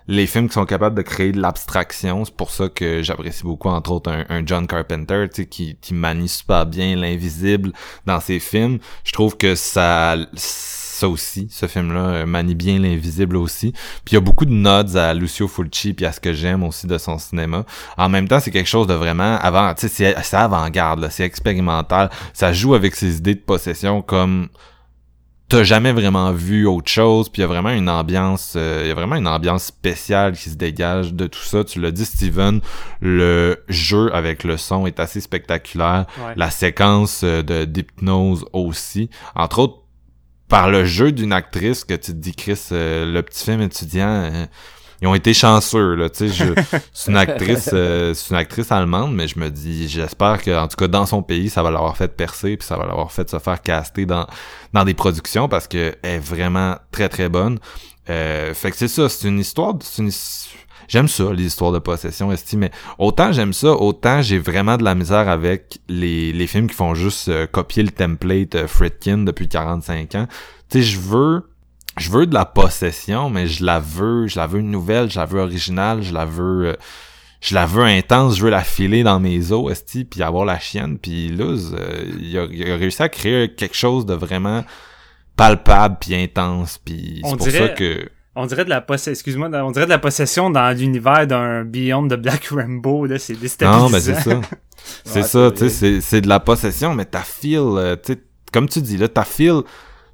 les 0.07 0.27
films 0.27 0.47
qui 0.47 0.53
sont 0.53 0.65
capables 0.65 0.95
de 0.95 1.01
créer 1.01 1.31
de 1.31 1.41
l'abstraction. 1.41 2.25
C'est 2.25 2.35
pour 2.35 2.51
ça 2.51 2.69
que 2.69 3.01
j'apprécie 3.01 3.43
beaucoup, 3.43 3.69
entre 3.69 3.91
autres, 3.91 4.11
un, 4.29 4.45
John 4.45 4.67
Carpenter, 4.67 5.27
tu 5.29 5.41
sais, 5.41 5.47
qui, 5.47 5.77
qui 5.81 5.93
manie 5.93 6.29
super 6.29 6.65
bien 6.65 6.95
l'invisible 6.95 7.71
dans 8.05 8.19
ses 8.19 8.39
films. 8.39 8.79
Je 9.03 9.11
trouve 9.11 9.37
que 9.37 9.55
ça 9.55 10.15
ça 10.97 11.07
aussi, 11.07 11.47
ce 11.51 11.67
film-là 11.67 11.99
euh, 11.99 12.25
manie 12.25 12.55
bien 12.55 12.79
l'invisible 12.79 13.37
aussi. 13.37 13.71
Puis 14.03 14.13
il 14.13 14.15
y 14.15 14.17
a 14.17 14.21
beaucoup 14.21 14.45
de 14.45 14.51
nods 14.51 14.97
à 14.97 15.13
Lucio 15.13 15.47
Fulci 15.47 15.93
puis 15.93 16.05
à 16.05 16.11
ce 16.11 16.19
que 16.19 16.33
j'aime 16.33 16.63
aussi 16.63 16.87
de 16.87 16.97
son 16.97 17.19
cinéma. 17.19 17.65
En 17.97 18.09
même 18.09 18.27
temps, 18.27 18.39
c'est 18.39 18.51
quelque 18.51 18.67
chose 18.69 18.87
de 18.87 18.95
vraiment 18.95 19.37
avant, 19.37 19.73
tu 19.75 19.87
sais, 19.87 20.15
c'est 20.21 20.35
avant-garde, 20.37 21.07
c'est 21.11 21.23
expérimental. 21.23 22.09
Ça 22.33 22.51
joue 22.51 22.73
avec 22.73 22.95
ses 22.95 23.17
idées 23.17 23.35
de 23.35 23.39
possession 23.39 24.01
comme 24.01 24.49
t'as 25.49 25.63
jamais 25.63 25.93
vraiment 25.93 26.31
vu 26.31 26.65
autre 26.65 26.91
chose 26.91 27.29
puis 27.29 27.41
il 27.41 27.43
y 27.43 27.45
a 27.45 27.47
vraiment 27.47 27.69
une 27.69 27.89
ambiance 27.89 28.53
euh, 28.57 28.81
il 28.83 28.87
y 28.87 28.91
a 28.91 28.93
vraiment 28.93 29.15
une 29.15 29.27
ambiance 29.27 29.65
spéciale 29.65 30.33
qui 30.33 30.49
se 30.49 30.55
dégage 30.55 31.13
de 31.13 31.27
tout 31.27 31.41
ça. 31.41 31.63
Tu 31.63 31.79
l'as 31.79 31.91
dit 31.91 32.05
Steven 32.05 32.59
le 33.01 33.63
jeu 33.69 34.13
avec 34.13 34.43
le 34.43 34.57
son 34.57 34.85
est 34.85 34.99
assez 34.99 35.21
spectaculaire. 35.21 36.05
La 36.35 36.49
séquence 36.49 37.21
euh, 37.23 37.41
de 37.41 37.65
d'hypnose 37.65 38.45
aussi. 38.53 39.09
Entre 39.35 39.59
autres 39.59 39.83
par 40.49 40.69
le 40.69 40.85
jeu 40.85 41.11
d'une 41.11 41.33
actrice 41.33 41.83
que 41.83 41.93
tu 41.93 42.11
te 42.11 42.17
dis 42.17 42.35
Chris 42.35 42.59
euh, 42.71 43.11
le 43.11 43.21
petit 43.21 43.43
film 43.43 43.61
étudiant 43.61 44.47
ils 45.01 45.07
ont 45.07 45.15
été 45.15 45.33
chanceux 45.33 45.95
là 45.95 46.09
tu 46.09 46.29
sais 46.29 46.55
c'est 46.93 47.11
une 47.11 47.17
actrice 47.17 47.69
euh, 47.73 48.13
c'est 48.13 48.31
une 48.31 48.37
actrice 48.37 48.71
allemande 48.71 49.13
mais 49.13 49.27
je 49.27 49.39
me 49.39 49.49
dis 49.49 49.87
j'espère 49.87 50.41
que 50.41 50.57
en 50.57 50.67
tout 50.67 50.77
cas 50.77 50.87
dans 50.87 51.05
son 51.05 51.21
pays 51.21 51.49
ça 51.49 51.63
va 51.63 51.71
l'avoir 51.71 51.95
fait 51.95 52.15
percer 52.15 52.57
puis 52.57 52.67
ça 52.67 52.77
va 52.77 52.85
l'avoir 52.85 53.11
fait 53.11 53.29
se 53.29 53.39
faire 53.39 53.61
caster 53.61 54.05
dans 54.05 54.27
dans 54.73 54.83
des 54.83 54.93
productions 54.93 55.47
parce 55.47 55.67
que 55.67 55.95
elle 56.01 56.15
est 56.15 56.19
vraiment 56.19 56.77
très 56.91 57.09
très 57.09 57.29
bonne 57.29 57.59
euh, 58.09 58.53
fait 58.53 58.71
que 58.71 58.77
c'est 58.77 58.87
ça 58.87 59.09
c'est 59.09 59.27
une 59.27 59.39
histoire 59.39 59.73
c'est 59.81 60.01
une 60.01 60.11
J'aime 60.87 61.09
ça, 61.09 61.33
les 61.33 61.43
histoires 61.43 61.73
de 61.73 61.79
possession, 61.79 62.31
estime, 62.31 62.61
mais 62.61 62.71
autant 62.97 63.33
j'aime 63.33 63.51
ça, 63.51 63.73
autant 63.73 64.21
j'ai 64.21 64.39
vraiment 64.39 64.77
de 64.77 64.85
la 64.85 64.95
misère 64.95 65.27
avec 65.27 65.79
les, 65.89 66.31
les 66.31 66.47
films 66.47 66.67
qui 66.67 66.75
font 66.75 66.95
juste 66.95 67.27
euh, 67.27 67.45
copier 67.45 67.83
le 67.83 67.89
template 67.89 68.67
Fritkin 68.67 69.19
depuis 69.19 69.49
45 69.49 70.15
ans. 70.15 70.27
Tu 70.69 70.79
sais, 70.79 70.83
je 70.83 70.97
veux 70.97 71.43
je 71.97 72.09
veux 72.11 72.25
de 72.25 72.33
la 72.33 72.45
possession, 72.45 73.29
mais 73.29 73.47
je 73.47 73.63
la 73.63 73.79
veux, 73.79 74.27
je 74.27 74.37
la 74.37 74.47
veux 74.47 74.61
nouvelle, 74.61 75.09
je 75.09 75.19
la 75.19 75.25
veux 75.25 75.39
originale, 75.39 76.01
je 76.01 76.13
la 76.13 76.25
veux, 76.25 76.67
euh, 76.67 76.73
je 77.41 77.55
la 77.55 77.65
veux 77.65 77.83
intense, 77.83 78.37
je 78.37 78.43
veux 78.43 78.49
la 78.49 78.63
filer 78.63 79.03
dans 79.03 79.19
mes 79.19 79.51
os, 79.51 79.71
esti, 79.71 80.05
puis 80.05 80.23
avoir 80.23 80.45
la 80.45 80.59
chienne, 80.59 80.97
puis 80.97 81.29
Luz, 81.29 81.75
euh, 81.77 82.05
il, 82.19 82.37
a, 82.37 82.75
réussi 82.75 83.01
à 83.01 83.09
créer 83.09 83.53
quelque 83.53 83.75
chose 83.75 84.05
de 84.05 84.13
vraiment 84.13 84.63
palpable 85.35 85.97
puis 85.99 86.15
intense, 86.15 86.79
puis 86.83 87.21
c'est 87.23 87.37
pour 87.37 87.49
ça 87.49 87.69
que 87.69 88.09
on 88.39 88.45
dirait 88.45 88.65
de 88.65 88.69
la 88.69 88.81
possession, 88.81 89.11
excuse-moi, 89.13 89.49
on 89.63 89.71
dirait 89.71 89.85
de 89.85 89.89
la 89.89 89.97
possession 89.97 90.51
dans 90.51 90.69
l'univers 90.77 91.25
d'un 91.25 91.63
Beyond 91.63 92.03
de 92.03 92.15
Black 92.15 92.49
Rainbow, 92.51 93.07
là, 93.07 93.17
c'est 93.17 93.33
déstabilisant. 93.33 93.85
Non, 93.85 93.89
mais 93.89 93.99
c'est 93.99 94.13
ça. 94.13 94.41
C'est 95.03 95.23
ça, 95.23 95.51
tu 95.51 95.69
sais, 95.69 95.99
c'est 95.99 96.21
de 96.21 96.29
la 96.29 96.39
possession, 96.39 96.93
mais 96.93 97.03
ta 97.03 97.21
feel, 97.21 97.59
euh, 97.59 97.95
tu 97.95 98.13
sais, 98.13 98.19
comme 98.53 98.69
tu 98.69 98.79
dis 98.79 98.95
là, 98.95 99.09
ta 99.09 99.23
feel 99.23 99.63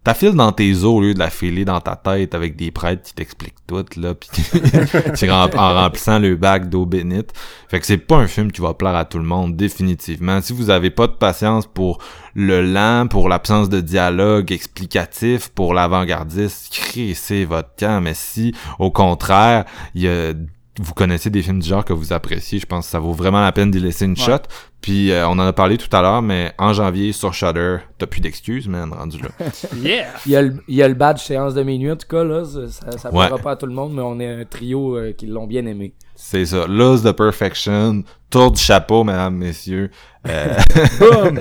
T'as 0.04 0.14
file 0.14 0.34
dans 0.34 0.52
tes 0.52 0.74
os 0.74 0.84
au 0.84 1.00
lieu 1.00 1.14
de 1.14 1.20
la 1.20 1.30
filer 1.30 1.64
dans 1.64 1.80
ta 1.80 1.96
tête 1.96 2.36
avec 2.36 2.58
des 2.58 2.72
prêtres 2.72 3.04
qui 3.04 3.14
t'expliquent 3.14 3.66
tout, 3.66 3.86
là, 3.96 4.14
pis 4.14 4.30
en, 5.32 5.50
en 5.56 5.74
remplissant 5.74 6.20
le 6.20 6.36
bac 6.36 6.68
d'eau 6.68 6.86
bénite. 6.86 7.32
Fait 7.70 7.80
que 7.80 7.86
c'est 7.86 7.98
pas 7.98 8.18
un 8.18 8.28
film 8.28 8.52
qui 8.52 8.60
va 8.60 8.74
plaire 8.74 8.96
à 8.96 9.06
tout 9.06 9.18
le 9.18 9.24
monde, 9.24 9.56
définitivement. 9.56 10.42
Si 10.42 10.52
vous 10.52 10.70
avez 10.70 10.90
pas 10.90 11.08
de 11.08 11.14
patience 11.14 11.68
pour 11.68 12.00
le 12.36 12.62
lent, 12.62 13.08
pour 13.08 13.30
l'absence 13.30 13.70
de 13.70 13.80
dialogue 13.80 14.52
explicatif, 14.52 15.50
pour 15.50 15.74
l'avant-gardiste, 15.74 16.78
c'est 17.16 17.46
votre 17.46 17.70
camp. 17.80 18.02
Mais 18.02 18.14
si, 18.14 18.54
au 18.80 18.92
contraire, 18.92 19.64
il 19.96 20.02
y 20.02 20.10
a 20.10 20.34
vous 20.80 20.94
connaissez 20.94 21.30
des 21.30 21.44
films 21.44 21.60
du 21.60 21.70
genre 21.70 21.86
que 21.86 21.94
vous 21.94 22.14
appréciez, 22.14 22.60
je 22.60 22.66
pense 22.66 22.86
que 22.86 22.92
ça 22.92 23.00
vaut 23.00 23.14
vraiment 23.14 23.42
la 23.42 23.52
peine 23.52 23.70
d'y 23.70 23.80
laisser 23.80 24.06
une 24.06 24.18
shot. 24.18 24.40
Puis 24.82 25.12
euh, 25.12 25.28
on 25.28 25.34
en 25.34 25.40
a 25.40 25.54
parlé 25.54 25.78
tout 25.78 25.96
à 25.96 26.02
l'heure, 26.02 26.22
mais 26.22 26.52
en 26.58 26.74
janvier 26.74 27.14
sur 27.14 27.34
Shudder, 27.34 27.78
t'as 27.98 28.08
plus 28.08 28.22
d'excuses, 28.22 28.68
man, 28.68 28.92
rendu 28.92 29.20
là. 29.22 29.30
yeah! 29.78 30.08
Il 30.26 30.32
y, 30.32 30.36
a 30.36 30.42
le, 30.42 30.62
il 30.68 30.76
y 30.76 30.84
a 30.84 30.88
le 30.88 30.96
badge 30.96 31.20
séance 31.20 31.54
de 31.54 31.64
minuit, 31.64 31.92
en 31.92 31.96
tout 31.96 32.08
cas, 32.08 32.24
là. 32.24 32.44
Ça, 32.44 32.98
ça 32.98 33.10
plaira 33.10 33.38
pas 33.38 33.52
à 33.52 33.56
tout 33.56 33.68
le 33.68 33.74
monde, 33.74 33.94
mais 33.94 34.02
on 34.02 34.20
est 34.20 34.42
un 34.42 34.46
trio 34.46 34.98
euh, 34.98 35.14
qui 35.14 35.28
l'ont 35.28 35.48
bien 35.48 35.66
aimé. 35.68 35.94
C'est 36.16 36.46
ça. 36.46 36.66
Lost 36.68 37.06
the 37.06 37.12
Perfection, 37.12 38.04
tour 38.30 38.52
du 38.52 38.60
chapeau, 38.60 39.04
mesdames, 39.04 39.36
messieurs. 39.36 39.92
Euh... 40.28 40.56
Boom! 41.00 41.40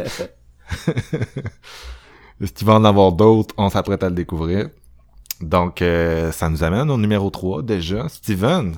Est-ce 2.41 2.53
qu'il 2.53 2.67
va 2.67 2.75
en 2.75 2.85
avoir 2.85 3.13
d'autres? 3.13 3.55
On 3.57 3.71
s'apprête 3.71 4.03
à 4.03 4.09
le 4.09 4.15
découvrir. 4.15 4.69
Donc, 5.41 5.83
euh, 5.83 6.31
ça 6.33 6.49
nous 6.49 6.63
amène 6.63 6.91
au 6.91 6.99
numéro 6.99 7.31
3 7.31 7.63
déjà. 7.63 8.09
Steven, 8.09 8.77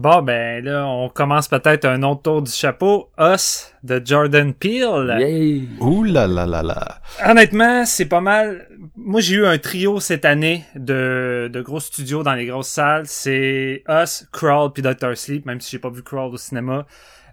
Bon, 0.00 0.22
ben 0.22 0.64
là, 0.64 0.86
on 0.86 1.10
commence 1.10 1.46
peut-être 1.46 1.84
un 1.84 2.02
autre 2.04 2.22
tour 2.22 2.40
du 2.40 2.50
chapeau. 2.50 3.10
Us 3.20 3.70
de 3.82 4.00
Jordan 4.02 4.54
Peele. 4.54 5.14
Yay. 5.20 5.68
Ouh 5.78 6.04
là 6.04 6.26
là 6.26 6.46
là 6.46 6.62
là. 6.62 7.02
Honnêtement, 7.22 7.84
c'est 7.84 8.06
pas 8.06 8.22
mal. 8.22 8.66
Moi, 8.96 9.20
j'ai 9.20 9.34
eu 9.34 9.44
un 9.44 9.58
trio 9.58 10.00
cette 10.00 10.24
année 10.24 10.64
de, 10.74 11.50
de 11.52 11.60
gros 11.60 11.80
studios 11.80 12.22
dans 12.22 12.32
les 12.32 12.46
grosses 12.46 12.70
salles. 12.70 13.02
C'est 13.04 13.84
Us, 13.90 14.26
Crawl 14.32 14.72
puis 14.72 14.82
Doctor 14.82 15.14
Sleep, 15.14 15.44
même 15.44 15.60
si 15.60 15.72
j'ai 15.72 15.78
pas 15.78 15.90
vu 15.90 16.02
Crawl 16.02 16.32
au 16.32 16.38
cinéma. 16.38 16.86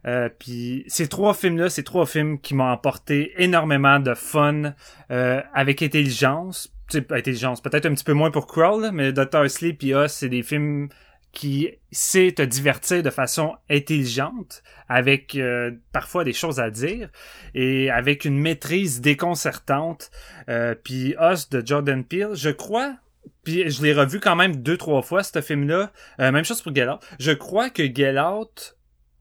Euh, 0.05 0.27
puis 0.37 0.83
ces 0.87 1.07
trois 1.07 1.33
films-là, 1.33 1.69
ces 1.69 1.85
trois 1.85 2.05
films 2.05 2.37
qui 2.37 2.53
m'ont 2.53 2.69
apporté 2.69 3.31
énormément 3.37 4.01
de 4.01 4.13
fun 4.13 4.73
euh, 5.09 5.41
avec 5.53 5.81
intelligence. 5.81 6.73
intelligence, 7.11 7.61
peut-être 7.61 7.85
un 7.85 7.93
petit 7.93 8.03
peu 8.03 8.13
moins 8.13 8.29
pour 8.29 8.45
Crawl, 8.45 8.89
mais 8.91 9.13
Doctor 9.13 9.49
Sleep 9.49 9.81
et 9.85 9.91
Us, 9.91 10.11
c'est 10.11 10.27
des 10.27 10.43
films 10.43 10.89
qui 11.37 11.69
sait 11.91 12.31
te 12.31 12.41
divertir 12.41 13.03
de 13.03 13.11
façon 13.11 13.57
intelligente, 13.69 14.63
avec 14.89 15.35
euh, 15.35 15.69
parfois 15.91 16.23
des 16.23 16.33
choses 16.33 16.59
à 16.59 16.71
dire, 16.71 17.11
et 17.53 17.91
avec 17.91 18.25
une 18.25 18.39
maîtrise 18.39 19.01
déconcertante. 19.01 20.09
Euh, 20.49 20.73
puis 20.73 21.15
Us 21.21 21.47
de 21.49 21.61
Jordan 21.63 22.03
Peele, 22.03 22.31
je 22.33 22.49
crois, 22.49 22.95
puis 23.43 23.69
je 23.69 23.83
l'ai 23.83 23.93
revu 23.93 24.19
quand 24.19 24.35
même 24.35 24.55
deux, 24.55 24.77
trois 24.77 25.03
fois, 25.03 25.21
ce 25.21 25.39
film-là. 25.39 25.91
Euh, 26.19 26.31
même 26.31 26.43
chose 26.43 26.63
pour 26.63 26.73
Get 26.73 26.89
Out. 26.89 27.01
Je 27.19 27.33
crois 27.33 27.69
que 27.69 27.83
Get 27.83 28.19
Out... 28.19 28.75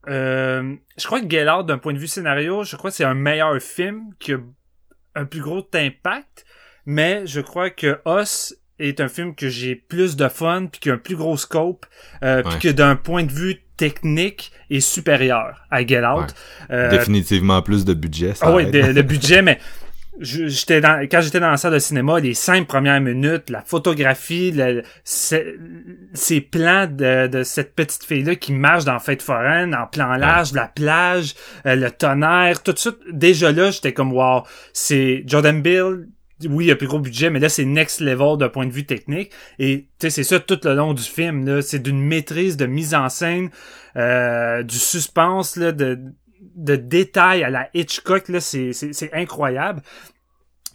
je 0.07 1.05
crois 1.05 1.21
que 1.21 1.29
Get 1.29 1.47
Out, 1.47 1.67
d'un 1.67 1.77
point 1.77 1.93
de 1.93 1.99
vue 1.99 2.07
scénario, 2.07 2.63
je 2.63 2.75
crois 2.77 2.89
que 2.89 2.95
c'est 2.95 3.05
un 3.05 3.13
meilleur 3.13 3.61
film 3.61 4.15
qui 4.17 4.33
a 4.33 4.39
un 5.13 5.25
plus 5.25 5.41
gros 5.41 5.67
impact, 5.71 6.47
mais 6.87 7.27
je 7.27 7.41
crois 7.41 7.69
que 7.69 7.99
Us 8.07 8.55
est 8.79 9.01
un 9.01 9.07
film 9.07 9.35
que 9.35 9.49
j'ai 9.49 9.75
plus 9.75 10.15
de 10.15 10.27
fun 10.27 10.67
puis 10.71 10.79
qui 10.79 10.89
a 10.89 10.93
un 10.93 10.97
plus 10.97 11.15
gros 11.15 11.37
scope 11.37 11.85
euh, 12.23 12.43
puis 12.43 12.59
que 12.59 12.69
d'un 12.69 12.95
point 12.95 13.23
de 13.23 13.31
vue 13.31 13.61
technique 13.77 14.51
est 14.69 14.79
supérieur 14.79 15.65
à 15.69 15.85
Get 15.85 16.05
Out. 16.05 16.33
Euh, 16.71 16.89
Définitivement 16.89 17.61
plus 17.61 17.85
de 17.85 17.93
budget. 17.93 18.33
Ça 18.33 18.47
ah 18.49 18.55
oui, 18.55 18.69
de, 18.69 19.01
budget, 19.01 19.41
mais 19.41 19.59
j'étais 20.19 20.81
dans 20.81 20.99
quand 21.09 21.21
j'étais 21.21 21.39
dans 21.39 21.51
la 21.51 21.57
salle 21.57 21.73
de 21.73 21.79
cinéma 21.79 22.19
les 22.19 22.33
cinq 22.33 22.67
premières 22.67 22.99
minutes 22.99 23.51
la 23.51 23.61
photographie 23.61 24.51
le, 24.51 24.81
ces 25.03 26.41
plans 26.41 26.87
de, 26.87 27.27
de 27.27 27.43
cette 27.43 27.75
petite 27.75 28.03
fille 28.03 28.23
là 28.23 28.35
qui 28.35 28.51
marche 28.51 28.83
dans 28.83 28.97
fête 28.97 29.21
foraine 29.21 29.75
en 29.75 29.85
plan 29.85 30.15
large 30.15 30.53
la 30.53 30.67
plage 30.67 31.35
euh, 31.67 31.75
le 31.75 31.91
tonnerre 31.91 32.63
tout 32.63 32.73
ça 32.75 32.89
déjà 33.11 33.51
là 33.51 33.69
j'étais 33.69 33.93
comme 33.93 34.11
wow 34.11 34.41
c'est 34.73 35.23
Jordan 35.27 35.61
Bill 35.61 36.07
oui, 36.45 36.65
il 36.65 36.67
y 36.67 36.71
a 36.71 36.75
plus 36.75 36.87
gros 36.87 36.99
budget, 36.99 37.29
mais 37.29 37.39
là, 37.39 37.49
c'est 37.49 37.65
next 37.65 37.99
level 37.99 38.37
d'un 38.37 38.49
point 38.49 38.65
de 38.65 38.71
vue 38.71 38.85
technique. 38.85 39.31
Et 39.59 39.87
c'est 39.99 40.23
ça 40.23 40.39
tout 40.39 40.59
le 40.63 40.75
long 40.75 40.93
du 40.93 41.03
film. 41.03 41.61
C'est 41.61 41.79
d'une 41.79 42.01
maîtrise 42.01 42.57
de 42.57 42.65
mise 42.65 42.93
en 42.93 43.09
scène, 43.09 43.49
euh, 43.95 44.61
du 44.63 44.77
suspense, 44.77 45.55
là, 45.55 45.71
de, 45.71 45.99
de 46.55 46.75
détails 46.75 47.43
à 47.43 47.49
la 47.49 47.69
Hitchcock. 47.73 48.29
Là, 48.29 48.39
c'est, 48.39 48.73
c'est, 48.73 49.13
incroyable. 49.13 49.81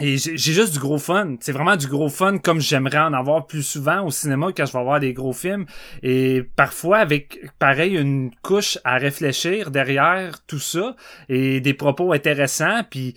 Et 0.01 0.17
j'ai 0.17 0.37
juste 0.37 0.73
du 0.73 0.81
gros 0.81 0.99
fun. 0.99 1.37
C'est 1.41 1.53
vraiment 1.53 1.77
du 1.77 1.87
gros 1.87 2.09
fun 2.09 2.39
comme 2.39 2.61
j'aimerais 2.61 2.99
en 2.99 3.13
avoir 3.13 3.47
plus 3.47 3.63
souvent 3.63 4.05
au 4.05 4.11
cinéma 4.11 4.49
quand 4.57 4.67
je 4.67 4.73
vais 4.73 4.83
voir 4.83 4.99
des 4.99 5.13
gros 5.13 5.35
films. 5.35 5.67
Et 6.03 6.43
parfois 6.57 6.99
avec, 6.99 7.39
pareil, 7.61 7.97
une 7.97 8.33
couche 8.43 8.79
à 8.85 8.97
réfléchir 8.97 9.71
derrière 9.71 10.45
tout 10.47 10.59
ça 10.59 10.97
et 11.29 11.61
des 11.61 11.75
propos 11.75 12.13
intéressants. 12.13 12.83
Puis, 12.91 13.15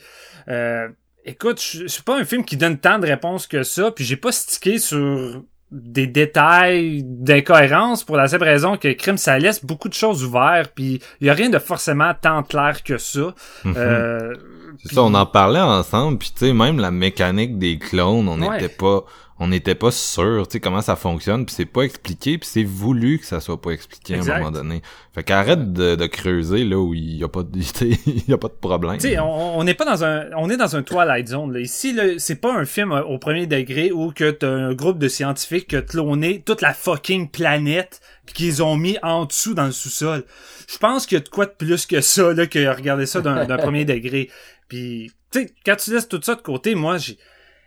euh, 0.49 0.89
écoute, 1.25 1.61
je 1.61 1.87
suis 1.87 2.03
pas 2.03 2.17
un 2.19 2.23
film 2.23 2.45
qui 2.45 2.55
donne 2.55 2.77
tant 2.77 2.99
de 2.99 3.07
réponses 3.07 3.47
que 3.47 3.63
ça. 3.63 3.91
Puis 3.91 4.05
j'ai 4.05 4.15
pas 4.15 4.31
stické 4.31 4.77
sur 4.77 5.41
des 5.71 6.07
détails 6.07 7.01
d'incohérence 7.03 8.03
pour 8.03 8.17
la 8.17 8.27
simple 8.27 8.43
raison 8.43 8.77
que 8.77 8.93
Crime 8.93 9.17
ça 9.17 9.37
laisse 9.39 9.65
beaucoup 9.65 9.89
de 9.89 9.95
choses 9.95 10.23
ouvertes 10.23 10.71
puis 10.75 11.01
il 11.19 11.27
y 11.27 11.29
a 11.29 11.33
rien 11.33 11.49
de 11.49 11.57
forcément 11.57 12.13
tant 12.13 12.43
clair 12.43 12.83
que 12.83 12.97
ça. 12.97 13.33
Mhm. 13.63 13.73
euh, 13.75 14.33
ça, 14.85 15.01
on 15.01 15.13
en 15.13 15.25
parlait 15.25 15.59
ensemble 15.59 16.19
puis 16.19 16.31
tu 16.31 16.45
sais 16.45 16.53
même 16.53 16.79
la 16.79 16.91
mécanique 16.91 17.57
des 17.57 17.79
clones, 17.79 18.29
on 18.29 18.37
n'était 18.37 18.69
pas 18.69 19.03
on 19.37 19.49
n'était 19.49 19.75
pas 19.75 19.91
sûr, 19.91 20.47
tu 20.47 20.53
sais, 20.53 20.59
comment 20.61 20.81
ça 20.81 20.95
fonctionne, 20.95 21.45
puis 21.45 21.53
c'est 21.53 21.65
pas 21.65 21.81
expliqué, 21.81 22.37
puis 22.37 22.47
c'est 22.49 22.63
voulu 22.63 23.19
que 23.19 23.25
ça 23.25 23.41
soit 23.41 23.61
pas 23.61 23.71
expliqué 23.71 24.15
à 24.15 24.21
un 24.21 24.37
moment 24.37 24.51
donné. 24.51 24.81
Fait 25.13 25.23
qu'arrête 25.23 25.73
de, 25.73 25.95
de, 25.95 26.05
creuser 26.05 26.63
là 26.63 26.77
où 26.77 26.93
il 26.93 27.17
y 27.17 27.23
a 27.23 27.27
pas 27.27 27.43
de, 27.43 27.49
il 27.81 28.23
y 28.29 28.31
a 28.31 28.37
pas 28.37 28.47
de 28.47 28.53
problème. 28.53 28.97
Tu 28.97 29.09
sais, 29.09 29.19
on 29.19 29.61
n'est 29.65 29.73
pas 29.73 29.83
dans 29.83 30.05
un, 30.05 30.29
on 30.37 30.49
est 30.49 30.55
dans 30.55 30.77
un 30.77 30.83
Twilight 30.83 31.27
Zone. 31.27 31.51
Là. 31.51 31.59
Ici, 31.59 31.91
là, 31.91 32.17
c'est 32.17 32.39
pas 32.39 32.53
un 32.53 32.63
film 32.63 32.93
euh, 32.93 33.03
au 33.03 33.17
premier 33.17 33.45
degré 33.45 33.91
où 33.91 34.11
que 34.11 34.31
t'as 34.31 34.49
un 34.49 34.73
groupe 34.73 34.99
de 34.99 35.09
scientifiques 35.09 35.67
qui 35.67 35.75
a 35.75 35.81
cloné 35.81 36.41
toute 36.41 36.61
la 36.61 36.73
fucking 36.73 37.29
planète 37.29 37.99
qu'ils 38.33 38.63
ont 38.63 38.77
mis 38.77 38.97
en 39.03 39.25
dessous 39.25 39.53
dans 39.53 39.65
le 39.65 39.73
sous-sol. 39.73 40.23
Je 40.69 40.77
pense 40.77 41.05
qu'il 41.05 41.17
y 41.17 41.21
a 41.21 41.23
de 41.23 41.29
quoi 41.29 41.45
de 41.45 41.51
plus 41.51 41.85
que 41.85 41.99
ça 41.99 42.33
là 42.33 42.47
que 42.47 42.73
regarder 42.73 43.05
ça 43.05 43.19
d'un 43.19 43.45
premier 43.57 43.83
degré. 43.83 44.29
Puis, 44.69 45.11
tu 45.29 45.41
sais, 45.41 45.53
quand 45.65 45.75
tu 45.75 45.91
laisses 45.91 46.07
tout 46.07 46.21
ça 46.23 46.35
de 46.35 46.41
côté, 46.41 46.73
moi, 46.73 46.97
j'ai 46.97 47.17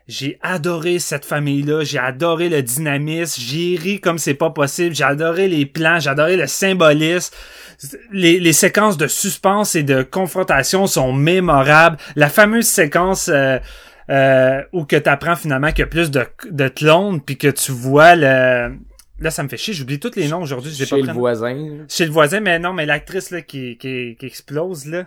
j'ai 0.08 0.38
adoré 0.42 0.98
cette 0.98 1.26
famille-là, 1.26 1.84
j'ai 1.84 1.98
adoré 1.98 2.48
le 2.48 2.62
dynamisme, 2.62 3.42
j'ai 3.42 3.76
ri 3.76 4.00
comme 4.00 4.16
c'est 4.16 4.32
pas 4.32 4.48
possible, 4.48 4.94
j'ai 4.94 5.04
adoré 5.04 5.48
les 5.48 5.66
plans, 5.66 6.00
j'ai 6.00 6.08
adoré 6.08 6.36
le 6.36 6.46
symbolisme. 6.46 7.34
Les, 8.10 8.40
les, 8.40 8.52
séquences 8.54 8.96
de 8.96 9.06
suspense 9.06 9.76
et 9.76 9.82
de 9.82 10.02
confrontation 10.02 10.86
sont 10.86 11.12
mémorables. 11.12 11.98
La 12.16 12.28
fameuse 12.28 12.66
séquence 12.66 13.28
euh, 13.28 13.58
euh, 14.10 14.62
où 14.72 14.84
que 14.84 14.96
t'apprends 14.96 15.36
finalement 15.36 15.68
qu'il 15.68 15.80
y 15.80 15.82
a 15.82 15.86
plus 15.86 16.10
de, 16.10 16.24
de 16.50 16.68
clones, 16.68 17.20
puis 17.20 17.36
que 17.36 17.48
tu 17.48 17.70
vois 17.70 18.16
le... 18.16 18.74
Là, 19.20 19.30
ça 19.30 19.42
me 19.42 19.48
fait 19.48 19.56
chier, 19.56 19.74
j'oublie 19.74 20.00
tous 20.00 20.16
les 20.16 20.28
noms 20.28 20.40
aujourd'hui. 20.40 20.72
Chez 20.74 20.86
pas 20.86 20.96
le 20.96 21.12
voisin. 21.12 21.84
Chez 21.88 22.06
le 22.06 22.12
voisin, 22.12 22.40
mais 22.40 22.58
non, 22.58 22.72
mais 22.72 22.86
l'actrice 22.86 23.30
là 23.30 23.42
qui, 23.42 23.76
qui, 23.76 24.16
qui 24.18 24.26
explose, 24.26 24.86
là. 24.86 25.04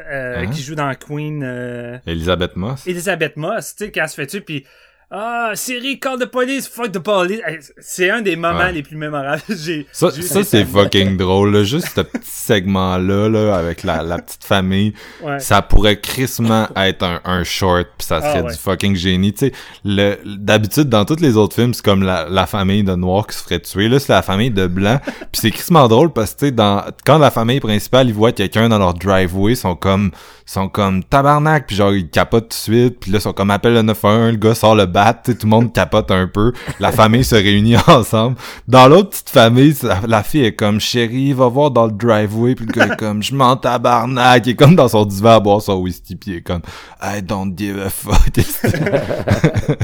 Euh, 0.00 0.38
hein? 0.38 0.46
qui 0.50 0.62
joue 0.62 0.74
dans 0.74 0.94
Queen. 0.94 1.42
Euh... 1.42 1.98
Elizabeth 2.06 2.56
Moss. 2.56 2.86
Elizabeth 2.86 3.36
Moss, 3.36 3.74
tu 3.74 3.84
sais, 3.84 3.92
quand 3.92 4.02
elle 4.02 4.08
se 4.08 4.14
fait 4.14 4.26
tuer, 4.26 4.40
puis 4.40 4.66
ah, 5.10 5.52
Siri, 5.54 5.98
call 5.98 6.18
the 6.18 6.26
police, 6.26 6.68
fuck 6.68 6.92
the 6.92 6.98
police. 6.98 7.40
C'est 7.78 8.10
un 8.10 8.20
des 8.20 8.36
moments 8.36 8.68
les 8.68 8.82
plus 8.82 8.96
mémorables. 8.96 9.40
j'ai, 9.48 9.86
ça, 9.90 10.10
ça 10.10 10.44
c'est 10.44 10.66
fucking 10.66 11.16
drôle, 11.16 11.50
là. 11.50 11.64
Juste 11.64 11.88
ce 11.94 12.02
petit 12.02 12.20
segment-là, 12.30 13.30
là, 13.30 13.56
avec 13.56 13.84
la, 13.84 14.02
la 14.02 14.18
petite 14.18 14.44
famille. 14.44 14.92
Ça 15.38 15.62
pourrait 15.62 15.98
crissement 15.98 16.68
être 16.76 17.02
un, 17.04 17.20
un 17.24 17.42
short, 17.42 17.86
pis 17.96 18.04
ça 18.04 18.20
serait 18.20 18.42
ah, 18.46 18.52
du 18.52 18.58
fucking 18.58 18.96
génie. 18.96 19.32
Tu 19.32 19.46
sais, 19.46 19.52
le, 19.82 20.18
d'habitude, 20.26 20.90
dans 20.90 21.06
tous 21.06 21.20
les 21.20 21.38
autres 21.38 21.54
films, 21.54 21.72
c'est 21.72 21.84
comme 21.84 22.02
la, 22.02 22.28
la 22.28 22.46
famille 22.46 22.84
de 22.84 22.94
noirs 22.94 23.26
qui 23.26 23.38
se 23.38 23.42
ferait 23.44 23.60
tuer. 23.60 23.88
Là, 23.88 23.98
c'est 24.00 24.12
la 24.12 24.22
famille 24.22 24.50
de 24.50 24.66
blancs. 24.66 25.00
puis 25.06 25.40
c'est 25.40 25.50
crissement 25.50 25.88
drôle 25.88 26.12
parce 26.12 26.34
que, 26.34 26.40
tu 26.40 26.46
sais, 26.46 26.52
dans, 26.52 26.84
quand 27.06 27.16
la 27.16 27.30
famille 27.30 27.60
principale, 27.60 28.08
ils 28.08 28.14
voient 28.14 28.32
quelqu'un 28.32 28.68
dans 28.68 28.78
leur 28.78 28.92
driveway, 28.92 29.52
ils 29.52 29.56
sont 29.56 29.74
comme, 29.74 30.10
sont 30.48 30.68
comme 30.70 31.04
tabarnak, 31.04 31.66
puis 31.66 31.76
genre, 31.76 31.92
ils 31.92 32.08
capotent 32.08 32.48
tout 32.48 32.48
de 32.48 32.54
suite. 32.54 33.00
Puis 33.00 33.10
là, 33.10 33.18
ils 33.18 33.20
sont 33.20 33.34
comme, 33.34 33.50
appelle 33.50 33.74
le 33.74 33.82
911, 33.82 34.32
le 34.32 34.38
gars 34.38 34.54
sort 34.54 34.74
le 34.74 34.86
tout 34.86 35.36
le 35.42 35.48
monde 35.48 35.74
capote 35.74 36.10
un 36.10 36.26
peu. 36.26 36.52
La 36.80 36.90
famille 36.90 37.22
se 37.24 37.34
réunit 37.34 37.76
ensemble. 37.86 38.36
Dans 38.66 38.88
l'autre 38.88 39.10
petite 39.10 39.28
famille, 39.28 39.76
la 40.06 40.22
fille 40.22 40.44
est 40.44 40.54
comme 40.54 40.80
chérie, 40.80 41.34
va 41.34 41.48
voir 41.48 41.70
dans 41.70 41.86
le 41.86 41.92
driveway, 41.92 42.54
puis 42.54 42.64
le 42.64 42.72
gars 42.72 42.86
est 42.86 42.96
comme 42.96 43.22
je 43.22 43.34
m'en 43.34 43.56
tabarnak, 43.56 44.46
il 44.46 44.50
est 44.50 44.56
comme 44.56 44.74
dans 44.74 44.88
son 44.88 45.04
divan 45.04 45.36
à 45.36 45.40
boire 45.40 45.60
son 45.60 45.74
whisky, 45.74 46.16
puis 46.16 46.30
il 46.30 46.36
est 46.38 46.42
comme 46.42 46.62
I 47.02 47.20
don't 47.22 47.52
give 47.56 47.78
a 47.80 47.90
fuck. 47.90 48.16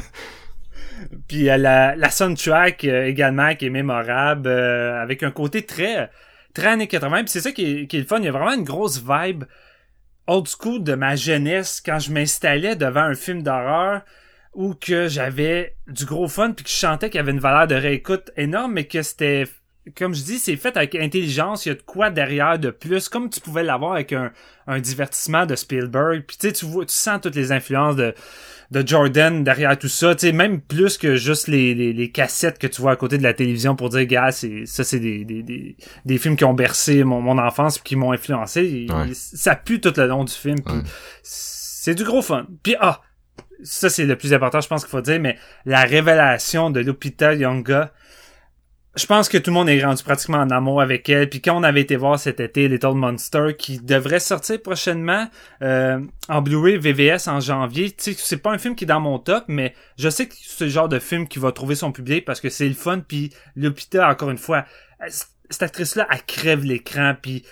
puis 1.28 1.50
euh, 1.50 1.58
la, 1.58 1.94
la 1.94 2.10
soundtrack 2.10 2.84
euh, 2.84 3.04
également 3.04 3.54
qui 3.54 3.66
est 3.66 3.70
mémorable, 3.70 4.48
euh, 4.48 5.02
avec 5.02 5.22
un 5.22 5.30
côté 5.30 5.62
très 5.62 6.10
très 6.54 6.68
années 6.68 6.86
80. 6.86 7.24
Puis 7.24 7.28
c'est 7.28 7.40
ça 7.40 7.52
qui 7.52 7.64
est, 7.64 7.86
qui 7.86 7.96
est 7.98 8.00
le 8.00 8.06
fun, 8.06 8.18
il 8.18 8.24
y 8.24 8.28
a 8.28 8.32
vraiment 8.32 8.54
une 8.54 8.64
grosse 8.64 9.02
vibe 9.06 9.44
old 10.26 10.48
school 10.48 10.82
de 10.82 10.94
ma 10.94 11.16
jeunesse 11.16 11.82
quand 11.84 11.98
je 11.98 12.12
m'installais 12.12 12.76
devant 12.76 13.02
un 13.02 13.14
film 13.14 13.42
d'horreur 13.42 14.02
ou 14.54 14.74
que 14.74 15.08
j'avais 15.08 15.76
du 15.86 16.04
gros 16.04 16.28
fun 16.28 16.52
puis 16.52 16.64
que 16.64 16.70
je 16.70 16.76
chantais 16.76 17.10
qu'il 17.10 17.18
y 17.18 17.20
avait 17.20 17.32
une 17.32 17.40
valeur 17.40 17.66
de 17.66 17.74
réécoute 17.74 18.30
énorme 18.36 18.72
mais 18.74 18.84
que 18.84 19.02
c'était 19.02 19.46
comme 19.96 20.14
je 20.14 20.22
dis 20.22 20.38
c'est 20.38 20.56
fait 20.56 20.76
avec 20.76 20.94
intelligence 20.94 21.66
il 21.66 21.70
y 21.70 21.72
a 21.72 21.74
de 21.74 21.82
quoi 21.82 22.10
derrière 22.10 22.58
de 22.58 22.70
plus 22.70 23.08
comme 23.08 23.28
tu 23.28 23.40
pouvais 23.40 23.62
l'avoir 23.62 23.92
avec 23.92 24.12
un, 24.12 24.32
divertissement 24.78 25.44
de 25.44 25.54
Spielberg. 25.56 26.24
Puis 26.26 26.38
tu 26.38 26.48
sais 26.48 26.52
tu 26.52 26.66
sens 26.88 27.20
toutes 27.20 27.34
les 27.34 27.52
influences 27.52 27.96
de 27.96 28.14
de 28.70 28.86
Jordan 28.86 29.44
derrière 29.44 29.78
tout 29.78 29.88
ça, 29.88 30.14
tu 30.14 30.26
sais, 30.26 30.32
même 30.32 30.60
plus 30.60 30.98
que 30.98 31.16
juste 31.16 31.48
les, 31.48 31.74
les, 31.74 31.92
les, 31.92 32.10
cassettes 32.10 32.58
que 32.58 32.66
tu 32.66 32.80
vois 32.80 32.92
à 32.92 32.96
côté 32.96 33.18
de 33.18 33.22
la 33.22 33.34
télévision 33.34 33.76
pour 33.76 33.88
dire, 33.90 34.04
gars, 34.06 34.30
c'est, 34.30 34.66
ça 34.66 34.84
c'est 34.84 35.00
des, 35.00 35.24
des, 35.24 35.42
des, 35.42 35.76
des, 36.04 36.18
films 36.18 36.36
qui 36.36 36.44
ont 36.44 36.54
bercé 36.54 37.04
mon, 37.04 37.20
mon 37.20 37.38
enfance 37.38 37.78
qui 37.78 37.96
m'ont 37.96 38.12
influencé. 38.12 38.86
Ça 39.12 39.56
pue 39.56 39.80
tout 39.80 39.92
le 39.96 40.06
long 40.06 40.24
du 40.24 40.32
film. 40.32 40.58
C'est 41.22 41.94
du 41.94 42.04
gros 42.04 42.22
fun. 42.22 42.46
Puis 42.62 42.76
ah, 42.80 43.00
ça 43.62 43.88
c'est 43.90 44.04
le 44.04 44.16
plus 44.16 44.32
important, 44.32 44.60
je 44.60 44.68
pense 44.68 44.82
qu'il 44.82 44.90
faut 44.90 45.00
dire, 45.00 45.20
mais 45.20 45.36
la 45.64 45.82
révélation 45.84 46.70
de 46.70 46.80
Lupita 46.80 47.34
Nyong'o, 47.36 47.84
je 48.96 49.06
pense 49.06 49.28
que 49.28 49.38
tout 49.38 49.50
le 49.50 49.54
monde 49.54 49.68
est 49.68 49.84
rendu 49.84 50.02
pratiquement 50.02 50.38
en 50.38 50.50
amour 50.50 50.80
avec 50.80 51.08
elle. 51.08 51.28
Puis 51.28 51.40
quand 51.40 51.56
on 51.56 51.62
avait 51.64 51.80
été 51.80 51.96
voir 51.96 52.18
cet 52.18 52.38
été 52.38 52.68
Little 52.68 52.94
Monster, 52.94 53.54
qui 53.58 53.78
devrait 53.78 54.20
sortir 54.20 54.62
prochainement 54.62 55.28
euh, 55.62 56.00
en 56.28 56.42
Blu-ray 56.42 56.78
VVS 56.78 57.28
en 57.28 57.40
janvier, 57.40 57.90
tu 57.90 58.12
sais, 58.12 58.16
c'est 58.16 58.36
pas 58.36 58.52
un 58.52 58.58
film 58.58 58.76
qui 58.76 58.84
est 58.84 58.86
dans 58.86 59.00
mon 59.00 59.18
top, 59.18 59.44
mais 59.48 59.74
je 59.98 60.08
sais 60.08 60.28
que 60.28 60.34
c'est 60.40 60.64
le 60.64 60.70
genre 60.70 60.88
de 60.88 61.00
film 61.00 61.26
qui 61.26 61.40
va 61.40 61.50
trouver 61.50 61.74
son 61.74 61.90
public 61.90 62.24
parce 62.24 62.40
que 62.40 62.48
c'est 62.50 62.68
le 62.68 62.74
fun. 62.74 63.00
Puis 63.00 63.30
Lupita, 63.56 64.08
encore 64.08 64.30
une 64.30 64.38
fois, 64.38 64.64
cette 65.08 65.62
actrice-là, 65.62 66.06
elle 66.10 66.22
crève 66.22 66.64
l'écran. 66.64 67.14
Puis 67.20 67.44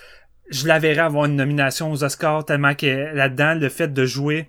je 0.50 0.68
la 0.68 0.78
verrais 0.78 1.00
avoir 1.00 1.24
une 1.24 1.36
nomination 1.36 1.90
aux 1.90 2.04
Oscars 2.04 2.44
tellement 2.44 2.74
que 2.74 3.14
là-dedans, 3.14 3.54
le 3.54 3.68
fait 3.68 3.92
de 3.92 4.04
jouer 4.04 4.48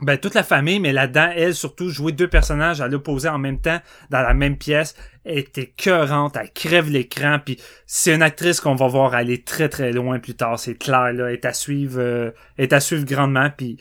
ben 0.00 0.18
toute 0.18 0.34
la 0.34 0.42
famille, 0.42 0.80
mais 0.80 0.92
là-dedans, 0.92 1.30
elle 1.34 1.54
surtout 1.54 1.88
jouer 1.88 2.12
deux 2.12 2.26
personnages 2.28 2.80
à 2.80 2.88
l'opposé 2.88 3.28
en 3.28 3.38
même 3.38 3.60
temps 3.60 3.78
dans 4.10 4.22
la 4.22 4.34
même 4.34 4.56
pièce, 4.56 4.96
était 5.24 5.66
cœurante, 5.66 6.36
elle 6.38 6.50
crève 6.52 6.90
l'écran, 6.90 7.38
puis 7.44 7.58
c'est 7.86 8.14
une 8.14 8.22
actrice 8.22 8.60
qu'on 8.60 8.74
va 8.74 8.88
voir 8.88 9.14
aller 9.14 9.42
très 9.42 9.68
très 9.68 9.92
loin 9.92 10.18
plus 10.18 10.34
tard, 10.34 10.58
c'est 10.58 10.74
clair 10.74 11.12
là, 11.12 11.32
est 11.32 11.44
à 11.44 11.52
suivre, 11.52 12.00
euh, 12.00 12.30
est 12.58 12.72
à 12.72 12.80
suivre 12.80 13.04
grandement, 13.04 13.50
puis 13.56 13.78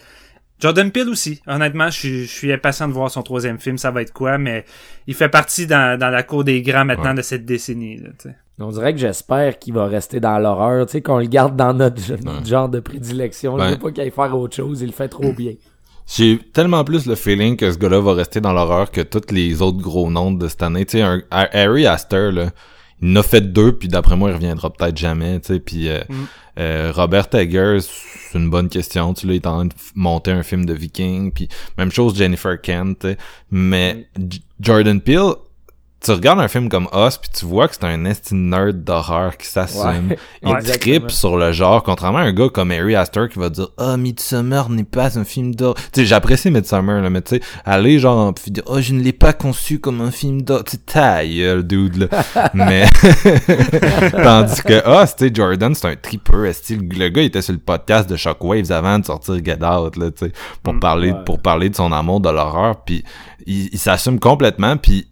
Jordan 0.59 0.91
Peele 0.91 1.09
aussi. 1.09 1.41
Honnêtement, 1.45 1.89
je 1.89 2.23
suis, 2.23 2.53
impatient 2.53 2.87
de 2.87 2.93
voir 2.93 3.11
son 3.11 3.21
troisième 3.21 3.59
film, 3.59 3.77
ça 3.77 3.91
va 3.91 4.01
être 4.01 4.13
quoi, 4.13 4.37
mais 4.37 4.63
il 5.07 5.13
fait 5.13 5.27
partie 5.27 5.67
dans, 5.67 5.99
dans 5.99 6.09
la 6.09 6.23
cour 6.23 6.45
des 6.45 6.61
grands 6.61 6.85
maintenant 6.85 7.13
de 7.13 7.21
cette 7.21 7.43
décennie. 7.43 7.97
Là, 7.97 8.11
On 8.59 8.69
dirait 8.69 8.93
que 8.93 8.99
j'espère 8.99 9.59
qu'il 9.59 9.73
va 9.73 9.87
rester 9.87 10.21
dans 10.21 10.39
l'horreur, 10.39 10.85
tu 10.85 10.93
sais, 10.93 11.01
qu'on 11.01 11.17
le 11.17 11.25
garde 11.25 11.57
dans 11.57 11.73
notre, 11.73 11.99
genre 12.45 12.69
de 12.69 12.79
prédilection. 12.79 13.57
Je 13.57 13.71
veux 13.71 13.79
pas 13.79 13.91
qu'il 13.91 14.03
aille 14.03 14.11
faire 14.11 14.37
autre 14.37 14.55
chose, 14.55 14.81
il 14.81 14.87
le 14.87 14.93
fait 14.93 15.09
trop 15.09 15.33
bien. 15.37 15.53
J'ai 16.05 16.37
tellement 16.37 16.83
plus 16.83 17.05
le 17.05 17.15
feeling 17.15 17.55
que 17.55 17.71
ce 17.71 17.77
gars-là 17.77 18.01
va 18.01 18.13
rester 18.13 18.41
dans 18.41 18.53
l'horreur 18.53 18.91
que 18.91 19.01
tous 19.01 19.33
les 19.33 19.61
autres 19.61 19.79
gros 19.79 20.09
noms 20.11 20.31
de 20.31 20.47
cette 20.47 20.63
année. 20.63 20.85
Tu 20.85 20.99
sais, 20.99 21.23
Harry 21.31 21.87
Astor, 21.87 22.31
là, 22.31 22.49
il 23.01 23.17
en 23.17 23.21
a 23.21 23.23
fait 23.23 23.41
deux, 23.41 23.73
puis 23.73 23.87
d'après 23.87 24.15
moi, 24.15 24.29
il 24.29 24.35
reviendra 24.35 24.71
peut-être 24.71 24.97
jamais. 24.97 25.39
Tu 25.39 25.53
sais, 25.53 25.59
puis 25.59 25.89
euh, 25.89 26.01
mm. 26.07 26.15
euh, 26.59 26.91
Robert 26.93 27.27
Eggers, 27.33 27.79
c'est 27.81 28.37
une 28.37 28.49
bonne 28.49 28.69
question. 28.69 29.13
Tu 29.13 29.21
sais, 29.21 29.27
il 29.27 29.35
est 29.35 29.47
en 29.47 29.55
train 29.55 29.65
de 29.65 29.73
monter 29.95 30.31
un 30.31 30.43
film 30.43 30.65
de 30.65 30.73
Viking, 30.73 31.31
puis 31.31 31.47
même 31.77 31.91
chose 31.91 32.15
Jennifer 32.15 32.59
Kent. 32.61 33.07
Mais 33.51 34.07
Jordan 34.59 35.01
Peele, 35.01 35.33
tu 36.03 36.11
regardes 36.11 36.39
un 36.39 36.47
film 36.47 36.69
comme 36.69 36.87
Us 36.93 37.17
puis 37.17 37.29
tu 37.33 37.45
vois 37.45 37.67
que 37.67 37.75
c'est 37.75 37.85
un 37.85 38.05
esti 38.05 38.35
nerd 38.35 38.83
d'horreur 38.83 39.37
qui 39.37 39.47
s'assume. 39.47 40.09
Ouais. 40.09 40.17
Il 40.41 40.49
Ouais, 40.49 40.61
tripe 40.61 41.09
sur 41.11 41.37
le 41.37 41.51
genre, 41.51 41.81
contrairement 41.83 42.19
à 42.19 42.23
un 42.23 42.33
gars 42.33 42.49
comme 42.49 42.71
Harry 42.71 42.95
Astor 42.95 43.29
qui 43.29 43.39
va 43.39 43.49
dire 43.49 43.69
«Ah, 43.77 43.95
Midsommar 43.97 44.69
n'est 44.69 44.83
pas 44.83 45.17
un 45.17 45.23
film 45.23 45.55
d'horreur.» 45.55 45.75
Tu 45.93 46.01
sais, 46.01 46.05
j'apprécie 46.05 46.51
Midsommar, 46.51 47.01
là, 47.01 47.09
mais 47.09 47.21
tu 47.21 47.35
sais, 47.37 47.41
aller 47.65 47.99
genre 47.99 48.33
puis 48.33 48.51
dire 48.51 48.63
«Oh, 48.67 48.81
je 48.81 48.93
ne 48.93 49.01
l'ai 49.01 49.13
pas 49.13 49.33
conçu 49.33 49.79
comme 49.79 50.01
un 50.01 50.11
film 50.11 50.41
d'horreur.» 50.41 50.63
Tu 50.65 50.71
sais, 50.71 50.77
ta 50.85 51.25
gueule, 51.25 51.63
dude, 51.63 51.95
là. 51.95 52.07
mais... 52.53 52.85
Tandis 54.11 54.61
que 54.63 55.03
Us, 55.03 55.15
tu 55.15 55.27
sais, 55.27 55.31
Jordan, 55.33 55.73
c'est 55.75 55.87
un 55.87 55.95
tripper, 55.95 56.45
esti. 56.49 56.75
Le 56.75 57.03
le 57.03 57.09
gars, 57.09 57.21
il 57.21 57.25
était 57.25 57.41
sur 57.41 57.53
le 57.53 57.59
podcast 57.59 58.09
de 58.09 58.15
Shockwaves 58.15 58.71
avant 58.71 58.99
de 58.99 59.05
sortir 59.05 59.35
Get 59.43 59.63
Out, 59.63 59.95
là, 59.97 60.11
tu 60.11 60.25
sais, 60.27 60.31
pour 60.61 60.73
Mm, 60.73 60.79
parler, 60.79 61.11
ouais. 61.11 61.23
pour 61.25 61.39
parler 61.41 61.69
de 61.69 61.75
son 61.75 61.91
amour 61.91 62.19
de 62.21 62.29
l'horreur, 62.29 62.83
puis 62.83 63.03
il, 63.45 63.69
il 63.73 63.79
s'assume 63.79 64.19
complètement, 64.19 64.77
puis 64.77 65.07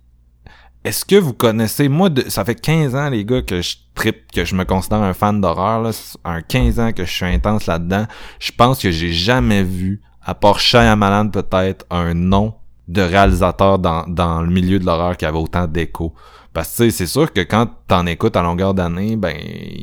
est-ce 0.84 1.06
que 1.06 1.16
vous 1.16 1.34
connaissez, 1.34 1.88
moi, 1.90 2.10
de, 2.10 2.28
ça 2.30 2.44
fait 2.44 2.56
15 2.56 2.96
ans, 2.96 3.10
les 3.10 3.24
gars, 3.26 3.42
que 3.42 3.62
je 3.62 3.76
trippe, 3.94 4.32
que 4.34 4.46
je 4.46 4.56
me 4.56 4.64
considère 4.66 5.02
un 5.02 5.14
fan 5.14 5.40
d'horreur, 5.40 5.82
là, 5.82 5.92
un 6.26 6.42
15 6.42 6.80
ans 6.80 6.92
que 6.92 7.06
je 7.06 7.12
suis 7.12 7.26
intense 7.26 7.68
là-dedans, 7.68 8.06
je 8.40 8.52
pense 8.52 8.80
que 8.82 8.90
j'ai 8.92 9.14
jamais 9.14 9.64
vu, 9.64 10.02
à 10.24 10.34
part 10.34 10.60
Shyamalan 10.60 11.30
peut-être, 11.30 11.86
un 11.92 12.14
nom 12.14 12.56
de 12.88 13.02
réalisateur 13.02 13.80
dans, 13.80 14.06
dans 14.08 14.42
le 14.42 14.50
milieu 14.50 14.80
de 14.80 14.86
l'horreur 14.86 15.16
qui 15.18 15.26
avait 15.26 15.38
autant 15.38 15.68
d'écho. 15.68 16.14
Parce 16.54 16.76
que 16.78 16.90
c'est 16.90 17.06
sûr 17.06 17.32
que 17.32 17.40
quand 17.40 17.70
t'en 17.88 18.06
écoutes 18.06 18.36
à 18.36 18.42
longueur 18.42 18.74
d'année, 18.74 19.16
ben 19.16 19.38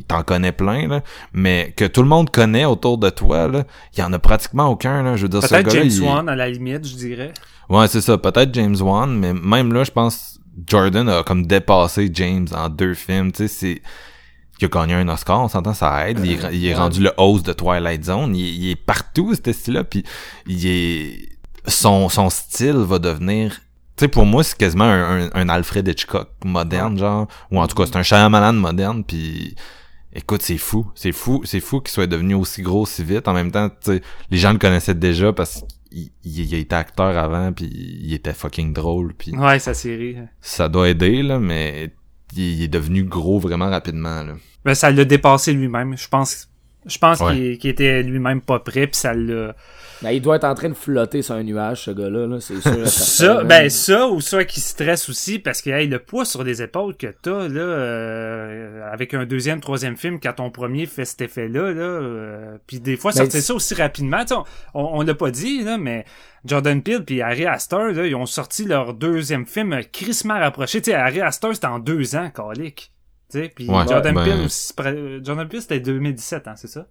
t'en 0.07 0.21
connais 0.21 0.51
plein, 0.51 0.87
là, 0.87 1.01
mais 1.33 1.73
que 1.75 1.85
tout 1.85 2.03
le 2.03 2.07
monde 2.07 2.29
connaît 2.29 2.65
autour 2.65 2.99
de 2.99 3.09
toi, 3.09 3.47
là, 3.47 3.63
il 3.95 4.01
y 4.01 4.03
en 4.03 4.13
a 4.13 4.19
pratiquement 4.19 4.67
aucun. 4.67 5.01
Là. 5.01 5.15
Je 5.15 5.23
veux 5.23 5.29
dire, 5.29 5.39
Peut-être 5.39 5.71
James 5.71 5.87
il- 5.89 6.01
Wan 6.03 6.29
à 6.29 6.35
la 6.35 6.47
limite, 6.47 6.85
je 6.87 6.95
dirais. 6.95 7.33
Ouais, 7.69 7.87
c'est 7.87 8.01
ça. 8.01 8.19
Peut-être 8.19 8.53
James 8.53 8.75
Wan, 8.79 9.17
mais 9.17 9.33
même 9.33 9.73
là, 9.73 9.83
je 9.83 9.89
pense 9.89 10.38
Jordan 10.67 11.07
a 11.09 11.23
comme 11.23 11.45
dépassé 11.45 12.09
James 12.13 12.47
en 12.55 12.69
deux 12.69 12.93
films. 12.93 13.31
Tu 13.31 13.47
sais, 13.47 13.47
c'est 13.47 13.81
il 14.61 14.65
a 14.65 14.67
gagné 14.67 14.93
un 14.95 15.07
Oscar, 15.07 15.39
on 15.41 15.47
s'entend, 15.47 15.73
ça 15.73 16.09
aide. 16.09 16.19
Il, 16.23 16.33
est- 16.33 16.49
il 16.53 16.65
est 16.65 16.75
rendu 16.75 17.01
le 17.01 17.11
host 17.17 17.45
de 17.45 17.53
Twilight 17.53 18.03
Zone. 18.03 18.35
Il, 18.35 18.45
il 18.45 18.71
est 18.71 18.75
partout, 18.75 19.33
ce 19.33 19.51
style-là. 19.53 19.83
Puis 19.85 20.03
il 20.47 20.67
est 20.67 21.29
son 21.67 22.09
son 22.09 22.29
style 22.29 22.75
va 22.77 22.99
devenir. 22.99 23.51
Tu 23.95 24.05
sais, 24.05 24.07
pour 24.09 24.25
moi, 24.25 24.43
c'est 24.43 24.57
quasiment 24.57 24.85
un, 24.85 25.27
un, 25.27 25.29
un 25.33 25.49
Alfred 25.49 25.87
Hitchcock 25.87 26.29
moderne, 26.43 26.97
genre. 26.97 27.27
Ou 27.51 27.59
en 27.59 27.67
tout 27.67 27.75
cas, 27.75 27.85
c'est 27.85 27.95
un 27.97 28.03
Shyamalan 28.03 28.53
moderne. 28.53 29.03
Puis 29.05 29.55
écoute, 30.13 30.41
c'est 30.41 30.57
fou, 30.57 30.87
c'est 30.95 31.11
fou, 31.13 31.41
c'est 31.45 31.59
fou 31.61 31.79
qu'il 31.81 31.91
soit 31.91 32.07
devenu 32.07 32.33
aussi 32.33 32.61
gros 32.61 32.85
si 32.85 33.03
vite. 33.03 33.27
En 33.29 33.33
même 33.33 33.51
temps, 33.51 33.69
tu 33.69 33.75
sais, 33.93 34.01
les 34.31 34.37
gens 34.37 34.51
le 34.51 34.57
connaissaient 34.59 34.93
déjà 34.95 35.31
parce 35.31 35.55
qu'il 35.55 35.63
il, 35.91 36.11
il 36.23 36.53
était 36.53 36.75
acteur 36.75 37.17
avant, 37.17 37.51
puis 37.51 37.65
il 37.65 38.13
était 38.13 38.33
fucking 38.33 38.73
drôle, 38.73 39.13
puis 39.13 39.35
Ouais, 39.37 39.59
sa 39.59 39.73
série. 39.73 40.17
ça 40.41 40.69
doit 40.69 40.89
aider 40.89 41.23
là, 41.23 41.39
mais 41.39 41.91
il, 42.35 42.61
est 42.63 42.67
devenu 42.67 43.03
gros 43.03 43.39
vraiment 43.39 43.69
rapidement 43.69 44.23
là. 44.23 44.33
Ben, 44.65 44.75
ça 44.75 44.91
l'a 44.91 45.05
dépassé 45.05 45.53
lui-même. 45.53 45.97
Je 45.97 46.07
pense, 46.07 46.49
je 46.85 46.97
pense 46.97 47.19
Ouais. 47.21 47.33
qu'il 47.35 47.57
qu'il 47.57 47.69
était 47.71 48.03
lui-même 48.03 48.41
pas 48.41 48.59
prêt, 48.59 48.87
puis 48.87 48.97
ça 48.99 49.13
l'a. 49.13 49.55
Ben, 50.01 50.11
il 50.11 50.21
doit 50.21 50.37
être 50.37 50.45
en 50.45 50.55
train 50.55 50.69
de 50.69 50.73
flotter 50.75 51.21
sur 51.21 51.35
un 51.35 51.43
nuage, 51.43 51.83
ce 51.83 51.91
gars-là, 51.91 52.25
là, 52.25 52.39
c'est 52.39 52.61
sûr. 52.61 52.87
Ça, 52.87 53.43
ben 53.43 53.69
ça, 53.69 54.07
ou 54.07 54.21
ça 54.21 54.45
qui 54.45 54.61
stresse 54.61 55.09
aussi, 55.09 55.39
parce 55.39 55.61
que 55.61 55.69
hey, 55.71 55.87
le 55.87 55.99
poids 55.99 56.23
sur 56.23 56.43
les 56.43 56.61
épaules 56.61 56.95
que 56.95 57.07
t'as, 57.07 57.47
là, 57.49 57.59
euh, 57.61 58.89
avec 58.91 59.13
un 59.13 59.25
deuxième, 59.25 59.59
troisième 59.59 59.97
film, 59.97 60.19
quand 60.19 60.33
ton 60.33 60.51
premier 60.51 60.85
fait 60.85 61.05
cet 61.05 61.21
effet-là, 61.21 61.73
là, 61.73 61.81
euh, 61.81 62.57
puis 62.67 62.79
des 62.79 62.95
fois, 62.97 63.11
sortir 63.11 63.31
c'est- 63.33 63.41
ça 63.41 63.53
aussi 63.53 63.73
rapidement, 63.75 64.21
tu 64.21 64.27
sais, 64.29 64.35
on, 64.35 64.45
on, 64.73 64.99
on 64.99 65.01
l'a 65.01 65.13
pas 65.15 65.31
dit, 65.31 65.63
là, 65.63 65.77
mais 65.77 66.05
Jordan 66.45 66.81
Peele 66.81 67.03
puis 67.03 67.21
Harry 67.21 67.45
Astor, 67.45 67.89
là, 67.91 68.05
ils 68.05 68.15
ont 68.15 68.25
sorti 68.25 68.65
leur 68.65 68.93
deuxième 68.93 69.45
film 69.45 69.77
crissement 69.91 70.39
rapproché, 70.39 70.81
tu 70.81 70.91
sais, 70.91 70.95
Harry 70.97 71.21
Astor, 71.21 71.53
c'était 71.53 71.67
en 71.67 71.79
deux 71.79 72.15
ans, 72.15 72.29
calique. 72.33 72.93
Tu 73.31 73.39
sais, 73.41 73.51
puis 73.53 73.67
Ouais, 73.69 73.85
Jordan 73.87 74.15
ben- 74.15 74.23
Peele 74.23 75.21
Jordan 75.23 75.47
Peele, 75.47 75.61
c'était 75.61 75.79
2017, 75.81 76.47
hein, 76.47 76.53
c'est 76.55 76.67
ça? 76.67 76.87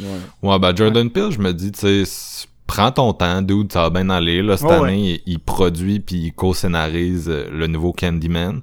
Ouais. 0.00 0.06
Ouais, 0.42 0.58
ben 0.58 0.74
Jordan 0.74 1.10
Peele, 1.10 1.30
je 1.30 1.38
me 1.38 1.52
dis, 1.52 1.72
tu 1.72 2.04
sais, 2.04 2.46
prends 2.66 2.90
ton 2.90 3.12
temps, 3.12 3.42
dude, 3.42 3.72
ça 3.72 3.82
va 3.82 3.90
bien 3.90 4.08
aller. 4.10 4.42
Là, 4.42 4.56
cette 4.56 4.70
année, 4.70 5.20
il, 5.26 5.32
il 5.34 5.38
produit 5.38 6.00
puis 6.00 6.16
il 6.16 6.32
co-scénarise 6.32 7.28
euh, 7.28 7.48
le 7.52 7.66
nouveau 7.66 7.92
Candyman, 7.92 8.62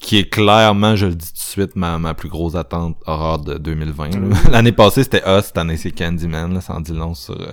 qui 0.00 0.18
est 0.18 0.28
clairement, 0.28 0.94
je 0.96 1.06
le 1.06 1.14
dis 1.14 1.28
tout 1.28 1.34
de 1.34 1.38
suite, 1.38 1.76
ma, 1.76 1.98
ma 1.98 2.12
plus 2.14 2.28
grosse 2.28 2.54
attente 2.54 2.96
horreur 3.06 3.38
de 3.38 3.56
2020. 3.58 4.08
là. 4.10 4.36
L'année 4.50 4.72
passée, 4.72 5.02
c'était 5.04 5.22
Us, 5.26 5.46
cette 5.46 5.58
année, 5.58 5.76
c'est 5.78 5.90
Candyman, 5.92 6.52
là, 6.52 6.60
sans 6.60 6.80
dire 6.80 6.96
long 6.96 7.14
sur 7.14 7.40
euh, 7.40 7.52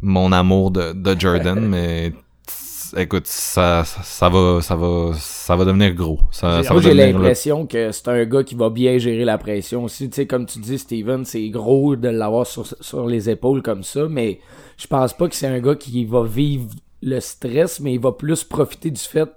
mon 0.00 0.30
amour 0.32 0.70
de, 0.70 0.92
de 0.92 1.18
Jordan, 1.18 1.58
mais 1.68 2.12
écoute, 2.96 3.26
ça, 3.26 3.84
ça, 3.84 4.28
va, 4.28 4.60
ça 4.62 4.76
va, 4.76 5.12
ça 5.14 5.56
va 5.56 5.64
devenir 5.64 5.94
gros. 5.94 6.18
Ça, 6.30 6.58
J'ai- 6.58 6.62
ça 6.64 6.68
va 6.70 6.74
Moi, 6.74 6.82
j'ai 6.82 6.94
le- 6.94 7.12
l'impression 7.12 7.66
que 7.66 7.90
c'est 7.92 8.08
un 8.08 8.24
gars 8.24 8.42
qui 8.44 8.54
va 8.54 8.70
bien 8.70 8.98
gérer 8.98 9.24
la 9.24 9.38
pression 9.38 9.84
aussi. 9.84 10.08
Tu 10.10 10.16
sais, 10.16 10.26
comme 10.26 10.46
tu 10.46 10.58
dis, 10.58 10.78
Steven, 10.78 11.24
c'est 11.24 11.48
gros 11.50 11.96
de 11.96 12.08
l'avoir 12.08 12.46
sur, 12.46 12.66
sur 12.80 13.06
les 13.06 13.30
épaules 13.30 13.62
comme 13.62 13.82
ça, 13.82 14.06
mais 14.08 14.40
je 14.76 14.86
pense 14.86 15.12
pas 15.12 15.28
que 15.28 15.34
c'est 15.34 15.46
un 15.46 15.60
gars 15.60 15.74
qui 15.76 16.04
va 16.04 16.24
vivre 16.24 16.68
le 17.02 17.20
stress, 17.20 17.80
mais 17.80 17.94
il 17.94 18.00
va 18.00 18.12
plus 18.12 18.44
profiter 18.44 18.90
du 18.90 19.00
fait 19.00 19.28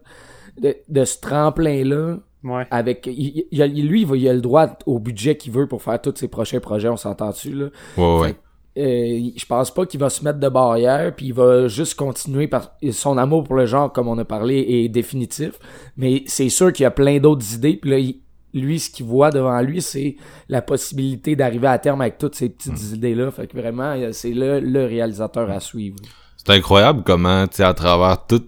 de, 0.61 0.75
de 0.87 1.05
ce 1.05 1.19
tremplin-là. 1.19 2.17
Ouais. 2.43 2.67
Avec, 2.69 3.07
il- 3.07 3.45
il 3.51 3.61
a- 3.63 3.67
lui, 3.67 4.01
il, 4.01 4.07
va, 4.07 4.15
il 4.17 4.27
a 4.29 4.33
le 4.33 4.41
droit 4.41 4.67
au 4.85 4.99
budget 4.99 5.35
qu'il 5.35 5.51
veut 5.51 5.67
pour 5.67 5.81
faire 5.81 5.99
tous 5.99 6.13
ses 6.15 6.27
prochains 6.27 6.59
projets, 6.59 6.89
on 6.89 6.97
s'entend-tu, 6.97 7.51
là? 7.53 7.65
Ouais, 7.97 8.19
ouais. 8.19 8.35
Euh, 8.77 9.29
je 9.37 9.45
pense 9.45 9.73
pas 9.73 9.85
qu'il 9.85 9.99
va 10.01 10.09
se 10.09 10.23
mettre 10.23 10.39
de 10.39 10.49
barrière, 10.49 11.15
puis 11.15 11.27
il 11.27 11.33
va 11.33 11.67
juste 11.69 11.95
continuer 11.95 12.47
par 12.47 12.71
son 12.91 13.17
amour 13.17 13.43
pour 13.45 13.55
le 13.55 13.65
genre, 13.65 13.91
comme 13.93 14.07
on 14.09 14.17
a 14.17 14.25
parlé, 14.25 14.65
est 14.67 14.89
définitif. 14.89 15.53
Mais 15.95 16.23
c'est 16.27 16.49
sûr 16.49 16.73
qu'il 16.73 16.83
y 16.83 16.87
a 16.87 16.91
plein 16.91 17.19
d'autres 17.19 17.53
idées. 17.53 17.77
Puis 17.81 17.89
là, 17.91 17.99
il- 17.99 18.19
lui, 18.53 18.79
ce 18.79 18.89
qu'il 18.89 19.05
voit 19.05 19.31
devant 19.31 19.59
lui, 19.61 19.81
c'est 19.81 20.15
la 20.47 20.61
possibilité 20.61 21.35
d'arriver 21.35 21.67
à 21.67 21.77
terme 21.77 21.99
avec 22.01 22.17
toutes 22.17 22.35
ces 22.35 22.47
petites 22.49 22.93
idées-là. 22.93 23.29
Fait 23.31 23.47
que 23.47 23.57
vraiment, 23.57 23.91
euh, 23.95 24.11
c'est 24.13 24.31
le, 24.31 24.59
le 24.61 24.85
réalisateur 24.85 25.49
à 25.49 25.59
suivre. 25.59 25.97
C'est 26.37 26.53
incroyable 26.53 27.03
comment, 27.05 27.47
tu 27.47 27.57
sais, 27.57 27.63
à 27.63 27.73
travers 27.73 28.25
tout... 28.25 28.43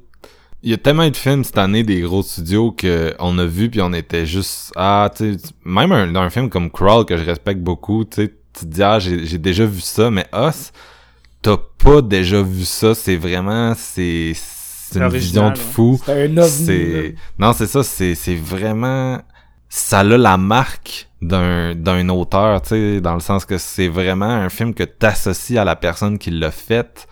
Il 0.64 0.72
y 0.72 0.74
a 0.74 0.78
tellement 0.78 1.08
de 1.10 1.16
films 1.16 1.44
cette 1.44 1.58
année 1.58 1.84
des 1.84 2.02
gros 2.02 2.24
studios 2.24 2.72
que 2.72 3.14
on 3.20 3.38
a 3.38 3.46
vu 3.46 3.70
puis 3.70 3.82
on 3.82 3.94
était 3.94 4.26
juste... 4.26 4.72
Ah, 4.76 5.10
tu 5.16 5.34
sais, 5.34 5.40
même 5.66 5.92
un, 5.92 6.16
un 6.16 6.30
film 6.30 6.50
comme 6.50 6.72
Crawl 6.72 7.06
que 7.06 7.16
je 7.18 7.24
respecte 7.26 7.62
beaucoup, 7.62 8.04
tu 8.06 8.24
sais, 8.24 8.34
tu 8.58 8.66
te 8.66 8.70
dis, 8.74 8.84
ah, 8.84 9.00
j'ai 9.00 9.26
j'ai 9.26 9.38
déjà 9.38 9.66
vu 9.66 9.82
ça, 9.82 10.10
mais 10.10 10.26
Us, 10.34 10.72
t'as 11.42 11.58
pas 11.84 12.02
déjà 12.02 12.42
vu 12.42 12.66
ça, 12.66 12.96
c'est 12.96 13.16
vraiment... 13.18 13.74
C'est 13.76 14.34
c'est 14.90 15.00
une 15.00 15.06
Original, 15.06 15.22
vision 15.22 15.50
de 15.50 15.58
ouais. 15.58 15.74
fou. 15.74 16.02
C'est 16.06 16.24
un 16.24 16.38
ovni. 16.38 16.66
C'est... 16.66 17.16
Non, 17.38 17.52
c'est 17.54 17.68
ça, 17.68 17.84
c'est 17.84 18.16
c'est 18.16 18.36
vraiment... 18.36 19.22
Ça 19.70 20.00
a 20.00 20.04
la 20.04 20.38
marque 20.38 21.10
d'un 21.22 21.76
d'un 21.76 22.08
auteur, 22.08 22.62
tu 22.62 22.70
sais, 22.70 23.02
dans 23.02 23.14
le 23.16 23.20
sens 23.20 23.44
que 23.44 23.58
c'est 23.58 23.90
vraiment 23.90 24.26
un 24.30 24.48
film 24.48 24.74
que 24.74 24.84
t'associes 24.84 25.58
à 25.58 25.66
la 25.66 25.76
personne 25.76 26.18
qui 26.18 26.32
l'a 26.32 26.52
fait, 26.52 27.06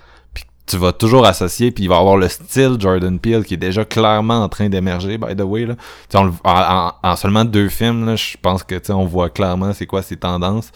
tu 0.65 0.77
vas 0.77 0.93
toujours 0.93 1.25
associer, 1.25 1.71
puis 1.71 1.83
il 1.83 1.87
va 1.89 1.97
avoir 1.97 2.15
le 2.15 2.29
style 2.29 2.77
Jordan 2.79 3.19
Peele 3.19 3.43
qui 3.43 3.55
est 3.55 3.57
déjà 3.57 3.83
clairement 3.83 4.41
en 4.41 4.47
train 4.49 4.69
d'émerger, 4.69 5.17
by 5.17 5.35
the 5.35 5.41
way, 5.41 5.65
là. 5.65 5.75
On 6.13 6.27
en, 6.27 6.33
en- 6.45 6.93
en 7.03 7.15
seulement 7.17 7.43
deux 7.45 7.67
films, 7.67 8.05
là, 8.05 8.15
je 8.15 8.37
pense 8.41 8.63
que, 8.63 8.75
tu 8.75 8.85
sais, 8.85 8.93
on 8.93 9.05
voit 9.05 9.29
clairement 9.29 9.73
c'est 9.73 9.85
quoi 9.85 10.01
ses 10.01 10.15
tendances. 10.17 10.71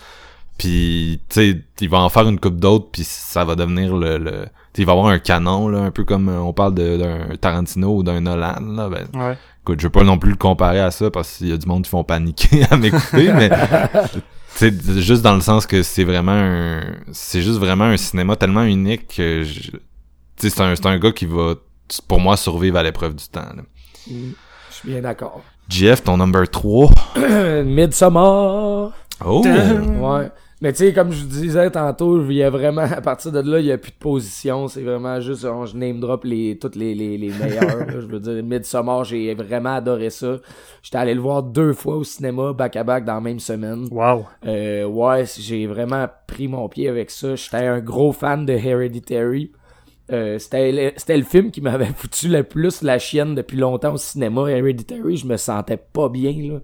Puis, 0.60 1.22
tu 1.30 1.36
sais, 1.36 1.62
il 1.80 1.90
va 1.90 2.00
en 2.00 2.10
faire 2.10 2.28
une 2.28 2.40
coupe 2.40 2.58
d'autres, 2.58 2.90
puis 2.92 3.04
ça 3.04 3.46
va 3.46 3.56
devenir 3.56 3.96
le... 3.96 4.18
le 4.18 4.32
tu 4.32 4.76
sais, 4.76 4.82
il 4.84 4.86
va 4.86 4.92
avoir 4.92 5.08
un 5.08 5.18
canon, 5.18 5.70
là, 5.70 5.80
un 5.80 5.92
peu 5.92 6.04
comme 6.04 6.30
euh, 6.30 6.40
on 6.40 6.54
parle 6.54 6.76
d'un 6.76 7.36
Tarantino 7.40 7.96
ou 7.96 8.04
d'un 8.04 8.20
Nolan, 8.20 8.60
là, 8.62 8.90
ben, 8.90 9.08
Ouais. 9.20 9.38
Écoute, 9.64 9.80
je 9.80 9.88
veux 9.88 9.92
pas 9.92 10.04
non 10.04 10.18
plus 10.18 10.32
le 10.32 10.38
comparer 10.38 10.80
à 10.80 10.92
ça 10.92 11.10
parce 11.10 11.38
qu'il 11.38 11.48
y 11.48 11.54
a 11.54 11.58
du 11.58 11.66
monde 11.66 11.84
qui 11.84 11.90
font 11.90 12.04
paniquer 12.04 12.66
à 12.70 12.78
m'écouter, 12.78 13.32
mais 13.34 13.50
c'est 14.50 14.74
juste 15.00 15.22
dans 15.22 15.36
le 15.36 15.42
sens 15.42 15.66
que 15.66 15.82
c'est 15.82 16.04
vraiment 16.04 16.34
un, 16.34 16.82
c'est 17.12 17.42
juste 17.42 17.58
vraiment 17.58 17.86
un 17.86 17.98
cinéma 17.98 18.36
tellement 18.36 18.64
unique 18.64 19.16
que 19.16 19.44
je, 19.44 19.72
tu 19.72 19.80
sais, 20.38 20.50
c'est 20.50 20.62
un, 20.62 20.76
c'est 20.76 20.86
un 20.86 21.00
gars 21.00 21.12
qui 21.14 21.26
va, 21.26 21.56
pour 22.08 22.20
moi, 22.20 22.36
survivre 22.36 22.78
à 22.78 22.84
l'épreuve 22.84 23.16
du 23.16 23.28
temps. 23.28 23.42
là. 23.56 23.64
Mm. 24.08 24.32
Je 24.70 24.76
suis 24.76 24.90
bien 24.90 25.02
d'accord. 25.02 25.42
GF, 25.70 26.04
ton 26.04 26.18
number 26.18 26.50
3. 26.50 26.92
Midsommar! 27.64 28.92
Oh! 29.26 29.44
Ouais. 29.46 30.30
Mais 30.62 30.74
tu 30.74 30.80
sais, 30.80 30.94
comme 30.94 31.12
je 31.14 31.22
vous 31.22 31.30
disais 31.30 31.72
tantôt, 31.72 32.22
il 32.30 32.36
y 32.36 32.44
a 32.44 32.50
vraiment, 32.50 32.82
à 32.82 33.00
partir 33.00 33.32
de 33.32 33.40
là, 33.40 33.60
il 33.60 33.66
y 33.66 33.72
a 33.72 33.78
plus 33.78 33.92
de 33.92 33.98
position. 33.98 34.68
C'est 34.68 34.82
vraiment 34.82 35.22
juste, 35.22 35.46
on, 35.46 35.66
je 35.66 35.78
name 35.78 36.02
drop 36.02 36.26
les, 36.26 36.58
toutes 36.60 36.76
les, 36.76 36.94
les, 36.94 37.18
les 37.18 37.30
meilleurs. 37.30 37.90
je 37.90 38.06
veux 38.06 38.20
dire, 38.20 38.44
Midsommar, 38.44 39.06
j'ai 39.06 39.34
vraiment 39.36 39.76
adoré 39.76 40.10
ça. 40.10 40.38
J'étais 40.84 40.98
allé 40.98 41.14
le 41.14 41.22
voir 41.22 41.44
deux 41.44 41.72
fois 41.72 41.96
au 41.96 42.04
cinéma, 42.04 42.52
back 42.52 42.76
à 42.76 42.84
back, 42.84 43.06
dans 43.06 43.14
la 43.16 43.22
même 43.22 43.40
semaine. 43.40 43.88
Wow. 43.90 44.26
Euh, 44.46 44.84
ouais, 44.84 45.24
j'ai 45.40 45.66
vraiment 45.66 46.08
pris 46.28 46.50
mon 46.50 46.68
pied 46.68 46.90
avec 46.90 47.10
ça. 47.10 47.36
J'étais 47.36 47.66
un 47.66 47.80
gros 47.80 48.12
fan 48.12 48.46
de 48.46 48.52
Hereditary. 48.52 49.54
Euh, 50.12 50.40
c'était 50.40 50.72
le, 50.74 50.92
c'était 50.98 51.18
le 51.18 51.24
film 51.24 51.52
qui 51.52 51.62
m'avait 51.62 51.86
foutu 51.96 52.28
le 52.28 52.44
plus 52.44 52.82
la 52.82 53.00
chienne 53.00 53.34
depuis 53.34 53.58
longtemps 53.58 53.94
au 53.94 53.98
cinéma. 53.98 54.50
Hereditary, 54.50 55.16
je 55.16 55.26
me 55.26 55.38
sentais 55.38 55.78
pas 55.78 56.10
bien, 56.10 56.34
là. 56.52 56.60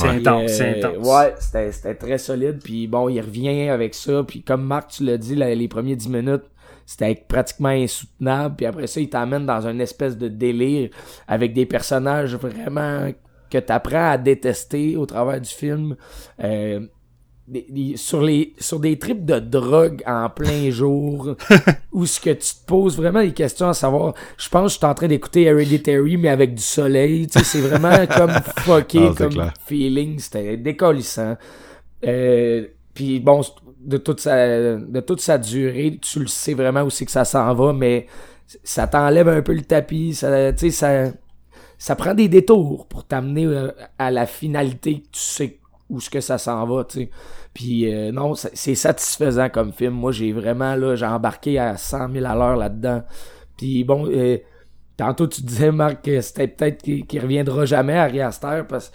C'est 0.00 0.08
Ouais. 0.08 0.16
intense, 0.16 0.42
Euh, 0.42 0.46
c'est 0.48 0.84
intense. 0.84 1.06
Ouais, 1.06 1.34
c'était, 1.38 1.72
c'était 1.72 1.94
très 1.94 2.18
solide. 2.18 2.58
Puis 2.62 2.86
bon, 2.86 3.08
il 3.08 3.20
revient 3.20 3.68
avec 3.68 3.94
ça. 3.94 4.22
Puis 4.26 4.42
comme 4.42 4.64
Marc, 4.64 4.88
tu 4.90 5.04
l'as 5.04 5.18
dit, 5.18 5.34
les 5.34 5.68
premiers 5.68 5.96
10 5.96 6.08
minutes, 6.08 6.44
c'était 6.84 7.14
pratiquement 7.28 7.70
insoutenable. 7.70 8.54
Puis 8.56 8.66
après 8.66 8.86
ça, 8.86 9.00
il 9.00 9.08
t'amène 9.08 9.46
dans 9.46 9.66
une 9.66 9.80
espèce 9.80 10.16
de 10.16 10.28
délire 10.28 10.90
avec 11.26 11.52
des 11.52 11.66
personnages 11.66 12.34
vraiment 12.36 13.10
que 13.50 13.58
t'apprends 13.58 14.10
à 14.10 14.18
détester 14.18 14.96
au 14.96 15.06
travers 15.06 15.40
du 15.40 15.50
film. 15.50 15.96
Euh, 16.42 16.80
des- 17.48 17.66
des- 17.68 17.96
sur 17.96 18.22
les 18.22 18.54
sur 18.58 18.80
des 18.80 18.98
trips 18.98 19.24
de 19.24 19.38
drogue 19.38 20.02
en 20.06 20.28
plein 20.30 20.70
jour 20.70 21.36
où 21.92 22.04
ce 22.06 22.20
que 22.20 22.30
tu 22.30 22.38
te 22.54 22.66
poses 22.66 22.96
vraiment 22.96 23.20
des 23.22 23.32
questions 23.32 23.68
à 23.68 23.74
savoir 23.74 24.14
je 24.36 24.48
pense 24.48 24.62
que 24.64 24.72
je 24.74 24.78
suis 24.78 24.86
en 24.86 24.94
train 24.94 25.06
d'écouter 25.08 25.42
Hereditary 25.44 26.16
mais 26.16 26.28
avec 26.28 26.54
du 26.54 26.62
soleil 26.62 27.26
tu 27.28 27.38
sais 27.38 27.44
c'est 27.44 27.60
vraiment 27.60 28.04
comme 28.16 28.32
fucké 28.58 29.10
comme 29.16 29.32
clair. 29.34 29.54
feeling 29.64 30.18
c'était 30.18 30.56
décollissant 30.56 31.36
euh, 32.04 32.66
puis 32.94 33.20
bon 33.20 33.40
de 33.80 33.96
toute 33.98 34.20
sa 34.20 34.76
de 34.76 35.00
toute 35.00 35.20
sa 35.20 35.38
durée 35.38 35.98
tu 36.02 36.18
le 36.20 36.26
sais 36.26 36.54
vraiment 36.54 36.88
c'est 36.90 37.04
que 37.04 37.12
ça 37.12 37.24
s'en 37.24 37.54
va 37.54 37.72
mais 37.72 38.06
ça 38.64 38.86
t'enlève 38.86 39.28
un 39.28 39.42
peu 39.42 39.52
le 39.52 39.62
tapis 39.62 40.14
ça 40.14 40.52
tu 40.52 40.58
sais 40.58 40.70
ça 40.70 41.12
ça 41.78 41.94
prend 41.94 42.14
des 42.14 42.28
détours 42.28 42.86
pour 42.86 43.04
t'amener 43.04 43.44
euh, 43.44 43.70
à 43.98 44.10
la 44.10 44.26
finalité 44.26 45.00
que 45.00 45.06
tu 45.12 45.20
sais 45.20 45.58
où 45.88 46.00
ce 46.00 46.10
que 46.10 46.20
ça 46.20 46.38
s'en 46.38 46.66
va, 46.66 46.84
tu 46.84 47.00
sais. 47.00 47.10
Puis 47.54 47.92
euh, 47.92 48.12
non, 48.12 48.34
c'est 48.34 48.74
satisfaisant 48.74 49.48
comme 49.48 49.72
film. 49.72 49.94
Moi, 49.94 50.12
j'ai 50.12 50.32
vraiment, 50.32 50.74
là, 50.74 50.94
j'ai 50.96 51.06
embarqué 51.06 51.58
à 51.58 51.76
100 51.76 52.12
000 52.12 52.26
à 52.26 52.34
l'heure 52.34 52.56
là-dedans. 52.56 53.02
Puis 53.56 53.84
bon, 53.84 54.06
euh, 54.10 54.38
tantôt 54.96 55.26
tu 55.26 55.42
disais, 55.42 55.72
Marc, 55.72 56.04
que 56.04 56.20
c'était 56.20 56.48
peut-être 56.48 56.82
qu'il 56.82 57.06
qu'il 57.06 57.20
reviendra 57.20 57.64
jamais 57.64 57.96
à 57.96 58.26
Aster 58.26 58.62
parce 58.68 58.92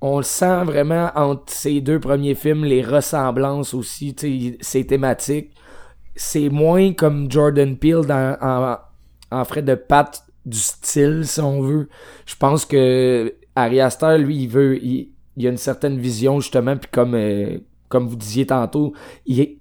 on 0.00 0.18
le 0.18 0.24
sent 0.24 0.64
vraiment 0.64 1.10
entre 1.14 1.52
ces 1.52 1.80
deux 1.80 2.00
premiers 2.00 2.34
films, 2.34 2.64
les 2.64 2.82
ressemblances 2.82 3.74
aussi, 3.74 4.14
tu 4.14 4.50
sais, 4.50 4.58
ces 4.60 4.86
thématiques. 4.86 5.52
C'est 6.16 6.48
moins 6.48 6.92
comme 6.92 7.30
Jordan 7.30 7.76
Peele 7.76 8.10
en, 8.10 8.76
en 9.30 9.44
frais 9.44 9.62
de 9.62 9.74
patte 9.74 10.24
du 10.44 10.58
style, 10.58 11.26
si 11.26 11.40
on 11.40 11.60
veut. 11.60 11.88
Je 12.26 12.34
pense 12.36 12.64
que 12.64 13.34
Ari 13.54 13.80
Aster, 13.80 14.18
lui, 14.18 14.42
il 14.42 14.48
veut, 14.48 14.82
il, 14.82 15.10
il 15.40 15.46
a 15.46 15.50
une 15.50 15.56
certaine 15.56 15.98
vision, 15.98 16.40
justement, 16.40 16.76
puis 16.76 16.88
comme, 16.92 17.14
euh, 17.14 17.58
comme 17.88 18.06
vous 18.08 18.16
disiez 18.16 18.46
tantôt, 18.46 18.92
il, 19.26 19.40
est- 19.40 19.58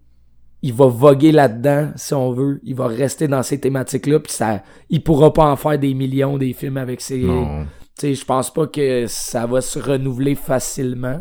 il 0.61 0.73
va 0.73 0.87
voguer 0.87 1.31
là-dedans, 1.31 1.91
si 1.95 2.13
on 2.13 2.31
veut. 2.31 2.59
Il 2.63 2.75
va 2.75 2.87
rester 2.87 3.27
dans 3.27 3.43
ces 3.43 3.59
thématiques-là, 3.59 4.19
puis 4.19 4.31
ça, 4.33 4.61
il 4.89 5.01
pourra 5.03 5.31
pas 5.33 5.45
en 5.51 5.55
faire 5.55 5.79
des 5.79 5.93
millions 5.93 6.37
des 6.37 6.53
films 6.53 6.77
avec 6.77 7.01
ses, 7.01 7.21
tu 7.97 8.07
sais, 8.07 8.13
je 8.13 8.25
pense 8.25 8.53
pas 8.53 8.67
que 8.67 9.05
ça 9.07 9.45
va 9.45 9.61
se 9.61 9.79
renouveler 9.79 10.35
facilement. 10.35 11.19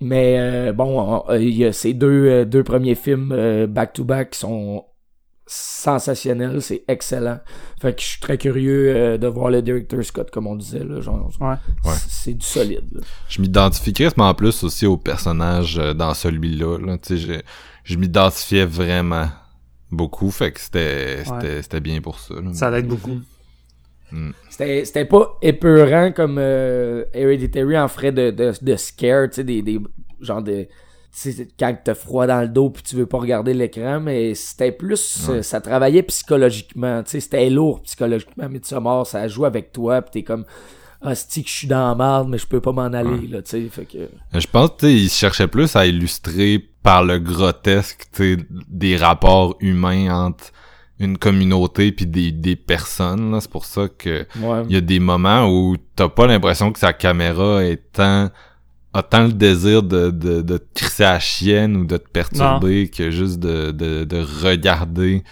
Mais 0.00 0.36
euh, 0.38 0.72
bon, 0.72 1.00
on- 1.00 1.30
euh, 1.30 1.38
il 1.42 1.56
y 1.56 1.64
a 1.64 1.72
ces 1.72 1.94
deux, 1.94 2.26
euh, 2.26 2.44
deux 2.44 2.62
premiers 2.64 2.94
films 2.96 3.32
euh, 3.32 3.66
back-to-back 3.66 4.30
qui 4.30 4.38
sont 4.40 4.84
sensationnels, 5.46 6.62
c'est 6.62 6.84
excellent. 6.88 7.38
Fait 7.80 7.94
que 7.94 8.00
je 8.00 8.06
suis 8.06 8.20
très 8.20 8.38
curieux 8.38 8.94
euh, 8.96 9.18
de 9.18 9.26
voir 9.26 9.50
le 9.50 9.60
director 9.62 10.02
Scott, 10.02 10.30
comme 10.30 10.46
on 10.46 10.56
disait. 10.56 10.82
Là, 10.84 11.00
genre, 11.00 11.30
Ouais. 11.40 11.54
c'est- 11.82 11.88
Ouais. 11.88 11.96
C'est 12.08 12.34
du 12.34 12.46
solide. 12.46 12.84
là. 12.92 13.00
Je 13.28 13.40
m'identifie 13.42 13.92
crissement 13.92 14.28
en 14.28 14.34
plus 14.34 14.64
aussi 14.64 14.86
au 14.86 14.96
personnage 14.96 15.78
euh, 15.78 15.92
dans 15.94 16.14
celui-là. 16.14 16.78
Là. 16.78 16.98
Tu 16.98 17.18
sais, 17.18 17.26
Je, 17.26 17.32
je 17.92 17.96
m'identifiais 17.98 18.64
vraiment 18.64 19.28
beaucoup. 19.90 20.30
Fait 20.30 20.52
que 20.52 20.60
c'était 20.60 21.22
c'était 21.24 21.62
c'était 21.62 21.80
bien 21.80 22.00
pour 22.00 22.18
ça. 22.18 22.34
là. 22.34 22.52
Ça 22.54 22.70
l'aide 22.70 22.86
beaucoup. 22.88 23.20
C'était 24.48 24.84
c'était 24.84 25.04
pas 25.06 25.36
épeurant 25.42 26.12
comme 26.12 26.36
euh, 26.38 27.04
Hereditary 27.12 27.76
en 27.76 27.88
frais 27.88 28.12
de, 28.12 28.30
de, 28.30 28.52
de 28.62 28.76
scare, 28.76 29.28
tu 29.28 29.36
sais, 29.36 29.44
des, 29.44 29.60
des 29.60 29.80
genre 30.20 30.40
de... 30.42 30.68
tu 31.22 31.48
quand 31.58 31.76
t'as 31.84 31.94
froid 31.94 32.26
dans 32.26 32.40
le 32.40 32.48
dos 32.48 32.70
puis 32.70 32.82
tu 32.82 32.96
veux 32.96 33.06
pas 33.06 33.18
regarder 33.18 33.54
l'écran, 33.54 34.00
mais 34.00 34.34
c'était 34.34 34.72
plus... 34.72 35.28
euh, 35.28 35.42
ça 35.42 35.60
travaillait 35.60 36.02
psychologiquement, 36.02 37.02
tu 37.02 37.12
sais, 37.12 37.20
c'était 37.20 37.48
lourd 37.50 37.82
psychologiquement, 37.82 38.48
mais 38.50 38.60
tu 38.60 38.74
mort, 38.76 39.06
ça 39.06 39.28
joue 39.28 39.44
avec 39.44 39.72
toi 39.72 40.02
puis 40.02 40.10
t'es 40.12 40.22
comme... 40.22 40.44
Ah, 41.06 41.14
c'est 41.14 41.42
que 41.42 41.48
je 41.48 41.54
suis 41.54 41.66
dans 41.68 41.88
la 41.88 41.94
marde, 41.94 42.28
mais 42.30 42.38
je 42.38 42.46
peux 42.46 42.62
pas 42.62 42.72
m'en 42.72 42.84
aller, 42.84 43.26
là, 43.28 43.42
tu 43.42 43.50
sais, 43.50 43.68
fait 43.70 43.84
que... 43.84 44.08
Je 44.32 44.46
pense 44.46 44.70
que 44.78 44.86
il 44.86 45.10
cherchait 45.10 45.48
plus 45.48 45.76
à 45.76 45.84
illustrer 45.86 46.58
par 46.82 47.04
le 47.04 47.18
grotesque 47.18 48.06
tu 48.12 48.36
sais, 48.36 48.46
des 48.68 48.96
rapports 48.96 49.56
humains 49.60 50.26
entre 50.26 50.46
une 50.98 51.18
communauté 51.18 51.92
puis 51.92 52.06
des, 52.06 52.32
des 52.32 52.56
personnes. 52.56 53.32
là. 53.32 53.40
C'est 53.40 53.50
pour 53.50 53.64
ça 53.66 53.88
que 53.88 54.26
Ouais. 54.40 54.62
il 54.68 54.74
y 54.74 54.76
a 54.76 54.80
des 54.80 55.00
moments 55.00 55.46
où 55.48 55.76
t'as 55.96 56.08
pas 56.08 56.26
l'impression 56.26 56.72
que 56.72 56.78
sa 56.78 56.92
caméra 56.92 57.64
est 57.64 57.92
tant 57.92 58.30
a 58.94 59.02
tant 59.02 59.24
le 59.24 59.32
désir 59.32 59.82
de, 59.82 60.10
de, 60.10 60.40
de 60.40 60.56
te 60.58 60.80
crisser 60.80 61.04
à 61.04 61.12
la 61.14 61.20
chienne 61.20 61.76
ou 61.76 61.84
de 61.84 61.96
te 61.96 62.08
perturber 62.08 62.88
que 62.88 63.10
juste 63.10 63.38
de, 63.40 63.70
de, 63.72 64.04
de 64.04 64.24
regarder. 64.42 65.22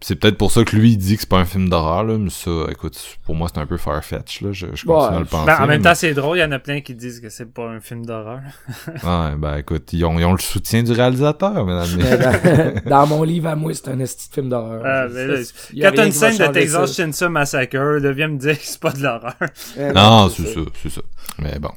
C'est 0.00 0.14
peut-être 0.14 0.38
pour 0.38 0.52
ça 0.52 0.62
que 0.62 0.76
lui 0.76 0.92
il 0.92 0.96
dit 0.96 1.16
que 1.16 1.22
c'est 1.22 1.28
pas 1.28 1.38
un 1.40 1.44
film 1.44 1.68
d'horreur, 1.68 2.04
là, 2.04 2.16
mais 2.18 2.30
ça, 2.30 2.52
écoute, 2.70 2.96
pour 3.24 3.34
moi 3.34 3.48
c'est 3.52 3.58
un 3.60 3.66
peu 3.66 3.76
farfetch, 3.76 4.42
là. 4.42 4.50
Je, 4.52 4.66
je 4.72 4.84
continue 4.84 5.08
Ouais. 5.10 5.16
à 5.16 5.18
le 5.18 5.24
penser. 5.24 5.46
Ben, 5.46 5.56
en 5.56 5.66
même 5.66 5.82
mais- 5.82 5.88
temps, 5.88 5.94
c'est 5.96 6.14
drôle, 6.14 6.36
il 6.36 6.40
y 6.40 6.44
en 6.44 6.52
a 6.52 6.60
plein 6.60 6.80
qui 6.82 6.94
disent 6.94 7.18
que 7.20 7.28
c'est 7.30 7.52
pas 7.52 7.64
un 7.66 7.80
film 7.80 8.06
d'horreur. 8.06 8.38
Ouais, 9.02 9.34
ben 9.36 9.56
écoute, 9.56 9.92
ils 9.92 10.04
ont, 10.04 10.16
ils 10.20 10.24
ont 10.24 10.34
le 10.34 10.38
soutien 10.38 10.84
du 10.84 10.92
réalisateur, 10.92 11.66
mesdames. 11.66 11.88
Mais 11.96 12.16
dans, 12.16 12.90
dans 12.90 13.06
mon 13.08 13.24
livre 13.24 13.48
à 13.48 13.56
moi, 13.56 13.72
c'est 13.74 13.88
un 13.88 13.98
esti 13.98 14.28
de 14.28 14.34
film 14.34 14.48
d'horreur. 14.50 14.82
Ah, 14.84 15.08
ben 15.08 15.26
là, 15.32 15.38
Il 15.72 15.78
y 15.80 15.84
a 15.84 15.90
Quand 15.90 15.96
t'as 15.96 16.06
une 16.06 16.12
scène 16.12 16.38
de 16.38 16.46
Texas. 16.52 16.94
Chainsaw 16.94 17.28
Massacre, 17.28 17.76
là, 17.76 18.12
viens 18.12 18.28
me 18.28 18.38
dire 18.38 18.56
que 18.56 18.64
c'est 18.64 18.78
pas 18.80 18.92
de 18.92 19.02
l'horreur. 19.02 19.34
Eh 19.76 19.92
Non, 19.92 20.28
c'est 20.28 20.46
ça, 20.46 20.60
c'est 20.80 20.90
ça. 20.90 21.00
Mais 21.40 21.58
bon. 21.58 21.72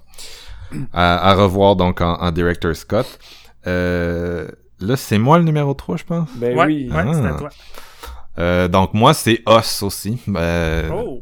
À, 0.94 1.30
à 1.30 1.34
revoir 1.36 1.76
donc 1.76 2.02
en, 2.02 2.14
en 2.16 2.32
Director 2.32 2.76
Scott. 2.76 3.20
Euh, 3.68 4.48
là, 4.80 4.96
c'est 4.96 5.18
moi 5.18 5.38
le 5.38 5.44
numéro 5.44 5.74
3, 5.74 5.98
je 5.98 6.04
pense. 6.04 6.30
Ben 6.36 6.58
ouais, 6.58 6.66
oui. 6.66 6.90
ouais, 6.92 7.14
c'est 7.14 7.26
à 7.26 7.32
Ah. 7.36 7.38
toi. 7.38 7.50
Euh, 8.40 8.68
donc 8.68 8.94
moi, 8.94 9.14
c'est 9.14 9.42
Os 9.46 9.84
aussi. 9.84 10.20
Euh, 10.36 10.90
Oh! 10.94 11.20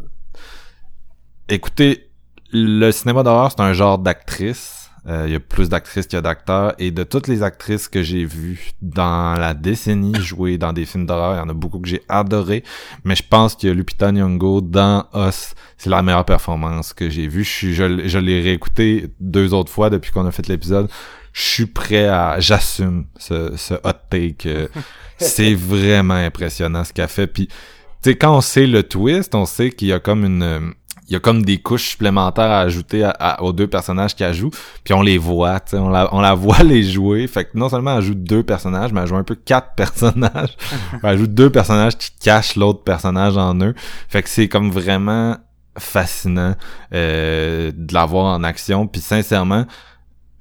Écoutez, 1.47 2.09
le 2.53 2.91
cinéma 2.91 3.23
d'horreur, 3.23 3.51
c'est 3.51 3.61
un 3.61 3.73
genre 3.73 3.97
d'actrice. 3.97 4.78
Euh, 5.07 5.25
Il 5.27 5.33
y 5.33 5.35
a 5.35 5.39
plus 5.39 5.69
d'actrices 5.69 6.07
qu'il 6.07 6.17
y 6.17 6.19
a 6.19 6.21
d'acteurs. 6.21 6.73
Et 6.79 6.91
de 6.91 7.03
toutes 7.03 7.27
les 7.27 7.43
actrices 7.43 7.87
que 7.87 8.03
j'ai 8.03 8.25
vues 8.25 8.71
dans 8.81 9.33
la 9.33 9.53
décennie 9.53 10.15
jouer 10.15 10.57
dans 10.57 10.73
des 10.73 10.85
films 10.85 11.05
d'horreur, 11.05 11.35
il 11.35 11.37
y 11.37 11.41
en 11.41 11.49
a 11.49 11.53
beaucoup 11.53 11.79
que 11.79 11.87
j'ai 11.87 12.01
adoré. 12.09 12.63
Mais 13.03 13.15
je 13.15 13.23
pense 13.27 13.55
que 13.55 13.67
Lupita 13.67 14.11
Nyong'o 14.11 14.61
dans 14.61 15.05
Us, 15.13 15.53
c'est 15.77 15.89
la 15.89 16.01
meilleure 16.01 16.25
performance 16.25 16.93
que 16.93 17.09
j'ai 17.09 17.27
vue. 17.27 17.43
Je, 17.43 18.17
l'ai 18.17 18.41
réécouté 18.41 19.09
deux 19.19 19.53
autres 19.53 19.71
fois 19.71 19.89
depuis 19.89 20.11
qu'on 20.11 20.25
a 20.25 20.31
fait 20.31 20.47
l'épisode. 20.47 20.89
Je 21.33 21.41
suis 21.41 21.65
prêt 21.65 22.07
à... 22.07 22.39
J'assume 22.39 23.05
ce, 23.17 23.55
ce 23.55 23.75
hot 23.75 23.99
take. 24.09 24.47
euh, 24.47 24.67
c'est 25.17 25.53
vraiment 25.53 26.15
impressionnant 26.15 26.83
ce 26.83 26.93
qu'elle 26.93 27.07
fait. 27.07 27.27
Puis, 27.27 27.47
tu 27.47 27.53
sais, 28.01 28.15
quand 28.15 28.35
on 28.35 28.41
sait 28.41 28.67
le 28.67 28.83
twist, 28.83 29.35
on 29.35 29.45
sait 29.45 29.71
qu'il 29.71 29.89
y 29.89 29.93
a 29.93 29.99
comme 29.99 30.25
une... 30.25 30.73
il 31.09 31.13
y 31.13 31.15
a 31.15 31.19
comme 31.19 31.43
des 31.43 31.57
couches 31.57 31.89
supplémentaires 31.89 32.51
à 32.51 32.59
ajouter 32.61 33.03
à- 33.03 33.09
à- 33.09 33.41
aux 33.41 33.51
deux 33.51 33.67
personnages 33.67 34.15
qu'elle 34.15 34.33
joue, 34.33 34.51
puis 34.83 34.93
on 34.93 35.01
les 35.01 35.17
voit, 35.17 35.59
on 35.73 35.89
la, 35.89 36.07
on 36.13 36.21
la 36.21 36.33
voit 36.35 36.63
les 36.63 36.83
jouer. 36.83 37.25
Fait 37.27 37.45
que 37.45 37.57
non 37.57 37.67
seulement 37.69 37.97
elle 37.97 38.03
joue 38.03 38.13
deux 38.15 38.43
personnages, 38.43 38.93
mais 38.93 39.01
elle 39.01 39.07
joue 39.07 39.15
un 39.17 39.23
peu 39.23 39.35
quatre 39.35 39.73
personnages. 39.75 40.55
elle 41.03 41.17
joue 41.17 41.27
deux 41.27 41.49
personnages 41.49 41.97
qui 41.97 42.11
cachent 42.21 42.55
l'autre 42.55 42.83
personnage 42.83 43.38
en 43.38 43.55
eux. 43.61 43.73
Fait 44.07 44.21
que 44.23 44.29
c'est 44.29 44.47
comme 44.47 44.69
vraiment 44.71 45.35
fascinant 45.77 46.55
euh, 46.93 47.71
de 47.75 47.93
la 47.93 48.05
voir 48.05 48.25
en 48.25 48.43
action. 48.43 48.85
Puis 48.88 49.01
sincèrement, 49.01 49.65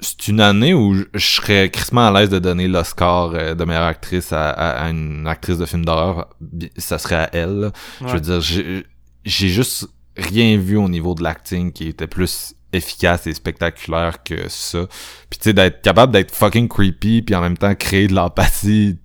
c'est 0.01 0.29
une 0.29 0.41
année 0.41 0.75
où 0.75 0.95
je 0.95 1.05
serais 1.27 1.71
crissement 1.71 2.09
à 2.09 2.13
l'aise 2.13 2.31
de 2.31 2.39
donner 2.39 2.69
l'Oscar 2.69 3.31
euh, 3.35 3.55
de 3.55 3.65
meilleure 3.65 3.85
actrice 3.85 4.33
à, 4.33 4.51
à- 4.51 4.85
à 4.85 4.91
une 4.91 5.27
actrice 5.27 5.59
de 5.59 5.67
film 5.67 5.85
d'horreur. 5.85 6.29
Ça 6.77 6.99
serait 6.99 7.17
à 7.17 7.31
elle. 7.33 7.71
Je 8.01 8.13
veux 8.13 8.21
dire, 8.21 8.41
j'ai 8.41 9.49
juste 9.49 9.89
rien 10.19 10.59
vu 10.59 10.77
au 10.77 10.89
niveau 10.89 11.15
de 11.15 11.23
l'acting 11.23 11.73
qui 11.73 11.89
était 11.89 12.07
plus 12.07 12.55
efficace 12.73 13.27
et 13.27 13.33
spectaculaire 13.33 14.23
que 14.23 14.49
ça. 14.49 14.87
Puis 15.31 15.39
tu 15.39 15.45
sais, 15.45 15.53
d'être 15.53 15.81
capable 15.81 16.13
d'être 16.13 16.35
fucking 16.35 16.69
creepy 16.69 17.23
puis 17.23 17.35
en 17.35 17.41
même 17.41 17.57
temps 17.57 17.75
créer 17.75 18.09
de 18.09 18.15
l'empathie 18.15 18.99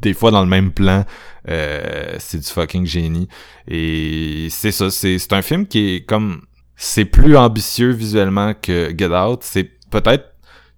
des 0.00 0.14
fois 0.14 0.30
dans 0.30 0.40
le 0.40 0.48
même 0.48 0.72
plan, 0.72 1.04
euh, 1.48 2.14
c'est 2.18 2.38
du 2.38 2.46
fucking 2.46 2.86
génie. 2.86 3.28
Et 3.68 4.48
c'est 4.50 4.72
ça, 4.72 4.90
c'est 4.90 5.18
c'est 5.18 5.32
un 5.32 5.42
film 5.42 5.66
qui 5.66 5.96
est 5.96 6.04
comme... 6.04 6.42
C'est 6.76 7.04
plus 7.04 7.36
ambitieux 7.36 7.90
visuellement 7.90 8.54
que 8.54 8.94
Get 8.96 9.14
Out. 9.14 9.40
C'est 9.42 9.70
peut-être 9.90 10.24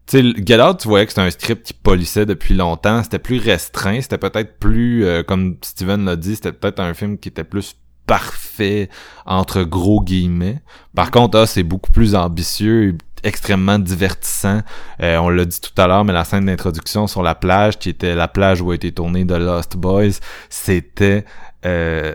tu 0.06 0.18
sais, 0.18 0.44
Get 0.44 0.60
Out, 0.60 0.78
tu 0.80 0.88
voyais 0.88 1.06
que 1.06 1.12
c'était 1.12 1.22
un 1.22 1.30
script 1.30 1.64
qui 1.64 1.74
polissait 1.74 2.26
depuis 2.26 2.54
longtemps. 2.54 3.04
C'était 3.04 3.20
plus 3.20 3.38
restreint. 3.38 4.00
C'était 4.00 4.18
peut-être 4.18 4.58
plus, 4.58 5.04
euh, 5.04 5.22
comme 5.22 5.58
Steven 5.62 6.04
l'a 6.04 6.16
dit, 6.16 6.34
c'était 6.34 6.52
peut-être 6.52 6.80
un 6.80 6.92
film 6.94 7.18
qui 7.18 7.28
était 7.28 7.44
plus 7.44 7.76
parfait 8.06 8.88
entre 9.26 9.62
gros 9.62 10.02
guillemets. 10.02 10.60
Par 10.94 11.10
contre, 11.10 11.38
ah, 11.38 11.46
c'est 11.46 11.62
beaucoup 11.62 11.90
plus 11.90 12.14
ambitieux 12.14 12.88
et 12.88 12.94
extrêmement 13.22 13.78
divertissant. 13.78 14.62
Euh, 15.00 15.16
on 15.18 15.28
l'a 15.28 15.44
dit 15.44 15.60
tout 15.60 15.80
à 15.80 15.86
l'heure, 15.86 16.04
mais 16.04 16.12
la 16.12 16.24
scène 16.24 16.46
d'introduction 16.46 17.06
sur 17.06 17.22
la 17.22 17.34
plage, 17.34 17.78
qui 17.78 17.88
était 17.88 18.14
la 18.14 18.28
plage 18.28 18.60
où 18.60 18.70
a 18.70 18.74
été 18.74 18.92
tourné 18.92 19.26
The 19.26 19.32
Lost 19.32 19.76
Boys, 19.76 20.18
c'était 20.50 21.24
euh, 21.64 22.14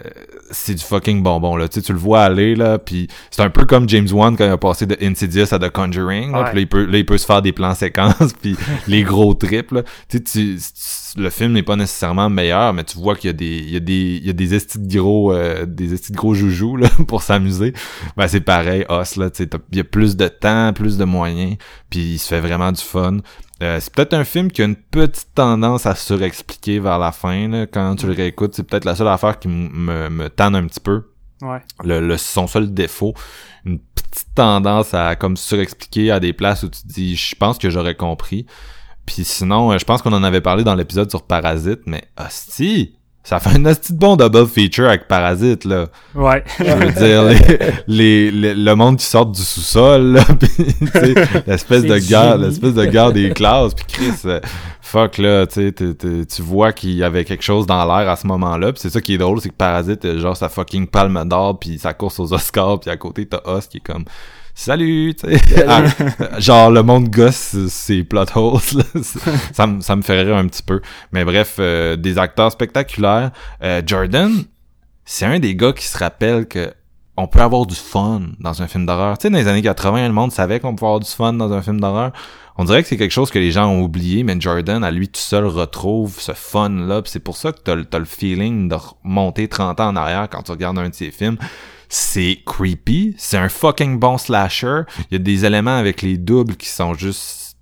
c'est 0.52 0.76
du 0.76 0.84
fucking 0.84 1.24
bonbon 1.24 1.56
là 1.56 1.68
tu 1.70 1.76
sais 1.80 1.86
tu 1.86 1.94
le 1.94 2.00
vois 2.00 2.22
aller 2.24 2.56
là 2.56 2.78
puis 2.80 3.08
c'est 3.32 3.42
un 3.42 3.50
peu 3.50 3.66
comme 3.66 3.88
James 3.90 4.08
Wan 4.12 4.36
quand 4.36 4.46
il 4.46 4.52
a 4.52 4.58
passé 4.58 4.86
de 4.86 4.98
Insidious 5.02 5.54
à 5.54 5.60
The 5.60 5.70
Conjuring 5.70 6.32
là, 6.34 6.40
Ouais. 6.44 6.46
puis 6.50 6.56
là, 6.56 6.62
il 6.62 6.68
peut 6.68 6.86
là, 6.86 6.98
il 6.98 7.06
peut 7.06 7.18
se 7.18 7.26
faire 7.26 7.42
des 7.42 7.52
plans 7.54 7.74
séquences 7.76 8.34
puis 8.42 8.56
les 8.88 9.04
gros 9.04 9.34
trips 9.34 9.72
là. 9.72 9.84
tu 10.10 10.18
sais 10.18 10.24
tu- 10.24 10.58
tu- 10.58 11.22
le 11.22 11.30
film 11.30 11.54
n'est 11.54 11.64
pas 11.64 11.76
nécessairement 11.78 12.30
meilleur 12.30 12.74
mais 12.74 12.84
tu 12.84 12.98
vois 12.98 13.16
qu'il 13.16 13.30
y 13.30 13.32
a 13.32 13.34
des 13.34 13.46
il 13.58 13.72
y 13.72 13.76
a 13.78 13.80
des 13.80 14.20
il 14.22 14.28
y 14.28 14.30
a 14.30 14.34
des 14.34 14.54
estis 14.54 14.80
de 14.80 14.98
gros 15.00 15.34
euh, 15.34 15.66
des 15.66 15.94
estis 15.94 16.12
de 16.12 16.18
gros 16.18 16.34
joujoux 16.34 16.76
là 16.78 16.90
pour 17.08 17.22
s'amuser 17.24 17.74
ben 18.18 18.28
c'est 18.28 18.42
pareil 18.42 18.86
Os 18.90 19.16
là 19.16 19.30
tu 19.30 19.44
sais 19.44 19.50
il 19.72 19.78
y 19.78 19.82
a 19.82 19.84
plus 19.86 20.16
de 20.18 20.28
temps 20.28 20.74
plus 20.74 20.98
de 20.98 21.06
moyens 21.06 21.56
puis 21.90 22.00
il 22.14 22.18
se 22.20 22.28
fait 22.28 22.42
vraiment 22.42 22.72
du 22.72 22.82
fun 22.82 23.18
euh, 23.62 23.80
c'est 23.80 23.94
peut-être 23.94 24.14
un 24.14 24.24
film 24.24 24.52
qui 24.52 24.62
a 24.62 24.66
une 24.66 24.76
petite 24.76 25.34
tendance 25.34 25.86
à 25.86 25.96
surexpliquer 25.96 26.80
vers 26.80 27.00
la 27.00 27.12
fin. 27.12 27.48
Là. 27.48 27.66
Quand 27.68 27.96
tu 27.96 28.06
le 28.08 28.14
réécoutes, 28.14 28.54
c'est 28.56 28.64
peut-être 28.64 28.86
la 28.86 28.96
seule 28.96 29.08
affaire 29.08 29.40
qui 29.40 29.48
me 29.48 30.28
tanne 30.30 30.56
un 30.56 30.66
petit 30.68 30.80
peu. 30.80 31.04
Ouais. 31.42 31.62
Le, 31.84 32.00
le- 32.00 32.18
son 32.18 32.48
seul 32.48 32.74
défaut. 32.74 33.14
Une 33.66 33.80
petite 33.80 34.34
tendance 34.34 34.94
à 34.94 35.16
comme 35.16 35.38
surexpliquer 35.38 36.12
à 36.12 36.20
des 36.20 36.34
places 36.34 36.64
où 36.64 36.70
tu 36.70 36.82
te 36.82 36.88
dis 36.88 37.16
je 37.16 37.36
pense 37.36 37.58
que 37.58 37.70
j'aurais 37.70 37.96
compris. 37.96 38.46
Puis 39.06 39.24
sinon, 39.24 39.72
euh, 39.72 39.78
je 39.78 39.86
pense 39.86 40.02
qu'on 40.02 40.14
en 40.14 40.24
avait 40.24 40.42
parlé 40.42 40.64
dans 40.64 40.76
l'épisode 40.76 41.10
sur 41.10 41.26
Parasite, 41.26 41.82
mais 41.86 42.04
hostie! 42.20 42.97
Ça 43.28 43.42
fait 43.42 43.58
un 43.58 43.60
de 43.60 43.76
bon 43.92 44.16
double 44.16 44.48
feature 44.48 44.88
avec 44.88 45.10
Parasite, 45.10 45.66
là. 45.66 45.88
Ouais. 46.16 46.42
Je 46.60 46.64
veux 46.64 46.92
dire, 46.94 47.24
les, 47.24 47.72
les, 47.88 48.32
les- 48.32 48.56
le 48.56 48.74
monde 48.74 48.96
qui 48.96 49.06
sort 49.06 49.26
du 49.26 49.42
sous-sol, 49.42 50.14
là, 50.14 50.24
l'espèce 51.46 51.84
de 51.84 51.98
guerre, 51.98 52.38
l'espèce 52.38 52.74
de 52.74 52.86
guerre 52.86 53.12
des 53.12 53.32
classes, 53.32 53.74
puis 53.74 53.86
Chris, 53.86 54.12
euh, 54.24 54.40
fuck, 54.82 55.18
là, 55.18 55.46
tu 55.46 55.74
tu 55.74 56.42
vois 56.42 56.72
qu'il 56.72 56.94
y 56.94 57.04
avait 57.04 57.26
quelque 57.26 57.44
chose 57.44 57.66
dans 57.66 57.84
l'air 57.86 58.10
à 58.10 58.16
ce 58.16 58.26
moment-là, 58.28 58.72
puis 58.72 58.80
c'est 58.82 58.90
ça 58.90 59.02
qui 59.02 59.16
est 59.16 59.18
drôle, 59.18 59.42
c'est 59.42 59.50
que 59.50 59.56
Parasite, 59.56 60.06
euh, 60.06 60.20
genre, 60.20 60.38
sa 60.38 60.48
fucking 60.48 60.88
palme 60.88 61.22
d'or, 61.26 61.60
puis 61.60 61.78
sa 61.80 61.94
course 61.94 62.22
aux 62.22 62.32
Oscars, 62.34 62.80
puis 62.80 62.90
à 62.90 62.96
côté, 62.96 63.26
t'as 63.26 63.42
Os 63.44 63.68
qui 63.68 63.78
est 63.78 63.82
comme... 63.82 64.06
Salut. 64.60 65.14
Ah, 65.68 65.84
genre 66.40 66.72
le 66.72 66.82
monde 66.82 67.10
gosse 67.10 67.56
c'est 67.70 68.04
plot 68.04 68.26
holes 68.34 68.60
là. 68.74 68.84
ça 69.54 69.68
me 69.68 69.82
ça 69.82 69.96
me 69.96 70.02
fait 70.02 70.20
rire 70.24 70.36
un 70.36 70.48
petit 70.48 70.64
peu 70.64 70.82
mais 71.12 71.24
bref 71.24 71.58
euh, 71.60 71.96
des 71.96 72.18
acteurs 72.18 72.52
spectaculaires 72.52 73.30
Euh, 73.62 73.84
Jordan 73.86 74.32
c'est 75.06 75.26
un 75.26 75.38
des 75.38 75.56
gars 75.56 75.74
qui 75.74 75.86
se 75.86 75.96
rappelle 75.98 76.48
que 76.48 76.74
on 77.18 77.28
peut 77.28 77.40
avoir 77.42 77.68
du 77.68 77.76
fun 77.76 78.22
dans 78.40 78.62
un 78.62 78.68
film 78.68 78.86
d'horreur. 78.86 79.18
Tu 79.18 79.24
sais, 79.24 79.30
dans 79.32 79.38
les 79.40 79.48
années 79.48 79.64
80, 79.64 80.08
le 80.08 80.14
monde 80.14 80.32
savait 80.32 80.60
qu'on 80.60 80.76
pouvait 80.76 80.88
avoir 80.88 81.00
du 81.00 81.10
fun 81.10 81.34
dans 81.34 81.52
un 81.52 81.64
film 81.64 81.80
d'horreur. 81.80 82.12
On 82.58 82.64
dirait 82.64 82.84
que 82.84 82.88
c'est 82.90 82.98
quelque 82.98 83.10
chose 83.12 83.32
que 83.32 83.40
les 83.40 83.50
gens 83.52 83.68
ont 83.72 83.82
oublié, 83.82 84.22
mais 84.24 84.40
Jordan, 84.40 84.84
à 84.84 84.92
lui 84.92 85.08
tout 85.10 85.20
seul, 85.20 85.46
retrouve 85.48 86.20
ce 86.20 86.34
fun-là. 86.34 87.02
C'est 87.06 87.20
pour 87.20 87.36
ça 87.36 87.52
que 87.54 87.58
t'as, 87.64 87.74
le- 87.74 87.86
t'as 87.86 87.98
le 87.98 88.06
feeling 88.06 88.70
de 88.70 88.76
remonter 88.76 89.48
30 89.48 89.80
ans 89.80 89.88
en 89.88 89.96
arrière 89.96 90.28
quand 90.30 90.44
tu 90.44 90.52
regardes 90.52 90.78
un 90.78 90.90
de 90.90 90.94
ses 90.94 91.10
films. 91.10 91.38
C'est 91.90 92.40
creepy. 92.46 93.16
C'est 93.18 93.38
un 93.38 93.50
fucking 93.50 94.00
bon 94.00 94.18
slasher. 94.18 94.82
Il 95.10 95.14
y 95.14 95.16
a 95.16 95.20
des 95.20 95.46
éléments 95.46 95.78
avec 95.78 96.02
les 96.02 96.18
doubles 96.18 96.56
qui 96.56 96.68
sont 96.70 96.94
juste 96.94 97.58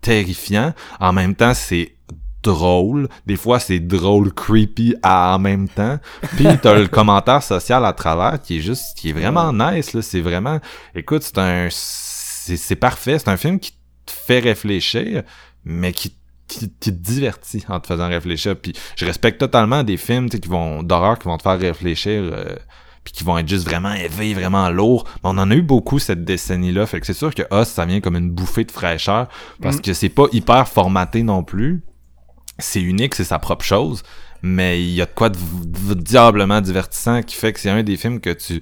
terrifiants. 0.00 0.74
En 0.98 1.12
même 1.12 1.34
temps, 1.34 1.54
c'est 1.54 1.94
drôle. 2.42 3.08
Des 3.26 3.36
fois, 3.36 3.60
c'est 3.60 3.80
drôle, 3.80 4.32
creepy 4.32 4.94
à- 5.02 5.34
en 5.34 5.38
même 5.38 5.68
temps. 5.68 5.98
Puis 6.36 6.46
t'as 6.62 6.78
le 6.78 6.88
commentaire 6.88 7.42
social 7.42 7.84
à 7.84 7.92
travers 7.92 8.40
qui 8.40 8.58
est 8.58 8.60
juste, 8.60 8.96
qui 8.96 9.10
est 9.10 9.12
vraiment 9.12 9.52
nice, 9.52 9.92
là. 9.92 10.00
C'est 10.02 10.20
vraiment, 10.22 10.58
écoute, 10.94 11.22
c'est 11.22 11.38
un, 11.38 11.68
c'est, 11.70 12.56
c'est 12.56 12.76
parfait. 12.76 13.18
C'est 13.18 13.28
un 13.28 13.36
film 13.36 13.60
qui 13.60 13.72
te 14.06 14.12
fait 14.12 14.38
réfléchir, 14.40 15.22
mais 15.64 15.92
qui, 15.92 16.16
qui, 16.48 16.60
qui 16.80 16.90
te 16.94 16.98
divertit 16.98 17.64
en 17.68 17.78
te 17.78 17.86
faisant 17.88 18.08
réfléchir. 18.08 18.56
Puis 18.56 18.72
je 18.96 19.04
respecte 19.04 19.38
totalement 19.38 19.82
des 19.82 19.98
films, 19.98 20.30
qui 20.30 20.48
vont, 20.48 20.82
d'horreur 20.82 21.18
qui 21.18 21.28
vont 21.28 21.36
te 21.36 21.42
faire 21.42 21.58
réfléchir, 21.58 22.22
euh, 22.22 22.56
puis 23.10 23.18
qui 23.18 23.24
vont 23.24 23.36
être 23.38 23.48
juste 23.48 23.66
vraiment 23.66 23.92
élevés, 23.92 24.34
vraiment 24.34 24.70
lourds. 24.70 25.04
Mais 25.16 25.30
on 25.30 25.38
en 25.38 25.50
a 25.50 25.54
eu 25.54 25.62
beaucoup 25.62 25.98
cette 25.98 26.24
décennie-là. 26.24 26.86
Fait 26.86 27.00
que 27.00 27.06
c'est 27.06 27.12
sûr 27.12 27.34
que 27.34 27.42
Us, 27.52 27.66
ça 27.68 27.84
vient 27.84 28.00
comme 28.00 28.16
une 28.16 28.30
bouffée 28.30 28.64
de 28.64 28.70
fraîcheur, 28.70 29.28
parce 29.60 29.76
Mm. 29.76 29.80
que 29.80 29.94
c'est 29.94 30.08
pas 30.08 30.26
hyper 30.32 30.68
formaté 30.68 31.22
non 31.22 31.42
plus 31.42 31.82
c'est 32.58 32.82
unique, 32.82 33.14
c'est 33.14 33.24
sa 33.24 33.38
propre 33.38 33.64
chose, 33.64 34.02
mais 34.42 34.82
il 34.82 34.90
y 34.90 35.00
a 35.02 35.06
de 35.06 35.10
quoi 35.14 35.30
de, 35.30 35.38
diablement 35.94 36.60
divertissant 36.60 37.22
qui 37.22 37.34
fait 37.34 37.52
que 37.54 37.60
c'est 37.60 37.70
un 37.70 37.82
des 37.82 37.96
films 37.96 38.20
que 38.20 38.30
tu 38.30 38.60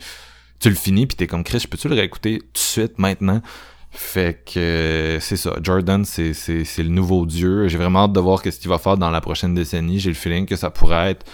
tu 0.60 0.68
le 0.70 0.74
finis 0.76 1.06
puis 1.06 1.16
t'es 1.16 1.26
comme 1.26 1.44
Chris, 1.44 1.64
peux-tu 1.68 1.88
le 1.88 1.94
réécouter 1.94 2.38
tout 2.38 2.52
de 2.52 2.58
suite 2.58 2.98
maintenant? 2.98 3.42
Fait 3.90 4.42
que 4.44 4.58
euh, 4.58 5.20
c'est 5.20 5.36
ça, 5.36 5.56
Jordan 5.62 6.04
c'est 6.04 6.32
c'est 6.32 6.64
c'est 6.64 6.82
le 6.82 6.90
nouveau 6.90 7.26
dieu. 7.26 7.68
J'ai 7.68 7.78
vraiment 7.78 8.04
hâte 8.04 8.12
de 8.12 8.20
voir 8.20 8.42
qu'est-ce 8.42 8.60
qu'il 8.60 8.68
va 8.68 8.78
faire 8.78 8.96
dans 8.98 9.10
la 9.10 9.20
prochaine 9.20 9.54
décennie. 9.54 9.98
J'ai 9.98 10.10
le 10.10 10.14
feeling 10.14 10.46
que 10.46 10.56
ça 10.56 10.70
pourrait 10.70 11.12
être 11.12 11.26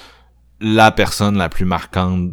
la 0.60 0.90
personne 0.90 1.36
la 1.36 1.48
plus 1.48 1.64
marquante 1.64 2.32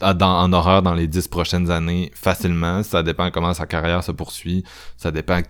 dans, 0.00 0.40
en 0.40 0.52
horreur 0.52 0.82
dans 0.82 0.94
les 0.94 1.08
dix 1.08 1.28
prochaines 1.28 1.70
années 1.70 2.10
facilement. 2.14 2.82
Ça 2.82 3.02
dépend 3.02 3.30
comment 3.30 3.54
sa 3.54 3.66
carrière 3.66 4.04
se 4.04 4.12
poursuit. 4.12 4.64
Ça 4.96 5.10
dépend 5.10 5.40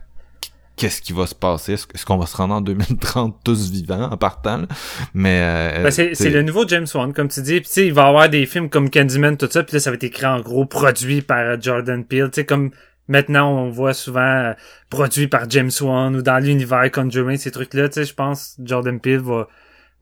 qu'est-ce 0.76 1.02
qui 1.02 1.12
va 1.12 1.26
se 1.26 1.34
passer. 1.34 1.72
Est-ce 1.72 2.06
qu'on 2.06 2.18
va 2.18 2.26
se 2.26 2.36
rendre 2.36 2.54
en 2.54 2.60
2030 2.60 3.40
tous 3.44 3.70
vivants 3.70 4.10
en 4.10 4.16
partant? 4.16 4.58
là? 4.58 4.66
Mais 5.14 5.40
euh, 5.42 5.82
Ben, 5.84 5.90
c'est, 5.90 6.30
le 6.30 6.42
nouveau 6.42 6.66
James 6.68 6.86
Wan, 6.94 7.12
comme 7.12 7.28
tu 7.28 7.42
dis. 7.42 7.60
Puis, 7.60 7.68
tu 7.68 7.72
sais, 7.72 7.86
il 7.86 7.92
va 7.92 8.04
y 8.04 8.08
avoir 8.08 8.28
des 8.28 8.46
films 8.46 8.68
comme 8.68 8.90
Candyman, 8.90 9.36
tout 9.36 9.48
ça. 9.50 9.62
Puis 9.62 9.74
là, 9.74 9.80
ça 9.80 9.90
va 9.90 9.94
être 9.96 10.04
écrit 10.04 10.26
en 10.26 10.40
gros, 10.40 10.66
produit 10.66 11.22
par 11.22 11.38
euh, 11.38 11.56
Jordan 11.60 12.04
Peele. 12.04 12.30
Tu 12.32 12.40
sais, 12.40 12.46
comme 12.46 12.70
maintenant, 13.08 13.50
on 13.50 13.70
voit 13.70 13.94
souvent 13.94 14.20
euh, 14.20 14.52
produit 14.90 15.28
par 15.28 15.48
James 15.50 15.70
Wan 15.80 16.14
ou 16.14 16.22
dans 16.22 16.38
l'univers 16.38 16.90
Conjuring, 16.90 17.38
ces 17.38 17.50
trucs-là. 17.50 17.88
Tu 17.88 17.94
sais, 17.94 18.04
je 18.04 18.14
pense 18.14 18.56
Jordan 18.62 19.00
Peele 19.00 19.20
va, 19.20 19.48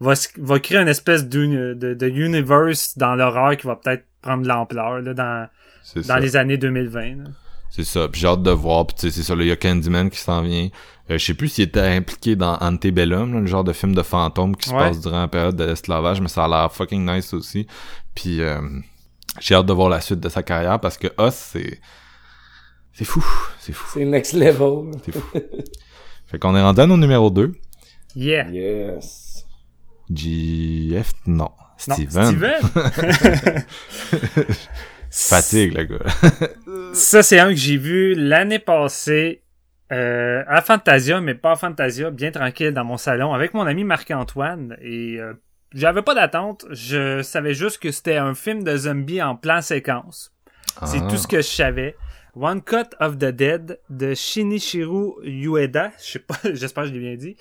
va, 0.00 0.12
s- 0.12 0.32
va 0.38 0.58
créer 0.60 0.78
une 0.78 0.88
espèce 0.88 1.28
de, 1.28 1.74
de 1.74 2.08
universe 2.08 2.96
dans 2.98 3.14
l'horreur 3.14 3.56
qui 3.56 3.66
va 3.66 3.76
peut-être 3.76 4.04
prendre 4.22 4.42
de 4.42 4.48
l'ampleur 4.48 5.00
là, 5.00 5.14
dans, 5.14 5.48
dans 5.96 6.02
ça. 6.02 6.20
les 6.20 6.36
années 6.36 6.56
2020. 6.58 7.00
là. 7.16 7.24
C'est 7.70 7.84
ça. 7.84 8.08
Puis 8.08 8.20
j'ai 8.20 8.28
hâte 8.28 8.42
de 8.42 8.50
voir. 8.50 8.86
Puis 8.86 8.94
tu 8.96 9.00
sais, 9.02 9.10
c'est 9.10 9.22
ça. 9.22 9.34
là, 9.34 9.42
Il 9.42 9.48
y 9.48 9.52
a 9.52 9.56
Candyman 9.56 10.08
qui 10.10 10.18
s'en 10.18 10.42
vient. 10.42 10.68
Euh, 11.10 11.18
je 11.18 11.24
sais 11.24 11.34
plus 11.34 11.48
s'il 11.48 11.64
était 11.64 11.80
impliqué 11.80 12.36
dans 12.36 12.56
Antebellum, 12.60 13.34
là, 13.34 13.40
le 13.40 13.46
genre 13.46 13.64
de 13.64 13.72
film 13.72 13.94
de 13.94 14.02
fantôme 14.02 14.56
qui 14.56 14.68
se 14.68 14.74
Ouais. 14.74 14.80
passe 14.80 15.00
durant 15.00 15.20
la 15.20 15.28
période 15.28 15.56
de 15.56 15.64
l'esclavage, 15.64 16.20
mais 16.20 16.28
ça 16.28 16.44
a 16.44 16.48
l'air 16.48 16.72
fucking 16.72 17.04
nice 17.04 17.34
aussi. 17.34 17.66
Puis 18.14 18.40
euh, 18.40 18.60
j'ai 19.40 19.54
hâte 19.56 19.66
de 19.66 19.72
voir 19.72 19.88
la 19.88 20.00
suite 20.00 20.20
de 20.20 20.28
sa 20.28 20.42
carrière 20.42 20.78
parce 20.80 20.96
que 20.96 21.08
Us, 21.20 21.34
c'est... 21.34 21.80
C'est 22.92 23.04
fou. 23.04 23.24
C'est 23.58 23.72
fou. 23.72 23.90
C'est 23.92 24.04
next 24.04 24.32
level. 24.34 24.92
C'est 25.04 25.12
fou. 25.12 25.38
fait 26.26 26.38
qu'on 26.38 26.54
est 26.56 26.62
rendu 26.62 26.80
à 26.80 26.86
nos 26.86 26.96
numéro 26.96 27.28
2. 27.28 27.52
Yeah! 28.14 28.48
Yes. 28.50 29.23
JF, 30.12 31.12
non. 31.26 31.50
Non, 31.88 31.94
Steven. 31.96 32.24
Steven! 32.24 33.64
Fatigue, 35.10 35.74
le 35.76 35.84
gars. 35.84 36.04
Ça, 36.94 37.22
c'est 37.22 37.38
un 37.38 37.50
que 37.50 37.56
j'ai 37.56 37.76
vu 37.76 38.14
l'année 38.14 38.58
passée 38.58 39.42
euh, 39.92 40.42
à 40.48 40.60
Fantasia, 40.62 41.20
mais 41.20 41.34
pas 41.34 41.52
à 41.52 41.56
Fantasia, 41.56 42.10
bien 42.10 42.30
tranquille 42.30 42.72
dans 42.72 42.84
mon 42.84 42.96
salon 42.96 43.32
avec 43.32 43.54
mon 43.54 43.62
ami 43.66 43.84
Marc-Antoine. 43.84 44.76
Et 44.80 45.18
euh, 45.20 45.34
j'avais 45.72 46.02
pas 46.02 46.14
d'attente. 46.14 46.64
Je 46.70 47.22
savais 47.22 47.54
juste 47.54 47.78
que 47.78 47.90
c'était 47.92 48.16
un 48.16 48.34
film 48.34 48.64
de 48.64 48.76
zombies 48.76 49.22
en 49.22 49.36
plan 49.36 49.60
séquence. 49.62 50.32
C'est 50.84 51.00
Ah. 51.02 51.06
tout 51.08 51.16
ce 51.16 51.28
que 51.28 51.36
je 51.38 51.42
savais. 51.42 51.96
One 52.34 52.62
Cut 52.62 52.96
of 52.98 53.16
the 53.18 53.26
Dead 53.26 53.78
de 53.90 54.14
Shinichiro 54.14 55.20
Ueda. 55.22 55.92
Je 55.98 56.04
sais 56.12 56.18
pas, 56.18 56.34
j'espère 56.52 56.84
que 56.84 56.88
je 56.88 56.94
l'ai 56.94 57.00
bien 57.00 57.14
dit. 57.16 57.36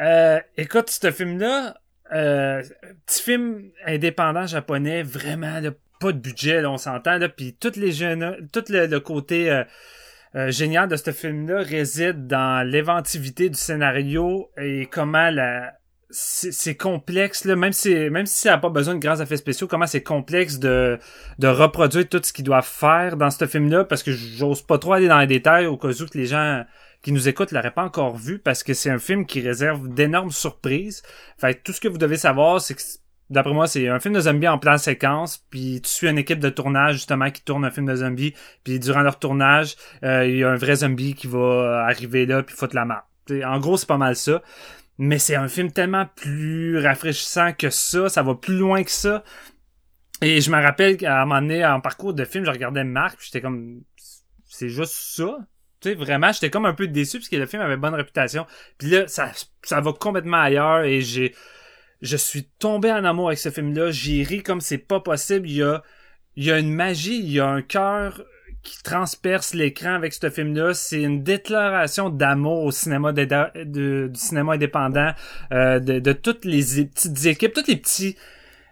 Euh, 0.00 0.38
écoute, 0.58 0.90
ce 0.90 1.10
film-là, 1.10 1.79
euh, 2.12 2.62
petit 3.06 3.22
film 3.22 3.70
indépendant 3.86 4.46
japonais, 4.46 5.02
vraiment 5.02 5.60
là, 5.60 5.70
pas 6.00 6.12
de 6.12 6.18
budget, 6.18 6.62
là, 6.62 6.70
on 6.70 6.78
s'entend, 6.78 7.18
là, 7.18 7.28
puis 7.28 7.54
toutes 7.58 7.76
les 7.76 7.92
jeunes, 7.92 8.48
tout 8.52 8.64
le, 8.68 8.86
le 8.86 9.00
côté 9.00 9.50
euh, 9.50 9.64
euh, 10.36 10.50
génial 10.50 10.88
de 10.88 10.96
ce 10.96 11.10
film-là 11.10 11.62
réside 11.62 12.26
dans 12.28 12.66
l'inventivité 12.66 13.48
du 13.48 13.58
scénario 13.58 14.48
et 14.56 14.86
comment 14.86 15.28
la 15.30 15.72
c'est 16.12 16.74
complexe 16.74 17.44
là 17.44 17.54
même 17.54 17.72
si 17.72 17.94
même 18.10 18.26
si 18.26 18.38
ça 18.38 18.50
n'a 18.50 18.58
pas 18.58 18.68
besoin 18.68 18.96
de 18.96 18.98
grands 18.98 19.20
effets 19.20 19.36
spéciaux 19.36 19.68
comment 19.68 19.86
c'est 19.86 20.02
complexe 20.02 20.58
de 20.58 20.98
de 21.38 21.46
reproduire 21.46 22.08
tout 22.08 22.20
ce 22.20 22.32
qu'ils 22.32 22.44
doivent 22.44 22.66
faire 22.66 23.16
dans 23.16 23.30
ce 23.30 23.46
film 23.46 23.70
là 23.70 23.84
parce 23.84 24.02
que 24.02 24.10
j'ose 24.10 24.60
pas 24.62 24.78
trop 24.78 24.94
aller 24.94 25.06
dans 25.06 25.20
les 25.20 25.28
détails 25.28 25.66
au 25.66 25.76
cas 25.76 25.88
où 25.88 26.06
que 26.06 26.18
les 26.18 26.26
gens 26.26 26.64
qui 27.02 27.12
nous 27.12 27.28
écoutent 27.28 27.52
l'auraient 27.52 27.70
pas 27.70 27.84
encore 27.84 28.16
vu 28.16 28.38
parce 28.38 28.62
que 28.62 28.74
c'est 28.74 28.90
un 28.90 28.98
film 28.98 29.26
qui 29.26 29.40
réserve 29.40 29.88
d'énormes 29.88 30.30
surprises 30.30 31.02
fait 31.38 31.62
tout 31.62 31.72
ce 31.72 31.80
que 31.80 31.88
vous 31.88 31.98
devez 31.98 32.16
savoir 32.16 32.60
c'est 32.60 32.74
que 32.74 32.82
D'après 33.30 33.54
moi, 33.54 33.68
c'est 33.68 33.86
un 33.86 34.00
film 34.00 34.14
de 34.14 34.20
zombies 34.20 34.48
en 34.48 34.58
plan 34.58 34.76
séquence, 34.76 35.46
puis 35.50 35.80
tu 35.80 35.88
suis 35.88 36.08
une 36.08 36.18
équipe 36.18 36.40
de 36.40 36.48
tournage 36.48 36.94
justement 36.94 37.30
qui 37.30 37.42
tourne 37.42 37.64
un 37.64 37.70
film 37.70 37.86
de 37.86 37.94
zombies, 37.94 38.34
puis 38.64 38.80
durant 38.80 39.02
leur 39.02 39.20
tournage, 39.20 39.76
euh, 40.02 40.26
il 40.26 40.38
y 40.38 40.44
a 40.44 40.50
un 40.50 40.56
vrai 40.56 40.74
zombie 40.74 41.14
qui 41.14 41.28
va 41.28 41.84
arriver 41.86 42.26
là 42.26 42.42
puis 42.42 42.56
foutre 42.56 42.74
la 42.74 42.84
map. 42.84 43.06
En 43.44 43.60
gros, 43.60 43.76
c'est 43.76 43.86
pas 43.86 43.98
mal 43.98 44.16
ça. 44.16 44.42
Mais 44.98 45.20
c'est 45.20 45.36
un 45.36 45.46
film 45.46 45.70
tellement 45.70 46.06
plus 46.16 46.78
rafraîchissant 46.78 47.52
que 47.52 47.70
ça, 47.70 48.08
ça 48.08 48.22
va 48.24 48.34
plus 48.34 48.56
loin 48.56 48.82
que 48.82 48.90
ça. 48.90 49.22
Et 50.22 50.40
je 50.40 50.50
me 50.50 50.60
rappelle 50.60 50.96
qu'à 50.96 51.22
un 51.22 51.24
moment 51.24 51.40
donné, 51.40 51.64
en 51.64 51.80
parcours 51.80 52.12
de 52.12 52.24
film, 52.24 52.44
je 52.44 52.50
regardais 52.50 52.82
Marc, 52.82 53.18
j'étais 53.22 53.40
comme 53.40 53.82
c'est 54.44 54.68
juste 54.68 54.92
ça? 54.92 55.38
Tu 55.80 55.90
sais, 55.90 55.94
vraiment, 55.94 56.30
j'étais 56.32 56.50
comme 56.50 56.66
un 56.66 56.74
peu 56.74 56.86
déçu 56.86 57.18
parce 57.18 57.28
que 57.28 57.36
le 57.36 57.46
film 57.46 57.62
avait 57.62 57.76
bonne 57.76 57.94
réputation. 57.94 58.46
Puis 58.78 58.90
là, 58.90 59.08
ça, 59.08 59.32
ça 59.62 59.80
va 59.80 59.92
complètement 59.92 60.40
ailleurs 60.40 60.82
et 60.82 61.00
j'ai 61.00 61.34
je 62.02 62.16
suis 62.16 62.44
tombé 62.58 62.90
en 62.90 63.04
amour 63.04 63.28
avec 63.28 63.38
ce 63.38 63.50
film-là. 63.50 63.90
J'ai 63.90 64.22
ri 64.22 64.42
comme 64.42 64.60
c'est 64.60 64.78
pas 64.78 65.00
possible. 65.00 65.48
Il 65.48 65.56
y 65.56 65.62
a, 65.62 65.82
il 66.36 66.44
y 66.44 66.50
a 66.50 66.58
une 66.58 66.72
magie, 66.72 67.18
il 67.18 67.30
y 67.30 67.40
a 67.40 67.46
un 67.46 67.62
cœur 67.62 68.22
qui 68.62 68.82
transperce 68.82 69.54
l'écran 69.54 69.94
avec 69.94 70.12
ce 70.12 70.30
film-là. 70.30 70.74
C'est 70.74 71.02
une 71.02 71.22
déclaration 71.22 72.10
d'amour 72.10 72.64
au 72.64 72.70
cinéma 72.70 73.12
du 73.12 74.10
cinéma 74.14 74.54
indépendant, 74.54 75.12
euh, 75.52 75.78
de, 75.78 75.98
de, 75.98 76.12
toutes 76.12 76.44
les 76.44 76.84
petites 76.84 77.26
équipes, 77.26 77.52
tous 77.52 77.68
les 77.68 77.76
petits 77.76 78.16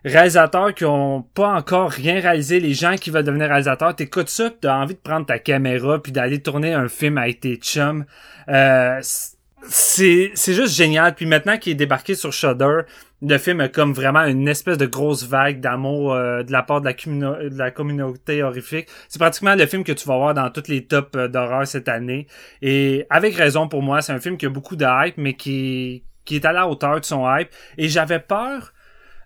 réalisateurs 0.04 0.74
qui 0.74 0.84
ont 0.84 1.22
pas 1.22 1.48
encore 1.48 1.90
rien 1.90 2.20
réalisé, 2.20 2.60
les 2.60 2.74
gens 2.74 2.96
qui 2.96 3.10
veulent 3.10 3.24
devenir 3.24 3.48
réalisateurs, 3.48 3.94
t'écoutes 3.94 4.28
ça, 4.28 4.50
t'as 4.50 4.76
envie 4.76 4.94
de 4.94 5.00
prendre 5.00 5.26
ta 5.26 5.38
caméra 5.38 6.02
puis 6.02 6.12
d'aller 6.12 6.40
tourner 6.40 6.72
un 6.72 6.88
film 6.88 7.18
avec 7.18 7.40
tes 7.40 7.56
chums. 7.56 8.04
Euh, 8.48 9.00
c'est 9.62 10.30
c'est 10.34 10.54
juste 10.54 10.74
génial. 10.74 11.14
Puis 11.14 11.26
maintenant 11.26 11.58
qu'il 11.58 11.72
est 11.72 11.76
débarqué 11.76 12.14
sur 12.14 12.32
Shudder, 12.32 12.82
le 13.20 13.38
film 13.38 13.60
a 13.60 13.68
comme 13.68 13.92
vraiment 13.92 14.24
une 14.24 14.46
espèce 14.46 14.78
de 14.78 14.86
grosse 14.86 15.24
vague 15.24 15.60
d'amour 15.60 16.12
euh, 16.12 16.42
de 16.42 16.52
la 16.52 16.62
part 16.62 16.80
de 16.80 16.88
la, 17.56 17.70
communauté 17.70 18.42
horrifique. 18.42 18.88
C'est 19.08 19.18
pratiquement 19.18 19.54
le 19.54 19.66
film 19.66 19.82
que 19.82 19.92
tu 19.92 20.06
vas 20.06 20.16
voir 20.16 20.34
dans 20.34 20.50
toutes 20.50 20.68
les 20.68 20.84
tops 20.84 21.16
euh, 21.16 21.28
d'horreur 21.28 21.66
cette 21.66 21.88
année. 21.88 22.26
Et 22.62 23.06
avec 23.10 23.34
raison 23.34 23.68
pour 23.68 23.82
moi, 23.82 24.00
c'est 24.02 24.12
un 24.12 24.20
film 24.20 24.36
qui 24.36 24.46
a 24.46 24.50
beaucoup 24.50 24.76
de 24.76 24.86
hype, 24.86 25.16
mais 25.16 25.34
qui, 25.34 26.04
qui 26.24 26.36
est 26.36 26.44
à 26.44 26.52
la 26.52 26.68
hauteur 26.68 27.00
de 27.00 27.04
son 27.04 27.26
hype. 27.28 27.50
Et 27.76 27.88
j'avais 27.88 28.20
peur 28.20 28.72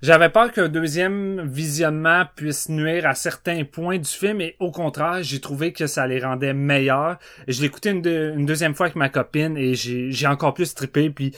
j'avais 0.02 0.28
peur 0.28 0.50
qu'un 0.50 0.68
deuxième 0.68 1.48
visionnement 1.48 2.24
puisse 2.34 2.68
nuire 2.68 3.06
à 3.06 3.14
certains 3.14 3.64
points 3.64 3.98
du 3.98 4.08
film 4.08 4.40
et 4.40 4.56
au 4.58 4.72
contraire, 4.72 5.22
j'ai 5.22 5.40
trouvé 5.40 5.72
que 5.72 5.86
ça 5.86 6.08
les 6.08 6.18
rendait 6.18 6.54
meilleurs. 6.54 7.18
Je 7.46 7.60
l'ai 7.60 7.66
écouté 7.66 7.90
une, 7.90 8.44
deuxième 8.44 8.74
fois 8.74 8.86
avec 8.86 8.96
ma 8.96 9.08
copine 9.08 9.56
et 9.56 9.74
j'ai 9.74 10.26
encore 10.26 10.54
plus 10.54 10.74
trippé 10.74 11.08
puis 11.08 11.32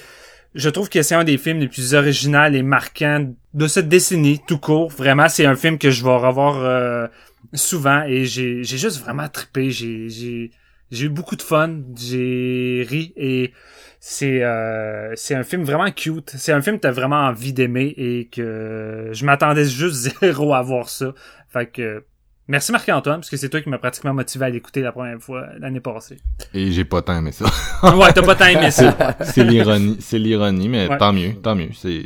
je 0.54 0.70
trouve 0.70 0.88
que 0.88 1.02
c'est 1.02 1.14
un 1.14 1.24
des 1.24 1.36
films 1.36 1.58
les 1.58 1.68
plus 1.68 1.94
originaux 1.94 2.46
et 2.52 2.62
marquants 2.62 3.34
de 3.52 3.66
cette 3.66 3.88
décennie, 3.88 4.40
tout 4.46 4.58
court. 4.58 4.88
Vraiment, 4.88 5.28
c'est 5.28 5.44
un 5.44 5.56
film 5.56 5.78
que 5.78 5.90
je 5.90 6.02
vais 6.02 6.16
revoir 6.16 6.58
euh, 6.58 7.06
souvent 7.52 8.04
et 8.04 8.24
j'ai 8.24 8.64
juste 8.64 9.00
vraiment 9.00 9.28
trippé. 9.28 9.70
J'ai 9.70 10.50
eu 10.90 11.08
beaucoup 11.08 11.36
de 11.36 11.42
fun, 11.42 11.80
j'ai 11.96 12.86
ri 12.88 13.12
et 13.16 13.52
c'est 14.06 14.42
euh, 14.42 15.14
c'est 15.16 15.34
un 15.34 15.44
film 15.44 15.62
vraiment 15.62 15.90
cute. 15.90 16.30
C'est 16.36 16.52
un 16.52 16.60
film 16.60 16.76
que 16.76 16.82
t'as 16.82 16.90
vraiment 16.90 17.20
envie 17.20 17.54
d'aimer 17.54 17.94
et 17.96 18.28
que 18.30 19.08
je 19.12 19.24
m'attendais 19.24 19.64
juste 19.64 20.12
zéro 20.20 20.52
à 20.52 20.60
voir 20.60 20.90
ça. 20.90 21.14
Fait 21.48 21.64
que 21.64 22.04
merci 22.46 22.70
Marc-Antoine 22.70 23.20
parce 23.20 23.30
que 23.30 23.38
c'est 23.38 23.48
toi 23.48 23.62
qui 23.62 23.70
m'as 23.70 23.78
pratiquement 23.78 24.12
motivé 24.12 24.44
à 24.44 24.50
l'écouter 24.50 24.82
la 24.82 24.92
première 24.92 25.18
fois 25.20 25.46
l'année 25.58 25.80
passée. 25.80 26.18
Et 26.52 26.70
j'ai 26.70 26.84
pas 26.84 27.00
tant 27.00 27.16
aimé 27.16 27.32
ça. 27.32 27.46
ouais, 27.96 28.12
t'as 28.12 28.20
pas 28.20 28.34
tant 28.34 28.44
aimé 28.44 28.70
ça. 28.70 29.16
c'est 29.22 29.42
l'ironie, 29.42 29.96
c'est 30.00 30.18
l'ironie, 30.18 30.68
mais 30.68 30.86
tant 30.98 31.14
mieux, 31.14 31.36
tant 31.36 31.54
mieux. 31.54 31.70
C'est 31.72 32.02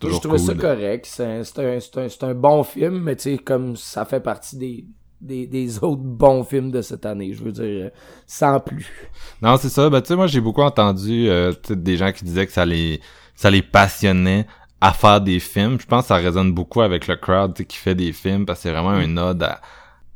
toujours 0.00 0.16
Je 0.16 0.22
trouvais 0.22 0.38
ça 0.38 0.54
correct. 0.54 1.06
C'est 1.06 1.24
un, 1.24 1.42
un, 1.42 1.78
un, 1.78 2.28
un 2.28 2.34
bon 2.34 2.64
film, 2.64 3.04
mais 3.04 3.14
tu 3.14 3.22
sais, 3.22 3.38
comme 3.38 3.76
ça 3.76 4.04
fait 4.04 4.18
partie 4.18 4.56
des 4.56 4.84
des, 5.20 5.46
des 5.46 5.78
autres 5.84 6.02
bons 6.02 6.44
films 6.44 6.70
de 6.70 6.82
cette 6.82 7.06
année. 7.06 7.32
Je 7.32 7.42
veux 7.42 7.52
dire, 7.52 7.64
euh, 7.64 7.90
sans 8.26 8.60
plus. 8.60 8.90
Non, 9.42 9.56
c'est 9.56 9.68
ça. 9.68 9.88
Ben, 9.90 10.00
tu 10.00 10.08
sais, 10.08 10.16
moi, 10.16 10.26
j'ai 10.26 10.40
beaucoup 10.40 10.62
entendu 10.62 11.28
euh, 11.28 11.52
des 11.68 11.96
gens 11.96 12.12
qui 12.12 12.24
disaient 12.24 12.46
que 12.46 12.52
ça 12.52 12.64
les, 12.64 13.00
ça 13.34 13.50
les 13.50 13.62
passionnait 13.62 14.46
à 14.80 14.92
faire 14.92 15.20
des 15.20 15.40
films. 15.40 15.78
Je 15.80 15.86
pense 15.86 16.02
que 16.02 16.08
ça 16.08 16.16
résonne 16.16 16.52
beaucoup 16.52 16.80
avec 16.80 17.06
le 17.06 17.16
crowd 17.16 17.54
qui 17.54 17.76
fait 17.76 17.94
des 17.94 18.12
films 18.12 18.46
parce 18.46 18.60
que 18.60 18.62
c'est 18.64 18.72
vraiment 18.72 18.90
un 18.90 19.16
ode 19.18 19.42
à, 19.42 19.60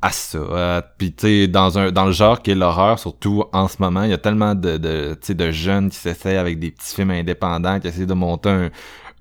à 0.01 0.11
ça. 0.11 0.83
Puis 0.97 1.13
tu 1.13 1.27
sais, 1.27 1.49
dans 1.49 1.79
un 1.79 1.91
dans 1.91 2.07
le 2.07 2.13
genre 2.13 2.41
qui 2.41 2.51
est 2.51 2.55
l'horreur, 2.55 2.99
surtout 2.99 3.45
en 3.53 3.69
ce 3.69 3.77
moment, 3.81 4.05
il 4.05 4.11
y 4.11 4.15
a 4.15 4.19
tellement 4.19 4.55
de, 4.55 4.79
de, 4.79 5.33
de 5.33 5.51
jeunes 5.51 5.91
qui 5.91 5.97
s'essayent 5.97 6.39
avec 6.39 6.59
des 6.59 6.71
petits 6.71 6.95
films 6.95 7.11
indépendants, 7.11 7.79
qui 7.79 7.89
essaient 7.89 8.07
de 8.07 8.15
monter 8.15 8.49
un, 8.49 8.71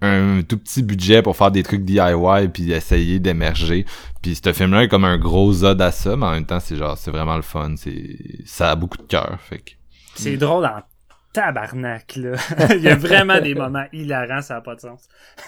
un 0.03 0.41
tout 0.43 0.57
petit 0.57 0.83
budget 0.83 1.21
pour 1.21 1.37
faire 1.37 1.51
des 1.51 1.63
trucs 1.63 1.83
DIY 1.83 2.49
puis 2.53 2.71
essayer 2.71 3.19
d'émerger. 3.19 3.85
Puis 4.21 4.35
ce 4.35 4.53
film-là 4.53 4.83
est 4.83 4.87
comme 4.87 5.05
un 5.05 5.17
gros 5.17 5.63
ode 5.63 5.81
à 5.81 5.91
ça, 5.91 6.15
mais 6.15 6.25
en 6.25 6.31
même 6.31 6.45
temps, 6.45 6.59
c'est 6.59 6.75
genre, 6.75 6.97
c'est 6.97 7.11
vraiment 7.11 7.35
le 7.35 7.41
fun. 7.41 7.75
C'est, 7.77 8.17
ça 8.45 8.71
a 8.71 8.75
beaucoup 8.75 8.97
de 8.97 9.03
cœur, 9.03 9.37
fait 9.41 9.59
que... 9.59 9.71
C'est 10.15 10.37
drôle 10.37 10.65
en 10.65 10.81
tabarnak, 11.31 12.15
là. 12.17 12.33
Il 12.75 12.81
y 12.81 12.89
a 12.89 12.95
vraiment 12.95 13.39
des 13.39 13.55
moments 13.55 13.85
hilarants, 13.91 14.41
ça 14.41 14.55
n'a 14.55 14.61
pas 14.61 14.75
de 14.75 14.81
sens. 14.81 15.07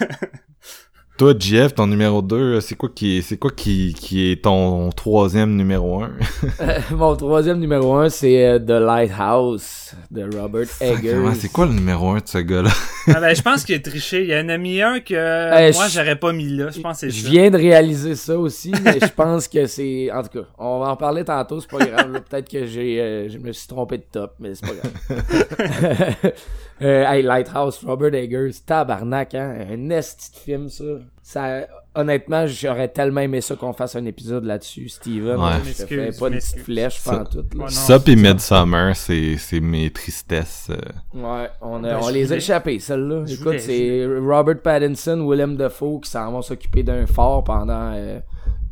Toi, 1.16 1.32
Jeff, 1.38 1.74
ton 1.74 1.86
numéro 1.86 2.20
2, 2.20 2.60
c'est 2.60 2.74
quoi 2.74 2.90
qui 2.94 3.16
est, 3.16 3.22
c'est 3.22 3.38
quoi 3.38 3.50
qui, 3.50 3.94
qui 3.98 4.30
est 4.30 4.44
ton 4.44 4.90
troisième 4.90 5.56
numéro 5.56 6.02
1? 6.02 6.10
Euh, 6.60 6.78
mon 6.92 7.14
troisième 7.16 7.58
numéro 7.58 7.94
1, 7.96 8.08
c'est 8.08 8.46
euh, 8.46 8.58
The 8.58 8.82
Lighthouse 8.82 9.94
de 10.10 10.24
Robert 10.38 10.68
Eggers. 10.80 11.34
C'est 11.38 11.50
quoi 11.50 11.66
le 11.66 11.72
numéro 11.72 12.10
1 12.10 12.18
de 12.18 12.22
ce 12.24 12.38
gars-là? 12.38 12.70
ah 13.08 13.20
ben, 13.20 13.34
je 13.34 13.42
pense 13.42 13.64
qu'il 13.64 13.74
est 13.74 13.84
triché. 13.84 14.22
Il 14.22 14.30
y 14.30 14.36
en 14.36 14.48
a 14.48 14.56
mis 14.56 14.80
un 14.80 15.00
que 15.00 15.14
euh, 15.14 15.72
moi, 15.72 15.88
j'aurais 15.88 16.16
pas 16.16 16.32
mis 16.32 16.48
là. 16.48 16.70
Je 16.70 16.80
pense 16.80 16.98
c'est 16.98 17.10
Je 17.10 17.26
viens 17.28 17.50
de 17.50 17.56
réaliser 17.56 18.14
ça 18.14 18.38
aussi, 18.38 18.72
mais 18.82 18.98
je 19.00 19.12
pense 19.14 19.48
que 19.48 19.66
c'est... 19.66 20.10
En 20.12 20.22
tout 20.22 20.40
cas, 20.40 20.46
on 20.58 20.80
va 20.80 20.90
en 20.90 20.96
parler 20.96 21.24
tantôt, 21.24 21.60
c'est 21.60 21.70
pas 21.70 21.84
grave. 21.84 22.22
Peut-être 22.28 22.50
que 22.50 22.66
j'ai, 22.66 23.28
je 23.28 23.38
me 23.38 23.52
suis 23.52 23.68
trompé 23.68 23.98
de 23.98 24.04
top, 24.10 24.34
mais 24.38 24.52
c'est 24.54 24.66
pas 24.66 24.74
grave. 24.74 26.32
Euh, 26.82 27.04
hey, 27.06 27.22
Lighthouse, 27.22 27.82
Robert 27.84 28.14
Eggers, 28.14 28.52
tabarnak, 28.66 29.34
hein? 29.34 29.66
Un 29.70 29.90
esti 29.90 30.30
de 30.30 30.36
film, 30.36 30.68
ça. 30.68 30.84
ça 31.22 31.66
honnêtement, 31.94 32.46
j'aurais 32.46 32.88
tellement 32.88 33.22
aimé 33.22 33.40
ça 33.40 33.56
qu'on 33.56 33.72
fasse 33.72 33.96
un 33.96 34.04
épisode 34.04 34.44
là-dessus, 34.44 34.90
Steven. 34.90 35.38
Ouais. 35.38 35.52
Je 35.64 35.84
te 35.84 35.86
fais 35.86 36.10
pas 36.12 36.28
une 36.28 36.34
petite 36.34 36.58
flèche 36.58 37.02
pendant 37.02 37.24
tout. 37.24 37.44
Là. 37.56 37.68
ça 37.68 37.98
pis 37.98 38.16
Midsummer, 38.16 38.94
c'est, 38.94 39.36
c'est 39.38 39.60
mes 39.60 39.90
tristesses. 39.90 40.70
Euh. 40.70 40.76
Ouais, 41.14 41.48
on, 41.62 41.82
a, 41.82 41.94
ben, 41.94 42.00
on 42.02 42.08
les 42.10 42.32
a 42.32 42.36
échappées, 42.36 42.78
celles-là. 42.78 43.24
Écoute, 43.26 43.58
c'est 43.58 44.06
Robert 44.06 44.60
Pattinson, 44.60 45.26
Willem 45.26 45.56
Dafoe 45.56 46.00
qui 46.02 46.10
s'en 46.10 46.30
vont 46.30 46.42
s'occuper 46.42 46.82
d'un 46.82 47.06
fort 47.06 47.42
pendant 47.42 47.92
euh, 47.94 48.20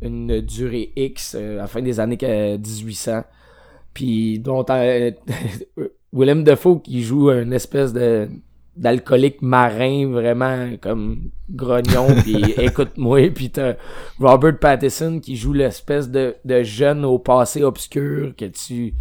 une 0.01 0.41
durée 0.41 0.91
X, 0.95 1.33
à 1.33 1.41
la 1.41 1.67
fin 1.67 1.81
des 1.81 1.99
années 1.99 2.17
1800. 2.21 3.23
Puis 3.95 4.39
dont 4.39 4.63
Willem 6.15 6.45
Dafoe 6.45 6.79
qui 6.81 7.03
joue 7.03 7.29
un 7.29 7.51
espèce 7.51 7.91
de 7.91 8.29
d'alcoolique 8.77 9.41
marin 9.41 10.09
vraiment 10.09 10.71
comme 10.81 11.29
grognon 11.49 12.07
puis 12.23 12.53
écoute-moi 12.57 13.29
puis 13.33 13.49
t'as 13.49 13.75
Robert 14.19 14.59
Pattinson 14.59 15.19
qui 15.21 15.37
joue 15.37 15.53
l'espèce 15.53 16.09
de, 16.09 16.35
de 16.43 16.61
jeune 16.63 17.05
au 17.05 17.17
passé 17.17 17.63
obscur 17.63 18.35
que 18.35 18.45
tu 18.45 18.93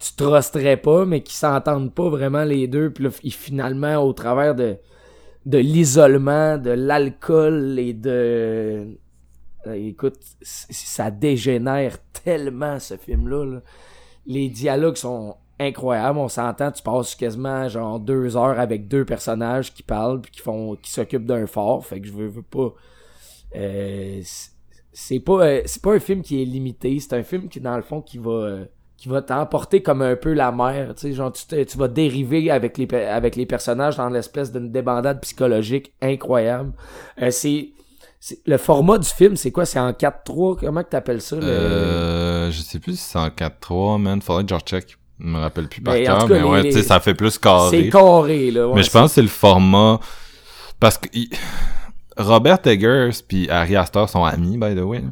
tu 0.00 0.16
trusterais 0.16 0.78
pas 0.78 1.04
mais 1.04 1.22
qui 1.22 1.36
s'entendent 1.36 1.94
pas 1.94 2.08
vraiment 2.08 2.42
les 2.42 2.66
deux 2.66 2.90
puis 2.90 3.04
là 3.04 3.10
finalement 3.10 3.98
au 3.98 4.12
travers 4.12 4.56
de 4.56 4.76
de 5.46 5.58
l'isolement 5.58 6.58
de 6.58 6.70
l'alcool 6.70 7.78
et 7.78 7.94
de 7.94 8.96
euh, 9.66 9.74
écoute 9.74 10.18
ça 10.42 11.12
dégénère 11.12 11.98
tellement 12.24 12.80
ce 12.80 12.96
film 12.96 13.28
là. 13.28 13.60
les 14.26 14.48
dialogues 14.48 14.96
sont 14.96 15.36
incroyable. 15.60 16.18
On 16.18 16.28
s'entend, 16.28 16.72
tu 16.72 16.82
passes 16.82 17.14
quasiment 17.14 17.68
genre 17.68 18.00
deux 18.00 18.36
heures 18.36 18.58
avec 18.58 18.88
deux 18.88 19.04
personnages 19.04 19.72
qui 19.72 19.82
parlent 19.82 20.20
puis 20.20 20.32
qui 20.32 20.40
font 20.40 20.76
qui 20.76 20.90
s'occupent 20.90 21.26
d'un 21.26 21.46
fort. 21.46 21.84
Fait 21.84 22.00
que 22.00 22.06
je 22.06 22.12
veux, 22.12 22.26
veux 22.26 22.42
pas. 22.42 22.72
Euh, 23.56 24.20
c'est 24.92 25.20
pas 25.20 25.44
euh, 25.44 25.62
c'est 25.66 25.82
pas 25.82 25.92
un 25.92 26.00
film 26.00 26.22
qui 26.22 26.42
est 26.42 26.44
limité. 26.44 26.98
C'est 26.98 27.14
un 27.14 27.22
film 27.22 27.48
qui 27.48 27.60
dans 27.60 27.76
le 27.76 27.82
fond 27.82 28.00
qui 28.00 28.18
va 28.18 28.30
euh, 28.30 28.64
qui 28.96 29.08
va 29.08 29.22
t'emporter 29.22 29.82
comme 29.82 30.02
un 30.02 30.16
peu 30.16 30.32
la 30.32 30.50
mer. 30.50 30.94
Tu 30.94 31.02
sais, 31.02 31.12
genre 31.12 31.32
tu, 31.32 31.44
tu 31.64 31.78
vas 31.78 31.88
dériver 31.88 32.50
avec 32.50 32.78
les 32.78 32.92
avec 32.94 33.36
les 33.36 33.46
personnages 33.46 33.96
dans 33.96 34.08
l'espèce 34.08 34.50
d'une 34.52 34.72
débandade 34.72 35.20
psychologique 35.20 35.92
incroyable. 36.00 36.72
c'est 37.30 37.72
le 38.46 38.58
format 38.58 38.98
du 38.98 39.08
film, 39.08 39.36
c'est 39.36 39.50
quoi? 39.50 39.64
C'est 39.64 39.78
en 39.78 39.92
4-3? 39.92 40.58
Comment 40.60 40.82
que 40.82 40.90
t'appelles 40.90 41.22
ça? 41.22 41.36
Euh, 41.36 42.50
je 42.50 42.60
sais 42.60 42.78
plus 42.78 42.98
si 42.98 43.10
c'est 43.10 43.18
en 43.18 43.28
4-3, 43.28 43.98
man. 43.98 44.20
Faudrait 44.20 44.44
que 44.44 44.50
je 44.50 44.54
recheck. 44.54 44.98
Je 45.20 45.26
me 45.26 45.38
rappelle 45.38 45.68
plus 45.68 45.82
par 45.82 45.94
ben, 45.94 46.04
cœur, 46.04 46.28
mais 46.28 46.42
ouais, 46.42 46.62
tu 46.64 46.72
sais, 46.72 46.82
ça 46.82 46.98
fait 47.00 47.14
plus 47.14 47.38
carré. 47.38 47.82
C'est 47.82 47.88
carré, 47.90 48.50
là. 48.50 48.72
mais 48.74 48.82
je 48.82 48.90
pense 48.90 49.10
que 49.10 49.14
c'est 49.14 49.22
le 49.22 49.28
format... 49.28 50.00
Parce 50.78 50.96
que... 50.96 51.08
Robert 52.16 52.58
Eggers 52.66 53.22
puis 53.26 53.48
Harry 53.50 53.76
Astor 53.76 54.08
sont 54.08 54.24
amis, 54.24 54.58
by 54.58 54.74
the 54.74 54.82
way. 54.82 55.02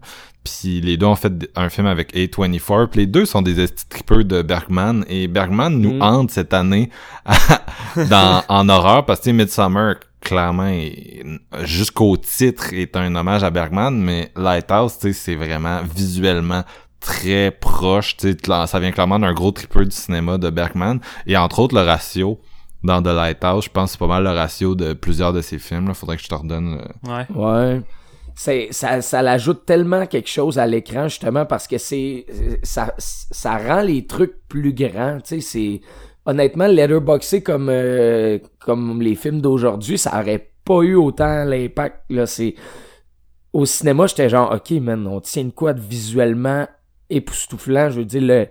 Puis 0.45 0.81
les 0.81 0.97
deux 0.97 1.07
ont 1.07 1.17
fait 1.17 1.33
un 1.57 1.69
film 1.69 1.87
avec 1.87 2.15
A24. 2.15 2.89
Puis 2.89 3.01
les 3.01 3.07
deux 3.07 3.27
sont 3.27 3.43
des 3.43 3.67
tripeurs 3.89 4.25
de 4.25 4.43
Bergman. 4.43 5.05
Et 5.09 5.28
Bergman 5.28 5.70
nous 5.70 5.95
mm. 5.95 6.03
hante 6.03 6.31
cette 6.31 6.55
année 6.55 6.91
dans, 7.97 8.43
en 8.49 8.69
horreur 8.69 9.05
parce 9.05 9.20
que 9.20 9.31
Midsummer, 9.31 9.97
clairement, 10.20 10.73
jusqu'au 11.65 12.17
titre, 12.17 12.73
est 12.73 12.97
un 12.97 13.15
hommage 13.15 13.43
à 13.43 13.51
Bergman. 13.51 13.91
Mais 13.91 14.31
Lighthouse, 14.37 14.99
tu 14.99 15.09
sais, 15.09 15.12
c'est 15.12 15.35
vraiment 15.35 15.81
visuellement 15.95 16.65
très 17.01 17.51
proche, 17.51 18.17
tu 18.17 18.33
sais, 18.33 18.67
ça 18.67 18.81
vient 18.81 18.91
clairement 18.91 19.18
d'un 19.18 19.33
gros 19.33 19.52
tripeur 19.52 19.85
du 19.85 19.91
cinéma 19.91 20.39
de 20.39 20.51
Bergman, 20.51 21.01
et 21.27 21.36
entre 21.36 21.60
autres 21.60 21.75
le 21.75 21.83
ratio 21.83 22.41
dans 22.83 23.02
The 23.02 23.09
Lighthouse, 23.09 23.65
je 23.65 23.70
pense 23.70 23.86
que 23.86 23.91
c'est 23.93 23.99
pas 23.99 24.07
mal 24.07 24.25
le 24.25 24.31
ratio 24.31 24.75
de 24.75 24.93
plusieurs 24.93 25.33
de 25.33 25.41
ses 25.41 25.59
films, 25.59 25.89
là, 25.89 25.94
faudrait 25.94 26.17
que 26.17 26.23
je 26.23 26.28
te 26.28 26.35
redonne. 26.35 26.81
Ouais. 27.05 27.27
Ouais. 27.35 27.83
C'est, 28.35 28.68
ça, 28.70 29.02
ça 29.02 29.20
l'ajoute 29.20 29.67
tellement 29.67 30.07
quelque 30.07 30.28
chose 30.28 30.60
à 30.60 30.67
l'écran 30.67 31.09
justement 31.09 31.44
parce 31.44 31.67
que 31.67 31.77
c'est 31.77 32.25
ça, 32.62 32.94
ça 32.97 33.59
rend 33.59 33.81
les 33.81 34.07
trucs 34.07 34.47
plus 34.49 34.73
grands 34.73 35.18
tu 35.18 35.41
sais 35.41 35.41
c'est 35.41 35.81
honnêtement 36.25 36.68
letterboxé 36.68 37.43
comme 37.43 37.68
euh, 37.68 38.39
comme 38.60 39.02
les 39.02 39.17
films 39.17 39.41
d'aujourd'hui 39.41 39.99
ça 39.99 40.20
aurait 40.20 40.52
pas 40.68 40.83
eu 40.83 40.94
autant 40.97 41.44
l'impact, 41.44 42.02
là, 42.10 42.27
c'est... 42.27 42.55
Au 43.55 43.65
cinéma, 43.65 44.07
j'étais 44.07 44.28
genre, 44.28 44.52
OK, 44.52 44.70
man, 44.83 45.07
on 45.07 45.20
tient 45.20 45.44
de 45.44 45.51
quoi 45.51 45.73
de 45.73 45.81
visuellement 45.81 46.67
époustouflant, 47.11 47.91
je 47.91 48.01
veux 48.01 48.05
dire, 48.05 48.23
le 48.23 48.47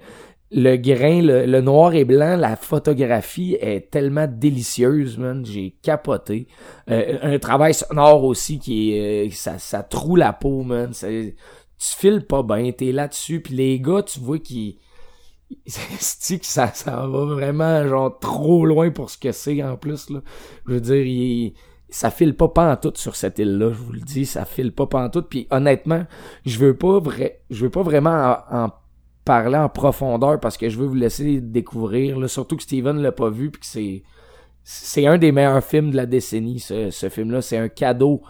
le 0.49 0.77
grain, 0.77 1.21
le, 1.21 1.61
noir 1.61 1.93
et 1.93 2.05
blanc, 2.05 2.37
la 2.37 2.55
photographie 2.55 3.57
est 3.59 3.91
tellement 3.91 4.27
délicieuse, 4.29 5.17
man. 5.17 5.45
J'ai 5.45 5.75
capoté. 5.81 6.47
Euh, 6.89 7.17
un 7.21 7.39
travail 7.39 7.73
sonore 7.73 8.23
aussi 8.23 8.59
qui 8.59 8.93
est... 8.93 9.27
Euh, 9.27 9.31
ça, 9.31 9.59
ça 9.59 9.83
troue 9.83 10.15
la 10.15 10.31
peau, 10.31 10.63
man. 10.63 10.91
tu 10.91 11.35
files 11.79 12.25
pas 12.25 12.43
bien, 12.43 12.71
t'es 12.71 12.93
là-dessus. 12.93 13.41
Puis 13.41 13.55
les 13.55 13.79
gars, 13.79 14.03
tu 14.03 14.19
vois 14.19 14.39
qu'ils... 14.39 14.77
que 15.65 16.45
ça, 16.45 16.67
ça 16.73 17.07
va 17.07 17.25
vraiment 17.25 17.85
genre 17.87 18.17
trop 18.19 18.65
loin 18.65 18.89
pour 18.89 19.09
ce 19.09 19.17
que 19.17 19.31
c'est 19.31 19.61
en 19.63 19.75
plus 19.75 20.09
là. 20.09 20.21
Je 20.65 20.73
veux 20.73 20.81
dire, 20.81 21.53
ça 21.89 22.11
file 22.11 22.35
pas 22.35 22.49
pantoute 22.49 22.97
sur 22.97 23.15
cette 23.15 23.39
île-là, 23.39 23.71
je 23.71 23.77
vous 23.77 23.93
le 23.93 24.01
dis, 24.01 24.25
ça 24.25 24.45
file 24.45 24.73
pas 24.73 24.87
pantoute. 24.87 25.27
Puis 25.29 25.47
honnêtement, 25.51 26.05
je 26.45 26.59
veux 26.59 26.75
pas 26.75 26.99
vrai, 26.99 27.41
je 27.49 27.63
veux 27.63 27.69
pas 27.69 27.81
vraiment 27.83 28.37
en 28.51 28.69
parler 29.23 29.57
en 29.57 29.69
profondeur 29.69 30.39
parce 30.39 30.57
que 30.57 30.69
je 30.69 30.77
veux 30.77 30.85
vous 30.85 30.95
laisser 30.95 31.41
découvrir, 31.41 32.29
surtout 32.29 32.55
que 32.55 32.63
Steven 32.63 33.01
l'a 33.01 33.11
pas 33.11 33.29
vu 33.29 33.51
puis 33.51 33.61
que 33.61 33.67
c'est 33.67 34.03
c'est 34.69 35.07
un 35.07 35.17
des 35.17 35.31
meilleurs 35.31 35.63
films 35.63 35.91
de 35.91 35.95
la 35.95 36.05
décennie, 36.05 36.59
ce, 36.59 37.09
film-là. 37.09 37.41
C'est 37.41 37.55
un 37.55 37.69
cadeau. 37.69 38.21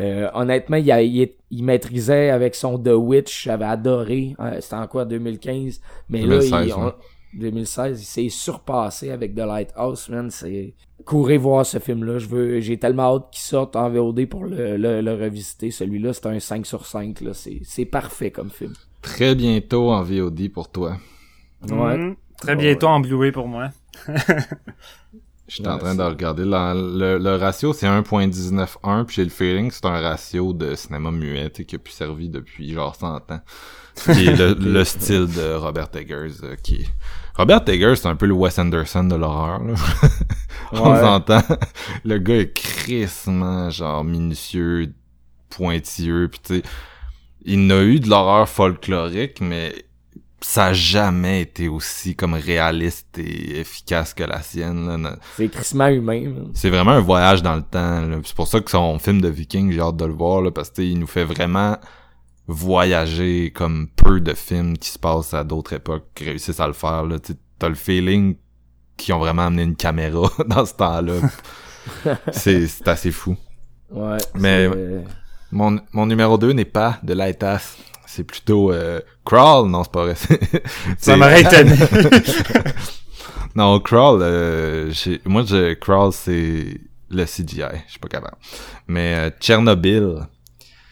Euh, 0.00 0.28
honnêtement, 0.34 0.76
il, 0.76 1.30
il, 1.50 1.64
maîtrisait 1.64 2.28
avec 2.28 2.54
son 2.54 2.78
The 2.78 2.90
Witch, 2.92 3.44
j'avais 3.44 3.64
adoré. 3.64 4.36
C'était 4.60 4.74
en 4.74 4.86
quoi, 4.86 5.06
2015? 5.06 5.80
Mais 6.10 6.26
là, 6.26 6.40
il, 6.42 7.40
2016, 7.40 8.02
il 8.02 8.04
s'est 8.04 8.28
surpassé 8.28 9.10
avec 9.10 9.34
The 9.34 9.38
Lighthouse, 9.38 10.10
man. 10.10 10.30
C'est... 10.30 10.74
Courez 11.08 11.38
voir 11.38 11.64
ce 11.64 11.78
film-là. 11.78 12.18
Je 12.18 12.26
veux, 12.26 12.60
j'ai 12.60 12.78
tellement 12.78 13.14
hâte 13.16 13.30
qu'il 13.30 13.40
sorte 13.40 13.76
en 13.76 13.88
VOD 13.88 14.26
pour 14.26 14.44
le, 14.44 14.76
le, 14.76 15.14
revisiter. 15.14 15.70
Celui-là, 15.70 16.12
c'est 16.12 16.26
un 16.26 16.38
5 16.38 16.66
sur 16.66 16.84
5, 16.84 17.22
là. 17.22 17.32
C'est, 17.32 17.60
c'est 17.64 17.86
parfait 17.86 18.30
comme 18.30 18.50
film 18.50 18.74
très 19.08 19.34
bientôt 19.34 19.90
en 19.90 20.02
VOD 20.02 20.48
pour 20.52 20.70
toi. 20.70 20.96
Ouais. 21.68 22.16
Très 22.40 22.56
bientôt 22.56 22.86
en 22.86 23.00
Blu-ray 23.00 23.32
pour 23.32 23.48
moi. 23.48 23.70
Je 25.48 25.54
suis 25.54 25.66
en 25.66 25.78
train 25.78 25.94
de 25.94 26.02
regarder. 26.02 26.44
le, 26.44 27.36
ratio, 27.36 27.72
c'est 27.72 27.86
1.191, 27.86 29.04
puis 29.04 29.16
j'ai 29.16 29.24
le 29.24 29.30
feeling 29.30 29.68
que 29.68 29.74
c'est 29.74 29.86
un 29.86 30.00
ratio 30.00 30.52
de 30.52 30.74
cinéma 30.74 31.10
muet 31.10 31.50
qui 31.50 31.74
a 31.74 31.78
pu 31.78 31.90
servir 31.90 32.28
depuis 32.30 32.72
genre 32.72 32.94
100 32.94 33.30
ans. 33.30 33.40
Qui 34.04 34.28
est 34.28 34.36
le, 34.36 34.84
style 34.84 35.26
de 35.26 35.54
Robert 35.54 35.88
Eggers. 35.92 36.44
Euh, 36.44 36.54
qui 36.62 36.86
Robert 37.34 37.62
Eggers, 37.66 37.96
c'est 37.96 38.06
un 38.06 38.14
peu 38.14 38.26
le 38.26 38.32
Wes 38.32 38.56
Anderson 38.56 39.02
de 39.02 39.16
l'horreur. 39.16 39.60
On 40.72 40.94
s'entend. 40.94 41.42
Le 42.04 42.18
gars 42.18 42.36
est 42.36 42.52
crissement 42.52 43.70
genre 43.70 44.04
minutieux, 44.04 44.94
pointilleux, 45.50 46.28
puis 46.28 46.40
tu 46.40 46.54
sais 46.58 46.62
il 47.48 47.66
n'a 47.66 47.82
eu 47.82 47.98
de 47.98 48.08
l'horreur 48.08 48.48
folklorique, 48.48 49.40
mais 49.40 49.72
ça 50.40 50.66
a 50.66 50.72
jamais 50.72 51.42
été 51.42 51.68
aussi 51.68 52.14
comme 52.14 52.34
réaliste 52.34 53.18
et 53.18 53.58
efficace 53.58 54.14
que 54.14 54.22
la 54.22 54.40
sienne. 54.42 55.16
C'est 55.36 55.48
crissement 55.48 55.88
humain. 55.88 56.32
C'est 56.54 56.70
vraiment 56.70 56.92
un 56.92 57.00
voyage 57.00 57.42
dans 57.42 57.56
le 57.56 57.62
temps. 57.62 58.02
C'est 58.24 58.36
pour 58.36 58.46
ça 58.46 58.60
que 58.60 58.70
son 58.70 58.98
film 58.98 59.20
de 59.20 59.28
Viking, 59.28 59.72
j'ai 59.72 59.80
hâte 59.80 59.96
de 59.96 60.04
le 60.04 60.12
voir, 60.12 60.42
là, 60.42 60.50
parce 60.50 60.70
qu'il 60.70 60.98
nous 60.98 61.06
fait 61.06 61.24
vraiment 61.24 61.76
voyager 62.46 63.50
comme 63.50 63.88
peu 63.94 64.20
de 64.20 64.32
films 64.32 64.78
qui 64.78 64.90
se 64.90 64.98
passent 64.98 65.34
à 65.34 65.44
d'autres 65.44 65.74
époques 65.74 66.06
réussissent 66.18 66.60
à 66.60 66.66
le 66.66 66.72
faire. 66.72 67.04
T'as 67.58 67.68
le 67.68 67.74
feeling 67.74 68.36
qu'ils 68.96 69.14
ont 69.14 69.18
vraiment 69.18 69.46
amené 69.46 69.62
une 69.64 69.76
caméra 69.76 70.28
dans 70.46 70.64
ce 70.64 70.74
temps-là. 70.74 71.14
c'est 72.32 72.86
assez 72.86 73.10
fou. 73.10 73.36
Ouais. 73.90 74.18
Mais 74.34 74.70
mon, 75.50 75.80
mon 75.92 76.06
numéro 76.06 76.38
2 76.38 76.52
n'est 76.52 76.64
pas 76.64 76.98
de 77.02 77.14
Lighthouse. 77.14 77.76
C'est 78.08 78.24
plutôt 78.24 78.72
euh, 78.72 79.00
Crawl. 79.26 79.68
Non, 79.68 79.84
c'est 79.84 79.92
pas 79.92 80.04
vrai. 80.04 80.14
Ça 80.98 81.14
m'aurait 81.14 81.40
étonné. 81.42 81.76
non, 83.54 83.78
Crawl, 83.80 84.20
euh, 84.22 84.90
moi, 85.26 85.44
je, 85.46 85.74
Crawl, 85.74 86.10
c'est 86.12 86.80
le 87.10 87.24
CGI. 87.24 87.62
Je 87.86 87.90
suis 87.90 87.98
pas 88.00 88.08
capable. 88.08 88.38
Mais 88.86 89.14
euh, 89.14 89.30
Tchernobyl. 89.38 90.26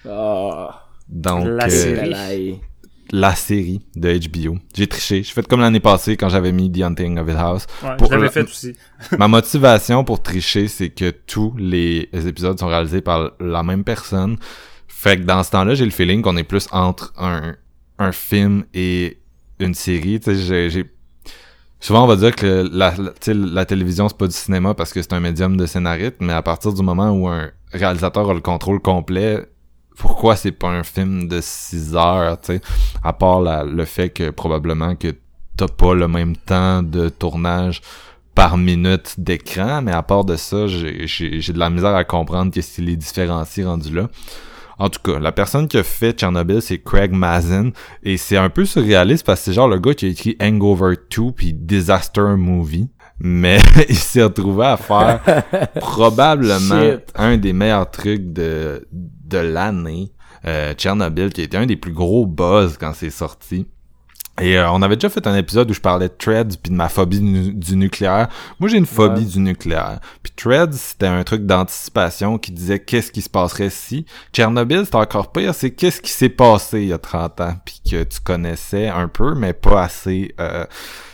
Oh, 0.07 0.69
Donc, 1.09 1.47
la 1.47 1.71
série 1.71 2.61
la 3.13 3.35
série 3.35 3.81
de 3.95 4.19
HBO. 4.19 4.59
J'ai 4.75 4.87
triché. 4.87 5.23
J'ai 5.23 5.33
fait 5.33 5.47
comme 5.47 5.61
l'année 5.61 5.81
passée 5.81 6.17
quand 6.17 6.29
j'avais 6.29 6.53
mis 6.53 6.71
The 6.71 6.83
Hunting 6.83 7.19
of 7.19 7.29
Hill 7.29 7.37
House. 7.37 7.67
Ouais, 7.83 7.97
pour, 7.97 8.09
je 8.09 8.17
l'avais 8.17 8.31
fait 8.31 8.43
aussi. 8.43 8.75
ma 9.19 9.29
motivation 9.29 10.05
pour 10.05 10.23
tricher, 10.23 10.69
c'est 10.69 10.91
que 10.91 11.11
tous 11.11 11.55
les 11.57 12.09
épisodes 12.13 12.59
sont 12.59 12.67
réalisés 12.67 13.01
par 13.01 13.31
la 13.41 13.63
même 13.63 13.85
personne. 13.85 14.37
Fait 14.99 15.19
que 15.19 15.25
dans 15.25 15.43
ce 15.43 15.51
temps-là, 15.51 15.75
j'ai 15.75 15.85
le 15.85 15.91
feeling 15.91 16.23
qu'on 16.23 16.39
est 16.39 16.43
plus 16.43 16.69
entre 16.73 17.13
un, 17.19 17.55
un 17.99 18.13
film 18.13 18.65
et 18.73 19.19
une 19.61 19.75
série. 19.75 20.19
J'ai... 20.25 20.91
Souvent, 21.81 22.05
on 22.05 22.07
va 22.07 22.17
dire 22.17 22.35
que 22.35 22.67
la, 22.73 22.95
la, 22.97 23.35
la 23.35 23.67
télévision, 23.67 24.09
c'est 24.09 24.17
pas 24.17 24.27
du 24.27 24.33
cinéma 24.33 24.73
parce 24.73 24.95
que 24.95 25.03
c'est 25.03 25.13
un 25.13 25.21
médium 25.21 25.59
de 25.59 25.67
scénariste, 25.67 26.17
mais 26.21 26.33
à 26.33 26.41
partir 26.41 26.73
du 26.73 26.83
moment 26.83 27.11
où 27.11 27.29
un 27.29 27.51
réalisateur 27.73 28.31
a 28.31 28.33
le 28.33 28.41
contrôle 28.41 28.81
complet, 28.81 29.47
pourquoi 29.99 30.35
c'est 30.35 30.51
pas 30.51 30.69
un 30.69 30.83
film 30.83 31.29
de 31.29 31.41
6 31.43 31.95
heures, 31.95 32.41
tu 32.41 32.55
sais, 32.55 32.61
à 33.05 33.13
part 33.13 33.43
le 33.67 33.85
fait 33.85 34.09
que 34.09 34.31
probablement 34.31 34.97
que 34.97 35.15
t'as 35.59 35.69
pas 35.69 35.95
le 35.95 36.09
même 36.09 36.37
temps 36.39 36.83
de 36.83 37.11
tournage 37.11 37.83
par 38.35 38.57
minute 38.57 39.17
d'écran, 39.19 39.83
mais 39.83 39.93
à 39.93 40.03
part 40.03 40.25
de 40.25 40.37
ça, 40.37 40.67
j'ai 40.67 41.53
de 41.53 41.59
la 41.59 41.69
misère 41.69 41.95
à 41.95 42.05
comprendre 42.05 42.51
qu'est-ce 42.51 42.77
qui 42.77 42.81
les 42.81 42.97
différencie 42.97 43.67
rendu 43.67 43.95
là. 43.95 44.09
En 44.79 44.91
tout 44.91 45.01
cas, 45.03 45.19
la 45.19 45.33
personne 45.33 45.69
qui 45.69 45.79
a 45.79 45.83
fait 45.83 46.13
Tchernobyl, 46.13 46.61
c'est 46.61 46.79
Craig 46.79 47.13
Mazin, 47.13 47.71
et 48.03 48.17
c'est 48.17 48.37
un 48.37 48.51
peu 48.51 48.65
surréaliste 48.65 49.25
parce 49.25 49.41
que 49.41 49.45
c'est 49.47 49.53
genre 49.55 49.69
le 49.69 49.79
gars 49.79 49.95
qui 49.95 50.07
a 50.07 50.09
écrit 50.09 50.37
Hangover 50.41 50.97
2 51.11 51.33
puis 51.33 51.55
Disaster 51.55 52.35
Movie 52.37 52.89
mais 53.19 53.59
il 53.89 53.97
s'est 53.97 54.23
retrouvé 54.23 54.67
à 54.67 54.77
faire 54.77 55.21
probablement 55.77 56.99
un 57.15 57.37
des 57.37 57.53
meilleurs 57.53 57.91
trucs 57.91 58.33
de, 58.33 58.87
de 58.93 59.39
l'année. 59.39 60.13
Euh, 60.45 60.75
Tchernobyl, 60.75 61.33
qui 61.33 61.43
était 61.43 61.57
un 61.57 61.67
des 61.67 61.77
plus 61.77 61.93
gros 61.93 62.25
buzz 62.25 62.77
quand 62.79 62.93
c'est 62.95 63.11
sorti. 63.11 63.67
Et 64.41 64.59
euh, 64.59 64.71
on 64.71 64.83
avait 64.83 64.97
déjà 64.97 65.09
fait 65.09 65.27
un 65.27 65.35
épisode 65.35 65.71
où 65.71 65.75
je 65.75 65.81
parlais 65.81 66.09
de 66.09 66.15
Threads 66.15 66.59
puis 66.63 66.71
de 66.71 66.77
ma 66.77 66.89
phobie 66.89 67.21
du, 67.21 67.77
nucléaire. 67.77 68.29
Moi, 68.61 68.69
j'ai 68.69 68.77
une 68.77 68.87
phobie 68.87 69.25
du 69.25 69.39
nucléaire. 69.39 70.01
Puis 70.23 70.33
Threads, 70.37 70.75
c'était 70.75 71.07
un 71.07 71.25
truc 71.25 71.47
d'anticipation 71.47 72.37
qui 72.37 72.53
disait 72.53 72.81
qu'est-ce 72.81 73.11
qui 73.11 73.23
se 73.23 73.31
passerait 73.31 73.71
si. 73.71 74.05
Tchernobyl, 74.33 74.85
c'est 74.85 74.95
encore 74.95 75.33
pire, 75.33 75.55
c'est 75.55 75.71
qu'est-ce 75.71 76.03
qui 76.03 76.11
s'est 76.11 76.29
passé 76.29 76.83
il 76.83 76.89
y 76.89 76.93
a 76.93 76.99
30 76.99 77.41
ans 77.41 77.55
puis 77.65 77.81
que 77.91 78.05
tu 78.05 78.21
connaissais 78.21 78.89
un 78.89 79.09
peu 79.09 79.35
mais 79.35 79.55
pas 79.55 79.85
assez. 79.85 80.35
Euh, 80.39 80.67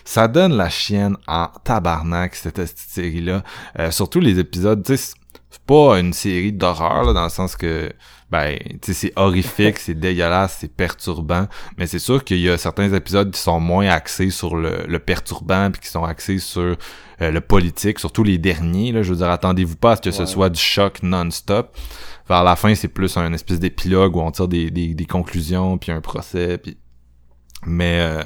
ça 0.04 0.26
donne 0.26 0.56
la 0.56 0.68
chienne 0.68 1.16
en 1.28 1.48
tabarnak 1.62 2.34
cette, 2.34 2.56
cette 2.56 2.78
série-là. 2.78 3.44
Euh, 3.78 3.92
surtout 3.92 4.18
les 4.18 4.40
épisodes, 4.40 4.82
tu 4.82 4.96
sais, 4.96 5.14
c'est 5.52 5.62
pas 5.62 6.00
une 6.00 6.14
série 6.14 6.52
d'horreur 6.52 7.12
dans 7.12 7.24
le 7.24 7.28
sens 7.28 7.56
que 7.56 7.92
ben 8.30 8.56
tu 8.58 8.78
sais 8.82 8.94
c'est 8.94 9.12
horrifique, 9.16 9.78
c'est 9.78 9.94
dégueulasse, 9.94 10.56
c'est 10.60 10.74
perturbant, 10.74 11.46
mais 11.76 11.86
c'est 11.86 11.98
sûr 11.98 12.24
qu'il 12.24 12.40
y 12.40 12.48
a 12.48 12.56
certains 12.56 12.90
épisodes 12.94 13.30
qui 13.30 13.38
sont 13.38 13.60
moins 13.60 13.86
axés 13.88 14.30
sur 14.30 14.56
le, 14.56 14.86
le 14.88 14.98
perturbant 14.98 15.70
puis 15.70 15.82
qui 15.82 15.88
sont 15.88 16.04
axés 16.04 16.38
sur 16.38 16.76
euh, 17.20 17.30
le 17.30 17.40
politique, 17.42 17.98
surtout 17.98 18.24
les 18.24 18.38
derniers 18.38 18.92
là, 18.92 19.02
je 19.02 19.10
veux 19.10 19.18
dire 19.18 19.28
attendez-vous 19.28 19.76
pas 19.76 19.92
à 19.92 19.96
ce 19.96 20.00
que 20.00 20.10
ce 20.10 20.24
soit 20.24 20.48
du 20.48 20.60
choc 20.60 21.02
non-stop. 21.02 21.76
Vers 22.28 22.44
la 22.44 22.56
fin, 22.56 22.74
c'est 22.74 22.88
plus 22.88 23.16
un 23.16 23.32
espèce 23.32 23.58
d'épilogue 23.58 24.16
où 24.16 24.20
on 24.20 24.30
tire 24.30 24.48
des, 24.48 24.70
des, 24.70 24.94
des 24.94 25.06
conclusions 25.06 25.76
puis 25.76 25.92
un 25.92 26.00
procès 26.00 26.56
puis 26.56 26.78
mais 27.66 28.00
euh, 28.00 28.22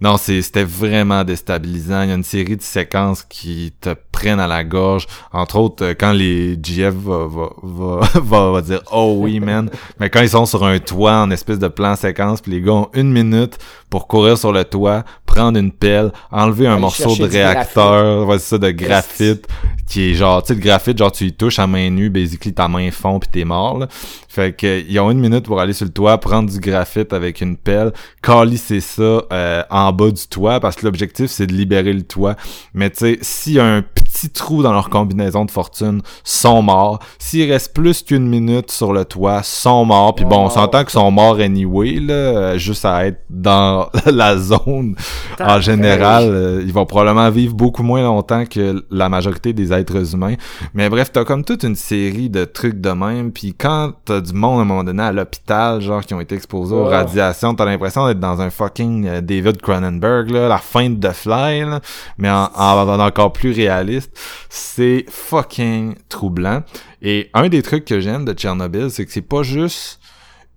non, 0.00 0.16
c'était 0.16 0.64
vraiment 0.64 1.24
déstabilisant. 1.24 2.02
Il 2.02 2.08
y 2.08 2.12
a 2.12 2.14
une 2.14 2.24
série 2.24 2.56
de 2.56 2.62
séquences 2.62 3.22
qui 3.22 3.74
te 3.80 3.94
prennent 4.12 4.40
à 4.40 4.46
la 4.46 4.64
gorge. 4.64 5.06
Entre 5.32 5.56
autres, 5.56 5.84
euh, 5.84 5.94
quand 5.98 6.12
les 6.12 6.58
GF 6.62 6.94
va, 6.94 7.26
va, 7.26 8.00
va, 8.14 8.50
va, 8.50 8.60
dire 8.62 8.80
«Oh 8.92 9.16
oui, 9.18 9.40
man!» 9.40 9.70
Mais 10.00 10.08
quand 10.08 10.22
ils 10.22 10.30
sont 10.30 10.46
sur 10.46 10.64
un 10.64 10.78
toit 10.78 11.18
en 11.18 11.30
espèce 11.30 11.58
de 11.58 11.68
plan 11.68 11.96
séquence, 11.96 12.40
puis 12.40 12.52
les 12.52 12.62
gars 12.62 12.72
ont 12.72 12.88
une 12.94 13.12
minute 13.12 13.58
pour 13.90 14.06
courir 14.06 14.38
sur 14.38 14.52
le 14.52 14.64
toit, 14.64 15.04
prendre 15.26 15.58
une 15.58 15.72
pelle, 15.72 16.12
enlever 16.30 16.66
un 16.66 16.78
morceau 16.78 17.14
de 17.16 17.24
réacteur, 17.24 18.24
voici 18.24 18.46
ça, 18.46 18.58
de 18.58 18.70
graphite, 18.70 19.46
qui 19.86 20.10
est 20.10 20.14
genre, 20.14 20.42
tu 20.42 20.48
sais, 20.48 20.54
le 20.54 20.60
graphite, 20.60 20.98
genre, 20.98 21.12
tu 21.12 21.26
y 21.26 21.32
touches 21.32 21.58
à 21.58 21.66
main 21.66 21.90
nue, 21.90 22.08
basically, 22.08 22.54
ta 22.54 22.68
main 22.68 22.90
fond 22.90 23.18
pis 23.18 23.28
t'es 23.28 23.44
mort, 23.44 23.78
là. 23.78 23.88
Fait 24.28 24.56
que, 24.56 24.84
ils 24.88 24.98
ont 25.00 25.10
une 25.10 25.18
minute 25.18 25.44
pour 25.44 25.60
aller 25.60 25.72
sur 25.72 25.86
le 25.86 25.92
toit, 25.92 26.16
prendre 26.18 26.48
du 26.48 26.60
graphite 26.60 27.12
avec 27.12 27.40
une 27.40 27.56
pelle, 27.56 27.92
calisser 28.22 28.80
ça, 28.80 29.22
euh, 29.32 29.62
en 29.70 29.89
en 29.90 29.92
bas 29.92 30.10
du 30.10 30.26
toit 30.28 30.60
parce 30.60 30.76
que 30.76 30.86
l'objectif 30.86 31.30
c'est 31.30 31.46
de 31.46 31.52
libérer 31.52 31.92
le 31.92 32.02
toit. 32.02 32.36
Mais 32.74 32.90
tu 32.90 32.98
sais, 32.98 33.18
s'il 33.22 33.54
y 33.54 33.60
a 33.60 33.64
un 33.64 33.82
petit 33.82 34.30
trou 34.30 34.62
dans 34.62 34.72
leur 34.72 34.90
combinaison 34.90 35.44
de 35.44 35.50
fortune, 35.50 36.02
sont 36.24 36.62
morts. 36.62 37.00
S'il 37.18 37.50
reste 37.50 37.74
plus 37.74 38.02
qu'une 38.02 38.28
minute 38.28 38.70
sur 38.70 38.92
le 38.92 39.04
toit, 39.04 39.42
sont 39.42 39.84
morts. 39.84 40.14
Puis 40.14 40.24
bon, 40.24 40.46
on 40.46 40.50
s'entend 40.50 40.80
qu'ils 40.80 40.90
sont 40.90 41.10
morts 41.10 41.36
anyway, 41.36 42.00
là, 42.00 42.56
juste 42.56 42.84
à 42.84 43.06
être 43.06 43.20
dans 43.30 43.88
la 44.06 44.36
zone. 44.36 44.94
En 45.38 45.60
général, 45.60 46.24
euh, 46.24 46.62
ils 46.64 46.72
vont 46.72 46.86
probablement 46.86 47.30
vivre 47.30 47.54
beaucoup 47.54 47.82
moins 47.82 48.02
longtemps 48.02 48.44
que 48.46 48.84
la 48.90 49.08
majorité 49.08 49.52
des 49.52 49.72
êtres 49.72 50.14
humains. 50.14 50.34
Mais 50.74 50.88
bref, 50.88 51.10
t'as 51.12 51.24
comme 51.24 51.44
toute 51.44 51.62
une 51.62 51.76
série 51.76 52.30
de 52.30 52.44
trucs 52.44 52.80
de 52.80 52.90
même. 52.90 53.32
Puis 53.32 53.54
quand 53.54 53.92
t'as 54.04 54.20
du 54.20 54.32
monde 54.32 54.58
à 54.58 54.62
un 54.62 54.64
moment 54.64 54.84
donné 54.84 55.02
à 55.02 55.12
l'hôpital, 55.12 55.80
genre 55.80 56.04
qui 56.04 56.14
ont 56.14 56.20
été 56.20 56.34
exposés 56.34 56.74
aux 56.74 56.84
radiations, 56.84 57.54
t'as 57.54 57.64
l'impression 57.64 58.06
d'être 58.06 58.20
dans 58.20 58.40
un 58.40 58.50
fucking 58.50 59.06
euh, 59.06 59.20
David 59.20 59.60
Cronenberg, 59.60 59.79
la 59.80 60.58
fin 60.58 60.90
de 60.90 61.08
The 61.08 61.12
Fly, 61.12 61.60
là, 61.60 61.80
mais 62.18 62.30
en, 62.30 62.50
en, 62.54 63.00
encore 63.00 63.32
plus 63.32 63.52
réaliste. 63.52 64.18
C'est 64.48 65.04
fucking 65.08 65.94
troublant. 66.08 66.62
Et 67.02 67.30
un 67.34 67.48
des 67.48 67.62
trucs 67.62 67.84
que 67.84 68.00
j'aime 68.00 68.24
de 68.24 68.32
Tchernobyl, 68.32 68.90
c'est 68.90 69.06
que 69.06 69.12
c'est 69.12 69.20
pas 69.22 69.42
juste 69.42 70.00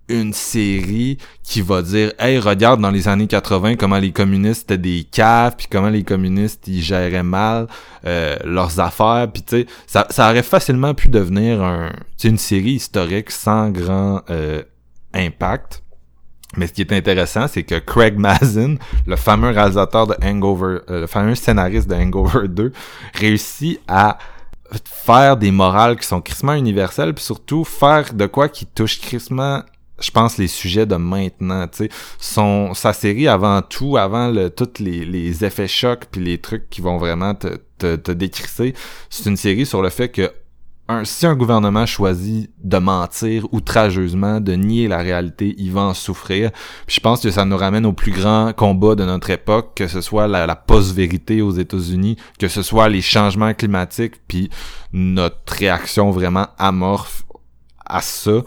une 0.08 0.32
série 0.32 1.18
qui 1.42 1.62
va 1.62 1.80
dire 1.80 2.12
hey 2.18 2.38
regarde 2.38 2.80
dans 2.80 2.90
les 2.90 3.08
années 3.08 3.26
80 3.26 3.76
comment 3.76 3.98
les 3.98 4.12
communistes 4.12 4.70
étaient 4.70 4.78
des 4.78 5.04
caves 5.04 5.54
puis 5.56 5.66
comment 5.70 5.88
les 5.88 6.02
communistes 6.02 6.68
ils 6.68 6.82
géraient 6.82 7.22
mal 7.22 7.68
euh, 8.04 8.36
leurs 8.44 8.80
affaires 8.80 9.28
puis 9.32 9.42
tu 9.42 9.62
sais 9.62 9.66
ça, 9.86 10.06
ça 10.10 10.30
aurait 10.30 10.42
facilement 10.42 10.92
pu 10.92 11.08
devenir 11.08 11.62
un 11.62 11.90
une 12.22 12.38
série 12.38 12.72
historique 12.72 13.30
sans 13.30 13.70
grand 13.70 14.22
euh, 14.30 14.62
impact 15.14 15.83
mais 16.56 16.66
ce 16.66 16.72
qui 16.72 16.82
est 16.82 16.92
intéressant, 16.92 17.48
c'est 17.48 17.62
que 17.62 17.78
Craig 17.78 18.18
Mazin, 18.18 18.76
le 19.06 19.16
fameux 19.16 19.50
réalisateur 19.50 20.06
de 20.06 20.14
Hangover, 20.22 20.78
euh, 20.90 21.00
le 21.02 21.06
fameux 21.06 21.34
scénariste 21.34 21.88
de 21.88 21.94
Hangover 21.94 22.48
2, 22.48 22.72
réussit 23.14 23.80
à 23.88 24.18
faire 24.84 25.36
des 25.36 25.50
morales 25.50 25.96
qui 25.96 26.06
sont 26.06 26.20
crissement 26.20 26.54
universelles, 26.54 27.14
puis 27.14 27.24
surtout 27.24 27.64
faire 27.64 28.12
de 28.12 28.26
quoi 28.26 28.48
qui 28.48 28.66
touche 28.66 29.00
crissement 29.00 29.62
je 30.00 30.10
pense 30.10 30.38
les 30.38 30.48
sujets 30.48 30.86
de 30.86 30.96
maintenant, 30.96 31.68
tu 31.68 31.88
sais, 31.88 32.74
sa 32.74 32.92
série 32.92 33.28
avant 33.28 33.62
tout, 33.62 33.96
avant 33.96 34.28
le 34.28 34.50
tous 34.50 34.82
les, 34.82 35.04
les 35.04 35.44
effets 35.44 35.68
chocs 35.68 36.06
puis 36.10 36.20
les 36.20 36.38
trucs 36.38 36.68
qui 36.68 36.80
vont 36.80 36.98
vraiment 36.98 37.34
te 37.34 37.60
te, 37.78 37.96
te 37.96 38.12
décrisser, 38.12 38.74
c'est 39.10 39.28
une 39.28 39.36
série 39.36 39.66
sur 39.66 39.82
le 39.82 39.90
fait 39.90 40.08
que 40.08 40.32
un, 40.88 41.04
si 41.04 41.26
un 41.26 41.34
gouvernement 41.34 41.86
choisit 41.86 42.50
de 42.62 42.78
mentir 42.78 43.46
outrageusement, 43.52 44.40
de 44.40 44.52
nier 44.52 44.86
la 44.86 44.98
réalité, 44.98 45.54
il 45.58 45.72
va 45.72 45.82
en 45.82 45.94
souffrir. 45.94 46.50
Puis 46.86 46.96
je 46.96 47.00
pense 47.00 47.22
que 47.22 47.30
ça 47.30 47.44
nous 47.44 47.56
ramène 47.56 47.86
au 47.86 47.92
plus 47.92 48.12
grand 48.12 48.52
combat 48.52 48.94
de 48.94 49.04
notre 49.04 49.30
époque, 49.30 49.72
que 49.76 49.88
ce 49.88 50.00
soit 50.00 50.28
la, 50.28 50.46
la 50.46 50.56
post-vérité 50.56 51.40
aux 51.40 51.52
États-Unis, 51.52 52.16
que 52.38 52.48
ce 52.48 52.62
soit 52.62 52.88
les 52.88 53.00
changements 53.00 53.54
climatiques, 53.54 54.20
puis 54.28 54.50
notre 54.92 55.54
réaction 55.54 56.10
vraiment 56.10 56.48
amorphe 56.58 57.24
à 57.86 58.00
ça. 58.00 58.42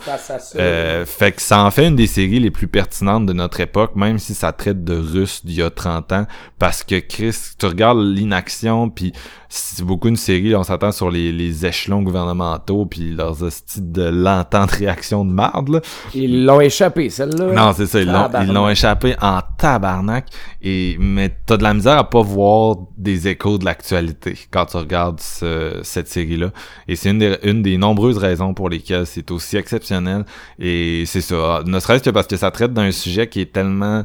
Euh, 0.55 1.05
fait 1.05 1.31
que 1.31 1.41
ça 1.41 1.63
en 1.63 1.71
fait 1.71 1.87
une 1.87 1.95
des 1.95 2.07
séries 2.07 2.39
les 2.39 2.51
plus 2.51 2.67
pertinentes 2.67 3.25
de 3.25 3.33
notre 3.33 3.59
époque, 3.59 3.95
même 3.95 4.19
si 4.19 4.33
ça 4.33 4.51
traite 4.51 4.83
de 4.83 4.95
Russes 4.95 5.45
d'il 5.45 5.57
y 5.57 5.61
a 5.61 5.69
30 5.69 6.11
ans. 6.11 6.27
Parce 6.59 6.83
que 6.83 6.99
Chris, 6.99 7.35
tu 7.57 7.65
regardes 7.65 7.99
l'inaction, 7.99 8.89
puis 8.89 9.13
c'est 9.49 9.85
beaucoup 9.85 10.07
une 10.09 10.17
série, 10.17 10.55
on 10.55 10.63
s'attend 10.63 10.91
sur 10.91 11.09
les, 11.09 11.31
les, 11.31 11.65
échelons 11.65 12.01
gouvernementaux 12.01 12.85
puis 12.85 13.13
leurs 13.13 13.51
styles 13.51 13.91
de 13.91 14.03
l'entente 14.03 14.71
réaction 14.71 15.23
de 15.25 15.31
marde. 15.31 15.69
Là. 15.69 15.81
Ils 16.13 16.45
l'ont 16.45 16.59
échappé, 16.59 17.09
celle-là. 17.09 17.53
Non, 17.53 17.73
c'est 17.73 17.85
ça, 17.85 18.01
ils 18.01 18.07
l'ont, 18.07 18.29
ils 18.41 18.51
l'ont 18.51 18.69
échappé 18.69 19.15
en 19.21 19.39
tabarnak. 19.57 20.27
Et, 20.61 20.97
mais 20.99 21.35
t'as 21.45 21.57
de 21.57 21.63
la 21.63 21.73
misère 21.73 21.97
à 21.97 22.09
pas 22.09 22.21
voir 22.21 22.77
des 22.97 23.27
échos 23.27 23.57
de 23.57 23.65
l'actualité 23.65 24.37
quand 24.51 24.65
tu 24.65 24.77
regardes 24.77 25.19
cette 25.19 26.07
série-là. 26.07 26.51
Et 26.87 26.95
c'est 26.95 27.11
une 27.11 27.19
des, 27.19 27.37
une 27.43 27.61
des 27.61 27.77
nombreuses 27.77 28.17
raisons 28.17 28.53
pour 28.53 28.69
lesquelles 28.69 29.05
c'est 29.05 29.31
aussi 29.31 29.57
exceptionnel. 29.57 30.25
Et 30.59 31.03
c'est 31.05 31.21
ça, 31.21 31.61
ne 31.65 31.79
serait-ce 31.79 32.03
que 32.03 32.09
parce 32.09 32.27
que 32.27 32.37
ça 32.37 32.51
traite 32.51 32.73
d'un 32.73 32.91
sujet 32.91 33.27
qui 33.27 33.41
est 33.41 33.53
tellement 33.53 34.03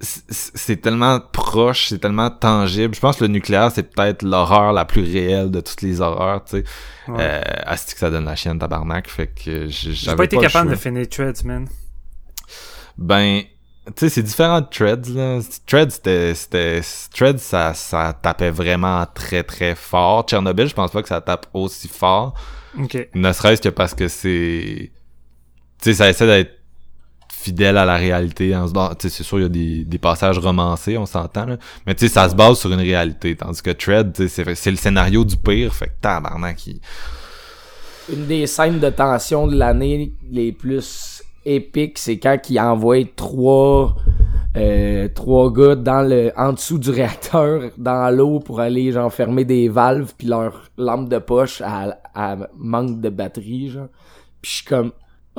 c'est 0.00 0.80
tellement 0.80 1.20
proche, 1.20 1.88
c'est 1.88 1.98
tellement 1.98 2.30
tangible. 2.30 2.94
Je 2.94 3.00
pense 3.00 3.16
que 3.16 3.24
le 3.24 3.30
nucléaire, 3.30 3.72
c'est 3.72 3.82
peut-être 3.82 4.22
l'horreur 4.22 4.72
la 4.72 4.84
plus 4.84 5.02
réelle 5.02 5.50
de 5.50 5.60
toutes 5.60 5.82
les 5.82 6.00
horreurs, 6.00 6.44
tu 6.44 6.58
sais. 6.58 6.64
Ouais. 7.08 7.16
Euh, 7.18 7.42
asti 7.64 7.94
que 7.94 8.00
ça 8.00 8.10
donne 8.10 8.24
la 8.24 8.36
chienne 8.36 8.58
tabarnak, 8.58 9.08
fait 9.08 9.26
que 9.26 9.66
j'ai 9.68 10.14
pas 10.14 10.24
été 10.24 10.38
capable 10.38 10.70
de 10.70 10.76
finir 10.76 11.08
Threads, 11.08 11.44
man. 11.44 11.66
Ben, 12.96 13.42
tu 13.86 13.92
sais, 13.96 14.08
c'est 14.08 14.22
différent 14.22 14.60
de 14.60 14.66
Threads, 14.66 15.08
là. 15.14 15.40
Threads, 15.66 15.90
c'était, 15.90 16.34
c'était, 16.34 16.80
Threads, 17.12 17.38
ça, 17.38 17.74
ça 17.74 18.12
tapait 18.12 18.50
vraiment 18.50 19.04
très, 19.12 19.42
très 19.42 19.74
fort. 19.74 20.24
Tchernobyl, 20.24 20.68
je 20.68 20.74
pense 20.74 20.92
pas 20.92 21.02
que 21.02 21.08
ça 21.08 21.20
tape 21.20 21.46
aussi 21.54 21.88
fort. 21.88 22.34
Ok. 22.78 23.08
Ne 23.14 23.32
serait-ce 23.32 23.62
que 23.62 23.68
parce 23.68 23.94
que 23.94 24.06
c'est, 24.06 24.92
tu 25.80 25.90
sais, 25.90 25.94
ça 25.94 26.08
essaie 26.08 26.26
d'être 26.26 26.57
fidèle 27.48 27.76
à 27.76 27.84
la 27.84 27.96
réalité. 27.96 28.54
C'est 28.98 29.22
sûr, 29.22 29.38
il 29.38 29.42
y 29.42 29.46
a 29.46 29.48
des, 29.48 29.84
des 29.84 29.98
passages 29.98 30.38
romancés, 30.38 30.96
on 30.98 31.06
s'entend. 31.06 31.46
Mais 31.86 31.94
tu 31.94 32.06
sais, 32.06 32.12
ça 32.12 32.28
se 32.28 32.34
base 32.34 32.58
sur 32.58 32.70
une 32.72 32.80
réalité. 32.80 33.34
Tandis 33.36 33.62
que 33.62 33.70
Tread, 33.70 34.28
c'est 34.28 34.70
le 34.70 34.76
scénario 34.76 35.24
du 35.24 35.36
pire. 35.36 35.74
Fait 35.74 35.86
que 35.86 36.00
tabarnak. 36.00 36.58
Une 38.12 38.26
des 38.26 38.46
scènes 38.46 38.80
de 38.80 38.90
tension 38.90 39.46
de 39.46 39.56
l'année 39.56 40.12
les 40.30 40.52
plus 40.52 41.22
épiques, 41.44 41.98
c'est 41.98 42.18
quand 42.18 42.38
il 42.48 42.60
envoie 42.60 43.04
trois... 43.16 43.96
Euh, 44.56 45.08
trois 45.14 45.52
gars 45.52 45.76
dans 45.76 46.00
le 46.00 46.32
en 46.36 46.54
dessous 46.54 46.78
du 46.78 46.90
réacteur 46.90 47.70
dans 47.76 48.10
l'eau 48.10 48.40
pour 48.40 48.60
aller 48.60 48.90
genre 48.90 49.12
fermer 49.12 49.44
des 49.44 49.68
valves 49.68 50.14
puis 50.16 50.26
leur 50.26 50.70
lampe 50.78 51.08
de 51.10 51.18
poche 51.18 51.60
à, 51.60 51.98
à 52.14 52.36
manque 52.56 53.00
de 53.00 53.10
batterie 53.10 53.68
genre 53.68 53.88
puis 54.40 54.50
je 54.50 54.56
suis 54.56 54.64
comme 54.64 54.92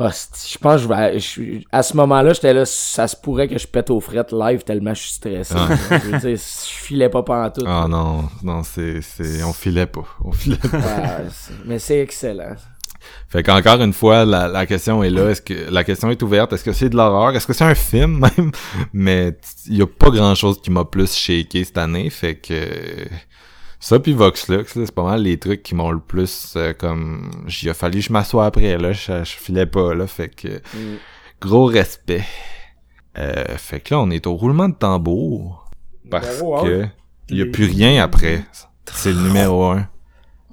je 0.08 0.58
pense 0.58 0.76
que 0.76 0.82
je 0.82 0.88
vais. 0.88 1.20
Je, 1.20 1.64
à 1.72 1.84
ce 1.84 1.96
moment-là, 1.98 2.34
j'étais 2.34 2.54
là, 2.54 2.66
ça 2.66 3.08
se 3.08 3.16
pourrait 3.16 3.48
que 3.48 3.58
je 3.58 3.68
pète 3.68 3.90
aux 3.90 4.00
frettes 4.00 4.32
live 4.32 4.64
tellement 4.64 4.94
je 4.94 5.02
suis 5.02 5.14
stressé. 5.14 5.56
je, 5.92 6.20
je, 6.20 6.36
filais 6.38 7.10
pas 7.10 7.24
pendant 7.24 7.50
tout. 7.50 7.64
Ah 7.68 7.88
non, 7.90 8.30
non, 8.42 8.64
c'est, 8.64 9.02
c'est, 9.02 9.44
on 9.44 9.54
filait 9.54 9.88
pas. 9.88 10.06
On 10.24 10.32
filait 10.32 10.58
pas. 10.58 11.20
mais 11.66 11.80
c'est 11.80 12.00
excellent. 12.00 12.56
Fait 13.28 13.44
qu'encore 13.44 13.82
une 13.82 13.94
fois, 13.94 14.26
la, 14.26 14.48
la 14.48 14.66
question 14.66 15.04
est 15.04 15.10
là. 15.10 15.30
Est-ce 15.30 15.42
que 15.42 15.70
la 15.70 15.84
question 15.84 16.10
est 16.10 16.22
ouverte? 16.24 16.54
Est-ce 16.54 16.64
que 16.64 16.74
c'est 16.74 16.90
de 16.90 16.96
l'horreur? 16.96 17.36
Est-ce 17.36 17.46
que 17.46 17.54
c'est 17.54 17.66
un 17.66 17.76
film 17.76 18.20
même? 18.38 18.52
Mais 18.94 19.38
il 19.68 19.78
y 19.78 19.82
a 19.82 19.88
pas 19.88 20.10
grand 20.10 20.36
chose 20.36 20.62
qui 20.62 20.72
m'a 20.72 20.86
plus 20.86 21.14
shaké 21.14 21.64
cette 21.64 21.78
année. 21.78 22.10
Fait 22.10 22.36
que 22.36 23.08
ça 23.80 24.00
puis 24.00 24.14
Voxlux, 24.14 24.66
c'est 24.68 24.92
pas 24.92 25.04
mal 25.04 25.24
les 25.24 25.38
trucs 25.38 25.64
qui 25.64 25.76
m'ont 25.76 25.92
le 25.92 26.00
plus 26.00 26.54
euh, 26.56 26.74
comme 26.74 27.32
j'y 27.48 27.70
a 27.70 27.74
fallu 27.74 28.02
je 28.02 28.12
m'assois 28.12 28.46
après 28.46 28.78
là, 28.78 28.92
je, 28.92 29.24
je, 29.24 29.32
filais 29.32 29.66
pas 29.66 29.94
là, 29.94 30.08
fait 30.08 30.30
que 30.30 30.48
mm. 30.48 30.98
gros 31.42 31.66
respect. 31.66 32.26
Euh, 33.18 33.58
fait 33.58 33.80
que 33.80 33.94
là 33.94 34.02
on 34.02 34.10
est 34.12 34.28
au 34.28 34.36
roulement 34.36 34.70
de 34.70 34.76
tambour 34.76 35.70
parce 36.10 36.42
que 36.64 36.88
il 37.30 37.38
y 37.38 37.42
a 37.42 37.46
plus 37.46 37.66
rien 37.66 38.02
après. 38.04 38.44
C'est 38.92 39.12
le 39.12 39.22
numéro 39.22 39.66
un. 39.66 39.88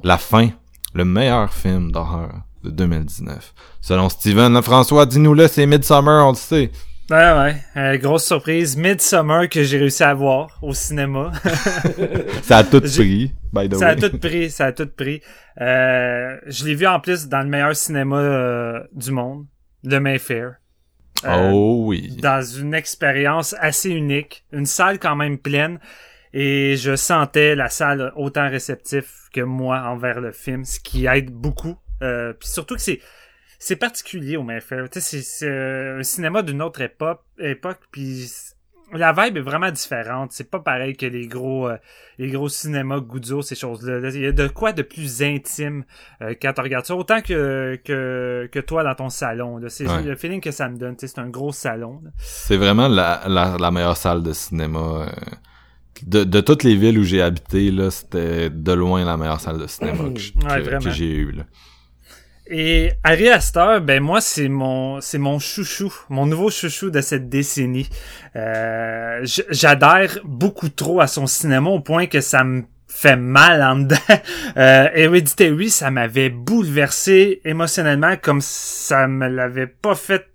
La 0.02 0.18
fin, 0.18 0.50
le 0.94 1.04
meilleur 1.04 1.52
film 1.52 1.90
d'horreur 1.90 2.42
de 2.62 2.70
2019. 2.70 3.54
Selon 3.80 4.08
Steven 4.08 4.60
François, 4.62 5.06
dis-nous-le, 5.06 5.48
c'est 5.48 5.66
Midsummer, 5.66 6.26
on 6.26 6.30
le 6.30 6.36
sait. 6.36 6.70
Ouais, 7.08 7.16
ouais. 7.16 7.56
Euh, 7.76 7.98
grosse 7.98 8.24
surprise. 8.24 8.76
Midsummer 8.76 9.48
que 9.48 9.62
j'ai 9.62 9.78
réussi 9.78 10.02
à 10.02 10.12
voir 10.12 10.58
au 10.60 10.74
cinéma. 10.74 11.30
ça 12.42 12.58
a 12.58 12.64
tout 12.64 12.80
pris, 12.80 13.32
by 13.52 13.68
the 13.68 13.74
ça 13.74 13.78
way. 13.78 13.78
Ça 13.78 13.86
a 13.86 13.94
tout 13.96 14.18
pris, 14.18 14.50
ça 14.50 14.64
a 14.66 14.72
tout 14.72 14.88
pris. 14.88 15.20
Euh, 15.60 16.36
je 16.48 16.64
l'ai 16.64 16.74
vu 16.74 16.84
en 16.84 16.98
plus 16.98 17.28
dans 17.28 17.42
le 17.42 17.48
meilleur 17.48 17.76
cinéma 17.76 18.18
euh, 18.18 18.82
du 18.92 19.12
monde, 19.12 19.46
le 19.84 20.00
Mayfair. 20.00 20.56
Euh, 21.24 21.50
oh 21.52 21.84
oui. 21.86 22.16
Dans 22.20 22.42
une 22.42 22.74
expérience 22.74 23.54
assez 23.60 23.90
unique. 23.90 24.44
Une 24.52 24.66
salle 24.66 24.98
quand 24.98 25.14
même 25.14 25.38
pleine. 25.38 25.78
Et 26.32 26.76
je 26.76 26.96
sentais 26.96 27.54
la 27.54 27.68
salle 27.68 28.12
autant 28.16 28.50
réceptif 28.50 29.28
que 29.32 29.42
moi 29.42 29.80
envers 29.82 30.20
le 30.20 30.32
film, 30.32 30.64
ce 30.64 30.80
qui 30.80 31.06
aide 31.06 31.30
beaucoup. 31.30 31.76
puis 32.00 32.48
surtout 32.48 32.74
que 32.74 32.82
c'est 32.82 33.00
c'est 33.58 33.76
particulier 33.76 34.36
au 34.36 34.42
Mayfair. 34.42 34.86
C'est 34.92 35.48
un 35.48 36.02
cinéma 36.02 36.42
d'une 36.42 36.62
autre 36.62 36.80
époque, 36.80 37.22
époque 37.38 37.80
puis 37.90 38.28
la 38.92 39.12
vibe 39.12 39.36
est 39.38 39.42
vraiment 39.42 39.70
différente. 39.70 40.30
C'est 40.32 40.50
pas 40.50 40.60
pareil 40.60 40.96
que 40.96 41.06
les 41.06 41.26
gros 41.26 41.68
euh, 41.68 41.76
les 42.18 42.30
gros 42.30 42.48
cinémas 42.48 43.00
Guzzo, 43.00 43.42
ces 43.42 43.54
choses-là. 43.56 44.10
Il 44.10 44.20
y 44.20 44.26
a 44.26 44.32
de 44.32 44.46
quoi 44.46 44.72
de 44.72 44.82
plus 44.82 45.22
intime 45.22 45.84
euh, 46.22 46.34
quand 46.40 46.52
tu 46.52 46.60
regardes 46.60 46.86
ça. 46.86 46.94
Autant 46.94 47.20
que, 47.20 47.78
que, 47.84 48.48
que 48.50 48.60
toi 48.60 48.84
dans 48.84 48.94
ton 48.94 49.08
salon. 49.08 49.60
C'est 49.68 49.84
le 50.02 50.16
feeling 50.16 50.40
que 50.40 50.52
ça 50.52 50.68
me 50.68 50.78
donne. 50.78 50.94
C'est 50.98 51.18
un 51.18 51.28
gros 51.28 51.52
salon. 51.52 52.00
C'est 52.18 52.56
vraiment 52.56 52.88
la, 52.88 53.22
la, 53.26 53.56
la, 53.58 53.70
meilleure 53.70 53.96
salle 53.96 54.22
de 54.22 54.32
cinéma. 54.32 54.78
Euh, 54.78 55.06
de, 56.06 56.24
de 56.24 56.40
toutes 56.40 56.62
les 56.62 56.76
villes 56.76 56.98
où 56.98 57.04
j'ai 57.04 57.22
habité, 57.22 57.70
là, 57.70 57.90
c'était 57.90 58.50
de 58.50 58.72
loin 58.72 59.04
la 59.04 59.16
meilleure 59.16 59.40
salle 59.40 59.58
de 59.58 59.66
cinéma 59.66 60.04
que, 60.14 60.84
que 60.84 60.90
j'ai 60.90 61.10
eue. 61.10 61.34
Et 62.48 62.92
Harry 63.02 63.28
Astor, 63.28 63.80
ben 63.80 64.00
moi 64.00 64.20
c'est 64.20 64.48
mon 64.48 65.00
c'est 65.00 65.18
mon 65.18 65.40
chouchou, 65.40 65.92
mon 66.08 66.26
nouveau 66.26 66.48
chouchou 66.48 66.90
de 66.90 67.00
cette 67.00 67.28
décennie. 67.28 67.88
Euh, 68.36 69.26
J'adhère 69.50 70.18
beaucoup 70.24 70.68
trop 70.68 71.00
à 71.00 71.08
son 71.08 71.26
cinéma 71.26 71.70
au 71.70 71.80
point 71.80 72.06
que 72.06 72.20
ça 72.20 72.44
me 72.44 72.62
fait 72.86 73.16
mal 73.16 73.62
en 73.62 73.76
dedans. 73.80 73.96
Euh, 74.56 74.88
Hereditary, 74.94 75.68
ça 75.68 75.90
m'avait 75.90 76.30
bouleversé 76.30 77.42
émotionnellement 77.44 78.16
comme 78.16 78.40
ça 78.40 79.06
me 79.06 79.28
l'avait 79.28 79.66
pas 79.66 79.94
fait 79.94 80.26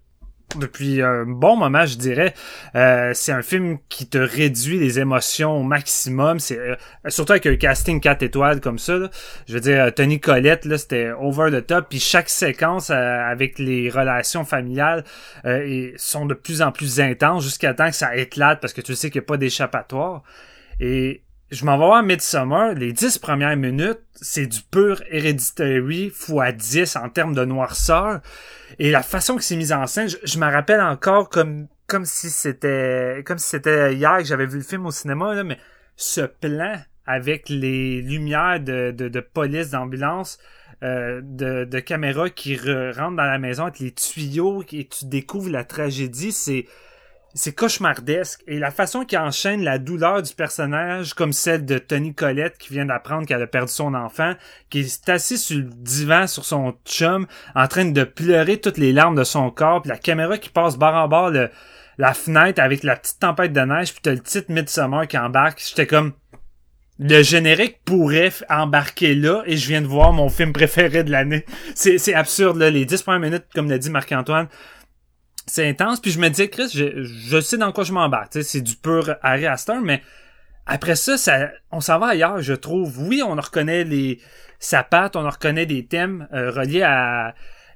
depuis 0.57 1.01
un 1.01 1.25
bon 1.25 1.55
moment, 1.55 1.85
je 1.85 1.97
dirais. 1.97 2.33
Euh, 2.75 3.11
c'est 3.13 3.31
un 3.31 3.41
film 3.41 3.77
qui 3.89 4.07
te 4.07 4.17
réduit 4.17 4.79
les 4.79 4.99
émotions 4.99 5.57
au 5.57 5.63
maximum. 5.63 6.39
C'est 6.39 6.57
euh, 6.59 6.75
surtout 7.07 7.33
avec 7.33 7.45
un 7.45 7.55
casting 7.55 7.99
4 7.99 8.23
étoiles 8.23 8.61
comme 8.61 8.79
ça. 8.79 9.09
Je 9.47 9.53
veux 9.53 9.59
dire, 9.59 9.85
euh, 9.85 9.91
Tony 9.91 10.19
Collette, 10.19 10.65
là, 10.65 10.77
c'était 10.77 11.11
over 11.11 11.51
the 11.51 11.65
top. 11.65 11.87
Puis 11.89 11.99
chaque 11.99 12.29
séquence 12.29 12.89
avec 12.89 13.59
les 13.59 13.89
relations 13.89 14.45
familiales 14.45 15.03
sont 15.97 16.25
de 16.25 16.33
plus 16.33 16.61
en 16.61 16.71
plus 16.71 16.99
intenses 16.99 17.43
jusqu'à 17.43 17.73
temps 17.73 17.89
que 17.89 17.95
ça 17.95 18.15
éclate 18.15 18.59
parce 18.59 18.73
que 18.73 18.81
tu 18.81 18.95
sais 18.95 19.09
qu'il 19.09 19.21
n'y 19.21 19.25
a 19.25 19.27
pas 19.27 19.37
d'échappatoire. 19.37 20.23
Et 20.79 21.23
je 21.51 21.65
m'en 21.65 21.77
vais 21.77 21.85
voir 21.85 22.03
Midsommar, 22.03 22.73
les 22.73 22.93
dix 22.93 23.17
premières 23.17 23.57
minutes, 23.57 23.99
c'est 24.13 24.47
du 24.47 24.61
pur 24.61 25.03
Hereditary 25.09 26.05
x 26.05 26.31
10 26.55 26.95
en 26.95 27.09
termes 27.09 27.35
de 27.35 27.43
noirceur. 27.43 28.21
Et 28.79 28.91
la 28.91 29.03
façon 29.03 29.35
que 29.35 29.43
c'est 29.43 29.55
mis 29.55 29.73
en 29.73 29.87
scène, 29.87 30.07
je, 30.09 30.39
me 30.39 30.45
rappelle 30.45 30.81
encore 30.81 31.29
comme 31.29 31.67
comme 31.87 32.05
si 32.05 32.29
c'était 32.29 33.23
comme 33.25 33.37
si 33.37 33.49
c'était 33.49 33.93
hier 33.93 34.17
que 34.19 34.23
j'avais 34.23 34.45
vu 34.45 34.57
le 34.57 34.63
film 34.63 34.85
au 34.85 34.91
cinéma, 34.91 35.33
là, 35.35 35.43
mais 35.43 35.57
ce 35.95 36.21
plan 36.21 36.79
avec 37.05 37.49
les 37.49 38.01
lumières 38.01 38.59
de, 38.59 38.91
de, 38.91 39.09
de 39.09 39.19
police 39.19 39.71
d'ambulance, 39.71 40.39
euh, 40.83 41.21
de, 41.23 41.65
de 41.65 41.79
caméra 41.79 42.29
qui 42.29 42.55
rentrent 42.55 43.17
dans 43.17 43.23
la 43.23 43.37
maison 43.37 43.63
avec 43.63 43.79
les 43.79 43.91
tuyaux 43.91 44.63
et 44.71 44.87
tu 44.87 45.05
découvres 45.05 45.49
la 45.49 45.63
tragédie, 45.63 46.31
c'est 46.31 46.65
c'est 47.33 47.53
cauchemardesque. 47.53 48.43
Et 48.47 48.59
la 48.59 48.71
façon 48.71 49.05
qu'il 49.05 49.17
enchaîne 49.17 49.63
la 49.63 49.77
douleur 49.77 50.21
du 50.21 50.33
personnage, 50.33 51.13
comme 51.13 51.33
celle 51.33 51.65
de 51.65 51.77
Tony 51.77 52.13
Collette 52.13 52.57
qui 52.57 52.73
vient 52.73 52.85
d'apprendre 52.85 53.25
qu'elle 53.25 53.41
a 53.41 53.47
perdu 53.47 53.71
son 53.71 53.93
enfant, 53.93 54.33
qui 54.69 54.81
est 54.81 55.09
assis 55.09 55.37
sur 55.37 55.57
le 55.57 55.63
divan 55.63 56.27
sur 56.27 56.45
son 56.45 56.73
chum, 56.85 57.27
en 57.55 57.67
train 57.67 57.85
de 57.85 58.03
pleurer 58.03 58.57
toutes 58.57 58.77
les 58.77 58.93
larmes 58.93 59.15
de 59.15 59.23
son 59.23 59.49
corps, 59.49 59.81
puis 59.81 59.89
la 59.89 59.97
caméra 59.97 60.37
qui 60.37 60.49
passe 60.49 60.77
barre 60.77 61.03
en 61.03 61.07
barre 61.07 61.31
la 61.97 62.13
fenêtre 62.13 62.61
avec 62.61 62.83
la 62.83 62.95
petite 62.95 63.19
tempête 63.19 63.53
de 63.53 63.61
neige, 63.61 63.91
puis 63.91 64.01
t'as 64.01 64.11
le 64.11 64.19
titre 64.19 64.51
Midsummer 64.51 65.07
qui 65.07 65.17
embarque. 65.17 65.61
J'étais 65.67 65.87
comme 65.87 66.13
le 67.03 67.23
générique 67.23 67.79
pourrait 67.83 68.31
embarquer 68.47 69.15
là 69.15 69.41
et 69.47 69.57
je 69.57 69.67
viens 69.67 69.81
de 69.81 69.87
voir 69.87 70.13
mon 70.13 70.29
film 70.29 70.53
préféré 70.53 71.03
de 71.03 71.11
l'année. 71.11 71.45
C'est 71.73 72.13
absurde 72.13 72.57
là, 72.57 72.69
les 72.69 72.85
10 72.85 73.01
premières 73.01 73.19
minutes, 73.19 73.45
comme 73.55 73.69
l'a 73.69 73.79
dit 73.79 73.89
Marc-Antoine, 73.89 74.47
c'est 75.45 75.67
intense. 75.67 75.99
Puis 75.99 76.11
je 76.11 76.19
me 76.19 76.29
dis, 76.29 76.49
Chris, 76.49 76.71
je, 76.73 77.03
je 77.03 77.41
sais 77.41 77.57
dans 77.57 77.71
quoi 77.71 77.83
je 77.83 77.93
m'embarque. 77.93 78.37
C'est 78.43 78.61
du 78.61 78.75
pur 78.75 79.15
Harry 79.21 79.45
Astor, 79.47 79.81
mais 79.81 80.01
après 80.65 80.95
ça, 80.95 81.17
ça 81.17 81.49
on 81.71 81.81
s'en 81.81 81.99
va 81.99 82.07
ailleurs, 82.07 82.41
je 82.41 82.53
trouve. 82.53 82.99
Oui, 82.99 83.21
on 83.25 83.35
reconnaît 83.35 83.83
les 83.83 84.19
sa 84.59 84.83
patte, 84.83 85.15
on 85.15 85.27
reconnaît 85.27 85.65
des 85.65 85.85
thèmes 85.85 86.27
euh, 86.33 86.51
reliés 86.51 86.83
à 86.83 87.33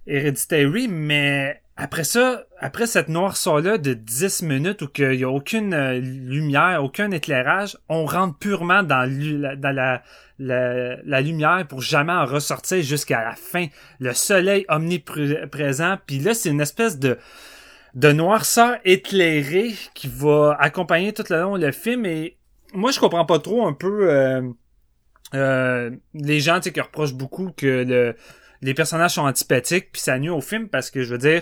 Hereditary, 0.07 0.87
mais 0.87 1.59
après 1.77 2.03
ça, 2.03 2.45
après 2.59 2.85
cette 2.85 3.09
noirceur-là 3.09 3.79
de 3.79 3.93
10 3.93 4.43
minutes 4.43 4.83
où 4.83 4.87
il 4.99 5.17
n'y 5.17 5.23
a 5.23 5.29
aucune 5.29 5.73
euh, 5.73 5.99
lumière, 5.99 6.83
aucun 6.83 7.09
éclairage, 7.11 7.77
on 7.89 8.05
rentre 8.05 8.37
purement 8.37 8.83
dans, 8.83 9.09
dans 9.57 9.75
la, 9.75 10.03
la, 10.39 10.95
la, 11.03 11.21
lumière 11.21 11.65
pour 11.67 11.81
jamais 11.81 12.13
en 12.13 12.25
ressortir 12.25 12.81
jusqu'à 12.83 13.23
la 13.23 13.35
fin. 13.35 13.65
Le 13.99 14.13
soleil 14.13 14.65
omniprésent, 14.69 15.97
puis 16.05 16.19
là, 16.19 16.33
c'est 16.33 16.49
une 16.49 16.61
espèce 16.61 16.99
de 16.99 17.17
de 17.95 18.11
noirceur 18.11 18.77
éclairée 18.85 19.73
qui 19.93 20.07
va 20.07 20.55
accompagner 20.59 21.13
tout 21.13 21.23
le 21.29 21.41
long 21.41 21.55
le 21.55 21.71
film 21.71 22.05
et 22.05 22.37
moi 22.73 22.91
je 22.91 22.99
comprends 22.99 23.25
pas 23.25 23.39
trop 23.39 23.65
un 23.65 23.73
peu 23.73 24.11
euh, 24.11 24.41
euh, 25.33 25.91
les 26.13 26.39
gens 26.39 26.59
qui 26.59 26.79
reprochent 26.79 27.13
beaucoup 27.13 27.51
que 27.55 27.83
le, 27.87 28.15
les 28.61 28.73
personnages 28.73 29.11
sont 29.11 29.25
antipathiques 29.25 29.91
puis 29.91 30.01
ça 30.01 30.19
nuit 30.19 30.29
au 30.29 30.41
film 30.41 30.67
parce 30.67 30.91
que 30.91 31.03
je 31.03 31.11
veux 31.11 31.17
dire 31.17 31.41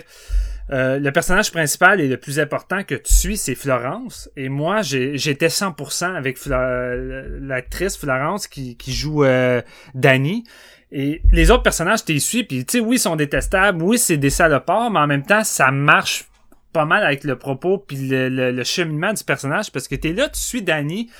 euh, 0.70 0.98
le 0.98 1.12
personnage 1.12 1.52
principal 1.52 2.00
et 2.00 2.08
le 2.08 2.16
plus 2.16 2.40
important 2.40 2.84
que 2.84 2.94
tu 2.94 3.12
suis, 3.12 3.36
c'est 3.36 3.54
Florence. 3.54 4.30
Et 4.36 4.48
moi, 4.48 4.80
j'étais 4.82 5.48
100% 5.48 6.14
avec 6.14 6.38
l'actrice 6.46 7.98
Florence 7.98 8.46
qui, 8.46 8.76
qui 8.76 8.92
joue 8.92 9.24
euh, 9.24 9.60
Danny. 9.94 10.44
Et 10.90 11.20
les 11.32 11.50
autres 11.50 11.62
personnages, 11.62 12.04
tu 12.04 12.18
suis, 12.20 12.44
puis 12.44 12.64
tu 12.64 12.78
sais, 12.78 12.84
oui, 12.84 12.96
ils 12.96 13.00
sont 13.00 13.16
détestables, 13.16 13.82
oui, 13.82 13.98
c'est 13.98 14.16
des 14.16 14.30
salopards, 14.30 14.90
mais 14.90 15.00
en 15.00 15.06
même 15.06 15.24
temps, 15.24 15.42
ça 15.42 15.70
marche 15.70 16.26
pas 16.74 16.84
mal 16.84 17.04
avec 17.04 17.24
le 17.24 17.38
propos 17.38 17.78
puis 17.78 17.96
le, 17.96 18.28
le, 18.28 18.64
cheminement 18.64 19.14
du 19.14 19.24
personnage 19.24 19.70
parce 19.70 19.88
que 19.88 19.94
t'es 19.94 20.12
là, 20.12 20.28
tu 20.28 20.40
suis 20.40 20.62
Danny 20.62 21.10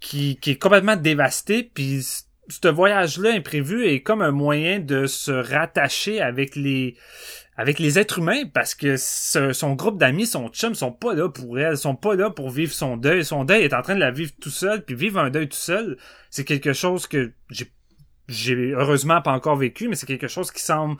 qui, 0.00 0.38
qui 0.40 0.52
est 0.52 0.58
complètement 0.58 0.96
dévasté 0.96 1.62
puis 1.62 2.02
ce 2.48 2.68
voyage-là 2.68 3.30
imprévu 3.32 3.86
est 3.86 4.02
comme 4.02 4.22
un 4.22 4.30
moyen 4.30 4.80
de 4.80 5.06
se 5.06 5.30
rattacher 5.30 6.20
avec 6.20 6.56
les 6.56 6.96
avec 7.56 7.78
les 7.78 7.98
êtres 7.98 8.18
humains 8.18 8.44
parce 8.52 8.74
que 8.74 8.96
son 8.96 9.72
groupe 9.74 9.98
d'amis, 9.98 10.26
son 10.26 10.48
chum, 10.48 10.74
sont 10.74 10.92
pas 10.92 11.14
là 11.14 11.28
pour 11.28 11.58
elle, 11.58 11.76
sont 11.78 11.96
pas 11.96 12.14
là 12.14 12.30
pour 12.30 12.50
vivre 12.50 12.72
son 12.72 12.98
deuil. 12.98 13.24
Son 13.24 13.44
deuil 13.44 13.62
est 13.62 13.72
en 13.72 13.80
train 13.80 13.94
de 13.94 14.00
la 14.00 14.10
vivre 14.10 14.32
tout 14.40 14.50
seul, 14.50 14.84
puis 14.84 14.94
vivre 14.94 15.18
un 15.18 15.30
deuil 15.30 15.48
tout 15.48 15.56
seul, 15.56 15.96
c'est 16.28 16.44
quelque 16.44 16.74
chose 16.74 17.06
que 17.06 17.32
j'ai 17.50 17.72
j'ai 18.28 18.72
heureusement 18.72 19.22
pas 19.22 19.30
encore 19.30 19.56
vécu, 19.56 19.88
mais 19.88 19.94
c'est 19.94 20.06
quelque 20.06 20.28
chose 20.28 20.50
qui 20.50 20.60
semble 20.60 20.96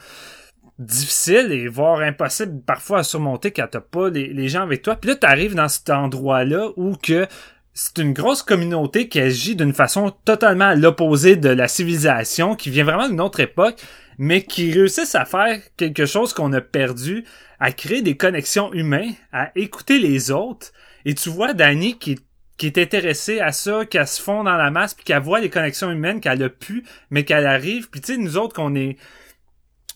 difficile 0.79 1.53
et 1.53 1.69
voire 1.69 2.01
impossible 2.01 2.61
parfois 2.63 2.99
à 2.99 3.03
surmonter 3.03 3.51
quand 3.51 3.67
t'as 3.71 3.81
pas 3.81 4.11
les, 4.11 4.49
gens 4.49 4.63
avec 4.63 4.83
toi. 4.83 4.97
Puis 4.97 5.11
là, 5.11 5.17
t'arrives 5.17 5.55
dans 5.55 5.69
cet 5.69 5.91
endroit-là 5.91 6.69
où 6.77 6.97
que 6.97 7.27
c'est 7.73 7.99
une 7.99 8.13
grosse 8.13 8.43
communauté 8.43 9.09
qui 9.09 9.21
agit 9.21 9.57
d'une 9.57 9.75
façon 9.75 10.13
totalement 10.25 10.67
à 10.67 10.75
l'opposé 10.75 11.37
de 11.37 11.49
la 11.49 11.69
civilisation, 11.69 12.55
qui 12.55 12.71
vient 12.71 12.85
vraiment 12.85 13.09
d'une 13.09 13.21
autre 13.21 13.41
époque, 13.41 13.81
mais 14.19 14.43
qui 14.43 14.73
réussissent 14.73 15.15
à 15.15 15.25
faire 15.25 15.61
quelque 15.77 16.07
chose 16.07 16.33
qu'on 16.33 16.53
a 16.53 16.61
perdu, 16.61 17.25
à 17.61 17.73
créer 17.73 18.03
des 18.03 18.17
connexions 18.17 18.73
humaines, 18.73 19.15
à 19.33 19.51
écouter 19.57 19.99
les 19.99 20.31
autres. 20.31 20.73
Et 21.05 21.15
tu 21.15 21.29
vois 21.29 21.53
Dani 21.53 21.99
qui 21.99 22.19
qui 22.57 22.67
est 22.67 22.79
intéressée 22.79 23.41
à 23.41 23.53
ça, 23.53 23.85
qu'elle 23.85 24.07
se 24.07 24.21
fond 24.21 24.45
dans 24.45 24.57
la 24.57 24.71
masse, 24.71 24.95
puis 24.95 25.05
qu'elle 25.05 25.23
voit 25.23 25.41
les 25.41 25.51
connexions 25.51 25.91
humaines 25.91 26.21
qu'elle 26.21 26.43
a 26.43 26.49
pu, 26.49 26.85
mais 27.11 27.25
qu'elle 27.25 27.47
arrive. 27.47 27.91
Puis 27.91 28.01
tu 28.01 28.15
sais, 28.15 28.19
nous 28.19 28.39
autres 28.39 28.55
qu'on 28.55 28.75
est 28.75 28.97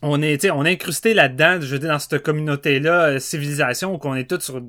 on 0.02 0.22
est, 0.22 0.50
on 0.50 0.64
est 0.64 0.72
incrusté 0.72 1.14
là-dedans, 1.14 1.58
je 1.60 1.66
veux 1.66 1.78
dire, 1.78 1.90
dans 1.90 1.98
cette 1.98 2.22
communauté-là, 2.22 3.04
euh, 3.04 3.18
civilisation, 3.18 3.94
où 3.94 4.00
on 4.02 4.14
est 4.14 4.28
tous 4.28 4.40
sur 4.40 4.62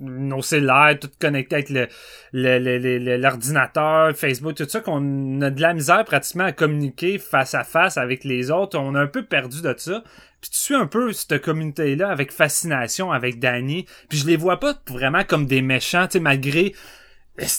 nos 0.00 0.42
cellulaires, 0.42 0.96
tous 1.00 1.10
connectés 1.18 1.56
avec 1.56 1.70
le, 1.70 3.16
l'ordinateur, 3.16 4.16
Facebook, 4.16 4.54
tout 4.54 4.68
ça, 4.68 4.80
qu'on 4.80 5.40
a 5.42 5.50
de 5.50 5.60
la 5.60 5.74
misère 5.74 6.04
pratiquement 6.04 6.44
à 6.44 6.52
communiquer 6.52 7.18
face 7.18 7.54
à 7.54 7.64
face 7.64 7.96
avec 7.96 8.24
les 8.24 8.50
autres. 8.50 8.78
On 8.78 8.94
a 8.94 9.00
un 9.00 9.08
peu 9.08 9.24
perdu 9.24 9.60
de 9.60 9.74
ça. 9.76 10.02
Puis 10.40 10.50
tu 10.50 10.58
suis 10.58 10.74
un 10.74 10.86
peu 10.86 11.12
cette 11.12 11.42
communauté-là 11.42 12.10
avec 12.10 12.30
fascination, 12.30 13.10
avec 13.10 13.40
Danny. 13.40 13.86
Puis 14.08 14.18
je 14.18 14.26
les 14.26 14.36
vois 14.36 14.60
pas 14.60 14.74
vraiment 14.88 15.24
comme 15.24 15.46
des 15.46 15.62
méchants, 15.62 16.06
tu 16.06 16.12
sais, 16.12 16.20
malgré 16.20 16.74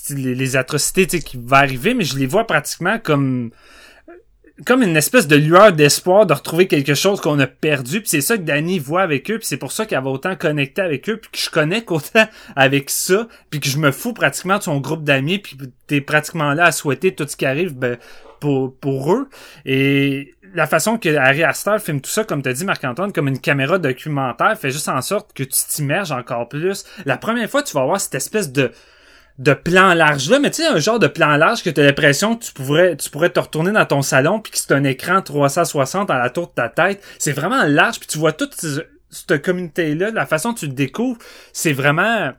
les, 0.10 0.36
les 0.36 0.56
atrocités 0.56 1.08
qui 1.20 1.38
vont 1.38 1.56
arriver, 1.58 1.94
mais 1.94 2.06
je 2.06 2.18
les 2.18 2.26
vois 2.26 2.48
pratiquement 2.48 3.00
comme 3.00 3.52
comme 4.66 4.82
une 4.84 4.98
espèce 4.98 5.28
de 5.28 5.36
lueur 5.36 5.74
d'espoir 5.74 6.26
de 6.26 6.34
retrouver 6.34 6.68
quelque 6.68 6.94
chose 6.94 7.22
qu'on 7.22 7.40
a 7.40 7.48
perdu 7.48 8.02
puis 8.02 8.10
c'est 8.10 8.22
ça 8.22 8.38
que 8.38 8.44
Danny 8.44 8.80
voit 8.80 9.02
avec 9.02 9.30
eux 9.32 9.38
puis 9.38 9.48
c'est 9.48 9.58
pour 9.58 9.72
ça 9.72 9.86
qu'elle 9.86 10.04
va 10.04 10.10
autant 10.10 10.36
connecter 10.36 10.82
avec 10.82 11.10
eux 11.10 11.18
puis 11.18 11.32
que 11.32 11.38
je 11.38 11.50
connecte 11.50 11.92
autant 11.92 12.28
avec 12.56 12.90
ça 12.90 13.28
puis 13.50 13.60
que 13.60 13.70
je 13.70 13.78
me 13.78 13.92
fous 13.92 14.14
pratiquement 14.14 14.58
de 14.58 14.64
son 14.64 14.80
groupe 14.80 15.04
d'amis 15.04 15.40
puis 15.40 15.58
t'es 15.88 16.02
pratiquement 16.02 16.54
là 16.54 16.66
à 16.66 16.72
souhaiter 16.72 17.14
tout 17.14 17.26
ce 17.28 17.36
qui 17.36 17.46
arrive 17.46 17.76
ben, 17.76 17.98
pour, 18.40 19.14
eux 19.14 19.30
et 19.66 20.34
la 20.54 20.66
façon 20.66 20.98
que 20.98 21.14
Harry 21.16 21.44
Astor 21.44 21.80
filme 21.80 22.02
tout 22.02 22.10
ça, 22.10 22.24
comme 22.24 22.42
t'as 22.42 22.54
dit 22.54 22.66
Marc-Antoine, 22.66 23.12
comme 23.12 23.28
une 23.28 23.40
caméra 23.40 23.78
documentaire, 23.78 24.58
fait 24.58 24.72
juste 24.72 24.90
en 24.90 25.02
sorte 25.02 25.34
que 25.34 25.44
tu 25.44 25.60
t'immerges 25.68 26.12
encore 26.12 26.50
plus. 26.50 26.86
La 27.06 27.18
première 27.18 27.50
fois, 27.50 27.62
tu 27.62 27.74
vas 27.74 27.82
avoir 27.82 28.00
cette 28.02 28.16
espèce 28.16 28.52
de 28.52 28.72
de 29.40 29.54
plan 29.54 29.94
large 29.94 30.30
là, 30.30 30.38
mais 30.40 30.52
tu 30.52 30.62
sais, 30.62 30.68
un 30.68 30.80
genre 30.80 31.00
de 31.00 31.08
plan 31.08 31.38
large 31.38 31.64
que 31.64 31.70
tu 31.70 31.80
as 31.80 31.86
l'impression 31.86 32.36
que 32.36 32.44
tu 32.44 32.52
pourrais, 32.52 32.98
tu 32.98 33.10
pourrais 33.10 33.30
te 33.30 33.40
retourner 33.40 33.72
dans 33.72 33.86
ton 33.86 34.02
salon 34.02 34.42
puis 34.42 34.52
que 34.52 34.58
c'est 34.58 34.74
un 34.74 34.84
écran 34.84 35.22
360 35.22 36.12
à 36.12 36.20
la 36.20 36.30
tour 36.30 36.48
de 36.48 36.52
ta 36.52 36.68
tête. 36.68 37.02
C'est 37.18 37.32
vraiment 37.32 37.64
large 37.64 38.00
puis 38.00 38.08
tu 38.08 38.18
vois 38.18 38.34
toute 38.34 38.54
cette 39.10 39.42
communauté-là, 39.42 40.12
la 40.12 40.26
façon 40.26 40.50
dont 40.50 40.56
tu 40.56 40.68
le 40.68 40.74
découvres, 40.74 41.20
c'est 41.54 41.72
vraiment, 41.72 42.34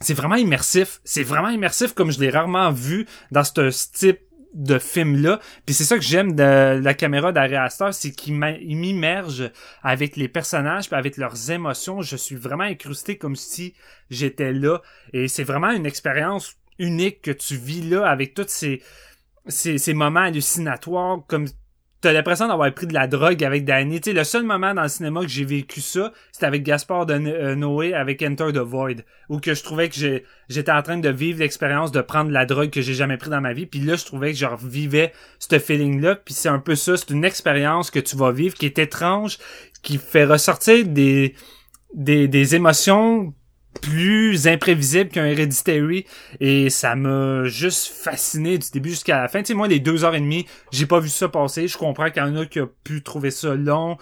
c'est 0.00 0.14
vraiment 0.14 0.36
immersif. 0.36 1.00
C'est 1.04 1.24
vraiment 1.24 1.50
immersif 1.50 1.92
comme 1.92 2.12
je 2.12 2.20
l'ai 2.20 2.30
rarement 2.30 2.70
vu 2.70 3.06
dans 3.32 3.42
ce 3.42 3.90
type 3.92 4.20
de 4.54 4.78
film-là. 4.78 5.40
Puis 5.66 5.74
c'est 5.74 5.84
ça 5.84 5.96
que 5.96 6.04
j'aime 6.04 6.34
de 6.34 6.80
la 6.80 6.94
caméra 6.94 7.32
d'Ari 7.32 7.56
Aster, 7.56 7.90
c'est 7.92 8.12
qu'il 8.12 8.34
m'immerge 8.34 9.50
avec 9.82 10.16
les 10.16 10.28
personnages, 10.28 10.92
avec 10.92 11.16
leurs 11.16 11.50
émotions. 11.50 12.00
Je 12.02 12.16
suis 12.16 12.36
vraiment 12.36 12.64
incrusté 12.64 13.18
comme 13.18 13.36
si 13.36 13.74
j'étais 14.10 14.52
là. 14.52 14.80
Et 15.12 15.28
c'est 15.28 15.44
vraiment 15.44 15.70
une 15.70 15.86
expérience 15.86 16.56
unique 16.78 17.22
que 17.22 17.30
tu 17.30 17.56
vis 17.56 17.82
là 17.82 18.06
avec 18.08 18.34
tous 18.34 18.46
ces, 18.48 18.82
ces, 19.46 19.78
ces 19.78 19.94
moments 19.94 20.20
hallucinatoires, 20.20 21.18
comme 21.26 21.46
t'as 22.04 22.12
l'impression 22.12 22.48
d'avoir 22.48 22.70
pris 22.74 22.86
de 22.86 22.92
la 22.92 23.06
drogue 23.06 23.42
avec 23.42 23.64
Danny. 23.64 23.98
Le 24.04 24.24
seul 24.24 24.42
moment 24.42 24.74
dans 24.74 24.82
le 24.82 24.88
cinéma 24.88 25.22
que 25.22 25.28
j'ai 25.28 25.46
vécu 25.46 25.80
ça, 25.80 26.12
c'était 26.32 26.44
avec 26.44 26.62
Gaspard 26.62 27.06
de 27.06 27.14
euh, 27.14 27.54
Noé 27.54 27.94
avec 27.94 28.20
Enter 28.20 28.52
the 28.52 28.58
Void, 28.58 28.96
où 29.30 29.40
que 29.40 29.54
je 29.54 29.62
trouvais 29.62 29.88
que 29.88 30.22
j'étais 30.50 30.70
en 30.70 30.82
train 30.82 30.98
de 30.98 31.08
vivre 31.08 31.38
l'expérience 31.38 31.92
de 31.92 32.02
prendre 32.02 32.30
la 32.30 32.44
drogue 32.44 32.68
que 32.68 32.82
j'ai 32.82 32.92
jamais 32.92 33.16
pris 33.16 33.30
dans 33.30 33.40
ma 33.40 33.54
vie, 33.54 33.64
puis 33.64 33.80
là 33.80 33.96
je 33.96 34.04
trouvais 34.04 34.32
que 34.32 34.38
je 34.38 34.44
revivais 34.44 35.12
ce 35.38 35.58
feeling-là, 35.58 36.16
puis 36.16 36.34
c'est 36.34 36.50
un 36.50 36.58
peu 36.58 36.74
ça, 36.74 36.98
c'est 36.98 37.08
une 37.08 37.24
expérience 37.24 37.90
que 37.90 38.00
tu 38.00 38.16
vas 38.16 38.32
vivre 38.32 38.54
qui 38.54 38.66
est 38.66 38.78
étrange, 38.78 39.38
qui 39.82 39.96
fait 39.96 40.26
ressortir 40.26 40.86
des 40.86 41.34
des, 41.94 42.28
des 42.28 42.54
émotions 42.54 43.32
plus 43.80 44.46
imprévisible 44.46 45.10
qu'un 45.10 45.26
Hereditary 45.26 46.06
et 46.40 46.70
ça 46.70 46.94
m'a 46.94 47.44
juste 47.44 47.88
fasciné 47.88 48.58
du 48.58 48.70
début 48.70 48.90
jusqu'à 48.90 49.22
la 49.22 49.28
fin. 49.28 49.40
Tu 49.40 49.46
sais, 49.46 49.54
moi, 49.54 49.68
les 49.68 49.80
deux 49.80 50.04
heures 50.04 50.14
et 50.14 50.20
demie, 50.20 50.46
j'ai 50.70 50.86
pas 50.86 51.00
vu 51.00 51.08
ça 51.08 51.28
passer. 51.28 51.68
Je 51.68 51.76
comprends 51.76 52.10
qu'il 52.10 52.22
y 52.22 52.26
en 52.26 52.36
a 52.36 52.46
qui 52.46 52.60
a 52.60 52.66
pu 52.84 53.02
trouver 53.02 53.30
ça 53.30 53.54
long, 53.54 53.96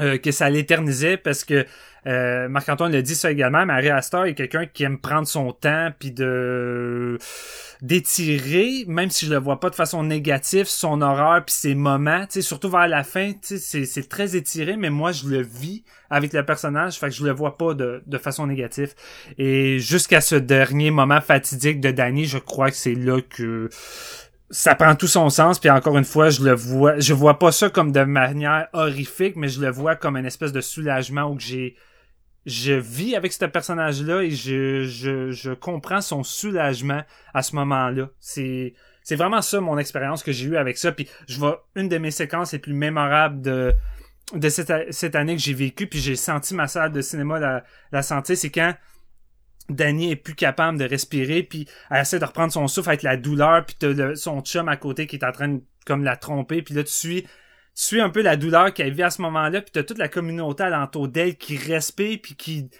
euh, 0.00 0.18
que 0.18 0.30
ça 0.30 0.50
l'éternisait 0.50 1.16
parce 1.16 1.44
que 1.44 1.64
euh, 2.06 2.48
Marc-Antoine 2.48 2.92
l'a 2.92 3.02
dit 3.02 3.14
ça 3.14 3.32
également, 3.32 3.66
Harry 3.68 3.88
Astor 3.88 4.26
est 4.26 4.34
quelqu'un 4.34 4.66
qui 4.66 4.84
aime 4.84 4.98
prendre 4.98 5.26
son 5.26 5.52
temps 5.52 5.90
puis 5.98 6.12
de 6.12 7.18
d'étirer, 7.82 8.84
même 8.86 9.10
si 9.10 9.26
je 9.26 9.32
le 9.32 9.38
vois 9.38 9.60
pas 9.60 9.70
de 9.70 9.74
façon 9.74 10.02
négative, 10.02 10.66
son 10.66 11.02
horreur 11.02 11.44
puis 11.44 11.54
ses 11.54 11.74
moments, 11.74 12.26
tu 12.26 12.40
surtout 12.42 12.70
vers 12.70 12.88
la 12.88 13.04
fin, 13.04 13.32
c'est 13.42 14.08
très 14.08 14.36
étiré, 14.36 14.76
mais 14.76 14.88
moi 14.88 15.12
je 15.12 15.28
le 15.28 15.42
vis 15.42 15.82
avec 16.08 16.32
le 16.32 16.44
personnage, 16.44 16.98
fait 16.98 17.08
que 17.08 17.14
je 17.14 17.24
le 17.24 17.32
vois 17.32 17.58
pas 17.58 17.74
de, 17.74 18.02
de 18.06 18.18
façon 18.18 18.46
négative. 18.46 18.94
Et 19.36 19.78
jusqu'à 19.78 20.20
ce 20.20 20.36
dernier 20.36 20.90
moment 20.90 21.20
fatidique 21.20 21.80
de 21.80 21.90
Danny, 21.90 22.24
je 22.24 22.38
crois 22.38 22.70
que 22.70 22.76
c'est 22.76 22.94
là 22.94 23.20
que 23.20 23.68
ça 24.50 24.74
prend 24.74 24.94
tout 24.94 25.08
son 25.08 25.28
sens 25.28 25.58
puis 25.58 25.70
encore 25.70 25.98
une 25.98 26.04
fois 26.04 26.30
je 26.30 26.42
le 26.42 26.54
vois 26.54 26.98
je 26.98 27.12
vois 27.12 27.38
pas 27.38 27.50
ça 27.50 27.68
comme 27.68 27.90
de 27.90 28.02
manière 28.02 28.68
horrifique 28.72 29.34
mais 29.36 29.48
je 29.48 29.60
le 29.60 29.70
vois 29.70 29.96
comme 29.96 30.16
une 30.16 30.26
espèce 30.26 30.52
de 30.52 30.60
soulagement 30.60 31.24
où 31.24 31.38
j'ai 31.38 31.76
je 32.46 32.72
vis 32.72 33.16
avec 33.16 33.32
ce 33.32 33.44
personnage-là 33.44 34.22
et 34.22 34.30
je, 34.30 34.84
je, 34.84 35.32
je 35.32 35.50
comprends 35.50 36.00
son 36.00 36.22
soulagement 36.22 37.02
à 37.34 37.42
ce 37.42 37.56
moment-là. 37.56 38.08
C'est, 38.20 38.74
c'est 39.02 39.16
vraiment 39.16 39.42
ça 39.42 39.60
mon 39.60 39.76
expérience 39.78 40.22
que 40.22 40.30
j'ai 40.30 40.46
eue 40.46 40.56
avec 40.56 40.78
ça. 40.78 40.92
Puis 40.92 41.08
je 41.26 41.38
vois 41.38 41.66
une 41.74 41.88
de 41.88 41.98
mes 41.98 42.12
séquences 42.12 42.52
les 42.52 42.60
plus 42.60 42.72
mémorables 42.72 43.42
de, 43.42 43.74
de 44.32 44.48
cette, 44.48 44.72
cette 44.92 45.16
année 45.16 45.34
que 45.34 45.42
j'ai 45.42 45.54
vécu 45.54 45.88
puis 45.88 45.98
j'ai 45.98 46.14
senti 46.14 46.54
ma 46.54 46.68
salle 46.68 46.92
de 46.92 47.00
cinéma 47.00 47.40
la, 47.40 47.64
la 47.90 48.02
sentir, 48.02 48.36
c'est 48.36 48.50
quand 48.50 48.74
Danny 49.68 50.10
est 50.12 50.16
plus 50.16 50.34
capable 50.34 50.78
de 50.78 50.84
respirer, 50.84 51.42
puis 51.42 51.66
elle 51.90 52.02
essaie 52.02 52.18
de 52.18 52.24
reprendre 52.24 52.52
son 52.52 52.68
souffle 52.68 52.90
avec 52.90 53.02
la 53.02 53.16
douleur, 53.16 53.64
puis 53.66 53.76
t'as 53.78 54.14
son 54.14 54.40
chum 54.40 54.68
à 54.68 54.76
côté 54.76 55.06
qui 55.06 55.16
est 55.16 55.24
en 55.24 55.32
train 55.32 55.48
de 55.48 55.60
comme 55.86 56.04
la 56.04 56.16
tromper, 56.16 56.62
puis 56.62 56.74
là 56.74 56.82
tu 56.82 56.92
suis 56.92 57.22
tu 57.22 57.82
suis 57.82 58.00
un 58.00 58.10
peu 58.10 58.22
la 58.22 58.36
douleur 58.36 58.72
qu'elle 58.72 58.92
vit 58.92 59.02
à 59.02 59.10
ce 59.10 59.20
moment-là, 59.22 59.60
puis 59.60 59.70
t'as 59.72 59.82
toute 59.82 59.98
la 59.98 60.08
communauté 60.08 60.62
alentour 60.62 61.08
d'elle 61.08 61.36
qui 61.36 61.56
respire, 61.56 62.18
puis 62.22 62.34
qui 62.34 62.70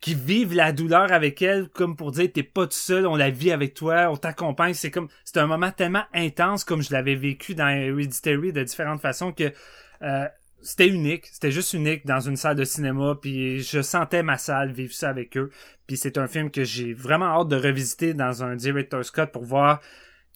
qui 0.00 0.14
vivent 0.14 0.54
la 0.54 0.72
douleur 0.72 1.12
avec 1.12 1.42
elle, 1.42 1.68
comme 1.68 1.96
pour 1.96 2.12
dire 2.12 2.28
t'es 2.32 2.42
pas 2.42 2.66
tout 2.66 2.76
seul, 2.76 3.06
on 3.06 3.16
la 3.16 3.30
vit 3.30 3.50
avec 3.50 3.74
toi, 3.74 4.10
on 4.10 4.16
t'accompagne. 4.16 4.74
C'est 4.74 4.90
comme 4.90 5.08
c'est 5.24 5.38
un 5.38 5.46
moment 5.46 5.72
tellement 5.72 6.04
intense 6.14 6.64
comme 6.64 6.82
je 6.82 6.92
l'avais 6.92 7.16
vécu 7.16 7.54
dans 7.54 7.68
Hereditary 7.68 8.52
de 8.52 8.62
différentes 8.62 9.00
façons 9.00 9.32
que 9.32 9.52
euh, 10.02 10.28
c'était 10.62 10.88
unique, 10.88 11.26
c'était 11.26 11.50
juste 11.50 11.72
unique 11.72 12.04
dans 12.06 12.20
une 12.20 12.36
salle 12.36 12.56
de 12.56 12.64
cinéma, 12.64 13.18
puis 13.20 13.62
je 13.62 13.80
sentais 13.80 14.22
ma 14.22 14.38
salle 14.38 14.72
vivre 14.72 14.92
ça 14.92 15.08
avec 15.08 15.36
eux. 15.36 15.50
Puis 15.86 15.96
c'est 15.96 16.18
un 16.18 16.26
film 16.26 16.50
que 16.50 16.64
j'ai 16.64 16.92
vraiment 16.92 17.40
hâte 17.40 17.48
de 17.48 17.56
revisiter 17.56 18.14
dans 18.14 18.42
un 18.42 18.56
director's 18.56 19.10
cut 19.10 19.26
pour 19.32 19.44
voir 19.44 19.80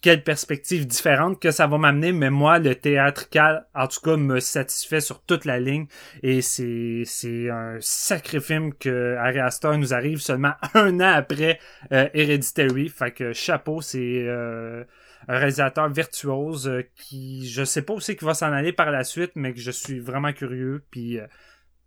quelle 0.03 0.21
perspective 0.21 0.85
différente 0.85 1.39
que 1.41 1.49
ça 1.49 1.65
va 1.65 1.77
m'amener, 1.77 2.11
mais 2.11 2.29
moi, 2.29 2.59
le 2.59 2.75
théâtrical, 2.75 3.65
en 3.73 3.87
tout 3.87 4.01
cas, 4.01 4.17
me 4.17 4.41
satisfait 4.41 4.99
sur 4.99 5.23
toute 5.23 5.45
la 5.45 5.61
ligne. 5.61 5.87
Et 6.23 6.41
c'est, 6.41 7.03
c'est 7.05 7.49
un 7.49 7.77
sacré 7.79 8.41
film 8.41 8.73
que 8.73 9.15
Harry 9.17 9.39
Astor 9.39 9.77
nous 9.77 9.93
arrive 9.93 10.19
seulement 10.19 10.53
un 10.73 10.99
an 10.99 11.13
après 11.13 11.57
euh, 11.93 12.09
Hereditary. 12.13 12.89
Fait 12.89 13.11
que 13.11 13.31
chapeau, 13.31 13.79
c'est 13.79 14.25
euh, 14.27 14.83
un 15.27 15.37
réalisateur 15.37 15.89
virtuose 15.89 16.67
euh, 16.67 16.81
qui, 16.95 17.47
je 17.49 17.63
sais 17.63 17.81
pas 17.81 17.93
où 17.93 17.99
c'est 17.99 18.15
qu'il 18.15 18.25
va 18.27 18.33
s'en 18.33 18.51
aller 18.51 18.73
par 18.73 18.91
la 18.91 19.03
suite, 19.03 19.31
mais 19.35 19.53
que 19.53 19.59
je 19.59 19.71
suis 19.71 19.99
vraiment 19.99 20.33
curieux. 20.33 20.83
Puis 20.91 21.19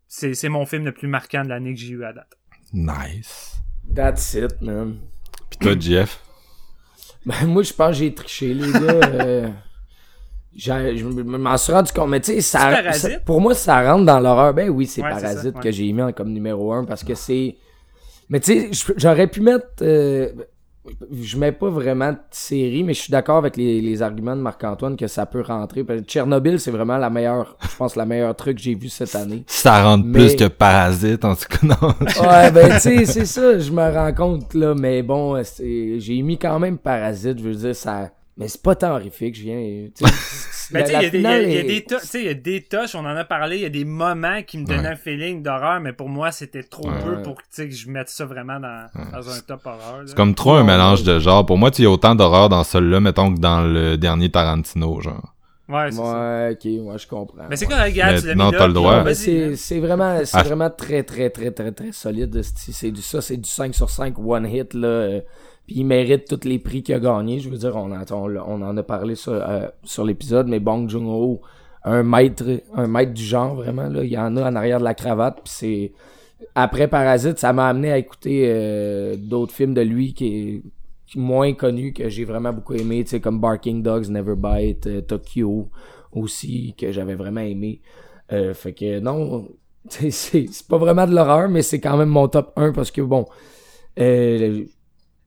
c'est, 0.08 0.34
c'est 0.34 0.48
mon 0.48 0.64
film 0.66 0.84
le 0.84 0.92
plus 0.92 1.08
marquant 1.08 1.42
de 1.44 1.48
l'année 1.48 1.74
que 1.74 1.80
j'ai 1.80 1.88
eu 1.92 2.04
à 2.04 2.12
date. 2.12 2.32
Nice. 2.72 3.56
That's 3.94 4.34
it, 4.34 4.60
man. 4.60 4.96
Puis 5.50 5.58
toi, 5.60 5.74
Jeff? 5.78 6.20
Ben, 7.26 7.44
moi, 7.48 7.64
je 7.64 7.72
pense 7.72 7.88
que 7.88 7.94
j'ai 7.94 8.14
triché, 8.14 8.54
les 8.54 8.70
gars. 8.70 8.78
euh, 8.80 9.48
je 10.56 11.12
m'en 11.24 11.56
suis 11.56 11.72
rendu 11.72 11.90
compte. 11.92 12.08
Mais 12.08 12.20
tu 12.20 12.34
sais, 12.34 12.40
ça, 12.40 12.70
C'est 12.70 12.82
Parasite? 12.82 13.10
ça- 13.14 13.20
Pour 13.20 13.40
moi, 13.40 13.52
ça 13.54 13.82
rentre 13.82 14.04
dans 14.06 14.20
l'horreur. 14.20 14.54
Ben 14.54 14.70
oui, 14.70 14.86
c'est 14.86 15.02
Ouais, 15.02 15.08
Parasite 15.10 15.38
ça, 15.40 15.48
ouais. 15.48 15.60
que 15.62 15.70
j'ai 15.72 15.90
mis 15.92 16.02
en- 16.02 16.12
comme 16.12 16.32
numéro 16.32 16.72
un 16.72 16.84
parce 16.84 17.02
que 17.02 17.16
c'est. 17.16 17.56
Mais 18.28 18.38
tu 18.38 18.70
sais, 18.72 18.92
j'aurais 18.96 19.26
pu 19.26 19.40
mettre. 19.40 19.66
euh, 19.82 20.28
Je 21.12 21.36
mets 21.36 21.52
pas 21.52 21.68
vraiment 21.68 22.12
de 22.12 22.18
série, 22.30 22.82
mais 22.84 22.94
je 22.94 23.00
suis 23.02 23.10
d'accord 23.10 23.36
avec 23.38 23.56
les, 23.56 23.80
les 23.80 24.02
arguments 24.02 24.36
de 24.36 24.40
Marc-Antoine 24.40 24.96
que 24.96 25.06
ça 25.06 25.26
peut 25.26 25.42
rentrer. 25.42 25.84
Tchernobyl, 26.06 26.58
c'est 26.60 26.70
vraiment 26.70 26.96
la 26.98 27.10
meilleure, 27.10 27.56
je 27.62 27.76
pense, 27.76 27.96
la 27.96 28.06
meilleure 28.06 28.34
truc 28.34 28.56
que 28.56 28.62
j'ai 28.62 28.74
vu 28.74 28.88
cette 28.88 29.14
année. 29.14 29.44
Ça 29.46 29.82
rentre 29.82 30.04
Mais- 30.06 30.18
plus 30.18 30.36
que 30.36 30.48
Parasite, 30.48 31.24
en 31.24 31.34
tout 31.34 31.44
cas, 31.48 31.66
non. 31.66 31.94
Ouais, 32.28 32.50
ben, 32.50 32.72
tu 32.74 32.80
sais, 32.80 33.04
c'est 33.06 33.26
ça, 33.26 33.58
je 33.58 33.70
me 33.70 33.82
rends 33.92 34.12
compte, 34.12 34.54
là, 34.54 34.74
mais 34.74 35.02
bon, 35.02 35.42
c'est- 35.44 35.98
j'ai 36.00 36.22
mis 36.22 36.38
quand 36.38 36.58
même 36.58 36.78
Parasite, 36.78 37.38
je 37.38 37.44
veux 37.44 37.54
dire, 37.54 37.74
ça. 37.76 38.10
Mais 38.38 38.48
c'est 38.48 38.60
pas 38.62 38.74
tant 38.74 38.92
horrifique, 38.92 39.34
je 39.34 39.42
viens. 39.42 39.88
tu 39.94 40.04
sais, 40.04 40.12
Mais 40.72 40.82
tu 40.84 40.90
sais, 40.90 40.96
il 40.98 41.22
y, 42.24 42.28
a 42.28 42.34
des- 42.34 42.62
touches, 42.62 42.94
on 42.96 42.98
en 43.06 43.16
a 43.16 43.24
parlé, 43.24 43.56
il 43.56 43.62
y 43.62 43.66
a 43.66 43.68
des 43.70 43.84
moments 43.84 44.42
qui 44.42 44.58
me 44.58 44.64
donnaient 44.66 44.80
Ouais. 44.80 44.86
un 44.88 44.96
feeling 44.96 45.42
d'horreur, 45.42 45.80
mais 45.80 45.92
pour 45.92 46.08
moi, 46.08 46.32
c'était 46.32 46.64
trop 46.64 46.88
Ouais. 46.88 47.02
peu 47.04 47.22
pour 47.22 47.36
que 47.36 47.70
je 47.70 47.88
mette 47.88 48.08
ça 48.08 48.24
vraiment 48.26 48.58
dans, 48.60 48.86
dans 49.12 49.30
un 49.30 49.40
top 49.46 49.64
horreur. 49.64 50.02
C'est 50.06 50.16
comme 50.16 50.34
trop 50.34 50.54
un 50.54 50.64
mélange 50.64 51.02
de 51.04 51.18
genres. 51.20 51.46
Pour 51.46 51.56
moi, 51.56 51.70
il 51.78 51.84
y 51.84 51.86
a 51.86 51.90
autant 51.90 52.14
d'horreur 52.16 52.48
dans 52.48 52.64
celui-là, 52.64 52.98
mettons, 53.00 53.32
que 53.32 53.38
dans 53.40 53.62
le 53.62 53.96
dernier 53.96 54.28
Tarantino, 54.30 55.00
genre. 55.00 55.32
Ouais, 55.68 55.90
c'est 55.90 55.96
ça. 55.96 56.02
Ouais, 56.02 56.50
ok, 56.52 56.64
ouais, 56.92 56.98
je 56.98 57.06
comprends. 57.08 57.42
Mais 57.48 57.56
c'est 57.56 57.66
quoi, 57.66 57.82
regarde, 57.82 58.14
Mais 58.16 58.20
tu 58.20 58.26
l'as 58.28 58.34
non, 58.36 58.50
mis 58.52 58.56
t'as 58.56 58.66
le 58.68 58.72
droit. 58.72 59.14
c'est 59.14 59.56
c'est 59.56 59.80
vraiment 59.80 60.20
c'est 60.24 60.36
Ah. 60.36 60.42
vraiment 60.44 60.70
très 60.70 61.02
très 61.02 61.30
très 61.30 61.50
très 61.50 61.72
très 61.72 61.90
solide 61.90 62.40
c'est 62.42 62.70
c'est 62.72 62.90
du 62.92 63.02
ça 63.02 63.20
c'est 63.20 63.36
du 63.36 63.48
5 63.50 63.74
sur 63.74 63.90
5 63.90 64.16
one 64.18 64.46
hit 64.46 64.74
là 64.74 64.86
euh, 64.86 65.20
puis 65.66 65.76
il 65.76 65.84
mérite 65.84 66.26
tous 66.26 66.48
les 66.48 66.58
prix 66.58 66.82
qu'il 66.82 66.94
a 66.94 67.00
gagné 67.00 67.40
je 67.40 67.48
veux 67.48 67.58
dire 67.58 67.76
on, 67.76 67.90
on, 67.92 68.62
en 68.62 68.76
a 68.76 68.82
parlé 68.82 69.14
sur 69.14 69.32
euh, 69.32 69.66
sur 69.84 70.04
l'épisode 70.04 70.48
mais 70.48 70.60
Bong 70.60 70.88
Joon-ho 70.88 71.40
un 71.84 72.02
maître 72.02 72.44
un 72.74 72.86
maître 72.86 73.12
du 73.12 73.24
genre 73.24 73.54
vraiment 73.54 73.88
là 73.88 74.04
il 74.04 74.10
y 74.10 74.18
en 74.18 74.36
a 74.36 74.50
en 74.50 74.56
arrière 74.56 74.78
de 74.78 74.84
la 74.84 74.94
cravate 74.94 75.40
puis 75.44 75.52
c'est 75.52 75.92
après 76.54 76.88
Parasite 76.88 77.38
ça 77.38 77.52
m'a 77.52 77.68
amené 77.68 77.92
à 77.92 77.98
écouter 77.98 78.44
euh, 78.46 79.16
d'autres 79.16 79.52
films 79.52 79.74
de 79.74 79.82
lui 79.82 80.14
qui 80.14 80.26
est 80.26 80.62
moins 81.18 81.52
connus 81.54 81.92
que 81.92 82.08
j'ai 82.08 82.24
vraiment 82.24 82.52
beaucoup 82.52 82.74
aimé 82.74 83.04
tu 83.04 83.10
sais 83.10 83.20
comme 83.20 83.40
Barking 83.40 83.82
Dogs 83.82 84.08
Never 84.08 84.34
Bite 84.36 84.86
euh, 84.86 85.00
Tokyo 85.00 85.70
aussi 86.16 86.74
que 86.76 86.92
j'avais 86.92 87.14
vraiment 87.14 87.42
aimé. 87.42 87.80
Euh, 88.32 88.54
fait 88.54 88.72
que 88.72 88.98
non, 88.98 89.48
c'est 89.88 90.48
pas 90.68 90.78
vraiment 90.78 91.06
de 91.06 91.14
l'horreur, 91.14 91.48
mais 91.48 91.62
c'est 91.62 91.80
quand 91.80 91.96
même 91.96 92.08
mon 92.08 92.28
top 92.28 92.52
1 92.56 92.72
parce 92.72 92.90
que 92.90 93.02
bon, 93.02 93.26
euh, 93.98 94.64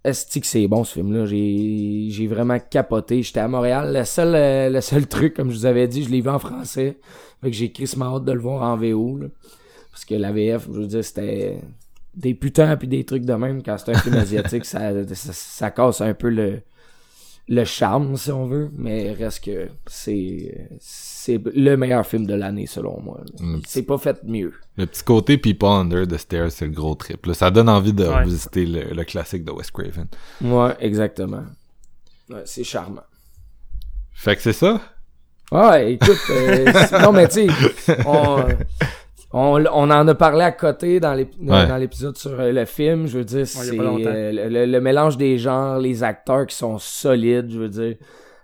est-ce 0.03 0.39
que 0.39 0.45
c'est 0.45 0.67
bon 0.67 0.83
ce 0.83 0.93
film-là? 0.93 1.25
J'ai 1.25 2.27
vraiment 2.27 2.57
capoté. 2.59 3.21
J'étais 3.21 3.41
à 3.41 3.47
Montréal. 3.47 3.93
Le 3.93 4.05
seul, 4.05 4.33
euh, 4.33 4.69
le 4.69 4.81
seul 4.81 5.07
truc, 5.07 5.33
comme 5.33 5.51
je 5.51 5.57
vous 5.57 5.65
avais 5.65 5.87
dit, 5.87 6.03
je 6.03 6.09
l'ai 6.09 6.21
vu 6.21 6.29
en 6.29 6.39
français. 6.39 6.97
Fait 7.41 7.51
que 7.51 7.55
j'ai 7.55 7.71
crissement 7.71 8.15
hâte 8.15 8.25
de 8.25 8.31
le 8.31 8.39
voir 8.39 8.63
en 8.63 8.77
VO. 8.77 9.19
Parce 9.91 10.05
que 10.05 10.15
la 10.15 10.31
VF, 10.31 10.67
je 10.67 10.79
veux 10.79 10.87
dire, 10.87 11.03
c'était 11.03 11.59
des 12.15 12.33
putains 12.33 12.77
puis 12.77 12.87
des 12.87 13.03
trucs 13.03 13.25
de 13.25 13.33
même. 13.33 13.61
Quand 13.61 13.77
c'est 13.77 13.93
un 13.93 13.99
film 13.99 14.15
asiatique, 14.15 14.65
ça, 14.65 14.91
ça, 15.13 15.33
ça 15.33 15.71
casse 15.71 15.99
un 15.99 16.13
peu 16.13 16.29
le, 16.29 16.61
le 17.49 17.65
charme, 17.65 18.15
si 18.15 18.31
on 18.31 18.45
veut. 18.45 18.71
Mais 18.77 19.11
reste 19.11 19.43
que 19.43 19.67
c'est 19.87 20.69
c'est 21.29 21.41
le 21.55 21.75
meilleur 21.75 22.05
film 22.05 22.25
de 22.25 22.33
l'année, 22.33 22.65
selon 22.67 22.99
moi. 23.01 23.19
Mm. 23.39 23.59
C'est 23.67 23.83
pas 23.83 23.97
fait 23.97 24.23
mieux. 24.23 24.53
Le 24.77 24.85
petit 24.85 25.03
côté 25.03 25.37
People 25.37 25.69
Under 25.69 26.07
the 26.07 26.17
Stairs, 26.17 26.51
c'est 26.51 26.65
le 26.65 26.71
gros 26.71 26.95
trip. 26.95 27.25
là. 27.25 27.33
Ça 27.33 27.51
donne 27.51 27.69
envie 27.69 27.93
de 27.93 28.05
Ouais. 28.05 28.23
visiter 28.23 28.65
le, 28.65 28.93
le 28.95 29.03
classique 29.03 29.43
de 29.45 29.51
Wes 29.51 29.69
Craven. 29.71 30.07
Ouais, 30.41 30.75
exactement. 30.79 31.43
Ouais, 32.29 32.41
c'est 32.45 32.63
charmant. 32.63 33.01
Fait 34.13 34.35
que 34.35 34.41
c'est 34.41 34.53
ça? 34.53 34.81
Ouais, 35.51 35.93
écoute, 35.93 36.17
euh, 36.29 36.71
c'est- 36.87 36.99
non 37.01 37.11
mais 37.11 37.27
tu 37.27 37.47
sais, 37.47 37.97
on, 38.05 38.43
on, 39.31 39.65
on 39.65 39.89
en 39.91 40.07
a 40.07 40.15
parlé 40.15 40.43
à 40.43 40.51
côté 40.51 40.99
dans 40.99 41.15
Ouais. 41.15 41.25
dans 41.67 41.77
l'épisode 41.77 42.17
sur 42.17 42.39
euh, 42.39 42.51
le 42.51 42.65
film. 42.65 43.07
Je 43.07 43.17
veux 43.19 43.23
dire, 43.25 43.47
c'est 43.47 43.79
euh, 43.79 44.31
le, 44.31 44.49
le- 44.49 44.65
le 44.65 44.81
mélange 44.81 45.17
des 45.17 45.37
genres, 45.39 45.79
les 45.79 46.03
acteurs 46.03 46.45
qui 46.47 46.55
sont 46.55 46.77
solides. 46.77 47.49
Je 47.51 47.59
veux 47.59 47.69
dire, 47.69 47.95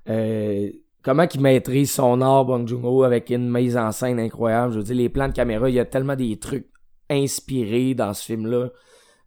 euh, 0.10 0.70
comment 1.06 1.28
qu'il 1.28 1.42
maîtrise 1.42 1.92
son 1.92 2.20
art, 2.20 2.46
Bong 2.46 2.68
Joon-ho, 2.68 3.04
avec 3.04 3.30
une 3.30 3.50
mise 3.50 3.78
en 3.78 3.92
scène 3.92 4.20
incroyable? 4.20 4.74
Je 4.74 4.80
veux 4.80 4.84
dire, 4.84 4.96
les 4.96 5.08
plans 5.08 5.28
de 5.28 5.34
caméra, 5.34 5.70
il 5.70 5.76
y 5.76 5.80
a 5.80 5.86
tellement 5.86 6.16
des 6.16 6.38
trucs 6.38 6.68
inspirés 7.10 7.94
dans 7.94 8.14
ce 8.16 8.26
film-là. 8.26 8.70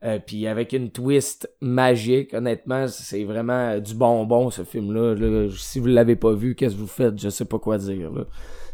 Euh, 0.04 0.18
puis 0.24 0.46
avec 0.46 0.72
une 0.72 0.90
twist 0.90 1.48
magique, 1.60 2.34
honnêtement, 2.34 2.88
c'est 2.88 3.24
vraiment 3.24 3.78
du 3.78 3.94
bonbon 3.94 4.50
ce 4.50 4.62
film-là. 4.62 5.14
Là. 5.14 5.48
Si 5.56 5.78
vous 5.78 5.86
l'avez 5.86 6.16
pas 6.16 6.32
vu, 6.32 6.56
qu'est-ce 6.56 6.74
que 6.74 6.80
vous 6.80 6.86
faites? 6.88 7.18
Je 7.18 7.28
sais 7.28 7.44
pas 7.44 7.58
quoi 7.60 7.78
dire. 7.78 8.10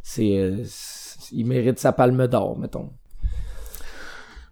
C'est, 0.03 0.39
euh, 0.39 0.65
il 1.31 1.47
mérite 1.47 1.79
sa 1.79 1.93
palme 1.93 2.27
d'or, 2.27 2.59
mettons. 2.59 2.91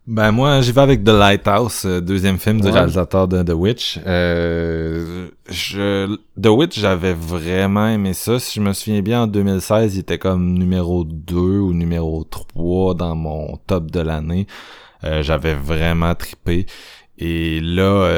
Ben 0.09 0.33
moi, 0.33 0.61
j'y 0.63 0.73
vais 0.73 0.81
avec 0.81 1.05
The 1.05 1.11
Lighthouse, 1.11 1.85
euh, 1.85 2.01
deuxième 2.01 2.37
film 2.37 2.61
du 2.61 2.69
réalisateur 2.69 3.29
de 3.29 3.41
The 3.45 3.55
Witch. 3.55 4.01
Euh, 4.05 5.29
je, 5.49 6.17
The 6.43 6.49
Witch, 6.49 6.81
j'avais 6.81 7.13
vraiment 7.13 7.87
aimé 7.87 8.13
ça. 8.13 8.41
Si 8.41 8.59
je 8.59 8.61
me 8.61 8.73
souviens 8.73 9.01
bien, 9.01 9.23
en 9.23 9.27
2016, 9.29 9.95
il 9.95 10.01
était 10.01 10.19
comme 10.19 10.55
numéro 10.55 11.05
2 11.05 11.37
ou 11.37 11.73
numéro 11.73 12.25
3 12.25 12.95
dans 12.95 13.15
mon 13.15 13.57
top 13.69 13.93
de 13.93 14.01
l'année. 14.01 14.49
Euh, 15.05 15.23
j'avais 15.23 15.55
vraiment 15.55 16.17
tripé. 16.17 16.67
Et 17.19 17.61
là, 17.61 18.11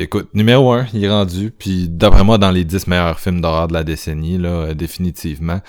écoute, 0.00 0.28
numéro 0.34 0.70
1, 0.72 0.86
il 0.94 1.04
est 1.04 1.10
rendu. 1.10 1.50
Puis 1.50 1.88
d'après 1.88 2.22
moi, 2.22 2.38
dans 2.38 2.52
les 2.52 2.64
10 2.64 2.86
meilleurs 2.86 3.18
films 3.18 3.40
d'horreur 3.40 3.66
de 3.66 3.72
la 3.72 3.82
décennie, 3.82 4.38
là, 4.38 4.74
définitivement. 4.74 5.60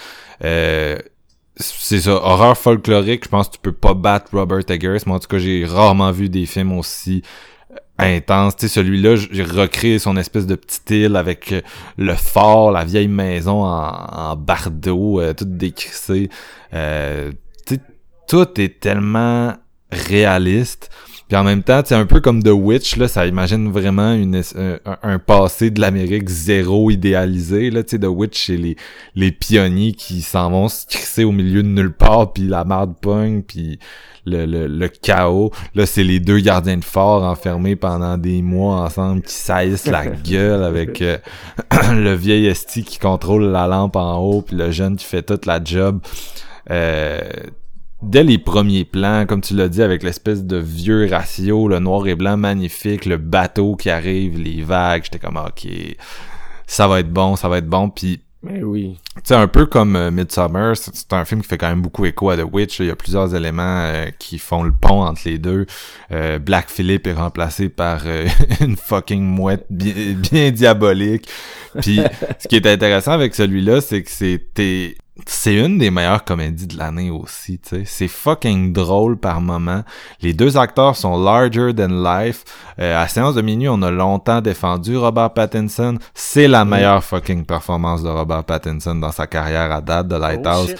Euh, 0.43 0.97
c'est 1.55 2.01
ça, 2.01 2.13
horreur 2.13 2.57
folklorique, 2.57 3.25
je 3.25 3.29
pense 3.29 3.47
que 3.47 3.53
tu 3.53 3.59
peux 3.59 3.73
pas 3.73 3.93
battre 3.93 4.31
Robert 4.33 4.69
Eggers, 4.69 4.99
mais 5.05 5.13
en 5.13 5.19
tout 5.19 5.27
cas, 5.27 5.37
j'ai 5.37 5.65
rarement 5.65 6.11
vu 6.11 6.27
des 6.29 6.45
films 6.45 6.73
aussi 6.73 7.21
euh, 7.71 7.75
intenses. 7.99 8.55
Tu 8.55 8.67
sais, 8.67 8.73
celui-là, 8.73 9.15
j'ai 9.15 9.43
recréé 9.43 9.99
son 9.99 10.17
espèce 10.17 10.47
de 10.47 10.55
petite 10.55 10.89
île 10.89 11.15
avec 11.15 11.51
euh, 11.51 11.61
le 11.97 12.15
fort, 12.15 12.71
la 12.71 12.83
vieille 12.83 13.07
maison 13.07 13.63
en, 13.63 14.35
bardeau, 14.35 15.19
euh, 15.21 15.33
tout 15.33 15.45
décrissé. 15.45 16.29
Euh, 16.73 17.31
tout 18.27 18.59
est 18.59 18.79
tellement 18.79 19.53
réaliste. 19.91 20.89
Puis 21.33 21.39
en 21.39 21.45
même 21.45 21.63
temps, 21.63 21.81
c'est 21.83 21.95
un 21.95 22.05
peu 22.05 22.19
comme 22.21 22.43
The 22.43 22.51
Witch, 22.53 22.95
là, 22.97 23.07
ça 23.07 23.25
imagine 23.25 23.71
vraiment 23.71 24.13
une, 24.13 24.43
un, 25.01 25.17
passé 25.17 25.71
de 25.71 25.81
l'Amérique 25.81 26.29
zéro 26.29 26.91
idéalisé. 26.91 27.71
Là, 27.71 27.81
The 27.81 28.05
Witch, 28.05 28.45
c'est 28.45 28.55
les, 28.55 28.75
les 29.15 29.31
pionniers 29.31 29.93
qui 29.93 30.21
s'en 30.21 30.51
vont 30.51 30.67
se 30.67 30.85
crisser 30.85 31.23
au 31.23 31.31
milieu 31.31 31.63
de 31.63 31.69
nulle 31.69 31.91
part, 31.91 32.33
puis 32.33 32.43
la 32.43 32.65
marde 32.65 32.93
pogne, 33.01 33.41
puis 33.41 33.79
le, 34.27 34.45
le, 34.45 34.67
le, 34.67 34.87
chaos. 34.89 35.49
Là, 35.73 35.87
c'est 35.87 36.03
les 36.03 36.19
deux 36.19 36.37
gardiens 36.37 36.77
de 36.77 36.85
fort 36.85 37.23
enfermés 37.23 37.75
pendant 37.75 38.19
des 38.19 38.43
mois 38.43 38.81
ensemble 38.81 39.23
qui 39.23 39.33
saillissent 39.33 39.87
la 39.87 40.05
gueule 40.23 40.61
avec 40.61 41.01
euh, 41.01 41.17
le 41.93 42.13
vieil 42.13 42.45
esti 42.45 42.83
qui 42.83 42.99
contrôle 42.99 43.45
la 43.45 43.65
lampe 43.65 43.95
en 43.95 44.19
haut, 44.19 44.43
puis 44.43 44.55
le 44.55 44.69
jeune 44.69 44.97
qui 44.97 45.05
fait 45.05 45.23
toute 45.23 45.47
la 45.47 45.59
job. 45.63 45.99
Euh, 46.69 47.21
dès 48.03 48.23
les 48.23 48.37
premiers 48.37 48.85
plans, 48.85 49.25
comme 49.25 49.41
tu 49.41 49.55
l'as 49.55 49.69
dit, 49.69 49.81
avec 49.81 50.03
l'espèce 50.03 50.43
de 50.43 50.57
vieux 50.57 51.07
ratio, 51.09 51.67
le 51.67 51.79
noir 51.79 52.07
et 52.07 52.15
blanc 52.15 52.37
magnifique, 52.37 53.05
le 53.05 53.17
bateau 53.17 53.75
qui 53.75 53.89
arrive, 53.89 54.39
les 54.39 54.61
vagues, 54.61 55.03
j'étais 55.05 55.19
comme 55.19 55.37
ok, 55.37 55.67
ça 56.67 56.87
va 56.87 56.99
être 56.99 57.11
bon, 57.11 57.35
ça 57.35 57.49
va 57.49 57.57
être 57.57 57.69
bon, 57.69 57.89
puis 57.89 58.21
mais 58.45 58.61
oui. 58.61 58.97
Tu 59.15 59.21
sais, 59.23 59.35
un 59.35 59.47
peu 59.47 59.65
comme 59.65 59.95
euh, 59.95 60.11
Midsummer, 60.11 60.73
c'est 60.75 61.13
un 61.13 61.23
film 61.23 61.41
qui 61.41 61.47
fait 61.47 61.57
quand 61.57 61.69
même 61.69 61.81
beaucoup 61.81 62.03
écho 62.03 62.29
à 62.29 62.35
The 62.35 62.43
Witch. 62.51 62.81
Il 62.81 62.87
y 62.87 62.91
a 62.91 62.95
plusieurs 62.97 63.33
éléments 63.33 63.85
euh, 63.85 64.07
qui 64.19 64.37
font 64.37 64.63
le 64.63 64.73
pont 64.73 65.01
entre 65.01 65.21
les 65.23 65.37
deux. 65.37 65.65
Euh, 66.11 66.39
Black 66.39 66.69
Phillip 66.69 67.07
est 67.07 67.13
remplacé 67.13 67.69
par 67.69 68.01
une 68.59 68.75
fucking 68.75 69.23
mouette 69.23 69.65
bien, 69.69 69.93
bien 70.13 70.51
diabolique. 70.51 71.29
Puis, 71.79 72.01
ce 72.39 72.49
qui 72.49 72.57
est 72.57 72.67
intéressant 72.67 73.13
avec 73.13 73.33
celui-là, 73.33 73.79
c'est 73.79 74.03
que 74.03 74.11
c'était 74.11 74.97
c'est 75.27 75.53
une 75.53 75.77
des 75.77 75.91
meilleures 75.91 76.23
comédies 76.23 76.65
de 76.65 76.75
l'année 76.75 77.11
aussi, 77.11 77.59
tu 77.59 77.69
sais. 77.69 77.83
C'est 77.85 78.07
fucking 78.07 78.73
drôle 78.73 79.15
par 79.15 79.41
moment. 79.41 79.83
Les 80.21 80.33
deux 80.33 80.57
acteurs 80.57 80.95
sont 80.95 81.21
larger 81.21 81.71
than 81.75 81.89
life. 82.03 82.43
Euh, 82.79 82.99
à 82.99 83.07
séance 83.07 83.35
de 83.35 83.43
minuit, 83.43 83.69
on 83.69 83.83
a 83.83 83.91
longtemps 83.91 84.41
défendu 84.41 84.97
Robert 84.97 85.31
Pattinson. 85.31 85.99
C'est 86.15 86.47
la 86.47 86.65
meilleure 86.65 87.03
fucking 87.03 87.45
performance 87.45 88.01
de 88.01 88.09
Robert 88.09 88.43
Pattinson 88.43 88.95
dans 88.95 89.11
sa 89.11 89.27
carrière 89.27 89.71
à 89.71 89.81
date 89.81 90.07
de 90.07 90.15
Lighthouse. 90.15 90.73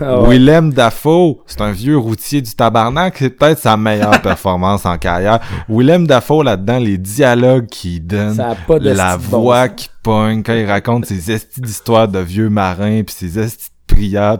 Oh, 0.00 0.04
ah 0.04 0.20
Willem 0.26 0.72
Dafoe, 0.72 1.42
c'est 1.46 1.60
un 1.60 1.72
vieux 1.72 1.98
routier 1.98 2.40
du 2.40 2.54
tabarnak. 2.54 3.16
C'est 3.18 3.30
peut-être 3.30 3.58
sa 3.58 3.76
meilleure 3.76 4.22
performance 4.22 4.86
en 4.86 4.96
carrière. 4.96 5.40
Willem 5.68 6.06
Dafoe, 6.06 6.42
là-dedans, 6.42 6.78
les 6.78 6.96
dialogues 6.96 7.66
qu'il 7.66 8.06
donne, 8.06 8.42
la 8.80 9.18
voix 9.18 9.68
qui 9.68 9.90
pogne 10.02 10.42
quand 10.42 10.54
il 10.54 10.66
raconte 10.66 11.04
ses 11.04 11.30
estis 11.30 11.60
d'histoire 11.60 12.08
de 12.08 12.18
vieux 12.18 12.48
marins 12.48 13.02
puis 13.02 13.14
ses 13.14 13.38
estis 13.38 13.70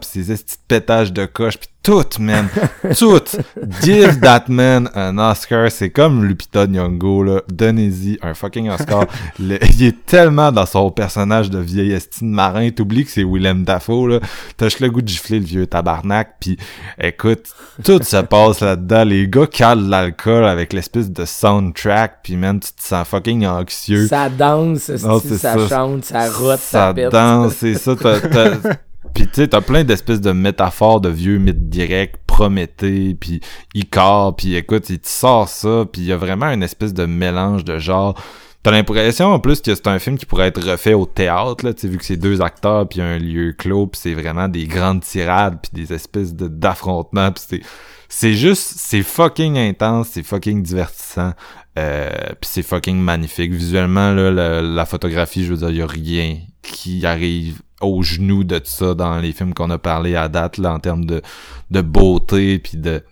ses 0.03 0.35
petits 0.35 0.57
pétages 0.69 1.13
de 1.13 1.27
coche 1.27 1.59
pis 1.59 1.69
tout, 1.85 2.07
man. 2.19 2.49
tout. 2.99 3.37
Give 3.83 4.19
that 4.21 4.45
man 4.49 4.89
un 4.95 5.19
Oscar. 5.19 5.71
C'est 5.71 5.91
comme 5.91 6.25
Lupita 6.25 6.67
Nyong'o, 6.67 7.23
là. 7.23 7.43
Donnez-y 7.53 8.19
un 8.23 8.33
fucking 8.33 8.71
Oscar. 8.71 9.07
il 9.39 9.83
est 9.83 10.07
tellement 10.07 10.51
dans 10.51 10.65
son 10.65 10.91
personnage 10.91 11.51
de 11.51 11.59
vieil 11.59 11.93
estime 11.93 12.31
marin. 12.31 12.71
T'oublies 12.71 13.05
que 13.05 13.11
c'est 13.11 13.23
Willem 13.23 13.65
Dafoe, 13.65 14.09
là. 14.09 14.21
T'as 14.57 14.75
le 14.81 14.89
goût 14.89 15.03
de 15.03 15.09
gifler 15.09 15.39
le 15.41 15.45
vieux 15.45 15.67
tabarnak? 15.67 16.37
Puis, 16.41 16.57
écoute, 16.99 17.55
tout 17.85 18.03
se 18.03 18.17
passe 18.17 18.61
là-dedans. 18.61 19.05
Les 19.05 19.29
gars 19.29 19.47
calent 19.47 19.87
l'alcool 19.87 20.47
avec 20.47 20.73
l'espèce 20.73 21.11
de 21.11 21.27
soundtrack. 21.27 22.21
Puis, 22.23 22.37
man, 22.37 22.61
tu 22.61 22.73
te 22.73 22.83
sens 22.83 23.07
fucking 23.07 23.47
anxieux. 23.47 24.09
Ça 24.09 24.31
danse, 24.31 24.81
ça, 24.81 24.97
ça, 24.97 25.69
chante, 25.69 26.07
ça 26.07 26.31
rote, 26.31 26.61
ça, 26.61 26.95
ça 26.97 27.11
danse, 27.11 27.57
c'est 27.59 27.75
ça. 27.75 27.95
T'as, 27.95 28.21
Pis 29.13 29.27
tu 29.27 29.35
sais, 29.35 29.49
t'as 29.49 29.61
plein 29.61 29.85
d'espèces 29.85 30.21
de 30.21 30.33
métaphores 30.33 31.01
de 31.01 31.09
vieux 31.09 31.39
mythes 31.39 31.69
directs, 31.69 32.17
Prométhée, 32.27 33.15
puis 33.15 33.41
Icar, 33.75 34.35
puis 34.35 34.57
écoute, 34.57 34.91
il 34.91 34.99
te 34.99 35.07
sort 35.07 35.49
ça, 35.49 35.85
puis 35.91 36.03
il 36.03 36.09
y 36.09 36.13
a 36.13 36.17
vraiment 36.17 36.47
une 36.47 36.65
espèce 36.65 36.93
de 36.93 37.07
mélange 37.07 37.65
de 37.65 37.79
genre. 37.79 38.21
T'as 38.65 38.73
l'impression 38.73 39.27
en 39.27 39.39
plus 39.39 39.61
que 39.61 39.75
c'est 39.75 39.87
un 39.87 39.99
film 39.99 40.19
qui 40.19 40.27
pourrait 40.27 40.49
être 40.49 40.61
refait 40.69 40.95
au 40.95 41.07
théâtre, 41.07 41.65
là, 41.65 41.73
vu 41.83 41.97
que 41.97 42.05
c'est 42.05 42.17
deux 42.17 42.41
acteurs 42.41 42.89
puis 42.89 43.03
un 43.03 43.19
lieu 43.19 43.53
clos, 43.53 43.87
puis 43.87 44.01
c'est 44.03 44.15
vraiment 44.15 44.49
des 44.49 44.67
grandes 44.67 45.03
tirades 45.03 45.59
puis 45.63 45.71
des 45.75 45.93
espèces 45.93 46.35
de 46.35 46.49
d'affrontements, 46.49 47.31
puis 47.31 47.45
c'est 47.47 47.61
c'est 48.09 48.35
juste 48.35 48.75
c'est 48.77 49.03
fucking 49.03 49.59
intense, 49.59 50.09
c'est 50.13 50.23
fucking 50.23 50.63
divertissant. 50.63 51.35
Euh, 51.79 52.11
puis 52.41 52.49
c'est 52.51 52.63
fucking 52.63 52.97
magnifique 52.97 53.53
visuellement 53.53 54.13
là, 54.13 54.31
la, 54.31 54.63
la, 54.63 54.87
photographie, 54.87 55.45
je 55.45 55.53
veux 55.53 55.59
dire, 55.59 55.71
y 55.71 55.83
a 55.83 55.87
rien 55.87 56.39
qui 56.63 57.05
arrive 57.05 57.61
au 57.85 58.03
genou 58.03 58.45
de 58.45 58.59
tout 58.59 58.67
ça 58.67 58.95
dans 58.95 59.19
les 59.19 59.33
films 59.33 59.55
qu'on 59.55 59.71
a 59.71 59.79
parlé 59.79 60.17
à 60.17 60.29
date 60.29 60.59
là 60.59 60.73
en 60.75 60.79
termes 60.79 61.05
de, 61.05 61.23
de 61.71 61.81
beauté 61.81 62.59
puis 62.59 62.79
de 62.79 63.03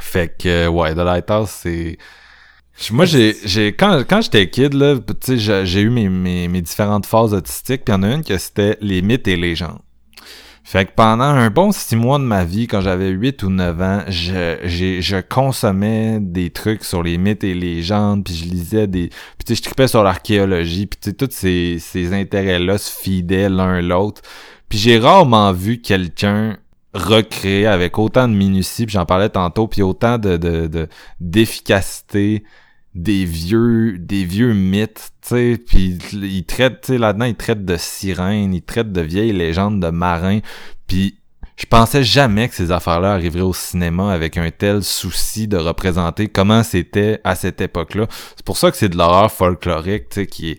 fait 0.00 0.34
que 0.36 0.68
ouais 0.68 0.94
The 0.94 0.98
Lighthouse 0.98 1.50
c'est 1.50 1.98
moi 2.90 3.04
j'ai 3.04 3.36
j'ai 3.44 3.72
quand 3.74 4.04
quand 4.08 4.20
j'étais 4.20 4.50
kid 4.50 4.74
là 4.74 4.96
tu 5.20 5.38
sais 5.38 5.64
j'ai 5.66 5.80
eu 5.80 5.90
mes, 5.90 6.08
mes, 6.08 6.48
mes 6.48 6.62
différentes 6.62 7.06
phases 7.06 7.34
autistiques 7.34 7.84
puis 7.84 7.94
en 7.94 8.02
a 8.02 8.08
une 8.08 8.24
que 8.24 8.36
c'était 8.38 8.76
les 8.80 9.02
mythes 9.02 9.28
et 9.28 9.36
légendes 9.36 9.78
fait 10.66 10.86
que 10.86 10.92
pendant 10.96 11.24
un 11.24 11.50
bon 11.50 11.72
six 11.72 11.94
mois 11.94 12.18
de 12.18 12.24
ma 12.24 12.46
vie, 12.46 12.66
quand 12.66 12.80
j'avais 12.80 13.10
8 13.10 13.42
ou 13.42 13.50
9 13.50 13.82
ans, 13.82 14.00
je, 14.08 15.20
consommais 15.20 16.18
des 16.20 16.48
trucs 16.48 16.84
sur 16.84 17.02
les 17.02 17.18
mythes 17.18 17.44
et 17.44 17.52
légendes, 17.52 18.24
puis 18.24 18.34
je 18.34 18.44
lisais 18.46 18.86
des... 18.86 19.08
Puis 19.08 19.44
tu 19.44 19.54
sais, 19.54 19.56
je 19.56 19.62
tripais 19.62 19.88
sur 19.88 20.02
l'archéologie, 20.02 20.86
puis 20.86 20.98
tu 20.98 21.10
sais, 21.10 21.16
tous 21.16 21.28
ces, 21.30 21.76
ces 21.78 22.14
intérêts-là 22.14 22.78
se 22.78 22.90
fidaient 22.90 23.50
l'un 23.50 23.82
l'autre. 23.82 24.22
Puis 24.70 24.78
j'ai 24.78 24.98
rarement 24.98 25.52
vu 25.52 25.82
quelqu'un 25.82 26.56
recréer 26.94 27.66
avec 27.66 27.98
autant 27.98 28.26
de 28.26 28.34
minutie, 28.34 28.86
puis 28.86 28.94
j'en 28.94 29.04
parlais 29.04 29.28
tantôt, 29.28 29.68
puis 29.68 29.82
autant 29.82 30.16
de 30.16 30.88
d'efficacité 31.20 32.42
des 32.94 33.24
vieux 33.24 33.98
des 33.98 34.24
vieux 34.24 34.54
mythes, 34.54 35.10
tu 35.22 35.28
sais, 35.28 35.58
puis 35.64 35.98
il 36.12 36.44
traite, 36.44 36.82
tu 36.82 36.92
sais, 36.92 36.98
là-dedans, 36.98 37.24
il 37.24 37.34
traite 37.34 37.64
de 37.64 37.76
sirènes, 37.76 38.54
il 38.54 38.62
traite 38.62 38.92
de 38.92 39.00
vieilles 39.00 39.32
légendes 39.32 39.80
de 39.80 39.90
marins, 39.90 40.40
puis 40.86 41.18
je 41.56 41.66
pensais 41.66 42.02
jamais 42.02 42.48
que 42.48 42.54
ces 42.54 42.72
affaires-là 42.72 43.12
arriveraient 43.12 43.40
au 43.40 43.52
cinéma 43.52 44.12
avec 44.12 44.36
un 44.36 44.50
tel 44.50 44.82
souci 44.82 45.46
de 45.46 45.56
représenter 45.56 46.28
comment 46.28 46.62
c'était 46.62 47.20
à 47.22 47.36
cette 47.36 47.60
époque-là. 47.60 48.06
C'est 48.36 48.44
pour 48.44 48.56
ça 48.56 48.70
que 48.70 48.76
c'est 48.76 48.88
de 48.88 48.96
l'horreur 48.96 49.30
folklorique, 49.30 50.08
tu 50.08 50.20
sais, 50.20 50.26
qui 50.26 50.50
est 50.50 50.58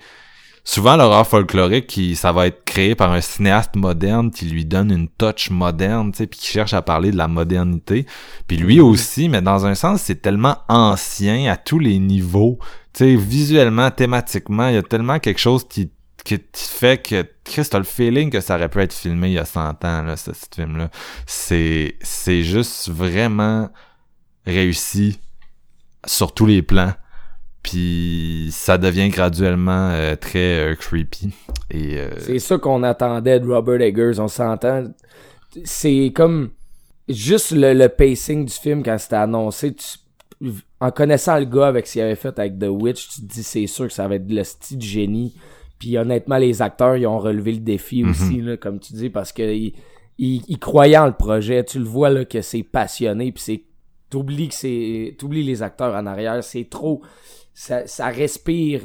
souvent 0.65 0.97
l'horreur 0.97 1.25
folklorique 1.27 1.87
qui 1.87 2.15
ça 2.15 2.31
va 2.31 2.47
être 2.47 2.65
créé 2.65 2.95
par 2.95 3.11
un 3.11 3.21
cinéaste 3.21 3.75
moderne 3.75 4.31
qui 4.31 4.45
lui 4.45 4.65
donne 4.65 4.91
une 4.91 5.07
touch 5.07 5.51
moderne 5.51 6.11
tu 6.11 6.17
sais 6.17 6.27
puis 6.27 6.39
qui 6.39 6.47
cherche 6.47 6.73
à 6.73 6.81
parler 6.81 7.11
de 7.11 7.17
la 7.17 7.27
modernité. 7.27 8.05
Puis 8.47 8.57
lui 8.57 8.79
mhm. 8.79 8.85
aussi 8.85 9.29
mais 9.29 9.41
dans 9.41 9.65
un 9.65 9.75
sens 9.75 10.01
c'est 10.01 10.21
tellement 10.21 10.57
ancien 10.67 11.49
à 11.49 11.55
tous 11.55 11.79
les 11.79 11.99
niveaux. 11.99 12.59
Tu 12.93 13.05
sais 13.05 13.15
visuellement 13.15 13.91
thématiquement 13.91 14.67
il 14.67 14.75
y 14.75 14.77
a 14.77 14.83
tellement 14.83 15.19
quelque 15.19 15.39
chose 15.39 15.65
qui 15.67 15.91
qui 16.25 16.39
fait 16.55 16.99
que 17.07 17.23
Chris 17.43 17.67
t'as 17.69 17.77
le 17.77 17.83
feeling 17.83 18.31
que 18.31 18.41
ça 18.41 18.55
aurait 18.55 18.69
pu 18.69 18.79
être 18.79 18.93
filmé 18.93 19.27
il 19.27 19.33
y 19.33 19.39
a 19.39 19.45
100 19.45 19.85
ans 19.85 20.01
là 20.01 20.17
ce, 20.17 20.33
ce 20.33 20.55
film 20.55 20.77
là 20.77 20.89
c'est 21.27 21.97
c'est 22.01 22.41
juste 22.41 22.89
vraiment 22.89 23.69
réussi 24.47 25.19
sur 26.07 26.33
tous 26.33 26.47
les 26.47 26.63
plans 26.63 26.93
puis 27.65 28.49
ça 28.51 28.77
devient 28.77 29.09
graduellement 29.09 29.89
euh, 29.89 30.15
très 30.15 30.59
euh, 30.59 30.75
creepy. 30.75 31.31
Et 31.71 31.97
euh, 31.97 32.09
c'est 32.19 32.37
ça 32.37 32.59
qu'on 32.59 32.83
attendait 32.83 33.39
de 33.39 33.47
Robert 33.47 33.81
Eggers, 33.81 34.19
on 34.19 34.27
s'entend. 34.27 34.93
C'est 35.63 36.13
comme 36.15 36.51
juste 37.09 37.53
le, 37.55 37.87
pacing 37.87 38.45
du 38.45 38.53
film 38.53 38.83
quand 38.83 38.99
c'était 38.99 39.15
annoncé. 39.15 39.75
en 40.79 40.91
connaissant 40.91 41.39
le 41.39 41.45
gars 41.45 41.65
avec 41.65 41.87
ce 41.87 41.93
qu'il 41.93 42.01
avait 42.03 42.15
fait 42.15 42.37
avec 42.37 42.59
The 42.59 42.67
Witch, 42.69 43.09
tu 43.09 43.21
te 43.21 43.33
dis 43.33 43.41
c'est 43.41 43.65
sûr 43.65 43.87
que 43.87 43.93
ça 43.93 44.07
va 44.07 44.15
être 44.15 44.29
le 44.29 44.43
style 44.43 44.79
génie. 44.81 45.33
Puis 45.79 45.97
honnêtement, 45.97 46.37
les 46.37 46.61
acteurs, 46.61 46.97
ils 46.97 47.07
ont 47.07 47.17
relevé 47.19 47.53
le 47.53 47.61
défi 47.61 48.03
Mhm. 48.03 48.11
aussi, 48.11 48.41
là, 48.41 48.57
comme 48.57 48.79
tu 48.79 48.93
dis, 48.93 49.09
parce 49.09 49.33
que 49.33 49.41
ils, 49.41 49.73
ils, 50.19 50.43
ils 50.47 50.59
croyaient 50.59 50.97
en 50.97 51.07
le 51.07 51.13
projet. 51.13 51.63
Tu 51.63 51.79
le 51.79 51.85
vois 51.85 52.11
là 52.11 52.25
que 52.25 52.43
c'est 52.43 52.63
passionné, 52.63 53.31
puis 53.31 53.41
c'est 53.43 53.63
t'oublies 54.11 54.49
que 54.49 54.53
c'est 54.53 55.15
t'oublies 55.17 55.43
les 55.43 55.63
acteurs 55.63 55.95
en 55.95 56.05
arrière, 56.05 56.43
c'est 56.43 56.69
trop 56.69 57.01
ça, 57.56 57.88
ça 57.88 58.08
respire 58.08 58.82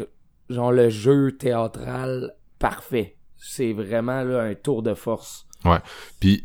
genre 0.49 0.73
le 0.73 0.89
jeu 0.89 1.33
théâtral 1.33 2.35
parfait. 2.59 3.17
C'est 3.37 3.73
vraiment 3.73 4.23
là 4.23 4.43
un 4.43 4.55
tour 4.55 4.83
de 4.83 4.95
force. 4.95 5.47
Puis 6.21 6.45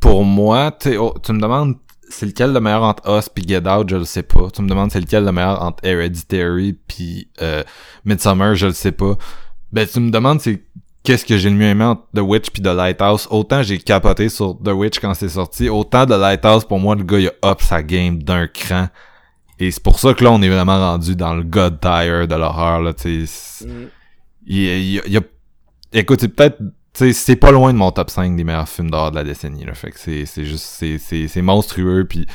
pour 0.00 0.24
moi, 0.24 0.76
oh, 0.98 1.14
tu 1.22 1.32
me 1.32 1.40
demandes 1.40 1.76
c'est 2.08 2.26
lequel 2.26 2.52
le 2.52 2.60
meilleur 2.60 2.82
entre 2.82 3.08
Us 3.08 3.28
puis 3.28 3.44
Get 3.46 3.68
Out, 3.68 3.88
je 3.88 3.96
le 3.96 4.04
sais 4.04 4.24
pas. 4.24 4.50
Tu 4.50 4.62
me 4.62 4.68
demandes 4.68 4.90
c'est 4.90 5.00
lequel 5.00 5.24
le 5.24 5.30
meilleur 5.30 5.62
entre 5.62 5.84
Hereditary 5.84 6.72
puis 6.72 7.28
euh, 7.40 7.62
Midsummer, 8.04 8.56
je 8.56 8.66
le 8.66 8.72
sais 8.72 8.90
pas. 8.90 9.16
Ben 9.70 9.86
tu 9.86 10.00
me 10.00 10.10
demandes 10.10 10.40
c'est 10.40 10.64
qu'est-ce 11.04 11.24
que 11.24 11.36
j'ai 11.36 11.50
le 11.50 11.56
mieux 11.56 11.66
aimé 11.66 11.84
entre 11.84 12.02
The 12.14 12.20
Witch 12.20 12.50
puis 12.50 12.62
The 12.62 12.74
Lighthouse? 12.74 13.28
Autant 13.30 13.62
j'ai 13.62 13.78
capoté 13.78 14.28
sur 14.30 14.58
The 14.60 14.70
Witch 14.70 14.98
quand 14.98 15.14
c'est 15.14 15.28
sorti, 15.28 15.68
autant 15.68 16.06
The 16.06 16.18
Lighthouse 16.18 16.64
pour 16.64 16.80
moi 16.80 16.96
le 16.96 17.04
gars 17.04 17.18
il 17.18 17.30
a 17.42 17.50
up 17.50 17.60
sa 17.60 17.82
game 17.82 18.22
d'un 18.22 18.48
cran. 18.48 18.88
Et 19.60 19.70
c'est 19.70 19.82
pour 19.82 19.98
ça 19.98 20.14
que 20.14 20.24
là 20.24 20.32
on 20.32 20.42
est 20.42 20.48
vraiment 20.48 20.78
rendu 20.78 21.14
dans 21.16 21.34
le 21.34 21.42
God 21.42 21.80
Tire 21.80 22.26
de 22.26 22.34
l'horreur 22.34 22.80
là, 22.80 22.94
tu 22.94 23.26
sais. 23.26 23.66
Il, 24.46 24.56
il, 24.56 25.02
il 25.06 25.12
y 25.12 25.16
a 25.16 25.20
écoute, 25.92 26.20
c'est 26.20 26.28
peut-être 26.28 26.58
tu 26.92 27.04
sais, 27.06 27.12
c'est 27.12 27.36
pas 27.36 27.52
loin 27.52 27.72
de 27.72 27.78
mon 27.78 27.92
top 27.92 28.10
5 28.10 28.34
des 28.36 28.42
meilleurs 28.42 28.68
films 28.68 28.90
d'horreur 28.90 29.12
de 29.12 29.16
la 29.16 29.24
décennie 29.24 29.64
là. 29.64 29.74
Fait 29.74 29.90
que 29.90 29.98
c'est 30.00 30.26
c'est 30.26 30.44
juste 30.44 30.64
c'est 30.64 30.98
c'est 30.98 31.28
c'est 31.28 31.42
monstrueux 31.42 32.06
puis 32.08 32.26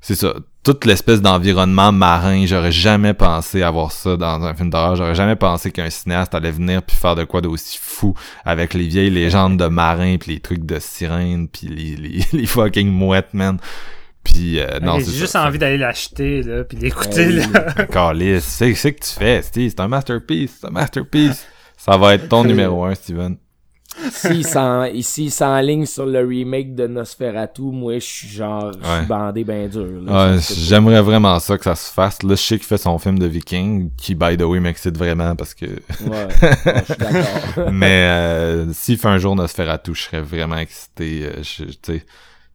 c'est 0.00 0.14
ça, 0.14 0.34
toute 0.62 0.84
l'espèce 0.84 1.20
d'environnement 1.20 1.90
marin, 1.90 2.46
j'aurais 2.46 2.70
jamais 2.70 3.12
pensé 3.12 3.62
avoir 3.62 3.90
ça 3.90 4.16
dans 4.16 4.44
un 4.44 4.54
film 4.54 4.70
d'horreur, 4.70 4.94
j'aurais 4.94 5.16
jamais 5.16 5.34
pensé 5.34 5.72
qu'un 5.72 5.90
cinéaste 5.90 6.32
allait 6.32 6.52
venir 6.52 6.82
puis 6.82 6.96
faire 6.96 7.16
de 7.16 7.24
quoi 7.24 7.40
d'aussi 7.40 7.78
fou 7.80 8.14
avec 8.44 8.72
les 8.72 8.86
vieilles 8.86 9.10
légendes 9.10 9.56
de 9.56 9.66
marins 9.66 10.16
puis 10.18 10.34
les 10.34 10.40
trucs 10.40 10.64
de 10.64 10.78
sirènes 10.78 11.48
puis 11.48 11.66
les, 11.66 11.96
les 11.96 12.24
les 12.32 12.46
fucking 12.46 12.88
mouettes 12.88 13.34
man. 13.34 13.58
Puis 14.26 14.58
euh, 14.60 14.80
non, 14.82 14.98
J'ai 14.98 15.12
juste 15.12 15.32
ça. 15.32 15.46
envie 15.46 15.58
d'aller 15.58 15.78
l'acheter, 15.78 16.42
là, 16.42 16.64
puis 16.64 16.76
l'écouter, 16.78 17.26
Ouais, 17.26 17.46
là. 17.52 17.84
Calice, 17.86 18.44
c'est 18.44 18.74
c'est 18.74 18.92
que 18.92 19.04
tu 19.04 19.10
fais, 19.12 19.40
Steve, 19.42 19.70
c'est 19.70 19.80
un 19.80 19.88
masterpiece, 19.88 20.58
c'est 20.60 20.66
un 20.66 20.70
masterpiece. 20.70 21.46
Ça 21.76 21.96
va 21.96 22.14
être 22.14 22.28
ton 22.28 22.42
numéro 22.50 22.84
un, 22.84 22.94
Steven. 22.94 23.36
S'il 24.10 24.46
s'en, 24.46 24.84
ici, 24.84 25.30
s'enligne 25.30 25.86
sur 25.86 26.04
le 26.04 26.18
remake 26.26 26.74
de 26.74 26.86
Nosferatu, 26.86 27.62
moi, 27.62 27.94
je 27.94 28.04
suis 28.04 28.28
genre, 28.28 28.72
je 28.72 28.78
Ouais. 28.86 28.98
suis 28.98 29.06
bandé 29.06 29.44
ben 29.44 29.68
dur. 29.70 29.86
là. 30.02 30.32
Ouais, 30.32 30.36
Ça, 30.38 30.40
c'est- 30.54 30.60
j'aimerais 30.60 31.00
vraiment 31.00 31.38
ça 31.38 31.56
que 31.56 31.64
ça 31.64 31.74
se 31.76 31.90
fasse. 31.92 32.22
Là, 32.22 32.30
je 32.34 32.42
sais 32.42 32.56
qu'il 32.58 32.66
fait 32.66 32.76
son 32.78 32.98
film 32.98 33.18
de 33.18 33.26
Viking, 33.26 33.90
qui, 33.96 34.14
by 34.14 34.36
the 34.36 34.42
way, 34.42 34.60
m'excite 34.60 34.98
vraiment 34.98 35.34
parce 35.34 35.54
que... 35.54 35.64
Ouais, 35.66 36.10
ouais, 36.10 36.28
je 36.40 36.84
suis 36.84 36.96
d'accord. 36.98 37.70
Mais 37.72 38.06
euh, 38.10 38.72
s'il 38.74 38.98
fait 38.98 39.08
un 39.08 39.18
jour 39.18 39.34
Nosferatu, 39.36 39.94
je 39.94 40.02
serais 40.02 40.20
vraiment 40.20 40.58
excité. 40.58 41.22
euh, 41.24 41.42
je- 41.42 41.64
tu 41.64 41.76
sais, 41.86 42.04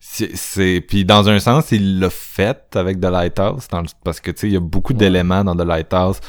c'est. 0.04 0.82
Puis 0.82 1.06
dans 1.06 1.30
un 1.30 1.40
sens, 1.40 1.72
il 1.72 2.00
l'a 2.00 2.10
fait 2.10 2.76
avec 2.76 3.00
The 3.00 3.06
Lighthouse, 3.06 3.68
dans 3.70 3.82
le- 3.82 3.88
parce 4.04 4.20
que, 4.20 4.32
tu 4.32 4.40
sais, 4.42 4.48
il 4.48 4.54
y 4.54 4.58
a 4.58 4.60
beaucoup 4.60 4.94
Ouais. 4.94 5.00
d'éléments 5.00 5.44
dans 5.44 5.56
The 5.56 5.62
Lighthouse. 5.66 6.20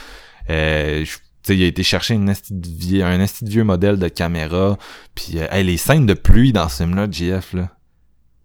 Euh, 0.51 1.05
je- 1.05 1.17
tu 1.17 1.21
sais, 1.45 1.57
il 1.57 1.63
a 1.65 1.67
été 1.67 1.83
chercher 1.83 2.15
une 2.15 2.33
vieux, 2.51 3.03
un 3.05 3.19
esti 3.21 3.45
de 3.45 3.51
vieux 3.51 3.65
modèle 3.65 3.99
de 3.99 4.09
caméra. 4.09 4.77
Puis 5.15 5.39
euh, 5.39 5.47
hey, 5.51 5.65
les 5.65 5.77
scènes 5.79 6.07
de 6.07 6.15
pluie 6.15 6.53
dans 6.53 6.69
ce 6.69 6.85
film-là, 6.85 7.09
JF, 7.11 7.55
là. 7.55 7.69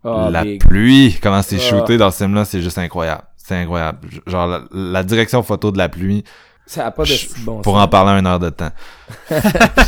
Ah, 0.04 0.30
la 0.32 0.44
big. 0.46 0.62
pluie, 0.62 1.18
comment 1.22 1.42
c'est 1.42 1.58
Ah. 1.58 1.60
shooté 1.60 1.98
dans 1.98 2.10
ce 2.12 2.24
film-là, 2.24 2.46
c'est 2.46 2.62
juste 2.62 2.78
incroyable. 2.78 3.24
C'est 3.36 3.56
incroyable. 3.56 4.08
Genre, 4.26 4.48
la, 4.48 4.62
la 4.72 5.04
direction 5.04 5.44
photo 5.44 5.72
de 5.72 5.78
la 5.78 5.90
pluie, 5.90 6.24
Ça 6.68 6.88
a 6.88 6.92
pas 6.92 7.04
de 7.04 7.08
je- 7.08 7.28
bon 7.46 7.62
pour 7.62 7.76
sens. 7.76 7.84
en 7.86 7.88
parler 7.88 8.20
une 8.20 8.28
heure 8.28 8.40
de 8.40 8.50
temps. 8.50 8.72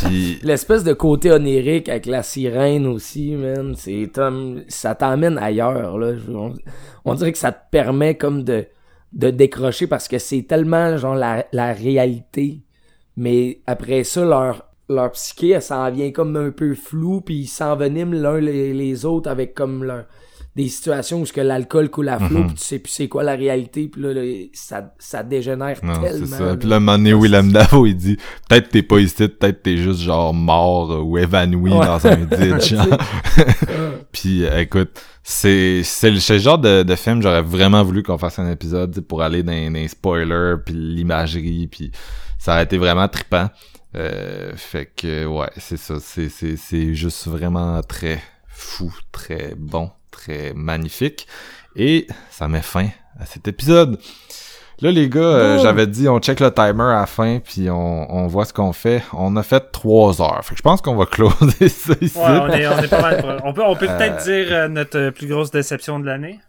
Puis, 0.06 0.38
L'espèce 0.42 0.82
de 0.84 0.92
côté 0.92 1.30
onirique 1.30 1.88
avec 1.88 2.06
la 2.06 2.22
sirène 2.22 2.86
aussi, 2.86 3.32
man, 3.32 3.74
c'est 3.76 4.10
comme 4.12 4.62
ça 4.68 4.94
t'emmène 4.94 5.38
ailleurs 5.38 5.98
là. 5.98 6.12
On 7.04 7.14
dirait 7.14 7.32
que 7.32 7.38
ça 7.38 7.52
te 7.52 7.70
permet 7.70 8.16
comme 8.16 8.42
de 8.44 8.66
de 9.12 9.30
décrocher 9.30 9.86
parce 9.88 10.06
que 10.08 10.18
c'est 10.18 10.42
tellement 10.42 10.96
genre 10.96 11.16
la, 11.16 11.44
la 11.52 11.72
réalité, 11.72 12.60
mais 13.16 13.60
après 13.66 14.04
ça 14.04 14.24
leur 14.24 14.64
leur 14.88 15.10
psyché 15.12 15.50
elle 15.50 15.62
s'en 15.62 15.90
vient 15.90 16.10
comme 16.12 16.36
un 16.36 16.50
peu 16.50 16.74
floue 16.74 17.20
puis 17.20 17.40
ils 17.40 17.46
s'enveniment 17.46 18.12
l'un 18.14 18.38
les, 18.40 18.72
les 18.72 19.04
autres 19.04 19.28
avec 19.30 19.54
comme 19.54 19.84
leur 19.84 20.04
des 20.62 20.68
situations 20.68 21.20
où 21.20 21.26
ce 21.26 21.32
que 21.32 21.40
l'alcool 21.40 21.88
coule 21.90 22.08
à 22.08 22.18
flot 22.18 22.44
puis 22.44 22.54
tu 22.54 22.64
sais 22.64 22.78
plus 22.78 22.90
c'est 22.92 23.08
quoi 23.08 23.22
la 23.22 23.34
réalité 23.34 23.88
puis 23.88 24.02
là, 24.02 24.12
là, 24.12 24.22
ça 24.52 24.94
ça 24.98 25.22
dégénère 25.22 25.78
non, 25.82 26.00
tellement. 26.00 26.26
ça. 26.26 26.44
là. 26.46 26.56
Puis 26.56 26.68
là, 26.68 26.76
un 26.76 26.80
moment 26.80 26.98
donné, 26.98 27.14
Willem 27.14 27.52
Dafoe, 27.52 27.86
il 27.88 27.96
dit, 27.96 28.16
peut-être 28.48 28.68
t'es 28.70 28.82
pas 28.82 28.98
ici, 28.98 29.14
peut-être 29.28 29.62
t'es 29.62 29.76
juste 29.76 30.00
genre 30.00 30.34
mort 30.34 30.92
euh, 30.92 31.00
ou 31.00 31.18
évanoui 31.18 31.70
Ouais. 31.72 31.86
dans 31.86 32.06
un 32.06 32.16
ditch. 32.56 32.74
genre. 32.74 32.86
Puis 34.12 34.44
euh, 34.44 34.60
écoute, 34.60 35.00
c'est 35.22 35.82
c'est 35.84 36.10
le 36.10 36.18
genre 36.38 36.58
de, 36.58 36.82
de 36.82 36.94
film 36.96 37.22
j'aurais 37.22 37.42
vraiment 37.42 37.82
voulu 37.82 38.02
qu'on 38.02 38.18
fasse 38.18 38.38
un 38.38 38.50
épisode 38.50 39.00
pour 39.02 39.22
aller 39.22 39.42
dans, 39.42 39.52
dans 39.52 39.72
les 39.78 39.88
spoilers 39.88 40.56
puis 40.64 40.74
l'imagerie 40.74 41.68
puis 41.68 41.92
ça 42.38 42.52
aurait 42.54 42.64
été 42.64 42.78
vraiment 42.78 43.08
trippant. 43.08 43.48
Euh, 43.96 44.52
fait 44.56 44.86
que 44.96 45.26
ouais, 45.26 45.50
c'est 45.56 45.76
ça, 45.76 45.96
c'est 46.00 46.28
c'est 46.28 46.56
c'est 46.56 46.94
juste 46.94 47.26
vraiment 47.26 47.80
très 47.82 48.22
fou, 48.46 48.92
très 49.10 49.54
bon, 49.58 49.90
très 50.20 50.52
magnifique 50.54 51.26
et 51.76 52.06
ça 52.30 52.48
met 52.48 52.62
fin 52.62 52.88
à 53.18 53.26
cet 53.26 53.48
épisode. 53.48 53.98
Là 54.82 54.90
les 54.90 55.08
gars, 55.10 55.20
euh, 55.20 55.56
Oh. 55.58 55.62
j'avais 55.62 55.86
dit 55.86 56.08
on 56.08 56.18
check 56.20 56.40
le 56.40 56.50
timer 56.52 56.84
à 56.84 57.00
la 57.00 57.06
fin 57.06 57.38
puis 57.38 57.68
on, 57.70 58.10
on 58.14 58.26
voit 58.28 58.44
ce 58.46 58.52
qu'on 58.54 58.72
fait. 58.72 59.02
On 59.12 59.36
a 59.36 59.42
fait 59.42 59.70
trois 59.72 60.22
heures. 60.22 60.40
Fait 60.42 60.54
que 60.54 60.58
je 60.58 60.62
pense 60.62 60.80
qu'on 60.80 60.96
va 60.96 61.04
closer 61.16 61.68
ça 61.68 61.92
ici. 62.00 62.16
Ouais, 62.18 62.24
on 62.40 62.48
est, 62.48 62.66
on 62.66 62.78
est 62.78 62.88
pas 62.88 63.02
mal. 63.02 63.40
On 63.44 63.52
peut, 63.52 63.62
on 63.64 63.76
peut 63.76 63.86
peut-être 63.86 64.26
Euh. 64.26 64.44
dire 64.44 64.54
euh, 64.54 64.68
notre 64.68 65.10
plus 65.10 65.26
grosse 65.26 65.50
déception 65.50 66.00
de 66.00 66.06
l'année. 66.06 66.40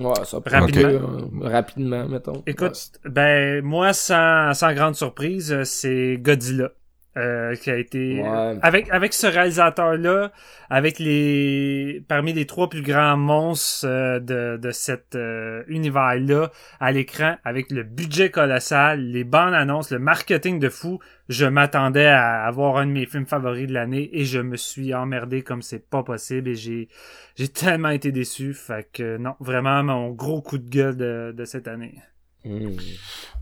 Ouais, 0.00 0.14
ça 0.24 0.40
peut 0.40 0.50
Rapidement. 0.50 0.88
être, 0.88 1.02
euh, 1.02 1.48
rapidement, 1.48 2.08
mettons. 2.08 2.42
Écoute, 2.46 2.76
ben 3.04 3.62
moi 3.64 3.92
sans, 3.92 4.54
sans 4.54 4.72
grande 4.74 4.94
surprise, 4.96 5.62
c'est 5.64 6.18
Godzilla. 6.20 6.70
Euh, 7.16 7.54
qui 7.56 7.70
a 7.70 7.76
été 7.76 8.22
Ouais. 8.22 8.58
avec 8.62 8.90
avec 8.90 9.12
ce 9.12 9.26
réalisateur 9.26 9.96
là 9.96 10.32
avec 10.70 10.98
les 10.98 12.02
parmi 12.08 12.32
les 12.32 12.46
trois 12.46 12.68
plus 12.70 12.82
grands 12.82 13.16
monstres 13.16 13.86
euh, 13.86 14.18
de 14.20 14.56
de 14.56 14.70
cet 14.70 15.16
univers 15.68 16.18
là 16.20 16.50
à 16.80 16.90
l'écran 16.92 17.36
avec 17.44 17.70
le 17.70 17.82
budget 17.82 18.30
colossal 18.30 19.00
les 19.00 19.24
bandes 19.24 19.54
annonces 19.54 19.90
le 19.90 19.98
marketing 19.98 20.58
de 20.58 20.68
fou 20.68 20.98
je 21.28 21.46
m'attendais 21.46 22.06
à 22.06 22.44
avoir 22.44 22.78
un 22.78 22.86
de 22.86 22.92
mes 22.92 23.06
films 23.06 23.26
favoris 23.26 23.66
de 23.66 23.74
l'année 23.74 24.08
et 24.12 24.24
je 24.24 24.38
me 24.40 24.56
suis 24.56 24.94
emmerdé 24.94 25.42
comme 25.42 25.62
c'est 25.62 25.88
pas 25.88 26.02
possible 26.02 26.48
et 26.48 26.54
j'ai 26.54 26.88
j'ai 27.36 27.48
tellement 27.48 27.90
été 27.90 28.10
déçu 28.12 28.54
fait 28.54 28.88
que 28.92 29.16
non 29.18 29.34
vraiment 29.40 29.82
mon 29.82 30.10
gros 30.10 30.40
coup 30.42 30.58
de 30.58 30.68
gueule 30.68 30.96
de, 30.96 31.32
de 31.36 31.44
cette 31.44 31.68
année 31.68 31.94
Mm. 32.44 32.70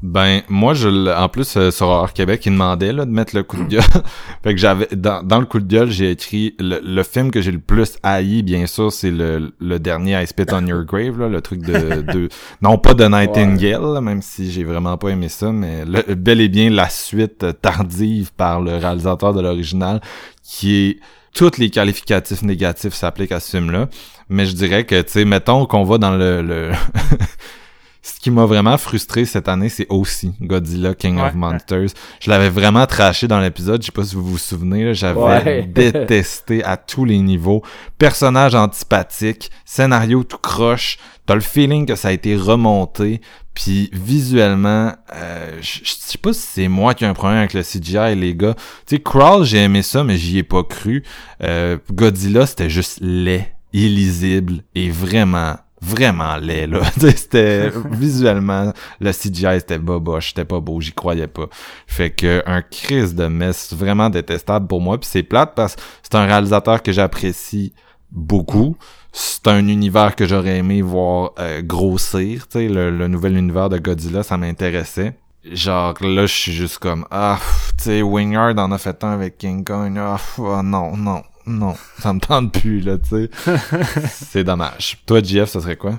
Ben 0.03 0.43
moi 0.49 0.75
je 0.75 0.89
en 1.15 1.29
plus 1.31 1.57
euh, 1.57 1.71
sur 1.71 1.87
Horror 1.87 2.13
Québec 2.13 2.45
il 2.45 2.53
demandait 2.53 2.93
là 2.93 3.07
de 3.07 3.11
mettre 3.11 3.35
le 3.35 3.43
coup 3.43 3.57
de 3.57 3.69
gueule. 3.69 3.83
fait 4.43 4.55
que 4.55 4.61
j'avais 4.61 4.89
dans, 4.93 5.23
dans 5.23 5.41
le 5.41 5.47
coup 5.47 5.59
de 5.59 5.67
gueule, 5.67 5.91
j'ai 5.91 6.11
écrit 6.11 6.55
le, 6.59 6.81
le 6.83 7.03
film 7.03 7.31
que 7.31 7.41
j'ai 7.41 7.53
le 7.53 7.61
plus 7.61 7.97
haï 8.03 8.43
bien 8.43 8.67
sûr, 8.67 8.93
c'est 8.93 9.11
le, 9.11 9.55
le 9.59 9.79
dernier 9.79 10.23
I 10.23 10.27
Spit 10.27 10.53
on 10.53 10.67
Your 10.67 10.85
Grave 10.85 11.19
là, 11.19 11.29
le 11.29 11.41
truc 11.41 11.63
de, 11.63 12.03
de 12.03 12.29
non 12.61 12.77
pas 12.77 12.93
de 12.93 13.05
Nightingale, 13.05 13.95
là, 13.95 14.01
même 14.03 14.21
si 14.21 14.53
j'ai 14.53 14.65
vraiment 14.65 14.99
pas 14.99 15.09
aimé 15.09 15.29
ça 15.29 15.51
mais 15.51 15.85
le, 15.87 16.15
bel 16.15 16.41
et 16.43 16.49
bien 16.49 16.69
la 16.69 16.91
suite 16.91 17.47
tardive 17.63 18.33
par 18.35 18.61
le 18.61 18.77
réalisateur 18.77 19.33
de 19.33 19.41
l'original 19.41 20.01
qui 20.43 20.77
est 20.77 21.01
tous 21.35 21.59
les 21.59 21.71
qualificatifs 21.71 22.43
négatifs 22.43 22.95
s'appliquent 22.95 23.33
à 23.33 23.41
ce 23.41 23.57
film-là, 23.57 23.89
mais 24.29 24.45
je 24.45 24.55
dirais 24.55 24.85
que 24.85 25.01
tu 25.01 25.13
sais 25.13 25.25
mettons 25.25 25.65
qu'on 25.65 25.85
va 25.85 25.97
dans 25.97 26.17
le, 26.17 26.43
le 26.43 26.73
Ce 28.03 28.19
qui 28.19 28.31
m'a 28.31 28.47
vraiment 28.47 28.79
frustré 28.79 29.27
cette 29.27 29.47
année, 29.49 29.69
c'est 29.69 29.87
aussi 29.91 30.33
Godzilla 30.41 30.95
King 30.95 31.17
Ouais. 31.17 31.29
of 31.29 31.35
Monsters. 31.35 31.89
Je 32.21 32.31
l'avais 32.31 32.49
vraiment 32.49 32.87
traché 32.87 33.29
dans 33.29 33.41
l'épisode, 33.41 33.83
je 33.83 33.87
sais 33.87 33.93
pas 33.93 34.05
si 34.05 34.15
vous 34.15 34.25
vous 34.25 34.39
souvenez, 34.39 34.95
j'avais 34.95 35.21
Ouais. 35.21 35.63
détesté 35.75 36.65
à 36.65 36.77
tous 36.79 37.05
les 37.05 37.19
niveaux. 37.19 37.63
Personnage 37.99 38.55
antipathique, 38.55 39.51
scénario 39.67 40.25
tout 40.25 40.39
croche, 40.39 40.97
t'as 41.27 41.35
le 41.35 41.41
feeling 41.43 41.85
que 41.85 41.95
ça 41.95 42.09
a 42.09 42.13
été 42.13 42.37
remonté, 42.37 43.21
puis 43.53 43.91
visuellement, 43.93 44.93
euh, 45.15 45.59
je 45.61 45.81
je 45.85 45.93
sais 45.99 46.17
pas 46.19 46.33
si 46.33 46.41
c'est 46.41 46.69
moi 46.69 46.95
qui 46.95 47.05
ai 47.05 47.07
un 47.07 47.13
problème 47.15 47.39
avec 47.41 47.53
le 47.53 47.63
CGI, 47.63 48.17
les 48.17 48.35
gars. 48.35 48.55
Tu 48.87 48.97
sais, 48.97 49.03
Crawl, 49.03 49.45
j'ai 49.45 49.59
aimé 49.59 49.83
ça, 49.83 50.05
mais 50.05 50.17
j'y 50.17 50.39
ai 50.39 50.43
pas 50.43 50.63
cru. 50.65 51.03
Euh, 51.43 51.77
Godzilla, 51.93 52.47
c'était 52.47 52.71
juste 52.71 52.99
laid, 53.03 53.47
illisible 53.73 54.63
et 54.75 54.89
vraiment 54.91 55.57
vraiment 55.83 56.37
laid 56.37 56.67
là 56.67 56.83
c'était 57.17 57.71
visuellement 57.91 58.73
le 59.01 59.13
CGI 59.13 59.61
c'était 59.61 59.79
boboche 59.79 60.29
c'était 60.29 60.45
pas 60.45 60.61
beau 60.61 60.81
j'y 60.81 60.93
croyais 60.93 61.27
pas 61.27 61.47
fait 61.87 62.11
que 62.11 62.43
un 62.47 62.63
crise 62.63 63.15
de 63.15 63.27
messe 63.27 63.73
vraiment 63.73 64.11
détestable 64.11 64.67
pour 64.67 64.81
moi 64.81 64.99
puis 64.99 65.09
c'est 65.11 65.23
plate 65.23 65.55
parce 65.55 65.77
que 65.77 65.83
c'est 66.03 66.17
un 66.17 66.27
réalisateur 66.27 66.83
que 66.83 66.93
j'apprécie 66.93 67.73
beaucoup. 68.13 68.77
C'est 69.13 69.47
un 69.49 69.67
univers 69.67 70.15
que 70.15 70.27
j'aurais 70.27 70.59
aimé 70.59 70.83
voir 70.83 71.33
euh, 71.39 71.63
grossir, 71.63 72.47
tu 72.49 72.69
le, 72.69 72.91
le 72.91 73.09
nouvel 73.09 73.37
univers 73.37 73.69
de 73.69 73.79
Godzilla, 73.79 74.23
ça 74.23 74.37
m'intéressait. 74.37 75.17
Genre 75.45 75.95
là, 76.03 76.27
je 76.27 76.35
suis 76.35 76.53
juste 76.53 76.79
comme 76.79 77.07
ah, 77.11 77.39
tu 77.79 77.85
sais, 77.85 78.03
Wingard 78.03 78.59
en 78.59 78.71
a 78.73 78.79
fait 78.79 79.03
un 79.03 79.11
avec 79.11 79.39
King 79.39 79.65
Kong. 79.65 79.97
Ah, 79.99 80.19
ah, 80.39 80.63
non, 80.63 80.97
non, 80.97 81.23
non, 81.51 81.75
ça 81.99 82.13
me 82.13 82.21
tente 82.21 82.53
plus 82.59 82.81
là, 82.81 82.97
tu 82.99 83.09
sais. 83.27 83.31
C'est 84.09 84.45
dommage. 84.45 84.99
Toi, 85.07 85.21
JF, 85.23 85.49
ça 85.49 85.61
serait 85.61 85.77
quoi? 85.77 85.99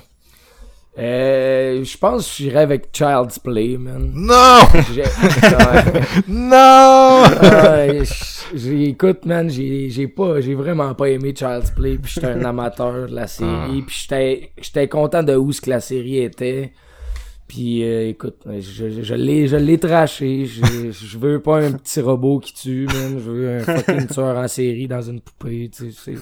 Euh, 0.99 1.85
je 1.85 1.97
pense 1.97 2.27
que 2.27 2.35
j'irais 2.43 2.59
avec 2.63 2.89
Child's 2.91 3.39
Play, 3.39 3.77
man. 3.77 4.11
Non, 4.13 4.59
non. 6.27 7.23
Ouais, 7.41 8.01
j- 8.03 8.13
j'ai- 8.53 8.89
écoute, 8.89 9.25
man, 9.25 9.49
j'ai 9.49 10.07
pas, 10.07 10.41
j'ai 10.41 10.53
vraiment 10.53 10.93
pas 10.93 11.07
aimé 11.09 11.33
Child's 11.37 11.71
Play, 11.71 11.97
puis 11.97 12.11
j'étais 12.13 12.27
un 12.27 12.43
amateur 12.43 13.07
de 13.07 13.15
la 13.15 13.27
série, 13.27 13.81
puis 13.87 13.95
j'étais 14.01 14.51
j'étais 14.61 14.87
content 14.89 15.23
de 15.23 15.35
où 15.35 15.51
ce 15.53 15.61
que 15.61 15.69
la 15.69 15.79
série 15.79 16.19
était. 16.19 16.73
Puis 17.53 17.83
euh, 17.83 18.07
écoute, 18.07 18.37
je, 18.45 18.89
je, 18.89 19.01
je 19.03 19.13
l'ai 19.13 19.45
je 19.45 19.57
l'ai 19.57 19.77
traché, 19.77 20.45
je, 20.45 20.89
je 20.89 21.17
veux 21.17 21.41
pas 21.41 21.57
un 21.59 21.73
petit 21.73 21.99
robot 21.99 22.39
qui 22.39 22.53
tue, 22.53 22.85
man, 22.87 23.15
je 23.21 23.29
veux 23.29 23.57
un 23.57 23.59
fucking 23.59 24.07
tueur 24.07 24.37
en 24.37 24.47
série 24.47 24.87
dans 24.87 25.01
une 25.01 25.19
poupée, 25.19 25.69
tu 25.75 25.91
sais. 25.91 26.13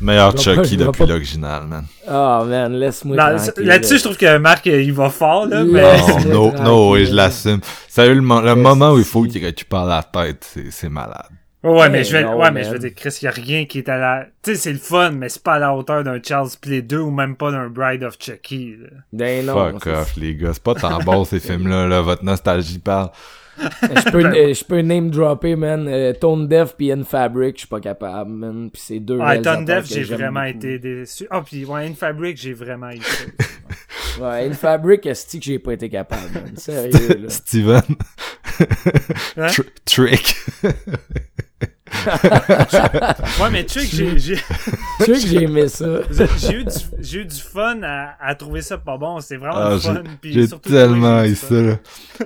Meilleur 0.00 0.34
pas- 0.34 0.40
Chucky 0.40 0.76
depuis 0.76 0.98
pas- 0.98 1.06
l'original, 1.06 1.68
man. 1.68 1.84
Ah 2.08 2.42
man, 2.44 2.72
laisse-moi 2.72 3.16
Non. 3.16 3.36
Là-dessus, 3.58 3.98
je 3.98 4.02
trouve 4.02 4.16
que 4.16 4.38
Marc, 4.38 4.66
euh, 4.66 4.82
il 4.82 4.92
va 4.92 5.08
fort, 5.08 5.46
là. 5.46 5.62
Mais... 5.62 5.82
Non, 5.82 6.04
c'est 6.04 6.24
no, 6.28 6.48
tranquille, 6.48 6.64
no, 6.64 6.92
oui, 6.94 7.06
je 7.06 7.14
l'assume. 7.14 7.60
Sérieux, 7.88 8.14
le, 8.14 8.20
le 8.20 8.54
moment 8.56 8.90
où 8.94 8.98
il 8.98 9.04
faut 9.04 9.22
qu'il 9.22 9.44
récupère 9.44 9.84
la 9.84 10.02
tête, 10.02 10.44
c'est 10.52 10.72
c'est 10.72 10.88
malade. 10.88 11.28
Ouais, 11.64 11.88
mais 11.88 12.02
je 12.02 12.12
vais, 12.12 12.24
non, 12.24 12.36
ouais, 12.38 12.50
mais 12.50 12.64
je 12.64 12.70
veux 12.70 12.78
dire, 12.80 12.92
Chris, 12.94 13.16
y 13.22 13.26
a 13.26 13.30
rien 13.30 13.66
qui 13.66 13.78
est 13.78 13.88
à 13.88 13.96
la, 13.96 14.26
tu 14.42 14.50
sais, 14.50 14.56
c'est 14.56 14.72
le 14.72 14.78
fun, 14.78 15.12
mais 15.12 15.28
c'est 15.28 15.42
pas 15.42 15.54
à 15.54 15.58
la 15.60 15.72
hauteur 15.74 16.02
d'un 16.02 16.20
Charles 16.20 16.48
Play 16.60 16.82
2 16.82 16.98
ou 16.98 17.10
même 17.12 17.36
pas 17.36 17.52
d'un 17.52 17.68
Bride 17.68 18.02
of 18.02 18.16
Chucky, 18.18 18.76
là. 18.80 18.88
Ben 19.12 19.46
non, 19.46 19.54
Fuck 19.72 19.86
off, 19.86 20.16
les 20.16 20.34
gars. 20.34 20.50
C'est 20.54 20.62
pas 20.62 20.74
tant 20.74 20.98
bon, 20.98 21.24
ces 21.24 21.38
films-là, 21.40 21.86
là. 21.86 22.00
Votre 22.00 22.24
nostalgie 22.24 22.80
parle. 22.80 23.10
je 23.58 24.10
peux, 24.10 24.24
euh, 24.24 24.54
je 24.54 24.64
peux 24.64 24.80
name 24.80 25.10
dropper, 25.10 25.54
man. 25.54 25.86
Euh, 25.86 26.12
Tone 26.14 26.48
Deaf 26.48 26.74
pis 26.76 26.90
In 26.90 27.04
Fabric, 27.04 27.54
je 27.56 27.60
suis 27.60 27.68
pas 27.68 27.80
capable, 27.80 28.30
man. 28.32 28.68
Pis 28.68 28.80
c'est 28.84 28.98
deux 28.98 29.18
Ah, 29.22 29.38
Tone 29.38 29.64
j'ai 29.84 30.02
vraiment 30.02 30.40
beaucoup. 30.44 30.56
été 30.56 30.78
déçu. 30.80 31.28
Ah, 31.30 31.42
puis 31.46 31.64
ouais, 31.64 31.86
In 31.86 31.94
Fabric, 31.94 32.38
j'ai 32.38 32.54
vraiment 32.54 32.90
ça. 32.90 33.24
Ouais, 34.20 34.46
In 34.46 34.52
Fabric, 34.52 35.06
est 35.06 35.38
que 35.38 35.42
j'ai 35.42 35.58
pas 35.58 35.72
été 35.72 35.88
capable, 35.88 36.28
man? 36.34 36.54
Sérieux, 36.56 37.18
là. 37.22 37.28
Steven. 37.30 37.80
Hein? 39.38 39.46
Tr- 39.46 39.64
trick. 39.86 40.36
Ouais, 43.40 43.50
mais 43.50 43.64
tu 43.64 43.80
sais 43.80 43.86
que 43.88 43.96
j'ai, 43.96 44.18
j'ai, 44.18 44.36
Tu 45.04 45.04
sais 45.04 45.12
que 45.12 45.18
j'ai 45.28 45.42
aimé 45.44 45.68
ça. 45.68 45.86
j'ai 46.38 46.54
eu 46.54 46.64
du, 46.64 46.70
j'ai 47.00 47.18
eu 47.20 47.24
du 47.24 47.40
fun 47.40 47.80
à, 47.82 48.14
à 48.20 48.34
trouver 48.34 48.62
ça 48.62 48.78
pas 48.78 48.96
bon. 48.96 49.20
C'est 49.20 49.36
vraiment 49.36 49.56
Ah, 49.56 49.78
fun. 49.78 50.02
puis 50.20 50.32
j'ai 50.32 50.46
surtout 50.46 50.70
tellement 50.70 51.22
du 51.22 51.34
ça, 51.34 51.54
là. 51.54 51.74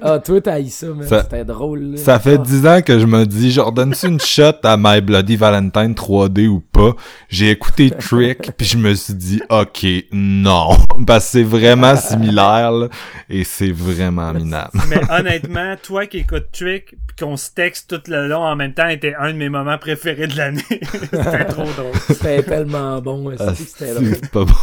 Ah, 0.02 0.18
toi, 0.18 0.40
t'as 0.40 0.60
eu 0.60 0.68
ça. 0.68 0.86
Ça- 1.08 1.22
C'était 1.22 1.44
drôle, 1.44 1.92
là. 1.92 1.96
Ça 1.96 2.18
fait 2.18 2.34
Ah. 2.40 2.44
10 2.44 2.66
ans 2.66 2.82
que 2.82 2.98
je 2.98 3.06
me 3.06 3.24
dis, 3.24 3.50
genre, 3.50 3.72
donne-tu 3.72 4.06
une 4.06 4.20
shot 4.20 4.52
à 4.64 4.76
My 4.78 5.00
Bloody 5.00 5.36
Valentine 5.36 5.94
3D 5.94 6.46
ou 6.48 6.60
pas? 6.60 6.92
J'ai 7.28 7.50
écouté 7.50 7.90
Trick, 7.90 8.52
puis 8.56 8.66
je 8.66 8.76
me 8.76 8.94
suis 8.94 9.14
dit, 9.14 9.40
ok, 9.48 9.86
non. 10.12 10.70
Parce 11.06 11.24
que 11.26 11.30
c'est 11.32 11.42
vraiment 11.42 11.96
similaire, 11.96 12.72
là, 12.72 12.88
et 13.30 13.44
c'est 13.44 13.72
vraiment 13.72 14.32
minable. 14.32 14.70
Mais 14.88 15.00
honnêtement, 15.10 15.74
toi 15.82 16.06
qui 16.06 16.18
écoutes 16.18 16.50
Trick, 16.52 16.94
puis 17.06 17.16
qu'on 17.26 17.36
se 17.36 17.50
texte 17.50 17.88
tout 17.88 18.10
le 18.10 18.28
long 18.28 18.42
en 18.42 18.56
même 18.56 18.74
temps, 18.74 18.88
était 18.88 19.14
un 19.18 19.32
de 19.32 19.38
mes 19.38 19.48
moments 19.48 19.65
préférés 19.78 20.26
de 20.26 20.36
l'année. 20.36 20.62
C'était 20.70 21.44
trop 21.48 21.64
drôle. 21.64 21.92
C'était 22.08 22.42
tellement 22.42 23.00
bon, 23.00 23.32
Ah, 23.38 23.54
c'était 23.54 23.94
pas 24.32 24.44
bon. 24.44 24.54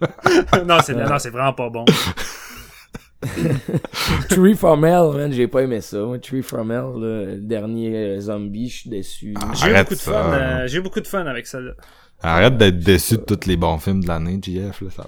non, 0.66 0.78
c'est, 0.84 0.94
non, 0.94 1.18
c'est 1.18 1.30
vraiment 1.30 1.52
pas 1.52 1.68
bon. 1.70 1.84
Tree 4.28 4.54
from 4.54 4.84
Hell, 4.84 5.10
man, 5.14 5.32
j'ai 5.32 5.48
pas 5.48 5.62
aimé 5.62 5.80
ça. 5.80 5.98
Tree 6.22 6.42
from 6.42 6.70
Hell, 6.70 7.00
le 7.00 7.36
dernier 7.40 7.96
euh, 7.96 8.20
zombie, 8.20 8.68
je 8.68 8.76
suis 8.76 8.90
déçu. 8.90 9.34
J'ai 9.54 9.66
eu 9.66 9.72
Arrête 9.72 9.88
beaucoup 9.88 9.94
de 9.96 10.00
fun, 10.00 10.32
euh, 10.32 10.66
j'ai 10.68 10.78
eu 10.78 10.82
beaucoup 10.82 11.00
de 11.00 11.06
fun 11.06 11.26
avec 11.26 11.46
ça, 11.46 11.58
là. 11.60 11.72
Arrête 12.22 12.56
d'être 12.56 12.78
déçu 12.78 13.16
de 13.16 13.22
tous 13.22 13.46
les 13.48 13.56
bons 13.56 13.78
films 13.78 14.02
de 14.02 14.08
l'année, 14.08 14.40
JF, 14.40 14.82
là, 14.82 14.88
ça 14.90 15.04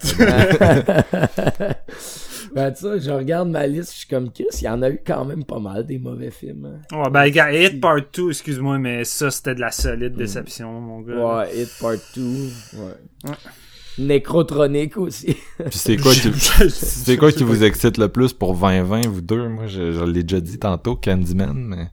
ben, 2.54 2.72
tu 2.72 2.80
sais, 2.82 3.00
je 3.00 3.10
regarde 3.10 3.48
ma 3.50 3.66
liste, 3.66 3.92
je 3.92 3.98
suis 3.98 4.08
comme 4.08 4.30
Chris, 4.32 4.46
il 4.60 4.64
y 4.64 4.68
en 4.68 4.82
a 4.82 4.90
eu 4.90 5.00
quand 5.06 5.24
même 5.24 5.44
pas 5.44 5.58
mal 5.58 5.86
des 5.86 5.98
mauvais 5.98 6.30
films. 6.30 6.80
hein. 6.92 6.96
Ouais, 7.02 7.10
ben, 7.10 7.28
gars, 7.30 7.52
Hit 7.52 7.80
Part 7.80 8.00
2, 8.12 8.28
excuse-moi, 8.30 8.78
mais 8.78 9.04
ça, 9.04 9.30
c'était 9.30 9.54
de 9.54 9.60
la 9.60 9.70
solide 9.70 10.14
déception, 10.14 10.72
mon 10.80 11.00
gars. 11.00 11.14
Ouais, 11.38 11.56
Hit 11.62 11.70
Part 11.80 11.94
2. 12.16 12.22
Ouais. 12.22 13.30
Necrotronic 13.98 14.96
aussi. 14.96 15.36
Puis 15.58 15.78
c'est 15.78 15.96
quoi 15.96 16.12
qui, 16.12 16.30
c'est 16.70 17.16
quoi 17.16 17.32
qui 17.32 17.42
vous 17.42 17.62
excite 17.64 17.98
le 17.98 18.08
plus 18.08 18.32
pour 18.32 18.54
2020, 18.54 19.08
vous 19.08 19.20
deux? 19.20 19.48
Moi, 19.48 19.66
je, 19.66 19.92
je 19.92 20.04
l'ai 20.04 20.22
déjà 20.22 20.40
dit 20.40 20.58
tantôt, 20.58 20.96
Candyman, 20.96 21.54
mais 21.54 21.88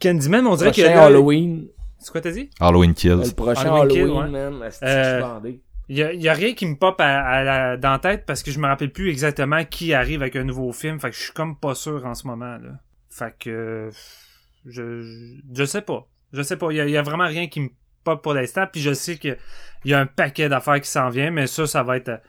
Candyman, 0.00 0.46
on 0.46 0.56
dirait 0.56 0.72
que. 0.72 0.82
Halloween. 0.82 1.66
C'est 1.98 2.12
quoi 2.12 2.20
t'as 2.20 2.30
dit? 2.30 2.48
Halloween 2.60 2.90
Le 2.90 2.94
Kills. 2.94 3.34
prochain 3.34 3.60
Halloween 3.74 3.88
Kill, 3.88 4.00
Halloween, 4.04 4.22
ouais. 4.34 4.50
man. 4.50 4.62
Est-ce 4.66 4.80
que 4.80 4.84
Euh, 4.86 5.20
bandé? 5.90 6.16
Y 6.16 6.28
a, 6.28 6.34
rien 6.34 6.54
qui 6.54 6.66
me 6.66 6.76
pop 6.76 7.00
à, 7.00 7.42
la, 7.42 7.76
dans 7.76 7.92
la 7.92 7.98
tête 7.98 8.24
parce 8.26 8.42
que 8.42 8.50
je 8.50 8.58
me 8.58 8.66
rappelle 8.66 8.92
plus 8.92 9.10
exactement 9.10 9.64
qui 9.64 9.92
arrive 9.94 10.22
avec 10.22 10.36
un 10.36 10.44
nouveau 10.44 10.72
film. 10.72 11.00
Fait 11.00 11.10
que 11.10 11.16
je 11.16 11.22
suis 11.22 11.32
comme 11.32 11.56
pas 11.56 11.74
sûr 11.74 12.04
en 12.06 12.14
ce 12.14 12.26
moment, 12.26 12.58
là. 12.58 12.80
Fait 13.10 13.34
que. 13.38 13.90
Je, 14.66 15.40
je, 15.52 15.64
sais 15.64 15.82
pas. 15.82 16.06
Je 16.32 16.42
sais 16.42 16.56
pas. 16.56 16.68
A, 16.68 16.72
y 16.72 16.96
a 16.96 17.02
vraiment 17.02 17.26
rien 17.26 17.48
qui 17.48 17.60
me 17.60 17.68
pop 18.04 18.22
pour 18.22 18.34
l'instant. 18.34 18.66
Puis 18.70 18.80
je 18.80 18.92
sais 18.92 19.16
que 19.16 19.36
y 19.84 19.94
a 19.94 19.98
un 19.98 20.06
paquet 20.06 20.48
d'affaires 20.48 20.80
qui 20.80 20.90
s'en 20.90 21.08
vient, 21.08 21.30
mais 21.30 21.46
ça, 21.46 21.66
ça 21.66 21.82
va 21.82 21.96
être. 21.96 22.20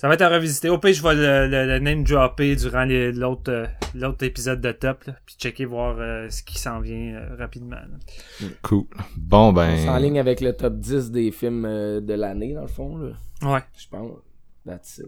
Ça 0.00 0.06
va 0.06 0.14
être 0.14 0.22
à 0.22 0.28
revisiter. 0.28 0.68
Au 0.68 0.78
pire, 0.78 0.94
je 0.94 1.02
vais 1.02 1.14
le, 1.14 1.48
le, 1.48 1.66
le 1.66 1.78
name 1.80 2.04
dropper 2.04 2.54
durant 2.54 2.84
les- 2.84 3.10
l'autre 3.12 3.50
euh, 3.50 3.66
l'autre 3.94 4.24
épisode 4.24 4.60
de 4.60 4.70
Top, 4.70 5.02
là, 5.04 5.14
puis 5.26 5.34
checker 5.38 5.64
voir 5.64 5.96
euh, 5.98 6.28
ce 6.30 6.42
qui 6.44 6.56
s'en 6.58 6.78
vient 6.80 7.16
euh, 7.16 7.36
rapidement. 7.36 7.74
là. 7.76 8.46
Cool. 8.62 8.84
Bon, 9.16 9.52
ben. 9.52 9.76
C'est 9.76 9.88
en 9.88 9.96
ligne 9.98 10.20
avec 10.20 10.40
le 10.40 10.52
top 10.52 10.78
10 10.78 11.10
des 11.10 11.32
films 11.32 11.64
euh, 11.66 12.00
de 12.00 12.14
l'année, 12.14 12.54
dans 12.54 12.62
le 12.62 12.68
fond, 12.68 12.96
là. 12.96 13.10
Ouais. 13.42 13.60
Je 13.76 13.86
pense. 13.90 14.12
That's 14.64 14.98
it. 14.98 15.06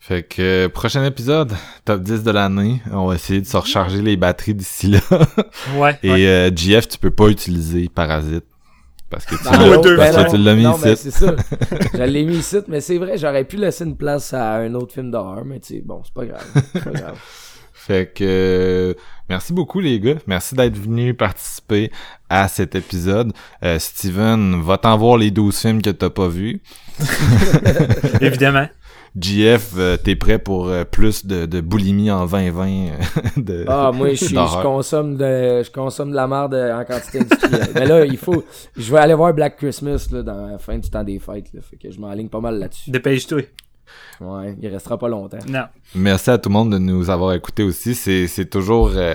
Fait 0.00 0.22
que, 0.24 0.66
euh, 0.66 0.68
prochain 0.68 1.04
épisode, 1.04 1.52
top 1.84 2.00
10 2.02 2.22
de 2.24 2.30
l'année. 2.30 2.80
On 2.90 3.06
va 3.06 3.14
essayer 3.14 3.40
de 3.40 3.46
se 3.46 3.56
recharger 3.56 4.00
les 4.02 4.16
batteries 4.16 4.54
d'ici 4.54 4.88
là. 4.88 5.00
Ouais. 5.76 5.98
Et 6.02 6.10
ouais. 6.10 6.26
euh, 6.26 6.50
GF, 6.54 6.88
tu 6.88 6.98
peux 6.98 7.10
pas 7.12 7.28
utiliser 7.28 7.88
Parasite. 7.88 8.44
Parce 9.12 9.24
que 9.26 9.36
tu 9.36 9.44
l'as- 9.44 9.68
ouais, 9.68 9.80
deux 9.82 9.96
parce 9.96 10.14
fois. 10.14 10.24
que 10.24 10.30
tu 10.30 10.36
l'as 10.38 10.54
mis 10.54 10.62
non, 10.64 10.76
mais 10.82 10.92
ici. 10.94 11.10
c'est 11.12 11.26
ça. 11.26 11.36
Je 11.94 12.02
l'ai 12.02 12.24
mis 12.24 12.38
ici, 12.38 12.56
mais 12.66 12.80
c'est 12.80 12.96
vrai, 12.98 13.16
j'aurais 13.18 13.44
pu 13.44 13.56
laisser 13.56 13.84
une 13.84 13.96
place 13.96 14.32
à 14.34 14.54
un 14.56 14.74
autre 14.74 14.92
film 14.94 15.10
d'horreur, 15.10 15.44
mais 15.44 15.60
tu 15.60 15.74
sais, 15.74 15.82
bon, 15.84 16.00
c'est 16.02 16.14
pas 16.14 16.24
grave. 16.26 16.44
C'est 16.72 16.82
pas 16.84 16.90
grave. 16.90 17.18
Fait 17.74 18.12
que 18.14 18.22
euh, 18.24 18.94
merci 19.28 19.52
beaucoup 19.52 19.80
les 19.80 19.98
gars, 19.98 20.14
merci 20.28 20.54
d'être 20.54 20.76
venus 20.78 21.16
participer 21.16 21.90
à 22.30 22.46
cet 22.46 22.74
épisode. 22.76 23.32
Euh, 23.64 23.78
Steven, 23.80 24.62
va 24.62 24.78
t'en 24.78 24.96
voir 24.96 25.16
les 25.16 25.30
12 25.32 25.58
films 25.58 25.82
que 25.82 25.90
t'as 25.90 26.08
pas 26.10 26.28
vus. 26.28 26.60
Évidemment. 28.20 28.68
GF, 29.18 29.72
euh, 29.76 29.96
t'es 29.98 30.16
prêt 30.16 30.38
pour 30.38 30.68
euh, 30.68 30.84
plus 30.84 31.26
de, 31.26 31.44
de 31.44 31.60
boulimie 31.60 32.10
en 32.10 32.24
2020 32.26 32.66
euh, 32.68 32.88
de 33.36 33.64
Ah, 33.68 33.90
moi, 33.92 34.10
je, 34.10 34.14
suis- 34.16 34.28
je 34.28 34.34
d'horreur. 34.34 34.62
consomme 34.62 35.16
de, 35.16 35.62
je 35.62 35.70
consomme 35.70 36.10
de 36.10 36.14
la 36.16 36.26
merde 36.26 36.54
en 36.54 36.84
quantité 36.84 37.20
industrielle. 37.20 37.68
mais 37.74 37.86
là, 37.86 38.04
il 38.06 38.16
faut, 38.16 38.42
je 38.76 38.90
vais 38.90 38.98
aller 38.98 39.14
voir 39.14 39.34
Black 39.34 39.56
Christmas, 39.58 40.08
là, 40.12 40.22
dans 40.22 40.46
la 40.46 40.58
fin 40.58 40.78
du 40.78 40.88
temps 40.88 41.04
des 41.04 41.18
fêtes, 41.18 41.52
là. 41.52 41.60
Fait 41.60 41.76
que 41.76 41.90
je 41.90 42.00
m'enligne 42.00 42.28
pas 42.28 42.40
mal 42.40 42.58
là-dessus. 42.58 42.90
Dépêche-toi. 42.90 43.42
Ouais, 44.20 44.56
il 44.62 44.68
restera 44.68 44.96
pas 44.96 45.08
longtemps. 45.08 45.38
Non. 45.46 45.64
Merci 45.94 46.30
à 46.30 46.38
tout 46.38 46.48
le 46.48 46.54
monde 46.54 46.72
de 46.72 46.78
nous 46.78 47.10
avoir 47.10 47.34
écoutés 47.34 47.62
aussi. 47.64 47.94
C'est, 47.94 48.26
c'est 48.28 48.46
toujours, 48.46 48.92
euh, 48.96 49.12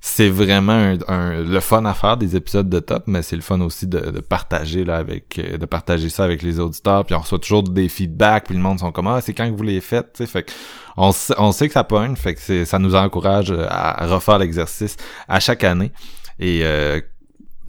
c'est 0.00 0.30
vraiment 0.30 0.72
un, 0.72 0.96
un- 1.08 1.42
le 1.42 1.60
fun 1.60 1.84
à 1.84 1.92
faire 1.94 2.16
des 2.16 2.34
épisodes 2.34 2.68
de 2.68 2.80
top, 2.80 3.04
mais 3.06 3.22
c'est 3.22 3.36
le 3.36 3.42
fun 3.42 3.60
aussi 3.60 3.86
de, 3.86 3.98
de 3.98 4.20
partager 4.20 4.84
là 4.84 4.96
avec, 4.96 5.38
euh, 5.38 5.58
de 5.58 5.66
partager 5.66 6.08
ça 6.08 6.24
avec 6.24 6.42
les 6.42 6.58
auditeurs. 6.58 7.04
Puis 7.04 7.14
on 7.14 7.20
reçoit 7.20 7.38
toujours 7.38 7.62
des 7.62 7.88
feedbacks, 7.88 8.44
puis 8.46 8.54
le 8.54 8.60
monde 8.62 8.78
sont 8.78 8.92
comme 8.92 9.08
ah 9.08 9.20
c'est 9.20 9.34
quand 9.34 9.50
que 9.50 9.56
vous 9.56 9.62
les 9.62 9.80
faites, 9.80 10.14
tu 10.14 10.24
sais. 10.24 10.26
Fait 10.26 10.42
que 10.44 10.52
on, 10.96 11.10
on 11.38 11.52
sait 11.52 11.66
que 11.68 11.74
ça 11.74 11.84
pogne, 11.84 12.16
fait 12.16 12.34
que 12.34 12.64
ça 12.64 12.78
nous 12.78 12.94
encourage 12.94 13.52
à 13.68 14.06
refaire 14.06 14.38
l'exercice 14.38 14.96
à 15.28 15.38
chaque 15.40 15.64
année. 15.64 15.92
Et 16.38 16.60
euh, 16.64 17.00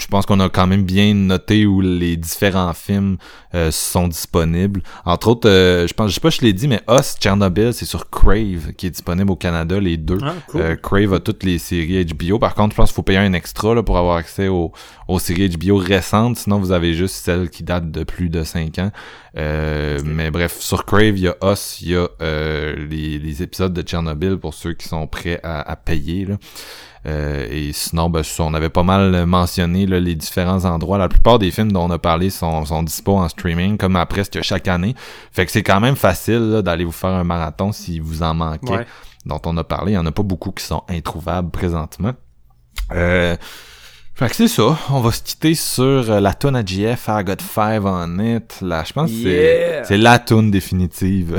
je 0.02 0.08
pense 0.08 0.26
qu'on 0.26 0.40
a 0.40 0.50
quand 0.50 0.68
même 0.68 0.84
bien 0.84 1.14
noté 1.14 1.66
où 1.66 1.80
les 1.80 2.18
différents 2.18 2.74
films 2.74 3.18
euh, 3.54 3.72
sont 3.72 4.08
disponibles. 4.08 4.82
Entre 5.06 5.28
autres, 5.28 5.50
euh, 5.50 5.88
je 5.88 5.94
pense, 5.94 6.10
je 6.10 6.16
sais 6.16 6.20
pas 6.20 6.32
si 6.32 6.40
je 6.40 6.46
l'ai 6.46 6.54
dit, 6.54 6.68
mais 6.68 6.82
Us, 6.90 7.16
Chernobyl, 7.22 7.74
c'est 7.74 7.86
sur 7.86 8.10
Crave 8.10 8.74
qui 8.76 8.88
est 8.88 8.92
disponible 8.92 9.32
au 9.32 9.36
Canada, 9.36 9.80
les 9.80 9.98
deux. 9.98 10.18
Ah, 10.24 10.34
cool. 10.48 10.62
Euh, 10.62 10.76
Crave 10.76 11.14
a 11.14 11.20
toutes 11.20 11.44
les 11.44 11.60
séries 11.60 12.04
HBO. 12.06 12.40
Par 12.40 12.56
contre, 12.56 12.72
je 12.72 12.78
pense 12.78 12.90
qu'il 12.90 12.96
faut 12.96 13.04
payer 13.04 13.20
un 13.20 13.34
extra 13.34 13.76
là, 13.76 13.84
pour 13.84 13.98
avoir 13.98 14.18
accès 14.18 14.48
aux, 14.48 14.72
aux 15.08 15.20
séries 15.20 15.50
HBO 15.50 15.78
récentes. 15.78 16.38
Sinon, 16.38 16.60
vous 16.60 16.72
avez 16.72 16.94
juste 16.94 17.16
celles 17.16 17.50
qui 17.50 17.64
datent 17.64 17.92
de 17.92 18.04
plus 18.04 18.30
de 18.30 18.44
5 18.44 18.80
ans. 18.80 18.92
Euh, 19.38 20.00
mais 20.04 20.32
bref, 20.32 20.60
sur 20.60 20.86
Crave, 20.86 21.18
il 21.18 21.20
y 21.20 21.28
a 21.28 21.36
Us, 21.44 21.82
il 21.82 21.92
y 21.92 21.96
a 21.96 22.08
euh, 22.22 22.76
les, 22.90 23.18
les, 23.20 23.44
épisodes 23.44 23.74
de 23.74 23.82
Tchernobyl 23.82 24.38
pour 24.38 24.54
ceux 24.54 24.74
qui 24.74 24.88
sont 24.88 25.08
prêts 25.08 25.40
à, 25.44 25.62
à 25.62 25.76
payer. 25.76 26.26
Là. 26.26 26.36
Euh, 27.08 27.48
et 27.50 27.72
sinon, 27.74 28.10
ben, 28.10 28.22
on 28.40 28.54
avait 28.54 28.70
pas 28.70 28.84
mal 28.84 29.26
mentionné 29.26 29.86
là, 29.86 30.00
les 30.00 30.16
différents 30.16 30.66
endroits. 30.66 30.98
La 30.98 31.10
plupart 31.10 31.40
des 31.40 31.52
films 31.52 31.72
dont 31.72 31.86
on 31.86 31.92
a 31.92 32.00
parlé 32.00 32.30
sont, 32.30 32.66
sont 32.66 32.84
dispo 32.84 33.18
en 33.18 33.28
streaming, 33.28 33.78
comme 33.78 33.96
à 33.96 34.06
presque 34.06 34.42
chaque 34.42 34.68
année. 34.68 34.96
Fait 35.32 35.46
que 35.46 35.52
c'est 35.52 35.64
quand 35.64 35.80
même 35.80 35.96
facile 35.96 36.62
d'aller 36.64 36.84
vous 36.84 36.92
faire 36.92 37.12
un 37.12 37.24
marathon 37.24 37.72
si 37.72 38.00
vous 38.00 38.24
en 38.24 38.34
manquez. 38.34 38.86
Dont 39.26 39.42
on 39.46 39.56
a 39.58 39.64
parlé. 39.64 39.92
Il 39.92 39.96
y 39.96 39.98
en 40.00 40.06
a 40.06 40.12
pas 40.12 40.24
beaucoup 40.24 40.52
qui 40.52 40.64
sont 40.64 40.84
introuvables 40.90 41.52
présentement. 41.52 42.14
Euh, 42.92 43.36
fait 44.16 44.30
que 44.30 44.36
c'est 44.36 44.48
ça. 44.48 44.78
On 44.92 45.00
va 45.00 45.12
se 45.12 45.24
quitter 45.24 45.56
sur 45.56 45.84
euh, 45.84 46.20
la 46.20 46.34
tune 46.34 46.56
à 46.56 46.64
GF, 46.64 47.08
I 47.08 47.24
Got 47.24 47.42
Five 47.42 47.86
on 47.86 48.20
It. 48.20 48.62
Là, 48.62 48.84
je 48.86 48.94
pense 48.94 49.10
que 49.10 49.84
c'est 49.84 49.98
la 49.98 50.20
tune 50.20 50.52
définitive. 50.52 51.38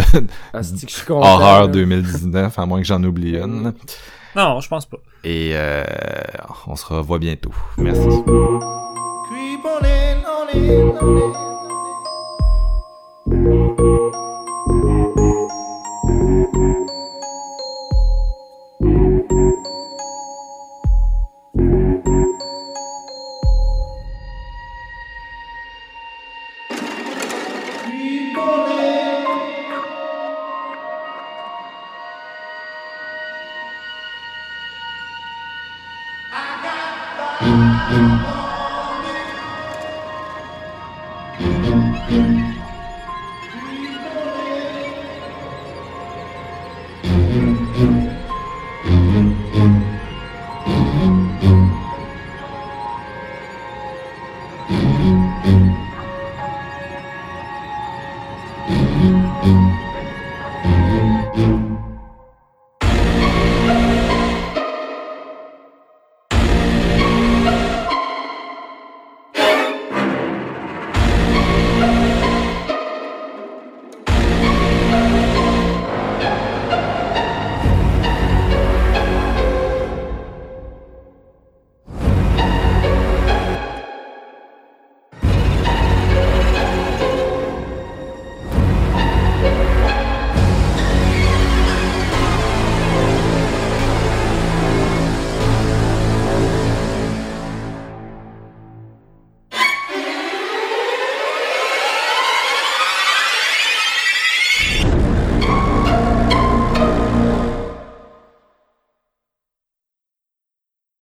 Ah, 0.52 0.60
Horreur 1.08 1.68
2019, 1.68 2.58
à 2.58 2.66
moins 2.66 2.80
que 2.80 2.86
j'en 2.86 3.02
oublie 3.04 3.36
une. 3.36 3.72
Non, 4.34 4.60
je 4.60 4.68
pense 4.68 4.86
pas. 4.86 4.98
Et 5.24 5.52
euh, 5.54 5.84
on 6.66 6.76
se 6.76 6.86
revoit 6.86 7.18
bientôt. 7.18 7.52
Merci. 7.76 8.08